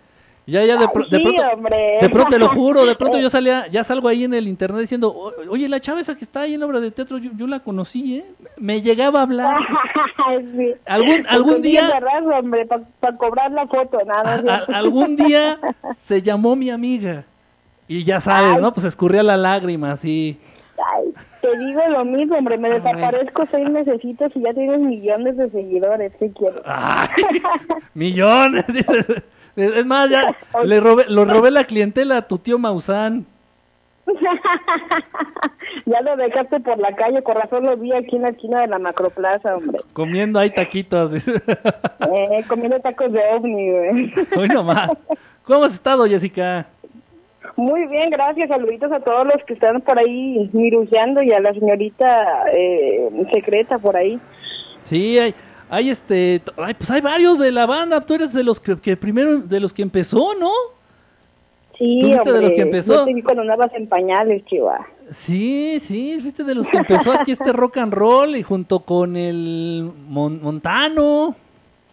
Ya, 0.44 0.64
ya 0.64 0.76
de, 0.76 0.86
sí, 0.86 0.90
pronto, 0.92 1.18
hombre. 1.54 1.98
de 2.00 2.10
pronto 2.10 2.30
te 2.30 2.38
lo 2.38 2.48
juro, 2.48 2.84
de 2.84 2.96
pronto 2.96 3.16
yo 3.16 3.30
salía, 3.30 3.68
ya 3.68 3.84
salgo 3.84 4.08
ahí 4.08 4.24
en 4.24 4.34
el 4.34 4.48
internet 4.48 4.80
diciendo, 4.80 5.08
"O- 5.08 5.32
oye, 5.48 5.68
la 5.68 5.78
chava 5.78 6.00
esa 6.00 6.16
que 6.16 6.24
está 6.24 6.40
ahí 6.40 6.54
en 6.54 6.62
obra 6.64 6.80
de 6.80 6.90
teatro, 6.90 7.18
yo, 7.18 7.30
yo 7.36 7.46
la 7.46 7.60
conocí, 7.60 8.16
¿eh? 8.16 8.24
Me 8.56 8.82
llegaba 8.82 9.20
a 9.20 9.22
hablar. 9.22 9.56
sí. 10.56 10.72
Algún- 10.86 11.22
Pues 11.22 11.26
algún 11.32 11.62
día- 11.62 11.88
para 13.00 13.16
cobrar 13.16 13.52
la 13.52 13.68
foto, 13.68 13.98
nada. 14.04 14.42
A- 14.68 14.72
a- 14.72 14.78
algún 14.78 15.14
día 15.14 15.58
se 15.96 16.20
llamó 16.22 16.56
mi 16.56 16.70
amiga. 16.70 17.24
Y 17.92 18.04
ya 18.04 18.20
sabes, 18.20 18.58
¿no? 18.58 18.72
Pues 18.72 18.86
escurría 18.86 19.22
la 19.22 19.36
lágrima 19.36 19.92
así. 19.92 20.40
Ay, 20.96 21.12
te 21.42 21.58
digo 21.58 21.82
lo 21.90 22.06
mismo, 22.06 22.38
hombre, 22.38 22.56
me 22.56 22.70
desaparezco 22.70 23.44
seis 23.50 23.68
mesecitos 23.68 24.32
y 24.34 24.40
ya 24.40 24.54
tienes 24.54 24.80
millones 24.80 25.36
de 25.36 25.50
seguidores, 25.50 26.10
¿qué 26.18 26.30
quieres? 26.30 26.62
¡Ay! 26.64 27.08
¡Millones! 27.94 28.64
Es 29.54 29.84
más, 29.84 30.08
ya 30.08 30.34
le 30.64 30.80
robé, 30.80 31.04
lo 31.08 31.26
robé 31.26 31.50
la 31.50 31.64
clientela 31.64 32.16
a 32.16 32.26
tu 32.26 32.38
tío 32.38 32.58
Maussan. 32.58 33.26
ya 35.84 36.00
lo 36.00 36.16
dejaste 36.16 36.60
por 36.60 36.78
la 36.78 36.96
calle, 36.96 37.22
con 37.22 37.36
razón 37.36 37.66
lo 37.66 37.76
vi 37.76 37.92
aquí 37.92 38.16
en 38.16 38.22
la 38.22 38.30
esquina 38.30 38.62
de 38.62 38.68
la 38.68 38.78
macroplaza, 38.78 39.54
hombre. 39.54 39.80
Comiendo 39.92 40.38
ahí 40.38 40.48
taquitos. 40.48 41.12
Eh, 41.14 42.44
comiendo 42.48 42.80
tacos 42.80 43.12
de 43.12 43.20
ovni, 43.34 43.70
güey. 43.70 44.14
Hoy 44.36 44.48
nomás. 44.48 44.90
¿Cómo 45.44 45.64
has 45.64 45.74
estado, 45.74 46.06
Jessica? 46.06 46.66
Muy 47.56 47.86
bien, 47.86 48.10
gracias. 48.10 48.48
Saluditos 48.48 48.90
a 48.92 49.00
todos 49.00 49.26
los 49.26 49.36
que 49.46 49.54
están 49.54 49.80
por 49.82 49.98
ahí 49.98 50.48
miruseando 50.52 51.22
y 51.22 51.32
a 51.32 51.40
la 51.40 51.52
señorita 51.52 52.44
eh, 52.52 53.10
secreta 53.32 53.78
por 53.78 53.96
ahí. 53.96 54.18
Sí, 54.82 55.18
hay, 55.18 55.34
hay 55.70 55.90
este, 55.90 56.40
t- 56.40 56.52
ay, 56.56 56.74
pues 56.74 56.90
hay 56.90 57.00
varios 57.00 57.38
de 57.38 57.52
la 57.52 57.66
banda. 57.66 58.00
Tú 58.00 58.14
eres 58.14 58.32
de 58.32 58.42
los 58.42 58.58
que, 58.58 58.76
que 58.76 58.96
primero, 58.96 59.38
de 59.40 59.60
los 59.60 59.72
que 59.72 59.82
empezó, 59.82 60.34
¿no? 60.40 60.50
Sí, 61.78 61.98
¿Tú 62.00 62.06
fuiste 62.08 62.28
de 62.30 62.34
hombre. 62.38 62.48
los 62.48 62.52
que 62.54 62.62
empezó? 62.62 63.06
Yo 63.08 63.24
cuando 63.24 63.42
andabas 63.42 63.72
en 63.74 63.86
pañales, 63.88 64.44
chiva. 64.46 64.86
Sí, 65.10 65.78
sí, 65.80 66.18
fuiste 66.20 66.44
de 66.44 66.54
los 66.54 66.68
que 66.68 66.76
empezó 66.78 67.12
aquí 67.12 67.32
este 67.32 67.52
rock 67.52 67.78
and 67.78 67.92
roll 67.92 68.34
y 68.36 68.42
junto 68.42 68.80
con 68.80 69.16
el 69.16 69.90
Mon- 70.08 70.40
Montano. 70.42 71.34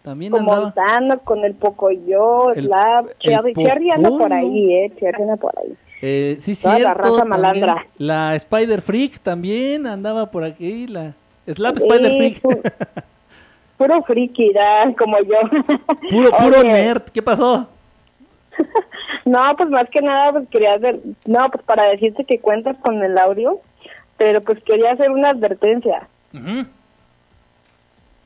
También 0.02 0.32
Con 0.32 0.40
andaba. 0.40 0.60
Montano, 0.62 1.18
con 1.20 1.44
el 1.44 1.54
Pocoyo, 1.54 2.52
El- 2.52 2.66
Slap, 2.66 3.06
el 3.08 3.18
Cherry. 3.18 3.54
Cherry 3.54 3.90
anda 3.90 4.08
por 4.10 4.32
ahí, 4.32 4.74
eh. 4.74 4.92
Cherry 4.98 5.22
anda 5.22 5.36
por 5.36 5.52
ahí. 5.58 5.74
Eh, 6.02 6.36
sí, 6.40 6.54
Toda 6.62 6.78
la 6.78 6.94
también. 7.42 7.66
La 7.98 8.34
Spider 8.36 8.80
Freak 8.80 9.18
también 9.20 9.86
andaba 9.86 10.30
por 10.30 10.44
aquí. 10.44 10.86
La 10.86 11.12
Slap 11.46 11.76
Spider 11.76 12.16
Freak. 12.16 12.40
pu- 12.42 12.72
Puro 13.76 14.02
friki, 14.02 14.52
ya, 14.52 14.94
como 14.98 15.18
yo. 15.20 15.36
Puro, 16.10 16.30
puro 16.32 16.58
Oye, 16.60 16.68
nerd. 16.72 17.02
¿Qué 17.12 17.22
pasó? 17.22 17.66
No, 19.24 19.40
pues 19.56 19.68
más 19.70 19.88
que 19.90 20.00
nada, 20.00 20.32
pues 20.32 20.48
quería 20.48 20.76
ver, 20.78 20.98
no, 21.26 21.40
pues 21.52 21.62
para 21.64 21.84
decirte 21.90 22.24
que 22.24 22.40
cuentas 22.40 22.76
con 22.78 23.02
el 23.02 23.16
audio, 23.18 23.60
pero 24.16 24.40
pues 24.40 24.62
quería 24.64 24.92
hacer 24.92 25.10
una 25.10 25.30
advertencia. 25.30 26.08
Ujú. 26.34 26.66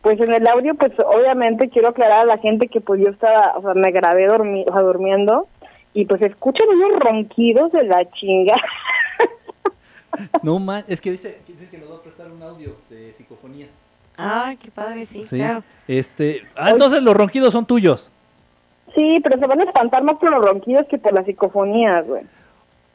Pues 0.04 0.20
en 0.20 0.32
el 0.32 0.46
audio, 0.46 0.74
pues 0.74 0.92
obviamente 1.04 1.68
quiero 1.70 1.88
aclarar 1.88 2.20
a 2.20 2.24
la 2.26 2.38
gente 2.38 2.68
que 2.68 2.80
pues 2.80 3.00
yo 3.00 3.08
estaba, 3.08 3.56
o 3.56 3.62
sea, 3.62 3.74
me 3.74 3.90
grabé 3.90 4.26
dormi 4.26 4.64
o 4.68 4.72
sea, 4.72 4.82
durmiendo 4.82 5.48
y 5.94 6.04
pues 6.04 6.22
escuchan 6.22 6.68
unos 6.68 7.00
ronquidos 7.00 7.72
de 7.72 7.82
la 7.84 8.08
chinga. 8.12 8.54
No 10.44 10.60
man, 10.60 10.84
es 10.86 11.00
que 11.00 11.10
dice, 11.10 11.38
dice 11.48 11.68
que 11.68 11.76
nos 11.78 11.90
va 11.90 11.96
a 11.96 12.00
prestar 12.02 12.30
un 12.30 12.40
audio 12.40 12.76
de 12.88 13.12
psicofonías. 13.12 13.70
Ah, 14.16 14.54
qué 14.62 14.70
padre, 14.70 15.04
sí, 15.06 15.24
Sí. 15.24 15.38
claro. 15.38 15.64
Este, 15.88 16.42
ah, 16.54 16.70
entonces 16.70 17.02
los 17.02 17.16
ronquidos 17.16 17.52
son 17.52 17.66
tuyos. 17.66 18.12
sí, 18.94 19.18
pero 19.24 19.36
se 19.40 19.46
van 19.46 19.60
a 19.60 19.64
espantar 19.64 20.04
más 20.04 20.16
por 20.18 20.30
los 20.30 20.40
ronquidos 20.44 20.86
que 20.88 20.98
por 20.98 21.12
las 21.12 21.26
psicofonías, 21.26 22.06
güey. 22.06 22.22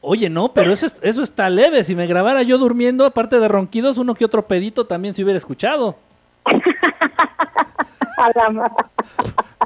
Oye, 0.00 0.30
no, 0.30 0.54
pero 0.54 0.72
eso, 0.72 0.86
es- 0.86 0.98
eso 1.02 1.22
está 1.22 1.50
leve. 1.50 1.84
Si 1.84 1.94
me 1.94 2.06
grabara 2.06 2.42
yo 2.42 2.56
durmiendo, 2.56 3.04
aparte 3.04 3.38
de 3.38 3.48
ronquidos, 3.48 3.98
uno 3.98 4.14
que 4.14 4.24
otro 4.24 4.46
pedito 4.46 4.86
también 4.86 5.12
se 5.12 5.22
hubiera 5.22 5.36
escuchado. 5.36 5.96
A 8.20 8.30
la 8.34 8.70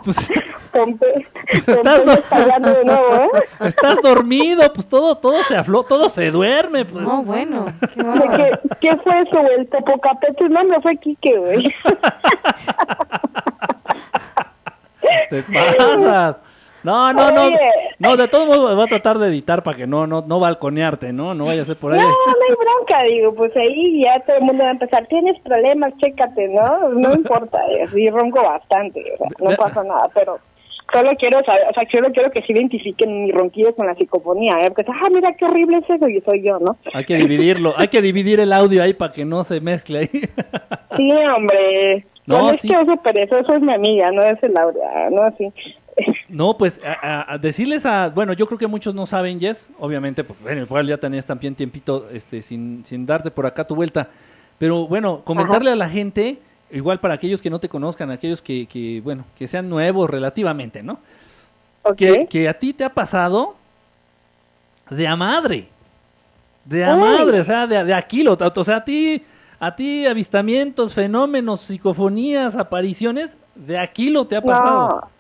Pues 0.05 0.31
estás, 0.31 0.57
Pompe, 0.71 1.27
Estás 1.49 2.05
de 2.07 2.23
nuevo, 2.85 3.15
¿eh? 3.15 3.29
estás 3.67 4.01
dormido, 4.01 4.73
pues 4.73 4.89
todo, 4.89 5.17
todo 5.17 5.43
se 5.43 5.57
afló, 5.57 5.83
todo 5.83 6.09
se 6.09 6.31
duerme. 6.31 6.85
Pues. 6.85 7.03
No, 7.05 7.25
bueno, 7.25 7.65
qué 7.81 7.87
¿De 7.97 8.05
bárbaro. 8.05 8.37
¿Qué, 8.37 8.61
¿Qué 8.81 8.97
fue 8.99 9.23
eso, 9.23 9.41
güey? 9.41 9.55
El 9.55 9.67
Popocatépetl, 9.67 10.53
no, 10.53 10.63
no 10.65 10.81
fue 10.83 10.97
Quique, 10.99 11.37
güey. 11.37 11.65
Te 15.31 15.43
pasas. 15.43 16.41
No, 16.85 17.13
no, 17.15 17.31
no. 17.31 17.51
No, 17.99 18.17
de 18.17 18.29
todos 18.29 18.47
modos 18.47 18.77
voy 18.77 18.85
a 18.85 18.89
tratar 18.89 19.19
de 19.19 19.29
editar 19.29 19.63
para 19.63 19.77
que 19.77 19.87
no, 19.87 20.07
no, 20.07 20.23
no 20.27 20.39
balconearte, 20.39 21.15
¿no? 21.15 21.35
No 21.35 21.47
vaya 21.47 21.63
a 21.63 21.65
ser 21.65 21.77
por 21.77 21.93
ahí. 21.93 21.99
No, 21.99 22.09
no 22.09 22.13
hay 22.13 22.55
bronca, 22.55 23.03
digo, 23.05 23.35
pues 23.35 23.57
ahí 23.57 24.03
ya 24.03 24.21
todo 24.21 24.37
el 24.37 24.43
mundo 24.43 24.65
va 24.65 24.69
a 24.69 24.73
empezar, 24.73 25.07
tienes 25.07 25.41
problemas, 25.41 25.97
chécate, 25.97 26.49
¿no? 26.49 26.91
No 26.91 27.15
importa, 27.15 27.59
sí 27.93 28.11
ronco 28.11 28.43
bastante, 28.43 29.03
o 29.15 29.17
sea, 29.17 29.29
no 29.41 29.57
pasa 29.57 29.83
nada, 29.83 30.09
pero 30.13 30.39
solo 30.93 31.13
quiero 31.19 31.43
saber, 31.45 31.63
o 31.71 31.73
sea, 31.73 31.85
solo 31.91 32.13
quiero 32.13 32.31
que 32.31 32.43
sí 32.43 32.53
identifiquen 32.53 33.25
mi 33.25 33.33
ronquido 33.33 33.75
con 33.75 33.87
la 33.87 33.95
psicofonía, 33.95 34.61
¿eh? 34.61 34.71
Porque, 34.71 34.85
ah, 34.91 35.09
mira 35.11 35.33
qué 35.33 35.47
horrible 35.47 35.79
es 35.79 35.89
eso, 35.89 36.07
y 36.07 36.21
soy 36.21 36.43
yo, 36.43 36.59
¿no? 36.59 36.77
Hay 36.93 37.05
que 37.05 37.17
dividirlo, 37.17 37.73
hay 37.79 37.89
que 37.89 38.03
dividir 38.03 38.41
el 38.41 38.53
audio 38.53 38.83
ahí 38.83 38.93
para 38.93 39.13
que 39.13 39.25
no 39.25 39.43
se 39.43 39.61
mezcle 39.61 40.01
ahí. 40.01 40.21
Sí, 40.97 41.13
hombre. 41.35 42.05
No, 42.27 42.37
bueno, 42.37 42.51
es 42.53 42.61
sí. 42.61 42.69
que 42.69 42.77
oso 42.77 42.97
perezoso 42.99 43.55
es 43.55 43.63
mi 43.63 43.73
amiga, 43.75 44.11
no 44.11 44.23
es 44.23 44.43
el 44.43 44.55
Laura, 44.55 45.11
no 45.11 45.23
así. 45.23 45.53
No, 46.29 46.57
pues 46.59 46.81
a, 46.85 46.93
a- 47.23 47.35
a 47.35 47.39
decirles 47.39 47.87
a, 47.87 48.09
bueno, 48.09 48.33
yo 48.33 48.47
creo 48.47 48.59
que 48.59 48.67
muchos 48.67 48.95
no 48.95 49.07
saben, 49.07 49.39
Jess, 49.39 49.71
obviamente, 49.79 50.25
pues 50.25 50.41
bueno, 50.41 50.63
igual 50.63 50.87
ya 50.87 50.97
tenías 50.97 51.25
también 51.27 51.55
tiempito 51.55 52.09
este, 52.11 52.43
sin, 52.43 52.85
sin 52.85 53.07
darte 53.07 53.31
por 53.31 53.47
acá 53.47 53.65
tu 53.67 53.75
vuelta, 53.77 54.09
pero 54.59 54.87
bueno, 54.89 55.21
comentarle 55.25 55.71
a 55.71 55.77
la 55.77 55.89
gente, 55.89 56.39
igual 56.73 56.99
para 56.99 57.15
aquellos 57.15 57.41
que 57.41 57.51
no 57.51 57.61
te 57.61 57.69
conozcan, 57.69 58.11
aquellos 58.11 58.43
que, 58.43 58.67
que 58.67 59.01
bueno, 59.03 59.25
que 59.37 59.47
sean 59.47 59.69
nuevos 59.69 60.11
relativamente, 60.11 60.83
¿no? 60.83 60.99
Que, 61.97 62.27
que 62.27 62.49
a 62.49 62.59
ti 62.59 62.73
te 62.73 62.83
ha 62.85 62.91
pasado 62.93 63.55
de 64.91 65.07
a 65.07 65.17
madre, 65.17 65.69
de 66.65 66.85
a 66.85 66.97
madre, 66.97 67.41
o 67.41 67.45
sea, 67.45 67.67
de, 67.67 67.85
de 67.85 67.95
a 67.95 68.03
kilo, 68.03 68.37
o 68.39 68.65
sea, 68.65 68.77
a 68.77 68.85
ti, 68.85 69.23
a 69.61 69.77
ti 69.77 70.07
avistamientos, 70.07 70.95
fenómenos, 70.95 71.61
psicofonías, 71.61 72.57
apariciones, 72.57 73.37
de 73.55 73.79
a 73.79 73.87
kilo 73.87 74.27
te 74.27 74.37
ha 74.37 74.41
pasado. 74.43 74.89
No. 75.01 75.14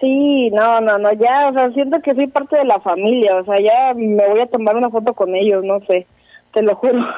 Sí, 0.00 0.50
no, 0.50 0.80
no, 0.80 0.98
no, 0.98 1.12
ya, 1.14 1.48
o 1.48 1.52
sea, 1.52 1.70
siento 1.72 2.00
que 2.00 2.14
soy 2.14 2.28
parte 2.28 2.56
de 2.56 2.64
la 2.64 2.78
familia, 2.80 3.34
o 3.36 3.44
sea, 3.44 3.58
ya 3.60 3.94
me 3.94 4.28
voy 4.28 4.40
a 4.40 4.46
tomar 4.46 4.76
una 4.76 4.90
foto 4.90 5.12
con 5.12 5.34
ellos, 5.34 5.64
no 5.64 5.80
sé, 5.80 6.06
te 6.52 6.62
lo 6.62 6.74
juro. 6.76 7.04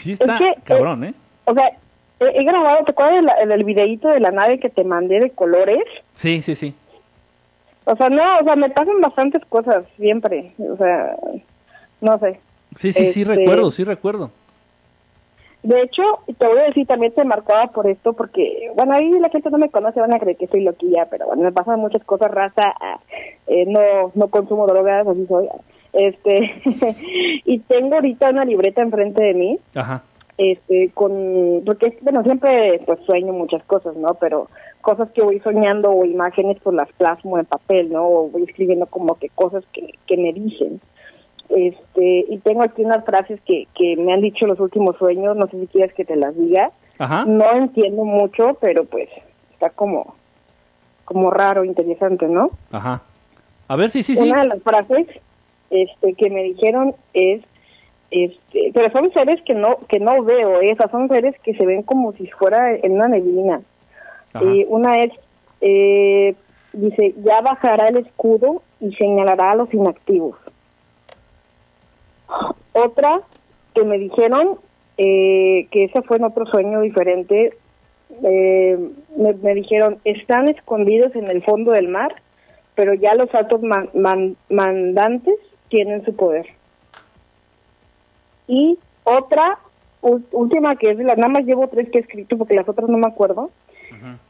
Sí 0.00 0.12
está 0.12 0.36
que, 0.36 0.48
eh, 0.48 0.54
cabrón, 0.64 1.04
¿eh? 1.04 1.14
o 1.44 1.54
sea, 1.54 1.68
he, 2.20 2.40
he 2.40 2.44
grabado, 2.44 2.84
¿te 2.84 2.90
acuerdas 2.90 3.24
del, 3.38 3.48
del 3.48 3.64
videíto 3.64 4.08
de 4.08 4.18
la 4.20 4.32
nave 4.32 4.58
que 4.58 4.68
te 4.68 4.82
mandé 4.82 5.20
de 5.20 5.30
colores? 5.30 5.84
Sí, 6.14 6.42
sí, 6.42 6.56
sí. 6.56 6.74
O 7.84 7.94
sea, 7.96 8.08
no, 8.08 8.22
o 8.40 8.44
sea, 8.44 8.56
me 8.56 8.68
pasan 8.70 9.00
bastantes 9.00 9.44
cosas 9.46 9.84
siempre, 9.96 10.50
o 10.58 10.76
sea, 10.76 11.14
no 12.00 12.18
sé. 12.18 12.40
Sí, 12.76 12.92
sí, 12.92 13.04
sí 13.06 13.22
Este- 13.22 13.34
recuerdo, 13.36 13.70
sí 13.70 13.84
recuerdo. 13.84 14.30
De 15.64 15.80
hecho, 15.80 16.02
te 16.26 16.46
voy 16.46 16.58
a 16.58 16.64
decir, 16.64 16.86
también 16.86 17.14
te 17.14 17.24
marcaba 17.24 17.68
por 17.68 17.86
esto, 17.86 18.12
porque, 18.12 18.70
bueno, 18.76 18.92
ahí 18.92 19.08
la 19.18 19.30
gente 19.30 19.48
no 19.48 19.56
me 19.56 19.70
conoce, 19.70 19.98
van 19.98 20.12
a 20.12 20.18
creer 20.18 20.36
que 20.36 20.46
soy 20.46 20.60
loquilla, 20.60 21.06
pero 21.10 21.26
bueno, 21.26 21.42
me 21.42 21.52
pasan 21.52 21.80
muchas 21.80 22.04
cosas, 22.04 22.30
raza, 22.30 22.74
ah, 22.78 23.00
eh, 23.46 23.64
no, 23.66 24.12
no 24.14 24.28
consumo 24.28 24.66
drogas, 24.66 25.06
así 25.06 25.24
soy. 25.26 25.48
Este, 25.94 26.52
y 27.46 27.60
tengo 27.60 27.94
ahorita 27.94 28.28
una 28.28 28.44
libreta 28.44 28.82
enfrente 28.82 29.22
de 29.22 29.32
mí, 29.32 29.58
Ajá. 29.74 30.04
este, 30.36 30.90
con, 30.92 31.62
porque, 31.64 31.96
bueno, 32.02 32.22
siempre 32.24 32.82
pues 32.84 33.00
sueño 33.06 33.32
muchas 33.32 33.64
cosas, 33.64 33.96
¿no? 33.96 34.16
Pero 34.16 34.48
cosas 34.82 35.10
que 35.12 35.22
voy 35.22 35.40
soñando 35.40 35.92
o 35.92 36.04
imágenes, 36.04 36.58
pues 36.62 36.76
las 36.76 36.92
plasmo 36.92 37.38
en 37.38 37.46
papel, 37.46 37.90
¿no? 37.90 38.06
O 38.06 38.28
voy 38.28 38.42
escribiendo 38.42 38.84
como 38.84 39.14
que 39.14 39.30
cosas 39.30 39.64
que, 39.72 39.94
que 40.06 40.18
me 40.18 40.34
dicen. 40.34 40.82
Este, 41.48 42.24
y 42.28 42.38
tengo 42.38 42.62
aquí 42.62 42.82
unas 42.82 43.04
frases 43.04 43.40
que, 43.42 43.66
que 43.74 43.96
me 43.96 44.12
han 44.12 44.20
dicho 44.20 44.46
los 44.46 44.58
últimos 44.60 44.96
sueños, 44.96 45.36
no 45.36 45.46
sé 45.46 45.60
si 45.60 45.66
quieres 45.66 45.94
que 45.94 46.04
te 46.04 46.16
las 46.16 46.36
diga. 46.36 46.70
Ajá. 46.98 47.24
No 47.26 47.52
entiendo 47.52 48.04
mucho, 48.04 48.56
pero 48.60 48.84
pues 48.84 49.08
está 49.52 49.70
como, 49.70 50.14
como 51.04 51.30
raro, 51.30 51.64
interesante, 51.64 52.26
¿no? 52.28 52.50
Ajá. 52.72 53.02
A 53.68 53.76
ver, 53.76 53.90
sí, 53.90 54.02
sí, 54.02 54.16
sí. 54.16 54.30
Una 54.30 54.42
de 54.42 54.48
las 54.48 54.62
frases 54.62 55.06
este, 55.70 56.14
que 56.14 56.30
me 56.30 56.42
dijeron 56.42 56.94
es, 57.14 57.42
este, 58.10 58.70
pero 58.72 58.90
son 58.92 59.12
seres 59.12 59.40
que 59.42 59.54
no 59.54 59.78
que 59.88 59.98
no 59.98 60.22
veo, 60.22 60.60
¿eh? 60.60 60.72
o 60.72 60.76
sea, 60.76 60.88
son 60.88 61.08
seres 61.08 61.34
que 61.42 61.54
se 61.54 61.66
ven 61.66 61.82
como 61.82 62.12
si 62.12 62.26
fuera 62.28 62.74
en 62.74 62.92
una 62.92 63.08
neblina. 63.08 63.60
Y 64.40 64.64
una 64.68 65.04
es, 65.04 65.12
eh, 65.60 66.34
dice, 66.72 67.14
ya 67.24 67.40
bajará 67.40 67.88
el 67.88 67.98
escudo 67.98 68.62
y 68.80 68.92
señalará 68.94 69.52
a 69.52 69.54
los 69.54 69.72
inactivos. 69.72 70.36
Otra 72.72 73.20
que 73.74 73.84
me 73.84 73.98
dijeron, 73.98 74.58
eh, 74.98 75.66
que 75.70 75.84
ese 75.84 76.02
fue 76.02 76.16
en 76.18 76.24
otro 76.24 76.46
sueño 76.46 76.80
diferente, 76.80 77.52
eh, 78.22 78.78
me, 79.16 79.32
me 79.34 79.54
dijeron, 79.54 79.98
están 80.04 80.48
escondidos 80.48 81.14
en 81.16 81.30
el 81.30 81.42
fondo 81.42 81.72
del 81.72 81.88
mar, 81.88 82.14
pero 82.74 82.94
ya 82.94 83.14
los 83.14 83.32
altos 83.34 83.62
man- 83.62 83.90
man- 83.94 84.36
mandantes 84.48 85.36
tienen 85.68 86.04
su 86.04 86.14
poder. 86.14 86.46
Y 88.46 88.78
otra, 89.04 89.58
última 90.02 90.76
que 90.76 90.90
es 90.90 90.98
de 90.98 91.04
las, 91.04 91.16
nada 91.16 91.32
más 91.32 91.44
llevo 91.44 91.68
tres 91.68 91.88
que 91.90 91.98
he 91.98 92.00
escrito 92.02 92.36
porque 92.36 92.54
las 92.54 92.68
otras 92.68 92.88
no 92.88 92.98
me 92.98 93.06
acuerdo, 93.06 93.50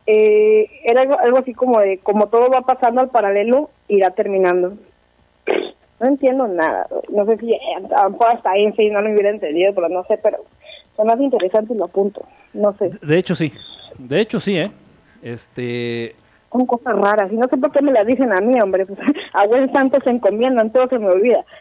eh, 0.06 0.68
era 0.84 1.02
algo, 1.02 1.18
algo 1.18 1.38
así 1.38 1.52
como 1.54 1.80
de, 1.80 1.98
como 1.98 2.28
todo 2.28 2.48
va 2.48 2.60
pasando 2.62 3.00
al 3.00 3.08
paralelo, 3.10 3.70
irá 3.88 4.10
terminando. 4.10 4.74
No 6.04 6.10
entiendo 6.10 6.46
nada, 6.46 6.86
no 7.08 7.24
sé 7.24 7.38
si 7.38 7.54
hasta 7.54 8.50
ahí 8.50 8.70
sí 8.76 8.90
no 8.90 9.00
lo 9.00 9.10
hubiera 9.10 9.30
entendido, 9.30 9.74
pero 9.74 9.88
no 9.88 10.04
sé, 10.04 10.18
pero 10.22 10.36
son 10.96 11.06
más 11.06 11.18
interesante 11.18 11.72
y 11.72 11.78
lo 11.78 11.86
apunto, 11.86 12.26
no 12.52 12.76
sé, 12.76 12.90
De 13.00 13.16
hecho, 13.16 13.34
sí. 13.34 13.50
De 13.98 14.20
hecho, 14.20 14.38
sí, 14.38 14.58
¿eh? 14.58 14.70
Este. 15.22 16.14
son 16.52 16.66
cosas 16.66 16.94
raras 16.94 17.32
y 17.32 17.36
no 17.36 17.48
sé 17.48 17.56
por 17.56 17.72
qué 17.72 17.80
me 17.80 17.90
las 17.90 18.06
dicen 18.06 18.34
a 18.34 18.40
mí, 18.42 18.60
hombre, 18.60 18.84
pues 18.84 18.98
a 19.32 19.46
buen 19.46 19.72
santo 19.72 19.96
se 20.04 20.10
encomiendan, 20.10 20.70
todo 20.72 20.86
se 20.88 20.98
me 20.98 21.06
olvida. 21.08 21.42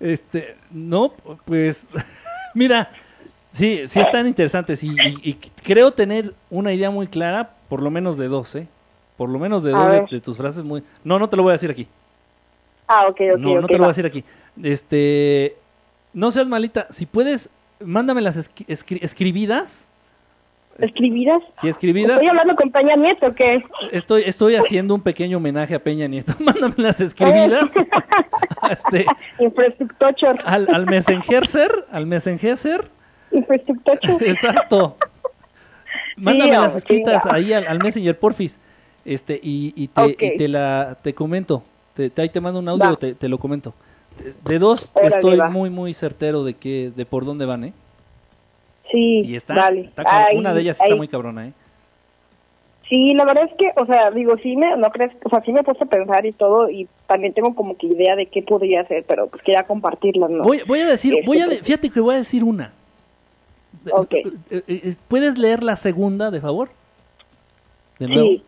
Este. 0.00 0.56
No, 0.70 1.12
pues. 1.44 1.88
Mira. 2.54 2.88
Sí, 3.52 3.82
sí 3.86 4.00
están 4.00 4.26
interesantes 4.26 4.82
y, 4.82 4.88
y- 4.88 5.20
y 5.30 5.34
creo 5.62 5.92
tener 5.92 6.32
una 6.50 6.72
idea 6.72 6.90
muy 6.90 7.06
clara, 7.08 7.50
por 7.68 7.82
lo 7.82 7.90
menos 7.90 8.16
de 8.16 8.28
dos, 8.28 8.54
¿eh? 8.56 8.66
Por 9.16 9.28
lo 9.28 9.38
menos 9.38 9.62
de 9.64 9.74
A 9.74 9.76
dos 9.76 10.10
de, 10.10 10.16
de 10.16 10.20
tus 10.22 10.36
frases 10.36 10.62
muy... 10.64 10.82
No, 11.04 11.18
no 11.18 11.28
te 11.28 11.36
lo 11.36 11.42
voy 11.42 11.50
a 11.50 11.54
decir 11.54 11.70
aquí. 11.70 11.86
Ah, 12.92 13.06
ok, 13.06 13.20
ok. 13.34 13.38
no, 13.38 13.60
no 13.60 13.66
te 13.68 13.74
lo 13.74 13.78
voy 13.78 13.84
a 13.84 13.88
decir 13.88 14.04
aquí. 14.06 14.24
Este, 14.60 15.54
no 16.12 16.32
seas 16.32 16.48
malita. 16.48 16.88
Si 16.90 17.06
puedes, 17.06 17.48
mándame 17.78 18.20
las 18.20 18.36
escri- 18.36 18.66
escri- 18.66 18.98
escribidas. 19.00 19.86
¿Escribidas? 20.78 21.40
Si 21.60 21.68
escribidas, 21.68 22.12
¿Estoy 22.12 22.28
hablando 22.28 22.56
con 22.56 22.70
Peña 22.72 22.96
Nieto 22.96 23.26
o 23.28 23.34
qué? 23.34 23.62
estoy, 23.92 24.22
estoy 24.26 24.56
haciendo 24.56 24.94
un 24.94 25.02
pequeño 25.02 25.36
homenaje 25.36 25.74
a 25.74 25.78
Peña 25.78 26.08
Nieto. 26.08 26.32
Mándame 26.40 26.74
las 26.78 27.00
escribidas. 27.00 27.70
este, 28.70 29.06
al, 30.44 30.68
al 30.74 30.86
Messengerser, 30.86 31.70
al. 31.92 32.02
Infraestructure. 33.30 33.98
Exacto. 34.30 34.96
Mándame 36.16 36.52
las 36.52 36.76
escritas 36.76 37.22
sí. 37.22 37.28
ahí 37.30 37.52
al, 37.52 37.66
al 37.68 37.78
Messenger 37.82 38.18
Porfis. 38.18 38.58
Este, 39.04 39.38
y, 39.42 39.72
y 39.76 39.88
te, 39.88 40.00
Ok. 40.00 40.22
y 40.22 40.36
te 40.36 40.48
la 40.48 40.98
te 41.02 41.14
comento. 41.14 41.62
Te, 42.00 42.08
te- 42.10 42.22
ahí 42.22 42.28
te 42.30 42.40
mando 42.40 42.60
un 42.60 42.68
audio, 42.68 42.96
te, 42.96 43.14
te 43.14 43.28
lo 43.28 43.36
comento. 43.36 43.74
De- 44.46 44.58
dos 44.58 44.90
Órale, 44.94 45.14
estoy 45.14 45.36
va. 45.36 45.50
muy 45.50 45.68
muy 45.68 45.92
certero 45.92 46.44
de 46.44 46.54
que 46.54 46.90
de 46.96 47.04
por 47.04 47.26
dónde 47.26 47.44
van, 47.44 47.64
¿eh? 47.64 47.72
Sí, 48.90 49.20
Y 49.24 49.36
está, 49.36 49.54
vale. 49.54 49.90
una 50.34 50.54
de 50.54 50.62
ellas 50.62 50.80
está 50.80 50.96
muy 50.96 51.08
cabrona, 51.08 51.48
¿eh? 51.48 51.52
Sí, 52.88 53.12
la 53.14 53.24
verdad 53.24 53.44
es 53.44 53.56
que, 53.56 53.70
o 53.80 53.84
sea, 53.86 54.10
digo, 54.10 54.36
sí 54.42 54.56
me, 54.56 54.76
no 54.76 54.90
crees, 54.90 55.12
o 55.24 55.28
sea, 55.28 55.40
sí 55.42 55.52
me 55.52 55.62
puse 55.62 55.84
a 55.84 55.86
pensar 55.86 56.24
y 56.26 56.32
todo, 56.32 56.68
y 56.70 56.88
también 57.06 57.32
tengo 57.34 57.54
como 57.54 57.76
que 57.76 57.86
idea 57.86 58.16
de 58.16 58.26
qué 58.26 58.42
podría 58.42 58.80
hacer, 58.80 59.04
pero 59.06 59.28
pues 59.28 59.42
quería 59.44 59.62
compartirla, 59.62 60.26
¿no? 60.28 60.42
Voy, 60.42 60.62
voy 60.66 60.80
a 60.80 60.86
decir, 60.88 61.14
Este, 61.14 61.26
voy 61.26 61.38
a 61.40 61.46
de- 61.46 61.56
pues, 61.56 61.66
fíjate 61.66 61.90
que 61.90 62.00
voy 62.00 62.14
a 62.16 62.18
decir 62.18 62.42
una. 62.42 62.72
Ok. 63.92 64.14
Eh, 64.14 64.24
eh, 64.50 64.62
eh, 64.66 64.94
¿Puedes 65.06 65.38
leer 65.38 65.62
la 65.62 65.76
segunda, 65.76 66.30
de 66.32 66.40
favor? 66.40 66.70
De 68.00 68.08
nuevo. 68.08 68.26
Sí. 68.28 68.42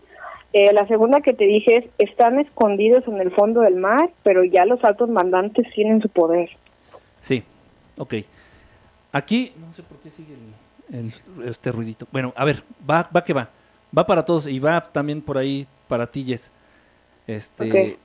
Eh, 0.53 0.73
la 0.73 0.87
segunda 0.87 1.21
que 1.23 1.33
te 1.33 1.45
dije 1.45 1.77
es, 1.79 1.85
están 1.99 2.39
escondidos 2.39 3.07
en 3.09 3.21
el 3.21 3.31
fondo 3.31 3.63
del 3.63 3.77
mar, 3.77 4.11
pero 4.23 4.45
ya 4.45 4.65
los 4.67 4.83
altos 4.85 5.09
mandantes 5.09 5.67
tienen 5.75 6.01
su 6.03 6.09
poder. 6.09 6.51
Sí, 7.21 7.43
ok. 7.97 8.15
Aquí, 9.13 9.53
no 9.59 9.73
sé 9.73 9.83
por 9.83 9.99
qué 9.99 10.11
sigue 10.11 10.35
el, 10.91 11.13
el- 11.43 11.49
este 11.49 11.73
ruidito. 11.73 12.07
Bueno, 12.13 12.33
a 12.37 12.45
ver, 12.45 12.63
va, 12.89 13.09
va 13.15 13.25
que 13.25 13.33
va. 13.33 13.49
Va 13.97 14.07
para 14.07 14.25
todos 14.25 14.47
y 14.47 14.59
va 14.59 14.81
también 14.81 15.21
por 15.23 15.37
ahí 15.39 15.67
para 15.89 16.07
ti, 16.07 16.25
Jess. 16.25 16.51
Este, 17.27 17.99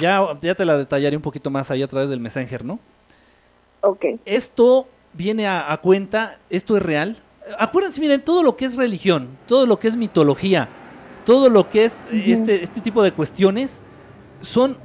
ya, 0.00 0.26
ya 0.40 0.54
te 0.54 0.64
la 0.64 0.76
detallaré 0.76 1.16
un 1.16 1.22
poquito 1.22 1.50
más 1.50 1.70
ahí 1.70 1.82
a 1.82 1.88
través 1.88 2.08
del 2.10 2.20
Messenger, 2.20 2.64
¿no? 2.64 2.78
Ok. 3.80 4.04
Esto 4.24 4.86
viene 5.12 5.46
a, 5.46 5.72
a 5.72 5.78
cuenta, 5.78 6.38
esto 6.50 6.76
es 6.76 6.82
real. 6.82 7.16
Acuérdense, 7.58 8.00
miren, 8.00 8.22
todo 8.22 8.42
lo 8.42 8.56
que 8.56 8.64
es 8.64 8.76
religión, 8.76 9.28
todo 9.46 9.66
lo 9.66 9.78
que 9.78 9.88
es 9.88 9.96
mitología, 9.96 10.68
todo 11.24 11.50
lo 11.50 11.68
que 11.68 11.84
es 11.84 12.06
eh, 12.10 12.24
este, 12.28 12.62
este 12.62 12.80
tipo 12.80 13.02
de 13.02 13.12
cuestiones, 13.12 13.82
son, 14.40 14.76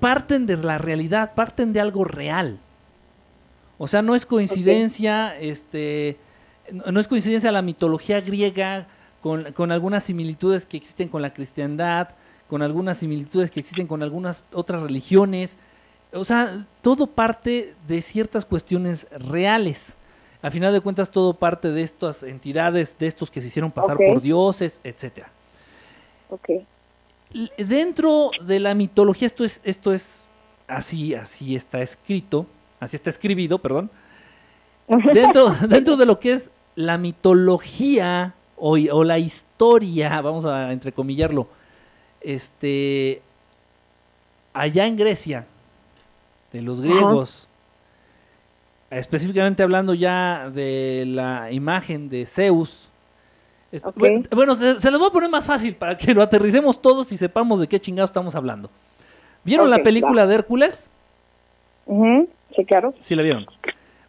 parten 0.00 0.46
de 0.46 0.56
la 0.56 0.78
realidad, 0.78 1.34
parten 1.34 1.72
de 1.72 1.80
algo 1.80 2.04
real. 2.04 2.58
O 3.78 3.88
sea, 3.88 4.02
no 4.02 4.14
es 4.14 4.26
coincidencia, 4.26 5.36
este, 5.38 6.18
no 6.72 7.00
es 7.00 7.08
coincidencia 7.08 7.50
la 7.50 7.62
mitología 7.62 8.20
griega 8.20 8.86
con, 9.20 9.52
con 9.52 9.72
algunas 9.72 10.04
similitudes 10.04 10.66
que 10.66 10.76
existen 10.76 11.08
con 11.08 11.22
la 11.22 11.34
cristiandad, 11.34 12.10
con 12.48 12.62
algunas 12.62 12.98
similitudes 12.98 13.50
que 13.50 13.60
existen 13.60 13.86
con 13.86 14.02
algunas 14.02 14.44
otras 14.52 14.82
religiones. 14.82 15.58
O 16.12 16.24
sea, 16.24 16.66
todo 16.82 17.08
parte 17.08 17.74
de 17.88 18.00
ciertas 18.00 18.44
cuestiones 18.44 19.08
reales. 19.10 19.96
A 20.40 20.50
final 20.50 20.72
de 20.72 20.80
cuentas, 20.80 21.10
todo 21.10 21.34
parte 21.34 21.72
de 21.72 21.82
estas 21.82 22.22
entidades, 22.22 22.96
de 22.98 23.06
estos 23.06 23.30
que 23.30 23.40
se 23.40 23.48
hicieron 23.48 23.72
pasar 23.72 23.96
por 23.96 24.20
dioses, 24.20 24.80
etcétera. 24.84 25.33
Ok. 26.30 26.48
Dentro 27.58 28.30
de 28.42 28.60
la 28.60 28.74
mitología, 28.74 29.26
esto 29.26 29.44
es, 29.44 29.60
esto 29.64 29.92
es 29.92 30.26
así, 30.66 31.14
así 31.14 31.56
está 31.56 31.82
escrito, 31.82 32.46
así 32.80 32.96
está 32.96 33.10
escribido, 33.10 33.58
perdón. 33.58 33.90
Dentro, 35.14 35.50
dentro 35.66 35.96
de 35.96 36.04
lo 36.04 36.20
que 36.20 36.34
es 36.34 36.50
la 36.74 36.98
mitología 36.98 38.34
o, 38.56 38.72
o 38.72 39.04
la 39.04 39.18
historia, 39.18 40.20
vamos 40.20 40.44
a 40.44 40.72
entrecomillarlo, 40.72 41.48
este, 42.20 43.22
allá 44.52 44.86
en 44.86 44.96
Grecia, 44.96 45.46
de 46.52 46.62
los 46.62 46.80
griegos, 46.80 47.48
específicamente 48.90 49.64
hablando 49.64 49.92
ya 49.92 50.50
de 50.50 51.04
la 51.04 51.50
imagen 51.50 52.08
de 52.08 52.26
Zeus. 52.26 52.88
Bueno, 54.30 54.54
se, 54.54 54.78
se 54.80 54.90
los 54.90 55.00
voy 55.00 55.08
a 55.08 55.12
poner 55.12 55.30
más 55.30 55.46
fácil 55.46 55.74
para 55.74 55.96
que 55.96 56.14
lo 56.14 56.22
aterricemos 56.22 56.80
todos 56.80 57.10
y 57.12 57.16
sepamos 57.16 57.60
de 57.60 57.66
qué 57.68 57.80
chingados 57.80 58.10
estamos 58.10 58.34
hablando. 58.34 58.70
¿Vieron 59.44 59.68
la 59.70 59.76
película 59.84 60.26
de 60.26 60.34
Hércules? 60.34 60.88
Sí, 62.56 62.64
claro. 62.64 62.94
Sí, 63.00 63.14
la 63.14 63.22
vieron. 63.22 63.46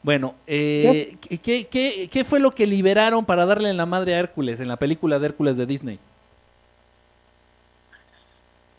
Bueno, 0.03 0.35
eh, 0.45 1.15
¿qué, 1.19 1.37
qué, 1.39 1.65
qué- 1.67 2.09
qué 2.11 2.23
fue 2.23 2.39
lo 2.39 2.51
que 2.51 2.67
liberaron 2.67 3.25
para 3.25 3.45
darle 3.47 3.69
en 3.71 3.77
la 3.77 3.85
madre 3.87 4.13
a 4.15 4.19
Hércules 4.19 4.59
en 4.59 4.67
la 4.67 4.77
película 4.77 5.17
de 5.19 5.25
Hércules 5.25 5.57
de 5.57 5.65
Disney? 5.65 5.99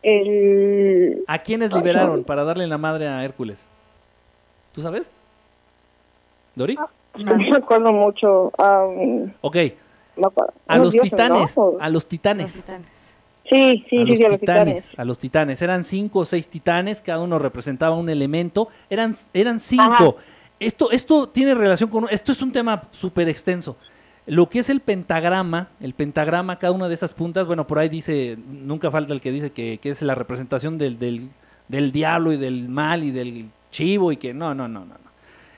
El... 0.03 1.25
¿A 1.27 1.39
quiénes 1.41 1.73
liberaron 1.75 2.23
para 2.25 2.45
darle 2.45 2.65
en 2.65 2.71
la 2.71 2.79
madre 2.79 3.09
a 3.09 3.25
Hércules? 3.25 3.67
¿Tú 4.73 4.83
sabes? 4.83 5.11
¿Dori? 6.55 6.77
No 7.19 7.35
me 7.39 7.57
acuerdo 7.57 7.93
mucho. 7.93 8.53
um, 8.59 9.33
Ok, 9.41 9.57
no 10.17 10.33
a 10.67 10.79
los 10.79 10.93
dioses, 10.93 11.11
titanes, 11.11 11.57
a 11.59 11.89
los 11.89 11.93
Los 11.93 12.07
titanes. 12.07 12.53
Sí, 13.49 13.85
sí, 13.89 13.99
a 13.99 14.05
sí, 14.05 14.05
los 14.05 14.19
sí, 14.19 14.25
a 14.25 14.29
los 14.29 14.41
titanes, 14.41 14.75
titanes. 14.75 14.99
a 14.99 15.05
los 15.05 15.19
titanes. 15.19 15.63
Eran 15.63 15.85
cinco 15.85 16.21
o 16.21 16.25
seis 16.25 16.49
titanes, 16.49 17.01
cada 17.01 17.21
uno 17.21 17.39
representaba 17.39 17.95
un 17.95 18.09
elemento. 18.09 18.69
Eran, 18.91 19.15
eran 19.33 19.61
cinco. 19.61 19.85
Ajá. 19.85 20.15
Esto, 20.59 20.91
esto 20.91 21.29
tiene 21.29 21.55
relación 21.55 21.91
con... 21.91 22.07
Esto 22.11 22.33
es 22.33 22.43
un 22.43 22.51
tema 22.51 22.83
súper 22.91 23.29
extenso. 23.29 23.77
Lo 24.27 24.49
que 24.49 24.59
es 24.61 24.71
el 24.71 24.81
pentagrama, 24.81 25.69
el 25.81 25.93
pentagrama, 25.95 26.59
cada 26.59 26.73
una 26.73 26.89
de 26.89 26.95
esas 26.95 27.15
puntas, 27.15 27.47
bueno, 27.47 27.67
por 27.69 27.79
ahí 27.79 27.89
dice, 27.89 28.37
nunca 28.49 28.91
falta 28.91 29.13
el 29.13 29.21
que 29.21 29.31
dice 29.31 29.51
que, 29.53 29.79
que 29.79 29.91
es 29.91 30.03
la 30.03 30.17
representación 30.17 30.79
del, 30.79 30.99
del, 30.99 31.29
del 31.69 31.93
diablo 31.93 32.33
y 32.33 32.37
del 32.39 32.69
mal 32.69 33.05
y 33.05 33.13
del 33.13 33.47
chivo 33.71 34.11
y 34.11 34.17
que 34.17 34.35
no, 34.35 34.55
no, 34.55 34.67
no, 34.67 34.81
no. 34.81 34.87
no. 34.87 35.07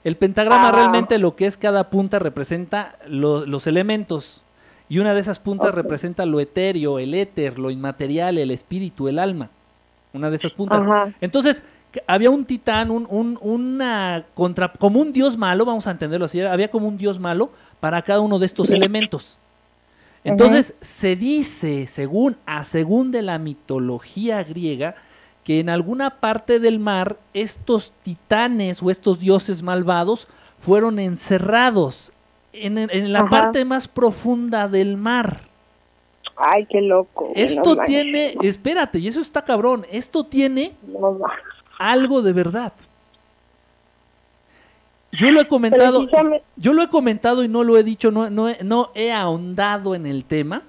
El 0.04 0.16
pentagrama 0.16 0.68
Ah. 0.68 0.72
realmente 0.72 1.16
lo 1.18 1.36
que 1.36 1.46
es 1.46 1.56
cada 1.56 1.88
punta 1.88 2.18
representa 2.18 2.98
lo- 3.06 3.46
los 3.46 3.66
elementos 3.66 4.42
y 4.88 4.98
una 4.98 5.14
de 5.14 5.20
esas 5.20 5.38
puntas 5.38 5.74
representa 5.74 6.24
lo 6.26 6.40
etéreo, 6.40 6.98
el 6.98 7.14
éter, 7.14 7.58
lo 7.58 7.70
inmaterial, 7.70 8.38
el 8.38 8.50
espíritu, 8.50 9.08
el 9.08 9.18
alma. 9.18 9.50
Una 10.12 10.30
de 10.30 10.36
esas 10.36 10.52
puntas. 10.52 10.84
Ajá. 10.86 11.12
Entonces, 11.20 11.62
había 12.06 12.30
un 12.30 12.44
titán, 12.46 12.90
un, 12.90 13.06
un- 13.10 13.38
una 13.42 14.24
contra, 14.34 14.72
como 14.72 15.00
un 15.00 15.12
dios 15.12 15.36
malo, 15.36 15.64
vamos 15.66 15.86
a 15.86 15.90
entenderlo 15.90 16.24
así, 16.26 16.40
había 16.40 16.70
como 16.70 16.88
un 16.88 16.96
dios 16.96 17.18
malo 17.18 17.50
para 17.80 18.00
cada 18.02 18.20
uno 18.20 18.38
de 18.38 18.46
estos 18.46 18.70
elementos. 18.70 19.38
Entonces, 20.24 20.74
se 20.80 21.16
dice, 21.16 21.86
según, 21.86 22.36
a 22.44 22.64
según 22.64 23.12
de 23.12 23.22
la 23.22 23.38
mitología 23.38 24.42
griega, 24.42 24.94
que 25.44 25.60
en 25.60 25.70
alguna 25.70 26.20
parte 26.20 26.60
del 26.60 26.78
mar 26.78 27.16
estos 27.32 27.92
titanes 28.02 28.82
o 28.82 28.90
estos 28.90 29.18
dioses 29.20 29.62
malvados 29.62 30.28
fueron 30.58 30.98
encerrados 30.98 32.12
en, 32.66 32.78
en 32.78 33.12
la 33.12 33.20
Ajá. 33.20 33.28
parte 33.28 33.64
más 33.64 33.88
profunda 33.88 34.68
del 34.68 34.96
mar. 34.96 35.40
Ay, 36.36 36.66
qué 36.66 36.80
loco. 36.80 37.32
Esto 37.34 37.70
no 37.70 37.76
manches, 37.76 37.86
tiene, 37.86 38.36
espérate, 38.42 38.98
y 39.00 39.08
eso 39.08 39.20
está 39.20 39.42
cabrón, 39.42 39.84
esto 39.90 40.24
tiene 40.24 40.72
no 40.86 41.18
algo 41.78 42.22
de 42.22 42.32
verdad. 42.32 42.72
Yo 45.12 45.30
lo 45.32 45.40
he 45.40 45.48
comentado, 45.48 46.00
Precisamente- 46.00 46.44
yo 46.56 46.72
lo 46.74 46.82
he 46.82 46.88
comentado 46.88 47.42
y 47.42 47.48
no 47.48 47.64
lo 47.64 47.78
he 47.78 47.82
dicho, 47.82 48.10
no, 48.10 48.28
no, 48.30 48.48
he, 48.48 48.62
no 48.62 48.90
he 48.94 49.10
ahondado 49.10 49.94
en 49.94 50.06
el 50.06 50.24
tema, 50.24 50.62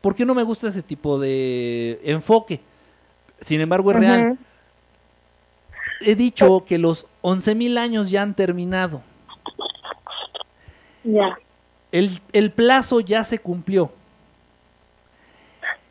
porque 0.00 0.24
no 0.24 0.34
me 0.34 0.42
gusta 0.42 0.68
ese 0.68 0.82
tipo 0.82 1.18
de 1.18 2.00
enfoque. 2.04 2.60
Sin 3.42 3.60
embargo, 3.60 3.90
es 3.90 3.98
real. 3.98 4.38
He 6.00 6.14
dicho 6.14 6.64
que 6.66 6.78
los 6.78 7.06
11.000 7.22 7.76
años 7.78 8.10
ya 8.10 8.22
han 8.22 8.34
terminado. 8.34 9.02
Ya. 11.06 11.36
El, 11.92 12.10
el 12.32 12.50
plazo 12.50 13.00
ya 13.00 13.24
se 13.24 13.38
cumplió. 13.38 13.90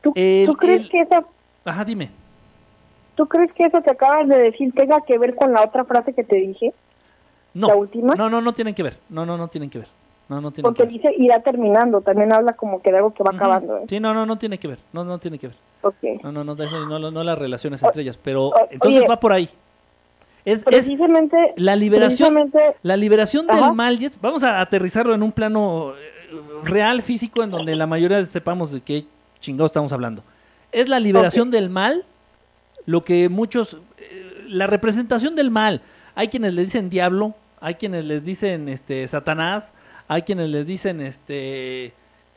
¿Tú, 0.02 0.12
El- 0.16 0.46
tú 0.46 0.56
crees 0.56 0.82
el- 0.82 0.90
que 0.90 1.02
eso, 1.02 1.28
Ajá, 1.64 1.84
dime. 1.84 2.12
¿Tú 3.16 3.26
crees 3.28 3.52
que 3.54 3.64
eso 3.66 3.82
que 3.82 3.90
acabas 3.90 4.28
de 4.28 4.38
decir 4.38 4.72
tenga 4.74 5.02
que 5.02 5.18
ver 5.18 5.36
con 5.36 5.52
la 5.54 5.64
otra 5.64 5.84
frase 5.86 6.14
que 6.14 6.24
te 6.24 6.36
dije? 6.36 6.74
No, 7.54 7.70
¿La 7.70 7.76
última? 7.76 8.14
no, 8.16 8.30
no, 8.30 8.42
no 8.42 8.54
tienen 8.54 8.76
que 8.76 8.84
ver. 8.84 8.98
No, 9.10 9.26
no, 9.26 9.38
no 9.38 9.48
tienen 9.48 9.70
que 9.70 9.80
ver. 9.80 9.88
No, 10.28 10.42
no 10.42 10.52
tienen 10.52 10.74
que 10.74 10.78
Porque 10.80 10.84
ver. 10.84 10.92
dice 11.02 11.16
irá 11.18 11.40
terminando, 11.42 12.02
también 12.02 12.34
habla 12.34 12.54
como 12.54 12.82
que 12.82 12.92
de 12.92 12.98
algo 12.98 13.14
que 13.14 13.24
va 13.24 13.32
acabando. 13.34 13.78
¿eh? 13.78 13.86
Sí, 13.88 14.00
no, 14.00 14.14
no, 14.14 14.26
no 14.26 14.38
tiene 14.38 14.58
que 14.60 14.68
ver. 14.68 14.80
No, 14.92 15.04
no 15.06 15.18
tiene 15.18 15.40
que 15.40 15.48
ver. 15.48 15.56
No, 16.24 16.32
no, 16.32 16.44
no, 16.44 16.62
eso 16.64 16.86
no, 16.86 17.00
no 17.00 17.24
las 17.24 17.38
relaciones 17.40 17.82
entre 17.84 18.02
ellas, 18.02 18.18
pero 18.18 18.48
o- 18.48 18.54
entonces 18.70 19.00
oye, 19.02 19.08
va 19.08 19.20
por 19.20 19.32
ahí. 19.32 19.48
Es, 20.46 20.60
es 20.60 20.64
Precisamente, 20.64 21.36
la 21.58 21.76
liberación, 21.76 22.36
precisamente, 22.36 22.78
la 22.84 22.96
liberación 22.96 23.50
Ajá. 23.50 23.66
del 23.66 23.76
mal, 23.76 24.00
vamos 24.22 24.44
a 24.44 24.62
aterrizarlo 24.62 25.16
en 25.16 25.24
un 25.24 25.32
plano 25.32 25.94
eh, 25.96 26.36
real, 26.64 27.02
físico, 27.02 27.42
en 27.42 27.50
donde 27.50 27.76
la 27.76 27.88
mayoría 27.88 28.24
sepamos 28.26 28.72
de 28.72 28.82
qué 28.82 29.06
chingados 29.40 29.70
estamos 29.70 29.92
hablando. 29.92 30.24
es 30.72 30.88
la 30.88 31.00
liberación 31.00 31.50
del 31.50 31.70
mal, 31.70 32.06
lo 32.86 33.04
que 33.04 33.28
muchos, 33.28 33.80
eh, 33.98 34.46
la 34.48 34.68
representación 34.68 35.36
del 35.36 35.50
mal. 35.50 35.82
Hay 36.14 36.28
quienes 36.28 36.54
le 36.54 36.64
dicen 36.64 36.92
diablo, 36.92 37.34
hay 37.60 37.76
quienes 37.76 38.06
les 38.06 38.24
dicen 38.24 38.70
este 38.70 39.08
Satanás, 39.08 39.74
hay 40.08 40.22
quienes 40.22 40.50
les 40.50 40.68
dicen 40.68 41.02
este 41.02 41.94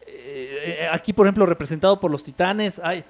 eh, 0.07 0.89
aquí 0.91 1.13
por 1.13 1.27
ejemplo 1.27 1.45
representado 1.45 2.01
por 2.01 2.11
los 2.11 2.25
titanes, 2.25 2.79
hay 2.79 3.05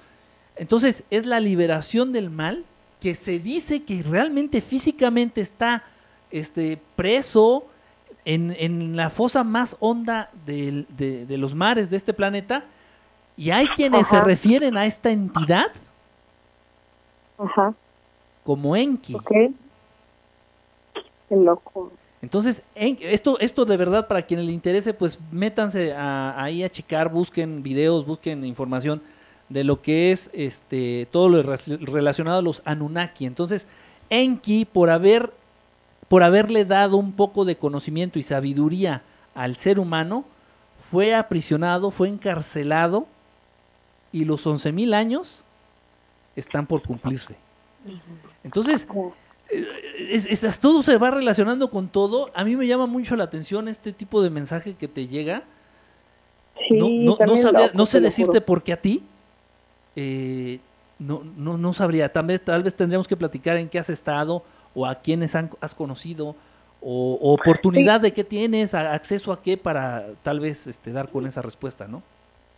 entonces 0.57 1.05
es 1.09 1.25
la 1.25 1.39
liberación 1.39 2.11
del 2.11 2.29
mal 2.29 2.65
que 2.99 3.15
se 3.15 3.39
dice 3.39 3.83
que 3.83 4.03
realmente 4.03 4.61
físicamente 4.61 5.41
está 5.41 5.83
este 6.31 6.79
preso 6.95 7.65
en, 8.25 8.55
en 8.59 8.95
la 8.95 9.09
fosa 9.09 9.43
más 9.43 9.77
honda 9.79 10.29
de, 10.45 10.85
de 11.25 11.37
los 11.37 11.55
mares 11.55 11.89
de 11.89 11.97
este 11.97 12.13
planeta 12.13 12.65
y 13.37 13.51
hay 13.51 13.67
quienes 13.67 14.07
se 14.07 14.19
refieren 14.21 14.75
a 14.77 14.85
esta 14.85 15.09
entidad 15.11 15.71
Ajá, 17.37 17.73
como 18.43 18.75
Enki. 18.75 19.15
ok. 19.15 19.31
Qué 21.29 21.35
loco. 21.35 21.91
Entonces, 22.21 22.63
en- 22.75 22.97
esto, 23.01 23.39
esto 23.39 23.63
de 23.63 23.77
verdad, 23.77 24.07
para 24.07 24.23
quien 24.23 24.45
le 24.45 24.51
interese, 24.51 24.93
pues 24.93 25.17
métanse 25.31 25.93
a- 25.93 26.41
ahí 26.43 26.63
a 26.63 26.69
checar, 26.69 27.09
busquen 27.09 27.63
videos, 27.63 28.05
busquen 28.05 28.43
información 28.43 29.01
de 29.49 29.63
lo 29.63 29.81
que 29.81 30.11
es 30.11 30.29
este 30.33 31.07
todo 31.11 31.27
lo 31.29 31.41
re- 31.43 31.57
relacionado 31.81 32.39
a 32.39 32.41
los 32.41 32.61
Anunnaki. 32.65 33.25
Entonces, 33.25 33.67
Enki, 34.09 34.65
por 34.65 34.89
haber, 34.89 35.31
por 36.07 36.23
haberle 36.23 36.65
dado 36.65 36.97
un 36.97 37.11
poco 37.13 37.45
de 37.45 37.55
conocimiento 37.57 38.19
y 38.19 38.23
sabiduría 38.23 39.01
al 39.35 39.55
ser 39.55 39.79
humano, 39.79 40.25
fue 40.91 41.13
aprisionado, 41.15 41.91
fue 41.91 42.07
encarcelado, 42.09 43.07
y 44.11 44.25
los 44.25 44.45
11.000 44.47 44.93
años 44.95 45.43
están 46.35 46.65
por 46.65 46.81
cumplirse. 46.81 47.35
Entonces, 48.43 48.87
es, 49.97 50.43
es- 50.43 50.59
todo 50.59 50.81
se 50.81 50.97
va 50.97 51.11
relacionando 51.11 51.69
con 51.69 51.87
todo. 51.89 52.31
A 52.33 52.43
mí 52.43 52.55
me 52.55 52.65
llama 52.67 52.85
mucho 52.87 53.15
la 53.15 53.23
atención 53.25 53.67
este 53.67 53.93
tipo 53.93 54.21
de 54.21 54.29
mensaje 54.29 54.73
que 54.75 54.87
te 54.87 55.07
llega. 55.07 55.43
Sí, 56.67 56.75
no, 56.75 56.89
no, 56.89 57.17
no, 57.25 57.35
loco, 57.51 57.77
no 57.77 57.85
sé 57.85 57.97
decirte 58.03 58.41
por 58.41 58.63
qué 58.63 58.73
a 58.73 58.81
ti. 58.81 59.03
Eh, 60.01 60.59
no, 60.99 61.21
no, 61.37 61.57
no 61.57 61.73
sabría. 61.73 62.11
Tal 62.11 62.25
vez, 62.27 62.41
tal 62.43 62.63
vez 62.63 62.73
tendríamos 62.75 63.07
que 63.07 63.17
platicar 63.17 63.57
en 63.57 63.67
qué 63.69 63.79
has 63.79 63.89
estado 63.89 64.43
o 64.75 64.85
a 64.85 64.95
quiénes 64.95 65.35
han- 65.35 65.49
has 65.61 65.75
conocido 65.75 66.35
o, 66.81 67.17
o 67.21 67.33
oportunidad 67.33 67.99
de 68.01 68.13
qué 68.13 68.23
tienes, 68.23 68.73
a- 68.73 68.93
acceso 68.93 69.31
a 69.33 69.41
qué 69.41 69.57
para 69.57 70.05
tal 70.23 70.39
vez 70.39 70.67
este, 70.67 70.91
dar 70.93 71.09
con 71.09 71.25
esa 71.25 71.41
respuesta, 71.41 71.87
¿no? 71.87 72.01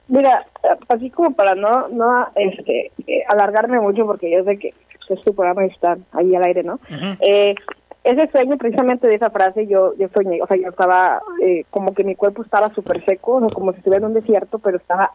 Mira, 0.07 0.45
así 0.89 1.09
como 1.09 1.31
para 1.34 1.55
no 1.55 1.88
no 1.88 2.27
este, 2.35 2.91
eh, 3.07 3.23
alargarme 3.30 3.80
mucho, 3.80 4.05
porque 4.05 4.30
yo 4.30 4.43
sé 4.43 4.57
que 4.57 4.69
es 5.09 5.22
tu 5.23 5.34
programa 5.34 5.65
y 5.65 5.69
está 5.69 5.97
ahí 6.11 6.35
al 6.35 6.43
aire, 6.43 6.63
¿no? 6.63 6.80
Eh, 7.19 7.55
ese 8.03 8.27
sueño, 8.31 8.57
precisamente 8.57 9.07
de 9.07 9.15
esa 9.15 9.30
frase, 9.30 9.68
yo 9.68 9.93
yo 9.97 10.07
soñé, 10.13 10.41
o 10.41 10.47
sea, 10.47 10.57
yo 10.57 10.69
estaba 10.69 11.22
eh, 11.43 11.65
como 11.69 11.93
que 11.93 12.03
mi 12.03 12.15
cuerpo 12.15 12.41
estaba 12.43 12.73
súper 12.73 13.03
seco, 13.05 13.34
o 13.35 13.39
sea, 13.41 13.49
como 13.49 13.72
si 13.72 13.77
estuviera 13.77 13.99
en 14.05 14.11
un 14.11 14.13
desierto, 14.19 14.57
pero 14.59 14.77
estaba 14.77 15.11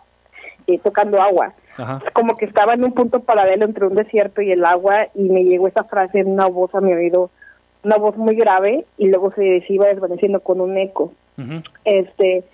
eh, 0.66 0.78
tocando 0.78 1.20
agua. 1.20 1.52
Ajá. 1.78 2.00
Como 2.12 2.36
que 2.36 2.46
estaba 2.46 2.74
en 2.74 2.84
un 2.84 2.92
punto 2.92 3.20
paralelo 3.20 3.64
entre 3.64 3.86
un 3.86 3.94
desierto 3.94 4.42
y 4.42 4.50
el 4.52 4.64
agua, 4.64 5.08
y 5.14 5.28
me 5.28 5.44
llegó 5.44 5.68
esa 5.68 5.84
frase 5.84 6.20
en 6.20 6.28
una 6.28 6.46
voz 6.46 6.74
a 6.74 6.80
mi 6.80 6.92
oído, 6.92 7.30
una 7.84 7.96
voz 7.96 8.16
muy 8.16 8.34
grave, 8.34 8.84
y 8.98 9.08
luego 9.08 9.30
se, 9.30 9.60
se 9.66 9.72
iba 9.72 9.86
desvaneciendo 9.86 10.40
con 10.40 10.60
un 10.60 10.76
eco. 10.76 11.12
Este, 11.84 12.44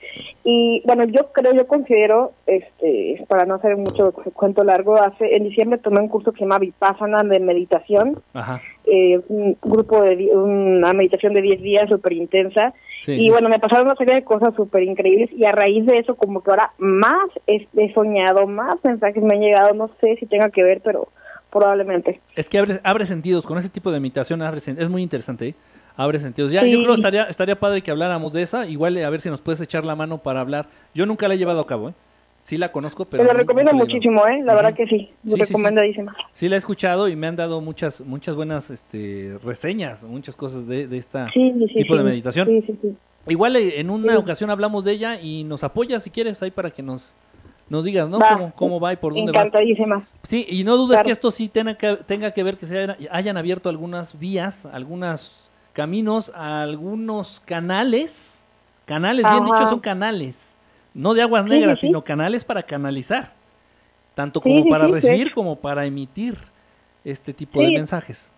y 0.45 0.83
bueno, 0.85 1.05
yo 1.05 1.33
creo, 1.33 1.53
yo 1.55 1.67
considero, 1.67 2.33
este, 2.47 3.25
para 3.29 3.47
no 3.47 3.55
hacer 3.55 3.77
mucho 3.77 4.13
cuento 4.35 4.65
largo, 4.65 4.97
hace, 4.97 5.37
en 5.37 5.45
diciembre 5.45 5.79
tomé 5.79 6.01
un 6.01 6.09
curso 6.09 6.33
que 6.33 6.39
se 6.39 6.45
llama 6.45 6.59
Vipassana 6.59 7.23
de 7.23 7.39
meditación, 7.39 8.21
Ajá. 8.35 8.61
eh, 8.87 9.21
un 9.29 9.57
grupo 9.63 10.03
de, 10.03 10.37
una 10.37 10.93
meditación 10.95 11.35
de 11.35 11.43
10 11.43 11.63
días 11.63 11.89
súper 11.89 12.15
intensa, 12.15 12.75
Sí, 13.03 13.13
y 13.13 13.23
sí. 13.25 13.31
bueno, 13.31 13.49
me 13.49 13.59
pasaron 13.59 13.87
una 13.87 13.97
serie 13.97 14.15
de 14.15 14.25
cosas 14.25 14.55
súper 14.55 14.85
increíbles, 14.85 15.31
y 15.33 15.45
a 15.45 15.51
raíz 15.51 15.85
de 15.87 15.99
eso, 15.99 16.15
como 16.15 16.41
que 16.41 16.51
ahora 16.51 16.71
más 16.79 17.29
he, 17.49 17.67
he 17.77 17.93
soñado, 17.93 18.47
más 18.47 18.77
mensajes 18.85 19.23
me 19.23 19.35
han 19.35 19.41
llegado, 19.41 19.75
no 19.75 19.91
sé 20.01 20.17
si 20.21 20.27
tenga 20.27 20.51
que 20.51 20.63
ver, 20.63 20.81
pero 20.85 21.09
probablemente. 21.51 22.21
Es 22.37 22.49
que 22.49 22.59
abre, 22.59 22.81
abre 22.85 23.05
sentidos, 23.05 23.45
con 23.45 23.59
ese 23.59 23.69
tipo 23.69 23.91
de 23.91 23.99
imitación 23.99 24.41
abre 24.41 24.59
es 24.59 24.89
muy 24.89 25.03
interesante, 25.03 25.49
¿eh? 25.49 25.55
abre 25.97 26.21
sentidos. 26.21 26.53
Ya, 26.53 26.65
yo 26.65 26.79
creo 26.79 26.95
que 26.95 27.01
estaría, 27.01 27.25
estaría 27.25 27.59
padre 27.59 27.83
que 27.83 27.91
habláramos 27.91 28.33
de 28.33 28.43
esa, 28.43 28.67
igual 28.67 28.97
eh, 28.97 29.05
a 29.05 29.11
ver 29.11 29.21
si 29.21 29.29
nos 29.29 29.41
puedes 29.41 29.61
echar 29.61 29.85
la 29.85 29.97
mano 29.97 30.19
para 30.19 30.41
hablar. 30.41 30.67
Yo 30.95 31.05
nunca 31.05 31.27
la 31.27 31.35
he 31.35 31.39
llevado 31.39 31.61
a 31.61 31.67
cabo, 31.67 31.91
¿eh? 31.91 31.95
Sí 32.43 32.57
la 32.59 32.73
conozco, 32.73 33.05
pero... 33.05 33.25
Te 33.25 33.33
recomiendo 33.33 33.71
la 33.71 33.79
llevado. 33.79 33.87
muchísimo, 33.89 34.27
¿eh? 34.27 34.43
La 34.45 34.55
verdad 34.55 34.75
que 34.75 34.85
sí, 34.87 34.99
Sí, 34.99 35.11
sí, 35.25 35.31
sí. 35.35 35.41
recomendadísima. 35.43 36.15
Sí 36.33 36.49
la 36.49 36.57
he 36.57 36.59
escuchado 36.59 37.07
y 37.09 37.15
me 37.15 37.29
han 37.29 37.37
dado 37.37 37.61
muchas 37.61 38.01
muchas 38.01 38.35
buenas 38.35 38.69
este, 38.71 39.39
reseñas, 39.45 40.03
muchas 40.03 40.35
cosas 40.35 40.67
de, 40.67 40.89
de 40.89 40.99
esta 40.99 41.29
tipo 41.33 41.97
de 41.97 42.03
meditación. 42.03 42.49
Sí, 42.49 42.63
sí, 42.67 42.79
sí. 42.83 42.97
Igual 43.29 43.55
eh, 43.55 43.79
en 43.79 43.91
una 43.91 44.19
ocasión 44.19 44.51
hablamos 44.51 44.85
de 44.85 44.93
ella 44.93 45.21
y 45.21 45.45
nos 45.45 45.63
apoyas 45.63 46.03
si 46.03 46.11
quieres 46.11 46.43
ahí 46.43 46.51
para 46.51 46.71
que 46.73 46.83
nos, 46.83 47.15
nos 47.69 47.85
digas, 47.85 48.09
¿no? 48.09 48.19
Va. 48.19 48.31
Cómo, 48.33 48.53
cómo 48.57 48.81
va 48.81 48.93
y 48.93 48.97
por 48.97 49.15
dónde 49.15 49.31
va. 49.31 49.39
Encantadísima. 49.43 50.05
Sí, 50.25 50.45
y 50.49 50.65
no 50.65 50.77
dudes 50.77 50.97
Claro. 50.97 51.07
que 51.07 51.13
esto 51.13 51.31
sí 51.31 51.49
tenga 51.49 51.77
que, 51.77 51.97
tenga 52.07 52.33
que 52.33 52.43
ver 52.43 52.57
que 52.57 52.67
se 52.67 52.77
hayan, 52.77 52.97
hayan 53.13 53.37
abierto 53.37 53.69
algunas 53.69 54.19
vías, 54.19 54.67
algunos 54.67 55.49
caminos, 55.73 56.33
algunos 56.35 57.41
canales, 57.45 58.43
canales, 58.85 59.25
bien 59.31 59.45
dicho, 59.45 59.67
son 59.69 59.79
canales, 59.81 60.52
no 60.95 61.15
de 61.15 61.23
aguas 61.23 61.45
negras, 61.47 61.79
sí, 61.79 61.83
sí. 61.83 61.87
sino 61.89 62.03
canales 62.05 62.45
para 62.45 62.63
canalizar, 62.63 63.33
tanto 64.15 64.41
como 64.41 64.69
para 64.69 64.87
recibir 64.89 65.33
como 65.33 65.57
para 65.57 65.85
emitir 65.87 66.37
este 67.05 67.33
tipo 67.33 67.61
de 67.61 67.73
mensajes. 67.73 68.31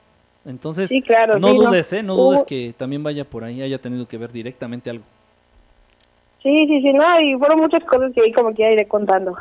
Entonces, 0.47 0.91
claro, 1.07 1.39
no 1.39 1.49
sí, 1.49 1.55
no. 1.59 1.63
dudes, 1.71 1.93
¿eh? 1.93 2.03
No 2.03 2.17
dudes 2.17 2.45
que 2.45 2.75
también 2.77 3.03
vaya 3.03 3.25
por 3.25 3.45
ahí, 3.45 3.63
haya 3.63 3.79
tenido 3.81 4.07
que 4.07 4.19
ver 4.19 4.31
directamente 4.31 4.91
algo. 4.91 5.05
Sí, 6.43 6.55
sí, 6.59 6.83
sí, 6.83 6.93
no, 6.93 7.21
y 7.23 7.39
fueron 7.39 7.61
muchas 7.61 7.83
cosas 7.85 8.13
que 8.15 8.21
ahí 8.21 8.31
como 8.33 8.51
que 8.55 8.63
ya 8.63 8.71
iré 8.71 8.87
contando. 8.87 9.35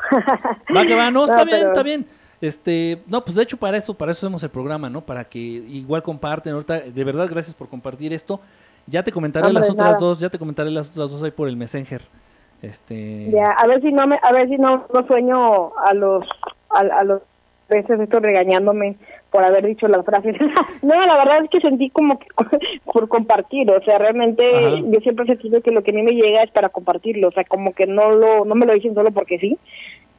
Va 0.75 0.85
que 0.85 0.95
va, 0.95 1.11
no, 1.11 1.25
está 1.25 1.39
No, 1.39 1.45
bien, 1.45 1.57
pero- 1.59 1.67
está 1.69 1.83
bien. 1.83 2.05
Este, 2.39 2.99
no, 3.07 3.23
pues 3.23 3.35
de 3.35 3.43
hecho 3.43 3.55
para 3.55 3.77
eso, 3.77 3.93
para 3.93 4.11
eso 4.11 4.25
hacemos 4.25 4.43
el 4.43 4.49
programa, 4.49 4.89
¿no? 4.89 4.99
Para 5.01 5.23
que 5.23 5.39
igual 5.39 6.03
comparten. 6.03 6.53
Ahorita, 6.53 6.79
de 6.81 7.03
verdad, 7.05 7.27
gracias 7.29 7.55
por 7.55 7.69
compartir 7.69 8.11
esto. 8.11 8.39
Ya 8.85 9.01
te 9.01 9.13
comentaré 9.13 9.47
Hombre, 9.47 9.61
las 9.61 9.69
otras 9.69 9.87
nada. 9.91 9.97
dos, 9.97 10.19
ya 10.19 10.29
te 10.29 10.37
comentaré 10.37 10.69
las 10.69 10.89
otras 10.89 11.09
dos 11.11 11.23
ahí 11.23 11.31
por 11.31 11.47
el 11.47 11.55
Messenger. 11.55 12.01
Este, 12.63 13.29
Ya, 13.29 13.51
a 13.51 13.67
ver 13.67 13.81
si 13.81 13.91
no 13.91 14.07
me, 14.07 14.17
a 14.23 14.31
ver 14.31 14.47
si 14.47 14.57
no, 14.57 14.85
no 14.93 15.05
sueño 15.05 15.75
a 15.77 15.93
los, 15.93 16.25
a, 16.69 16.79
a 16.79 17.03
los 17.03 17.21
veces 17.69 17.99
esto 17.99 18.19
regañándome 18.21 18.95
por 19.31 19.43
haber 19.43 19.65
dicho 19.65 19.87
las 19.89 20.05
frases. 20.05 20.35
no, 20.81 20.95
la 20.99 21.17
verdad 21.17 21.43
es 21.43 21.49
que 21.49 21.59
sentí 21.59 21.89
como 21.89 22.17
que 22.19 22.27
por 22.85 23.09
compartir, 23.09 23.69
o 23.69 23.83
sea, 23.83 23.97
realmente 23.97 24.43
Ajá. 24.55 24.77
yo 24.85 24.99
siempre 25.01 25.25
he 25.25 25.27
sentido 25.27 25.61
que 25.61 25.71
lo 25.71 25.83
que 25.83 25.91
a 25.91 25.93
mí 25.93 26.03
me 26.03 26.13
llega 26.13 26.41
es 26.43 26.51
para 26.51 26.69
compartirlo, 26.69 27.27
o 27.27 27.31
sea, 27.31 27.43
como 27.43 27.73
que 27.73 27.85
no 27.85 28.11
lo, 28.11 28.45
no 28.45 28.55
me 28.55 28.65
lo 28.65 28.73
dicen 28.73 28.93
solo 28.95 29.11
porque 29.11 29.37
sí. 29.39 29.57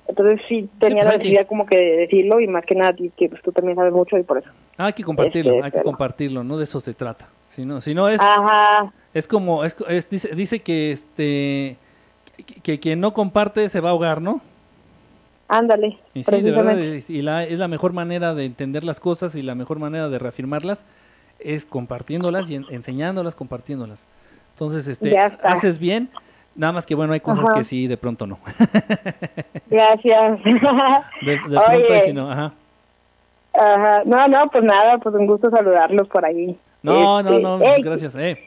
Entonces 0.06 0.38
sí 0.46 0.68
tenía 0.78 0.96
pues 0.96 1.06
la 1.06 1.12
que- 1.12 1.18
necesidad 1.18 1.46
como 1.46 1.64
que 1.64 1.78
de 1.78 1.96
decirlo 1.96 2.38
y 2.40 2.46
más 2.46 2.66
que 2.66 2.74
nada 2.74 2.92
que 3.16 3.28
pues, 3.30 3.40
tú 3.40 3.52
también 3.52 3.74
sabes 3.76 3.92
mucho 3.94 4.18
y 4.18 4.22
por 4.22 4.36
eso. 4.36 4.50
ah, 4.76 4.86
hay 4.86 4.92
que 4.92 5.02
compartirlo, 5.02 5.52
Este, 5.54 5.64
hay 5.64 5.70
que 5.72 5.82
compartirlo, 5.82 6.44
no 6.44 6.58
de 6.58 6.64
eso 6.64 6.78
se 6.80 6.92
trata. 6.92 7.26
Si 7.46 7.64
no, 7.64 7.80
si 7.80 7.94
no 7.94 8.06
es, 8.10 8.20
Ajá, 8.20 8.92
es 9.14 9.26
como, 9.26 9.64
es, 9.64 9.74
es- 9.88 10.10
dice, 10.10 10.34
dice 10.34 10.58
que 10.60 10.90
este, 10.92 11.76
que, 12.62 12.78
quien 12.80 13.00
no 13.00 13.12
comparte 13.14 13.68
se 13.68 13.80
va 13.80 13.88
a 13.88 13.92
ahogar, 13.92 14.20
¿no? 14.20 14.40
ándale. 15.46 15.98
Y 16.14 16.24
sí, 16.24 16.40
de 16.40 16.50
verdad, 16.50 16.78
es, 16.80 17.10
y 17.10 17.20
la, 17.22 17.44
es 17.44 17.58
la 17.58 17.68
mejor 17.68 17.92
manera 17.92 18.34
de 18.34 18.44
entender 18.46 18.82
las 18.82 18.98
cosas 18.98 19.34
y 19.36 19.42
la 19.42 19.54
mejor 19.54 19.78
manera 19.78 20.08
de 20.08 20.18
reafirmarlas 20.18 20.86
es 21.38 21.66
compartiéndolas 21.66 22.50
y 22.50 22.56
en- 22.56 22.66
enseñándolas, 22.70 23.34
compartiéndolas. 23.34 24.08
Entonces, 24.54 24.88
este, 24.88 25.16
haces 25.18 25.78
bien, 25.78 26.08
nada 26.56 26.72
más 26.72 26.86
que 26.86 26.94
bueno, 26.94 27.12
hay 27.12 27.20
cosas 27.20 27.44
Ajá. 27.44 27.58
que 27.58 27.64
sí, 27.64 27.86
de 27.86 27.96
pronto 27.98 28.26
no. 28.26 28.38
Gracias. 29.70 30.42
De, 30.44 30.52
de 31.32 31.38
pronto 31.38 31.70
Oye, 31.72 32.02
sí 32.06 32.12
no, 32.12 32.30
ajá. 32.30 32.52
Ajá. 33.52 34.02
No, 34.06 34.26
no, 34.26 34.48
pues 34.50 34.64
nada, 34.64 34.98
pues 34.98 35.14
un 35.14 35.26
gusto 35.26 35.50
saludarlos 35.50 36.08
por 36.08 36.24
ahí. 36.24 36.56
No, 36.82 37.22
no, 37.22 37.30
Este, 37.30 37.42
no, 37.42 37.58
gracias, 37.82 38.16
eh. 38.16 38.38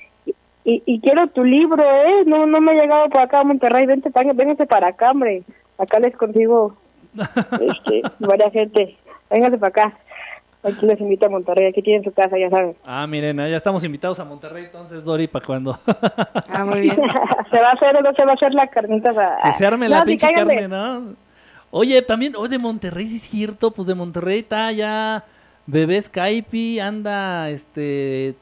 Y, 0.68 0.84
y 0.86 1.00
quiero 1.00 1.28
tu 1.28 1.46
libro, 1.46 1.82
¿eh? 1.82 2.26
No, 2.26 2.46
no 2.46 2.60
me 2.60 2.74
ha 2.74 2.82
llegado 2.82 3.08
por 3.08 3.22
acá 3.22 3.40
a 3.40 3.44
Monterrey. 3.46 3.86
Vente, 3.86 4.12
véngase 4.36 4.66
para 4.66 4.90
acá, 4.90 5.12
hombre. 5.12 5.44
Acá 5.78 5.98
les 5.98 6.14
consigo 6.18 6.76
este, 7.16 8.02
varias 8.20 8.52
gente. 8.52 8.98
Véngase 9.30 9.58
para 9.58 9.70
acá. 9.70 9.98
Aquí 10.64 10.86
les 10.86 11.00
invito 11.00 11.26
a 11.26 11.30
Monterrey. 11.30 11.68
Aquí 11.68 11.82
tienen 11.82 12.04
su 12.04 12.12
casa, 12.12 12.38
ya 12.38 12.50
saben. 12.50 12.76
Ah, 12.84 13.08
miren, 13.08 13.38
ya 13.38 13.56
estamos 13.56 13.82
invitados 13.86 14.20
a 14.20 14.26
Monterrey, 14.26 14.66
entonces, 14.66 15.06
Dori, 15.06 15.28
¿para 15.28 15.46
cuando 15.46 15.80
Ah, 16.50 16.66
muy 16.66 16.82
bien. 16.82 16.98
¿Se 17.50 17.62
va 17.62 17.70
a 17.70 17.72
hacer 17.72 17.96
o 17.96 18.02
no 18.02 18.14
se 18.14 18.26
va 18.26 18.32
a 18.32 18.36
hacer 18.36 18.54
la 18.54 18.68
carnita? 18.68 19.38
que 19.46 19.52
se 19.54 19.66
arme 19.66 19.88
No, 19.88 19.96
la 19.96 20.04
pinche 20.04 20.30
carne, 20.34 20.68
¿no? 20.68 21.16
Oye, 21.72 22.02
también, 22.02 22.36
oye, 22.36 22.50
de 22.50 22.58
Monterrey, 22.58 23.08
sí 23.08 23.16
es 23.16 23.22
cierto, 23.22 23.72
pues 23.72 23.88
de 23.88 23.96
Monterrey 23.96 24.40
está 24.40 24.70
ya 24.74 25.24
Bebé 25.66 26.02
Skype, 26.02 26.82
anda, 26.82 27.50
este, 27.50 28.36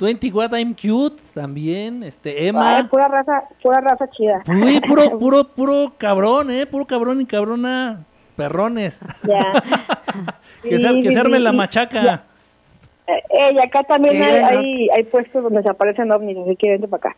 20 0.00 0.30
Watt 0.32 0.52
I'm 0.54 0.74
Cute, 0.74 1.20
también, 1.34 2.02
este, 2.04 2.30
Ay, 2.38 2.48
Emma. 2.48 2.88
pura 2.88 3.08
raza, 3.08 3.44
pura 3.62 3.80
raza 3.80 4.08
chida. 4.10 4.42
Uy, 4.48 4.80
puro, 4.80 5.18
puro, 5.18 5.44
puro 5.44 5.92
cabrón, 5.98 6.50
eh, 6.50 6.66
puro 6.66 6.86
cabrón 6.86 7.20
y 7.20 7.26
cabrona. 7.26 8.04
perrones. 8.36 9.00
Ya. 9.24 9.52
que 10.62 10.78
se, 10.78 10.88
Sí, 10.88 11.00
que 11.00 11.08
sí, 11.08 11.14
se 11.14 11.20
arme 11.20 11.38
sí, 11.38 11.42
la 11.42 11.52
machaca. 11.52 12.22
Eh, 13.08 13.12
eh, 13.30 13.52
y 13.54 13.58
acá 13.58 13.82
también 13.84 14.22
hay, 14.22 14.40
¿no? 14.40 14.48
hay, 14.48 14.88
hay 14.90 15.02
puestos 15.04 15.42
donde 15.42 15.62
se 15.62 15.68
aparecen 15.68 16.12
ovnis, 16.12 16.36
así 16.38 16.54
que 16.56 16.70
vente 16.70 16.86
para 16.86 17.10
acá. 17.10 17.16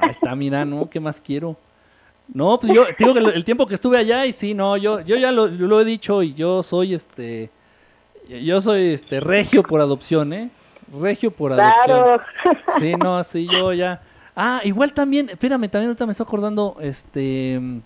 Ahí 0.00 0.10
está, 0.10 0.34
mira, 0.36 0.64
¿no? 0.64 0.88
¿Qué 0.88 1.00
más 1.00 1.20
quiero? 1.20 1.56
No, 2.32 2.58
pues 2.60 2.72
yo 2.72 2.86
te 2.86 2.94
digo 3.04 3.12
que 3.12 3.18
el 3.18 3.44
tiempo 3.44 3.66
que 3.66 3.74
estuve 3.74 3.98
allá 3.98 4.24
y 4.24 4.32
sí, 4.32 4.54
no, 4.54 4.76
yo, 4.76 5.00
yo 5.00 5.16
ya 5.16 5.32
lo, 5.32 5.48
lo 5.48 5.80
he 5.80 5.84
dicho 5.84 6.22
y 6.22 6.32
yo 6.32 6.62
soy 6.62 6.94
este, 6.94 7.50
yo 8.28 8.60
soy 8.60 8.92
este 8.92 9.18
regio 9.18 9.64
por 9.64 9.80
adopción, 9.80 10.32
¿eh? 10.32 10.48
Regio 10.98 11.30
por 11.30 11.52
adopción. 11.52 11.82
Claro. 11.84 12.22
Sí, 12.78 12.94
no, 12.94 13.22
sí, 13.24 13.46
yo 13.52 13.72
ya. 13.72 14.00
Ah, 14.34 14.60
igual 14.64 14.92
también, 14.92 15.28
espérame, 15.28 15.68
también 15.68 15.88
ahorita 15.88 16.06
me 16.06 16.12
estoy 16.12 16.24
acordando, 16.24 16.76
este, 16.80 17.58
mm, 17.60 17.80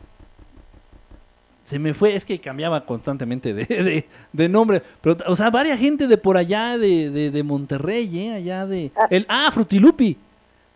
se 1.64 1.78
me 1.78 1.94
fue, 1.94 2.14
es 2.14 2.24
que 2.24 2.38
cambiaba 2.38 2.84
constantemente 2.84 3.54
de, 3.54 3.64
de, 3.66 4.06
de 4.32 4.48
nombre, 4.48 4.82
pero, 5.00 5.16
o 5.26 5.34
sea, 5.34 5.50
varias 5.50 5.78
gente 5.78 6.06
de 6.06 6.18
por 6.18 6.36
allá, 6.36 6.76
de, 6.78 7.10
de, 7.10 7.30
de 7.30 7.42
Monterrey, 7.42 8.18
¿eh? 8.18 8.34
Allá 8.34 8.66
de, 8.66 8.92
el, 9.10 9.24
ah, 9.28 9.50
Frutilupi, 9.52 10.16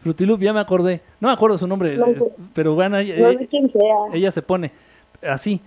Frutilupi, 0.01 0.47
ya 0.47 0.53
me 0.53 0.61
acordé, 0.61 1.01
no 1.21 1.29
me 1.29 1.35
acuerdo 1.35 1.59
su 1.59 1.67
nombre, 1.67 1.97
No 1.97 2.07
pero 2.55 2.75
bueno, 2.75 2.97
no 2.97 3.03
sea. 3.05 3.97
ella 4.15 4.31
se 4.31 4.43
pone 4.43 4.73
así, 5.23 5.61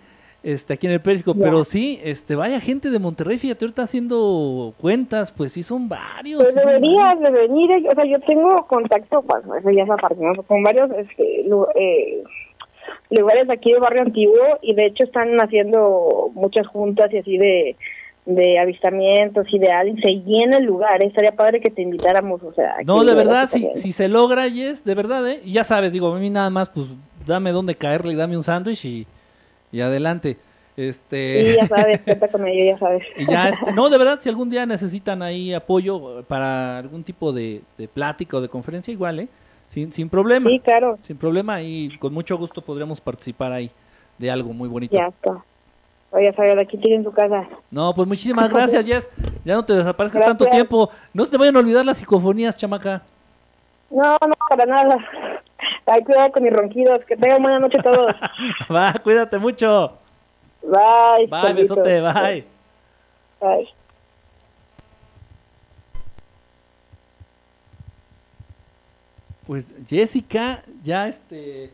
este, 0.44 0.74
aquí 0.74 0.88
en 0.88 0.94
el 0.94 1.02
Périsco, 1.02 1.36
pero 1.36 1.64
sí, 1.64 2.00
este, 2.04 2.36
vaya 2.36 2.60
gente 2.60 2.90
de 2.90 2.98
Monterrey, 2.98 3.38
fíjate, 3.38 3.66
ahorita 3.66 3.84
haciendo 3.84 4.74
cuentas, 4.80 5.32
pues 5.32 5.54
sí 5.54 5.62
son 5.62 5.88
varios. 5.88 6.42
Pues 6.42 6.54
sí 6.54 6.60
deberías 6.66 7.20
de 7.20 7.30
venir, 7.30 7.72
eh, 7.72 7.90
o 7.90 7.94
sea, 7.94 8.06
yo 8.06 8.20
tengo 8.22 8.66
contacto, 8.66 9.22
bueno, 9.22 9.56
eso 9.56 9.70
ya 9.70 9.84
es 9.84 9.90
aparte, 9.90 10.18
¿no? 10.20 10.42
con 10.42 10.64
varios 10.64 10.90
este, 10.98 11.42
eh, 11.76 12.24
lugares 13.12 13.50
aquí 13.52 13.72
de 13.72 13.80
Barrio 13.80 14.02
Antiguo 14.02 14.58
y 14.64 14.74
de 14.74 14.88
hecho 14.88 15.04
están 15.04 15.38
haciendo 15.40 16.32
muchas 16.34 16.66
juntas 16.66 17.14
y 17.14 17.20
así 17.20 17.38
de, 17.38 17.76
de 18.26 18.58
avistamientos 18.58 19.46
y 19.52 19.60
de 19.60 19.72
alguien, 19.72 19.98
se 20.02 20.24
llena 20.26 20.58
el 20.58 20.66
lugar, 20.66 21.04
¿eh? 21.04 21.06
estaría 21.06 21.34
padre 21.34 21.62
que 21.62 21.70
te 21.70 21.84
invitáramos, 21.84 22.42
o 22.42 22.52
sea. 22.54 22.78
No, 22.84 23.04
de 23.04 23.14
verdad, 23.14 23.46
si, 23.46 23.70
si 23.76 23.92
se 23.92 24.08
logra, 24.08 24.48
Yes, 24.48 24.84
de 24.84 24.96
verdad, 24.96 25.30
¿eh? 25.30 25.40
Y 25.46 25.54
ya 25.54 25.64
sabes, 25.64 25.94
digo, 25.94 26.12
a 26.12 26.18
mí 26.18 26.32
nada 26.32 26.50
más, 26.50 26.70
pues, 26.70 26.88
dame 27.28 27.52
dónde 27.52 27.76
caerle 27.76 28.14
y 28.14 28.16
dame 28.16 28.36
un 28.36 28.44
sándwich 28.44 28.86
y, 28.86 29.08
y 29.72 29.82
adelante. 29.82 30.38
Este... 30.78 31.46
Sí, 31.46 31.56
ya 31.58 31.68
sabes, 31.68 32.02
cuenta 32.02 32.28
con 32.28 32.48
ello, 32.48 32.74
ya 32.74 32.80
sabes. 32.80 33.04
Y 33.18 33.26
ya, 33.26 33.50
este, 33.50 33.72
no, 33.72 33.90
de 33.90 33.98
verdad, 33.98 34.20
si 34.20 34.30
algún 34.30 34.50
día 34.50 34.66
necesitan 34.66 35.22
ahí 35.22 35.54
apoyo 35.54 36.24
para 36.28 36.78
algún 36.78 37.04
tipo 37.04 37.32
de, 37.32 37.62
de 37.78 37.88
plática 37.88 38.38
o 38.38 38.42
de 38.42 38.50
conferencia, 38.50 38.92
igual, 38.92 39.20
¿eh? 39.20 39.28
Sin, 39.68 39.92
sin 39.92 40.10
problema. 40.10 40.50
Sí, 40.50 40.60
claro, 40.60 40.98
Sin 41.02 41.18
problema 41.18 41.62
y 41.62 41.98
con 41.98 42.14
mucho 42.14 42.38
gusto 42.38 42.62
podríamos 42.62 43.00
participar 43.00 43.54
ahí 43.54 43.72
de 44.18 44.30
algo 44.30 44.52
muy 44.54 44.68
bonito. 44.68 44.96
ya 44.96 45.08
está. 45.08 45.44
Oye, 46.12 46.34
sabes, 46.34 46.58
aquí 46.60 46.78
tienen 46.78 47.06
tu 47.06 47.12
casa. 47.14 47.48
No, 47.72 47.94
pues 47.94 48.06
muchísimas 48.06 48.52
gracias, 48.52 48.86
Jess. 48.86 49.10
Ya 49.46 49.56
no 49.56 49.64
te 49.64 49.72
desaparezcas 49.72 50.26
tanto 50.26 50.46
tiempo. 50.46 50.90
No 51.14 51.24
se 51.24 51.32
te 51.32 51.38
vayan 51.38 51.56
a 51.56 51.60
olvidar 51.60 51.86
las 51.86 52.00
psicofonías, 52.00 52.58
chamaca. 52.58 53.02
No, 53.90 54.18
no, 54.22 54.34
para 54.50 54.66
nada. 54.66 54.98
Ay, 55.86 56.04
cuidado 56.04 56.32
con 56.32 56.44
mis 56.44 56.54
ronquidos. 56.54 57.04
Que 57.06 57.18
tengan 57.18 57.42
buena 57.42 57.60
noche 57.60 57.78
todos. 57.82 58.14
Va, 58.74 58.94
cuídate 59.04 59.38
mucho. 59.38 59.98
Bye. 60.62 61.28
Bye, 61.28 61.54
besote, 61.54 62.02
bye. 62.02 62.46
Bye. 63.40 63.68
Pues 69.48 69.74
Jessica, 69.88 70.64
ya 70.84 71.08
este. 71.08 71.72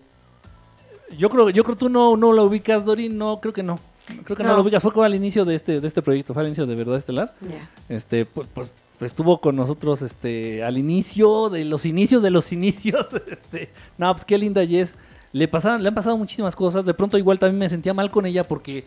Yo 1.18 1.30
creo, 1.30 1.50
yo 1.50 1.64
creo 1.64 1.76
que 1.76 1.80
tú 1.80 1.90
no, 1.90 2.18
no 2.18 2.34
la 2.34 2.44
ubicas, 2.44 2.86
Dorin, 2.86 3.18
no, 3.18 3.40
creo 3.40 3.54
que 3.54 3.64
no. 3.64 3.80
Creo 4.24 4.38
que 4.38 4.44
no, 4.44 4.50
No. 4.50 4.56
la 4.56 4.62
ubicas. 4.62 4.82
Fue 4.82 4.92
como 4.92 5.04
al 5.04 5.16
inicio 5.16 5.46
de 5.46 5.56
este, 5.56 5.80
de 5.80 5.88
este 5.88 6.02
proyecto, 6.02 6.34
fue 6.34 6.42
al 6.44 6.48
inicio 6.48 6.66
de 6.66 6.76
Verdad 6.76 6.98
Estelar. 6.98 7.34
Ya. 7.42 7.70
Este, 7.94 8.26
pues, 8.26 8.48
pues, 8.54 8.72
pues, 8.98 9.12
estuvo 9.12 9.40
con 9.40 9.56
nosotros 9.56 10.02
este, 10.02 10.64
al 10.64 10.78
inicio 10.78 11.50
de 11.50 11.66
los 11.66 11.86
inicios 11.86 12.22
de 12.24 12.30
los 12.32 12.52
inicios. 12.54 13.08
Este, 13.30 13.70
no, 13.98 14.12
pues 14.14 14.26
qué 14.26 14.38
linda 14.38 14.66
Jess. 14.66 14.96
Le, 15.34 15.48
pasaban, 15.48 15.84
le 15.84 15.90
han 15.90 15.96
pasado 15.96 16.18
muchísimas 16.18 16.56
cosas. 16.56 16.86
De 16.86 16.94
pronto 16.94 17.18
igual 17.18 17.38
también 17.38 17.60
me 17.60 17.70
sentía 17.70 17.94
mal 17.94 18.10
con 18.10 18.26
ella 18.26 18.44
porque 18.44 18.86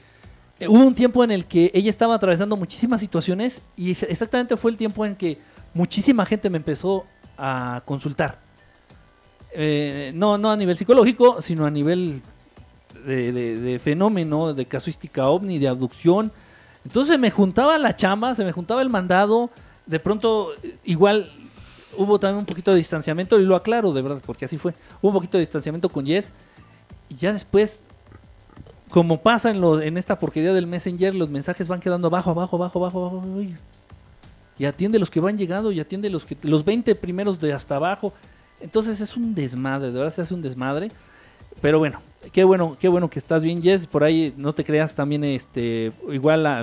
eh, 0.58 0.66
hubo 0.68 0.84
un 0.84 0.94
tiempo 0.94 1.22
en 1.22 1.30
el 1.30 1.44
que 1.46 1.70
ella 1.74 1.90
estaba 1.90 2.14
atravesando 2.14 2.56
muchísimas 2.56 3.00
situaciones 3.00 3.60
y 3.76 3.90
exactamente 3.90 4.56
fue 4.56 4.70
el 4.70 4.76
tiempo 4.76 5.04
en 5.04 5.14
que 5.16 5.38
muchísima 5.74 6.24
gente 6.26 6.50
me 6.50 6.56
empezó 6.58 7.04
a 7.38 7.82
consultar. 7.84 8.38
Eh, 9.52 10.12
no, 10.14 10.38
no 10.38 10.50
a 10.50 10.56
nivel 10.56 10.76
psicológico, 10.76 11.40
sino 11.40 11.66
a 11.66 11.70
nivel 11.70 12.22
de, 13.04 13.32
de- 13.32 13.78
fenómeno, 13.78 14.54
de 14.54 14.66
casuística 14.66 15.28
ovni, 15.28 15.58
de 15.58 15.68
abducción. 15.68 16.32
Entonces 16.84 17.18
me 17.18 17.30
juntaba 17.30 17.76
la 17.78 17.94
chamba, 17.96 18.34
se 18.34 18.44
me 18.44 18.52
juntaba 18.52 18.82
el 18.82 18.90
mandado. 18.90 19.50
De 19.90 19.98
pronto, 19.98 20.50
igual 20.84 21.30
hubo 21.96 22.18
también 22.20 22.38
un 22.38 22.46
poquito 22.46 22.70
de 22.70 22.76
distanciamiento, 22.76 23.40
y 23.40 23.44
lo 23.44 23.56
aclaro 23.56 23.92
de 23.92 24.02
verdad, 24.02 24.22
porque 24.24 24.44
así 24.44 24.56
fue. 24.56 24.72
Hubo 25.02 25.08
un 25.10 25.14
poquito 25.14 25.36
de 25.36 25.42
distanciamiento 25.42 25.88
con 25.88 26.06
Jess. 26.06 26.32
Y 27.08 27.16
ya 27.16 27.32
después, 27.32 27.86
como 28.90 29.20
pasa 29.20 29.50
en, 29.50 29.60
lo, 29.60 29.80
en 29.82 29.96
esta 29.98 30.18
porquería 30.18 30.52
del 30.52 30.66
Messenger, 30.68 31.14
los 31.14 31.28
mensajes 31.28 31.66
van 31.66 31.80
quedando 31.80 32.06
abajo, 32.08 32.30
abajo, 32.30 32.56
abajo, 32.56 32.78
abajo, 32.78 32.98
abajo. 33.08 33.26
uy. 33.28 33.56
Y 34.58 34.64
atiende 34.66 34.98
los 34.98 35.10
que 35.10 35.20
van 35.20 35.36
llegando, 35.36 35.72
y 35.72 35.80
atiende 35.80 36.08
los 36.10 36.24
que 36.24 36.36
los 36.42 36.64
20 36.64 36.94
primeros 36.94 37.40
de 37.40 37.52
hasta 37.52 37.76
abajo. 37.76 38.12
Entonces 38.60 39.00
es 39.00 39.16
un 39.16 39.34
desmadre, 39.34 39.90
de 39.90 39.98
verdad 39.98 40.12
se 40.14 40.20
hace 40.22 40.34
un 40.34 40.42
desmadre. 40.42 40.88
Pero 41.60 41.78
bueno, 41.78 42.00
qué 42.32 42.44
bueno, 42.44 42.76
qué 42.78 42.88
bueno 42.88 43.10
que 43.10 43.18
estás 43.18 43.42
bien, 43.42 43.62
Jess. 43.62 43.86
Por 43.86 44.04
ahí 44.04 44.32
no 44.36 44.52
te 44.52 44.62
creas 44.64 44.94
también, 44.94 45.24
este, 45.24 45.92
igual 46.10 46.42
la- 46.44 46.62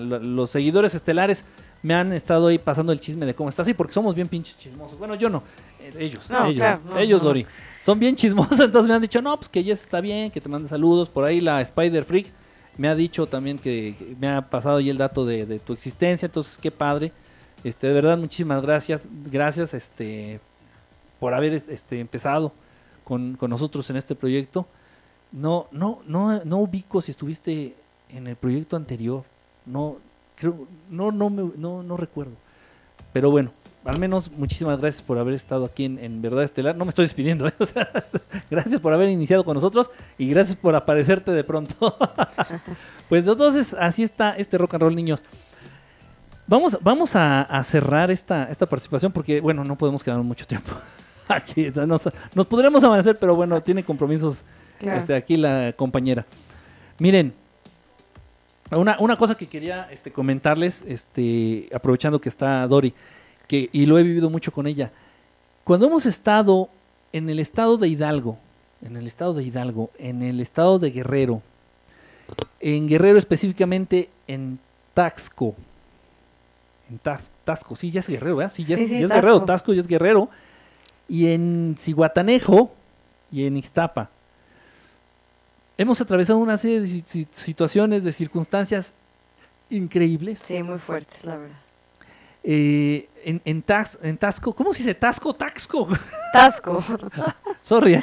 los 0.00 0.50
seguidores 0.50 0.94
estelares 0.94 1.44
me 1.82 1.94
han 1.94 2.12
estado 2.12 2.48
ahí 2.48 2.58
pasando 2.58 2.92
el 2.92 3.00
chisme 3.00 3.26
de 3.26 3.34
cómo 3.34 3.48
estás. 3.48 3.66
Sí, 3.66 3.74
porque 3.74 3.92
somos 3.92 4.14
bien 4.14 4.28
pinches 4.28 4.58
chismosos. 4.58 4.98
Bueno, 4.98 5.14
yo 5.14 5.30
no, 5.30 5.42
eh, 5.80 5.92
ellos, 5.98 6.30
No, 6.30 6.46
ellos, 6.46 6.56
claro, 6.56 6.80
no, 6.90 6.98
ellos, 6.98 7.22
no. 7.22 7.28
Dori. 7.28 7.46
Son 7.80 7.98
bien 7.98 8.16
chismosos, 8.16 8.60
entonces 8.60 8.88
me 8.88 8.94
han 8.94 9.02
dicho, 9.02 9.22
no, 9.22 9.36
pues 9.36 9.48
que 9.48 9.62
Jess 9.62 9.82
está 9.82 10.00
bien, 10.00 10.30
que 10.30 10.40
te 10.40 10.48
mande 10.48 10.68
saludos. 10.68 11.08
Por 11.08 11.24
ahí 11.24 11.40
la 11.40 11.60
Spider 11.60 12.04
Freak 12.04 12.26
me 12.76 12.88
ha 12.88 12.94
dicho 12.94 13.26
también 13.26 13.58
que, 13.58 13.94
que 13.98 14.16
me 14.18 14.28
ha 14.28 14.42
pasado 14.42 14.78
ahí 14.78 14.90
el 14.90 14.98
dato 14.98 15.24
de, 15.24 15.46
de 15.46 15.58
tu 15.58 15.72
existencia, 15.72 16.26
entonces 16.26 16.58
qué 16.58 16.70
padre. 16.70 17.12
Este, 17.64 17.88
de 17.88 17.92
verdad, 17.92 18.16
muchísimas 18.18 18.62
gracias, 18.62 19.08
gracias, 19.30 19.74
este, 19.74 20.40
por 21.18 21.34
haber 21.34 21.54
este, 21.54 21.98
empezado 21.98 22.52
con, 23.04 23.36
con 23.36 23.50
nosotros 23.50 23.88
en 23.90 23.96
este 23.96 24.14
proyecto. 24.14 24.66
No, 25.32 25.66
no, 25.72 26.00
no, 26.06 26.44
no 26.44 26.58
ubico 26.58 27.00
si 27.00 27.10
estuviste 27.10 27.74
en 28.08 28.26
el 28.26 28.36
proyecto 28.36 28.76
anterior. 28.76 29.24
No, 29.66 29.98
creo, 30.38 30.66
no, 30.88 31.10
no, 31.10 31.30
me, 31.30 31.50
no, 31.56 31.82
no 31.82 31.96
recuerdo. 31.96 32.32
Pero 33.12 33.30
bueno, 33.30 33.50
al 33.84 33.98
menos 33.98 34.30
muchísimas 34.30 34.78
gracias 34.80 35.02
por 35.02 35.18
haber 35.18 35.34
estado 35.34 35.64
aquí 35.64 35.84
en, 35.84 35.98
en 35.98 36.20
Verdad 36.20 36.44
Estelar. 36.44 36.76
No 36.76 36.84
me 36.84 36.90
estoy 36.90 37.06
despidiendo, 37.06 37.46
¿eh? 37.48 37.52
O 37.58 37.66
sea, 37.66 37.88
gracias 38.50 38.80
por 38.80 38.92
haber 38.92 39.08
iniciado 39.08 39.44
con 39.44 39.54
nosotros 39.54 39.90
y 40.18 40.28
gracias 40.28 40.56
por 40.56 40.74
aparecerte 40.74 41.32
de 41.32 41.44
pronto. 41.44 41.96
pues 43.08 43.26
entonces, 43.26 43.74
así 43.78 44.02
está 44.02 44.30
este 44.30 44.58
rock 44.58 44.74
and 44.74 44.82
roll, 44.82 44.94
niños. 44.94 45.24
Vamos, 46.46 46.78
vamos 46.80 47.14
a, 47.14 47.42
a 47.42 47.62
cerrar 47.64 48.10
esta, 48.10 48.44
esta 48.44 48.66
participación 48.66 49.12
porque, 49.12 49.40
bueno, 49.40 49.64
no 49.64 49.76
podemos 49.76 50.02
quedar 50.02 50.18
mucho 50.22 50.46
tiempo 50.46 50.72
aquí. 51.28 51.68
o 51.68 51.72
sea, 51.72 51.86
nos, 51.86 52.08
nos 52.34 52.46
podremos 52.46 52.82
amanecer, 52.84 53.16
pero 53.18 53.34
bueno, 53.36 53.60
tiene 53.62 53.82
compromisos 53.82 54.44
Claro. 54.78 54.98
este, 55.00 55.14
aquí 55.16 55.36
la 55.36 55.72
compañera. 55.76 56.24
Miren, 57.00 57.34
una, 58.76 58.96
una 59.00 59.16
cosa 59.16 59.34
que 59.36 59.46
quería 59.46 59.88
este, 59.90 60.12
comentarles, 60.12 60.84
este, 60.86 61.68
aprovechando 61.72 62.20
que 62.20 62.28
está 62.28 62.66
Dori, 62.66 62.92
que, 63.46 63.70
y 63.72 63.86
lo 63.86 63.98
he 63.98 64.02
vivido 64.02 64.28
mucho 64.30 64.52
con 64.52 64.66
ella. 64.66 64.90
Cuando 65.64 65.86
hemos 65.86 66.04
estado 66.06 66.68
en 67.12 67.28
el 67.30 67.38
estado 67.38 67.78
de 67.78 67.88
Hidalgo, 67.88 68.38
en 68.82 68.96
el 68.96 69.06
estado 69.06 69.34
de 69.34 69.42
Hidalgo, 69.44 69.90
en 69.98 70.22
el 70.22 70.40
estado 70.40 70.78
de 70.78 70.90
Guerrero, 70.90 71.42
en 72.60 72.86
Guerrero 72.88 73.18
específicamente 73.18 74.10
en 74.26 74.58
Taxco, 74.94 75.54
en 76.90 76.98
Tas- 77.00 77.30
Tasco, 77.44 77.74
sí, 77.76 77.90
ya 77.90 78.00
es 78.00 78.08
Guerrero, 78.08 78.36
¿verdad? 78.36 78.52
Sí, 78.52 78.64
ya 78.64 78.74
es, 78.74 78.80
Sí, 78.82 78.88
sí, 78.88 78.98
ya 79.00 79.04
es. 79.06 79.10
Guerrero, 79.10 79.44
Tasco 79.44 79.72
ya 79.72 79.80
es 79.80 79.86
Guerrero, 79.88 80.28
y 81.08 81.28
en 81.28 81.74
Cihuatanejo 81.78 82.70
y 83.32 83.44
en 83.46 83.56
Ixtapa. 83.56 84.10
Hemos 85.78 86.00
atravesado 86.00 86.38
una 86.38 86.56
serie 86.56 86.80
de 86.80 86.86
si- 86.86 87.02
si- 87.06 87.26
situaciones, 87.30 88.04
de 88.04 88.12
circunstancias 88.12 88.92
increíbles. 89.70 90.40
Sí, 90.40 90.62
muy 90.62 90.78
fuertes, 90.78 91.24
la 91.24 91.36
verdad. 91.36 91.56
Eh, 92.44 93.08
en, 93.24 93.42
en, 93.44 93.62
Tasco, 94.16 94.54
¿cómo 94.54 94.72
se 94.72 94.78
dice? 94.78 94.94
Tasco, 94.94 95.34
Taxco. 95.34 95.88
Tasco. 96.32 96.82
Sorry. 97.62 97.94
¿eh? 97.94 98.02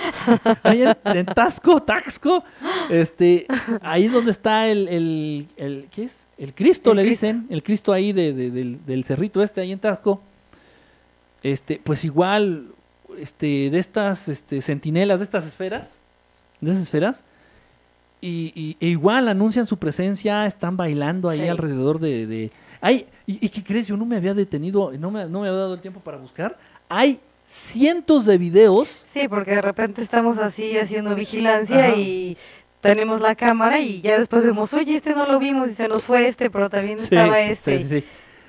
Ahí 0.64 0.84
en, 0.84 0.96
en 1.04 1.26
Tasco, 1.26 1.82
Taxco, 1.82 2.44
este, 2.90 3.48
ahí 3.82 4.08
donde 4.08 4.32
está 4.32 4.68
el, 4.68 4.88
el, 4.88 5.48
el- 5.58 5.88
¿qué 5.92 6.04
es? 6.04 6.28
El 6.38 6.54
Cristo, 6.54 6.92
El 6.92 6.98
le 6.98 7.04
Cristo. 7.04 7.26
dicen, 7.28 7.48
el 7.50 7.64
Cristo 7.64 7.92
ahí 7.94 8.14
de- 8.14 8.34
de- 8.34 8.52
del, 8.52 8.86
del 8.86 9.04
cerrito 9.04 9.42
este, 9.42 9.62
ahí 9.62 9.72
en 9.72 9.80
Tasco. 9.80 10.22
Este, 11.44 11.80
pues 11.84 12.04
igual, 12.04 12.68
este, 13.18 13.70
de 13.70 13.80
estas, 13.80 14.28
este, 14.28 14.62
centinelas, 14.62 15.20
de 15.20 15.24
estas 15.26 15.46
esferas, 15.46 16.00
de 16.62 16.72
esas 16.72 16.84
esferas, 16.84 17.24
y, 18.28 18.52
y- 18.56 18.78
e 18.80 18.88
igual 18.90 19.28
anuncian 19.28 19.68
su 19.68 19.78
presencia, 19.78 20.46
están 20.46 20.76
bailando 20.78 21.30
ahí 21.30 21.40
Sí. 21.40 21.48
alrededor 21.48 22.00
de... 22.00 22.26
de- 22.26 22.52
Hay, 22.82 23.06
y, 23.28 23.46
y 23.46 23.50
qué 23.50 23.64
crees? 23.64 23.88
Yo 23.88 23.98
no 23.98 24.06
me 24.06 24.16
había 24.16 24.34
detenido, 24.34 24.92
no 25.00 25.12
me, 25.12 25.26
no 25.26 25.42
me 25.42 25.48
había 25.48 25.60
dado 25.60 25.74
el 25.76 25.82
tiempo 25.82 26.00
para 26.00 26.18
buscar. 26.18 26.58
Hay 26.90 27.20
cientos 27.44 28.26
de 28.26 28.38
videos. 28.38 29.06
Sí, 29.08 29.28
porque 29.28 29.52
de 29.52 29.62
repente 29.62 30.02
estamos 30.02 30.38
así 30.38 30.78
haciendo 30.78 31.16
vigilancia 31.16 31.88
Ajá. 31.88 31.96
y 31.96 32.38
tenemos 32.82 33.22
la 33.22 33.36
cámara 33.36 33.80
y 33.80 34.02
ya 34.02 34.20
después 34.20 34.44
vemos, 34.44 34.74
oye, 34.74 34.96
este 34.96 35.16
no 35.16 35.26
lo 35.26 35.40
vimos 35.40 35.70
y 35.70 35.74
se 35.74 35.88
nos 35.88 36.04
fue 36.04 36.28
este, 36.28 36.50
pero 36.50 36.70
también 36.70 36.98
Sí, 37.00 37.06
estaba 37.06 37.40
este. 37.42 37.78
sí, 37.80 37.84
sí, 37.84 37.90
sí. 38.02 38.06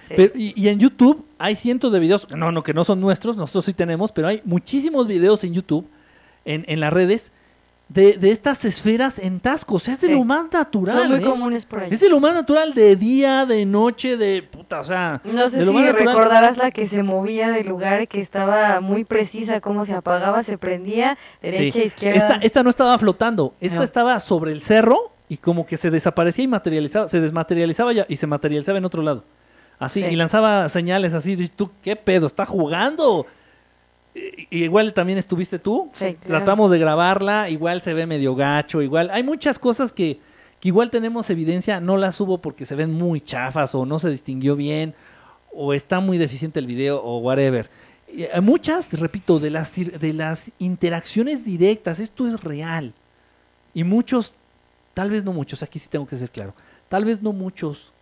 Sí. 0.08 0.14
Pero- 0.16 0.32
y, 0.36 0.52
y 0.56 0.68
en 0.68 0.78
YouTube 0.78 1.24
hay 1.38 1.56
cientos 1.56 1.92
de 1.92 1.98
videos, 1.98 2.28
no, 2.30 2.52
no, 2.52 2.62
que 2.62 2.72
no 2.74 2.84
son 2.84 3.00
nuestros, 3.00 3.36
nosotros 3.36 3.64
sí 3.64 3.72
tenemos, 3.72 4.12
pero 4.12 4.28
hay 4.28 4.40
muchísimos 4.44 5.06
videos 5.08 5.42
en 5.44 5.52
YouTube, 5.54 5.86
en, 6.44 6.64
en 6.68 6.80
las 6.80 6.92
redes, 6.92 7.32
de, 7.88 8.14
de 8.14 8.32
estas 8.32 8.64
esferas 8.64 9.18
en 9.20 9.38
Tasco. 9.38 9.76
O 9.76 9.78
sea, 9.78 9.94
es 9.94 10.00
de 10.00 10.08
Sí. 10.08 10.14
lo 10.14 10.24
más 10.24 10.52
natural. 10.52 10.98
Son 11.02 11.10
muy 11.10 11.20
¿eh? 11.20 11.22
comunes 11.24 11.64
por 11.66 11.80
ahí. 11.80 11.88
Es 11.92 12.00
de 12.00 12.08
lo 12.08 12.18
más 12.18 12.34
natural 12.34 12.74
de 12.74 12.96
día, 12.96 13.46
de 13.46 13.64
noche, 13.64 14.16
de 14.16 14.42
puta, 14.42 14.80
o 14.80 14.84
sea. 14.84 15.20
No 15.24 15.48
sé 15.48 15.58
de 15.58 15.64
lo 15.66 15.70
si 15.72 15.78
más 15.78 15.92
recordarás 15.94 16.56
la 16.56 16.70
que 16.72 16.86
se 16.86 17.02
movía 17.04 17.50
del 17.50 17.68
lugar, 17.68 18.08
que 18.08 18.20
estaba 18.20 18.80
muy 18.80 19.04
precisa 19.04 19.60
cómo 19.60 19.84
se 19.84 19.94
apagaba, 19.94 20.42
se 20.42 20.58
prendía, 20.58 21.16
derecha, 21.40 21.80
Sí. 21.80 21.86
izquierda. 21.86 22.16
Esta, 22.16 22.34
esta 22.42 22.62
no 22.64 22.70
estaba 22.70 22.98
flotando, 22.98 23.54
esta 23.60 23.78
No. 23.78 23.84
estaba 23.84 24.18
sobre 24.20 24.50
el 24.52 24.60
cerro 24.62 25.12
y 25.28 25.36
como 25.36 25.64
que 25.64 25.76
se 25.76 25.90
desaparecía 25.90 26.44
y 26.44 26.48
materializaba, 26.48 27.06
se 27.08 27.20
desmaterializaba 27.20 27.92
ya, 27.92 28.04
y 28.08 28.16
se 28.16 28.26
materializaba 28.26 28.78
en 28.78 28.84
otro 28.84 29.02
lado. 29.02 29.24
Así, 29.78 30.00
Sí. 30.00 30.06
y 30.06 30.16
lanzaba 30.16 30.68
señales 30.68 31.12
así, 31.14 31.36
de, 31.36 31.48
tú, 31.48 31.70
¿qué 31.82 31.96
pedo? 31.96 32.26
¿Está 32.26 32.46
jugando? 32.46 33.26
Igual 34.50 34.94
también 34.94 35.18
estuviste 35.18 35.58
tú, 35.58 35.90
Sí, 35.94 36.14
claro. 36.14 36.18
tratamos 36.44 36.70
de 36.70 36.78
grabarla, 36.78 37.50
igual 37.50 37.80
se 37.82 37.92
ve 37.92 38.06
medio 38.06 38.34
gacho, 38.34 38.80
igual, 38.80 39.10
hay 39.10 39.22
muchas 39.22 39.58
cosas 39.58 39.92
que, 39.92 40.18
que 40.60 40.68
igual 40.68 40.90
tenemos 40.90 41.28
evidencia, 41.28 41.80
no 41.80 41.96
las 41.96 42.14
subo 42.14 42.38
porque 42.38 42.64
se 42.64 42.74
ven 42.76 42.92
muy 42.92 43.20
chafas 43.20 43.74
o 43.74 43.84
no 43.84 43.98
se 43.98 44.08
distinguió 44.08 44.56
bien 44.56 44.94
o 45.52 45.74
está 45.74 46.00
muy 46.00 46.16
deficiente 46.18 46.60
el 46.60 46.66
video 46.66 47.02
o 47.02 47.18
whatever. 47.18 47.68
Eh, 48.08 48.40
Muchas, 48.40 48.98
repito, 48.98 49.38
de 49.38 49.50
las, 49.50 49.74
de 49.76 50.12
las 50.12 50.50
interacciones 50.58 51.44
directas, 51.44 51.98
esto 51.98 52.26
es 52.28 52.42
real. 52.42 52.94
Y 53.74 53.84
muchos, 53.84 54.34
tal 54.94 55.10
vez 55.10 55.24
no 55.24 55.32
muchos, 55.32 55.62
aquí 55.62 55.78
sí 55.78 55.88
tengo 55.90 56.06
que 56.06 56.16
ser 56.16 56.30
claro, 56.30 56.54
tal 56.88 57.04
vez 57.04 57.20
no 57.20 57.32
muchos 57.32 57.92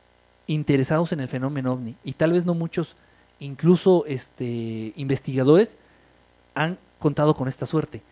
interesados 0.47 1.11
en 1.13 1.21
el 1.21 1.29
fenómeno 1.29 1.73
ovni 1.73 1.97
y 2.05 2.13
tal 2.13 2.33
vez 2.33 2.45
no 2.45 2.55
muchos, 2.55 2.97
incluso 3.41 4.05
este, 4.07 4.93
investigadores, 4.95 5.77
han 6.55 6.79
contado 6.99 7.35
con 7.35 7.49
esta 7.49 7.67
suerte 7.67 8.03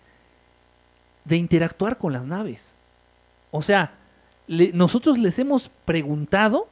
de 1.25 1.37
interactuar 1.37 1.99
con 1.99 2.13
las 2.13 2.25
naves. 2.27 2.75
O 3.51 3.63
sea, 3.63 3.93
le- 4.47 4.73
nosotros 4.73 5.19
les 5.19 5.39
hemos 5.39 5.71
preguntado 5.85 6.69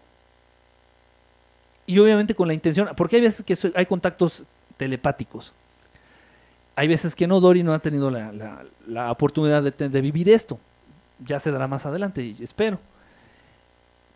y 1.87 1.99
obviamente 1.99 2.35
con 2.35 2.49
la 2.49 2.55
intención, 2.55 2.89
porque 2.97 3.17
hay 3.17 3.23
veces 3.23 3.45
que 3.45 3.57
so- 3.57 3.71
hay 3.75 3.87
contactos 3.87 4.45
telepáticos. 4.77 5.53
Hay 6.77 6.89
veces 6.89 7.15
que 7.15 7.27
no, 7.27 7.41
Dori 7.41 7.63
no 7.63 7.75
ha 7.75 7.79
tenido 7.81 8.11
la, 8.11 8.33
la- 8.33 8.65
la 8.87 9.11
oportunidad 9.11 9.63
de, 9.63 10.01
vivir 10.01 10.29
esto. 10.29 10.59
Ya 11.25 11.39
se 11.41 11.51
dará 11.51 11.69
más 11.69 11.85
adelante, 11.87 12.23
y 12.23 12.37
espero. 12.43 12.79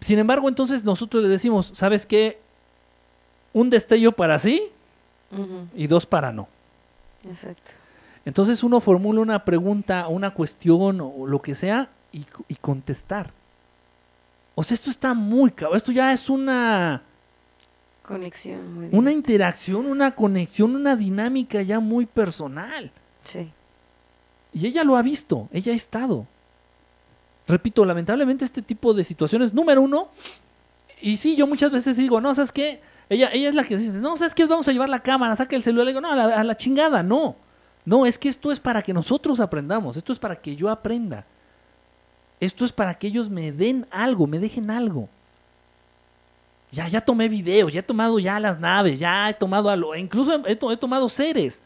Sin 0.01 0.19
embargo, 0.19 0.49
entonces 0.49 0.85
nosotros 0.85 1.23
le 1.23 1.29
decimos, 1.29 1.73
¿sabes 1.75 2.07
qué? 2.07 2.39
Un 3.53 3.71
destello 3.71 4.13
para 4.13 4.39
sí 4.39 4.71
y 5.75 5.87
dos 5.87 6.07
para 6.07 6.33
no. 6.33 6.49
Exacto. 7.25 7.73
Entonces 8.25 8.63
uno 8.63 8.81
formula 8.81 9.21
una 9.21 9.45
pregunta, 9.45 10.09
una 10.09 10.33
cuestión 10.33 11.01
o 11.01 11.27
lo 11.27 11.43
que 11.43 11.55
sea 11.55 11.91
y, 12.13 12.25
y 12.49 12.55
contestar. 12.57 13.33
O 14.55 14.63
sea, 14.63 14.75
esto 14.75 14.91
está 14.91 15.15
muy 15.15 15.51
cabrón. 15.51 15.77
Esto 15.77 15.93
ya 15.93 16.13
es 16.13 16.31
una, 16.31 17.03
Conexión. 18.03 18.75
muy 18.75 18.89
una 18.93 19.11
interacción, 19.13 19.87
una 19.87 20.15
conexión, 20.15 20.77
una 20.77 20.95
dinámica 20.95 21.63
ya 21.63 21.81
muy 21.81 22.07
personal. 22.07 22.91
Sí. 23.25 23.51
Y 24.53 24.67
ella 24.67 24.85
lo 24.85 24.97
ha 24.97 25.03
visto, 25.03 25.49
ella 25.53 25.73
ha 25.73 25.77
estado. 25.77 26.27
Repito, 27.49 27.85
lamentablemente 27.85 28.45
este 28.45 28.63
tipo 28.63 28.95
de 28.95 29.05
situaciones, 29.05 29.53
número 29.53 29.83
uno, 29.83 30.09
y 31.01 31.17
sí, 31.17 31.35
yo 31.35 31.47
muchas 31.47 31.71
veces 31.73 31.97
digo, 31.97 32.21
no, 32.21 32.35
¿sabes 32.35 32.53
qué? 32.53 32.81
Ella, 33.09 33.31
ella 33.33 33.49
es 33.49 33.55
la 33.55 33.65
que 33.65 33.77
dice, 33.77 33.93
no, 33.93 34.17
¿sabes 34.17 34.35
qué? 34.35 34.47
Vamos 34.47 34.67
a 34.67 34.73
llevar 34.73 34.89
la 34.89 34.99
cámara, 34.99 35.37
saca 35.37 35.57
el 35.57 35.63
celular. 35.63 35.87
Le 35.87 35.93
digo, 35.93 36.01
no, 36.01 36.11
a 36.11 36.45
la, 36.45 36.57
chingada, 36.57 37.03
no. 37.03 37.37
No, 37.85 38.07
es 38.07 38.19
que 38.19 38.29
esto 38.29 38.51
es 38.51 38.59
para 38.59 38.81
que 38.83 38.95
nosotros 38.95 39.41
aprendamos, 39.41 39.97
esto 39.97 40.13
es 40.13 40.19
para 40.19 40.37
que 40.37 40.57
yo 40.57 40.71
aprenda. 40.71 41.27
Esto 42.41 42.65
es 42.65 42.73
para 42.73 42.95
que 42.95 43.09
ellos 43.09 43.29
me 43.29 43.53
den 43.53 43.87
algo, 43.91 44.27
me 44.27 44.39
dejen 44.39 44.71
algo. 44.71 45.09
Ya, 46.73 46.89
ya 46.89 47.01
tomé 47.01 47.29
videos, 47.29 47.73
ya 47.73 47.81
he 47.81 47.83
tomado 47.83 48.19
ya 48.19 48.41
las 48.41 48.59
naves, 48.59 48.99
ya 48.99 49.31
he 49.31 49.35
tomado 49.35 49.69
a 49.69 49.77
lo, 49.77 49.95
incluso 49.95 50.43
he 50.47 50.57
tomado 50.57 51.09
seres. 51.09 51.63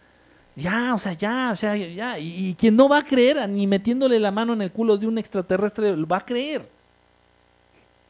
Ya, 0.55 0.93
o 0.93 0.99
sea, 0.99 1.13
ya, 1.13 1.51
o 1.53 1.57
sea, 1.57 1.77
ya. 1.77 2.19
Y, 2.19 2.49
y 2.49 2.55
quien 2.55 2.75
no 2.75 2.89
va 2.89 2.99
a 2.99 3.03
creer, 3.03 3.49
ni 3.49 3.67
metiéndole 3.69 4.19
la 4.19 4.33
mano 4.33 4.53
en 4.55 4.63
el 4.63 4.73
culo 4.73 4.99
de 4.99 5.07
un 5.07 5.17
extraterrestre, 5.17 5.95
va 6.05 6.17
a 6.17 6.27
creer. 6.27 6.69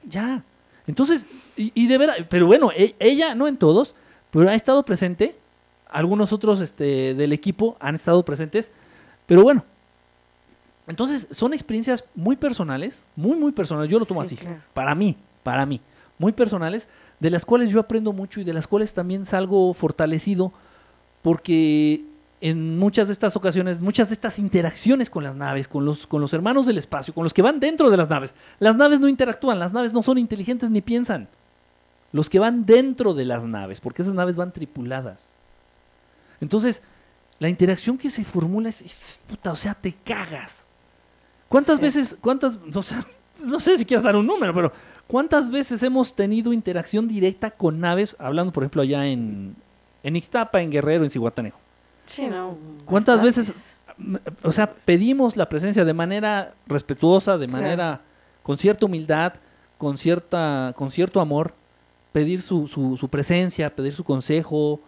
Ya. 0.09 0.43
Entonces, 0.87 1.29
y, 1.59 1.73
y 1.75 1.87
de 1.89 1.99
verdad, 1.99 2.15
pero 2.31 2.47
bueno, 2.47 2.71
e- 2.75 2.95
ella, 2.99 3.35
no 3.35 3.47
en 3.49 3.57
todos, 3.59 3.95
pero 4.31 4.49
ha 4.49 4.55
estado 4.55 4.83
presente. 4.85 5.37
Algunos 5.91 6.33
otros 6.33 6.61
este, 6.61 7.15
del 7.15 7.33
equipo 7.33 7.77
han 7.81 7.95
estado 7.95 8.25
presentes. 8.25 8.73
Pero 9.27 9.43
bueno. 9.43 9.65
Entonces, 10.87 11.29
son 11.31 11.53
experiencias 11.53 12.05
muy 12.15 12.37
personales, 12.37 13.07
muy, 13.15 13.37
muy 13.37 13.53
personales. 13.53 13.91
Yo 13.91 13.99
lo 13.99 14.07
tomo 14.07 14.25
Sí, 14.25 14.35
así. 14.37 14.37
claro. 14.45 14.61
Para 14.73 14.95
mí, 14.95 15.17
para 15.43 15.67
mí. 15.67 15.81
Muy 16.19 16.33
personales, 16.33 16.89
de 17.21 17.31
las 17.31 17.45
cuales 17.45 17.71
yo 17.71 17.79
aprendo 17.79 18.13
mucho 18.13 18.41
y 18.41 18.45
de 18.45 18.53
las 18.55 18.67
cuales 18.67 18.95
también 18.95 19.25
salgo 19.25 19.73
fortalecido 19.75 20.53
porque 21.23 22.05
en 22.41 22.79
muchas 22.79 23.09
de 23.09 23.13
estas 23.13 23.37
ocasiones, 23.37 23.81
muchas 23.81 24.09
de 24.09 24.15
estas 24.15 24.39
interacciones 24.39 25.11
con 25.11 25.25
las 25.25 25.35
naves, 25.37 25.69
con 25.69 25.85
los, 25.85 26.07
con 26.07 26.21
los 26.21 26.33
hermanos 26.33 26.67
del 26.67 26.79
espacio, 26.79 27.13
con 27.13 27.25
los 27.25 27.35
que 27.35 27.43
van 27.43 27.61
dentro 27.61 27.91
de 27.91 27.97
las 27.97 28.09
naves, 28.09 28.35
las 28.61 28.77
naves 28.77 29.01
no 29.01 29.09
interactúan, 29.09 29.59
las 29.59 29.73
naves 29.73 29.93
no 29.93 30.03
son 30.03 30.19
inteligentes 30.19 30.71
ni 30.71 30.81
piensan. 30.81 31.29
Los 32.13 32.31
que 32.31 32.39
van 32.39 32.65
dentro 32.65 33.13
de 33.15 33.25
las 33.25 33.45
naves, 33.45 33.81
porque 33.81 34.03
esas 34.03 34.15
naves 34.15 34.37
van 34.37 34.53
tripuladas. 34.53 35.31
Entonces, 36.41 36.83
la 37.39 37.49
interacción 37.49 37.99
que 37.99 38.11
se 38.11 38.25
formula 38.25 38.69
es, 38.69 38.83
es 38.83 39.21
puta, 39.29 39.53
o 39.53 39.57
sea, 39.57 39.75
te 39.75 39.93
cagas. 39.93 40.67
¿Cuántas 41.49 41.81
veces, 41.81 42.17
cuántas, 42.21 42.59
o 42.75 42.83
sea, 42.83 43.05
no 43.45 43.61
sé 43.61 43.79
si 43.79 43.85
quieres 43.85 44.05
dar 44.05 44.17
un 44.17 44.27
número, 44.27 44.55
pero 44.55 44.73
¿cuántas 45.07 45.51
veces 45.51 45.83
hemos 45.83 46.15
tenido 46.15 46.53
interacción 46.53 47.09
directa 47.09 47.51
con 47.51 47.81
naves, 47.81 48.17
hablando 48.19 48.53
por 48.53 48.63
ejemplo 48.65 48.83
allá 48.83 49.07
en, 49.07 49.55
en 50.03 50.17
Ixtapa, 50.17 50.61
en 50.61 50.71
Guerrero, 50.71 51.05
en 51.05 51.11
Cihuatanejo? 51.11 51.59
Sí, 52.07 52.27
¿no? 52.27 52.57
¿Cuántas 52.85 53.23
Bastantes. 53.23 53.49
veces, 53.49 53.75
o 54.43 54.53
sea, 54.53 54.73
pedimos 54.73 55.37
la 55.37 55.49
presencia 55.49 55.85
de 55.85 55.93
manera 55.95 56.55
respetuosa, 56.67 57.37
de 57.39 57.47
Claro. 57.47 57.63
manera 57.63 58.01
con 58.43 58.57
cierta 58.59 58.87
humildad, 58.87 59.35
con 59.77 59.97
cierta, 59.99 60.73
con 60.77 60.91
cierto 60.91 61.21
amor, 61.21 61.55
pedir 62.19 62.43
su, 62.43 62.67
su, 62.67 62.97
su 62.97 63.09
presencia, 63.09 63.75
pedir 63.75 63.93
su 63.93 64.03
consejo, 64.03 64.81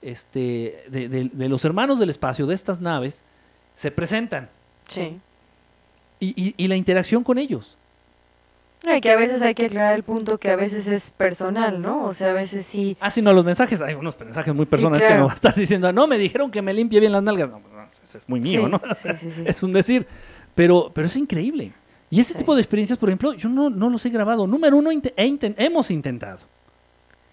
este, 0.00 0.84
de, 0.90 1.08
de- 1.08 1.30
de 1.32 1.48
los 1.48 1.64
hermanos 1.64 1.98
del 1.98 2.08
espacio, 2.10 2.46
de 2.46 2.54
estas 2.54 2.80
naves, 2.80 3.24
se 3.74 3.90
presentan 3.90 4.48
Sí. 4.88 5.18
y, 6.20 6.28
y- 6.42 6.54
y 6.56 6.68
la 6.68 6.76
interacción 6.76 7.22
con 7.24 7.36
ellos. 7.38 7.76
No, 8.86 8.98
que 9.00 9.10
a 9.10 9.16
veces 9.16 9.42
hay 9.42 9.54
que 9.54 9.66
aclarar 9.66 9.94
el 9.96 10.02
punto 10.04 10.38
que 10.38 10.50
a 10.50 10.56
veces 10.56 10.86
es 10.86 11.10
personal, 11.10 11.82
¿no? 11.82 12.04
O 12.04 12.14
sea, 12.14 12.30
a 12.30 12.32
veces 12.32 12.64
sí. 12.64 12.96
Ah, 13.00 13.10
sí, 13.10 13.20
no, 13.20 13.32
los 13.34 13.44
mensajes, 13.44 13.80
hay 13.82 13.94
unos 13.94 14.18
mensajes 14.18 14.54
muy 14.54 14.66
personales 14.66 15.02
que 15.02 15.08
claro. 15.08 15.22
no 15.22 15.26
va 15.26 15.32
a 15.34 15.34
estar 15.34 15.54
diciendo, 15.54 15.92
no, 15.92 16.06
me 16.06 16.16
dijeron 16.16 16.50
que 16.50 16.62
me 16.62 16.72
limpie 16.72 17.00
bien 17.00 17.12
las 17.12 17.22
nalgas. 17.22 17.50
No, 17.50 17.58
no, 17.58 17.88
eso 18.02 18.18
es 18.18 18.24
muy 18.28 18.40
mío, 18.40 18.62
Sí, 18.64 18.70
¿no? 18.70 18.80
sí, 19.02 19.08
sí, 19.20 19.30
sí. 19.32 19.42
Es 19.46 19.62
un 19.62 19.72
decir, 19.72 20.06
pero, 20.54 20.90
pero 20.94 21.06
es 21.08 21.16
increíble. 21.16 21.72
Y 22.08 22.20
ese 22.20 22.32
Sí. 22.32 22.38
tipo 22.38 22.54
de 22.54 22.62
experiencias, 22.62 22.98
por 22.98 23.08
ejemplo, 23.10 23.34
yo 23.34 23.48
no, 23.50 23.68
no 23.68 23.90
los 23.90 24.06
he 24.06 24.10
grabado. 24.10 24.46
Número 24.46 24.76
uno, 24.76 24.90
inte- 24.92 25.12
he 25.16 25.26
inten- 25.26 25.54
hemos 25.58 25.90
intentado. 25.90 26.38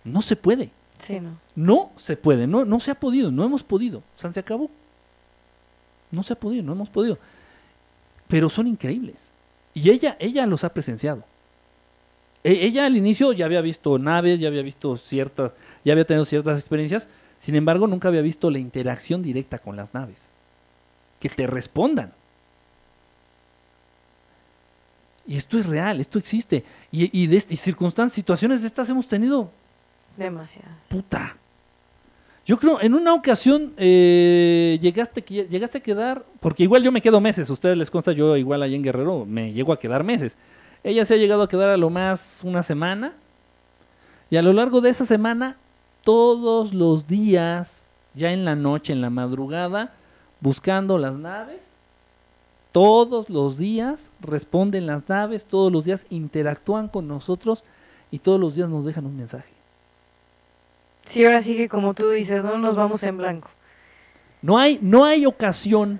No 0.06 0.22
se 0.22 0.36
puede. 0.38 0.72
Sí, 1.00 1.20
¿no? 1.20 1.38
No 1.56 1.92
se 1.98 2.16
puede. 2.16 2.48
No, 2.48 2.64
no 2.64 2.80
se 2.80 2.92
ha 2.92 2.96
podido. 2.96 3.32
No 3.32 3.44
hemos 3.44 3.64
podido. 3.64 4.02
Sea, 4.16 4.32
se 4.32 4.40
acabó. 4.40 4.70
No 6.12 6.24
se 6.24 6.34
ha 6.34 6.40
podido. 6.40 6.64
No 6.64 6.72
hemos 6.72 6.90
podido. 6.90 7.18
Pero 8.30 8.50
son 8.50 8.68
increíbles. 8.68 9.30
Y 9.74 9.90
ella, 9.90 10.16
ella 10.20 10.46
los 10.46 10.64
ha 10.64 10.74
presenciado. 10.74 11.24
E- 12.44 12.66
ella 12.66 12.86
al 12.86 12.96
inicio 12.96 13.34
ya 13.34 13.46
había 13.46 13.62
visto 13.62 14.00
naves, 14.00 14.40
ya 14.40 14.48
había 14.48 14.62
visto 14.62 14.96
ciertas, 14.96 15.52
ya 15.84 15.92
había 15.94 16.06
tenido 16.06 16.24
ciertas 16.24 16.60
experiencias. 16.60 17.10
Sin 17.40 17.56
embargo, 17.56 17.88
nunca 17.88 18.08
había 18.08 18.22
visto 18.22 18.50
la 18.50 18.60
interacción 18.60 19.22
directa 19.22 19.60
con 19.60 19.76
las 19.76 19.94
naves. 19.94 20.30
Que 21.20 21.28
te 21.30 21.46
respondan. 21.48 22.14
Y 25.28 25.38
esto 25.38 25.58
es 25.58 25.66
real, 25.66 26.00
esto 26.00 26.20
existe. 26.20 26.64
Y, 26.92 27.10
y, 27.24 27.28
de, 27.28 27.38
y 27.50 27.58
circunstancias, 27.58 28.14
situaciones 28.14 28.62
de 28.62 28.68
estas 28.68 28.90
hemos 28.90 29.08
tenido 29.08 29.50
Demasiado. 30.18 30.70
puta. 30.88 31.38
Yo 32.46 32.58
creo, 32.58 32.80
en 32.80 32.94
una 32.94 33.14
ocasión 33.16 33.74
eh, 33.76 34.78
llegaste, 34.80 35.22
llegaste 35.22 35.80
a 35.80 35.82
quedar, 35.82 36.24
porque 36.40 36.62
igual 36.62 36.84
yo 36.84 36.92
me 36.92 37.02
quedo 37.02 37.20
meses, 37.20 37.50
ustedes 37.50 37.76
les 37.76 37.90
consta, 37.90 38.12
yo 38.12 38.38
igual 38.38 38.62
allá 38.62 38.76
en 38.76 38.84
Guerrero 38.84 39.26
me 39.26 39.52
llego 39.52 39.74
a 39.74 39.80
quedar 39.80 40.04
meses. 40.04 40.38
Ella 40.84 41.04
se 41.06 41.16
ha 41.16 41.18
llegado 41.18 41.42
a 41.42 41.50
quedar 41.50 41.70
a 41.70 41.78
lo 41.78 41.90
más 41.90 42.42
una 42.44 42.62
semana, 42.62 43.14
y 44.30 44.38
a 44.38 44.44
lo 44.44 44.54
largo 44.54 44.80
de 44.80 44.90
esa 44.90 45.06
semana, 45.06 45.58
todos 46.04 46.74
los 46.74 47.08
días, 47.08 47.88
ya 48.14 48.32
en 48.32 48.46
la 48.46 48.56
noche, 48.56 48.94
en 48.94 49.02
la 49.02 49.10
madrugada, 49.10 49.96
buscando 50.40 51.00
las 51.00 51.18
naves, 51.18 51.76
todos 52.72 53.28
los 53.30 53.58
días 53.58 54.12
responden 54.20 54.86
las 54.86 55.10
naves, 55.10 55.48
todos 55.48 55.72
los 55.72 55.86
días 55.86 56.06
interactúan 56.12 56.90
con 56.90 57.08
nosotros 57.08 57.64
y 58.12 58.20
todos 58.20 58.40
los 58.40 58.54
días 58.54 58.70
nos 58.70 58.86
dejan 58.86 59.08
un 59.08 59.18
mensaje. 59.18 59.55
Sí, 61.06 61.24
ahora 61.24 61.42
sí 61.42 61.56
que 61.56 61.70
como 61.70 61.94
tú 61.94 62.10
dices, 62.10 62.44
no 62.44 62.58
nos 62.58 62.76
vamos 62.76 63.04
en 63.04 63.18
blanco. 63.18 63.50
No 64.42 64.58
hay, 64.58 64.80
no 64.82 65.06
hay 65.06 65.26
ocasión. 65.26 66.00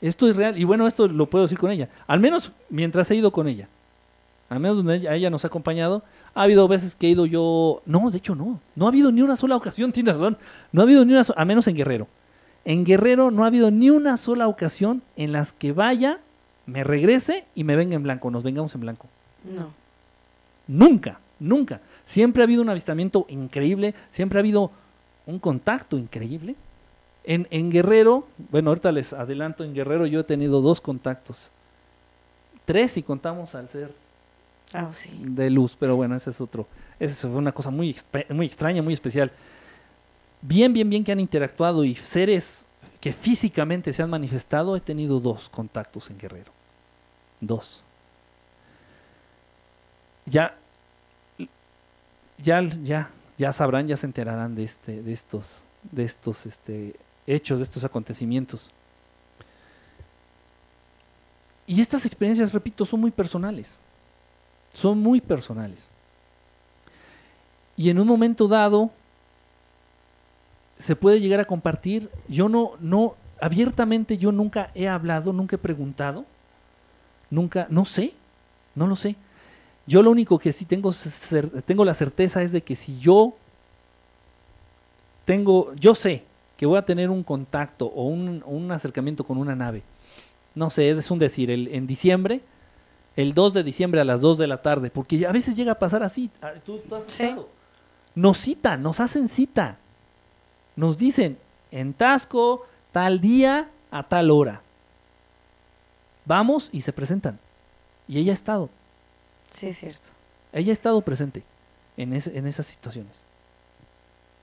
Esto 0.00 0.28
es 0.28 0.36
real. 0.36 0.58
Y 0.58 0.64
bueno, 0.64 0.86
esto 0.86 1.08
lo 1.08 1.28
puedo 1.28 1.44
decir 1.44 1.58
con 1.58 1.70
ella. 1.70 1.88
Al 2.06 2.20
menos 2.20 2.52
mientras 2.68 3.10
he 3.10 3.16
ido 3.16 3.32
con 3.32 3.48
ella. 3.48 3.68
Al 4.48 4.60
menos 4.60 4.76
donde 4.76 4.96
ella, 4.96 5.14
ella 5.14 5.30
nos 5.30 5.44
ha 5.44 5.48
acompañado. 5.48 6.02
Ha 6.34 6.42
habido 6.42 6.68
veces 6.68 6.94
que 6.94 7.06
he 7.06 7.10
ido 7.10 7.26
yo. 7.26 7.82
No, 7.86 8.10
de 8.10 8.18
hecho 8.18 8.34
no. 8.34 8.60
No 8.74 8.86
ha 8.86 8.88
habido 8.88 9.10
ni 9.10 9.22
una 9.22 9.36
sola 9.36 9.56
ocasión, 9.56 9.92
tienes 9.92 10.14
razón. 10.14 10.36
No 10.72 10.82
ha 10.82 10.84
habido 10.84 11.04
ni 11.04 11.12
una 11.12 11.24
sola. 11.24 11.40
A 11.40 11.44
menos 11.44 11.66
en 11.66 11.76
Guerrero. 11.76 12.06
En 12.64 12.84
Guerrero 12.84 13.30
no 13.30 13.44
ha 13.44 13.46
habido 13.46 13.70
ni 13.70 13.90
una 13.90 14.16
sola 14.16 14.48
ocasión 14.48 15.02
en 15.16 15.32
las 15.32 15.52
que 15.52 15.72
vaya, 15.72 16.18
me 16.66 16.82
regrese 16.82 17.44
y 17.54 17.62
me 17.62 17.76
venga 17.76 17.94
en 17.94 18.02
blanco. 18.02 18.30
Nos 18.30 18.42
vengamos 18.42 18.74
en 18.74 18.80
blanco. 18.80 19.06
No. 19.44 19.70
Nunca, 20.66 21.20
nunca. 21.38 21.80
Siempre 22.06 22.42
ha 22.42 22.44
habido 22.44 22.62
un 22.62 22.70
avistamiento 22.70 23.26
increíble, 23.28 23.94
siempre 24.10 24.38
ha 24.38 24.40
habido 24.40 24.70
un 25.26 25.38
contacto 25.38 25.98
increíble. 25.98 26.54
En, 27.24 27.48
en 27.50 27.70
Guerrero, 27.70 28.28
bueno, 28.50 28.70
ahorita 28.70 28.92
les 28.92 29.12
adelanto, 29.12 29.64
en 29.64 29.74
Guerrero 29.74 30.06
yo 30.06 30.20
he 30.20 30.24
tenido 30.24 30.62
dos 30.62 30.80
contactos. 30.80 31.50
Tres 32.64 32.92
si 32.92 33.02
contamos 33.02 33.54
al 33.54 33.68
ser 33.68 33.92
Ah, 34.72 34.90
sí. 34.92 35.10
de 35.20 35.50
luz, 35.50 35.76
pero 35.78 35.96
bueno, 35.96 36.14
ese 36.14 36.30
es 36.30 36.40
otro. 36.40 36.66
Esa 36.98 37.28
fue 37.28 37.36
una 37.36 37.52
cosa 37.52 37.70
muy, 37.70 37.96
muy 38.30 38.46
extraña, 38.46 38.82
muy 38.82 38.94
especial. 38.94 39.30
Bien, 40.40 40.72
bien, 40.72 40.88
bien 40.88 41.02
que 41.02 41.12
han 41.12 41.20
interactuado 41.20 41.84
y 41.84 41.94
seres 41.96 42.66
que 43.00 43.12
físicamente 43.12 43.92
se 43.92 44.02
han 44.02 44.10
manifestado, 44.10 44.76
he 44.76 44.80
tenido 44.80 45.18
dos 45.20 45.48
contactos 45.48 46.10
en 46.10 46.18
Guerrero. 46.18 46.52
Dos. 47.40 47.82
Ya, 50.24 50.56
ya, 52.38 52.62
ya, 52.82 53.10
ya 53.38 53.52
sabrán, 53.52 53.88
ya 53.88 53.96
se 53.96 54.06
enterarán 54.06 54.54
de 54.54 54.64
este, 54.64 55.02
de 55.02 55.12
estos, 55.12 55.64
de 55.90 56.04
estos, 56.04 56.46
este, 56.46 56.96
hechos, 57.26 57.58
de 57.58 57.64
estos 57.64 57.84
acontecimientos. 57.84 58.70
Y 61.66 61.80
estas 61.80 62.06
experiencias, 62.06 62.52
repito, 62.52 62.84
son 62.84 63.00
muy 63.00 63.10
personales 63.10 63.80
son 64.76 65.00
muy 65.00 65.22
personales. 65.22 65.88
Y 67.78 67.88
en 67.88 67.98
un 67.98 68.06
momento 68.06 68.46
dado 68.46 68.90
se 70.78 70.94
puede 70.94 71.18
llegar 71.18 71.40
a 71.40 71.46
compartir. 71.46 72.10
Yo 72.28 72.50
no, 72.50 72.72
no, 72.78 73.14
abiertamente 73.40 74.18
yo 74.18 74.32
nunca 74.32 74.70
he 74.74 74.86
hablado, 74.86 75.32
nunca 75.32 75.56
he 75.56 75.58
preguntado, 75.58 76.26
nunca, 77.30 77.66
no 77.70 77.86
sé, 77.86 78.12
no 78.74 78.86
lo 78.86 78.96
sé. 78.96 79.16
Yo 79.86 80.02
lo 80.02 80.10
único 80.10 80.38
que 80.38 80.52
sí 80.52 80.64
tengo, 80.64 80.92
tengo 81.64 81.84
la 81.84 81.94
certeza 81.94 82.42
es 82.42 82.52
de 82.52 82.60
que 82.62 82.74
si 82.74 82.98
yo 82.98 83.34
tengo, 85.24 85.72
yo 85.74 85.94
sé 85.94 86.24
que 86.56 86.66
voy 86.66 86.78
a 86.78 86.84
tener 86.84 87.10
un 87.10 87.22
contacto 87.22 87.86
o 87.86 88.04
un, 88.04 88.42
un 88.46 88.72
acercamiento 88.72 89.24
con 89.24 89.38
una 89.38 89.54
nave, 89.54 89.82
no 90.54 90.70
sé, 90.70 90.90
es 90.90 91.10
un 91.10 91.18
decir, 91.18 91.50
el, 91.50 91.68
en 91.68 91.86
diciembre, 91.86 92.40
el 93.14 93.34
2 93.34 93.54
de 93.54 93.62
diciembre 93.62 94.00
a 94.00 94.04
las 94.04 94.20
2 94.20 94.38
de 94.38 94.46
la 94.46 94.62
tarde, 94.62 94.90
porque 94.90 95.26
a 95.26 95.32
veces 95.32 95.54
llega 95.54 95.72
a 95.72 95.78
pasar 95.78 96.02
así. 96.02 96.30
ah, 96.42 96.52
Tú, 96.64 96.78
tú 96.88 96.94
has 96.96 97.04
Sí. 97.04 97.22
estado. 97.24 97.48
Nos 98.14 98.38
citan, 98.38 98.82
nos 98.82 99.00
hacen 99.00 99.28
cita. 99.28 99.76
Nos 100.74 100.96
dicen, 100.96 101.38
en 101.70 101.92
Tasco, 101.92 102.66
tal 102.92 103.20
día, 103.20 103.68
a 103.90 104.02
tal 104.04 104.30
hora. 104.30 104.62
Vamos 106.24 106.70
y 106.72 106.80
se 106.80 106.92
presentan. 106.92 107.38
Y 108.08 108.18
ella 108.18 108.32
ha 108.32 108.34
estado, 108.34 108.70
Sí, 109.56 109.68
es 109.68 109.78
cierto. 109.78 110.08
ella 110.52 110.70
ha 110.70 110.72
estado 110.72 111.00
presente 111.00 111.42
en, 111.96 112.12
ese- 112.12 112.36
en 112.36 112.46
esas 112.46 112.66
situaciones. 112.66 113.22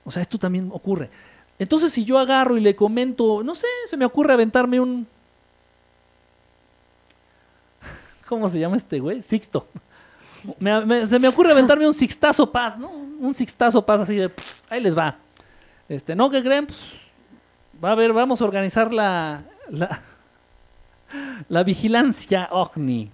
O 0.04 0.10
sea, 0.10 0.22
esto 0.22 0.38
también 0.38 0.70
ocurre. 0.72 1.08
Entonces, 1.58 1.92
si 1.92 2.04
yo 2.04 2.18
agarro 2.18 2.56
y 2.56 2.60
le 2.60 2.74
comento, 2.74 3.42
no 3.44 3.54
sé, 3.54 3.66
se 3.86 3.96
me 3.96 4.04
ocurre 4.04 4.32
aventarme 4.32 4.80
un... 4.80 5.06
¿Cómo 8.28 8.48
se 8.48 8.58
llama 8.58 8.76
este 8.76 8.98
güey? 9.00 9.22
Sixto. 9.22 9.66
Se 11.06 11.18
me 11.18 11.28
ocurre 11.28 11.52
aventarme 11.52 11.86
un 11.86 11.94
sixtazo 11.94 12.50
paz, 12.50 12.76
¿no? 12.78 12.90
Un 12.90 13.32
sixtazo 13.34 13.84
paz 13.86 14.02
así 14.02 14.16
de... 14.16 14.30
ahí 14.68 14.80
les 14.82 14.96
va. 14.96 15.16
Este, 15.88 16.14
¿no? 16.14 16.28
¿Qué 16.30 16.42
creen? 16.42 16.66
Pues, 16.66 16.78
va 17.82 17.92
a 17.92 17.94
ver, 17.94 18.12
vamos 18.12 18.42
a 18.42 18.44
organizar 18.44 18.92
la... 18.92 19.42
La, 19.70 20.02
la 21.48 21.62
vigilancia 21.62 22.48
OVNI. 22.50 23.10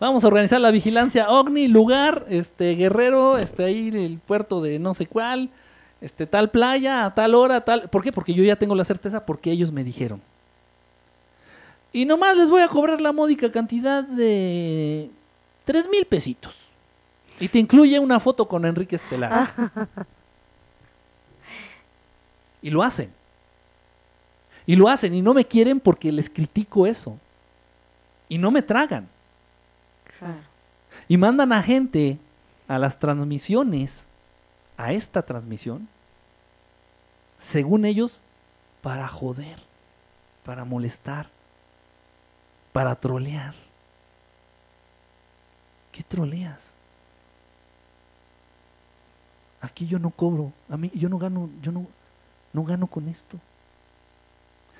Vamos 0.00 0.24
a 0.24 0.28
organizar 0.28 0.60
la 0.60 0.70
vigilancia 0.70 1.30
OVNI, 1.30 1.68
lugar, 1.68 2.26
este, 2.28 2.74
Guerrero, 2.74 3.38
este, 3.38 3.64
ahí 3.64 3.88
el 3.88 4.18
puerto 4.18 4.60
de 4.60 4.78
no 4.78 4.92
sé 4.92 5.06
cuál, 5.06 5.50
este, 6.00 6.26
tal 6.26 6.50
playa, 6.50 7.06
a 7.06 7.14
tal 7.14 7.34
hora, 7.34 7.60
tal. 7.62 7.88
¿Por 7.88 8.02
qué? 8.02 8.12
Porque 8.12 8.34
yo 8.34 8.42
ya 8.42 8.56
tengo 8.56 8.74
la 8.74 8.84
certeza 8.84 9.24
porque 9.24 9.50
ellos 9.50 9.72
me 9.72 9.84
dijeron. 9.84 10.20
Y 11.92 12.04
nomás 12.06 12.36
les 12.36 12.50
voy 12.50 12.62
a 12.62 12.68
cobrar 12.68 13.00
la 13.00 13.12
módica 13.12 13.52
cantidad 13.52 14.02
de 14.02 15.10
tres 15.64 15.88
mil 15.88 16.04
pesitos. 16.04 16.64
Y 17.38 17.48
te 17.48 17.58
incluye 17.58 17.98
una 17.98 18.18
foto 18.20 18.46
con 18.46 18.64
Enrique 18.64 18.96
Estelar. 18.96 19.52
Y 22.64 22.70
lo 22.70 22.82
hacen. 22.82 23.12
Y 24.64 24.74
lo 24.74 24.88
hacen 24.88 25.12
y 25.12 25.20
no 25.20 25.34
me 25.34 25.44
quieren 25.44 25.78
porque 25.78 26.10
les 26.10 26.30
critico 26.30 26.86
eso. 26.86 27.18
Y 28.26 28.38
no 28.38 28.50
me 28.50 28.62
tragan. 28.62 29.06
Y 31.08 31.16
mandan 31.16 31.52
a 31.52 31.62
gente 31.62 32.18
a 32.68 32.78
las 32.78 32.98
transmisiones, 32.98 34.06
a 34.76 34.92
esta 34.92 35.22
transmisión, 35.22 35.88
según 37.38 37.84
ellos, 37.84 38.22
para 38.82 39.06
joder, 39.08 39.58
para 40.44 40.64
molestar, 40.64 41.28
para 42.72 42.94
trolear. 42.94 43.54
¿Qué 45.92 46.02
troleas? 46.02 46.74
Aquí 49.60 49.86
yo 49.86 49.98
no 49.98 50.10
cobro, 50.10 50.52
a 50.68 50.76
mí 50.76 50.90
yo 50.94 51.08
no 51.08 51.18
gano, 51.18 51.48
yo 51.62 51.72
no, 51.72 51.86
no 52.52 52.64
gano 52.64 52.86
con 52.86 53.08
esto. 53.08 53.38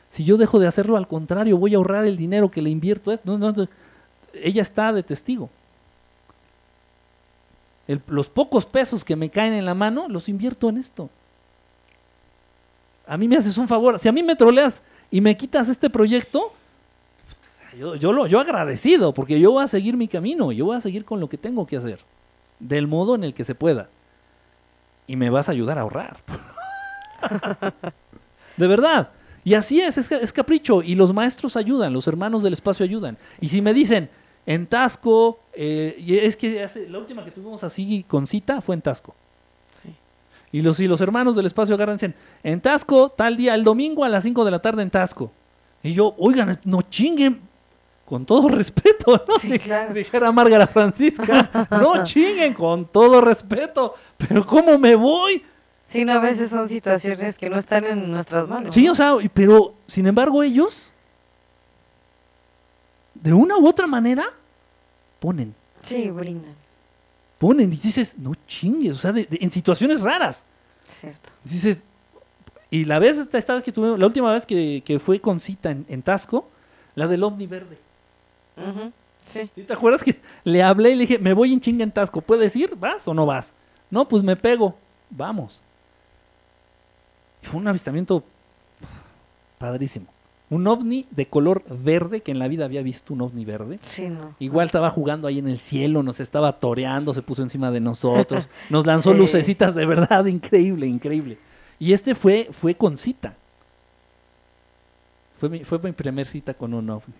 Si 0.09 0.24
yo 0.24 0.36
dejo 0.36 0.59
de 0.59 0.66
hacerlo, 0.66 0.97
al 0.97 1.09
contrario, 1.09 1.59
voy 1.59 1.74
a 1.74 1.78
ahorrar 1.78 2.05
el 2.05 2.16
dinero 2.16 2.51
que 2.51 2.62
le 2.62 2.70
invierto. 2.70 3.11
a 3.11 3.15
esto. 3.15 3.36
No, 3.36 3.52
no, 3.52 3.69
ella 4.43 4.62
está 4.62 4.93
de 4.93 5.02
testigo. 5.02 5.51
Los 8.06 8.28
pocos 8.28 8.65
pesos 8.65 9.05
que 9.05 9.15
me 9.15 9.28
caen 9.28 9.52
en 9.52 9.66
la 9.66 9.74
mano 9.74 10.09
los 10.09 10.28
invierto 10.28 10.69
en 10.69 10.78
esto. 10.78 11.11
A 13.06 13.16
mí 13.19 13.28
me 13.28 13.36
haces 13.36 13.59
un 13.59 13.69
favor. 13.69 13.98
Si 13.98 14.09
a 14.09 14.12
mí 14.12 14.23
me 14.23 14.36
troleas 14.36 14.82
y 15.11 15.20
me 15.20 15.36
quitas 15.36 15.69
este 15.69 15.90
proyecto, 15.90 16.52
yo, 17.78 18.12
lo, 18.12 18.27
yo 18.27 18.40
agradecido, 18.40 19.12
porque 19.12 19.39
yo 19.39 19.52
voy 19.52 19.65
a 19.65 19.69
seguir 19.69 19.97
mi 19.97 20.09
camino, 20.09 20.52
yo 20.52 20.65
voy 20.65 20.77
a 20.77 20.81
seguir 20.81 21.05
con 21.05 21.20
lo 21.20 21.28
que 21.28 21.36
tengo 21.36 21.66
que 21.66 21.77
hacer, 21.77 22.01
del 22.59 22.86
modo 22.86 23.15
en 23.15 23.24
el 23.24 23.35
que 23.35 23.44
se 23.44 23.55
pueda. 23.55 23.89
Y 25.06 25.16
me 25.16 25.28
vas 25.28 25.51
a 25.51 25.52
ayudar 25.52 25.77
a 25.77 25.82
ahorrar. 25.82 26.16
de 28.56 28.66
verdad. 28.66 29.11
Y 29.44 29.52
así 29.52 29.82
es, 29.82 29.98
es 29.98 30.32
capricho. 30.32 30.82
Y 30.82 30.94
los 30.94 31.12
maestros 31.12 31.59
ayudan, 31.59 31.93
los 31.93 32.09
hermanos 32.09 32.43
del 32.43 32.55
espacio 32.55 32.85
ayudan. 32.85 33.19
Y 33.43 33.48
si 33.48 33.61
me 33.61 33.74
dicen, 33.74 34.09
en 34.47 34.66
Tasco, 34.66 35.41
eh, 35.55 35.97
y 35.99 36.19
es 36.19 36.37
que 36.37 36.62
hace- 36.62 36.89
la 36.89 36.99
última 36.99 37.25
que 37.25 37.31
tuvimos 37.31 37.65
así 37.65 38.05
con 38.09 38.27
cita 38.27 38.61
fue 38.61 38.75
en 38.75 38.83
Tasco. 38.83 39.15
Sí. 39.83 39.95
Y 40.53 40.61
los, 40.62 40.79
y 40.81 40.87
los 40.87 41.01
hermanos 41.01 41.35
del 41.37 41.47
espacio 41.47 41.75
agarran 41.75 41.97
dicen, 41.97 42.15
en 42.43 42.61
Tasco, 42.61 43.09
tal 43.11 43.37
día, 43.37 43.55
el 43.55 43.65
domingo 43.65 44.05
a 44.05 44.09
las 44.09 44.23
5 44.23 44.45
de 44.45 44.51
la 44.51 44.59
tarde 44.61 44.83
en 44.83 44.91
Tasco. 44.91 45.31
Y 45.83 45.93
yo, 45.95 46.15
oigan, 46.19 46.59
no 46.65 46.83
chinguen, 46.83 47.41
con 48.05 48.25
todo 48.27 48.49
respeto, 48.49 49.23
¿no? 49.29 49.39
Sí, 49.39 49.59
claro. 49.59 49.93
Dijera 49.95 50.31
Márgara 50.33 50.66
Francisca, 50.66 51.51
no 51.71 52.03
chinguen, 52.03 52.53
con 52.55 52.87
todo 52.87 53.21
respeto, 53.21 53.95
pero 54.16 54.47
¿cómo 54.47 54.79
me 54.79 54.95
voy? 54.95 55.43
Sí, 55.87 56.05
no, 56.05 56.12
a 56.12 56.21
veces 56.21 56.49
son 56.51 56.66
situaciones 56.69 57.37
que 57.37 57.49
no 57.51 57.57
están 57.57 57.85
en 57.85 58.11
nuestras 58.11 58.49
manos. 58.49 58.75
Sí, 58.75 58.89
o 58.89 58.95
sea, 58.95 59.16
pero 59.35 59.75
sin 59.87 60.07
embargo 60.07 60.43
ellos, 60.43 60.94
de 63.25 63.33
una 63.33 63.57
u 63.59 63.67
otra 63.67 63.87
manera, 63.89 64.25
ponen, 65.19 65.55
Sí, 65.83 66.11
brindan. 66.11 66.55
ponen 67.39 67.73
y 67.73 67.77
dices, 67.77 68.17
no 68.19 68.35
chingues, 68.47 68.95
o 68.97 68.99
sea, 68.99 69.11
de- 69.13 69.25
de- 69.25 69.39
en 69.41 69.51
situaciones 69.51 70.01
raras. 70.01 70.47
Cierto. 71.01 71.31
Dices, 71.43 71.83
y 72.71 72.85
la 72.85 72.99
vez 72.99 73.19
esta, 73.19 73.39
esta 73.39 73.55
vez 73.55 73.65
que 73.65 73.73
tuvimos, 73.73 73.99
la 73.99 74.07
última 74.07 74.33
vez 74.33 74.47
que, 74.47 74.83
que 74.85 74.99
fue 74.99 75.21
con 75.21 75.41
cita 75.41 75.71
en, 75.71 75.85
en 75.89 76.03
Tasco, 76.03 76.49
la 76.95 77.07
del 77.07 77.23
ovni 77.25 77.47
verde. 77.47 77.79
Sí. 79.33 79.51
¿Sí 79.55 79.63
¿Te 79.65 79.73
acuerdas 79.73 80.05
que 80.05 80.21
le 80.45 80.63
hablé 80.63 80.91
y 80.91 80.95
le 80.95 81.01
dije, 81.03 81.19
me 81.19 81.33
voy 81.33 81.53
en 81.53 81.61
chinga 81.61 81.83
en 81.83 81.91
Tasco, 81.91 82.21
¿puedes 82.21 82.55
ir? 82.57 82.77
¿Vas 82.77 83.09
o 83.09 83.15
no 83.15 83.25
vas? 83.27 83.55
No, 83.91 84.07
pues 84.07 84.23
me 84.23 84.37
pego, 84.37 84.77
vamos. 85.11 85.61
Y 87.43 87.47
fue 87.47 87.59
un 87.61 87.67
avistamiento 87.69 88.23
padrísimo. 89.59 90.07
Un 90.55 90.66
ovni 90.66 91.06
de 91.10 91.26
color 91.26 91.64
verde, 91.68 92.20
que 92.20 92.31
en 92.32 92.39
la 92.39 92.48
vida 92.48 92.64
había 92.64 92.82
visto 92.82 93.12
un 93.14 93.22
ovni 93.22 93.44
verde. 93.44 93.78
Sí, 93.82 94.09
no. 94.09 94.35
Igual 94.39 94.66
estaba 94.66 94.89
jugando 94.90 95.26
ahí 95.26 95.39
en 95.39 95.48
el 95.48 95.59
cielo, 95.59 96.02
nos 96.02 96.20
estaba 96.20 96.59
toreando, 96.59 97.12
se 97.12 97.22
puso 97.22 97.43
encima 97.43 97.70
de 97.70 97.81
nosotros, 97.81 98.48
nos 98.70 98.86
lanzó 98.86 99.12
Sí. 99.12 99.18
lucecitas 99.18 99.74
de 99.74 99.85
verdad, 99.86 100.24
increíble, 100.26 100.86
increíble. 100.86 101.39
Y 101.78 101.93
este 101.93 102.14
fue, 102.14 102.48
fue 102.52 102.74
con 102.74 102.97
cita. 102.97 103.35
Fue 105.39 105.48
mi, 105.48 105.64
fue 105.64 105.78
mi 105.78 105.93
primer 105.93 106.26
cita 106.26 106.55
con 106.55 106.72
un 106.74 106.89
ovni. 106.90 107.14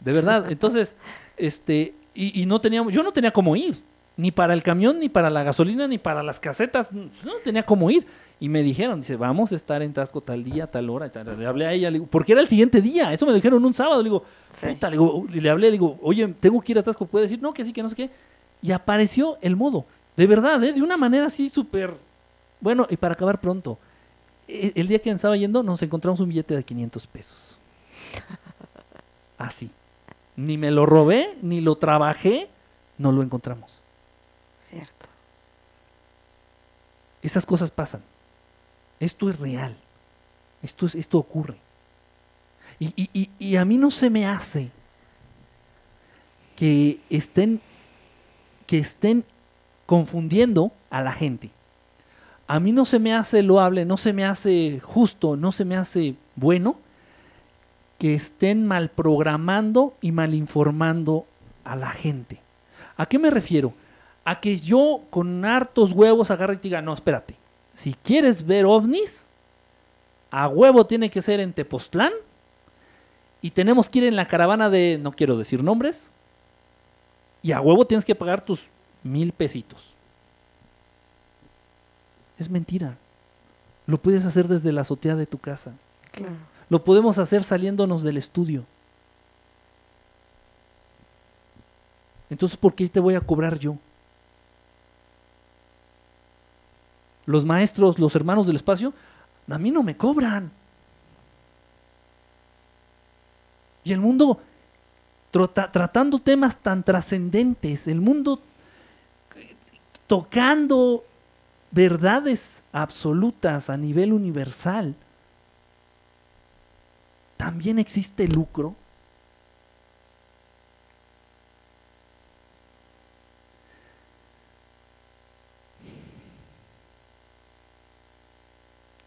De 0.00 0.12
verdad, 0.12 0.46
entonces, 0.50 0.96
este, 1.36 1.94
y, 2.14 2.42
y 2.42 2.46
no 2.46 2.60
teníamos, 2.60 2.92
yo 2.92 3.02
no 3.02 3.12
tenía 3.12 3.32
cómo 3.32 3.56
ir, 3.56 3.82
ni 4.16 4.30
para 4.30 4.52
el 4.54 4.62
camión, 4.62 4.98
ni 5.00 5.08
para 5.08 5.30
la 5.30 5.42
gasolina, 5.42 5.88
ni 5.88 5.98
para 5.98 6.22
las 6.22 6.38
casetas, 6.40 6.92
no 6.92 7.32
tenía 7.42 7.62
cómo 7.64 7.90
ir. 7.90 8.06
Y 8.42 8.48
me 8.48 8.62
dijeron, 8.62 9.00
dice, 9.02 9.16
vamos 9.16 9.52
a 9.52 9.54
estar 9.54 9.82
en 9.82 9.92
Tasco 9.92 10.22
tal 10.22 10.42
día, 10.42 10.66
tal 10.70 10.88
hora. 10.88 11.06
y 11.06 11.10
tal. 11.10 11.38
Le 11.38 11.46
hablé 11.46 11.66
a 11.66 11.72
ella, 11.74 11.90
le 11.90 11.98
digo, 11.98 12.06
porque 12.10 12.32
era 12.32 12.40
el 12.40 12.48
siguiente 12.48 12.80
día, 12.80 13.12
eso 13.12 13.26
me 13.26 13.32
lo 13.32 13.36
dijeron 13.36 13.62
un 13.64 13.74
sábado. 13.74 13.98
Le 14.02 14.08
digo, 14.08 14.24
Sí. 14.54 14.68
puta, 14.68 14.88
le, 14.88 14.92
digo, 14.96 15.26
le 15.30 15.50
hablé, 15.50 15.66
le 15.66 15.72
digo, 15.72 15.98
oye, 16.02 16.26
tengo 16.40 16.60
que 16.62 16.72
ir 16.72 16.78
a 16.78 16.82
Tasco, 16.82 17.04
¿puede 17.06 17.24
decir? 17.24 17.40
No, 17.42 17.52
que 17.52 17.64
sí, 17.64 17.72
que 17.74 17.82
no 17.82 17.90
sé 17.90 17.96
qué. 17.96 18.10
Y 18.62 18.72
apareció 18.72 19.36
el 19.42 19.56
modo, 19.56 19.84
de 20.16 20.26
verdad, 20.26 20.62
¿eh? 20.64 20.72
de 20.72 20.82
una 20.82 20.96
manera 20.96 21.26
así 21.26 21.48
súper... 21.50 21.94
Bueno, 22.62 22.86
y 22.90 22.96
para 22.96 23.12
acabar 23.14 23.40
pronto, 23.40 23.78
e- 24.48 24.72
el 24.74 24.88
día 24.88 24.98
que 25.00 25.10
estaba 25.10 25.36
yendo 25.36 25.62
nos 25.62 25.82
encontramos 25.82 26.20
un 26.20 26.28
billete 26.30 26.56
de 26.56 26.62
500 26.64 27.06
pesos. 27.06 27.58
Así. 29.38 29.70
Ni 30.36 30.56
me 30.58 30.70
lo 30.70 30.86
robé, 30.86 31.36
ni 31.42 31.60
lo 31.60 31.76
trabajé, 31.76 32.48
no 32.98 33.12
lo 33.12 33.22
encontramos. 33.22 33.82
Cierto. 34.68 35.06
Esas 37.22 37.44
cosas 37.44 37.70
pasan. 37.70 38.02
Esto 39.00 39.28
es 39.30 39.38
real. 39.40 39.76
Esto, 40.62 40.86
es, 40.86 40.94
esto 40.94 41.18
ocurre. 41.18 41.56
Y, 42.78 42.92
y- 43.12 43.30
y- 43.38 43.56
a 43.56 43.64
mí 43.64 43.76
no 43.78 43.90
se 43.90 44.10
me 44.10 44.26
hace 44.26 44.70
que 46.56 47.00
estén, 47.10 47.60
que 48.66 48.78
estén 48.78 49.24
confundiendo 49.86 50.72
a 50.90 51.02
la 51.02 51.12
gente. 51.12 51.50
A 52.46 52.60
mí 52.60 52.72
no 52.72 52.84
se 52.84 52.98
me 52.98 53.14
hace 53.14 53.42
loable, 53.42 53.84
no 53.84 53.96
se 53.96 54.12
me 54.12 54.24
hace 54.24 54.80
justo, 54.82 55.36
no 55.36 55.52
se 55.52 55.64
me 55.64 55.76
hace 55.76 56.14
bueno 56.36 56.76
que 57.98 58.14
estén 58.14 58.66
mal 58.66 58.90
programando 58.90 59.94
y 60.00 60.10
mal 60.12 60.34
informando 60.34 61.26
a 61.64 61.76
la 61.76 61.90
gente. 61.90 62.40
¿A 62.96 63.06
qué 63.06 63.18
me 63.18 63.30
refiero? 63.30 63.74
A 64.24 64.40
que 64.40 64.58
yo 64.58 65.02
con 65.10 65.44
hartos 65.44 65.92
huevos 65.92 66.30
agarre 66.30 66.54
y 66.54 66.58
diga, 66.58 66.82
no, 66.82 66.92
espérate, 66.94 67.36
si 67.80 67.94
quieres 67.94 68.44
ver 68.44 68.66
ovnis, 68.66 69.26
a 70.30 70.48
huevo 70.48 70.86
tiene 70.86 71.08
que 71.08 71.22
ser 71.22 71.40
en 71.40 71.54
Tepoztlán 71.54 72.12
y 73.40 73.52
tenemos 73.52 73.88
que 73.88 74.00
ir 74.00 74.04
en 74.04 74.16
la 74.16 74.26
caravana 74.26 74.68
de, 74.68 74.98
no 75.00 75.12
quiero 75.12 75.38
decir 75.38 75.64
nombres, 75.64 76.10
y 77.42 77.52
a 77.52 77.60
huevo 77.62 77.86
tienes 77.86 78.04
que 78.04 78.14
pagar 78.14 78.44
tus 78.44 78.68
mil 79.02 79.32
pesitos. 79.32 79.94
Es 82.38 82.50
mentira. 82.50 82.98
Lo 83.86 83.96
puedes 83.96 84.26
hacer 84.26 84.46
desde 84.46 84.72
la 84.72 84.82
azotea 84.82 85.16
de 85.16 85.24
tu 85.24 85.38
casa. 85.38 85.72
Claro. 86.12 86.36
Lo 86.68 86.84
podemos 86.84 87.18
hacer 87.18 87.42
saliéndonos 87.42 88.02
del 88.02 88.18
estudio. 88.18 88.66
Entonces, 92.28 92.58
¿por 92.58 92.74
qué 92.74 92.86
te 92.90 93.00
voy 93.00 93.14
a 93.14 93.22
cobrar 93.22 93.58
yo? 93.58 93.78
Los 97.30 97.44
maestros, 97.44 97.98
los 97.98 98.14
hermanos 98.16 98.46
del 98.46 98.56
espacio, 98.56 98.92
a 99.48 99.58
mí 99.58 99.70
no 99.70 99.82
me 99.82 99.96
cobran. 99.96 100.50
Y 103.84 103.92
el 103.92 104.00
mundo 104.00 104.40
tratando 105.30 106.18
temas 106.18 106.56
tan 106.56 106.82
trascendentes, 106.82 107.86
el 107.86 108.00
mundo 108.00 108.40
tocando 110.06 111.04
verdades 111.70 112.64
absolutas 112.72 113.70
a 113.70 113.76
nivel 113.76 114.12
universal, 114.12 114.96
también 117.36 117.78
existe 117.78 118.26
lucro. 118.28 118.74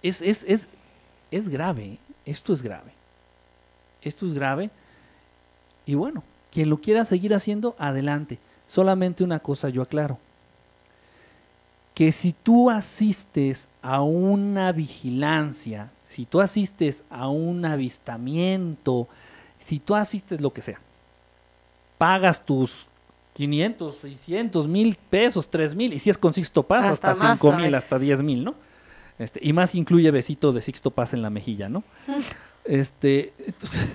Es, 0.04 0.22
es, 0.22 0.46
es, 0.48 0.70
es 1.32 1.50
grave, 1.50 1.98
esto 2.26 2.54
es 2.54 2.62
grave. 2.62 2.92
Esto 4.02 4.26
es 4.26 4.34
grave. 4.34 4.70
Y 5.86 5.96
bueno, 5.96 6.24
quien 6.52 6.70
lo 6.70 6.78
quiera 6.78 7.06
seguir 7.06 7.34
haciendo, 7.34 7.76
adelante. 7.80 8.38
Solamente 8.68 9.24
una 9.24 9.40
cosa 9.40 9.70
yo 9.70 9.82
aclaro. 9.82 10.20
Que 11.94 12.12
si 12.12 12.34
tú 12.34 12.70
asistes 12.70 13.70
a 13.82 14.02
una 14.02 14.72
vigilancia, 14.72 15.92
si 16.04 16.26
tú 16.26 16.42
asistes 16.42 17.04
a 17.10 17.30
un 17.30 17.66
avistamiento, 17.66 19.08
si 19.60 19.80
tú 19.80 19.96
asistes 19.96 20.42
lo 20.42 20.52
que 20.52 20.62
sea, 20.62 20.80
pagas 21.98 22.44
tus 22.44 22.88
500, 23.34 23.96
600, 23.96 24.68
mil 24.68 24.98
pesos, 25.10 25.50
3 25.50 25.76
mil, 25.76 25.94
y 25.94 26.00
si 26.00 26.10
es 26.10 26.18
con 26.18 26.34
Sixto 26.34 26.64
Paz, 26.64 26.86
Hasta 26.86 27.12
hasta, 27.12 27.24
más 27.24 27.40
5 27.40 27.52
a 27.52 27.58
mil, 27.58 27.76
hasta 27.76 28.00
10 28.00 28.22
mil, 28.22 28.44
¿no? 28.44 28.56
Este, 29.20 29.40
y 29.44 29.54
más 29.54 29.76
incluye 29.76 30.10
besito 30.12 30.52
de 30.52 30.62
Sixto 30.62 30.92
Paz 30.92 31.14
en 31.14 31.22
la 31.22 31.30
mejilla, 31.30 31.70
¿no? 31.70 31.84
Este, 32.66 33.34
entonces, 33.46 33.90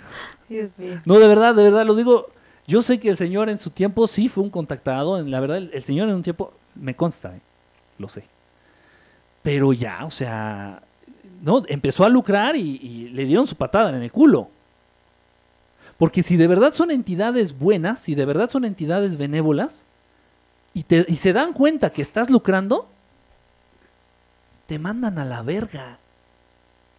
Dios 0.47 0.69
mío. 0.77 1.01
no, 1.07 1.19
de 1.19 1.27
verdad, 1.27 1.55
de 1.55 1.63
verdad, 1.63 1.87
lo 1.87 1.95
digo. 1.95 2.27
Yo 2.67 2.83
sé 2.83 3.01
que 3.01 3.09
el 3.09 3.17
Señor 3.17 3.49
en 3.49 3.59
su 3.59 3.71
tiempo 3.71 4.07
sí 4.07 4.29
fue 4.29 4.45
un 4.45 4.51
contactado. 4.51 5.19
en 5.19 5.31
La 5.31 5.41
verdad, 5.41 5.57
el, 5.57 5.71
el 5.73 5.83
Señor 5.85 6.11
en 6.11 6.17
un 6.17 6.23
tiempo, 6.23 6.53
me 6.75 6.95
consta, 6.95 7.35
¿eh? 7.35 7.41
lo 7.97 8.11
sé. 8.11 8.25
Pero 9.43 9.73
ya, 9.73 10.05
o 10.05 10.11
sea, 10.11 10.83
no, 11.41 11.63
empezó 11.67 12.05
a 12.05 12.11
lucrar 12.11 12.57
y, 12.57 12.61
y 12.77 13.09
le 13.09 13.25
dieron 13.25 13.47
su 13.47 13.57
patada 13.57 13.89
en 13.97 14.03
el 14.03 14.13
culo. 14.13 14.51
Porque 15.97 16.23
si 16.23 16.37
de 16.37 16.47
verdad 16.47 16.75
son 16.75 16.91
entidades 16.91 17.59
buenas, 17.59 18.01
si 18.01 18.15
de 18.15 18.27
verdad 18.27 18.51
son 18.51 18.67
entidades 18.67 19.17
benévolas, 19.17 19.87
y, 20.75 20.83
te- 20.83 21.07
y 21.09 21.15
se 21.17 21.33
dan 21.33 21.55
cuenta 21.55 21.89
que 21.91 22.03
estás 22.03 22.29
lucrando, 22.29 22.87
te 24.69 24.79
mandan 24.79 25.19
a 25.19 25.25
la 25.25 25.41
verga. 25.41 25.99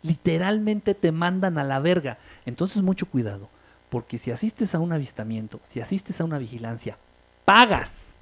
Literalmente 0.02 0.96
te 0.96 1.12
mandan 1.12 1.60
a 1.60 1.64
la 1.64 1.80
verga. 1.80 2.18
Entonces 2.48 2.82
mucho 2.82 3.06
cuidado, 3.06 3.48
porque 3.90 4.18
si 4.18 4.32
asistes 4.32 4.74
a 4.74 4.80
un 4.80 4.92
avistamiento, 4.92 5.60
si 5.64 5.80
asistes 5.80 6.20
a 6.20 6.24
una 6.24 6.40
vigilancia, 6.40 6.98
pagas. 7.46 8.16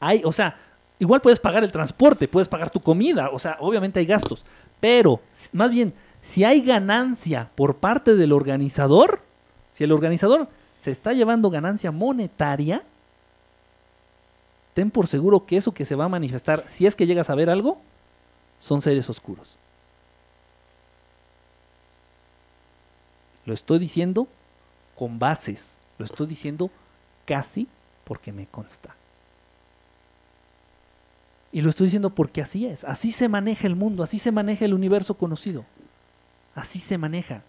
Hay, 0.00 0.22
o 0.24 0.32
sea, 0.32 0.56
igual 0.98 1.20
puedes 1.20 1.38
pagar 1.38 1.62
el 1.62 1.70
transporte, 1.70 2.26
puedes 2.26 2.48
pagar 2.48 2.68
tu 2.70 2.80
comida, 2.80 3.30
o 3.30 3.38
sea, 3.38 3.58
obviamente 3.60 4.00
hay 4.00 4.06
gastos, 4.06 4.44
pero 4.80 5.20
más 5.52 5.70
bien, 5.70 5.94
si 6.20 6.42
hay 6.42 6.62
ganancia 6.62 7.50
por 7.54 7.76
parte 7.76 8.16
del 8.16 8.32
organizador, 8.32 9.22
si 9.72 9.84
el 9.84 9.92
organizador 9.92 10.48
se 10.76 10.90
está 10.90 11.12
llevando 11.12 11.48
ganancia 11.48 11.92
monetaria, 11.92 12.82
ten 14.76 14.90
por 14.90 15.06
seguro 15.06 15.46
que 15.46 15.56
eso 15.56 15.72
que 15.72 15.86
se 15.86 15.94
va 15.94 16.04
a 16.04 16.08
manifestar, 16.10 16.62
si 16.68 16.84
es 16.84 16.94
que 16.94 17.06
llegas 17.06 17.30
a 17.30 17.34
ver 17.34 17.48
algo, 17.48 17.80
son 18.60 18.82
seres 18.82 19.08
oscuros. 19.08 19.56
Lo 23.46 23.54
estoy 23.54 23.78
diciendo 23.78 24.28
con 24.94 25.18
bases, 25.18 25.78
lo 25.96 26.04
estoy 26.04 26.26
diciendo 26.26 26.70
casi 27.24 27.68
porque 28.04 28.34
me 28.34 28.46
consta. 28.48 28.94
Y 31.52 31.62
lo 31.62 31.70
estoy 31.70 31.86
diciendo 31.86 32.10
porque 32.10 32.42
así 32.42 32.66
es, 32.66 32.84
así 32.84 33.12
se 33.12 33.30
maneja 33.30 33.66
el 33.66 33.76
mundo, 33.76 34.02
así 34.02 34.18
se 34.18 34.30
maneja 34.30 34.66
el 34.66 34.74
universo 34.74 35.14
conocido. 35.14 35.64
Así 36.54 36.80
se 36.80 36.98
maneja. 36.98 37.42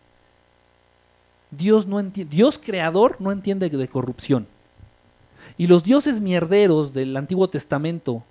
Dios 1.51 1.87
no 1.87 2.01
Dios 2.01 2.57
creador 2.57 3.17
no 3.19 3.33
entiende 3.33 3.69
de 3.69 3.87
corrupción. 3.89 4.47
Y 5.57 5.67
los 5.67 5.83
dioses 5.83 6.19
mierderos 6.19 6.93
del 6.93 7.15
Antiguo 7.15 7.49
Testamento 7.49 8.23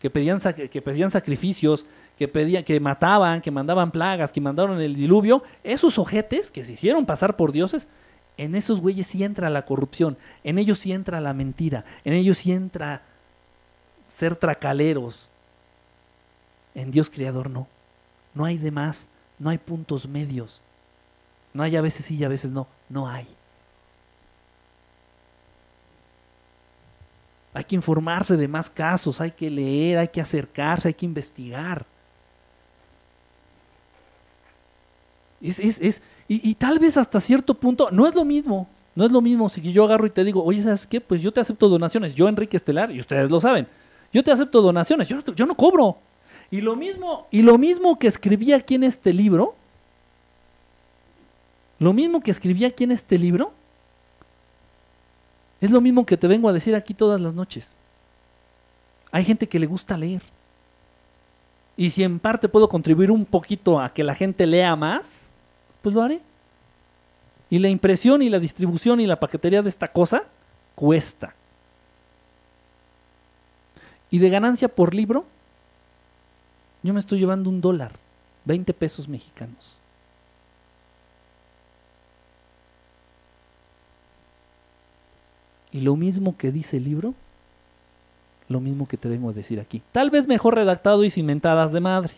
que 0.00 0.10
pedían, 0.10 0.38
que 0.38 0.82
pedían 0.82 1.10
sacrificios, 1.10 1.86
que 2.18 2.28
pedían, 2.28 2.64
que 2.64 2.78
mataban, 2.78 3.40
que 3.40 3.50
mandaban 3.50 3.90
plagas, 3.90 4.32
que 4.32 4.40
mandaron 4.40 4.80
el 4.80 4.94
diluvio, 4.94 5.42
esos 5.62 5.98
ojetes 5.98 6.50
que 6.50 6.64
se 6.64 6.74
hicieron 6.74 7.06
pasar 7.06 7.36
por 7.36 7.52
dioses, 7.52 7.88
en 8.36 8.54
esos 8.54 8.80
güeyes 8.80 9.06
sí 9.06 9.24
entra 9.24 9.48
la 9.48 9.64
corrupción, 9.64 10.16
en 10.42 10.58
ellos 10.58 10.78
sí 10.78 10.92
entra 10.92 11.20
la 11.20 11.32
mentira, 11.32 11.84
en 12.04 12.14
ellos 12.14 12.38
sí 12.38 12.52
entra 12.52 13.02
ser 14.08 14.36
tracaleros. 14.36 15.28
En 16.74 16.90
Dios 16.90 17.08
creador 17.08 17.48
no. 17.48 17.68
No 18.34 18.44
hay 18.44 18.58
demás, 18.58 19.08
no 19.38 19.50
hay 19.50 19.58
puntos 19.58 20.08
medios. 20.08 20.60
No 21.52 21.62
hay 21.62 21.76
a 21.76 21.80
veces 21.80 22.06
sí 22.06 22.16
y 22.16 22.24
a 22.24 22.28
veces 22.28 22.50
no, 22.50 22.66
no 22.88 23.08
hay. 23.08 23.26
Hay 27.54 27.64
que 27.64 27.76
informarse 27.76 28.36
de 28.36 28.48
más 28.48 28.68
casos, 28.68 29.20
hay 29.20 29.30
que 29.30 29.48
leer, 29.48 29.98
hay 29.98 30.08
que 30.08 30.20
acercarse, 30.20 30.88
hay 30.88 30.94
que 30.94 31.06
investigar. 31.06 31.86
Es, 35.40 35.60
es, 35.60 35.80
es, 35.80 36.02
y, 36.26 36.50
y, 36.50 36.54
tal 36.56 36.80
vez 36.80 36.96
hasta 36.96 37.20
cierto 37.20 37.54
punto, 37.54 37.90
no 37.92 38.08
es 38.08 38.14
lo 38.14 38.24
mismo, 38.24 38.66
no 38.96 39.04
es 39.06 39.12
lo 39.12 39.20
mismo 39.20 39.48
si 39.48 39.60
yo 39.60 39.84
agarro 39.84 40.06
y 40.06 40.10
te 40.10 40.24
digo, 40.24 40.42
oye, 40.42 40.62
¿sabes 40.62 40.86
qué? 40.86 41.00
Pues 41.00 41.22
yo 41.22 41.32
te 41.32 41.40
acepto 41.40 41.68
donaciones, 41.68 42.14
yo 42.14 42.28
Enrique 42.28 42.56
Estelar, 42.56 42.90
y 42.90 42.98
ustedes 42.98 43.30
lo 43.30 43.40
saben, 43.40 43.68
yo 44.12 44.24
te 44.24 44.32
acepto 44.32 44.60
donaciones, 44.60 45.08
yo, 45.08 45.20
yo 45.34 45.46
no 45.46 45.54
cobro. 45.54 45.98
Y 46.50 46.60
lo 46.60 46.76
mismo, 46.76 47.26
y 47.30 47.42
lo 47.42 47.56
mismo 47.58 47.98
que 47.98 48.06
escribí 48.06 48.52
aquí 48.52 48.74
en 48.74 48.84
este 48.84 49.12
libro, 49.12 49.54
lo 51.78 51.92
mismo 51.92 52.20
que 52.20 52.30
escribí 52.30 52.64
aquí 52.64 52.84
en 52.84 52.92
este 52.92 53.18
libro, 53.18 53.52
es 55.64 55.70
lo 55.70 55.80
mismo 55.80 56.04
que 56.04 56.16
te 56.16 56.28
vengo 56.28 56.48
a 56.48 56.52
decir 56.52 56.74
aquí 56.74 56.92
todas 56.92 57.20
las 57.20 57.32
noches. 57.32 57.76
Hay 59.10 59.24
gente 59.24 59.48
que 59.48 59.58
le 59.58 59.66
gusta 59.66 59.96
leer. 59.96 60.22
Y 61.76 61.90
si 61.90 62.02
en 62.02 62.18
parte 62.18 62.48
puedo 62.48 62.68
contribuir 62.68 63.10
un 63.10 63.24
poquito 63.24 63.80
a 63.80 63.92
que 63.92 64.04
la 64.04 64.14
gente 64.14 64.46
lea 64.46 64.76
más, 64.76 65.30
pues 65.80 65.94
lo 65.94 66.02
haré. 66.02 66.20
Y 67.48 67.58
la 67.58 67.68
impresión 67.68 68.20
y 68.20 68.28
la 68.28 68.38
distribución 68.38 69.00
y 69.00 69.06
la 69.06 69.18
paquetería 69.18 69.62
de 69.62 69.68
esta 69.68 69.88
cosa 69.88 70.24
cuesta. 70.74 71.34
Y 74.10 74.18
de 74.18 74.28
ganancia 74.28 74.68
por 74.68 74.94
libro, 74.94 75.24
yo 76.82 76.92
me 76.92 77.00
estoy 77.00 77.18
llevando 77.18 77.48
un 77.48 77.60
dólar, 77.60 77.92
20 78.44 78.74
pesos 78.74 79.08
mexicanos. 79.08 79.78
Y 85.74 85.80
lo 85.80 85.96
mismo 85.96 86.36
que 86.36 86.52
dice 86.52 86.76
el 86.76 86.84
libro, 86.84 87.14
lo 88.48 88.60
mismo 88.60 88.86
que 88.86 88.96
te 88.96 89.08
vengo 89.08 89.30
a 89.30 89.32
decir 89.32 89.58
aquí. 89.58 89.82
Tal 89.90 90.08
vez 90.08 90.28
mejor 90.28 90.54
redactado 90.54 91.02
y 91.02 91.10
cimentadas 91.10 91.72
de 91.72 91.80
madre. 91.80 92.14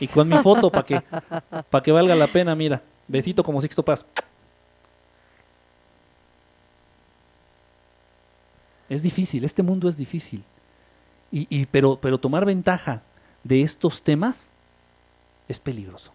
Y 0.00 0.08
con 0.08 0.28
mi 0.28 0.36
foto 0.38 0.68
para 0.68 0.84
que, 0.84 1.00
para 1.70 1.82
que 1.84 1.92
valga 1.92 2.16
la 2.16 2.26
pena, 2.26 2.56
mira. 2.56 2.82
Besito 3.06 3.44
como 3.44 3.60
Sixto 3.60 3.84
Paz. 3.84 4.04
Es 8.88 9.04
difícil, 9.04 9.44
este 9.44 9.62
mundo 9.62 9.88
es 9.88 9.96
difícil. 9.96 10.42
Y, 11.30 11.46
y, 11.48 11.66
pero, 11.66 12.00
pero 12.00 12.18
tomar 12.18 12.44
ventaja 12.44 13.02
de 13.44 13.62
estos 13.62 14.02
temas 14.02 14.50
es 15.46 15.60
peligroso. 15.60 16.10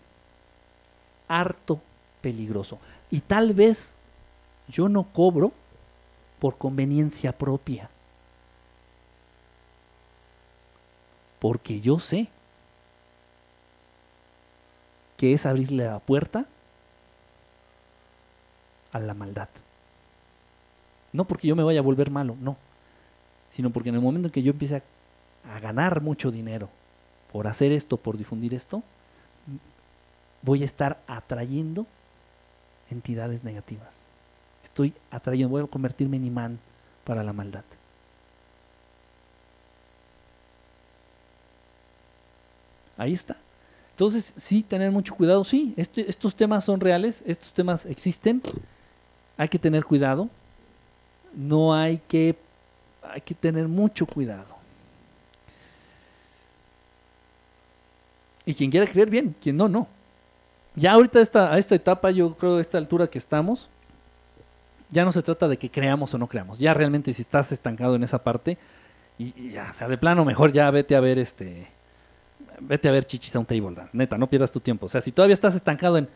Harto 1.30 1.80
peligroso. 2.20 2.78
Y 3.10 3.22
tal 3.22 3.54
vez 3.54 3.96
yo 4.68 4.90
no 4.90 5.04
cobro 5.14 5.54
por 6.40 6.58
conveniencia 6.58 7.38
propia. 7.38 7.90
Porque 11.40 11.82
yo 11.82 12.00
sé 12.00 12.28
que 15.18 15.34
es 15.34 15.46
abrirle 15.46 15.86
la 15.86 16.00
puerta 16.00 16.46
a 18.92 19.00
la 19.00 19.14
maldad. 19.14 19.50
No 21.14 21.26
porque 21.26 21.48
yo 21.48 21.56
me 21.56 21.64
vaya 21.64 21.80
a 21.80 21.84
volver 21.84 22.12
malo, 22.12 22.36
no. 22.40 22.58
Sino 23.50 23.70
porque 23.70 23.90
en 23.90 23.96
el 23.96 24.02
momento 24.02 24.28
en 24.28 24.32
que 24.32 24.44
yo 24.44 24.52
empiece 24.52 24.78
a, 24.78 25.56
a 25.56 25.60
ganar 25.60 26.02
mucho 26.02 26.32
dinero 26.32 26.70
por 27.32 27.48
hacer 27.48 27.72
esto, 27.72 27.98
por 27.98 28.18
difundir 28.18 28.54
esto, 28.54 28.84
voy 30.42 30.62
a 30.62 30.66
estar 30.66 31.02
atrayendo 31.08 31.86
entidades 32.90 33.44
negativas 33.44 34.07
estoy 34.78 34.94
atrayendo, 35.10 35.50
voy 35.50 35.64
a 35.64 35.68
convertirme 35.68 36.18
en 36.18 36.26
imán 36.26 36.60
para 37.04 37.24
la 37.24 37.34
maldad. 37.34 37.64
Ahí 42.96 43.14
está. 43.14 43.38
Entonces, 43.92 44.34
sí, 44.38 44.62
tener 44.62 44.92
mucho 44.92 45.16
cuidado. 45.16 45.44
Sí, 45.44 45.74
este, 45.78 46.08
estos 46.08 46.36
temas 46.36 46.64
son 46.64 46.80
reales, 46.80 47.24
estos 47.26 47.54
temas 47.54 47.88
existen. 47.88 48.44
Hay 49.36 49.50
que 49.50 49.58
tener 49.58 49.84
cuidado. 49.84 50.30
No 51.34 51.74
hay 51.74 52.00
que, 52.08 52.36
hay 53.02 53.22
que 53.22 53.34
tener 53.34 53.68
mucho 53.68 54.06
cuidado. 54.06 54.56
Y 58.46 58.54
quien 58.54 58.70
quiera 58.70 58.86
creer 58.86 59.10
bien, 59.10 59.36
quien 59.42 59.58
no, 59.58 59.68
no. 59.68 59.88
Ya 60.76 60.92
ahorita 60.92 61.20
esta, 61.20 61.52
a 61.52 61.58
esta 61.58 61.74
etapa, 61.74 62.12
yo 62.12 62.36
creo 62.36 62.58
a 62.58 62.62
esta 62.62 62.78
altura 62.78 63.08
que 63.08 63.18
estamos, 63.18 63.70
ya 64.90 65.06
no 65.06 65.12
se 65.12 65.22
trata 65.22 65.48
de 65.48 65.58
que 65.58 65.70
creamos 65.70 66.14
o 66.14 66.18
no 66.18 66.28
creamos. 66.28 66.60
Ya 66.60 66.74
realmente 66.74 67.14
si 67.14 67.22
estás 67.22 67.52
estancado 67.52 67.96
en 67.96 68.04
esa 68.04 68.24
parte, 68.24 68.58
y, 69.20 69.50
ya, 69.50 69.68
o 69.70 69.74
sea, 69.74 69.88
de 69.88 69.98
plano 69.98 70.24
mejor 70.26 70.52
ya 70.52 70.70
vete 70.72 70.96
a 70.96 71.00
ver 71.00 71.18
este. 71.20 71.68
Vete 72.60 72.88
a 72.88 72.92
ver 72.92 73.06
chichis 73.06 73.36
a 73.36 73.40
un 73.40 73.46
table. 73.46 73.76
Neta, 73.94 74.18
no 74.18 74.30
pierdas 74.30 74.52
tu 74.52 74.60
tiempo. 74.60 74.86
O 74.86 74.90
sea, 74.90 75.02
si 75.02 75.12
todavía 75.12 75.34
estás 75.34 75.56
estancado 75.56 75.98
en. 75.98 76.08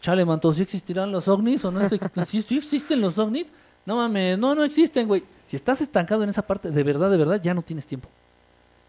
Chale, 0.00 0.24
manto, 0.24 0.52
¿sí 0.52 0.62
existirán 0.62 1.12
los 1.12 1.28
ovnis 1.28 1.64
o 1.64 1.70
no? 1.70 1.88
¿Sí, 2.26 2.42
¿Sí 2.42 2.56
existen 2.56 3.00
los 3.00 3.18
ovnis? 3.18 3.52
No 3.84 3.96
mames, 3.96 4.38
no, 4.38 4.54
no 4.54 4.64
existen, 4.64 5.06
güey. 5.08 5.22
Si 5.44 5.56
estás 5.56 5.80
estancado 5.80 6.22
en 6.22 6.30
esa 6.30 6.42
parte, 6.42 6.70
de 6.70 6.82
verdad, 6.82 7.10
de 7.10 7.16
verdad, 7.16 7.40
ya 7.42 7.54
no 7.54 7.62
tienes 7.62 7.86
tiempo. 7.86 8.08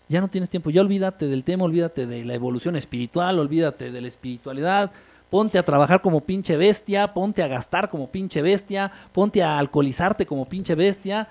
Ya 0.07 0.21
no 0.21 0.27
tienes 0.27 0.49
tiempo. 0.49 0.69
Ya 0.69 0.81
olvídate 0.81 1.27
del 1.27 1.43
tema, 1.43 1.63
olvídate 1.63 2.05
de 2.05 2.25
la 2.25 2.33
evolución 2.33 2.75
espiritual, 2.75 3.39
olvídate 3.39 3.91
de 3.91 4.01
la 4.01 4.07
espiritualidad, 4.07 4.91
ponte 5.31 5.57
a 5.57 5.63
trabajar 5.63 6.01
como 6.01 6.19
pinche 6.21 6.57
bestia, 6.57 7.13
ponte 7.13 7.41
a 7.41 7.47
gastar 7.47 7.89
como 7.89 8.11
pinche 8.11 8.41
bestia, 8.41 8.91
ponte 9.13 9.41
a 9.41 9.57
alcoholizarte 9.57 10.25
como 10.25 10.45
pinche 10.45 10.75
bestia. 10.75 11.29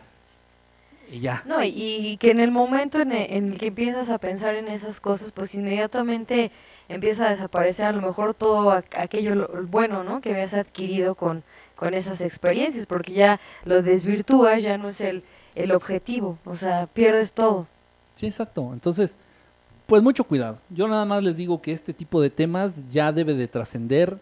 Y 1.12 1.20
ya. 1.20 1.42
No, 1.44 1.62
y, 1.62 2.16
que 2.16 2.30
en 2.30 2.40
el 2.40 2.50
momento 2.50 3.00
en 3.00 3.12
el, 3.12 3.58
que 3.58 3.66
empiezas 3.66 4.08
a 4.10 4.16
pensar 4.16 4.54
en 4.54 4.68
esas 4.68 5.00
cosas, 5.00 5.32
pues 5.32 5.54
inmediatamente 5.54 6.50
empieza 6.88 7.26
a 7.26 7.30
desaparecer 7.30 7.86
a 7.86 7.92
lo 7.92 8.00
mejor 8.00 8.32
todo 8.32 8.70
aquello 8.70 9.48
bueno, 9.68 10.02
¿no? 10.02 10.22
Que 10.22 10.30
habías 10.30 10.54
adquirido 10.54 11.14
con, 11.14 11.44
con 11.76 11.92
esas 11.92 12.22
experiencias, 12.22 12.86
porque 12.86 13.12
ya 13.12 13.38
lo 13.64 13.82
desvirtúas, 13.82 14.62
ya 14.62 14.78
no 14.78 14.88
es 14.88 15.02
el, 15.02 15.24
el 15.54 15.72
objetivo, 15.72 16.38
o 16.46 16.54
sea, 16.54 16.86
pierdes 16.86 17.34
todo. 17.34 17.66
Sí, 18.14 18.26
exacto. 18.28 18.70
Entonces, 18.72 19.18
pues 19.90 20.04
mucho 20.04 20.22
cuidado. 20.22 20.60
Yo 20.70 20.86
nada 20.86 21.04
más 21.04 21.20
les 21.20 21.36
digo 21.36 21.60
que 21.60 21.72
este 21.72 21.92
tipo 21.92 22.20
de 22.20 22.30
temas 22.30 22.92
ya 22.92 23.10
debe 23.10 23.34
de 23.34 23.48
trascender. 23.48 24.20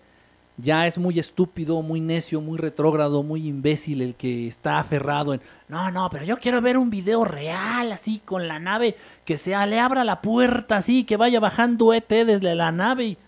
Ya 0.57 0.87
es 0.87 0.97
muy 0.97 1.19
estúpido, 1.19 1.83
muy 1.83 2.01
necio, 2.01 2.41
muy 2.41 2.57
retrógrado, 2.57 3.23
muy 3.23 3.47
imbécil 3.47 4.01
el 4.01 4.15
que 4.15 4.49
está 4.49 4.79
aferrado 4.79 5.35
en, 5.35 5.43
no, 5.69 5.91
no, 5.91 6.09
pero 6.09 6.25
yo 6.25 6.39
quiero 6.39 6.63
ver 6.63 6.79
un 6.79 6.89
video 6.89 7.23
real, 7.23 7.93
así, 7.93 8.23
con 8.25 8.49
la 8.49 8.59
nave, 8.59 8.97
que 9.27 9.37
se 9.37 9.51
le 9.67 9.79
abra 9.79 10.05
la 10.05 10.23
puerta, 10.23 10.79
así, 10.79 11.05
que 11.05 11.19
vaya 11.19 11.39
bajando 11.39 11.93
ET 11.93 12.09
desde 12.09 12.55
la 12.55 12.73
nave. 12.73 13.05
Y... 13.05 13.19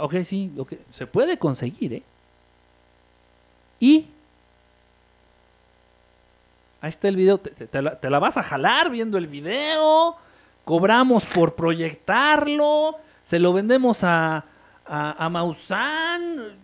Ok, 0.00 0.14
sí, 0.24 0.52
okay. 0.58 0.80
se 0.90 1.06
puede 1.06 1.38
conseguir, 1.38 1.92
¿eh? 1.94 2.02
Y 3.78 4.06
ahí 6.80 6.88
está 6.88 7.06
el 7.06 7.14
video, 7.14 7.38
te, 7.38 7.68
te 7.68 8.10
la 8.10 8.18
vas 8.18 8.36
a 8.36 8.42
jalar 8.42 8.90
viendo 8.90 9.18
el 9.18 9.28
video 9.28 10.16
cobramos 10.66 11.24
por 11.26 11.54
proyectarlo, 11.54 12.96
se 13.22 13.38
lo 13.38 13.52
vendemos 13.52 14.02
a, 14.02 14.44
a, 14.84 15.28
Maussan. 15.28 16.56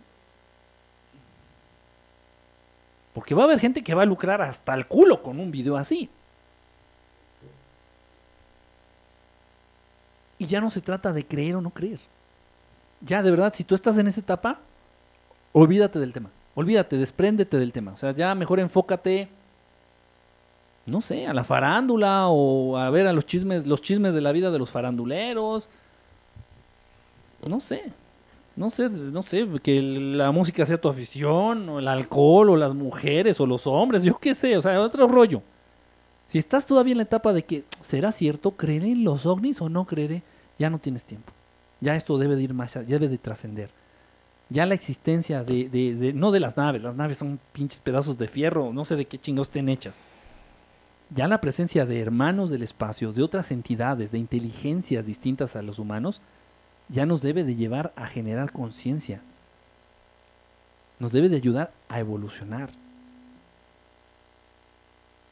Porque 3.14 3.36
va 3.36 3.42
a 3.42 3.44
haber 3.44 3.60
gente 3.60 3.84
que 3.84 3.94
va 3.94 4.02
a 4.02 4.06
lucrar 4.06 4.42
hasta 4.42 4.74
el 4.74 4.88
culo 4.88 5.22
con 5.22 5.38
un 5.38 5.52
video 5.52 5.76
así. 5.76 6.10
Y 10.38 10.46
ya 10.46 10.60
no 10.60 10.68
se 10.68 10.80
trata 10.80 11.12
de 11.12 11.24
creer 11.24 11.54
o 11.54 11.60
no 11.60 11.70
creer. 11.70 12.00
Ya, 13.02 13.22
de 13.22 13.30
verdad, 13.30 13.54
si 13.54 13.62
tú 13.62 13.76
estás 13.76 13.96
en 13.98 14.08
esa 14.08 14.18
etapa, 14.18 14.58
olvídate 15.52 16.00
del 16.00 16.12
tema. 16.12 16.30
Olvídate, 16.56 16.96
despréndete 16.96 17.56
del 17.56 17.72
tema. 17.72 17.92
O 17.92 17.96
sea, 17.96 18.10
ya 18.10 18.34
mejor 18.34 18.58
enfócate 18.58 19.28
no 20.86 21.00
sé, 21.00 21.26
a 21.26 21.34
la 21.34 21.44
farándula 21.44 22.28
o 22.28 22.76
a 22.76 22.90
ver 22.90 23.06
a 23.06 23.12
los 23.12 23.24
chismes, 23.24 23.66
los 23.66 23.82
chismes 23.82 24.14
de 24.14 24.20
la 24.20 24.32
vida 24.32 24.50
de 24.50 24.58
los 24.58 24.70
faranduleros. 24.70 25.68
No 27.46 27.60
sé. 27.60 27.92
No 28.54 28.68
sé, 28.68 28.90
no 28.90 29.22
sé, 29.22 29.48
que 29.62 29.80
la 29.80 30.30
música 30.30 30.66
sea 30.66 30.78
tu 30.78 30.88
afición, 30.88 31.70
o 31.70 31.78
el 31.78 31.88
alcohol, 31.88 32.50
o 32.50 32.56
las 32.56 32.74
mujeres, 32.74 33.40
o 33.40 33.46
los 33.46 33.66
hombres, 33.66 34.02
yo 34.02 34.18
qué 34.18 34.34
sé, 34.34 34.58
o 34.58 34.62
sea, 34.62 34.78
otro 34.82 35.08
rollo. 35.08 35.42
Si 36.26 36.36
estás 36.36 36.66
todavía 36.66 36.92
en 36.92 36.98
la 36.98 37.04
etapa 37.04 37.32
de 37.32 37.44
que, 37.44 37.64
¿será 37.80 38.12
cierto? 38.12 38.50
¿Creeré 38.50 38.92
en 38.92 39.04
los 39.04 39.24
ovnis 39.24 39.62
o 39.62 39.70
no 39.70 39.86
creeré? 39.86 40.22
Ya 40.58 40.68
no 40.68 40.78
tienes 40.78 41.06
tiempo. 41.06 41.32
Ya 41.80 41.96
esto 41.96 42.18
debe 42.18 42.36
de 42.36 42.42
ir 42.42 42.52
más 42.52 42.76
allá, 42.76 42.86
debe 42.86 43.08
de 43.08 43.16
trascender. 43.16 43.70
Ya 44.50 44.66
la 44.66 44.74
existencia 44.74 45.42
de, 45.42 45.70
de, 45.70 46.12
no 46.12 46.30
de 46.30 46.40
las 46.40 46.58
naves, 46.58 46.82
las 46.82 46.94
naves 46.94 47.16
son 47.16 47.40
pinches 47.54 47.80
pedazos 47.80 48.18
de 48.18 48.28
fierro, 48.28 48.70
no 48.74 48.84
sé 48.84 48.96
de 48.96 49.06
qué 49.06 49.18
chingados 49.18 49.48
estén 49.48 49.70
hechas 49.70 49.98
ya 51.14 51.28
la 51.28 51.40
presencia 51.40 51.84
de 51.84 52.00
hermanos 52.00 52.50
del 52.50 52.62
espacio, 52.62 53.12
de 53.12 53.22
otras 53.22 53.50
entidades, 53.50 54.10
de 54.12 54.18
inteligencias 54.18 55.06
distintas 55.06 55.56
a 55.56 55.62
los 55.62 55.78
humanos, 55.78 56.20
ya 56.88 57.06
nos 57.06 57.22
debe 57.22 57.44
de 57.44 57.54
llevar 57.54 57.92
a 57.96 58.06
generar 58.06 58.52
conciencia. 58.52 59.20
Nos 60.98 61.12
debe 61.12 61.28
de 61.28 61.36
ayudar 61.36 61.72
a 61.88 62.00
evolucionar. 62.00 62.70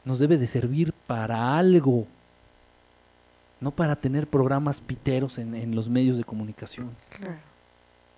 Nos 0.03 0.19
debe 0.19 0.37
de 0.37 0.47
servir 0.47 0.93
para 1.07 1.57
algo, 1.57 2.07
no 3.59 3.71
para 3.71 3.95
tener 3.95 4.27
programas 4.27 4.81
piteros 4.81 5.37
en, 5.37 5.55
en 5.55 5.75
los 5.75 5.87
medios 5.89 6.17
de 6.17 6.23
comunicación. 6.23 6.89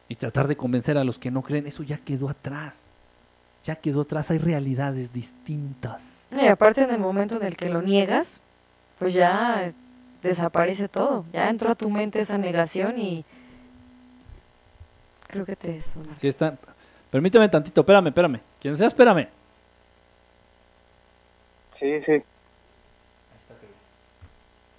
Y 0.08 0.16
tratar 0.16 0.48
de 0.48 0.58
convencer 0.58 0.98
a 0.98 1.04
los 1.04 1.18
que 1.18 1.32
no 1.32 1.42
creen, 1.42 1.68
eso 1.68 1.84
ya 1.84 1.98
quedó 1.98 2.30
atrás. 2.30 2.88
Ya 3.64 3.76
quedó 3.76 4.02
atrás, 4.02 4.32
hay 4.32 4.38
realidades 4.38 5.14
distintas. 5.14 6.23
Y 6.42 6.48
aparte 6.48 6.84
en 6.84 6.92
el 6.92 7.00
momento 7.00 7.38
en 7.38 7.44
el 7.44 7.56
que 7.56 7.70
lo 7.70 7.82
niegas, 7.82 8.40
pues 9.00 9.14
ya 9.14 9.72
desaparece 10.22 10.88
todo. 10.88 11.26
Ya 11.32 11.50
entró 11.50 11.72
a 11.72 11.76
tu 11.76 11.90
mente 11.90 12.20
esa 12.20 12.38
negación 12.38 13.00
y 13.00 13.26
creo 15.28 15.46
que 15.46 15.56
te 15.56 15.82
sonaste. 15.82 16.20
Sí 16.20 16.28
está. 16.28 16.58
Permíteme 17.12 17.48
tantito, 17.50 17.82
espérame, 17.82 18.08
espérame. 18.08 18.40
Quien 18.60 18.76
sea, 18.76 18.88
espérame. 18.88 19.28
Sí, 21.80 22.02
sí. 22.06 22.24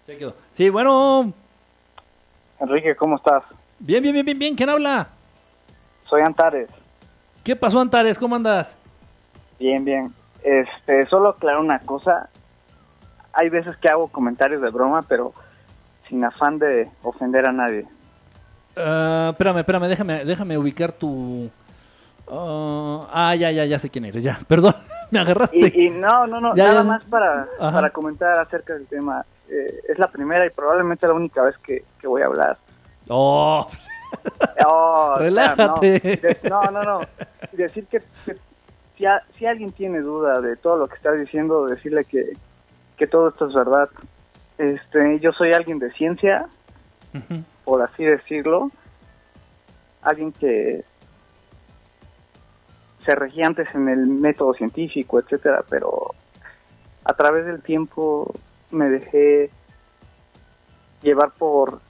Ya 0.06 0.18
quedó. 0.18 0.34
Sí, 0.52 0.68
bueno. 0.68 1.32
Enrique, 2.58 2.96
¿cómo 2.96 3.16
estás? 3.16 3.42
Bien, 3.78 4.02
bien, 4.02 4.14
bien, 4.14 4.24
bien, 4.24 4.38
bien. 4.38 4.56
¿Quién 4.56 4.70
habla? 4.70 5.08
Soy 6.08 6.22
Antares. 6.22 6.68
¿Qué 7.42 7.54
pasó, 7.54 7.80
Antares? 7.80 8.18
¿Cómo 8.18 8.34
andas? 8.34 8.76
Bien, 9.58 9.84
bien. 9.84 10.12
Este, 10.44 11.06
solo 11.06 11.30
aclarar 11.30 11.58
una 11.60 11.78
cosa. 11.80 12.28
Hay 13.32 13.48
veces 13.48 13.76
que 13.78 13.88
hago 13.88 14.06
comentarios 14.08 14.62
de 14.62 14.70
broma, 14.70 15.00
pero 15.08 15.32
sin 16.08 16.22
afán 16.24 16.58
de 16.58 16.88
ofender 17.02 17.46
a 17.46 17.52
nadie. 17.52 17.86
Ah, 18.76 19.28
espérame, 19.32 19.58
espérame, 19.58 19.88
déjame, 19.88 20.24
déjame 20.24 20.58
ubicar 20.58 20.92
tu. 20.92 21.50
ah, 22.30 23.08
ah, 23.12 23.34
ya, 23.34 23.50
ya, 23.50 23.64
ya 23.64 23.78
sé 23.78 23.88
quién 23.90 24.04
eres, 24.04 24.22
ya. 24.22 24.38
Perdón, 24.48 24.74
me 25.10 25.18
agarraste. 25.18 25.56
Y, 25.74 25.86
y 25.86 25.90
no, 25.90 26.26
no, 26.26 26.40
no, 26.40 26.54
Ya, 26.54 26.64
nada 26.66 26.82
ya. 26.82 26.88
más 26.88 27.04
para, 27.06 27.46
para 27.58 27.90
comentar 27.90 28.38
acerca 28.38 28.74
del 28.74 28.86
tema. 28.86 29.24
Eh, 29.48 29.80
es 29.88 29.98
la 29.98 30.08
primera 30.08 30.46
y 30.46 30.50
probablemente 30.50 31.06
la 31.06 31.12
única 31.14 31.42
vez 31.42 31.56
que, 31.58 31.84
que 32.00 32.06
voy 32.06 32.22
a 32.22 32.26
hablar. 32.26 32.56
Oh, 33.08 33.66
Oh, 34.64 35.16
Relájate. 35.18 35.60
No, 35.68 35.80
de- 35.80 36.38
no, 36.48 36.62
no, 36.70 36.82
no. 36.84 37.00
Decir 37.50 37.84
que, 37.86 38.00
que 38.24 38.36
si, 39.04 39.08
a- 39.08 39.22
si 39.38 39.44
alguien 39.44 39.70
tiene 39.72 40.00
duda 40.00 40.40
de 40.40 40.56
todo 40.56 40.78
lo 40.78 40.88
que 40.88 40.96
estás 40.96 41.20
diciendo, 41.20 41.66
decirle 41.66 42.06
que, 42.06 42.32
que 42.96 43.06
todo 43.06 43.28
esto 43.28 43.48
es 43.48 43.54
verdad. 43.54 43.90
Este, 44.56 45.20
yo 45.20 45.30
soy 45.32 45.52
alguien 45.52 45.78
de 45.78 45.92
ciencia, 45.92 46.46
por 47.64 47.82
así 47.82 48.02
decirlo. 48.02 48.70
Alguien 50.00 50.32
que 50.32 50.84
se 53.04 53.14
regía 53.14 53.46
antes 53.46 53.74
en 53.74 53.90
el 53.90 54.06
método 54.06 54.54
científico, 54.54 55.18
etcétera, 55.18 55.62
pero 55.68 56.14
a 57.04 57.12
través 57.12 57.44
del 57.44 57.60
tiempo 57.62 58.32
me 58.70 58.88
dejé 58.88 59.50
llevar 61.02 61.32
por 61.32 61.80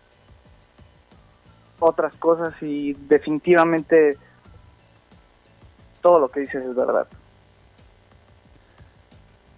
otras 1.79 2.13
cosas 2.17 2.55
y 2.61 2.95
definitivamente 2.95 4.19
todo 6.05 6.19
lo 6.19 6.29
que 6.31 6.41
dices 6.41 6.63
es 6.63 6.75
verdad. 6.77 7.07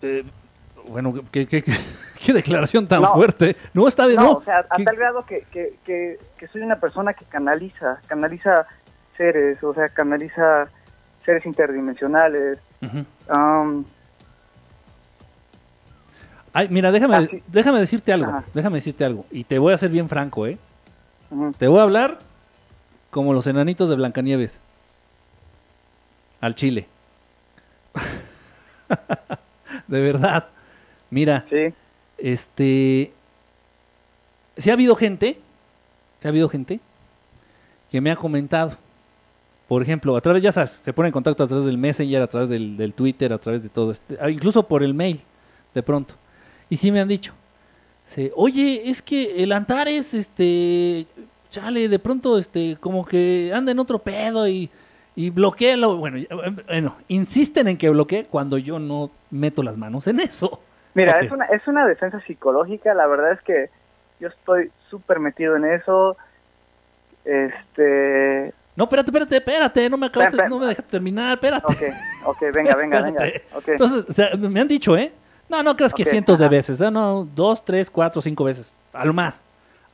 Eh, 0.02 0.24
bueno, 0.88 1.12
¿qué, 1.32 1.44
qué, 1.48 1.60
qué- 1.60 1.76
qué 2.24 2.32
declaración 2.32 2.86
tan 2.86 3.02
No. 3.02 3.14
fuerte. 3.14 3.56
No, 3.74 3.88
está 3.88 4.06
bien, 4.06 4.20
No, 4.20 4.26
no. 4.26 4.32
o 4.34 4.42
sea, 4.44 4.60
a 4.70 4.76
¿Qué- 4.76 4.84
tal 4.84 4.94
grado 4.94 5.26
que, 5.26 5.42
que, 5.50 5.74
que, 5.84 6.20
que 6.38 6.46
soy 6.46 6.62
una 6.62 6.78
persona 6.78 7.14
que 7.14 7.24
canaliza, 7.24 7.98
canaliza 8.06 8.64
seres, 9.16 9.60
o 9.64 9.74
sea, 9.74 9.88
canaliza 9.88 10.68
seres 11.24 11.44
interdimensionales. 11.46 12.58
Um, 13.28 13.84
Ay, 16.52 16.68
mira, 16.70 16.92
déjame, 16.92 17.16
Así- 17.16 17.42
déjame 17.48 17.80
decirte 17.80 18.12
algo. 18.12 18.28
Ajá. 18.30 18.44
Déjame 18.54 18.76
decirte 18.76 19.04
algo. 19.04 19.26
Y 19.32 19.42
te 19.42 19.58
voy 19.58 19.74
a 19.74 19.78
ser 19.78 19.90
bien 19.90 20.08
franco, 20.08 20.46
¿eh? 20.46 20.58
Te 21.58 21.66
voy 21.66 21.80
a 21.80 21.82
hablar 21.82 22.18
como 23.10 23.32
los 23.32 23.48
enanitos 23.48 23.88
de 23.88 23.96
Blancanieves. 23.96 24.60
Al 26.40 26.54
chile. 26.54 26.86
de 29.86 30.00
verdad. 30.00 30.48
Mira, 31.10 31.44
Sí, 31.50 31.72
este. 32.18 33.12
Si 34.56 34.70
ha 34.70 34.72
habido 34.72 34.94
gente. 34.96 35.38
Si 36.20 36.28
ha 36.28 36.30
habido 36.30 36.48
gente. 36.48 36.80
Que 37.90 38.00
me 38.00 38.10
ha 38.10 38.16
comentado. 38.16 38.76
Por 39.68 39.82
ejemplo, 39.82 40.16
a 40.16 40.20
través, 40.20 40.42
ya 40.42 40.52
sabes, 40.52 40.70
se 40.70 40.92
pone 40.92 41.08
en 41.08 41.12
contacto 41.12 41.42
a 41.42 41.46
través 41.48 41.66
del 41.66 41.76
Messenger, 41.76 42.22
a 42.22 42.26
través 42.28 42.48
del, 42.48 42.76
del 42.76 42.94
Twitter, 42.94 43.32
a 43.32 43.38
través 43.38 43.62
de 43.64 43.68
todo 43.68 43.90
esto. 43.90 44.14
ah, 44.20 44.30
Incluso 44.30 44.62
por 44.62 44.82
el 44.84 44.94
mail, 44.94 45.20
de 45.74 45.82
pronto. 45.82 46.14
Y 46.70 46.76
sí 46.76 46.90
me 46.92 47.00
han 47.00 47.08
dicho. 47.08 47.32
sí, 48.06 48.30
Oye, 48.36 48.88
es 48.88 49.02
que 49.02 49.42
el 49.42 49.52
Antares, 49.52 50.14
este. 50.14 51.06
Chale, 51.50 51.88
de 51.88 51.98
pronto, 51.98 52.38
este, 52.38 52.76
como 52.80 53.04
que 53.04 53.52
anda 53.54 53.72
en 53.72 53.78
otro 53.78 53.98
pedo 53.98 54.46
y. 54.48 54.68
Y 55.16 55.30
bloquealo. 55.30 55.96
Bueno, 55.96 56.18
eh, 56.18 56.28
bueno, 56.68 56.96
insisten 57.08 57.66
en 57.68 57.76
que 57.78 57.88
bloquee 57.90 58.26
cuando 58.26 58.58
yo 58.58 58.78
no 58.78 59.10
meto 59.30 59.62
las 59.62 59.76
manos 59.76 60.06
en 60.06 60.20
eso. 60.20 60.60
mira, 60.94 61.18
es, 61.20 61.32
una, 61.32 61.46
es 61.46 61.66
una 61.66 61.86
defensa 61.86 62.20
psicológica, 62.26 62.94
la 62.94 63.06
verdad 63.06 63.32
es 63.32 63.40
que 63.42 63.70
yo 64.20 64.28
estoy 64.28 64.70
súper 64.90 65.18
metido 65.18 65.56
en 65.56 65.64
eso. 65.64 66.16
Este, 67.24 68.52
No, 68.76 68.84
espérate, 68.84 69.10
espérate, 69.10 69.36
espérate, 69.36 69.90
no 69.90 69.96
me 69.96 70.06
acabas 70.06 70.30
de- 70.30 70.36
Espera, 70.36 70.48
no 70.48 70.58
me 70.58 70.66
dejas 70.66 70.84
terminar, 70.84 71.32
espérate. 71.34 71.66
ok, 71.66 72.26
ok, 72.26 72.42
venga, 72.54 72.74
venga, 72.76 73.00
venga. 73.02 73.24
Entonces, 73.66 74.04
o 74.08 74.12
sea, 74.12 74.36
me 74.36 74.60
han 74.60 74.68
dicho, 74.68 74.96
¿eh? 74.96 75.12
No, 75.48 75.62
no 75.62 75.76
creas 75.76 75.94
que 75.94 76.04
cientos 76.04 76.38
de 76.38 76.48
veces, 76.48 76.80
¿eh? 76.80 76.90
No, 76.90 77.26
dos, 77.34 77.64
tres, 77.64 77.90
cuatro, 77.90 78.20
cinco 78.20 78.44
veces, 78.44 78.74
a 78.92 79.04
lo 79.04 79.12
más. 79.12 79.44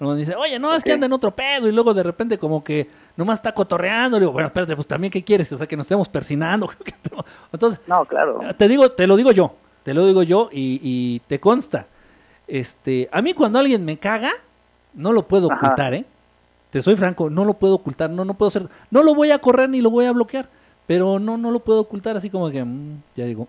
A 0.03 0.05
lo 0.05 0.09
más 0.11 0.19
dice, 0.19 0.35
oye, 0.35 0.59
no, 0.59 0.74
es 0.74 0.83
que 0.83 0.91
anda 0.93 1.07
en 1.07 1.12
otro 1.12 1.31
pedo 1.31 1.69
y 1.69 1.73
luego 1.73 1.95
de 1.95 2.03
repente 2.03 2.37
como 2.37 2.65
que 2.65 2.91
nomás 3.16 3.39
está 3.39 3.53
cotorreando. 3.53 4.16
Le 4.19 4.23
digo, 4.23 4.33
bueno, 4.33 4.49
espérate, 4.49 4.74
pues 4.74 4.89
también, 4.89 5.12
¿qué 5.12 5.23
quieres? 5.23 5.53
O 5.53 5.59
sea, 5.59 5.69
que 5.69 5.77
nos 5.77 5.85
estemos 5.85 6.09
persinando. 6.09 6.69
Entonces, 7.53 7.81
No, 7.87 8.05
claro. 8.05 8.41
te 8.59 8.66
digo, 8.66 8.91
te 8.91 9.07
lo 9.07 9.15
digo 9.15 9.31
yo, 9.31 9.55
te 9.85 9.95
lo 9.95 10.05
digo 10.05 10.24
yo 10.24 10.49
y, 10.51 10.81
y 10.83 11.20
te 11.29 11.39
consta. 11.39 11.87
Este, 12.49 13.09
a 13.12 13.23
mí 13.23 13.33
cuando 13.33 13.61
alguien 13.61 13.85
me 13.85 13.97
caga, 13.97 14.33
no 14.93 15.12
lo 15.12 15.29
puedo 15.29 15.47
Ajá. 15.53 15.66
ocultar, 15.66 15.95
¿eh? 15.95 16.05
Te 16.70 16.83
soy 16.83 16.97
franco, 16.97 17.31
no 17.31 17.45
lo 17.45 17.55
puedo 17.55 17.77
ocultar, 17.77 18.11
no, 18.11 18.24
no 18.24 18.35
puedo 18.35 18.49
hacer, 18.49 18.66
no 18.91 19.05
lo 19.05 19.15
voy 19.15 19.31
a 19.31 19.39
correr 19.39 19.69
ni 19.69 19.81
lo 19.83 19.91
voy 19.91 20.07
a 20.07 20.12
bloquear, 20.12 20.49
pero 20.89 21.20
no, 21.20 21.37
no 21.37 21.53
lo 21.53 21.61
puedo 21.61 21.79
ocultar 21.79 22.16
así 22.16 22.29
como 22.29 22.51
que, 22.51 22.65
mm, 22.65 23.03
ya 23.15 23.24
llegó. 23.24 23.47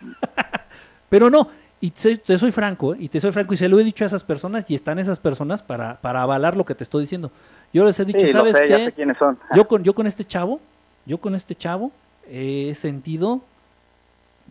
pero 1.08 1.30
no, 1.30 1.48
y 1.80 1.90
te, 1.92 2.16
te 2.18 2.36
soy 2.38 2.52
franco, 2.52 2.94
¿eh? 2.94 2.98
y 3.00 3.08
te 3.08 3.20
soy 3.20 3.32
franco, 3.32 3.54
y 3.54 3.56
se 3.56 3.68
lo 3.68 3.80
he 3.80 3.84
dicho 3.84 4.04
a 4.04 4.06
esas 4.06 4.22
personas, 4.24 4.70
y 4.70 4.74
están 4.74 4.98
esas 4.98 5.18
personas 5.18 5.62
para, 5.62 6.00
para 6.00 6.22
avalar 6.22 6.56
lo 6.56 6.64
que 6.64 6.74
te 6.74 6.84
estoy 6.84 7.02
diciendo. 7.02 7.30
Yo 7.72 7.84
les 7.84 7.98
he 8.00 8.04
dicho, 8.04 8.20
sí, 8.20 8.32
¿sabes 8.32 8.56
sé, 8.58 8.64
qué? 8.66 8.92
quiénes 8.92 9.16
son. 9.16 9.38
Yo 9.54 9.66
con, 9.66 9.82
yo 9.82 9.94
con 9.94 10.06
este 10.06 10.24
chavo, 10.24 10.60
yo 11.06 11.18
con 11.18 11.34
este 11.34 11.54
chavo 11.54 11.90
he 12.28 12.74
sentido 12.74 13.40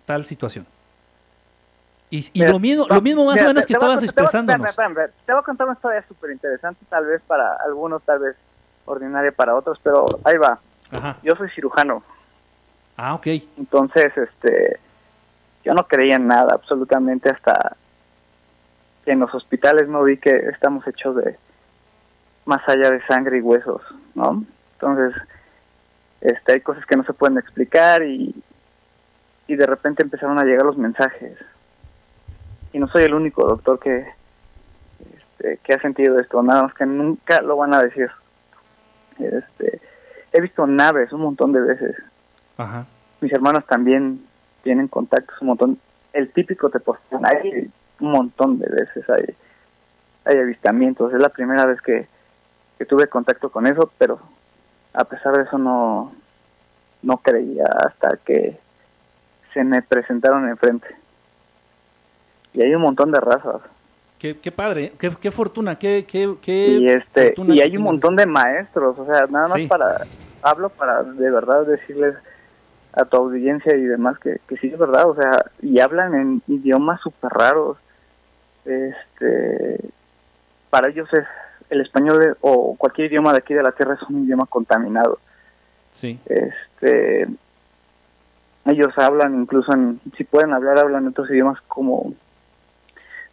tal 0.05 0.25
situación. 0.25 0.65
Y, 2.09 2.19
y 2.33 2.39
Mira, 2.39 2.51
lo 2.51 2.59
mismo, 2.59 2.87
va- 2.87 2.95
lo 2.95 3.01
mismo 3.03 3.23
más 3.25 3.35
mira, 3.35 3.45
o 3.45 3.49
menos 3.49 3.65
que 3.67 3.73
estabas 3.73 3.99
contar- 3.99 4.57
te. 4.57 5.11
Te 5.27 5.31
voy 5.31 5.41
a 5.41 5.43
contar 5.43 5.67
una 5.67 5.75
historia 5.75 6.03
súper 6.07 6.31
interesante, 6.31 6.83
tal 6.89 7.05
vez 7.05 7.21
para 7.27 7.55
algunos, 7.63 8.01
tal 8.01 8.17
vez 8.19 8.35
ordinaria 8.85 9.31
para 9.31 9.53
otros, 9.55 9.77
pero 9.83 10.19
ahí 10.23 10.37
va. 10.37 10.59
Ajá. 10.89 11.17
Yo 11.21 11.35
soy 11.35 11.47
cirujano, 11.51 12.01
Ah, 12.97 13.13
ok. 13.13 13.27
entonces, 13.57 14.11
este, 14.17 14.79
yo 15.63 15.73
no 15.73 15.87
creía 15.87 16.15
en 16.15 16.27
nada 16.27 16.53
absolutamente 16.53 17.29
hasta 17.29 17.75
que 19.05 19.11
en 19.11 19.19
los 19.19 19.33
hospitales 19.33 19.87
no 19.87 20.03
vi 20.03 20.17
que 20.17 20.35
estamos 20.35 20.85
hechos 20.87 21.15
de 21.17 21.37
más 22.45 22.67
allá 22.67 22.89
de 22.91 23.05
sangre 23.05 23.37
y 23.37 23.41
huesos, 23.41 23.81
¿no? 24.15 24.43
Entonces, 24.73 25.21
este, 26.21 26.53
hay 26.53 26.61
cosas 26.61 26.85
que 26.85 26.95
no 26.95 27.03
se 27.03 27.13
pueden 27.13 27.37
explicar 27.37 28.03
y, 28.03 28.33
y 29.47 29.55
de 29.55 29.65
repente 29.65 30.03
empezaron 30.03 30.39
a 30.39 30.43
llegar 30.43 30.65
los 30.65 30.77
mensajes. 30.77 31.37
Y 32.73 32.79
no 32.79 32.87
soy 32.87 33.03
el 33.03 33.13
único 33.13 33.45
doctor 33.45 33.79
que, 33.79 34.07
este, 35.15 35.59
que 35.63 35.73
ha 35.73 35.81
sentido 35.81 36.19
esto, 36.19 36.41
nada 36.41 36.63
más 36.63 36.73
que 36.73 36.85
nunca 36.85 37.41
lo 37.41 37.57
van 37.57 37.73
a 37.73 37.81
decir. 37.81 38.09
Este, 39.19 39.81
he 40.31 40.41
visto 40.41 40.65
naves 40.65 41.11
un 41.11 41.21
montón 41.21 41.51
de 41.51 41.61
veces. 41.61 41.95
Ajá. 42.57 42.85
Mis 43.21 43.33
hermanos 43.33 43.65
también 43.65 44.23
tienen 44.63 44.87
contactos 44.87 45.39
un 45.41 45.47
montón. 45.49 45.79
El 46.13 46.31
típico 46.31 46.69
te 46.69 46.79
postean 46.79 47.25
ahí 47.25 47.69
un 47.99 48.11
montón 48.11 48.59
de 48.59 48.67
veces 48.67 49.09
hay, 49.09 49.35
hay 50.25 50.37
avistamientos. 50.39 51.13
Es 51.13 51.19
la 51.19 51.29
primera 51.29 51.65
vez 51.65 51.81
que, 51.81 52.07
que 52.77 52.85
tuve 52.85 53.07
contacto 53.07 53.49
con 53.49 53.67
eso, 53.67 53.91
pero 53.97 54.19
a 54.93 55.03
pesar 55.03 55.35
de 55.37 55.43
eso 55.43 55.57
no, 55.57 56.13
no 57.01 57.17
creía 57.17 57.65
hasta 57.85 58.17
que 58.25 58.57
se 59.53 59.63
me 59.63 59.81
presentaron 59.81 60.47
enfrente. 60.47 60.87
y 62.53 62.61
hay 62.63 62.73
un 62.73 62.81
montón 62.81 63.11
de 63.11 63.19
razas. 63.19 63.61
Qué, 64.17 64.37
qué 64.37 64.51
padre, 64.51 64.91
qué, 64.99 65.11
qué 65.21 65.31
fortuna, 65.31 65.77
qué, 65.79 66.05
qué, 66.05 66.35
qué 66.41 66.67
y 66.67 66.87
este 66.89 67.33
y 67.37 67.61
hay 67.61 67.77
un 67.77 67.83
montón 67.83 68.17
de 68.17 68.25
maestros, 68.25 68.99
o 68.99 69.05
sea, 69.05 69.25
nada 69.29 69.47
más 69.47 69.53
Sí. 69.53 69.67
para 69.67 70.05
hablo 70.41 70.69
para 70.69 71.03
de 71.03 71.31
verdad 71.31 71.65
decirles 71.65 72.15
a 72.93 73.05
tu 73.05 73.17
audiencia 73.17 73.75
y 73.75 73.81
demás 73.83 74.17
que, 74.19 74.39
que 74.47 74.57
sí 74.57 74.67
es 74.67 74.77
verdad, 74.77 75.09
o 75.09 75.15
sea, 75.15 75.45
y 75.61 75.79
hablan 75.79 76.13
en 76.15 76.41
idiomas 76.47 76.99
súper 77.01 77.31
raros. 77.31 77.77
Este, 78.65 79.79
para 80.69 80.89
ellos 80.89 81.07
es 81.13 81.25
el 81.69 81.81
español 81.81 82.21
es- 82.23 82.37
o 82.41 82.75
cualquier 82.77 83.11
idioma 83.11 83.31
de 83.31 83.39
aquí 83.39 83.53
de 83.53 83.63
la 83.63 83.71
tierra 83.71 83.93
es 83.95 84.01
un 84.09 84.23
idioma 84.25 84.45
contaminado. 84.47 85.19
Sí, 85.91 86.19
Este, 86.25 87.27
ellos 88.65 88.95
hablan 88.97 89.41
incluso 89.41 89.73
en, 89.73 89.99
si 90.17 90.23
pueden 90.23 90.53
hablar, 90.53 90.77
hablan 90.79 91.07
otros 91.07 91.29
idiomas 91.31 91.59
como 91.67 92.13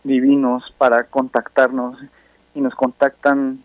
divinos 0.05 0.73
para 0.79 1.05
contactarnos 1.05 1.99
y 2.55 2.61
nos 2.61 2.75
contactan 2.75 3.61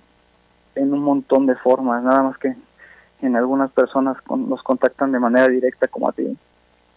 en 0.76 0.94
un 0.94 1.00
montón 1.04 1.46
de 1.46 1.56
formas, 1.56 2.04
nada 2.04 2.24
más 2.24 2.38
que 2.38 2.56
en 3.22 3.36
algunas 3.36 3.72
personas 3.72 4.22
con- 4.22 4.50
nos 4.50 4.62
contactan 4.64 5.12
de 5.12 5.20
manera 5.20 5.48
directa 5.48 5.88
como 5.88 6.10
a 6.10 6.12
ti, 6.12 6.38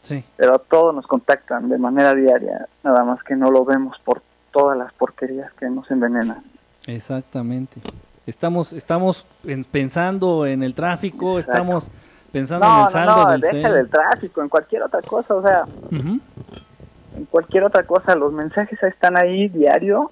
sí, 0.01 0.25
pero 0.37 0.55
a 0.55 0.59
todos 0.59 0.95
nos 0.95 1.07
contactan 1.07 1.69
de 1.69 1.79
manera 1.79 2.15
diaria, 2.15 2.67
nada 2.83 3.05
más 3.05 3.23
que 3.23 3.37
no 3.37 3.51
lo 3.51 3.65
vemos 3.65 3.97
por 4.05 4.23
todas 4.53 4.77
las 4.79 4.93
porquerías 4.95 5.53
que 5.55 5.69
nos 5.69 5.91
envenenan. 5.91 6.43
exactamente. 6.87 7.81
Estamos, 8.27 8.73
estamos 8.73 9.27
en- 9.45 9.65
pensando 9.65 10.47
en 10.47 10.63
el 10.63 10.75
tráfico, 10.75 11.39
Exacto. 11.39 11.53
estamos 11.59 11.91
pensando 12.33 12.65
en 12.67 12.73
No, 12.73 12.79
el 12.79 12.85
no, 12.85 12.91
saldo 12.91 13.25
no, 13.25 13.31
del 13.33 13.41
deja 13.41 13.71
del 13.71 13.89
tráfico, 13.91 14.41
en 14.43 14.49
cualquier 14.49 14.83
otra 14.83 15.03
cosa, 15.03 15.35
o 15.35 15.43
sea, 15.43 15.65
en 15.93 17.25
cualquier 17.31 17.65
otra 17.65 17.83
cosa. 17.85 18.15
Los 18.17 18.33
mensajes 18.33 18.83
están 18.83 19.17
ahí 19.17 19.49
diario, 19.49 20.11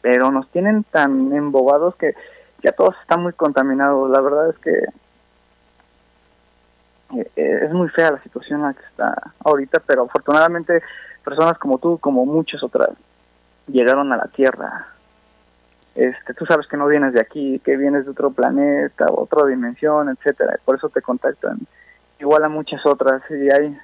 pero 0.00 0.30
nos 0.30 0.48
tienen 0.50 0.84
tan 0.84 1.32
embobados 1.32 1.96
que 1.96 2.14
ya 2.62 2.72
todos 2.72 2.94
están 3.02 3.22
muy 3.22 3.32
contaminados. 3.32 4.10
La 4.10 4.20
verdad 4.20 4.50
es 4.50 4.58
que 4.58 4.72
es 7.36 7.72
muy 7.72 7.88
fea 7.88 8.12
la 8.12 8.22
situación 8.22 8.60
en 8.60 8.66
la 8.66 8.74
que 8.74 8.84
está 8.84 9.32
ahorita, 9.44 9.80
pero 9.86 10.04
afortunadamente 10.04 10.82
personas 11.24 11.58
como 11.58 11.78
tú, 11.78 11.98
como 11.98 12.26
muchas 12.26 12.62
otras, 12.62 12.90
llegaron 13.66 14.12
a 14.12 14.16
la 14.16 14.26
Tierra. 14.26 14.88
Este, 15.94 16.34
tú 16.34 16.46
sabes 16.46 16.66
que 16.68 16.76
no 16.76 16.86
vienes 16.86 17.12
de 17.12 17.20
aquí, 17.20 17.60
que 17.60 17.76
vienes 17.76 18.04
de 18.04 18.10
otro 18.10 18.30
planeta, 18.30 19.06
otra 19.10 19.46
dimensión, 19.46 20.08
etcétera. 20.08 20.58
Por 20.64 20.76
eso 20.76 20.88
te 20.88 21.02
contactan. 21.02 21.58
Igual 22.20 22.44
a 22.44 22.48
muchas 22.48 22.84
otras 22.86 23.22
y 23.30 23.50
hay 23.50 23.78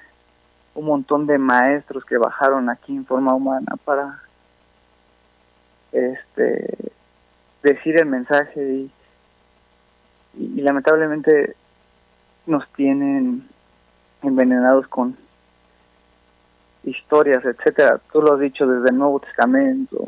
un 0.75 0.85
montón 0.85 1.25
de 1.25 1.37
maestros 1.37 2.05
que 2.05 2.17
bajaron 2.17 2.69
aquí 2.69 2.95
en 2.95 3.05
forma 3.05 3.33
humana 3.33 3.75
para 3.83 4.19
este 5.91 6.91
decir 7.63 7.97
el 7.97 8.05
mensaje 8.05 8.89
y 10.37 10.61
lamentablemente 10.61 11.55
nos 12.45 12.67
tienen 12.73 13.47
envenenados 14.21 14.87
con 14.87 15.17
historias, 16.83 17.43
etcétera. 17.45 17.99
Tú 18.11 18.21
lo 18.21 18.33
has 18.33 18.39
dicho 18.39 18.65
desde 18.67 18.89
el 18.89 18.97
Nuevo 18.97 19.19
Testamento, 19.19 20.03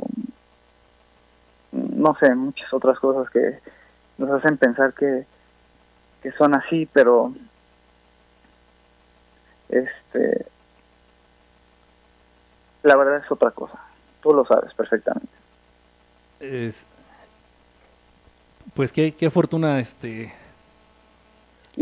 no 1.71 2.15
sé, 2.19 2.33
muchas 2.35 2.71
otras 2.73 2.99
cosas 2.99 3.29
que 3.31 3.59
nos 4.17 4.29
hacen 4.31 4.57
pensar 4.57 4.93
que, 4.93 5.25
que 6.21 6.31
son 6.33 6.55
así, 6.55 6.87
pero 6.91 7.33
este 9.69 10.45
la 12.83 12.95
verdad 12.95 13.17
es 13.23 13.31
otra 13.31 13.51
cosa. 13.51 13.77
Tú 14.21 14.33
lo 14.33 14.45
sabes 14.45 14.73
perfectamente. 14.73 15.27
Es- 16.39 16.85
pues 18.73 18.91
qué, 18.91 19.13
qué 19.15 19.29
fortuna, 19.29 19.79
este, 19.79 20.31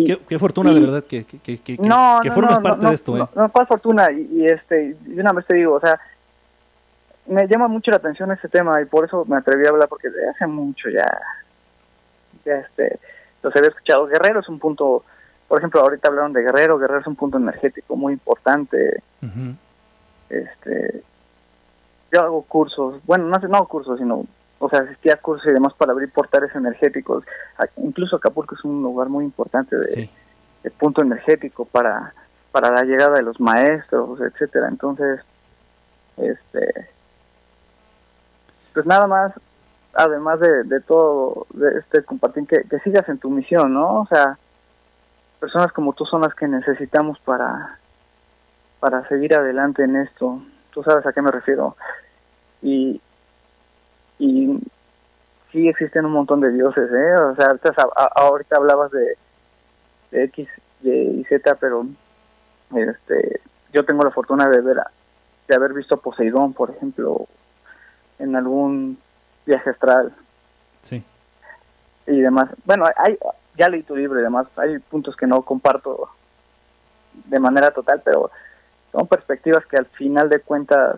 qué, 0.04 0.20
qué 0.28 0.40
fortuna 0.40 0.72
y- 0.72 0.76
de 0.76 0.80
verdad 0.82 1.04
que, 1.04 1.24
que, 1.24 1.38
que, 1.40 1.58
que- 1.60 1.78
no, 1.80 2.20
que 2.22 2.30
no, 2.30 2.36
formes 2.36 2.58
no, 2.58 2.64
parte 2.64 2.88
de 2.88 2.94
esto, 2.94 3.16
no, 3.18 3.24
¿eh? 3.24 3.28
No, 3.36 3.52
cuál 3.52 3.68
fortuna. 3.68 4.12
Y, 4.12 4.28
y, 4.34 4.46
este, 4.48 4.96
y 5.08 5.20
una 5.20 5.32
vez 5.34 5.46
te 5.46 5.56
digo, 5.56 5.74
o 5.76 5.80
sea, 5.80 6.00
me 7.28 7.48
llama 7.48 7.68
mucho 7.68 7.92
la 7.92 7.98
atención 7.98 8.32
este 8.32 8.50
tema 8.50 8.82
y 8.82 8.86
por 8.86 9.06
eso 9.06 9.26
me 9.26 9.38
atreví 9.38 9.66
a 9.66 9.70
hablar 9.70 9.88
porque 9.90 10.10
de 10.10 10.30
hace 10.30 10.46
mucho 10.48 10.90
ya, 10.90 11.06
ya 12.46 12.56
este, 12.58 13.00
los 13.42 13.56
había 13.56 13.70
escuchado. 13.70 14.06
Guerrero 14.08 14.42
es 14.42 14.50
un 14.50 14.60
punto, 14.60 15.04
por 15.48 15.58
ejemplo, 15.60 15.82
ahorita 15.82 16.08
hablaron 16.10 16.34
de 16.34 16.42
Guerrero, 16.44 16.78
Guerrero 16.78 17.00
es 17.02 17.08
un 17.08 17.16
punto 17.16 17.38
energético 17.38 17.96
muy 17.96 18.14
importante. 18.14 19.02
Este, 20.30 21.04
yo 22.12 22.22
hago 22.22 22.42
cursos, 22.44 23.00
bueno, 23.06 23.26
no, 23.26 23.38
no 23.38 23.56
hago 23.58 23.68
cursos, 23.68 23.98
sino, 24.00 24.26
o 24.66 24.70
sea, 24.70 24.80
asistí 24.80 25.12
a 25.12 25.18
cursos 25.18 25.48
y 25.48 25.54
demás 25.54 25.74
para 25.74 25.92
abrir 25.92 26.12
portales 26.12 26.54
energéticos. 26.56 27.24
Incluso 27.78 28.16
Acapulco 28.16 28.56
es 28.56 28.64
un 28.64 28.82
lugar 28.82 29.10
muy 29.10 29.24
importante 29.24 29.78
de, 29.78 29.84
Sí, 29.84 30.10
punto 30.80 31.04
energético 31.04 31.66
para 31.66 32.14
para 32.52 32.72
la 32.72 32.84
llegada 32.84 33.18
de 33.18 33.22
los 33.22 33.40
maestros, 33.40 34.20
etcétera. 34.22 34.68
Entonces, 34.70 35.20
este 36.18 36.90
pues 38.74 38.86
nada 38.88 39.06
más 39.06 39.34
además 39.94 40.40
de, 40.40 40.64
de 40.64 40.82
todo 40.82 41.46
de 41.54 41.78
este 41.80 42.04
compartir 42.04 42.48
que, 42.48 42.64
que 42.64 42.80
sigas 42.80 43.08
en 43.08 43.20
tu 43.20 43.30
misión, 43.30 43.72
¿no? 43.74 44.02
O 44.02 44.08
sea, 44.08 44.40
personas 45.40 45.72
como 45.74 45.94
tú 45.94 46.06
son 46.06 46.22
las 46.22 46.34
que 46.34 46.48
necesitamos 46.48 47.20
para 47.20 47.78
para 48.80 49.08
seguir 49.10 49.36
adelante 49.36 49.84
en 49.84 49.98
esto. 49.98 50.42
Tú 50.72 50.82
sabes 50.82 51.06
a 51.06 51.14
qué 51.14 51.22
me 51.22 51.32
refiero. 51.32 51.78
Y 52.64 53.00
y 54.20 54.60
sí 55.52 55.68
existen 55.68 56.06
un 56.06 56.12
montón 56.14 56.42
de 56.42 56.52
dioses, 56.52 56.90
¿eh? 56.92 57.16
O 57.22 57.36
sea, 57.36 57.50
ahorita, 58.16 58.58
hablabas 58.58 58.92
de, 58.92 59.18
de 60.12 60.24
X 60.26 60.48
de, 60.82 60.96
y 61.04 61.24
Z, 61.26 61.56
pero 61.56 61.86
este 62.76 63.42
yo 63.74 63.84
tengo 63.86 64.04
la 64.04 64.12
fortuna 64.12 64.48
de 64.50 64.62
ver 64.62 64.80
a- 64.80 64.92
de 65.48 65.56
haber 65.56 65.74
visto 65.74 65.96
a 65.96 66.02
Poseidón, 66.02 66.54
por 66.54 66.72
ejemplo, 66.72 67.28
en 68.20 68.36
algún 68.36 68.98
viaje 69.46 69.70
astral 69.70 70.14
sí, 70.82 71.04
y 72.08 72.20
demás. 72.22 72.50
Bueno, 72.66 72.86
hay 72.98 73.18
ya 73.58 73.70
leí 73.70 73.84
tu 73.84 73.96
libro 73.96 74.20
y 74.20 74.24
demás, 74.24 74.48
hay 74.58 74.80
puntos 74.80 75.16
que 75.16 75.28
no 75.28 75.42
comparto 75.44 76.10
de 77.26 77.40
manera 77.40 77.72
total, 77.72 78.02
pero 78.04 78.32
son 78.92 79.08
perspectivas 79.08 79.66
que 79.66 79.78
al 79.78 79.86
final 79.86 80.30
de 80.30 80.40
cuentas 80.40 80.98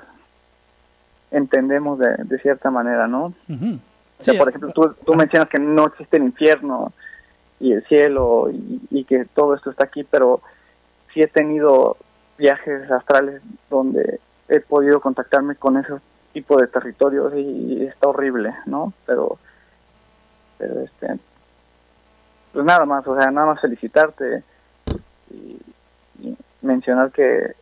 entendemos 1.32 2.00
de, 2.00 2.16
de 2.24 2.40
cierta 2.40 2.72
manera, 2.72 3.08
¿no? 3.08 3.26
O 3.26 3.34
sea, 4.20 4.34
Sí, 4.34 4.38
por 4.38 4.50
ejemplo, 4.50 4.72
tú, 4.72 4.96
tú 5.06 5.14
ah, 5.14 5.18
mencionas 5.18 5.50
que 5.50 5.60
no 5.60 5.86
existe 5.88 6.18
el 6.18 6.24
infierno 6.24 6.92
y 7.60 7.74
el 7.74 7.84
cielo 7.86 8.50
y, 8.52 8.82
y 8.90 9.04
que 9.04 9.26
todo 9.26 9.54
esto 9.56 9.70
está 9.70 9.86
aquí, 9.86 10.04
pero 10.04 10.42
sí 11.14 11.22
he 11.22 11.28
tenido 11.28 11.98
viajes 12.38 12.90
astrales 12.92 13.42
donde 13.70 14.20
he 14.48 14.60
podido 14.60 15.02
contactarme 15.02 15.56
con 15.56 15.78
ese 15.78 15.94
tipo 16.34 16.60
de 16.60 16.68
territorios 16.68 17.34
y, 17.36 17.86
está 17.86 18.10
horrible, 18.10 18.54
¿no? 18.66 18.94
Pero, 19.06 19.38
pero 20.58 20.82
este, 20.82 21.20
pues 22.54 22.66
nada 22.66 22.86
más, 22.86 23.06
o 23.08 23.16
sea, 23.16 23.32
nada 23.32 23.48
más 23.48 23.62
felicitarte 23.62 24.44
y, 25.32 25.60
y 26.22 26.38
mencionar 26.62 27.12
que 27.12 27.56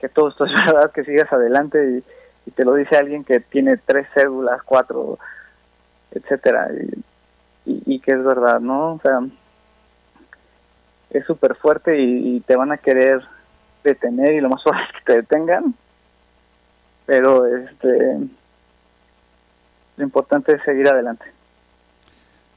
que 0.00 0.08
todo 0.08 0.28
esto 0.28 0.44
es 0.44 0.52
verdad, 0.66 0.90
que 0.92 1.04
sigas 1.04 1.32
adelante 1.32 2.02
y, 2.46 2.50
te 2.52 2.64
lo 2.64 2.74
dice 2.74 2.96
alguien 2.96 3.22
que 3.22 3.38
tiene 3.38 3.76
tres 3.76 4.08
cédulas, 4.12 4.60
cuatro, 4.64 5.20
etcétera, 6.10 6.68
y, 7.64 8.00
que 8.00 8.10
es 8.10 8.24
verdad, 8.24 8.58
¿no? 8.58 8.94
O 8.94 9.00
sea, 9.00 9.20
es 11.10 11.24
súper 11.26 11.54
fuerte 11.54 11.96
y, 12.00 12.40
te 12.40 12.56
van 12.56 12.72
a 12.72 12.78
querer 12.78 13.22
detener 13.84 14.32
y 14.32 14.40
lo 14.40 14.48
más 14.48 14.62
probable 14.64 14.88
es 14.88 14.98
que 14.98 15.04
te 15.04 15.12
detengan, 15.20 15.74
pero 17.06 17.46
este 17.46 18.18
lo 19.96 20.04
importante 20.04 20.54
es 20.54 20.62
seguir 20.62 20.88
adelante. 20.88 21.26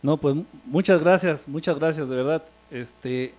No, 0.01 0.17
pues 0.17 0.33
mu- 0.33 0.45
muchas 0.65 1.03
gracias, 1.03 1.47
muchas 1.47 1.77
gracias, 1.77 2.09
de 2.09 2.15
verdad. 2.15 2.43
Este, 2.71 3.33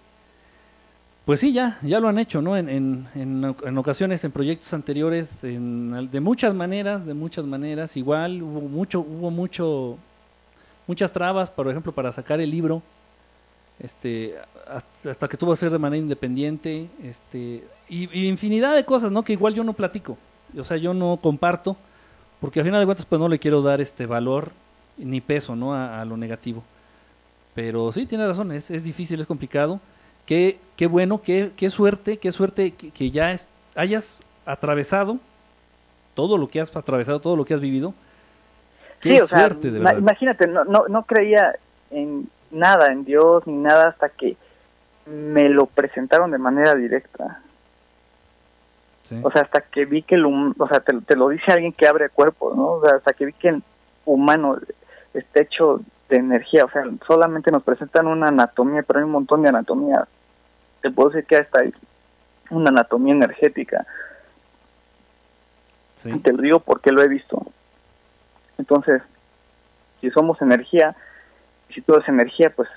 pues 1.24 1.40
sí, 1.40 1.52
ya, 1.52 1.78
ya 1.82 2.00
lo 2.00 2.08
han 2.08 2.18
hecho, 2.18 2.42
¿no? 2.42 2.56
En, 2.56 2.68
en, 2.68 3.06
en, 3.14 3.78
ocasiones, 3.78 4.22
en 4.24 4.30
proyectos 4.30 4.74
anteriores, 4.74 5.40
de 5.40 6.20
muchas 6.20 6.54
maneras, 6.54 7.06
de 7.06 7.14
muchas 7.14 7.46
maneras. 7.46 7.96
Igual 7.96 8.42
hubo 8.42 8.60
mucho, 8.60 9.00
hubo 9.00 9.30
mucho, 9.30 9.96
muchas 10.86 11.12
trabas, 11.12 11.50
por 11.50 11.68
ejemplo, 11.68 11.92
para 11.92 12.12
sacar 12.12 12.40
el 12.40 12.50
libro. 12.50 12.82
Este, 13.78 14.34
hasta, 14.68 15.10
hasta 15.10 15.28
que 15.28 15.36
tuvo 15.36 15.52
que 15.52 15.56
ser 15.56 15.70
de 15.70 15.78
manera 15.78 16.02
independiente, 16.02 16.88
este, 17.02 17.64
y, 17.88 18.18
y 18.18 18.28
infinidad 18.28 18.74
de 18.74 18.84
cosas, 18.84 19.10
¿no? 19.10 19.24
Que 19.24 19.32
igual 19.32 19.54
yo 19.54 19.64
no 19.64 19.72
platico, 19.72 20.16
o 20.56 20.62
sea, 20.62 20.76
yo 20.76 20.94
no 20.94 21.18
comparto, 21.20 21.76
porque 22.40 22.60
al 22.60 22.66
final 22.66 22.80
de 22.80 22.86
cuentas, 22.86 23.06
pues 23.06 23.20
no 23.20 23.28
le 23.28 23.38
quiero 23.38 23.62
dar 23.62 23.80
este 23.80 24.06
valor 24.06 24.52
ni 24.96 25.20
peso, 25.20 25.56
¿no? 25.56 25.74
A, 25.74 26.00
a 26.00 26.04
lo 26.04 26.16
negativo. 26.16 26.62
Pero 27.54 27.90
sí, 27.92 28.06
tiene 28.06 28.26
razón, 28.26 28.52
es, 28.52 28.70
es 28.70 28.84
difícil, 28.84 29.20
es 29.20 29.26
complicado. 29.26 29.80
Qué, 30.26 30.58
qué 30.76 30.86
bueno, 30.86 31.20
qué, 31.22 31.50
qué 31.56 31.70
suerte, 31.70 32.18
qué 32.18 32.32
suerte 32.32 32.72
que, 32.72 32.90
que 32.90 33.10
ya 33.10 33.32
es- 33.32 33.48
hayas 33.74 34.20
atravesado 34.46 35.18
todo 36.14 36.38
lo 36.38 36.48
que 36.48 36.60
has 36.60 36.74
atravesado, 36.74 37.20
todo 37.20 37.36
lo 37.36 37.44
que 37.44 37.54
has 37.54 37.60
vivido. 37.60 37.94
Qué 39.00 39.20
suerte, 39.26 39.70
de 39.70 39.80
verdad. 39.80 39.98
Imagínate, 39.98 40.46
no, 40.46 40.64
no, 40.64 40.86
no 40.88 41.02
creía 41.02 41.56
en 41.90 42.28
nada, 42.50 42.92
en 42.92 43.04
Dios, 43.04 43.46
ni 43.46 43.54
nada, 43.54 43.88
hasta 43.88 44.08
que 44.08 44.36
me 45.06 45.48
lo 45.48 45.66
presentaron 45.66 46.30
de 46.30 46.38
manera 46.38 46.74
directa. 46.74 47.40
O 49.22 49.30
sea, 49.30 49.42
hasta 49.42 49.60
que 49.60 49.84
vi 49.84 50.02
que 50.02 50.14
el 50.14 50.24
o 50.24 50.68
sea, 50.68 50.80
te, 50.80 51.14
lo 51.14 51.28
dice 51.28 51.52
alguien 51.52 51.72
que 51.74 51.86
abre 51.86 52.08
cuerpo, 52.08 52.54
¿no? 52.56 52.66
O 52.72 52.80
sea, 52.82 52.96
hasta 52.96 53.12
que 53.12 53.26
vi 53.26 53.32
que 53.34 53.48
el 53.48 53.62
humano 54.06 54.58
está 55.12 55.42
hecho 55.42 55.82
de 56.08 56.16
energía, 56.16 56.64
o 56.64 56.70
sea, 56.70 56.84
solamente 57.06 57.50
nos 57.50 57.62
presentan 57.62 58.06
una 58.06 58.28
anatomía, 58.28 58.82
pero 58.82 58.98
hay 58.98 59.04
un 59.04 59.12
montón 59.12 59.42
de 59.42 59.48
anatomía. 59.48 60.06
Te 60.82 60.90
puedo 60.90 61.10
decir 61.10 61.26
que 61.26 61.36
hasta 61.36 61.60
hay 61.60 61.72
una 62.50 62.70
anatomía 62.70 63.14
energética. 63.14 63.86
Te 66.02 66.32
lo 66.32 66.42
digo 66.42 66.60
porque 66.60 66.92
lo 66.92 67.02
he 67.02 67.08
visto. 67.08 67.42
Entonces, 68.58 69.02
si 70.00 70.10
somos 70.10 70.40
energía, 70.42 70.94
si 71.74 71.80
todo 71.80 72.00
es 72.00 72.08
energía, 72.08 72.50
pues 72.54 72.68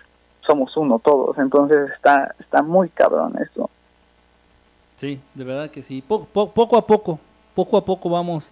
somos 0.45 0.75
uno 0.77 0.99
todos. 0.99 1.37
Entonces 1.37 1.91
está, 1.91 2.33
está 2.39 2.61
muy 2.63 2.89
cabrón 2.89 3.37
esto. 3.41 3.69
Sí, 4.95 5.21
de 5.35 5.43
verdad 5.43 5.69
que 5.69 5.81
sí. 5.81 6.01
Poco, 6.01 6.77
a 6.77 6.87
poco, 6.87 7.19
poco 7.53 7.77
a 7.77 7.85
poco 7.85 8.09
vamos 8.09 8.51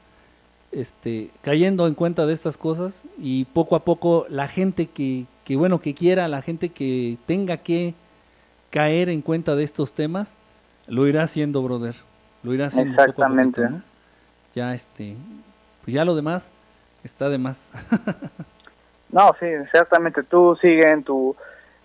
este, 0.75 1.29
cayendo 1.41 1.87
en 1.87 1.95
cuenta 1.95 2.25
de 2.25 2.33
estas 2.33 2.57
cosas 2.57 3.01
y 3.17 3.45
poco 3.45 3.75
a 3.75 3.79
poco 3.79 4.25
la 4.29 4.47
gente 4.47 4.87
que, 4.87 5.25
que, 5.43 5.55
bueno, 5.55 5.79
que 5.79 5.95
quiera, 5.95 6.27
la 6.27 6.41
gente 6.41 6.69
que 6.69 7.17
tenga 7.25 7.57
que 7.57 7.93
caer 8.69 9.09
en 9.09 9.21
cuenta 9.21 9.55
de 9.55 9.63
estos 9.63 9.93
temas, 9.93 10.35
lo 10.87 11.07
irá 11.07 11.23
haciendo, 11.23 11.63
brother. 11.63 11.95
Lo 12.43 12.53
irá 12.53 12.67
haciendo. 12.67 13.01
Exactamente. 13.01 13.61
Poco 13.61 13.81
Ya, 14.53 14.73
este, 14.73 15.15
pues 15.83 15.95
ya 15.95 16.05
lo 16.05 16.15
demás 16.15 16.51
está 17.03 17.29
de 17.29 17.37
más. 17.37 17.71
no, 19.09 19.31
sí, 19.39 19.45
exactamente. 19.45 20.23
Tú 20.23 20.57
sigue 20.61 20.89
en 20.89 21.03
tu, 21.03 21.35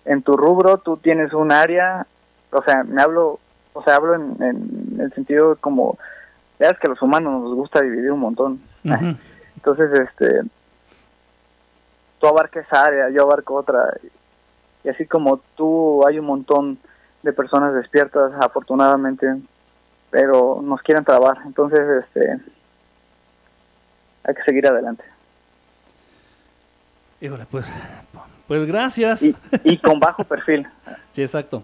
en 0.05 0.21
tu 0.21 0.37
rubro, 0.37 0.77
tú 0.77 0.97
tienes 0.97 1.33
un 1.33 1.51
área, 1.51 2.05
o 2.51 2.61
sea, 2.63 2.83
me 2.83 3.01
hablo 3.01 3.39
o 3.73 3.83
sea, 3.83 3.95
hablo 3.95 4.15
en, 4.15 4.97
el 4.99 5.13
sentido 5.13 5.55
como, 5.57 5.97
veas 6.59 6.77
que 6.79 6.87
a 6.87 6.89
los 6.89 7.01
humanos 7.01 7.41
nos 7.41 7.55
gusta 7.55 7.81
dividir 7.81 8.11
un 8.11 8.19
montón. 8.19 8.61
Entonces, 8.83 9.91
este, 9.99 10.41
tú 12.19 12.27
abarcas 12.27 12.65
esa 12.65 12.85
área, 12.85 13.09
yo 13.09 13.23
abarco 13.23 13.55
otra. 13.55 13.93
Y 14.83 14.89
así 14.89 15.05
como 15.05 15.37
tú, 15.55 16.05
hay 16.07 16.19
un 16.19 16.25
montón 16.25 16.77
de 17.23 17.33
personas 17.33 17.73
despiertas, 17.73 18.31
afortunadamente, 18.39 19.27
pero 20.09 20.59
nos 20.63 20.81
quieren 20.81 21.05
trabar. 21.05 21.37
Entonces, 21.45 21.81
este, 22.03 22.39
hay 24.23 24.35
que 24.35 24.43
seguir 24.43 24.67
adelante. 24.67 25.03
Híjole, 27.19 27.45
pues, 27.51 27.71
pues 28.47 28.67
gracias. 28.67 29.21
y 29.63 29.77
con 29.77 29.99
bajo 29.99 30.23
perfil. 30.23 30.67
sí, 31.09 31.21
exacto. 31.21 31.63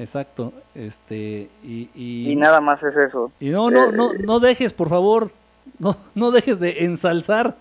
Exacto, 0.00 0.54
este 0.74 1.50
y, 1.62 1.90
y, 1.94 2.34
nada 2.34 2.62
más 2.62 2.82
es 2.82 2.96
eso. 2.96 3.30
Y 3.38 3.50
no, 3.50 3.70
no, 3.70 3.92
no, 3.92 4.14
eh, 4.14 4.18
no 4.24 4.40
dejes, 4.40 4.72
por 4.72 4.88
favor, 4.88 5.30
no, 5.78 5.96
no 6.14 6.30
dejes 6.30 6.60
de 6.60 6.84
ensalzar, 6.84 7.54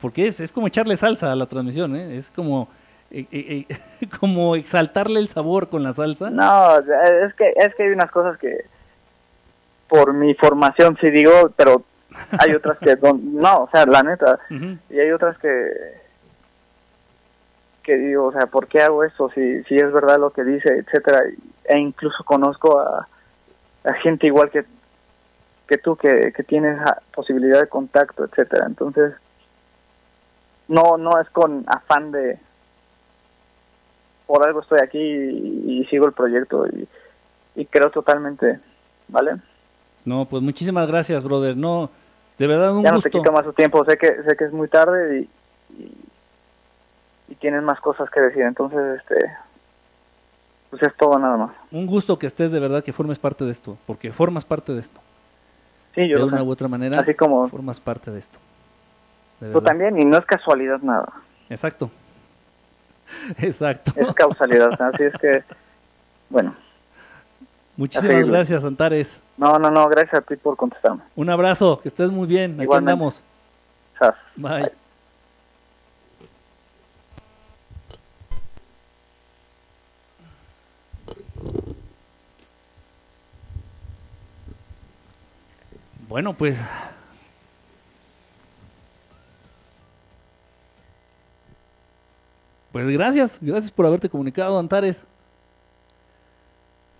porque 0.00 0.26
es, 0.26 0.40
es 0.40 0.52
como 0.52 0.66
echarle 0.66 0.96
salsa 0.96 1.32
a 1.32 1.36
la 1.36 1.46
transmisión, 1.46 1.96
¿eh? 1.96 2.16
es 2.16 2.30
como 2.30 2.68
eh, 3.10 3.26
eh, 3.32 3.66
como 4.20 4.56
exaltarle 4.56 5.20
el 5.20 5.28
sabor 5.28 5.68
con 5.68 5.82
la 5.82 5.92
salsa. 5.92 6.30
No, 6.30 6.78
es 6.78 7.34
que 7.34 7.52
es 7.56 7.74
que 7.74 7.84
hay 7.84 7.90
unas 7.90 8.10
cosas 8.10 8.38
que 8.38 8.64
por 9.88 10.12
mi 10.12 10.34
formación 10.34 10.96
sí 11.00 11.10
digo, 11.10 11.50
pero 11.56 11.82
hay 12.38 12.52
otras 12.52 12.78
que 12.78 12.96
no, 13.22 13.62
o 13.64 13.70
sea, 13.70 13.86
la 13.86 14.02
neta, 14.02 14.38
y 14.90 14.98
hay 14.98 15.10
otras 15.10 15.38
que 15.38 15.98
que 17.88 17.96
digo, 17.96 18.26
o 18.26 18.32
sea, 18.32 18.44
¿por 18.44 18.66
qué 18.66 18.82
hago 18.82 19.02
eso? 19.02 19.30
Si, 19.34 19.62
si 19.64 19.76
es 19.76 19.90
verdad 19.90 20.18
lo 20.18 20.28
que 20.28 20.44
dice, 20.44 20.76
etcétera. 20.76 21.22
E 21.64 21.78
incluso 21.78 22.22
conozco 22.22 22.78
a, 22.78 23.08
gente 24.02 24.26
igual 24.26 24.50
que, 24.50 24.66
que 25.68 25.78
tú, 25.78 25.96
que, 25.96 26.32
que 26.32 26.42
tienes 26.42 26.80
posibilidad 27.14 27.60
de 27.60 27.68
contacto, 27.68 28.24
etcétera. 28.24 28.64
Entonces, 28.66 29.14
no, 30.66 30.96
no 30.96 31.20
es 31.20 31.28
con 31.30 31.64
afán 31.68 32.10
de, 32.10 32.38
por 34.26 34.46
algo 34.46 34.60
estoy 34.60 34.78
aquí 34.82 34.98
y, 34.98 35.84
sigo 35.90 36.06
el 36.06 36.12
proyecto 36.12 36.66
y, 36.66 36.88
y, 37.54 37.66
creo 37.66 37.90
totalmente, 37.90 38.60
¿vale? 39.08 39.36
No, 40.04 40.26
pues 40.26 40.42
muchísimas 40.42 40.86
gracias, 40.88 41.22
brother. 41.22 41.56
No, 41.56 41.90
de 42.38 42.46
verdad 42.46 42.74
un 42.74 42.84
ya 42.84 42.92
no 42.92 43.00
te 43.00 43.10
quito 43.10 43.32
más 43.32 43.44
tu 43.44 43.52
tiempo. 43.52 43.84
Sé 43.84 43.96
que 43.98 44.22
sé 44.22 44.36
que 44.36 44.44
es 44.44 44.52
muy 44.52 44.68
tarde 44.68 45.28
y, 45.70 45.92
y 47.28 47.34
tienen 47.36 47.64
más 47.64 47.80
cosas 47.80 48.08
que 48.10 48.20
decir. 48.20 48.42
Entonces, 48.42 49.00
este, 49.00 49.32
pues 50.70 50.82
es 50.82 50.94
todo 50.96 51.18
nada 51.18 51.36
más. 51.36 51.50
Un 51.70 51.86
gusto 51.86 52.18
que 52.18 52.26
estés 52.26 52.52
de 52.52 52.60
verdad, 52.60 52.84
que 52.84 52.92
formes 52.92 53.18
parte 53.18 53.44
de 53.44 53.50
esto, 53.50 53.76
porque 53.86 54.12
formas 54.12 54.44
parte 54.44 54.72
de 54.72 54.80
esto. 54.80 55.00
Sí, 55.94 56.08
yo 56.08 56.18
de 56.18 56.24
una 56.24 56.42
u 56.42 56.50
otra 56.50 56.68
manera, 56.68 57.00
Así 57.00 57.14
como 57.14 57.48
formas 57.48 57.80
parte 57.80 58.10
de 58.10 58.18
esto. 58.18 58.38
tú 59.52 59.60
también, 59.60 60.00
y 60.00 60.04
no 60.04 60.18
es 60.18 60.24
casualidad 60.24 60.80
nada. 60.80 61.12
Exacto. 61.48 61.90
Exacto. 63.38 63.92
Es 63.96 64.14
causalidad, 64.14 64.70
así 64.80 65.04
es 65.04 65.14
que, 65.20 65.42
bueno. 66.28 66.54
Muchísimas 67.76 68.26
gracias, 68.26 68.64
Antares. 68.64 69.20
No, 69.36 69.58
no, 69.58 69.70
no, 69.70 69.88
gracias 69.88 70.14
a 70.14 70.20
ti 70.20 70.34
por 70.36 70.56
contestarme. 70.56 71.02
Un 71.14 71.30
abrazo, 71.30 71.80
que 71.80 71.88
estés 71.88 72.10
muy 72.10 72.26
bien. 72.26 72.60
Aquí 72.60 72.74
andamos. 72.74 73.22
Bye. 74.36 74.72
Bueno, 86.08 86.32
pues... 86.32 86.58
Pues 92.72 92.88
gracias, 92.88 93.38
gracias 93.40 93.70
por 93.70 93.86
haberte 93.86 94.08
comunicado, 94.08 94.58
Antares. 94.58 95.04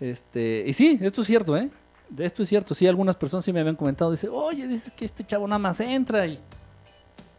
Este, 0.01 0.65
y 0.67 0.73
sí, 0.73 0.99
esto 1.01 1.23
es 1.23 1.27
cierto, 1.27 1.57
¿eh? 1.57 1.71
Esto 2.19 2.43
es 2.43 2.49
cierto, 2.49 2.75
sí, 2.75 2.87
algunas 2.87 3.17
personas 3.17 3.45
sí 3.45 3.53
me 3.53 3.61
habían 3.61 3.77
comentado, 3.77 4.11
dice, 4.11 4.29
oye, 4.29 4.67
dices 4.67 4.93
que 4.93 5.05
este 5.05 5.25
chavo 5.25 5.47
nada 5.47 5.59
más 5.59 5.79
entra 5.81 6.27
y 6.27 6.41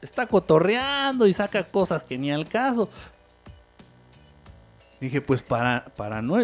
está 0.01 0.27
cotorreando 0.27 1.25
y 1.25 1.33
saca 1.33 1.63
cosas 1.63 2.03
que 2.03 2.17
ni 2.17 2.31
al 2.31 2.47
caso. 2.47 2.87
Dije, 4.99 5.21
pues 5.21 5.41
para, 5.41 5.85
para 5.95 6.21
no... 6.21 6.37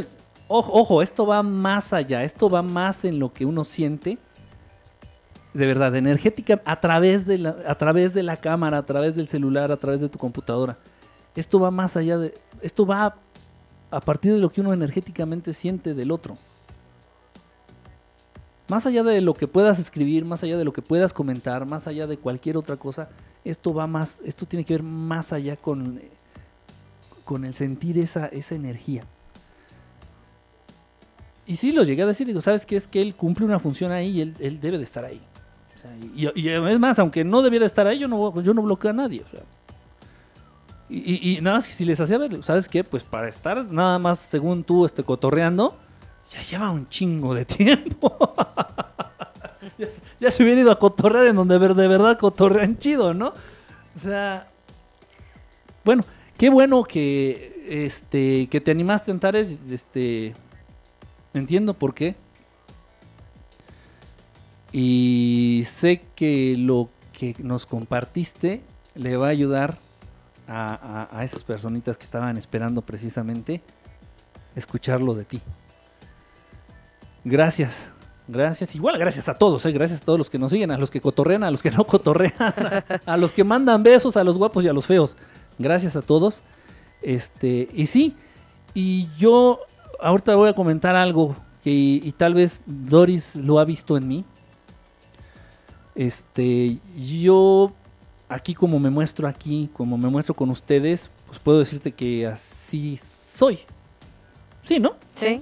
Ojo, 0.47 0.71
ojo, 0.73 1.01
esto 1.01 1.25
va 1.25 1.43
más 1.43 1.93
allá, 1.93 2.23
esto 2.23 2.49
va 2.49 2.61
más 2.61 3.05
en 3.05 3.19
lo 3.19 3.31
que 3.31 3.45
uno 3.45 3.63
siente 3.63 4.17
de 5.55 5.65
verdad, 5.65 5.95
energética 5.95 6.61
a 6.65 6.81
través, 6.81 7.25
de 7.25 7.37
la, 7.37 7.55
a 7.65 7.75
través 7.75 8.13
de 8.13 8.23
la 8.23 8.35
cámara, 8.35 8.79
a 8.79 8.85
través 8.85 9.15
del 9.15 9.29
celular, 9.29 9.71
a 9.71 9.77
través 9.77 10.01
de 10.01 10.09
tu 10.09 10.19
computadora. 10.19 10.77
Esto 11.33 11.61
va 11.61 11.71
más 11.71 11.95
allá 11.95 12.17
de... 12.17 12.33
Esto 12.61 12.85
va 12.85 13.15
a 13.89 14.01
partir 14.01 14.33
de 14.33 14.39
lo 14.39 14.49
que 14.49 14.59
uno 14.59 14.73
energéticamente 14.73 15.53
siente 15.53 15.93
del 15.93 16.11
otro. 16.11 16.37
Más 18.67 18.85
allá 18.85 19.01
de 19.03 19.21
lo 19.21 19.33
que 19.33 19.47
puedas 19.47 19.79
escribir, 19.79 20.25
más 20.25 20.43
allá 20.43 20.57
de 20.57 20.65
lo 20.65 20.73
que 20.73 20.81
puedas 20.81 21.13
comentar, 21.13 21.65
más 21.65 21.87
allá 21.87 22.05
de 22.05 22.17
cualquier 22.17 22.57
otra 22.57 22.75
cosa, 22.75 23.07
esto 23.45 23.73
va 23.73 23.87
más, 23.87 24.19
esto 24.25 24.45
tiene 24.45 24.65
que 24.65 24.73
ver 24.73 24.83
más 24.83 25.31
allá 25.31 25.55
con, 25.55 26.01
con 27.23 27.45
el 27.45 27.53
sentir 27.53 27.97
esa, 27.97 28.25
esa 28.25 28.55
energía. 28.55 29.05
Y 31.47 31.55
sí, 31.55 31.71
lo 31.71 31.83
llegué 31.83 32.03
a 32.03 32.07
decir, 32.07 32.27
digo, 32.27 32.41
¿sabes 32.41 32.65
qué? 32.65 32.75
Es 32.75 32.87
que 32.89 33.01
él 33.01 33.15
cumple 33.15 33.45
una 33.45 33.59
función 33.59 33.93
ahí 33.93 34.17
y 34.17 34.21
él, 34.21 34.35
él 34.41 34.59
debe 34.59 34.77
de 34.77 34.83
estar 34.83 35.05
ahí 35.05 35.21
y, 36.15 36.49
es 36.49 36.79
más, 36.79 36.99
aunque 36.99 37.23
no 37.23 37.41
debiera 37.41 37.65
estar 37.65 37.87
ahí, 37.87 37.99
yo 37.99 38.07
no, 38.07 38.41
yo 38.41 38.53
no 38.53 38.61
bloqueo 38.61 38.91
a 38.91 38.93
nadie. 38.93 39.23
y, 40.89 41.39
nada 41.41 41.57
más 41.57 41.65
si 41.65 41.85
les 41.85 41.99
hacía 41.99 42.17
ver, 42.17 42.43
¿sabes 42.43 42.67
qué? 42.67 42.83
Pues 42.83 43.03
para 43.03 43.27
estar 43.27 43.65
nada 43.65 43.99
más, 43.99 44.19
según 44.19 44.63
tú, 44.63 44.85
este, 44.85 45.03
cotorreando, 45.03 45.77
ya 46.31 46.41
lleva 46.43 46.71
un 46.71 46.87
chingo 46.89 47.33
de 47.33 47.45
tiempo. 47.45 48.33
ya, 50.19 50.31
se 50.31 50.43
hubiera 50.43 50.61
ido 50.61 50.71
a 50.71 50.79
cotorrear 50.79 51.27
en 51.27 51.35
donde 51.35 51.59
de 51.59 51.87
verdad 51.87 52.17
cotorrean 52.17 52.77
chido, 52.77 53.13
¿no? 53.13 53.33
O 53.95 53.99
sea, 53.99 54.47
bueno, 55.83 56.03
qué 56.37 56.49
bueno 56.49 56.83
que, 56.83 57.63
este, 57.67 58.47
que 58.47 58.61
te 58.61 58.71
animaste 58.71 59.11
a 59.11 59.13
entrar, 59.13 59.35
este, 59.35 60.33
entiendo 61.33 61.73
por 61.73 61.93
qué. 61.93 62.15
Y 64.77 65.63
sé 65.65 66.01
que 66.15 66.55
lo 66.57 66.89
que 67.17 67.33
nos 67.39 67.65
compartiste 67.65 68.61
le 68.93 69.15
va 69.15 69.27
a 69.27 69.29
ayudar 69.29 69.77
a, 70.49 71.21
esas 71.23 71.45
personitas 71.45 71.97
que 71.97 72.03
estaban 72.03 72.35
esperando 72.35 72.81
precisamente 72.81 73.61
escucharlo 74.53 75.13
de 75.13 75.23
ti. 75.23 75.41
Gracias, 77.23 77.91
Gracias, 78.27 78.75
igual 78.75 78.97
gracias 78.97 79.29
a 79.29 79.35
todos, 79.35 79.65
¿eh? 79.67 79.71
gracias 79.71 80.01
a 80.01 80.03
todos 80.05 80.17
los 80.17 80.29
que 80.31 80.39
nos 80.39 80.51
siguen, 80.51 80.71
a 80.71 80.77
los 80.77 80.89
que 80.89 80.99
cotorrean, 80.99 81.43
a 81.43 81.51
los 81.51 81.61
que 81.61 81.71
no 81.71 81.83
cotorrean, 81.87 82.33
a, 82.39 82.83
a 83.05 83.17
los 83.17 83.31
que 83.31 83.45
mandan 83.45 83.81
besos, 83.81 84.17
a 84.17 84.25
los 84.25 84.37
guapos 84.37 84.65
y 84.65 84.67
a 84.67 84.73
los 84.73 84.87
feos. 84.87 85.15
Gracias 85.57 85.95
a 85.95 86.01
todos. 86.01 86.41
Este, 87.01 87.69
y 87.73 87.85
sí, 87.85 88.15
y 88.73 89.07
yo 89.15 89.61
ahorita 90.01 90.35
voy 90.35 90.49
a 90.49 90.53
comentar 90.53 90.97
algo 90.97 91.33
que 91.63 91.71
y 91.71 92.11
tal 92.11 92.33
vez 92.33 92.61
Doris 92.65 93.37
lo 93.37 93.59
ha 93.59 93.63
visto 93.63 93.95
en 93.95 94.07
mí. 94.07 94.25
Este, 95.95 96.77
yo 96.97 97.71
aquí 98.29 98.53
como 98.53 98.79
me 98.79 98.89
muestro 98.89 99.27
aquí, 99.27 99.69
como 99.73 99.97
me 99.97 100.09
muestro 100.09 100.35
con 100.35 100.49
ustedes, 100.49 101.09
pues 101.27 101.39
puedo 101.39 101.59
decirte 101.59 101.91
que 101.93 102.27
así 102.27 102.97
soy. 102.97 103.59
Sí, 104.63 104.79
¿no? 104.79 104.95
Sí, 105.15 105.41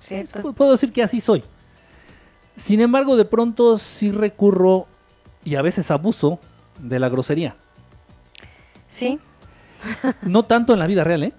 sí. 0.00 0.14
Pu- 0.16 0.54
Puedo 0.54 0.72
decir 0.72 0.92
que 0.92 1.02
así 1.02 1.20
soy. 1.20 1.42
Sin 2.56 2.80
embargo, 2.80 3.16
de 3.16 3.24
pronto 3.24 3.78
sí 3.78 4.10
recurro 4.10 4.86
y 5.44 5.54
a 5.54 5.62
veces 5.62 5.90
abuso 5.90 6.38
de 6.80 6.98
la 6.98 7.08
grosería. 7.08 7.56
Sí, 8.88 9.18
No 10.22 10.44
tanto 10.44 10.72
en 10.74 10.78
la 10.78 10.86
vida 10.86 11.02
real, 11.02 11.24
¿eh? 11.24 11.32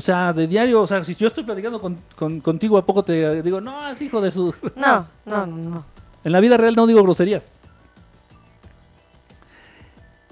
O 0.00 0.02
sea, 0.02 0.32
de 0.32 0.46
diario, 0.46 0.80
o 0.80 0.86
sea, 0.86 1.04
si 1.04 1.14
yo 1.14 1.26
estoy 1.26 1.44
platicando 1.44 1.78
con- 1.78 1.98
con- 2.16 2.40
contigo, 2.40 2.78
¿a 2.78 2.86
poco 2.86 3.02
te 3.04 3.42
digo, 3.42 3.60
no, 3.60 3.86
es 3.86 4.00
hijo 4.00 4.18
de 4.22 4.30
su... 4.30 4.54
no, 4.76 5.06
no, 5.26 5.44
no, 5.44 5.56
no. 5.58 5.84
En 6.24 6.32
la 6.32 6.40
vida 6.40 6.56
real 6.56 6.74
no 6.74 6.86
digo 6.86 7.02
groserías. 7.02 7.50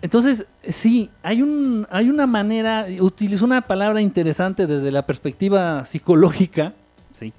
Entonces, 0.00 0.46
sí, 0.66 1.10
hay, 1.22 1.42
un, 1.42 1.86
hay 1.90 2.08
una 2.08 2.26
manera, 2.26 2.86
utilizo 3.00 3.44
una 3.44 3.60
palabra 3.60 4.00
interesante 4.00 4.66
desde 4.66 4.90
la 4.90 5.04
perspectiva 5.04 5.84
psicológica, 5.84 6.72
sí. 7.12 7.34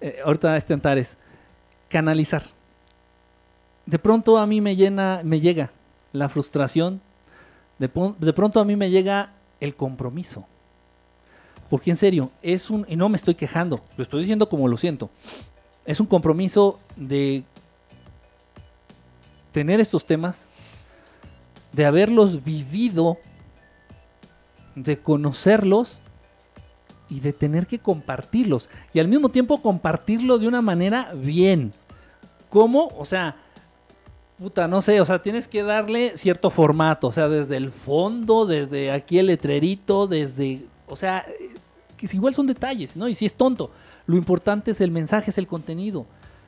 Eh, 0.00 0.20
ahorita 0.24 0.56
este 0.56 0.72
Antares, 0.72 1.18
canalizar. 1.90 2.44
De 3.84 3.98
pronto 3.98 4.38
a 4.38 4.46
mí 4.46 4.62
me 4.62 4.74
llena, 4.74 5.20
me 5.22 5.38
llega 5.38 5.70
la 6.14 6.30
frustración, 6.30 7.02
de 7.78 7.90
pronto 7.90 8.58
a 8.58 8.64
mí 8.64 8.74
me 8.74 8.88
llega 8.88 9.32
el 9.60 9.76
compromiso. 9.76 10.46
Porque 11.72 11.90
en 11.90 11.96
serio, 11.96 12.30
es 12.42 12.68
un, 12.68 12.84
y 12.86 12.96
no 12.96 13.08
me 13.08 13.16
estoy 13.16 13.34
quejando, 13.34 13.80
lo 13.96 14.02
estoy 14.02 14.20
diciendo 14.20 14.46
como 14.46 14.68
lo 14.68 14.76
siento, 14.76 15.08
es 15.86 16.00
un 16.00 16.06
compromiso 16.06 16.78
de 16.96 17.44
tener 19.52 19.80
estos 19.80 20.04
temas, 20.04 20.50
de 21.72 21.86
haberlos 21.86 22.44
vivido, 22.44 23.16
de 24.74 24.98
conocerlos 24.98 26.02
y 27.08 27.20
de 27.20 27.32
tener 27.32 27.66
que 27.66 27.78
compartirlos. 27.78 28.68
Y 28.92 28.98
al 28.98 29.08
mismo 29.08 29.30
tiempo 29.30 29.62
compartirlo 29.62 30.38
de 30.38 30.48
una 30.48 30.60
manera 30.60 31.14
bien. 31.14 31.72
¿Cómo? 32.50 32.88
O 32.98 33.06
sea, 33.06 33.36
puta, 34.38 34.68
no 34.68 34.82
sé, 34.82 35.00
o 35.00 35.06
sea, 35.06 35.22
tienes 35.22 35.48
que 35.48 35.62
darle 35.62 36.18
cierto 36.18 36.50
formato, 36.50 37.08
o 37.08 37.12
sea, 37.12 37.30
desde 37.30 37.56
el 37.56 37.70
fondo, 37.70 38.44
desde 38.44 38.90
aquí 38.90 39.18
el 39.18 39.28
letrerito, 39.28 40.06
desde, 40.06 40.66
o 40.86 40.96
sea, 40.96 41.24
que 42.10 42.16
igual 42.16 42.34
son 42.34 42.46
detalles, 42.46 42.96
¿no? 42.96 43.08
Y 43.08 43.14
si 43.14 43.26
es 43.26 43.34
tonto, 43.34 43.70
lo 44.06 44.16
importante 44.16 44.72
es 44.72 44.80
el 44.80 44.90
mensaje, 44.90 45.30
es 45.30 45.38
el 45.38 45.46
contenido, 45.46 46.06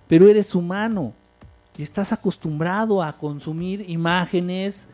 pero 0.08 0.28
eres 0.28 0.54
humano 0.54 1.12
y 1.76 1.82
estás 1.82 2.12
acostumbrado 2.12 3.02
a 3.02 3.12
consumir 3.12 3.88
imágenes 3.88 4.88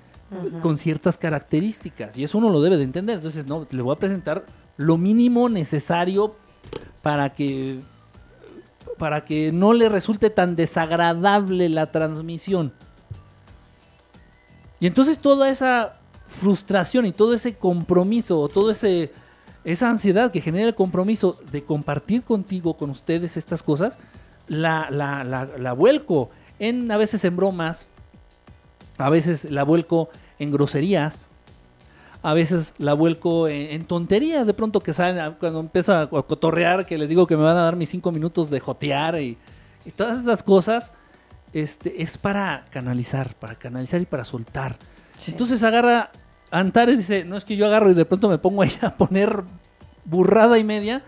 con 0.63 0.79
ciertas 0.79 1.19
características 1.19 2.17
y 2.17 2.25
eso 2.25 2.39
uno 2.39 2.51
lo 2.51 2.61
debe 2.61 2.77
de 2.77 2.85
entender. 2.85 3.17
Entonces, 3.17 3.47
no, 3.47 3.67
le 3.69 3.83
voy 3.83 3.95
a 3.95 3.99
presentar 3.99 4.45
lo 4.77 4.97
mínimo 4.97 5.49
necesario 5.49 6.37
para 7.03 7.31
que 7.31 7.81
para 8.97 9.25
que 9.25 9.51
no 9.51 9.73
le 9.73 9.89
resulte 9.89 10.29
tan 10.29 10.57
desagradable 10.57 11.71
la 11.71 11.91
transmisión. 11.91 12.73
Y 14.79 14.87
entonces 14.87 15.19
toda 15.19 15.49
esa 15.49 16.01
frustración 16.27 17.07
y 17.07 17.13
todo 17.13 17.33
ese 17.33 17.55
compromiso 17.57 18.39
o 18.39 18.49
todo 18.49 18.71
ese 18.71 19.11
esa 19.65 19.91
ansiedad 19.91 20.33
que 20.33 20.41
genera 20.41 20.69
el 20.69 20.75
compromiso 20.75 21.39
de 21.51 21.65
compartir 21.65 22.23
contigo, 22.23 22.77
con 22.77 22.91
ustedes 22.91 23.37
estas 23.37 23.63
cosas, 23.63 23.99
la, 24.49 24.89
la, 24.91 25.23
la, 25.25 25.49
la 25.59 25.73
vuelco 25.73 26.31
en 26.59 26.91
a 26.91 26.97
veces 26.97 27.25
en 27.25 27.37
bromas, 27.37 27.87
a 28.99 29.11
veces 29.11 29.51
la 29.51 29.65
vuelco 29.65 30.09
en 30.39 30.51
groserías, 30.51 31.29
a 32.23 32.35
veces 32.35 32.75
la 32.79 32.95
vuelco 32.95 33.49
en, 33.49 33.71
en 33.71 33.85
tonterías 33.85 34.47
de 34.47 34.55
pronto 34.55 34.81
que 34.81 34.93
salen 34.93 35.37
cuando 35.39 35.61
empiezo 35.61 35.95
a, 35.95 36.09
cotorrear, 36.09 36.87
que 36.87 36.99
les 36.99 37.09
digo 37.09 37.27
que 37.27 37.37
me 37.37 37.43
van 37.43 37.57
a 37.57 37.63
dar 37.63 37.77
mis 37.77 37.91
cinco 37.91 38.13
minutos 38.13 38.51
de 38.51 38.61
jotear 38.61 39.21
y, 39.21 39.39
y 39.85 39.91
todas 39.91 40.19
esas 40.19 40.43
cosas, 40.43 40.93
este, 41.53 42.03
es 42.03 42.19
para 42.19 42.67
canalizar, 42.71 43.35
para 43.37 43.55
canalizar 43.55 44.01
y 44.01 44.07
para 44.07 44.25
soltar. 44.25 44.77
Sí. 45.19 45.33
Entonces 45.33 45.63
agarra 45.65 46.11
Antares 46.51 46.99
dice, 46.99 47.25
no 47.25 47.37
es 47.37 47.45
que 47.45 47.57
yo 47.57 47.67
agarro 47.67 47.91
y 47.91 47.95
de 47.95 48.05
pronto 48.05 48.29
me 48.29 48.39
pongo 48.39 48.63
ahí 48.63 48.73
a 48.83 48.95
poner 48.97 49.43
burrada 50.05 50.59
y 50.59 50.65
media. 50.65 51.03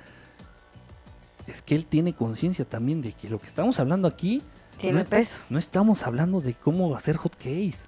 Es 1.46 1.60
que 1.62 1.74
él 1.74 1.86
tiene 1.86 2.12
conciencia 2.14 2.64
también 2.64 3.00
de 3.02 3.12
que 3.12 3.28
lo 3.28 3.38
que 3.40 3.46
estamos 3.46 3.80
hablando 3.80 4.06
aquí 4.06 4.40
Tiene 4.78 5.00
no, 5.00 5.04
peso, 5.08 5.40
no 5.50 5.58
estamos 5.58 6.06
hablando 6.06 6.40
de 6.40 6.54
cómo 6.54 6.94
hacer 6.96 7.16
hot 7.16 7.34
cakes. 7.36 7.78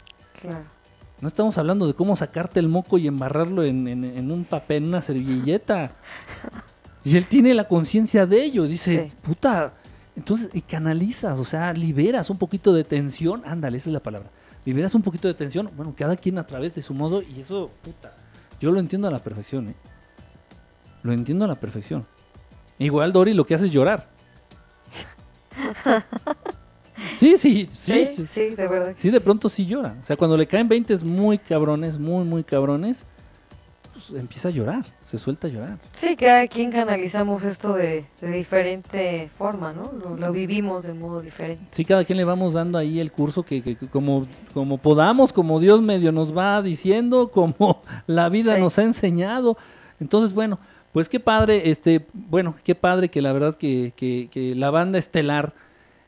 claro. 0.40 0.74
No 1.20 1.28
estamos 1.28 1.56
hablando 1.56 1.86
de 1.86 1.94
cómo 1.94 2.16
sacarte 2.16 2.59
el 2.60 2.68
moco 2.68 2.98
y 2.98 3.06
embarrarlo 3.06 3.62
en, 3.62 3.86
en- 3.89 4.05
en 4.05 4.31
un 4.31 4.44
papel, 4.44 4.82
en 4.82 4.89
una 4.90 5.01
servilleta. 5.01 5.93
Y 7.05 7.16
él 7.16 7.26
tiene 7.26 7.55
la 7.55 7.66
conciencia 7.68 8.26
de 8.26 8.43
ello. 8.44 8.64
Dice, 8.64 9.05
Sí. 9.10 9.12
puta. 9.22 9.72
Entonces, 10.16 10.51
y 10.52 10.60
canalizas, 10.60 11.39
o 11.39 11.44
sea, 11.44 11.72
liberas 11.72 12.28
un 12.31 12.36
poquito 12.36 12.74
de 12.74 12.85
tensión. 12.85 13.43
Ándale, 13.47 13.76
esa 13.78 13.89
es 13.89 13.94
la 13.94 14.01
palabra. 14.02 14.28
Liberas 14.65 14.95
un 14.95 15.03
poquito 15.03 15.28
de 15.28 15.35
tensión. 15.35 15.70
Bueno, 15.77 15.95
cada 15.97 16.16
quien 16.16 16.39
a 16.39 16.47
través 16.47 16.74
de 16.74 16.82
su 16.82 16.95
modo. 16.95 17.23
Y 17.23 17.41
eso, 17.41 17.70
puta. 17.82 18.15
Yo 18.61 18.73
lo 18.73 18.81
entiendo 18.81 19.09
a 19.09 19.11
la 19.11 19.19
perfección, 19.19 19.69
¿eh? 19.69 19.74
Lo 21.03 21.12
entiendo 21.12 21.45
a 21.45 21.49
la 21.49 21.57
perfección. 21.57 22.07
Igual, 22.78 23.12
Dori, 23.12 23.35
lo 23.35 23.45
que 23.45 23.55
hace 23.55 23.66
es 23.66 23.73
llorar. 23.73 24.09
Sí, 27.16 27.36
sí, 27.36 27.66
sí. 27.70 28.07
Sí, 28.07 28.07
sí. 28.07 28.27
sí, 28.27 28.41
de 28.51 28.69
verdad. 28.69 28.93
Sí, 28.97 29.11
de 29.11 29.20
pronto 29.20 29.49
sí 29.49 29.66
llora. 29.66 29.97
O 30.01 30.05
sea, 30.05 30.16
cuando 30.16 30.36
le 30.36 30.47
caen 30.47 30.69
20 30.69 30.97
muy 31.05 31.39
cabrones, 31.39 31.99
muy, 31.99 32.24
muy 32.24 32.45
cabrones, 32.45 33.05
pues 33.94 34.10
empieza 34.20 34.48
a 34.48 34.50
llorar, 34.50 34.84
se 35.02 35.16
suelta 35.16 35.46
a 35.46 35.50
llorar. 35.50 35.78
Sí, 35.94 36.16
cada 36.16 36.46
quien 36.48 36.70
canalizamos 36.70 37.42
esto 37.44 37.72
de, 37.74 38.04
de 38.20 38.30
diferente 38.32 39.30
forma, 39.38 39.72
¿no? 39.72 39.92
Lo, 39.92 40.16
lo 40.16 40.32
vivimos 40.32 40.82
de 40.82 40.92
modo 40.94 41.22
diferente. 41.22 41.62
Sí, 41.70 41.84
cada 41.84 42.04
quien 42.04 42.16
le 42.18 42.24
vamos 42.24 42.52
dando 42.54 42.76
ahí 42.76 43.00
el 43.00 43.12
curso 43.12 43.42
que, 43.44 43.62
que- 43.62 43.76
que 43.76 43.86
como, 43.86 44.26
como 44.52 44.78
podamos, 44.78 45.32
como 45.32 45.60
Dios 45.60 45.80
medio 45.80 46.12
nos 46.12 46.36
va 46.36 46.60
diciendo, 46.60 47.30
como 47.32 47.80
la 48.06 48.28
vida 48.28 48.56
Sí. 48.56 48.60
nos 48.60 48.78
ha 48.78 48.82
enseñado. 48.82 49.56
Entonces, 50.00 50.34
bueno, 50.34 50.58
pues 50.92 51.08
qué 51.08 51.20
padre, 51.20 51.70
este, 51.70 52.04
bueno, 52.12 52.54
qué 52.64 52.74
padre 52.74 53.08
que 53.08 53.22
la 53.22 53.32
verdad 53.32 53.56
que, 53.56 53.92
que- 53.96 54.28
que 54.30 54.54
la 54.54 54.70
banda 54.70 54.98
estelar, 54.98 55.54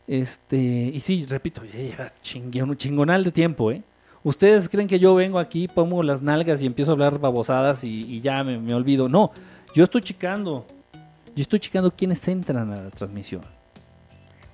este, 0.09 0.57
y 0.93 1.01
sí, 1.01 1.27
repito, 1.29 1.63
ya 1.65 1.79
lleva 1.79 2.13
chingonal 2.23 3.25
de 3.25 3.33
tiempo, 3.33 3.71
¿eh? 3.73 3.83
Ustedes 4.27 4.69
creen 4.69 4.89
que 4.89 4.99
yo 4.99 5.15
vengo 5.15 5.39
aquí, 5.39 5.69
pongo 5.69 6.03
las 6.03 6.21
nalgas 6.21 6.61
y 6.61 6.67
empiezo 6.67 6.91
a 6.91 6.95
hablar 6.95 7.21
babosadas 7.21 7.85
y, 7.85 8.03
y 8.13 8.21
ya 8.21 8.43
me, 8.43 8.59
me 8.59 8.75
olvido. 8.75 9.09
No, 9.09 9.31
yo 9.73 9.85
estoy 9.85 10.01
checando. 10.03 10.67
Yo 11.37 11.43
estoy 11.43 11.61
checando 11.61 11.93
quiénes 11.93 12.27
entran 12.27 12.73
a 12.73 12.83
la 12.83 12.91
transmisión. 12.91 13.43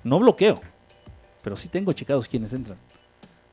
No 0.03 0.19
bloqueo, 0.19 0.61
pero 1.41 1.55
sí 1.55 1.69
tengo 1.69 1.91
checados 1.91 2.27
quiénes 2.27 2.53
entran. 2.53 2.77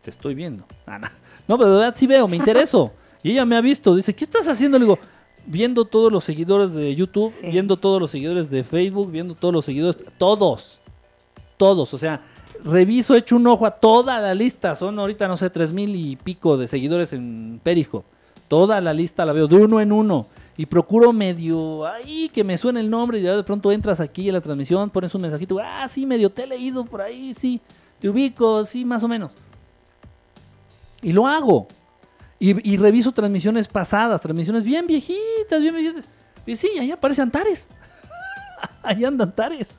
Te 0.02 0.10
estoy 0.10 0.34
viendo. 0.34 0.66
Ah, 0.86 0.98
no. 0.98 1.08
no, 1.48 1.56
pero 1.56 1.70
de 1.72 1.78
verdad 1.78 1.94
sí 1.96 2.06
veo, 2.06 2.28
me 2.28 2.36
intereso. 2.36 2.92
Y 3.22 3.32
ella 3.32 3.44
me 3.46 3.56
ha 3.56 3.60
visto. 3.62 3.94
Dice, 3.94 4.14
¿qué 4.14 4.24
estás 4.24 4.46
haciendo? 4.48 4.78
Le 4.78 4.84
digo, 4.86 4.98
viendo 5.46 5.84
todos 5.86 6.10
los 6.12 6.24
seguidores 6.24 6.72
de 6.74 6.94
YouTube, 6.94 7.32
Sí. 7.38 7.46
viendo 7.50 7.76
todos 7.78 7.98
los 8.00 8.10
seguidores 8.10 8.50
de 8.50 8.62
Facebook, 8.64 9.10
viendo 9.10 9.34
todos 9.34 9.52
los 9.54 9.64
seguidores, 9.64 10.02
todos, 10.18 10.80
todos. 11.58 11.92
O 11.94 11.98
sea, 11.98 12.22
reviso, 12.64 13.14
echo 13.14 13.36
un 13.36 13.46
ojo 13.46 13.66
a 13.66 13.70
toda 13.70 14.18
la 14.20 14.34
lista. 14.34 14.74
Son 14.74 14.98
ahorita, 14.98 15.28
no 15.28 15.36
sé, 15.36 15.50
tres 15.50 15.72
mil 15.72 15.94
y 15.94 16.16
pico 16.16 16.56
de 16.56 16.66
seguidores 16.66 17.12
en 17.12 17.60
Periscope. 17.62 18.06
Toda 18.48 18.80
la 18.80 18.92
lista 18.92 19.24
la 19.24 19.32
veo 19.32 19.46
de 19.46 19.56
uno 19.56 19.80
en 19.80 19.92
uno. 19.92 20.26
Y 20.56 20.66
procuro 20.66 21.12
medio, 21.12 21.86
ahí 21.86 22.28
que 22.28 22.44
me 22.44 22.58
suene 22.58 22.80
el 22.80 22.90
nombre 22.90 23.18
y 23.18 23.22
de 23.22 23.42
pronto 23.44 23.72
entras 23.72 24.00
aquí 24.00 24.28
en 24.28 24.34
la 24.34 24.40
transmisión, 24.42 24.90
pones 24.90 25.14
un 25.14 25.22
mensajito, 25.22 25.58
ah, 25.58 25.88
sí, 25.88 26.04
medio 26.04 26.28
te 26.28 26.42
he 26.42 26.46
leído 26.46 26.84
por 26.84 27.00
ahí, 27.00 27.32
sí, 27.32 27.62
te 27.98 28.10
ubico, 28.10 28.64
sí, 28.66 28.84
más 28.84 29.02
o 29.02 29.08
menos. 29.08 29.36
Y 31.00 31.12
lo 31.12 31.26
hago. 31.26 31.66
Y, 32.38 32.72
y 32.72 32.76
reviso 32.76 33.12
transmisiones 33.12 33.68
pasadas, 33.68 34.20
transmisiones 34.20 34.64
bien 34.64 34.86
viejitas, 34.86 35.62
bien 35.62 35.74
viejitas. 35.74 36.04
Y 36.44 36.56
sí, 36.56 36.70
ahí 36.78 36.90
aparece 36.90 37.22
Antares. 37.22 37.68
ahí 38.82 39.04
anda 39.04 39.24
Antares. 39.24 39.78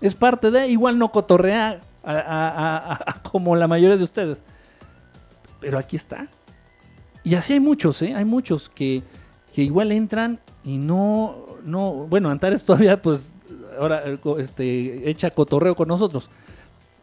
Es 0.00 0.14
parte 0.14 0.50
de, 0.50 0.68
igual 0.68 0.98
no 0.98 1.10
cotorrea 1.10 1.80
como 3.30 3.56
la 3.56 3.66
mayoría 3.66 3.96
de 3.96 4.04
ustedes. 4.04 4.42
Pero 5.60 5.78
aquí 5.78 5.96
está. 5.96 6.28
Y 7.24 7.34
así 7.34 7.54
hay 7.54 7.60
muchos, 7.60 8.00
¿eh? 8.02 8.14
Hay 8.14 8.24
muchos 8.24 8.68
que, 8.68 9.02
que 9.52 9.62
igual 9.62 9.92
entran 9.92 10.40
y 10.64 10.78
no, 10.78 11.46
no, 11.64 11.92
bueno, 12.06 12.30
Antares 12.30 12.62
todavía 12.64 13.00
pues 13.02 13.32
ahora 13.78 14.02
eh, 14.06 14.18
este, 14.38 15.10
echa 15.10 15.30
cotorreo 15.30 15.74
con 15.74 15.88
nosotros. 15.88 16.28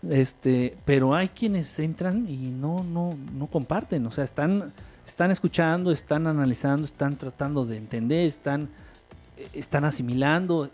Este, 0.09 0.77
pero 0.85 1.15
hay 1.15 1.29
quienes 1.29 1.79
entran 1.79 2.27
y 2.29 2.51
no, 2.51 2.83
no, 2.83 3.17
no 3.33 3.47
comparten, 3.47 4.05
o 4.05 4.11
sea, 4.11 4.23
están, 4.23 4.71
están 5.05 5.31
escuchando, 5.31 5.91
están 5.91 6.27
analizando, 6.27 6.85
están 6.85 7.17
tratando 7.17 7.65
de 7.65 7.77
entender, 7.77 8.27
están, 8.27 8.69
eh, 9.35 9.47
están 9.53 9.83
asimilando, 9.83 10.69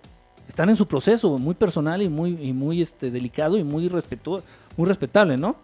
están 0.51 0.67
en 0.69 0.75
su 0.75 0.85
proceso 0.85 1.37
muy 1.37 1.55
personal 1.55 2.01
y 2.01 2.09
muy, 2.09 2.33
muy 2.51 2.81
este, 2.81 3.09
delicado 3.09 3.57
y 3.57 3.63
muy 3.63 3.87
respetu- 3.87 4.41
muy 4.75 4.85
respetable, 4.85 5.37
¿no? 5.37 5.55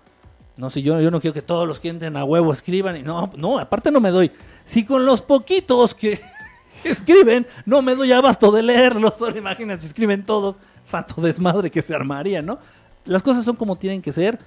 No 0.56 0.70
sé, 0.70 0.82
yo, 0.82 1.02
yo 1.02 1.12
no 1.12 1.20
quiero 1.20 1.34
que 1.34 1.42
todos 1.42 1.68
los 1.68 1.82
que 1.82 1.90
entren 1.90 2.16
a 2.16 2.24
huevo 2.24 2.54
escriban 2.54 2.96
y 2.96 3.04
no, 3.04 3.30
no, 3.36 3.60
aparte 3.60 3.92
no 3.92 4.00
me 4.00 4.12
doy. 4.12 4.32
Si 4.64 4.86
con 4.86 5.06
los 5.06 5.22
poquitos 5.22 5.94
que 5.94 6.22
escriben 6.86 7.46
no 7.66 7.82
me 7.82 7.96
doy 7.96 8.14
abasto 8.14 8.50
de 8.50 8.64
leerlos, 8.64 9.22
ahora 9.22 9.38
imagínate 9.38 9.82
si 9.82 9.88
escriben 9.88 10.24
todos, 10.24 10.56
santo 10.86 11.22
desmadre 11.22 11.70
que 11.70 11.82
se 11.82 11.94
armaría, 11.94 12.42
¿no? 12.42 12.58
Las 13.04 13.22
cosas 13.22 13.44
son 13.44 13.58
como 13.58 13.76
tienen 13.76 14.02
que 14.02 14.14
ser. 14.14 14.38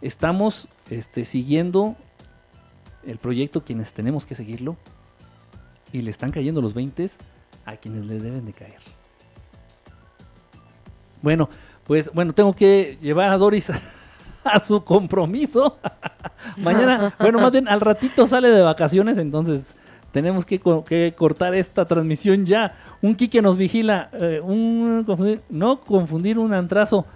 Estamos 0.00 0.66
este, 0.88 1.26
siguiendo 1.26 1.94
el 3.06 3.18
proyecto, 3.18 3.62
quienes 3.62 3.92
tenemos 3.92 4.24
que 4.24 4.34
seguirlo, 4.34 4.78
y 5.92 6.00
le 6.00 6.10
están 6.10 6.30
cayendo 6.30 6.62
los 6.62 6.72
20 6.72 7.06
a 7.66 7.76
quienes 7.76 8.06
le 8.06 8.18
deben 8.18 8.46
de 8.46 8.54
caer. 8.54 8.78
Bueno, 11.22 11.48
pues 11.86 12.10
bueno, 12.14 12.32
tengo 12.32 12.52
que 12.52 12.96
llevar 13.00 13.30
a 13.30 13.36
Doris 13.36 13.70
a 14.44 14.58
su 14.58 14.82
compromiso. 14.84 15.78
Mañana, 16.56 17.14
bueno, 17.18 17.38
más 17.38 17.52
bien 17.52 17.68
al 17.68 17.80
ratito 17.80 18.26
sale 18.26 18.48
de 18.48 18.62
vacaciones, 18.62 19.18
entonces 19.18 19.74
tenemos 20.12 20.44
que, 20.46 20.58
co- 20.60 20.84
que 20.84 21.14
cortar 21.16 21.54
esta 21.54 21.84
transmisión 21.86 22.44
ya. 22.46 22.74
Un 23.02 23.14
Quique 23.14 23.40
nos 23.42 23.56
vigila, 23.56 24.10
eh, 24.12 24.40
un 24.42 25.04
confundir- 25.06 25.40
no 25.48 25.80
confundir 25.80 26.38
un 26.38 26.52
antrazo. 26.52 27.06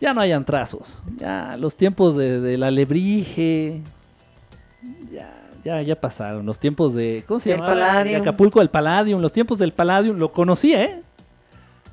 Ya 0.00 0.12
no 0.12 0.20
hay 0.20 0.32
antrazos. 0.32 1.02
Ya 1.16 1.56
los 1.58 1.76
tiempos 1.76 2.16
de, 2.16 2.40
del 2.40 2.62
alebrije. 2.62 3.80
Ya, 5.12 5.32
ya, 5.64 5.82
ya 5.82 5.98
pasaron. 6.00 6.44
Los 6.44 6.58
tiempos 6.58 6.92
de. 6.94 7.24
¿Cómo 7.26 7.40
se 7.40 7.50
llama? 7.50 7.66
De. 7.66 8.20
Acapulco, 8.20 8.60
el 8.60 8.68
Palladium. 8.68 9.20
Los 9.22 9.32
tiempos 9.32 9.58
del 9.58 9.72
Palladium. 9.72 10.18
Lo 10.18 10.32
conocía, 10.32 10.82
¿eh? 10.82 11.02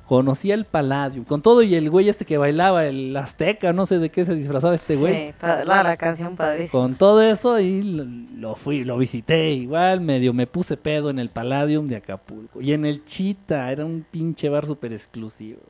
Conocía 0.06 0.54
el 0.54 0.64
Palladium. 0.66 1.24
Con 1.24 1.40
todo 1.40 1.62
y 1.62 1.74
el 1.74 1.88
güey 1.88 2.08
este 2.10 2.24
que 2.26 2.36
bailaba, 2.36 2.84
el 2.86 3.16
Azteca, 3.16 3.72
no 3.72 3.86
sé 3.86 3.98
de 3.98 4.10
qué 4.10 4.24
se 4.24 4.34
disfrazaba 4.34 4.74
este 4.74 4.96
güey. 4.96 5.28
Sí, 5.28 5.34
la, 5.40 5.82
la 5.82 5.96
canción 5.96 6.36
padrísima. 6.36 6.70
Con 6.70 6.94
todo 6.94 7.22
eso 7.22 7.58
y 7.58 7.82
lo, 7.82 8.04
lo 8.36 8.54
fui, 8.54 8.84
lo 8.84 8.98
visité 8.98 9.52
igual, 9.52 10.02
medio 10.02 10.34
me 10.34 10.46
puse 10.46 10.76
pedo 10.76 11.08
en 11.08 11.18
el 11.18 11.30
Palladium 11.30 11.86
de 11.86 11.96
Acapulco. 11.96 12.60
Y 12.60 12.72
en 12.74 12.84
el 12.84 13.04
Chita, 13.06 13.72
era 13.72 13.84
un 13.86 14.04
pinche 14.10 14.48
bar 14.50 14.66
súper 14.66 14.92
exclusivo. 14.92 15.60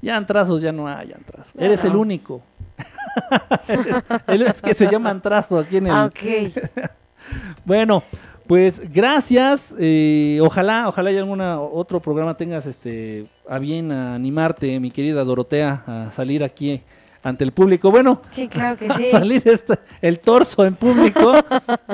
Ya 0.00 0.16
antrazos 0.16 0.62
ya 0.62 0.72
no 0.72 0.88
hay 0.88 1.12
antrazos. 1.12 1.52
Eres 1.58 1.84
el 1.84 1.96
único. 1.96 2.40
Eres- 3.68 4.04
él 4.28 4.42
es 4.42 4.62
que 4.62 4.72
se 4.72 4.90
llama 4.90 5.10
antrazo 5.10 5.58
aquí 5.58 5.76
en 5.78 5.86
el... 5.88 5.92
Ah. 5.92 6.10
Bueno, 7.64 8.02
pues 8.50 8.82
gracias. 8.92 9.76
eh, 9.78 10.40
ojalá, 10.42 10.88
ojalá 10.88 11.12
y 11.12 11.18
algún 11.18 11.40
otro 11.40 12.00
programa 12.00 12.36
tengas 12.36 12.66
este 12.66 13.26
a 13.48 13.60
bien 13.60 13.92
a 13.92 14.16
animarte, 14.16 14.80
mi 14.80 14.90
querida 14.90 15.22
Dorotea, 15.22 15.84
a 15.86 16.10
salir 16.10 16.42
aquí 16.42 16.82
ante 17.22 17.44
el 17.44 17.52
público. 17.52 17.92
Bueno, 17.92 18.20
Sí, 18.30 18.48
claro 18.48 18.76
que 18.76 18.86
a 18.90 18.96
sí. 18.96 19.06
salir 19.06 19.40
esta- 19.46 19.78
el 20.02 20.18
torso 20.18 20.64
en 20.66 20.74
público. 20.74 21.32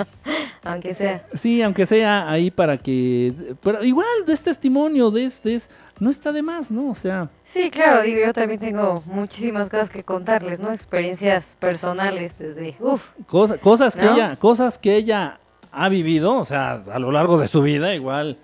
Aunque 0.64 0.94
sea. 0.94 1.26
Sí, 1.34 1.60
aunque 1.62 1.84
sea 1.86 2.28
ahí 2.28 2.50
para 2.50 2.76
que... 2.78 3.32
Pero 3.62 3.84
igual, 3.84 4.06
de 4.26 4.32
este 4.32 4.50
testimonio, 4.50 5.10
de 5.10 5.26
este... 5.26 5.56
No 6.00 6.10
está 6.10 6.32
de 6.32 6.42
más, 6.42 6.70
¿no? 6.70 6.90
O 6.90 6.94
sea, 6.94 7.28
Sí, 7.44 7.70
claro, 7.70 8.02
digo, 8.02 8.18
yo 8.24 8.32
también 8.32 8.58
tengo 8.60 9.02
muchísimas 9.06 9.68
cosas 9.68 9.90
que 9.90 10.02
contarles, 10.02 10.58
¿no? 10.58 10.72
Experiencias 10.72 11.56
personales 11.60 12.36
desde, 12.38 12.76
uff, 12.80 13.02
cosa- 13.26 13.58
cosas 13.58 13.94
que 13.94 14.04
ella 14.06 14.36
cosas 14.36 14.76
que 14.78 14.96
ella 14.96 15.38
ha 15.76 15.88
vivido, 15.90 16.36
o 16.36 16.44
sea, 16.44 16.82
a 16.90 16.98
lo 16.98 17.12
largo 17.12 17.38
de 17.38 17.48
su 17.48 17.60
vida, 17.60 17.94
igual, 17.94 18.38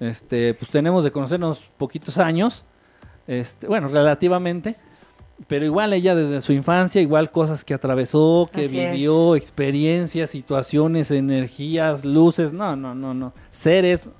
este, 0.00 0.52
pues 0.54 0.70
tenemos 0.70 1.04
de 1.04 1.12
conocernos 1.12 1.60
poquitos 1.76 2.18
años, 2.18 2.64
este, 3.28 3.68
bueno, 3.68 3.86
relativamente, 3.86 4.76
pero 5.46 5.64
igual 5.64 5.92
ella 5.92 6.16
desde 6.16 6.40
su 6.40 6.52
infancia, 6.52 7.00
igual 7.00 7.30
cosas 7.30 7.64
que 7.64 7.72
atravesó, 7.72 8.50
que 8.52 8.66
Así 8.66 8.80
es. 8.80 8.92
vivió, 8.92 9.36
experiencias, 9.36 10.30
situaciones, 10.30 11.12
energías, 11.12 12.04
luces, 12.04 12.52
no, 12.52 12.74
no, 12.74 12.94
no, 12.94 13.14
no, 13.14 13.32
seres. 13.50 14.10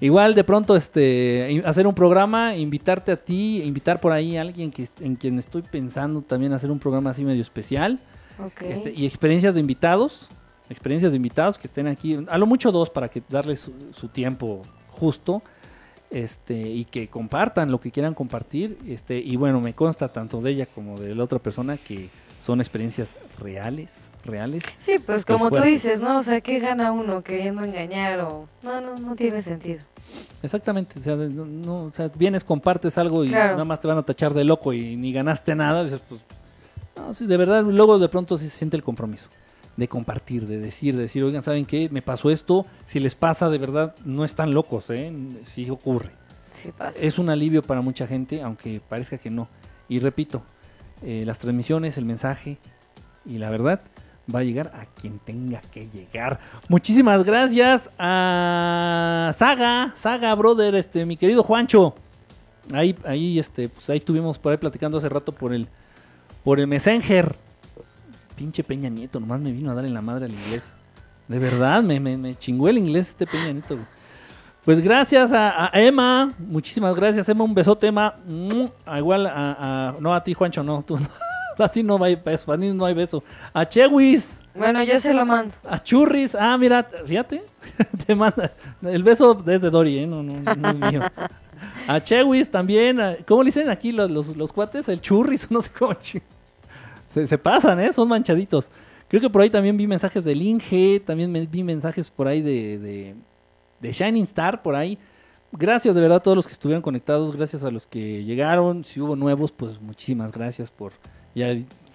Igual 0.00 0.34
de 0.34 0.44
pronto 0.44 0.76
este 0.76 1.62
hacer 1.66 1.86
un 1.86 1.94
programa, 1.94 2.56
invitarte 2.56 3.12
a 3.12 3.16
ti, 3.16 3.62
invitar 3.62 4.00
por 4.00 4.12
ahí 4.12 4.36
a 4.36 4.40
alguien 4.40 4.70
que 4.70 4.88
en 5.00 5.14
quien 5.14 5.38
estoy 5.38 5.60
pensando 5.60 6.22
también 6.22 6.54
hacer 6.54 6.70
un 6.70 6.78
programa 6.78 7.10
así 7.10 7.22
medio 7.22 7.42
especial. 7.42 8.00
Este, 8.62 8.94
y 8.96 9.04
experiencias 9.04 9.54
de 9.54 9.60
invitados, 9.60 10.28
experiencias 10.70 11.12
de 11.12 11.16
invitados 11.16 11.58
que 11.58 11.66
estén 11.66 11.86
aquí, 11.88 12.18
a 12.28 12.38
lo 12.38 12.46
mucho 12.46 12.72
dos 12.72 12.88
para 12.90 13.08
que 13.08 13.22
darles 13.28 13.60
su, 13.60 13.72
su 13.92 14.08
tiempo 14.08 14.62
justo, 14.88 15.42
este, 16.10 16.54
y 16.58 16.84
que 16.86 17.08
compartan 17.08 17.70
lo 17.70 17.80
que 17.80 17.90
quieran 17.90 18.14
compartir, 18.14 18.78
este, 18.88 19.18
y 19.18 19.36
bueno, 19.36 19.60
me 19.60 19.74
consta 19.74 20.08
tanto 20.08 20.40
de 20.40 20.50
ella 20.52 20.66
como 20.66 20.98
de 20.98 21.14
la 21.14 21.22
otra 21.24 21.38
persona 21.38 21.76
que 21.76 22.08
son 22.38 22.60
experiencias 22.60 23.14
reales, 23.38 24.08
reales. 24.24 24.64
Sí, 24.80 24.94
pues 25.04 25.24
como 25.24 25.50
tú 25.50 25.62
dices, 25.62 26.00
¿no? 26.00 26.18
O 26.18 26.22
sea, 26.22 26.40
¿qué 26.40 26.58
gana 26.58 26.90
uno 26.90 27.22
queriendo 27.22 27.62
engañar 27.62 28.20
o...? 28.20 28.48
No, 28.62 28.80
no, 28.80 28.94
no 28.96 29.14
tiene 29.14 29.42
sentido. 29.42 29.80
Exactamente, 30.42 30.98
o 30.98 31.02
sea, 31.02 31.16
de- 31.16 31.28
no, 31.28 31.44
no, 31.44 31.84
o 31.84 31.92
sea, 31.92 32.08
vienes, 32.14 32.42
compartes 32.42 32.96
algo 32.98 33.24
y 33.24 33.28
Claro. 33.28 33.52
nada 33.52 33.64
más 33.64 33.78
te 33.80 33.86
van 33.86 33.98
a 33.98 34.02
tachar 34.02 34.32
de 34.34 34.42
loco 34.44 34.72
y 34.72 34.96
ni 34.96 35.12
ganaste 35.12 35.54
nada, 35.54 35.84
dices, 35.84 36.00
pues, 36.08 36.20
no, 36.96 37.12
sí, 37.14 37.26
de 37.26 37.36
verdad, 37.36 37.62
luego 37.62 37.98
de 37.98 38.08
pronto 38.08 38.36
sí 38.38 38.48
se 38.48 38.56
siente 38.58 38.76
el 38.76 38.82
compromiso 38.82 39.28
de 39.80 39.88
compartir, 39.88 40.46
de 40.46 40.58
decir, 40.58 40.94
de 40.94 41.02
decir, 41.04 41.24
oigan, 41.24 41.42
¿saben 41.42 41.64
qué? 41.64 41.88
Me 41.90 42.02
pasó 42.02 42.28
esto, 42.28 42.66
si 42.84 43.00
les 43.00 43.14
pasa, 43.14 43.48
de 43.48 43.56
verdad, 43.56 43.94
no 44.04 44.26
están 44.26 44.52
locos, 44.52 44.90
¿eh? 44.90 45.10
Sí 45.44 45.70
ocurre. 45.70 46.10
Sí 46.62 46.70
pasa. 46.76 46.98
Es 47.00 47.18
un 47.18 47.30
alivio 47.30 47.62
para 47.62 47.80
mucha 47.80 48.06
gente, 48.06 48.42
aunque 48.42 48.82
parezca 48.86 49.16
que 49.16 49.30
no. 49.30 49.48
Y 49.88 49.98
repito, 49.98 50.42
eh, 51.02 51.22
las 51.24 51.38
transmisiones, 51.38 51.96
el 51.96 52.04
mensaje 52.04 52.58
y 53.24 53.38
la 53.38 53.48
verdad 53.48 53.80
va 54.32 54.40
a 54.40 54.44
llegar 54.44 54.70
a 54.74 54.84
quien 54.84 55.18
tenga 55.18 55.62
que 55.62 55.88
llegar. 55.88 56.38
Muchísimas 56.68 57.24
gracias 57.24 57.88
a 57.98 59.30
Saga, 59.34 59.92
Saga 59.94 60.34
Brother, 60.34 60.74
este, 60.74 61.06
mi 61.06 61.16
querido 61.16 61.42
Juancho. 61.42 61.94
Ahí, 62.74 62.94
ahí, 63.06 63.38
este, 63.38 63.70
pues 63.70 63.88
ahí 63.88 63.96
estuvimos 63.96 64.38
por 64.38 64.52
ahí 64.52 64.58
platicando 64.58 64.98
hace 64.98 65.08
rato 65.08 65.32
por 65.32 65.54
el, 65.54 65.68
por 66.44 66.60
el 66.60 66.66
Messenger. 66.66 67.34
Pinche 68.40 68.64
Peña 68.64 68.88
Nieto, 68.88 69.20
nomás 69.20 69.38
me 69.38 69.52
vino 69.52 69.70
a 69.70 69.74
dar 69.74 69.84
en 69.84 69.92
la 69.92 70.00
madre 70.00 70.24
al 70.24 70.32
inglés. 70.32 70.72
De 71.28 71.38
verdad, 71.38 71.82
me, 71.82 72.00
me, 72.00 72.16
me 72.16 72.38
chingó 72.38 72.70
el 72.70 72.78
inglés 72.78 73.10
este 73.10 73.26
Peña 73.26 73.52
Nieto. 73.52 73.74
güey. 73.74 73.86
Pues 74.64 74.80
gracias 74.80 75.30
a, 75.34 75.66
a 75.66 75.70
Emma, 75.78 76.32
muchísimas 76.38 76.96
gracias 76.96 77.28
Emma, 77.28 77.44
un 77.44 77.52
besote 77.54 77.88
Emma, 77.88 78.14
Mm, 78.26 78.64
a 78.86 78.98
igual 78.98 79.26
a, 79.26 79.90
a- 79.90 79.94
no 80.00 80.14
a 80.14 80.24
ti 80.24 80.32
Juancho, 80.32 80.62
no, 80.62 80.82
tú, 80.82 80.98
a 81.58 81.68
ti 81.68 81.82
no 81.82 82.02
hay 82.02 82.14
beso, 82.16 82.50
a 82.50 82.56
ti 82.58 82.72
no 82.72 82.86
hay 82.86 82.94
beso, 82.94 83.22
a 83.52 83.66
Chewis, 83.68 84.42
Bueno, 84.54 84.82
yo 84.82 84.98
se 85.00 85.12
lo 85.12 85.26
mando. 85.26 85.52
a 85.68 85.82
Churris, 85.82 86.34
ah 86.34 86.56
mira, 86.56 86.86
fíjate, 87.06 87.42
te 88.06 88.14
manda, 88.14 88.52
el 88.82 89.02
beso 89.02 89.34
desde 89.34 89.68
Dori, 89.70 89.98
¿eh? 89.98 90.06
no, 90.06 90.22
no, 90.22 90.32
no 90.54 90.68
es 90.70 90.92
mío, 90.92 91.00
a 91.86 92.00
Chewis 92.00 92.50
también, 92.50 92.98
¿cómo 93.26 93.42
le 93.42 93.48
dicen 93.48 93.68
aquí 93.70 93.92
los, 93.92 94.10
los, 94.10 94.34
los 94.36 94.50
cuates? 94.52 94.88
El 94.90 95.00
Churris, 95.02 95.50
no 95.50 95.60
sé 95.62 95.70
cómo, 95.78 95.92
se, 97.12 97.26
se 97.26 97.38
pasan, 97.38 97.78
¿eh? 97.80 97.92
son 97.92 98.08
manchaditos, 98.08 98.70
creo 99.08 99.20
que 99.20 99.28
por 99.30 99.42
ahí 99.42 99.50
también 99.50 99.76
vi 99.76 99.86
mensajes 99.86 100.24
del 100.24 100.40
Inge, 100.42 101.00
también 101.04 101.30
me- 101.30 101.46
vi 101.46 101.62
mensajes 101.62 102.10
por 102.10 102.28
ahí 102.28 102.40
de, 102.42 102.78
de, 102.78 103.14
de 103.80 103.92
Shining 103.92 104.22
Star 104.24 104.62
por 104.62 104.74
ahí. 104.76 104.98
Gracias 105.52 105.96
de 105.96 106.00
verdad 106.00 106.18
a 106.18 106.22
todos 106.22 106.36
los 106.36 106.46
que 106.46 106.52
estuvieron 106.52 106.80
conectados, 106.80 107.34
gracias 107.36 107.64
a 107.64 107.70
los 107.72 107.86
que 107.86 108.22
llegaron, 108.24 108.84
si 108.84 109.00
hubo 109.00 109.16
nuevos, 109.16 109.50
pues 109.50 109.80
muchísimas 109.80 110.30
gracias 110.30 110.70
por 110.70 110.92
ya 111.34 111.48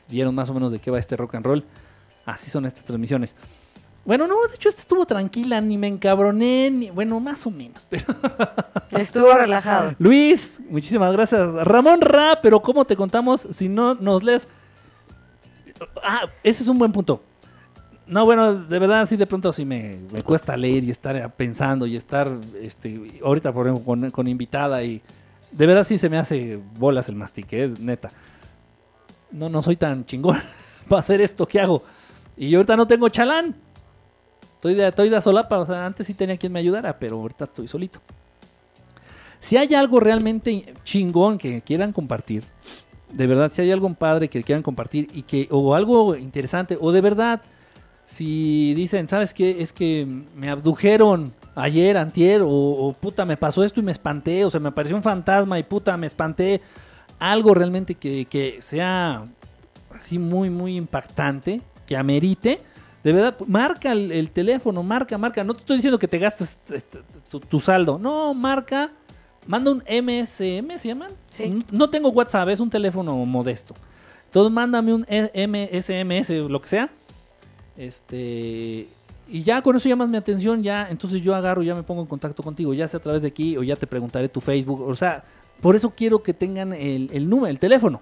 vieron 0.09 0.35
más 0.35 0.49
o 0.49 0.53
menos 0.53 0.71
de 0.71 0.79
qué 0.79 0.91
va 0.91 0.99
este 0.99 1.15
rock 1.15 1.35
and 1.35 1.45
roll. 1.45 1.63
Así 2.25 2.49
son 2.49 2.65
estas 2.65 2.83
transmisiones. 2.83 3.35
Bueno, 4.03 4.27
no, 4.27 4.35
de 4.49 4.55
hecho 4.55 4.67
esta 4.69 4.81
estuvo 4.81 5.05
tranquila, 5.05 5.61
ni 5.61 5.77
me 5.77 5.87
encabroné, 5.87 6.69
ni 6.69 6.89
bueno, 6.91 7.19
más 7.19 7.47
o 7.47 7.51
menos. 7.51 7.85
Pero 7.89 8.03
Estuvo 8.91 9.33
relajado. 9.33 9.95
Luis, 9.99 10.59
muchísimas 10.69 11.11
gracias. 11.13 11.53
Ramón 11.53 12.01
Ra, 12.01 12.39
pero 12.41 12.61
¿cómo 12.61 12.85
te 12.85 12.95
contamos 12.95 13.47
si 13.51 13.67
no 13.69 13.95
nos 13.95 14.21
lees? 14.23 14.47
Ah, 16.03 16.29
ese 16.43 16.63
es 16.63 16.69
un 16.69 16.77
buen 16.77 16.91
punto. 16.91 17.21
No, 18.07 18.23
bueno, 18.25 18.53
de 18.53 18.79
verdad 18.79 19.05
sí 19.07 19.17
de 19.17 19.25
pronto 19.25 19.51
sí 19.51 19.65
me, 19.65 19.97
me 20.11 20.21
cuesta 20.21 20.55
leer 20.55 20.83
y 20.83 20.91
estar 20.91 21.33
pensando 21.35 21.87
y 21.87 21.95
estar 21.95 22.31
este 22.61 23.19
ahorita 23.23 23.51
por 23.51 23.65
ejemplo 23.65 23.83
con, 23.83 24.11
con 24.11 24.27
invitada 24.27 24.83
y 24.83 25.01
de 25.51 25.65
verdad 25.65 25.83
sí 25.83 25.97
se 25.97 26.09
me 26.09 26.17
hace 26.17 26.59
bolas 26.77 27.09
el 27.09 27.15
mastique, 27.15 27.63
eh, 27.63 27.73
neta. 27.79 28.11
No, 29.31 29.49
no 29.49 29.63
soy 29.63 29.75
tan 29.75 30.05
chingón 30.05 30.37
para 30.87 30.99
hacer 30.99 31.21
esto 31.21 31.47
que 31.47 31.59
hago. 31.59 31.83
Y 32.37 32.49
yo 32.49 32.59
ahorita 32.59 32.75
no 32.75 32.85
tengo 32.85 33.09
chalán. 33.09 33.55
Estoy 34.55 34.75
de, 34.75 34.87
estoy 34.87 35.09
de 35.09 35.21
solapa, 35.21 35.59
o 35.59 35.65
sea, 35.65 35.85
antes 35.85 36.07
sí 36.07 36.13
tenía 36.13 36.37
quien 36.37 36.51
me 36.51 36.59
ayudara, 36.59 36.97
pero 36.97 37.17
ahorita 37.17 37.45
estoy 37.45 37.67
solito. 37.67 37.99
Si 39.39 39.57
hay 39.57 39.73
algo 39.75 39.99
realmente 39.99 40.73
chingón 40.83 41.37
que 41.37 41.61
quieran 41.61 41.93
compartir, 41.93 42.43
de 43.11 43.27
verdad, 43.27 43.51
si 43.51 43.61
hay 43.61 43.71
algo 43.71 43.93
padre 43.93 44.29
que 44.29 44.43
quieran 44.43 44.63
compartir 44.63 45.07
y 45.13 45.23
que, 45.23 45.47
o 45.51 45.75
algo 45.75 46.15
interesante, 46.15 46.77
o 46.79 46.91
de 46.91 47.01
verdad, 47.01 47.41
si 48.05 48.73
dicen, 48.75 49.07
¿sabes 49.07 49.33
qué? 49.33 49.61
Es 49.61 49.73
que 49.73 50.07
me 50.35 50.49
abdujeron 50.49 51.33
ayer, 51.55 51.97
antier, 51.97 52.41
o, 52.43 52.95
puta, 52.99 53.25
me 53.25 53.37
pasó 53.37 53.63
esto 53.63 53.79
y 53.79 53.83
me 53.83 53.91
espanté, 53.91 54.45
o 54.45 54.49
sea, 54.49 54.59
me 54.59 54.69
apareció 54.69 54.95
un 54.95 55.03
fantasma 55.03 55.57
y 55.57 55.63
puta, 55.63 55.97
me 55.97 56.07
espanté. 56.07 56.61
Algo 57.17 57.53
realmente 57.53 57.95
que, 57.95 58.25
que 58.25 58.57
sea 58.61 59.23
así 59.93 60.19
muy, 60.19 60.49
muy 60.49 60.75
impactante, 60.75 61.61
que 61.87 61.95
amerite. 61.95 62.59
De 63.03 63.13
verdad, 63.13 63.37
marca 63.47 63.91
el, 63.91 64.11
el 64.11 64.31
teléfono, 64.31 64.83
marca, 64.83 65.17
marca. 65.17 65.43
No 65.43 65.53
te 65.53 65.61
estoy 65.61 65.77
diciendo 65.77 65.97
que 65.97 66.07
te 66.07 66.19
gastes 66.19 66.59
este, 66.71 66.99
tu 67.47 67.59
saldo. 67.61 67.97
No, 67.97 68.33
marca. 68.33 68.91
Manda 69.47 69.71
un 69.71 69.83
MSM, 69.87 70.77
¿se 70.77 70.87
llaman? 70.87 71.11
Sí. 71.29 71.63
No- 71.71 71.89
tengo 71.89 72.09
WhatsApp, 72.09 72.49
es 72.49 72.59
un 72.59 72.69
teléfono 72.69 73.15
modesto. 73.25 73.73
Entonces 74.25 74.51
mándame 74.51 74.93
un 74.93 75.05
E- 75.07 75.31
MSMS, 75.47 76.29
lo 76.49 76.61
que 76.61 76.67
sea. 76.67 76.89
Este. 77.77 78.87
Y 79.27 79.41
ya 79.43 79.61
con 79.61 79.75
eso 79.75 79.89
llamas 79.89 80.09
mi 80.09 80.17
atención, 80.17 80.61
ya. 80.63 80.87
Entonces 80.89 81.21
yo 81.21 81.35
agarro, 81.35 81.63
ya 81.63 81.75
me 81.75 81.83
pongo 81.83 82.01
en 82.01 82.07
contacto 82.07 82.43
contigo, 82.43 82.73
ya 82.73 82.87
sea 82.87 82.99
a 82.99 83.01
través 83.03 83.21
de 83.23 83.27
aquí 83.29 83.57
o 83.57 83.63
ya 83.63 83.75
te 83.75 83.87
preguntaré 83.87 84.29
tu 84.29 84.41
Facebook. 84.41 84.81
O 84.81 84.95
sea, 84.95 85.23
por 85.61 85.75
eso 85.75 85.89
quiero 85.89 86.21
que 86.21 86.33
tengan 86.33 86.73
el, 86.73 87.09
el 87.11 87.27
número, 87.29 87.47
el 87.47 87.59
teléfono. 87.59 88.01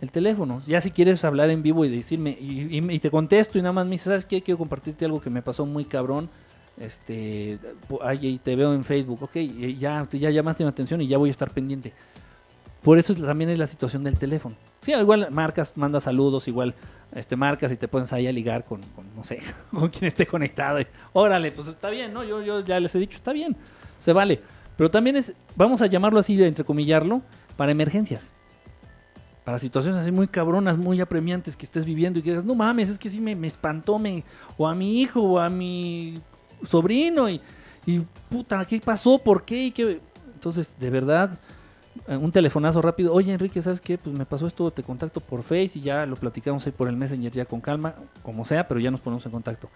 El 0.00 0.10
teléfono. 0.10 0.62
Ya 0.66 0.80
si 0.80 0.90
quieres 0.90 1.24
hablar 1.24 1.50
en 1.50 1.62
vivo 1.62 1.84
y 1.84 1.88
decirme, 1.88 2.36
y, 2.40 2.78
y- 2.78 2.92
y 2.94 2.98
te 2.98 3.10
contesto 3.10 3.58
y 3.58 3.62
nada 3.62 3.72
más 3.72 3.84
me 3.86 3.92
dices, 3.92 4.04
¿sabes 4.06 4.26
qué? 4.26 4.42
Quiero 4.42 4.58
compartirte 4.58 5.04
algo 5.04 5.20
que 5.20 5.30
me 5.30 5.42
pasó 5.42 5.64
muy 5.66 5.84
cabrón. 5.84 6.28
Este, 6.78 7.58
ay, 8.02 8.40
te 8.42 8.56
veo 8.56 8.72
en 8.74 8.82
Facebook, 8.84 9.22
ok, 9.22 9.36
ya, 9.78 10.06
ya 10.10 10.30
llamaste 10.30 10.64
mi 10.64 10.70
atención 10.70 11.00
y 11.00 11.06
ya 11.06 11.18
voy 11.18 11.28
a 11.28 11.32
estar 11.32 11.50
pendiente. 11.50 11.92
Por 12.82 12.98
eso 12.98 13.12
es- 13.12 13.20
también 13.22 13.50
es 13.50 13.58
la 13.58 13.66
situación 13.66 14.02
del 14.04 14.18
teléfono. 14.18 14.56
Sí, 14.80 14.92
igual 14.92 15.28
marcas, 15.30 15.74
mandas 15.76 16.04
saludos, 16.04 16.48
igual 16.48 16.74
este, 17.14 17.36
marcas 17.36 17.70
y 17.70 17.76
te 17.76 17.86
pones 17.88 18.12
ahí 18.12 18.26
a 18.26 18.32
ligar 18.32 18.64
con, 18.64 18.80
no 19.14 19.22
sé, 19.22 19.38
con 19.70 19.88
quien 19.90 20.06
esté 20.06 20.26
conectado. 20.26 20.78
Órale, 21.12 21.52
pues 21.52 21.68
está 21.68 21.90
bien, 21.90 22.12
¿no? 22.12 22.24
Yo, 22.24 22.42
yo 22.42 22.60
ya 22.64 22.80
les 22.80 22.94
he 22.94 22.98
dicho, 22.98 23.16
está 23.18 23.32
bien, 23.32 23.54
se 24.00 24.12
vale. 24.12 24.40
Pero 24.76 24.90
también 24.90 25.14
es, 25.16 25.32
vamos 25.54 25.82
a 25.82 25.86
llamarlo 25.86 26.18
así, 26.18 26.34
de 26.34 26.48
entrecomillarlo, 26.48 27.22
para 27.56 27.70
emergencias. 27.70 28.32
Para 29.44 29.58
situaciones 29.58 30.00
así 30.00 30.10
muy 30.10 30.26
cabronas, 30.28 30.78
muy 30.78 31.00
apremiantes 31.00 31.56
que 31.56 31.66
estés 31.66 31.84
viviendo 31.84 32.18
y 32.18 32.22
que 32.22 32.30
digas, 32.30 32.44
no 32.44 32.54
mames, 32.54 32.88
es 32.88 32.98
que 32.98 33.10
sí 33.10 33.20
me, 33.20 33.36
me 33.36 33.46
espantó, 33.48 33.98
me, 33.98 34.24
o 34.56 34.66
a 34.66 34.74
mi 34.74 35.00
hijo, 35.02 35.20
o 35.20 35.38
a 35.38 35.48
mi 35.48 36.14
sobrino, 36.66 37.28
y, 37.28 37.40
y 37.86 38.00
puta, 38.30 38.64
¿qué 38.64 38.80
pasó? 38.80 39.18
¿Por 39.18 39.44
qué? 39.44 39.64
¿Y 39.64 39.70
qué? 39.70 40.00
Entonces, 40.34 40.74
de 40.78 40.90
verdad, 40.90 41.38
eh, 42.08 42.16
un 42.16 42.32
telefonazo 42.32 42.82
rápido. 42.82 43.12
Oye, 43.12 43.32
Enrique, 43.32 43.62
¿sabes 43.62 43.80
qué? 43.80 43.98
Pues 43.98 44.16
me 44.16 44.24
pasó 44.24 44.46
esto, 44.46 44.70
te 44.70 44.82
contacto 44.82 45.20
por 45.20 45.42
Face 45.42 45.72
y 45.74 45.80
ya 45.80 46.06
lo 46.06 46.16
platicamos 46.16 46.66
ahí 46.66 46.72
por 46.72 46.88
el 46.88 46.96
Messenger 46.96 47.32
ya 47.32 47.44
con 47.44 47.60
calma, 47.60 47.94
como 48.22 48.44
sea, 48.44 48.66
pero 48.66 48.80
ya 48.80 48.90
nos 48.90 49.00
ponemos 49.00 49.24
en 49.26 49.32
contacto. 49.32 49.68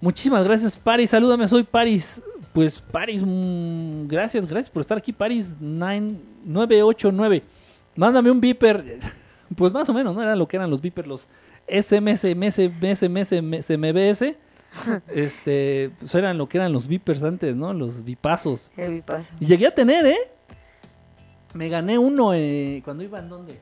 Muchísimas 0.00 0.44
gracias, 0.44 0.76
Paris. 0.76 1.10
Salúdame, 1.10 1.46
soy 1.46 1.62
Paris. 1.62 2.22
Pues 2.52 2.78
Paris, 2.80 3.22
mm, 3.24 4.06
gracias, 4.08 4.46
gracias 4.46 4.70
por 4.70 4.80
estar 4.80 4.98
aquí, 4.98 5.12
Paris 5.12 5.56
9- 5.60 6.16
989. 6.44 7.42
Mándame 7.96 8.30
un 8.30 8.40
beeper. 8.40 8.98
Pues 9.54 9.70
más 9.70 9.86
o 9.90 9.92
menos, 9.92 10.14
¿no? 10.14 10.22
Eran 10.22 10.38
lo 10.38 10.48
que 10.48 10.56
eran 10.56 10.70
los 10.70 10.80
beepers, 10.80 11.06
los 11.06 11.28
SMS, 11.68 12.24
MS, 12.34 12.70
MS, 12.80 13.32
MS, 13.42 13.76
MBS. 13.76 14.34
Este, 15.08 15.90
pues 15.98 16.14
eran 16.14 16.38
lo 16.38 16.48
que 16.48 16.58
eran 16.58 16.72
los 16.72 16.86
beepers 16.86 17.22
antes, 17.22 17.54
¿no? 17.54 17.72
Los. 17.72 17.98
El 17.98 18.04
bipaso. 18.04 19.28
Y 19.38 19.46
llegué 19.46 19.66
a 19.66 19.74
tener, 19.74 20.06
¿eh? 20.06 20.18
Me 21.54 21.68
gané 21.68 21.98
uno 21.98 22.32
eh, 22.34 22.80
cuando 22.84 23.02
iba 23.02 23.18
en 23.18 23.28
dónde. 23.28 23.58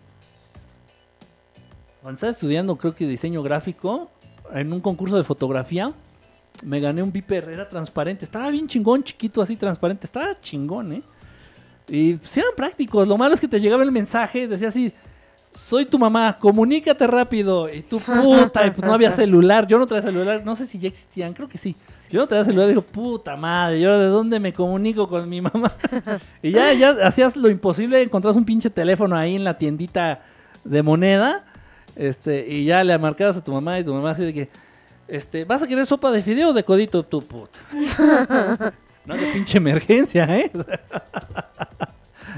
Cuando 2.02 2.14
estaba 2.14 2.30
estudiando, 2.30 2.76
creo 2.76 2.94
que 2.94 3.06
diseño 3.06 3.42
gráfico, 3.42 4.10
en 4.52 4.72
un 4.72 4.80
concurso 4.80 5.16
de 5.16 5.22
fotografía, 5.22 5.92
me 6.64 6.80
gané 6.80 7.02
un 7.02 7.12
Viper, 7.12 7.48
era 7.48 7.68
transparente. 7.68 8.24
Estaba 8.24 8.48
bien 8.50 8.66
chingón, 8.66 9.02
chiquito, 9.02 9.42
así 9.42 9.56
transparente. 9.56 10.06
Estaba 10.06 10.40
chingón, 10.40 10.92
¿eh? 10.92 11.02
Y 11.88 12.14
pues 12.14 12.36
eran 12.38 12.52
prácticos. 12.56 13.08
Lo 13.08 13.18
malo 13.18 13.34
es 13.34 13.40
que 13.40 13.48
te 13.48 13.60
llegaba 13.60 13.82
el 13.82 13.92
mensaje, 13.92 14.46
decía 14.46 14.68
así. 14.68 14.92
Soy 15.52 15.84
tu 15.84 15.98
mamá, 15.98 16.36
comunícate 16.38 17.06
rápido. 17.06 17.72
Y 17.72 17.82
tú, 17.82 17.98
puta, 17.98 18.66
y 18.66 18.70
pues 18.70 18.86
no 18.86 18.94
había 18.94 19.10
celular. 19.10 19.66
Yo 19.66 19.78
no 19.78 19.86
traía 19.86 20.02
celular, 20.02 20.42
no 20.44 20.54
sé 20.54 20.66
si 20.66 20.78
ya 20.78 20.88
existían, 20.88 21.32
creo 21.32 21.48
que 21.48 21.58
sí. 21.58 21.74
Yo 22.10 22.20
no 22.20 22.26
traía 22.26 22.44
celular, 22.44 22.68
digo, 22.68 22.82
puta 22.82 23.36
madre, 23.36 23.80
yo 23.80 23.98
de 23.98 24.06
dónde 24.06 24.40
me 24.40 24.52
comunico 24.52 25.08
con 25.08 25.28
mi 25.28 25.40
mamá. 25.40 25.72
y 26.42 26.50
ya, 26.50 26.72
ya 26.72 26.90
hacías 27.02 27.36
lo 27.36 27.48
imposible, 27.48 28.02
encontrabas 28.02 28.36
un 28.36 28.44
pinche 28.44 28.70
teléfono 28.70 29.16
ahí 29.16 29.36
en 29.36 29.44
la 29.44 29.58
tiendita 29.58 30.22
de 30.64 30.82
moneda. 30.82 31.44
Este, 31.96 32.46
y 32.48 32.64
ya 32.64 32.82
le 32.84 32.96
marcabas 32.98 33.36
a 33.36 33.44
tu 33.44 33.52
mamá 33.52 33.78
y 33.78 33.84
tu 33.84 33.92
mamá 33.92 34.10
así 34.10 34.24
de 34.24 34.32
que, 34.32 34.48
este, 35.08 35.44
¿vas 35.44 35.62
a 35.62 35.66
querer 35.66 35.84
sopa 35.86 36.10
de 36.10 36.22
fideo 36.22 36.50
o 36.50 36.52
de 36.52 36.64
codito? 36.64 37.02
Tu 37.02 37.20
puta. 37.20 37.58
no, 39.06 39.16
de 39.16 39.32
pinche 39.32 39.58
emergencia, 39.58 40.24
¿eh? 40.36 40.50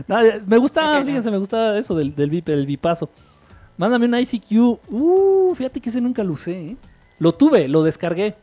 No, 0.06 0.18
me 0.46 0.56
gustaba, 0.58 1.02
fíjense, 1.04 1.30
me 1.30 1.38
gustaba 1.38 1.76
eso 1.78 1.94
del, 1.94 2.14
del, 2.14 2.30
bip- 2.30 2.44
del 2.44 2.66
bipazo. 2.66 3.08
Mándame 3.76 4.06
un 4.06 4.14
ICQ. 4.18 4.52
Uh, 4.90 5.54
fíjate 5.54 5.80
que 5.80 5.88
ese 5.90 6.00
nunca 6.00 6.22
lo 6.22 6.32
usé, 6.34 6.70
¿eh? 6.70 6.76
Lo 7.18 7.32
tuve, 7.32 7.68
lo 7.68 7.82
descargué. 7.82 8.34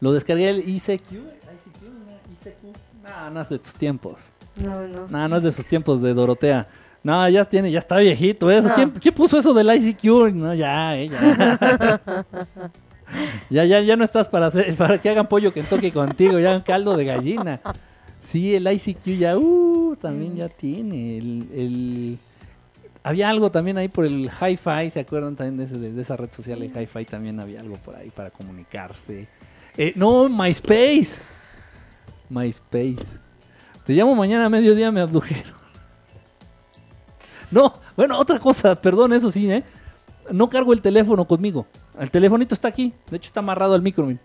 Lo 0.00 0.12
descargué 0.12 0.48
el 0.50 0.58
ICQ. 0.68 0.88
ICQ, 0.88 1.82
no, 1.82 2.12
ICQ. 2.32 2.76
No, 3.08 3.30
no 3.30 3.40
es 3.40 3.48
de 3.50 3.58
tus 3.58 3.74
tiempos. 3.74 4.30
No, 4.56 4.86
no. 4.88 5.06
No, 5.08 5.28
no 5.28 5.36
es 5.36 5.42
de 5.42 5.52
sus 5.52 5.66
tiempos 5.66 6.00
de 6.02 6.14
Dorotea. 6.14 6.66
No, 7.02 7.26
ya 7.28 7.44
tiene, 7.44 7.70
ya 7.70 7.78
está 7.78 7.96
viejito 7.98 8.50
eso. 8.50 8.68
No. 8.68 8.74
¿Quién, 8.74 8.90
quién 8.90 9.14
puso 9.14 9.38
eso 9.38 9.52
del 9.54 9.74
ICQ? 9.74 10.04
No, 10.34 10.54
ya, 10.54 10.96
eh, 10.98 11.08
ya. 11.08 12.12
ya, 13.50 13.64
ya, 13.64 13.80
ya 13.80 13.96
no 13.96 14.04
estás 14.04 14.28
para 14.28 14.46
hacer, 14.46 14.74
para 14.76 15.00
que 15.00 15.08
hagan 15.10 15.26
pollo 15.28 15.52
Kentucky 15.52 15.90
contigo, 15.90 16.38
ya 16.38 16.50
hagan 16.50 16.62
caldo 16.62 16.96
de 16.96 17.04
gallina. 17.04 17.60
Sí, 18.30 18.54
el 18.54 18.70
ICQ 18.70 19.18
ya, 19.18 19.36
uh, 19.36 19.96
también 20.00 20.36
ya 20.36 20.48
tiene. 20.48 21.18
El, 21.18 21.48
el- 21.52 22.18
había 23.02 23.28
algo 23.30 23.50
también 23.50 23.76
ahí 23.78 23.88
por 23.88 24.04
el 24.04 24.30
Hi-Fi, 24.30 24.90
¿se 24.90 25.00
acuerdan 25.00 25.34
también 25.34 25.56
de, 25.56 25.64
ese- 25.64 25.78
de 25.78 26.00
esa 26.00 26.16
red 26.16 26.30
social? 26.30 26.62
El 26.62 26.70
Hi-Fi 26.70 27.04
también 27.06 27.40
había 27.40 27.60
algo 27.60 27.76
por 27.76 27.96
ahí 27.96 28.10
para 28.10 28.30
comunicarse. 28.30 29.26
Eh, 29.76 29.92
no, 29.96 30.28
MySpace. 30.28 31.24
MySpace. 32.28 33.18
Te 33.84 33.94
llamo 33.94 34.14
mañana 34.14 34.46
a 34.46 34.48
mediodía, 34.48 34.90
me 34.92 35.00
abdujeron. 35.00 35.54
No, 37.50 37.72
bueno, 37.96 38.16
otra 38.16 38.38
cosa, 38.38 38.80
perdón, 38.80 39.12
eso 39.12 39.28
sí, 39.28 39.50
¿eh? 39.50 39.64
No 40.30 40.48
cargo 40.48 40.72
el 40.72 40.80
teléfono 40.80 41.24
conmigo. 41.24 41.66
El 41.98 42.08
telefonito 42.08 42.54
está 42.54 42.68
aquí. 42.68 42.92
De 43.10 43.16
hecho, 43.16 43.26
está 43.26 43.40
amarrado 43.40 43.74
al 43.74 43.82
micro. 43.82 44.04
miren. 44.04 44.20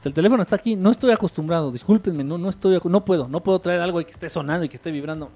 Sea, 0.00 0.08
el 0.08 0.14
teléfono 0.14 0.42
está 0.42 0.56
aquí. 0.56 0.76
No 0.76 0.90
estoy 0.90 1.12
acostumbrado. 1.12 1.70
Discúlpenme, 1.70 2.24
no, 2.24 2.38
no 2.38 2.48
estoy 2.48 2.80
No 2.84 3.04
puedo. 3.04 3.28
No 3.28 3.42
puedo 3.42 3.58
traer 3.58 3.82
algo 3.82 3.98
ahí 3.98 4.06
que 4.06 4.12
esté 4.12 4.30
sonando 4.30 4.64
y 4.64 4.68
que 4.70 4.76
esté 4.76 4.90
vibrando. 4.90 5.30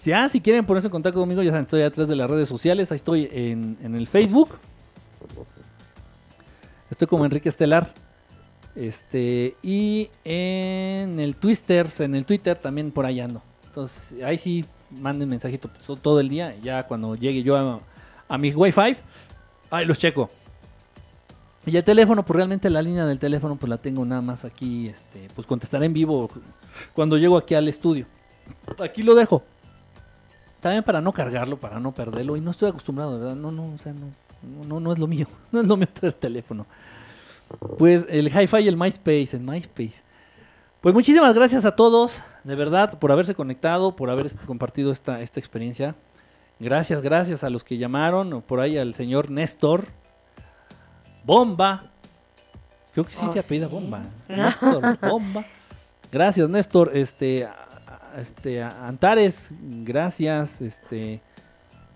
Si, 0.00 0.10
si 0.30 0.40
quieren 0.40 0.66
ponerse 0.66 0.88
en 0.88 0.90
contacto 0.90 1.20
conmigo, 1.20 1.42
ya 1.42 1.52
saben, 1.52 1.64
estoy 1.64 1.82
atrás 1.82 2.08
de 2.08 2.16
las 2.16 2.28
redes 2.28 2.48
sociales. 2.48 2.90
Ahí 2.90 2.96
estoy 2.96 3.28
en, 3.30 3.78
en 3.84 3.94
el 3.94 4.08
Facebook. 4.08 4.58
Estoy 6.90 7.06
como 7.06 7.24
Enrique 7.24 7.48
Estelar. 7.48 7.88
Este, 8.74 9.54
y 9.62 10.10
en 10.24 11.20
el 11.20 11.36
Twitter, 11.36 11.86
en 12.00 12.16
el 12.16 12.26
Twitter 12.26 12.56
también 12.56 12.90
por 12.90 13.06
ahí 13.06 13.20
ando. 13.20 13.42
Entonces, 13.66 14.20
ahí 14.24 14.38
sí 14.38 14.64
manden 14.90 15.28
mensajito 15.28 15.70
todo 16.02 16.18
el 16.18 16.28
día. 16.28 16.56
Ya 16.60 16.82
cuando 16.82 17.14
llegue 17.14 17.44
yo 17.44 17.56
a, 17.56 17.78
a 18.28 18.38
mi 18.38 18.52
Wi-Fi, 18.52 18.96
ahí 19.70 19.86
los 19.86 19.98
checo. 19.98 20.28
Y 21.64 21.76
el 21.76 21.84
teléfono, 21.84 22.24
pues 22.24 22.36
realmente 22.36 22.68
la 22.70 22.82
línea 22.82 23.06
del 23.06 23.18
teléfono, 23.18 23.56
pues 23.56 23.70
la 23.70 23.78
tengo 23.78 24.04
nada 24.04 24.20
más 24.20 24.44
aquí. 24.44 24.88
Este, 24.88 25.28
pues 25.34 25.46
contestaré 25.46 25.86
en 25.86 25.92
vivo 25.92 26.28
cuando 26.92 27.16
llego 27.16 27.36
aquí 27.36 27.54
al 27.54 27.68
estudio. 27.68 28.06
Aquí 28.78 29.02
lo 29.02 29.14
dejo. 29.14 29.44
También 30.60 30.82
para 30.82 31.00
no 31.00 31.12
cargarlo, 31.12 31.56
para 31.58 31.78
no 31.78 31.92
perderlo. 31.92 32.36
Y 32.36 32.40
no 32.40 32.50
estoy 32.50 32.68
acostumbrado, 32.68 33.18
¿verdad? 33.18 33.36
No, 33.36 33.52
no, 33.52 33.72
o 33.72 33.78
sea, 33.78 33.92
no, 33.92 34.08
no, 34.66 34.80
no 34.80 34.92
es 34.92 34.98
lo 34.98 35.06
mío. 35.06 35.26
No 35.52 35.60
es 35.60 35.66
lo 35.66 35.76
mío 35.76 35.88
traer 35.92 36.14
teléfono. 36.14 36.66
Pues 37.78 38.06
el 38.08 38.28
Hi-Fi 38.28 38.58
y 38.58 38.68
el 38.68 38.76
MySpace, 38.76 39.36
el 39.36 39.42
MySpace. 39.42 40.02
Pues 40.80 40.94
muchísimas 40.94 41.34
gracias 41.34 41.64
a 41.64 41.76
todos, 41.76 42.24
de 42.42 42.56
verdad, 42.56 42.98
por 42.98 43.12
haberse 43.12 43.36
conectado, 43.36 43.94
por 43.94 44.10
haber 44.10 44.34
compartido 44.46 44.90
esta, 44.90 45.20
esta 45.20 45.38
experiencia. 45.38 45.94
Gracias, 46.58 47.02
gracias 47.02 47.44
a 47.44 47.50
los 47.50 47.62
que 47.62 47.76
llamaron, 47.78 48.42
por 48.42 48.58
ahí 48.58 48.78
al 48.78 48.94
señor 48.94 49.30
Néstor. 49.30 49.86
Bomba. 51.24 51.84
Creo 52.92 53.04
que 53.06 53.12
sí 53.12 53.24
Oh, 53.26 53.32
se 53.32 53.38
apellida 53.38 53.68
sí. 53.68 53.72
Bomba. 53.74 54.02
Néstor, 54.28 54.98
Bomba. 55.08 55.44
Gracias, 56.10 56.48
Néstor. 56.48 56.90
Este, 56.94 57.48
este, 58.18 58.62
Antares, 58.62 59.50
gracias. 59.60 60.60
Este, 60.60 61.22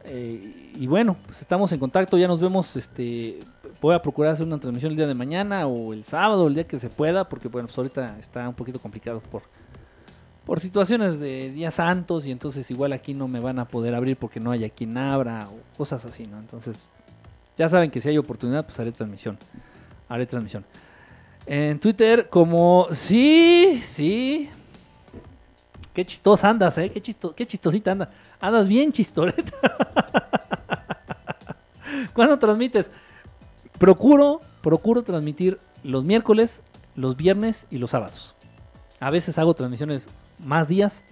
eh, 0.05 0.73
y 0.75 0.87
bueno, 0.87 1.17
pues 1.27 1.41
estamos 1.41 1.71
en 1.73 1.81
contacto, 1.81 2.17
ya 2.17 2.29
nos 2.29 2.41
vemos. 2.41 2.77
Este, 2.77 3.39
voy 3.81 3.95
a 3.95 4.01
procurar 4.01 4.33
hacer 4.33 4.47
una 4.47 4.59
transmisión 4.59 4.93
el 4.93 4.97
día 4.97 5.07
de 5.07 5.15
mañana 5.15 5.67
o 5.67 5.93
el 5.93 6.05
sábado, 6.05 6.47
el 6.47 6.55
día 6.55 6.67
que 6.67 6.79
se 6.79 6.89
pueda, 6.89 7.29
porque 7.29 7.49
bueno, 7.49 7.69
pues 7.69 7.77
ahorita 7.77 8.19
está 8.19 8.49
un 8.49 8.55
poquito 8.55 8.79
complicado 8.81 9.21
por, 9.21 9.43
por 10.47 10.61
situaciones 10.61 11.21
de 11.21 11.51
días 11.51 11.75
santos 11.75 12.25
y 12.27 12.33
entonces 12.33 12.71
igual 12.71 12.93
aquí 12.93 13.13
no 13.15 13.29
me 13.29 13.41
van 13.41 13.59
a 13.59 13.67
poder 13.67 13.95
abrir 13.95 14.17
porque 14.17 14.41
no 14.41 14.51
haya 14.51 14.71
quien 14.71 14.97
abra 14.97 15.49
o 15.49 15.77
cosas 15.77 16.05
así, 16.07 16.27
¿no? 16.27 16.39
Entonces, 16.39 16.87
ya 17.57 17.69
saben 17.69 17.91
que 17.91 18.01
si 18.01 18.09
hay 18.09 18.19
oportunidad, 18.19 18.65
pues 18.65 18.79
haré 18.79 18.93
transmisión. 18.93 19.39
Haré 20.09 20.27
transmisión. 20.27 20.65
En 21.47 21.79
Twitter, 21.79 22.29
como 22.29 22.89
sí, 22.93 23.81
sí. 23.83 24.51
Qué 25.95 26.05
chistosa 26.05 26.51
andas, 26.51 26.77
¿eh? 26.79 26.91
Qué, 26.91 27.01
chisto, 27.01 27.35
qué 27.35 27.47
chistosita 27.47 27.93
andas. 27.93 28.09
Andas 28.41 28.69
bien 28.69 28.93
chistoreta. 28.93 29.53
¿Cuándo 32.13 32.39
transmites? 32.39 32.91
Procuro, 33.79 34.41
procuro 34.63 35.03
transmitir 35.03 35.59
los 35.83 36.05
miércoles, 36.05 36.63
los 36.95 37.17
viernes 37.17 37.67
y 37.71 37.79
los 37.79 37.93
sábados. 37.93 38.35
A 39.01 39.11
veces 39.11 39.39
hago 39.39 39.55
transmisiones 39.55 40.09
más 40.39 40.69
días 40.69 41.05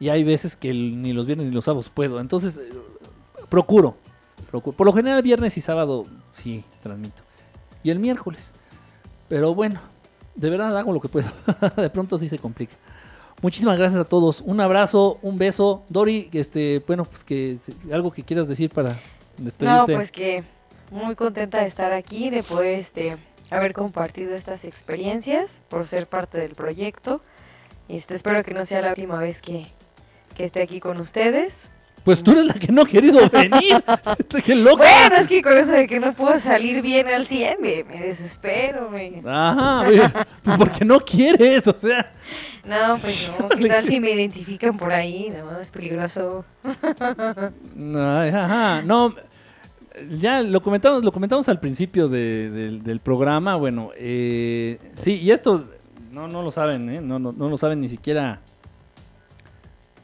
y 0.00 0.08
hay 0.08 0.24
veces 0.24 0.56
que 0.56 0.72
ni 0.72 1.12
los 1.12 1.26
viernes 1.26 1.46
ni 1.48 1.52
los 1.52 1.64
sábados 1.64 1.90
puedo. 1.90 2.20
Entonces, 2.20 2.58
eh, 2.58 2.72
procuro, 3.48 3.96
procuro. 4.46 4.76
Por 4.76 4.86
lo 4.86 4.92
general, 4.92 5.22
viernes 5.22 5.56
y 5.56 5.60
sábado 5.60 6.06
sí 6.34 6.64
transmito. 6.82 7.22
Y 7.82 7.90
el 7.90 7.98
miércoles. 7.98 8.52
Pero 9.28 9.54
bueno, 9.54 9.80
de 10.34 10.50
verdad 10.50 10.76
hago 10.76 10.92
lo 10.92 11.00
que 11.00 11.08
puedo. 11.08 11.28
de 11.76 11.90
pronto 11.90 12.18
sí 12.18 12.28
se 12.28 12.38
complica. 12.38 12.74
Muchísimas 13.42 13.78
gracias 13.78 14.00
a 14.00 14.04
todos. 14.04 14.40
Un 14.40 14.60
abrazo, 14.60 15.18
un 15.22 15.36
beso. 15.36 15.84
Dori, 15.88 16.30
este, 16.32 16.82
bueno, 16.86 17.04
pues 17.04 17.22
que 17.22 17.58
algo 17.92 18.10
que 18.10 18.22
quieras 18.22 18.48
decir 18.48 18.70
para 18.70 18.98
despedirte. 19.36 19.92
No, 19.92 19.98
pues 19.98 20.10
que 20.10 20.42
muy 20.90 21.14
contenta 21.14 21.60
de 21.60 21.66
estar 21.66 21.92
aquí, 21.92 22.30
de 22.30 22.42
poder 22.42 22.78
este 22.78 23.18
haber 23.50 23.72
compartido 23.72 24.34
estas 24.34 24.64
experiencias, 24.64 25.60
por 25.68 25.86
ser 25.86 26.06
parte 26.06 26.38
del 26.38 26.54
proyecto. 26.54 27.20
Este, 27.88 28.14
espero 28.14 28.42
que 28.42 28.54
no 28.54 28.64
sea 28.64 28.80
la 28.80 28.90
última 28.90 29.18
vez 29.18 29.40
que, 29.40 29.66
que 30.34 30.44
esté 30.44 30.62
aquí 30.62 30.80
con 30.80 30.98
ustedes. 30.98 31.68
Pues 32.06 32.22
tú 32.22 32.30
eres 32.30 32.46
la 32.46 32.54
que 32.54 32.70
no 32.70 32.82
ha 32.82 32.86
querido 32.86 33.18
venir. 33.32 33.82
¡Qué 34.44 34.54
loca! 34.54 34.84
Bueno, 35.08 35.16
es 35.16 35.26
que 35.26 35.42
con 35.42 35.52
eso 35.58 35.72
de 35.72 35.88
que 35.88 35.98
no 35.98 36.14
puedo 36.14 36.38
salir 36.38 36.80
bien 36.80 37.08
al 37.08 37.26
100, 37.26 37.56
me, 37.60 37.82
me 37.82 38.00
desespero. 38.00 38.88
Me... 38.88 39.20
Ajá, 39.28 39.80
oye, 39.88 40.02
pues 40.44 40.56
porque 40.56 40.84
no 40.84 41.00
quieres, 41.00 41.66
o 41.66 41.76
sea. 41.76 42.12
No, 42.64 42.96
pues 43.00 43.28
no, 43.38 43.48
¿qué 43.58 43.68
tal 43.68 43.88
si 43.88 43.98
me 43.98 44.12
identifican 44.12 44.76
por 44.78 44.92
ahí? 44.92 45.30
No, 45.36 45.60
es 45.60 45.66
peligroso. 45.66 46.44
No, 47.74 48.20
ajá, 48.20 48.82
no. 48.82 49.14
Ya 50.18 50.42
lo 50.42 50.60
comentamos, 50.62 51.02
lo 51.02 51.10
comentamos 51.10 51.48
al 51.48 51.58
principio 51.58 52.06
de- 52.08 52.50
del- 52.50 52.82
del 52.84 53.00
programa. 53.00 53.56
Bueno, 53.56 53.90
eh, 53.96 54.78
sí, 54.94 55.14
y 55.14 55.30
esto 55.32 55.64
no, 56.12 56.28
no 56.28 56.42
lo 56.42 56.50
saben, 56.52 56.88
¿eh? 56.88 57.00
No, 57.00 57.18
no, 57.18 57.32
no 57.32 57.48
lo 57.48 57.56
saben 57.58 57.80
ni 57.80 57.88
siquiera. 57.88 58.40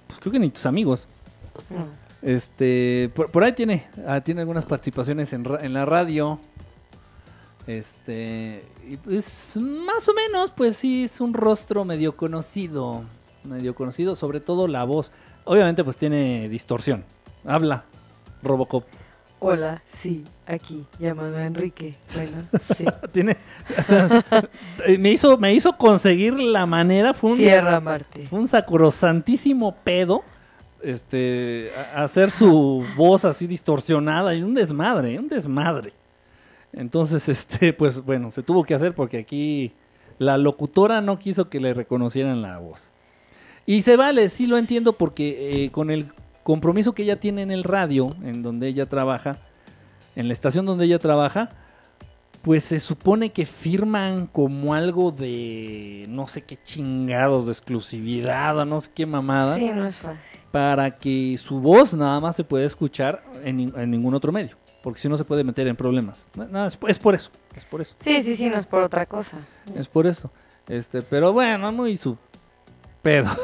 Pues 0.09 0.19
creo 0.19 0.33
que 0.33 0.39
ni 0.41 0.51
tus 0.51 0.67
amigos. 0.67 1.07
No. 1.71 1.87
Este, 2.23 3.11
por, 3.15 3.31
por 3.31 3.43
ahí 3.45 3.53
tiene, 3.53 3.87
ah, 4.07 4.21
tiene 4.21 4.43
algunas 4.43 4.65
participaciones 4.65 5.33
en, 5.33 5.45
ra- 5.45 5.59
en 5.61 5.73
la 5.73 5.85
radio. 5.85 6.39
Este, 7.67 8.65
y 8.89 8.97
pues 8.97 9.57
más 9.61 10.09
o 10.09 10.15
menos, 10.15 10.51
pues 10.51 10.77
sí, 10.77 11.05
es 11.05 11.21
un 11.21 11.33
rostro 11.33 11.85
medio 11.85 12.17
conocido, 12.17 13.05
medio 13.45 13.75
conocido, 13.75 14.15
sobre 14.17 14.41
todo 14.41 14.67
la 14.67 14.85
voz. 14.85 15.13
Obviamente, 15.45 15.85
pues 15.85 15.97
tiene 15.97 16.49
distorsión. 16.49 17.05
Habla, 17.45 17.85
Robocop. 18.43 18.85
Hola, 19.45 19.83
sí, 19.89 20.23
aquí, 20.47 20.85
llamado 21.01 21.37
Enrique. 21.39 21.97
Bueno, 22.15 22.37
sí. 22.77 22.85
Tiene, 23.11 23.37
o 23.77 23.83
sea, 23.83 24.25
eh, 24.87 24.99
me 24.99 25.11
hizo, 25.11 25.37
me 25.39 25.53
hizo 25.53 25.77
conseguir 25.77 26.35
la 26.39 26.65
manera, 26.67 27.13
fue 27.13 27.33
un, 27.33 27.39
Tierra, 27.39 27.81
Marte. 27.81 28.27
fue 28.27 28.39
un 28.39 28.47
sacrosantísimo 28.47 29.75
pedo. 29.83 30.23
Este, 30.83 31.71
hacer 31.95 32.31
su 32.31 32.85
voz 32.97 33.25
así 33.25 33.47
distorsionada 33.47 34.35
y 34.35 34.43
un 34.43 34.55
desmadre, 34.55 35.19
un 35.19 35.29
desmadre. 35.29 35.93
Entonces, 36.73 37.29
este, 37.29 37.73
pues 37.73 38.05
bueno, 38.05 38.31
se 38.31 38.43
tuvo 38.43 38.65
que 38.65 38.75
hacer 38.75 38.95
porque 38.95 39.19
aquí 39.19 39.73
la 40.19 40.39
locutora 40.39 41.01
no 41.01 41.19
quiso 41.19 41.49
que 41.49 41.61
le 41.61 41.75
reconocieran 41.75 42.43
la 42.43 42.59
voz. 42.59 42.93
Y 43.67 43.83
se 43.83 43.97
vale, 43.97 44.29
sí 44.29 44.47
lo 44.47 44.59
entiendo 44.59 44.95
porque 44.95 45.65
eh, 45.65 45.71
con 45.71 45.91
el 45.91 46.07
compromiso 46.43 46.95
que 46.95 47.05
ella 47.05 47.21
tiene 47.21 47.43
en 47.43 47.51
el 47.51 47.65
radio, 47.65 48.17
en 48.25 48.43
donde 48.43 48.69
ella 48.69 48.87
trabaja, 48.87 49.39
en 50.17 50.27
la 50.27 50.33
estación 50.33 50.67
donde 50.67 50.87
ella 50.87 50.99
trabaja, 50.99 51.51
pues 52.43 52.65
se 52.65 52.81
supone 52.81 53.31
que 53.31 53.47
firman 53.47 54.27
como 54.27 54.75
algo 54.75 55.13
de 55.13 56.05
no 56.09 56.27
sé 56.27 56.43
qué 56.43 56.59
chingados 56.63 57.47
de 57.47 57.53
exclusividad 57.53 58.59
o 58.59 58.65
no 58.65 58.81
sé 58.81 58.91
qué 58.95 59.07
mamada 59.07 59.57
Sí, 59.57 59.71
no 59.71 59.87
es 59.87 59.95
fácil. 59.97 60.41
para 60.51 60.91
que 60.99 61.37
su 61.39 61.61
voz 61.61 61.95
nada 61.95 62.19
más 62.21 62.35
se 62.37 62.43
pueda 62.45 62.67
escuchar 62.67 63.23
en, 63.45 63.73
en 63.77 63.91
ningún 63.91 64.15
otro 64.15 64.33
medio, 64.33 64.57
porque 64.83 65.01
si 65.01 65.09
no 65.09 65.17
se 65.17 65.25
puede 65.25 65.45
meter 65.45 65.69
en 65.69 65.77
problemas. 65.77 66.27
No, 66.35 66.47
no, 66.49 66.67
es, 66.67 66.77
es 66.89 66.99
por 66.99 67.15
eso, 67.15 67.31
es 67.55 67.65
por 67.65 67.81
eso, 67.81 67.95
Sí, 68.01 68.23
sí, 68.23 68.35
sí, 68.35 68.49
no 68.51 68.57
es 68.57 68.67
por 68.67 68.83
otra 68.83 69.07
cosa. 69.07 69.37
es 69.77 69.87
por 69.87 70.07
eso. 70.09 70.31
Este, 70.69 71.03
pero 71.03 71.33
bueno, 71.33 71.71
muy 71.73 71.97
su 71.97 72.17
pedo. 73.03 73.31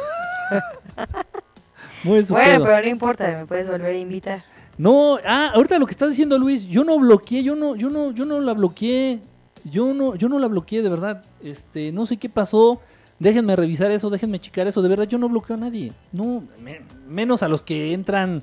muy 2.04 2.22
su 2.22 2.32
Bueno, 2.34 2.54
pedo. 2.56 2.64
pero 2.64 2.80
no 2.82 2.88
importa, 2.88 3.28
me 3.38 3.46
puedes 3.46 3.68
volver 3.68 3.94
a 3.94 3.98
invitar. 3.98 4.44
No, 4.78 5.18
ah, 5.26 5.50
ahorita 5.54 5.78
lo 5.78 5.86
que 5.86 5.90
está 5.92 6.06
diciendo 6.06 6.38
Luis, 6.38 6.66
yo 6.66 6.84
no 6.84 6.98
bloqueé, 6.98 7.42
yo 7.42 7.56
no, 7.56 7.74
yo 7.74 7.90
no, 7.90 8.12
yo 8.12 8.24
no 8.24 8.40
la 8.40 8.52
bloqueé, 8.54 9.20
yo 9.64 9.92
no, 9.92 10.14
yo 10.14 10.28
no 10.28 10.38
la 10.38 10.46
bloqueé 10.46 10.82
de 10.82 10.88
verdad. 10.88 11.22
Este, 11.42 11.90
no 11.92 12.06
sé 12.06 12.16
qué 12.16 12.28
pasó. 12.28 12.80
Déjenme 13.18 13.56
revisar 13.56 13.90
eso, 13.90 14.08
déjenme 14.10 14.38
checar 14.38 14.68
eso. 14.68 14.80
De 14.80 14.88
verdad, 14.88 15.08
yo 15.08 15.18
no 15.18 15.28
bloqueo 15.28 15.56
a 15.56 15.58
nadie. 15.58 15.92
No, 16.12 16.44
me- 16.62 16.80
menos 17.08 17.42
a 17.42 17.48
los 17.48 17.62
que 17.62 17.92
entran, 17.92 18.42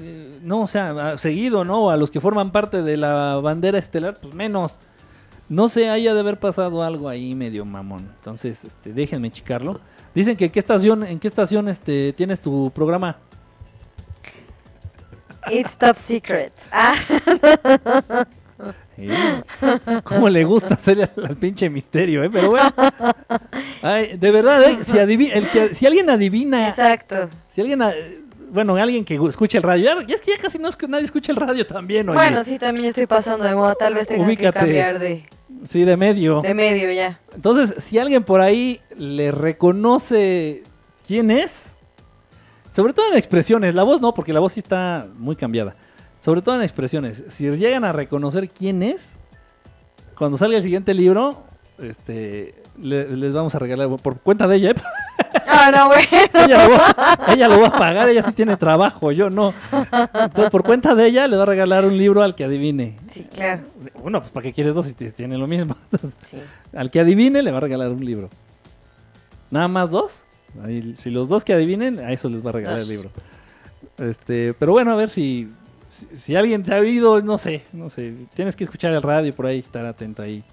eh, 0.00 0.38
no, 0.42 0.62
o 0.62 0.66
sea, 0.66 1.18
seguido, 1.18 1.64
¿no? 1.66 1.90
A 1.90 1.98
los 1.98 2.10
que 2.10 2.20
forman 2.20 2.52
parte 2.52 2.82
de 2.82 2.96
la 2.96 3.36
bandera 3.36 3.78
estelar, 3.78 4.16
pues 4.20 4.32
menos. 4.34 4.78
No 5.50 5.68
sé, 5.68 5.90
haya 5.90 6.14
de 6.14 6.20
haber 6.20 6.38
pasado 6.38 6.82
algo 6.82 7.08
ahí 7.10 7.34
medio 7.34 7.64
mamón. 7.66 8.08
Entonces, 8.16 8.64
este, 8.64 8.94
déjenme 8.94 9.30
checarlo. 9.30 9.80
Dicen 10.14 10.36
que 10.36 10.50
qué 10.50 10.58
estación, 10.58 11.04
en 11.04 11.18
qué 11.18 11.28
estación 11.28 11.68
este 11.68 12.14
tienes 12.14 12.40
tu 12.40 12.70
programa. 12.70 13.18
It's 15.50 15.76
top 15.78 15.96
secret. 15.96 16.52
Ah, 16.72 16.94
¿Cómo 20.04 20.28
le 20.28 20.44
gusta 20.44 20.74
hacer 20.74 21.10
al, 21.16 21.36
pinche 21.36 21.70
misterio, 21.70 22.22
eh? 22.22 22.30
Pero 22.30 22.50
bueno. 22.50 22.70
Ay, 23.82 24.16
de 24.18 24.30
verdad, 24.30 24.62
eh, 24.62 24.78
si, 24.84 24.98
adivi- 24.98 25.30
el 25.32 25.48
que- 25.48 25.74
si 25.74 25.86
alguien 25.86 26.10
adivina, 26.10 26.68
exacto. 26.68 27.30
si 27.48 27.62
alguien, 27.62 27.80
bueno, 28.52 28.76
alguien 28.76 29.04
que 29.04 29.14
escuche 29.14 29.56
el 29.58 29.62
radio, 29.64 30.02
ya, 30.06 30.14
es 30.14 30.20
que 30.20 30.32
ya 30.32 30.36
casi 30.38 30.58
no 30.58 30.68
es 30.68 30.76
que 30.76 30.86
nadie 30.86 31.04
escucha 31.04 31.32
el 31.32 31.36
radio 31.36 31.66
también, 31.66 32.08
oye. 32.10 32.18
Bueno, 32.18 32.44
sí, 32.44 32.58
también 32.58 32.86
estoy 32.86 33.06
pasando 33.06 33.44
de 33.46 33.54
moda. 33.54 33.74
Tal 33.74 33.94
vez 33.94 34.06
tenga 34.06 34.24
Ubícate. 34.26 34.52
que 34.52 34.60
cambiar 34.60 34.98
de, 34.98 35.24
Sí, 35.64 35.84
de 35.84 35.96
medio. 35.96 36.42
de 36.42 36.52
medio 36.54 36.92
ya. 36.92 37.18
Entonces, 37.34 37.74
si 37.82 37.98
alguien 37.98 38.22
por 38.24 38.40
ahí 38.42 38.80
le 38.96 39.30
reconoce 39.32 40.62
quién 41.06 41.30
es, 41.30 41.69
sobre 42.70 42.92
todo 42.92 43.10
en 43.12 43.18
expresiones, 43.18 43.74
la 43.74 43.82
voz 43.82 44.00
no, 44.00 44.14
porque 44.14 44.32
la 44.32 44.40
voz 44.40 44.52
sí 44.54 44.60
está 44.60 45.06
muy 45.18 45.36
cambiada. 45.36 45.74
Sobre 46.20 46.42
todo 46.42 46.54
en 46.56 46.62
expresiones, 46.62 47.24
si 47.28 47.48
llegan 47.50 47.84
a 47.84 47.92
reconocer 47.92 48.48
quién 48.50 48.82
es, 48.82 49.16
cuando 50.16 50.36
salga 50.36 50.58
el 50.58 50.62
siguiente 50.62 50.92
libro, 50.92 51.42
este, 51.78 52.54
le- 52.78 53.16
les 53.16 53.32
vamos 53.32 53.54
a 53.54 53.58
regalar 53.58 53.88
por 54.02 54.18
cuenta 54.20 54.46
de 54.46 54.56
ella. 54.56 54.70
¿eh? 54.72 54.74
Ah, 55.46 55.70
no, 55.74 55.86
bueno. 55.88 56.06
ella, 56.46 56.68
lo 56.68 56.74
va, 56.74 57.18
ella 57.28 57.48
lo 57.48 57.60
va 57.62 57.68
a 57.68 57.72
pagar, 57.72 58.08
ella 58.10 58.22
sí 58.22 58.32
tiene 58.32 58.56
trabajo, 58.58 59.12
yo 59.12 59.30
no. 59.30 59.54
Entonces, 60.12 60.50
por 60.50 60.62
cuenta 60.62 60.94
de 60.94 61.06
ella, 61.06 61.26
le 61.26 61.36
va 61.36 61.44
a 61.44 61.46
regalar 61.46 61.86
un 61.86 61.96
libro 61.96 62.22
al 62.22 62.34
que 62.34 62.44
adivine. 62.44 62.96
Sí, 63.10 63.26
claro. 63.34 63.62
Bueno, 64.02 64.20
pues 64.20 64.30
para 64.30 64.44
qué 64.44 64.52
quieres 64.52 64.74
dos 64.74 64.86
si 64.86 64.92
tiene 64.94 65.38
lo 65.38 65.46
mismo. 65.46 65.74
Sí. 66.30 66.38
Al 66.76 66.90
que 66.90 67.00
adivine 67.00 67.42
le 67.42 67.50
va 67.50 67.56
a 67.58 67.60
regalar 67.60 67.88
un 67.90 68.04
libro. 68.04 68.28
¿Nada 69.50 69.68
más 69.68 69.90
dos? 69.90 70.24
Ahí, 70.62 70.94
si 70.96 71.10
los 71.10 71.28
dos 71.28 71.44
que 71.44 71.52
adivinen, 71.52 71.98
a 71.98 72.12
eso 72.12 72.28
les 72.28 72.44
va 72.44 72.50
a 72.50 72.52
regalar 72.54 72.80
el 72.80 72.88
libro. 72.88 73.10
Este, 73.98 74.54
pero 74.54 74.72
bueno, 74.72 74.92
a 74.92 74.96
ver 74.96 75.10
si, 75.10 75.48
si, 75.88 76.06
si 76.16 76.36
alguien 76.36 76.62
te 76.62 76.74
ha 76.74 76.78
oído, 76.78 77.20
no 77.22 77.38
sé, 77.38 77.62
no 77.72 77.90
sé. 77.90 78.14
Tienes 78.34 78.56
que 78.56 78.64
escuchar 78.64 78.92
el 78.92 79.02
radio 79.02 79.32
por 79.32 79.46
ahí, 79.46 79.58
estar 79.58 79.84
atento 79.86 80.22
ahí. 80.22 80.44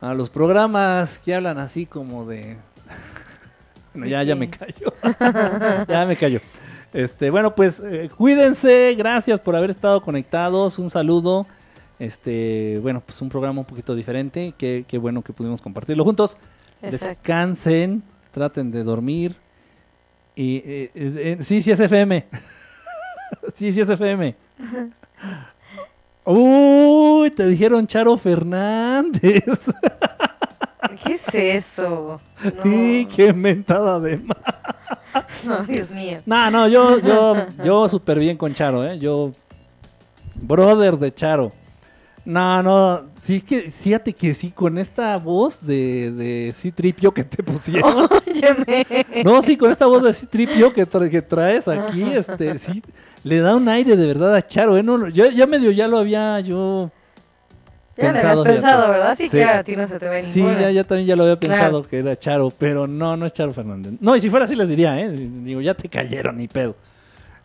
A 0.00 0.14
los 0.14 0.30
programas 0.30 1.18
que 1.18 1.34
hablan 1.34 1.58
así 1.58 1.86
como 1.86 2.26
de. 2.26 2.56
Bueno, 3.94 4.06
ya, 4.06 4.22
ya 4.22 4.36
me 4.36 4.50
callo. 4.50 4.92
ya 5.88 6.04
me 6.06 6.14
callo. 6.14 6.40
Este, 6.92 7.30
bueno, 7.30 7.54
pues 7.54 7.80
eh, 7.80 8.10
cuídense, 8.16 8.94
gracias 8.96 9.40
por 9.40 9.56
haber 9.56 9.70
estado 9.70 10.00
conectados, 10.02 10.78
un 10.78 10.90
saludo. 10.90 11.46
Este, 11.98 12.78
bueno, 12.80 13.02
pues 13.04 13.20
un 13.20 13.28
programa 13.28 13.60
un 13.60 13.66
poquito 13.66 13.94
diferente, 13.94 14.54
qué, 14.56 14.84
qué 14.86 14.98
bueno 14.98 15.22
que 15.22 15.32
pudimos 15.32 15.60
compartirlo 15.60 16.04
juntos. 16.04 16.38
Exacto. 16.80 17.06
Descansen, 17.08 18.02
traten 18.38 18.70
de 18.70 18.82
dormir. 18.84 19.36
Y 20.34 20.56
eh, 20.58 20.90
eh, 20.94 21.36
eh, 21.38 21.42
sí, 21.42 21.60
sí 21.60 21.70
es 21.72 21.80
FM. 21.80 22.24
sí, 23.54 23.72
sí 23.72 23.80
es 23.80 23.88
FM. 23.88 24.34
Uy, 26.24 27.30
te 27.30 27.46
dijeron 27.46 27.86
Charo 27.86 28.16
Fernández. 28.16 29.42
¿Qué 31.04 31.12
es 31.14 31.34
eso? 31.34 32.20
No, 32.64 32.70
Y 32.70 33.04
qué 33.06 33.32
mentada 33.32 33.98
de 33.98 34.16
ma- 34.18 34.36
no, 35.44 35.64
Dios 35.64 35.90
mío. 35.90 36.20
No, 36.24 36.48
no, 36.52 36.68
yo, 36.68 36.98
yo, 37.00 37.34
yo 37.64 37.88
súper 37.88 38.20
bien 38.20 38.36
con 38.36 38.52
Charo, 38.54 38.84
¿eh? 38.84 38.96
Yo, 39.00 39.32
brother 40.36 40.96
de 40.96 41.12
Charo. 41.12 41.52
No, 42.28 42.62
no, 42.62 43.04
sí 43.18 43.40
que, 43.40 43.70
fíjate 43.70 44.12
que 44.12 44.34
sí, 44.34 44.50
con 44.50 44.76
esta 44.76 45.16
voz 45.16 45.64
de, 45.66 46.10
de 46.12 46.52
C-Tripio 46.52 47.10
que 47.14 47.24
te 47.24 47.42
pusieron. 47.42 48.06
Óyeme. 48.26 48.84
No, 49.24 49.40
sí, 49.40 49.56
con 49.56 49.70
esta 49.70 49.86
voz 49.86 50.02
de 50.02 50.12
C-Tripio 50.12 50.70
que, 50.74 50.86
tra- 50.86 51.08
que 51.08 51.22
traes 51.22 51.66
aquí, 51.68 52.02
este, 52.02 52.58
sí, 52.58 52.82
le 53.24 53.38
da 53.40 53.56
un 53.56 53.66
aire 53.66 53.96
de 53.96 54.06
verdad 54.06 54.34
a 54.34 54.46
Charo, 54.46 54.76
¿eh? 54.76 54.82
No, 54.82 55.08
yo 55.08 55.24
ya 55.30 55.46
medio 55.46 55.70
ya 55.70 55.88
lo 55.88 55.96
había 55.96 56.38
yo... 56.40 56.90
Ya 57.96 58.12
lo 58.12 58.18
habías 58.18 58.42
Pensado, 58.42 58.90
¿verdad? 58.90 59.14
Sí, 59.16 59.24
Sí. 59.30 59.30
claro, 59.38 59.60
a 59.60 59.64
ti 59.64 59.74
no 59.74 59.88
se 59.88 59.98
te 59.98 60.08
ve 60.10 60.22
Sí, 60.22 60.42
ya, 60.42 60.70
ya 60.70 60.84
también 60.84 61.08
ya 61.08 61.16
lo 61.16 61.22
había 61.22 61.36
Claro. 61.36 61.54
pensado 61.54 61.82
que 61.82 61.98
era 62.00 62.14
Charo, 62.18 62.50
pero 62.56 62.86
no, 62.86 63.16
no 63.16 63.24
es 63.24 63.32
Charo 63.32 63.54
Fernández. 63.54 63.94
No, 64.00 64.14
y 64.14 64.20
si 64.20 64.28
fuera 64.28 64.44
así 64.44 64.54
les 64.54 64.68
diría, 64.68 65.00
¿eh? 65.00 65.08
Digo, 65.10 65.62
ya 65.62 65.72
te 65.72 65.88
cayeron, 65.88 66.36
ni 66.36 66.46
pedo. 66.46 66.76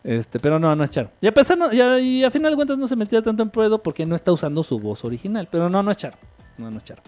Este, 0.03 0.39
pero 0.39 0.59
no, 0.59 0.75
no 0.75 0.83
es 0.83 0.91
Charo. 0.91 1.11
Y 1.21 1.27
a 1.27 1.33
pesar, 1.33 1.57
no, 1.57 1.71
y 1.71 2.23
a 2.23 2.31
final 2.31 2.51
de 2.51 2.55
cuentas 2.55 2.77
no 2.77 2.87
se 2.87 2.95
metía 2.95 3.21
tanto 3.21 3.41
en 3.41 3.49
pedo 3.49 3.81
porque 3.81 4.05
no 4.05 4.15
está 4.15 4.31
usando 4.31 4.61
su 4.63 4.79
voz 4.79 5.05
original. 5.05 5.47
Pero 5.49 5.69
no, 5.69 5.81
no 5.81 5.91
es 5.91 5.97
Charo. 5.97 6.17
No, 6.57 6.69
no 6.69 6.77
es 6.77 6.83
Charo. 6.83 7.01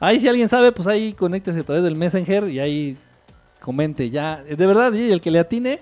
Ahí 0.00 0.20
si 0.20 0.28
alguien 0.28 0.48
sabe, 0.48 0.72
pues 0.72 0.88
ahí 0.88 1.12
conéctese 1.12 1.60
a 1.60 1.64
través 1.64 1.84
del 1.84 1.96
Messenger 1.96 2.48
y 2.48 2.60
ahí 2.60 2.96
comente 3.60 4.10
ya. 4.10 4.42
De 4.42 4.66
verdad, 4.66 4.92
y 4.92 5.10
el 5.10 5.20
que 5.20 5.30
le 5.30 5.38
atine, 5.38 5.80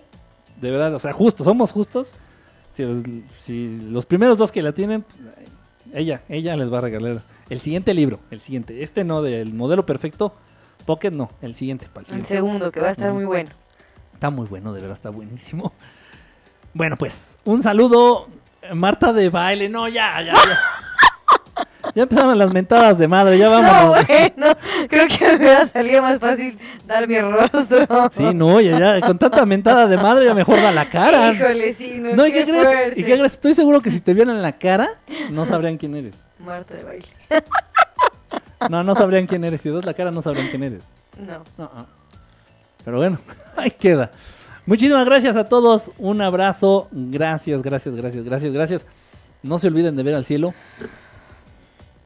de 0.61 0.71
verdad, 0.71 0.95
o 0.95 0.99
sea, 0.99 1.13
justos, 1.13 1.45
somos 1.45 1.73
justos. 1.73 2.15
Si 2.75 2.83
los, 2.85 3.03
si 3.39 3.79
los 3.91 4.05
primeros 4.05 4.37
dos 4.37 4.53
que 4.53 4.63
la 4.63 4.73
tienen, 4.73 5.05
ella, 5.93 6.23
ella 6.29 6.57
les 6.57 6.73
va 6.73 6.79
a 6.79 6.81
regalar 6.83 7.23
el 7.49 7.61
siguiente 7.61 7.95
libro, 7.95 8.21
el 8.31 8.41
siguiente. 8.41 8.83
Este 8.83 9.05
no, 9.05 9.23
del 9.23 9.55
modelo 9.55 9.87
perfecto, 9.87 10.35
Pocket 10.85 11.13
no, 11.13 11.31
el 11.41 11.55
siguiente, 11.55 11.89
para 11.93 12.07
el 12.15 12.25
segundo, 12.27 12.71
que 12.71 12.81
va 12.81 12.89
a 12.89 12.93
estar 12.93 13.13
muy 13.13 13.25
bueno. 13.25 13.51
Está 14.13 14.31
muy 14.31 14.47
bueno, 14.47 14.73
de 14.73 14.81
verdad 14.81 14.97
está 14.97 15.11
buenísimo. 15.11 15.73
Bueno, 16.75 16.97
pues, 16.97 17.39
un 17.45 17.63
saludo, 17.63 18.29
Marta 18.75 19.13
de 19.13 19.29
baile. 19.31 19.69
No, 19.69 19.89
ya, 19.89 20.21
ya, 20.21 20.33
ya. 20.35 20.59
Ya 21.95 22.03
empezaron 22.03 22.37
las 22.37 22.51
mentadas 22.53 22.99
de 22.99 23.07
madre, 23.07 23.39
ya 23.39 23.47
No, 23.51 23.51
vámonos. 23.63 24.07
bueno, 24.07 24.57
creo 24.89 25.07
que 25.07 25.29
me 25.29 25.37
hubiera 25.37 25.67
salido 25.67 26.03
más 26.03 26.19
fácil 26.19 26.59
dar 26.87 27.07
mi 27.07 27.21
rostro. 27.21 27.87
Sí, 28.11 28.35
no, 28.35 28.61
ya, 28.61 28.79
ya, 28.99 29.01
con 29.07 29.19
tanta 29.19 29.45
mentada 29.47 29.87
de 29.87 29.97
madre 29.97 30.25
ya 30.25 30.35
mejor 30.35 30.61
da 30.61 30.73
la 30.73 30.89
cara. 30.89 31.33
Híjole, 31.33 31.73
sí, 31.75 31.95
no, 31.99 32.13
No, 32.15 32.27
¿y 32.27 32.33
qué 32.33 32.45
crees? 32.45 32.65
fuerte. 32.67 33.01
¿Y 33.01 33.05
qué 33.05 33.13
crees? 33.17 33.35
Estoy 33.35 33.55
seguro 33.55 33.81
que 33.81 33.91
si 33.93 34.01
te 34.01 34.13
vieran 34.15 34.41
la 34.43 34.53
cara, 34.53 34.89
no 35.31 35.45
sabrían 35.47 35.77
quién 35.77 35.95
eres. 35.95 36.25
Marta 36.41 36.75
de 36.75 36.83
baile. 36.83 37.07
No, 38.69 38.83
no 38.83 38.95
sabrían 38.95 39.27
quién 39.27 39.45
eres. 39.45 39.61
Si 39.61 39.71
das 39.71 39.85
la 39.85 39.95
cara, 39.95 40.11
no 40.11 40.23
sabrían 40.23 40.49
quién 40.49 40.63
eres. 40.65 40.89
No. 41.19 41.45
No, 41.59 41.71
no. 41.75 41.87
Pero 42.85 42.97
bueno, 42.97 43.19
ahí 43.57 43.71
queda. 43.71 44.11
Muchísimas 44.67 45.05
gracias 45.05 45.37
a 45.37 45.45
todos. 45.45 45.93
Un 45.99 46.23
abrazo. 46.23 46.89
Gracias, 46.91 47.63
gracias, 47.63 47.95
gracias, 47.95 48.25
gracias, 48.25 48.53
gracias. 48.53 48.87
No 49.43 49.59
se 49.59 49.69
olviden 49.69 49.97
de 49.97 50.03
ver 50.03 50.15
al 50.15 50.25
cielo. 50.25 50.55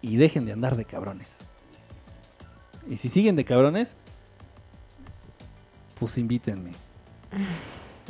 Y 0.01 0.17
dejen 0.17 0.45
de 0.45 0.53
andar 0.53 0.77
de 0.77 0.85
cabrones. 0.85 1.39
Y 2.89 2.97
si 2.97 3.09
siguen 3.09 3.37
de 3.37 3.45
cabrones, 3.45 3.97
pues 5.99 6.19
invítenme. 6.19 6.73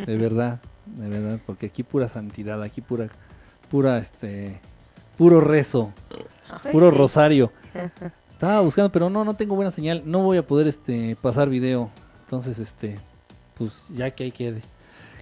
De 0.06 0.16
verdad, 0.16 0.60
de 0.86 1.08
verdad, 1.08 1.40
porque 1.44 1.66
aquí 1.66 1.82
pura 1.82 2.08
santidad, 2.08 2.62
aquí 2.62 2.80
pura, 2.80 3.08
pura, 3.70 3.98
este, 3.98 4.60
puro 5.16 5.40
rezo, 5.40 5.92
puro 6.70 6.90
rosario. 6.90 7.52
Estaba 8.32 8.60
buscando, 8.60 8.92
pero 8.92 9.10
no, 9.10 9.24
no 9.24 9.34
tengo 9.34 9.56
buena 9.56 9.72
señal. 9.72 10.02
No 10.06 10.22
voy 10.22 10.38
a 10.38 10.46
poder 10.46 10.68
este 10.68 11.16
pasar 11.16 11.48
video. 11.48 11.90
Entonces, 12.20 12.60
este, 12.60 13.00
pues 13.58 13.72
ya 13.90 14.10
que 14.10 14.24
ahí 14.24 14.30
quede. 14.32 14.60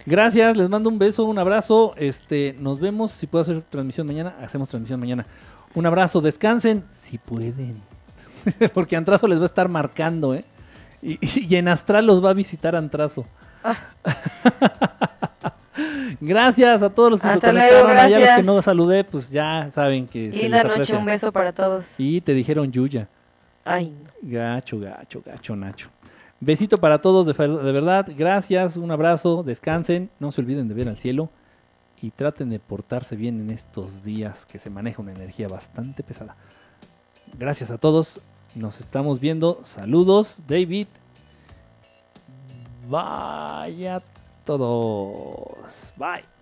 Gracias, 0.05 0.57
les 0.57 0.69
mando 0.69 0.89
un 0.89 0.99
beso, 0.99 1.25
un 1.25 1.39
abrazo. 1.39 1.95
Este, 1.97 2.55
nos 2.61 2.79
vemos. 2.79 3.11
Si 3.11 3.27
puedo 3.27 3.43
hacer 3.43 3.63
transmisión 3.63 4.07
mañana, 4.07 4.37
hacemos 4.41 4.69
transmisión 4.69 5.01
mañana. 5.01 5.27
Un 5.75 5.85
abrazo, 5.85 6.21
descansen, 6.21 6.85
si 6.91 7.19
pueden. 7.19 7.83
Porque 8.75 8.97
Antrazo 8.97 9.27
les 9.27 9.39
va 9.39 9.43
a 9.43 9.47
estar 9.47 9.69
marcando, 9.69 10.35
¿eh? 10.35 10.45
Y, 11.03 11.19
y 11.53 11.57
en 11.57 11.69
Astral 11.69 12.07
los 12.07 12.25
va 12.25 12.31
a 12.31 12.35
visitar 12.35 12.77
Antrazo. 12.77 13.27
gracias 16.21 16.83
a 16.83 16.91
todos 16.91 17.11
los 17.11 17.21
que 17.21 17.27
Hasta 17.29 17.49
se 17.49 17.53
conectaron. 17.53 17.99
Allá 17.99 18.19
los 18.19 18.29
que 18.37 18.43
no 18.43 18.63
saludé, 18.63 19.05
pues 19.05 19.31
ya 19.31 19.69
saben 19.73 20.07
que 20.07 20.29
Linda 20.29 20.63
noche, 20.63 20.73
aprecia. 20.73 20.99
un 20.99 21.05
beso 21.05 21.33
para 21.33 21.53
todos. 21.53 21.95
Y 21.99 22.21
te 22.21 22.35
dijeron 22.35 22.71
Yuya. 22.73 23.09
Ay. 23.65 23.93
Gacho, 24.23 24.79
gacho, 24.79 25.23
gacho, 25.25 25.57
Nacho. 25.57 25.91
Besito 26.41 26.79
para 26.79 27.01
todos, 27.01 27.27
de, 27.27 27.73
verdad. 27.73 28.09
Gracias, 28.17 28.77
un 28.77 28.91
abrazo, 28.91 29.43
descansen. 29.43 30.11
No 30.21 30.33
se 30.33 30.41
olviden 30.41 30.69
de 30.69 30.75
ver 30.75 30.89
al 30.89 30.99
cielo. 30.99 31.31
Y 32.01 32.11
traten 32.11 32.51
de 32.51 32.59
portarse 32.59 33.17
bien 33.17 33.41
en 33.41 33.51
estos 33.51 34.03
días 34.03 34.45
que 34.45 34.59
se 34.59 34.69
maneja 34.69 35.01
una 35.01 35.13
energía 35.13 35.49
bastante 35.49 36.03
pesada. 36.03 36.37
Gracias 37.39 37.71
a 37.71 37.79
todos. 37.79 38.21
Nos 38.55 38.81
estamos 38.81 39.19
viendo. 39.19 39.61
Saludos, 39.65 40.43
David. 40.47 40.89
Vaya 42.89 44.03
todos. 44.45 45.93
Bye. 45.97 46.36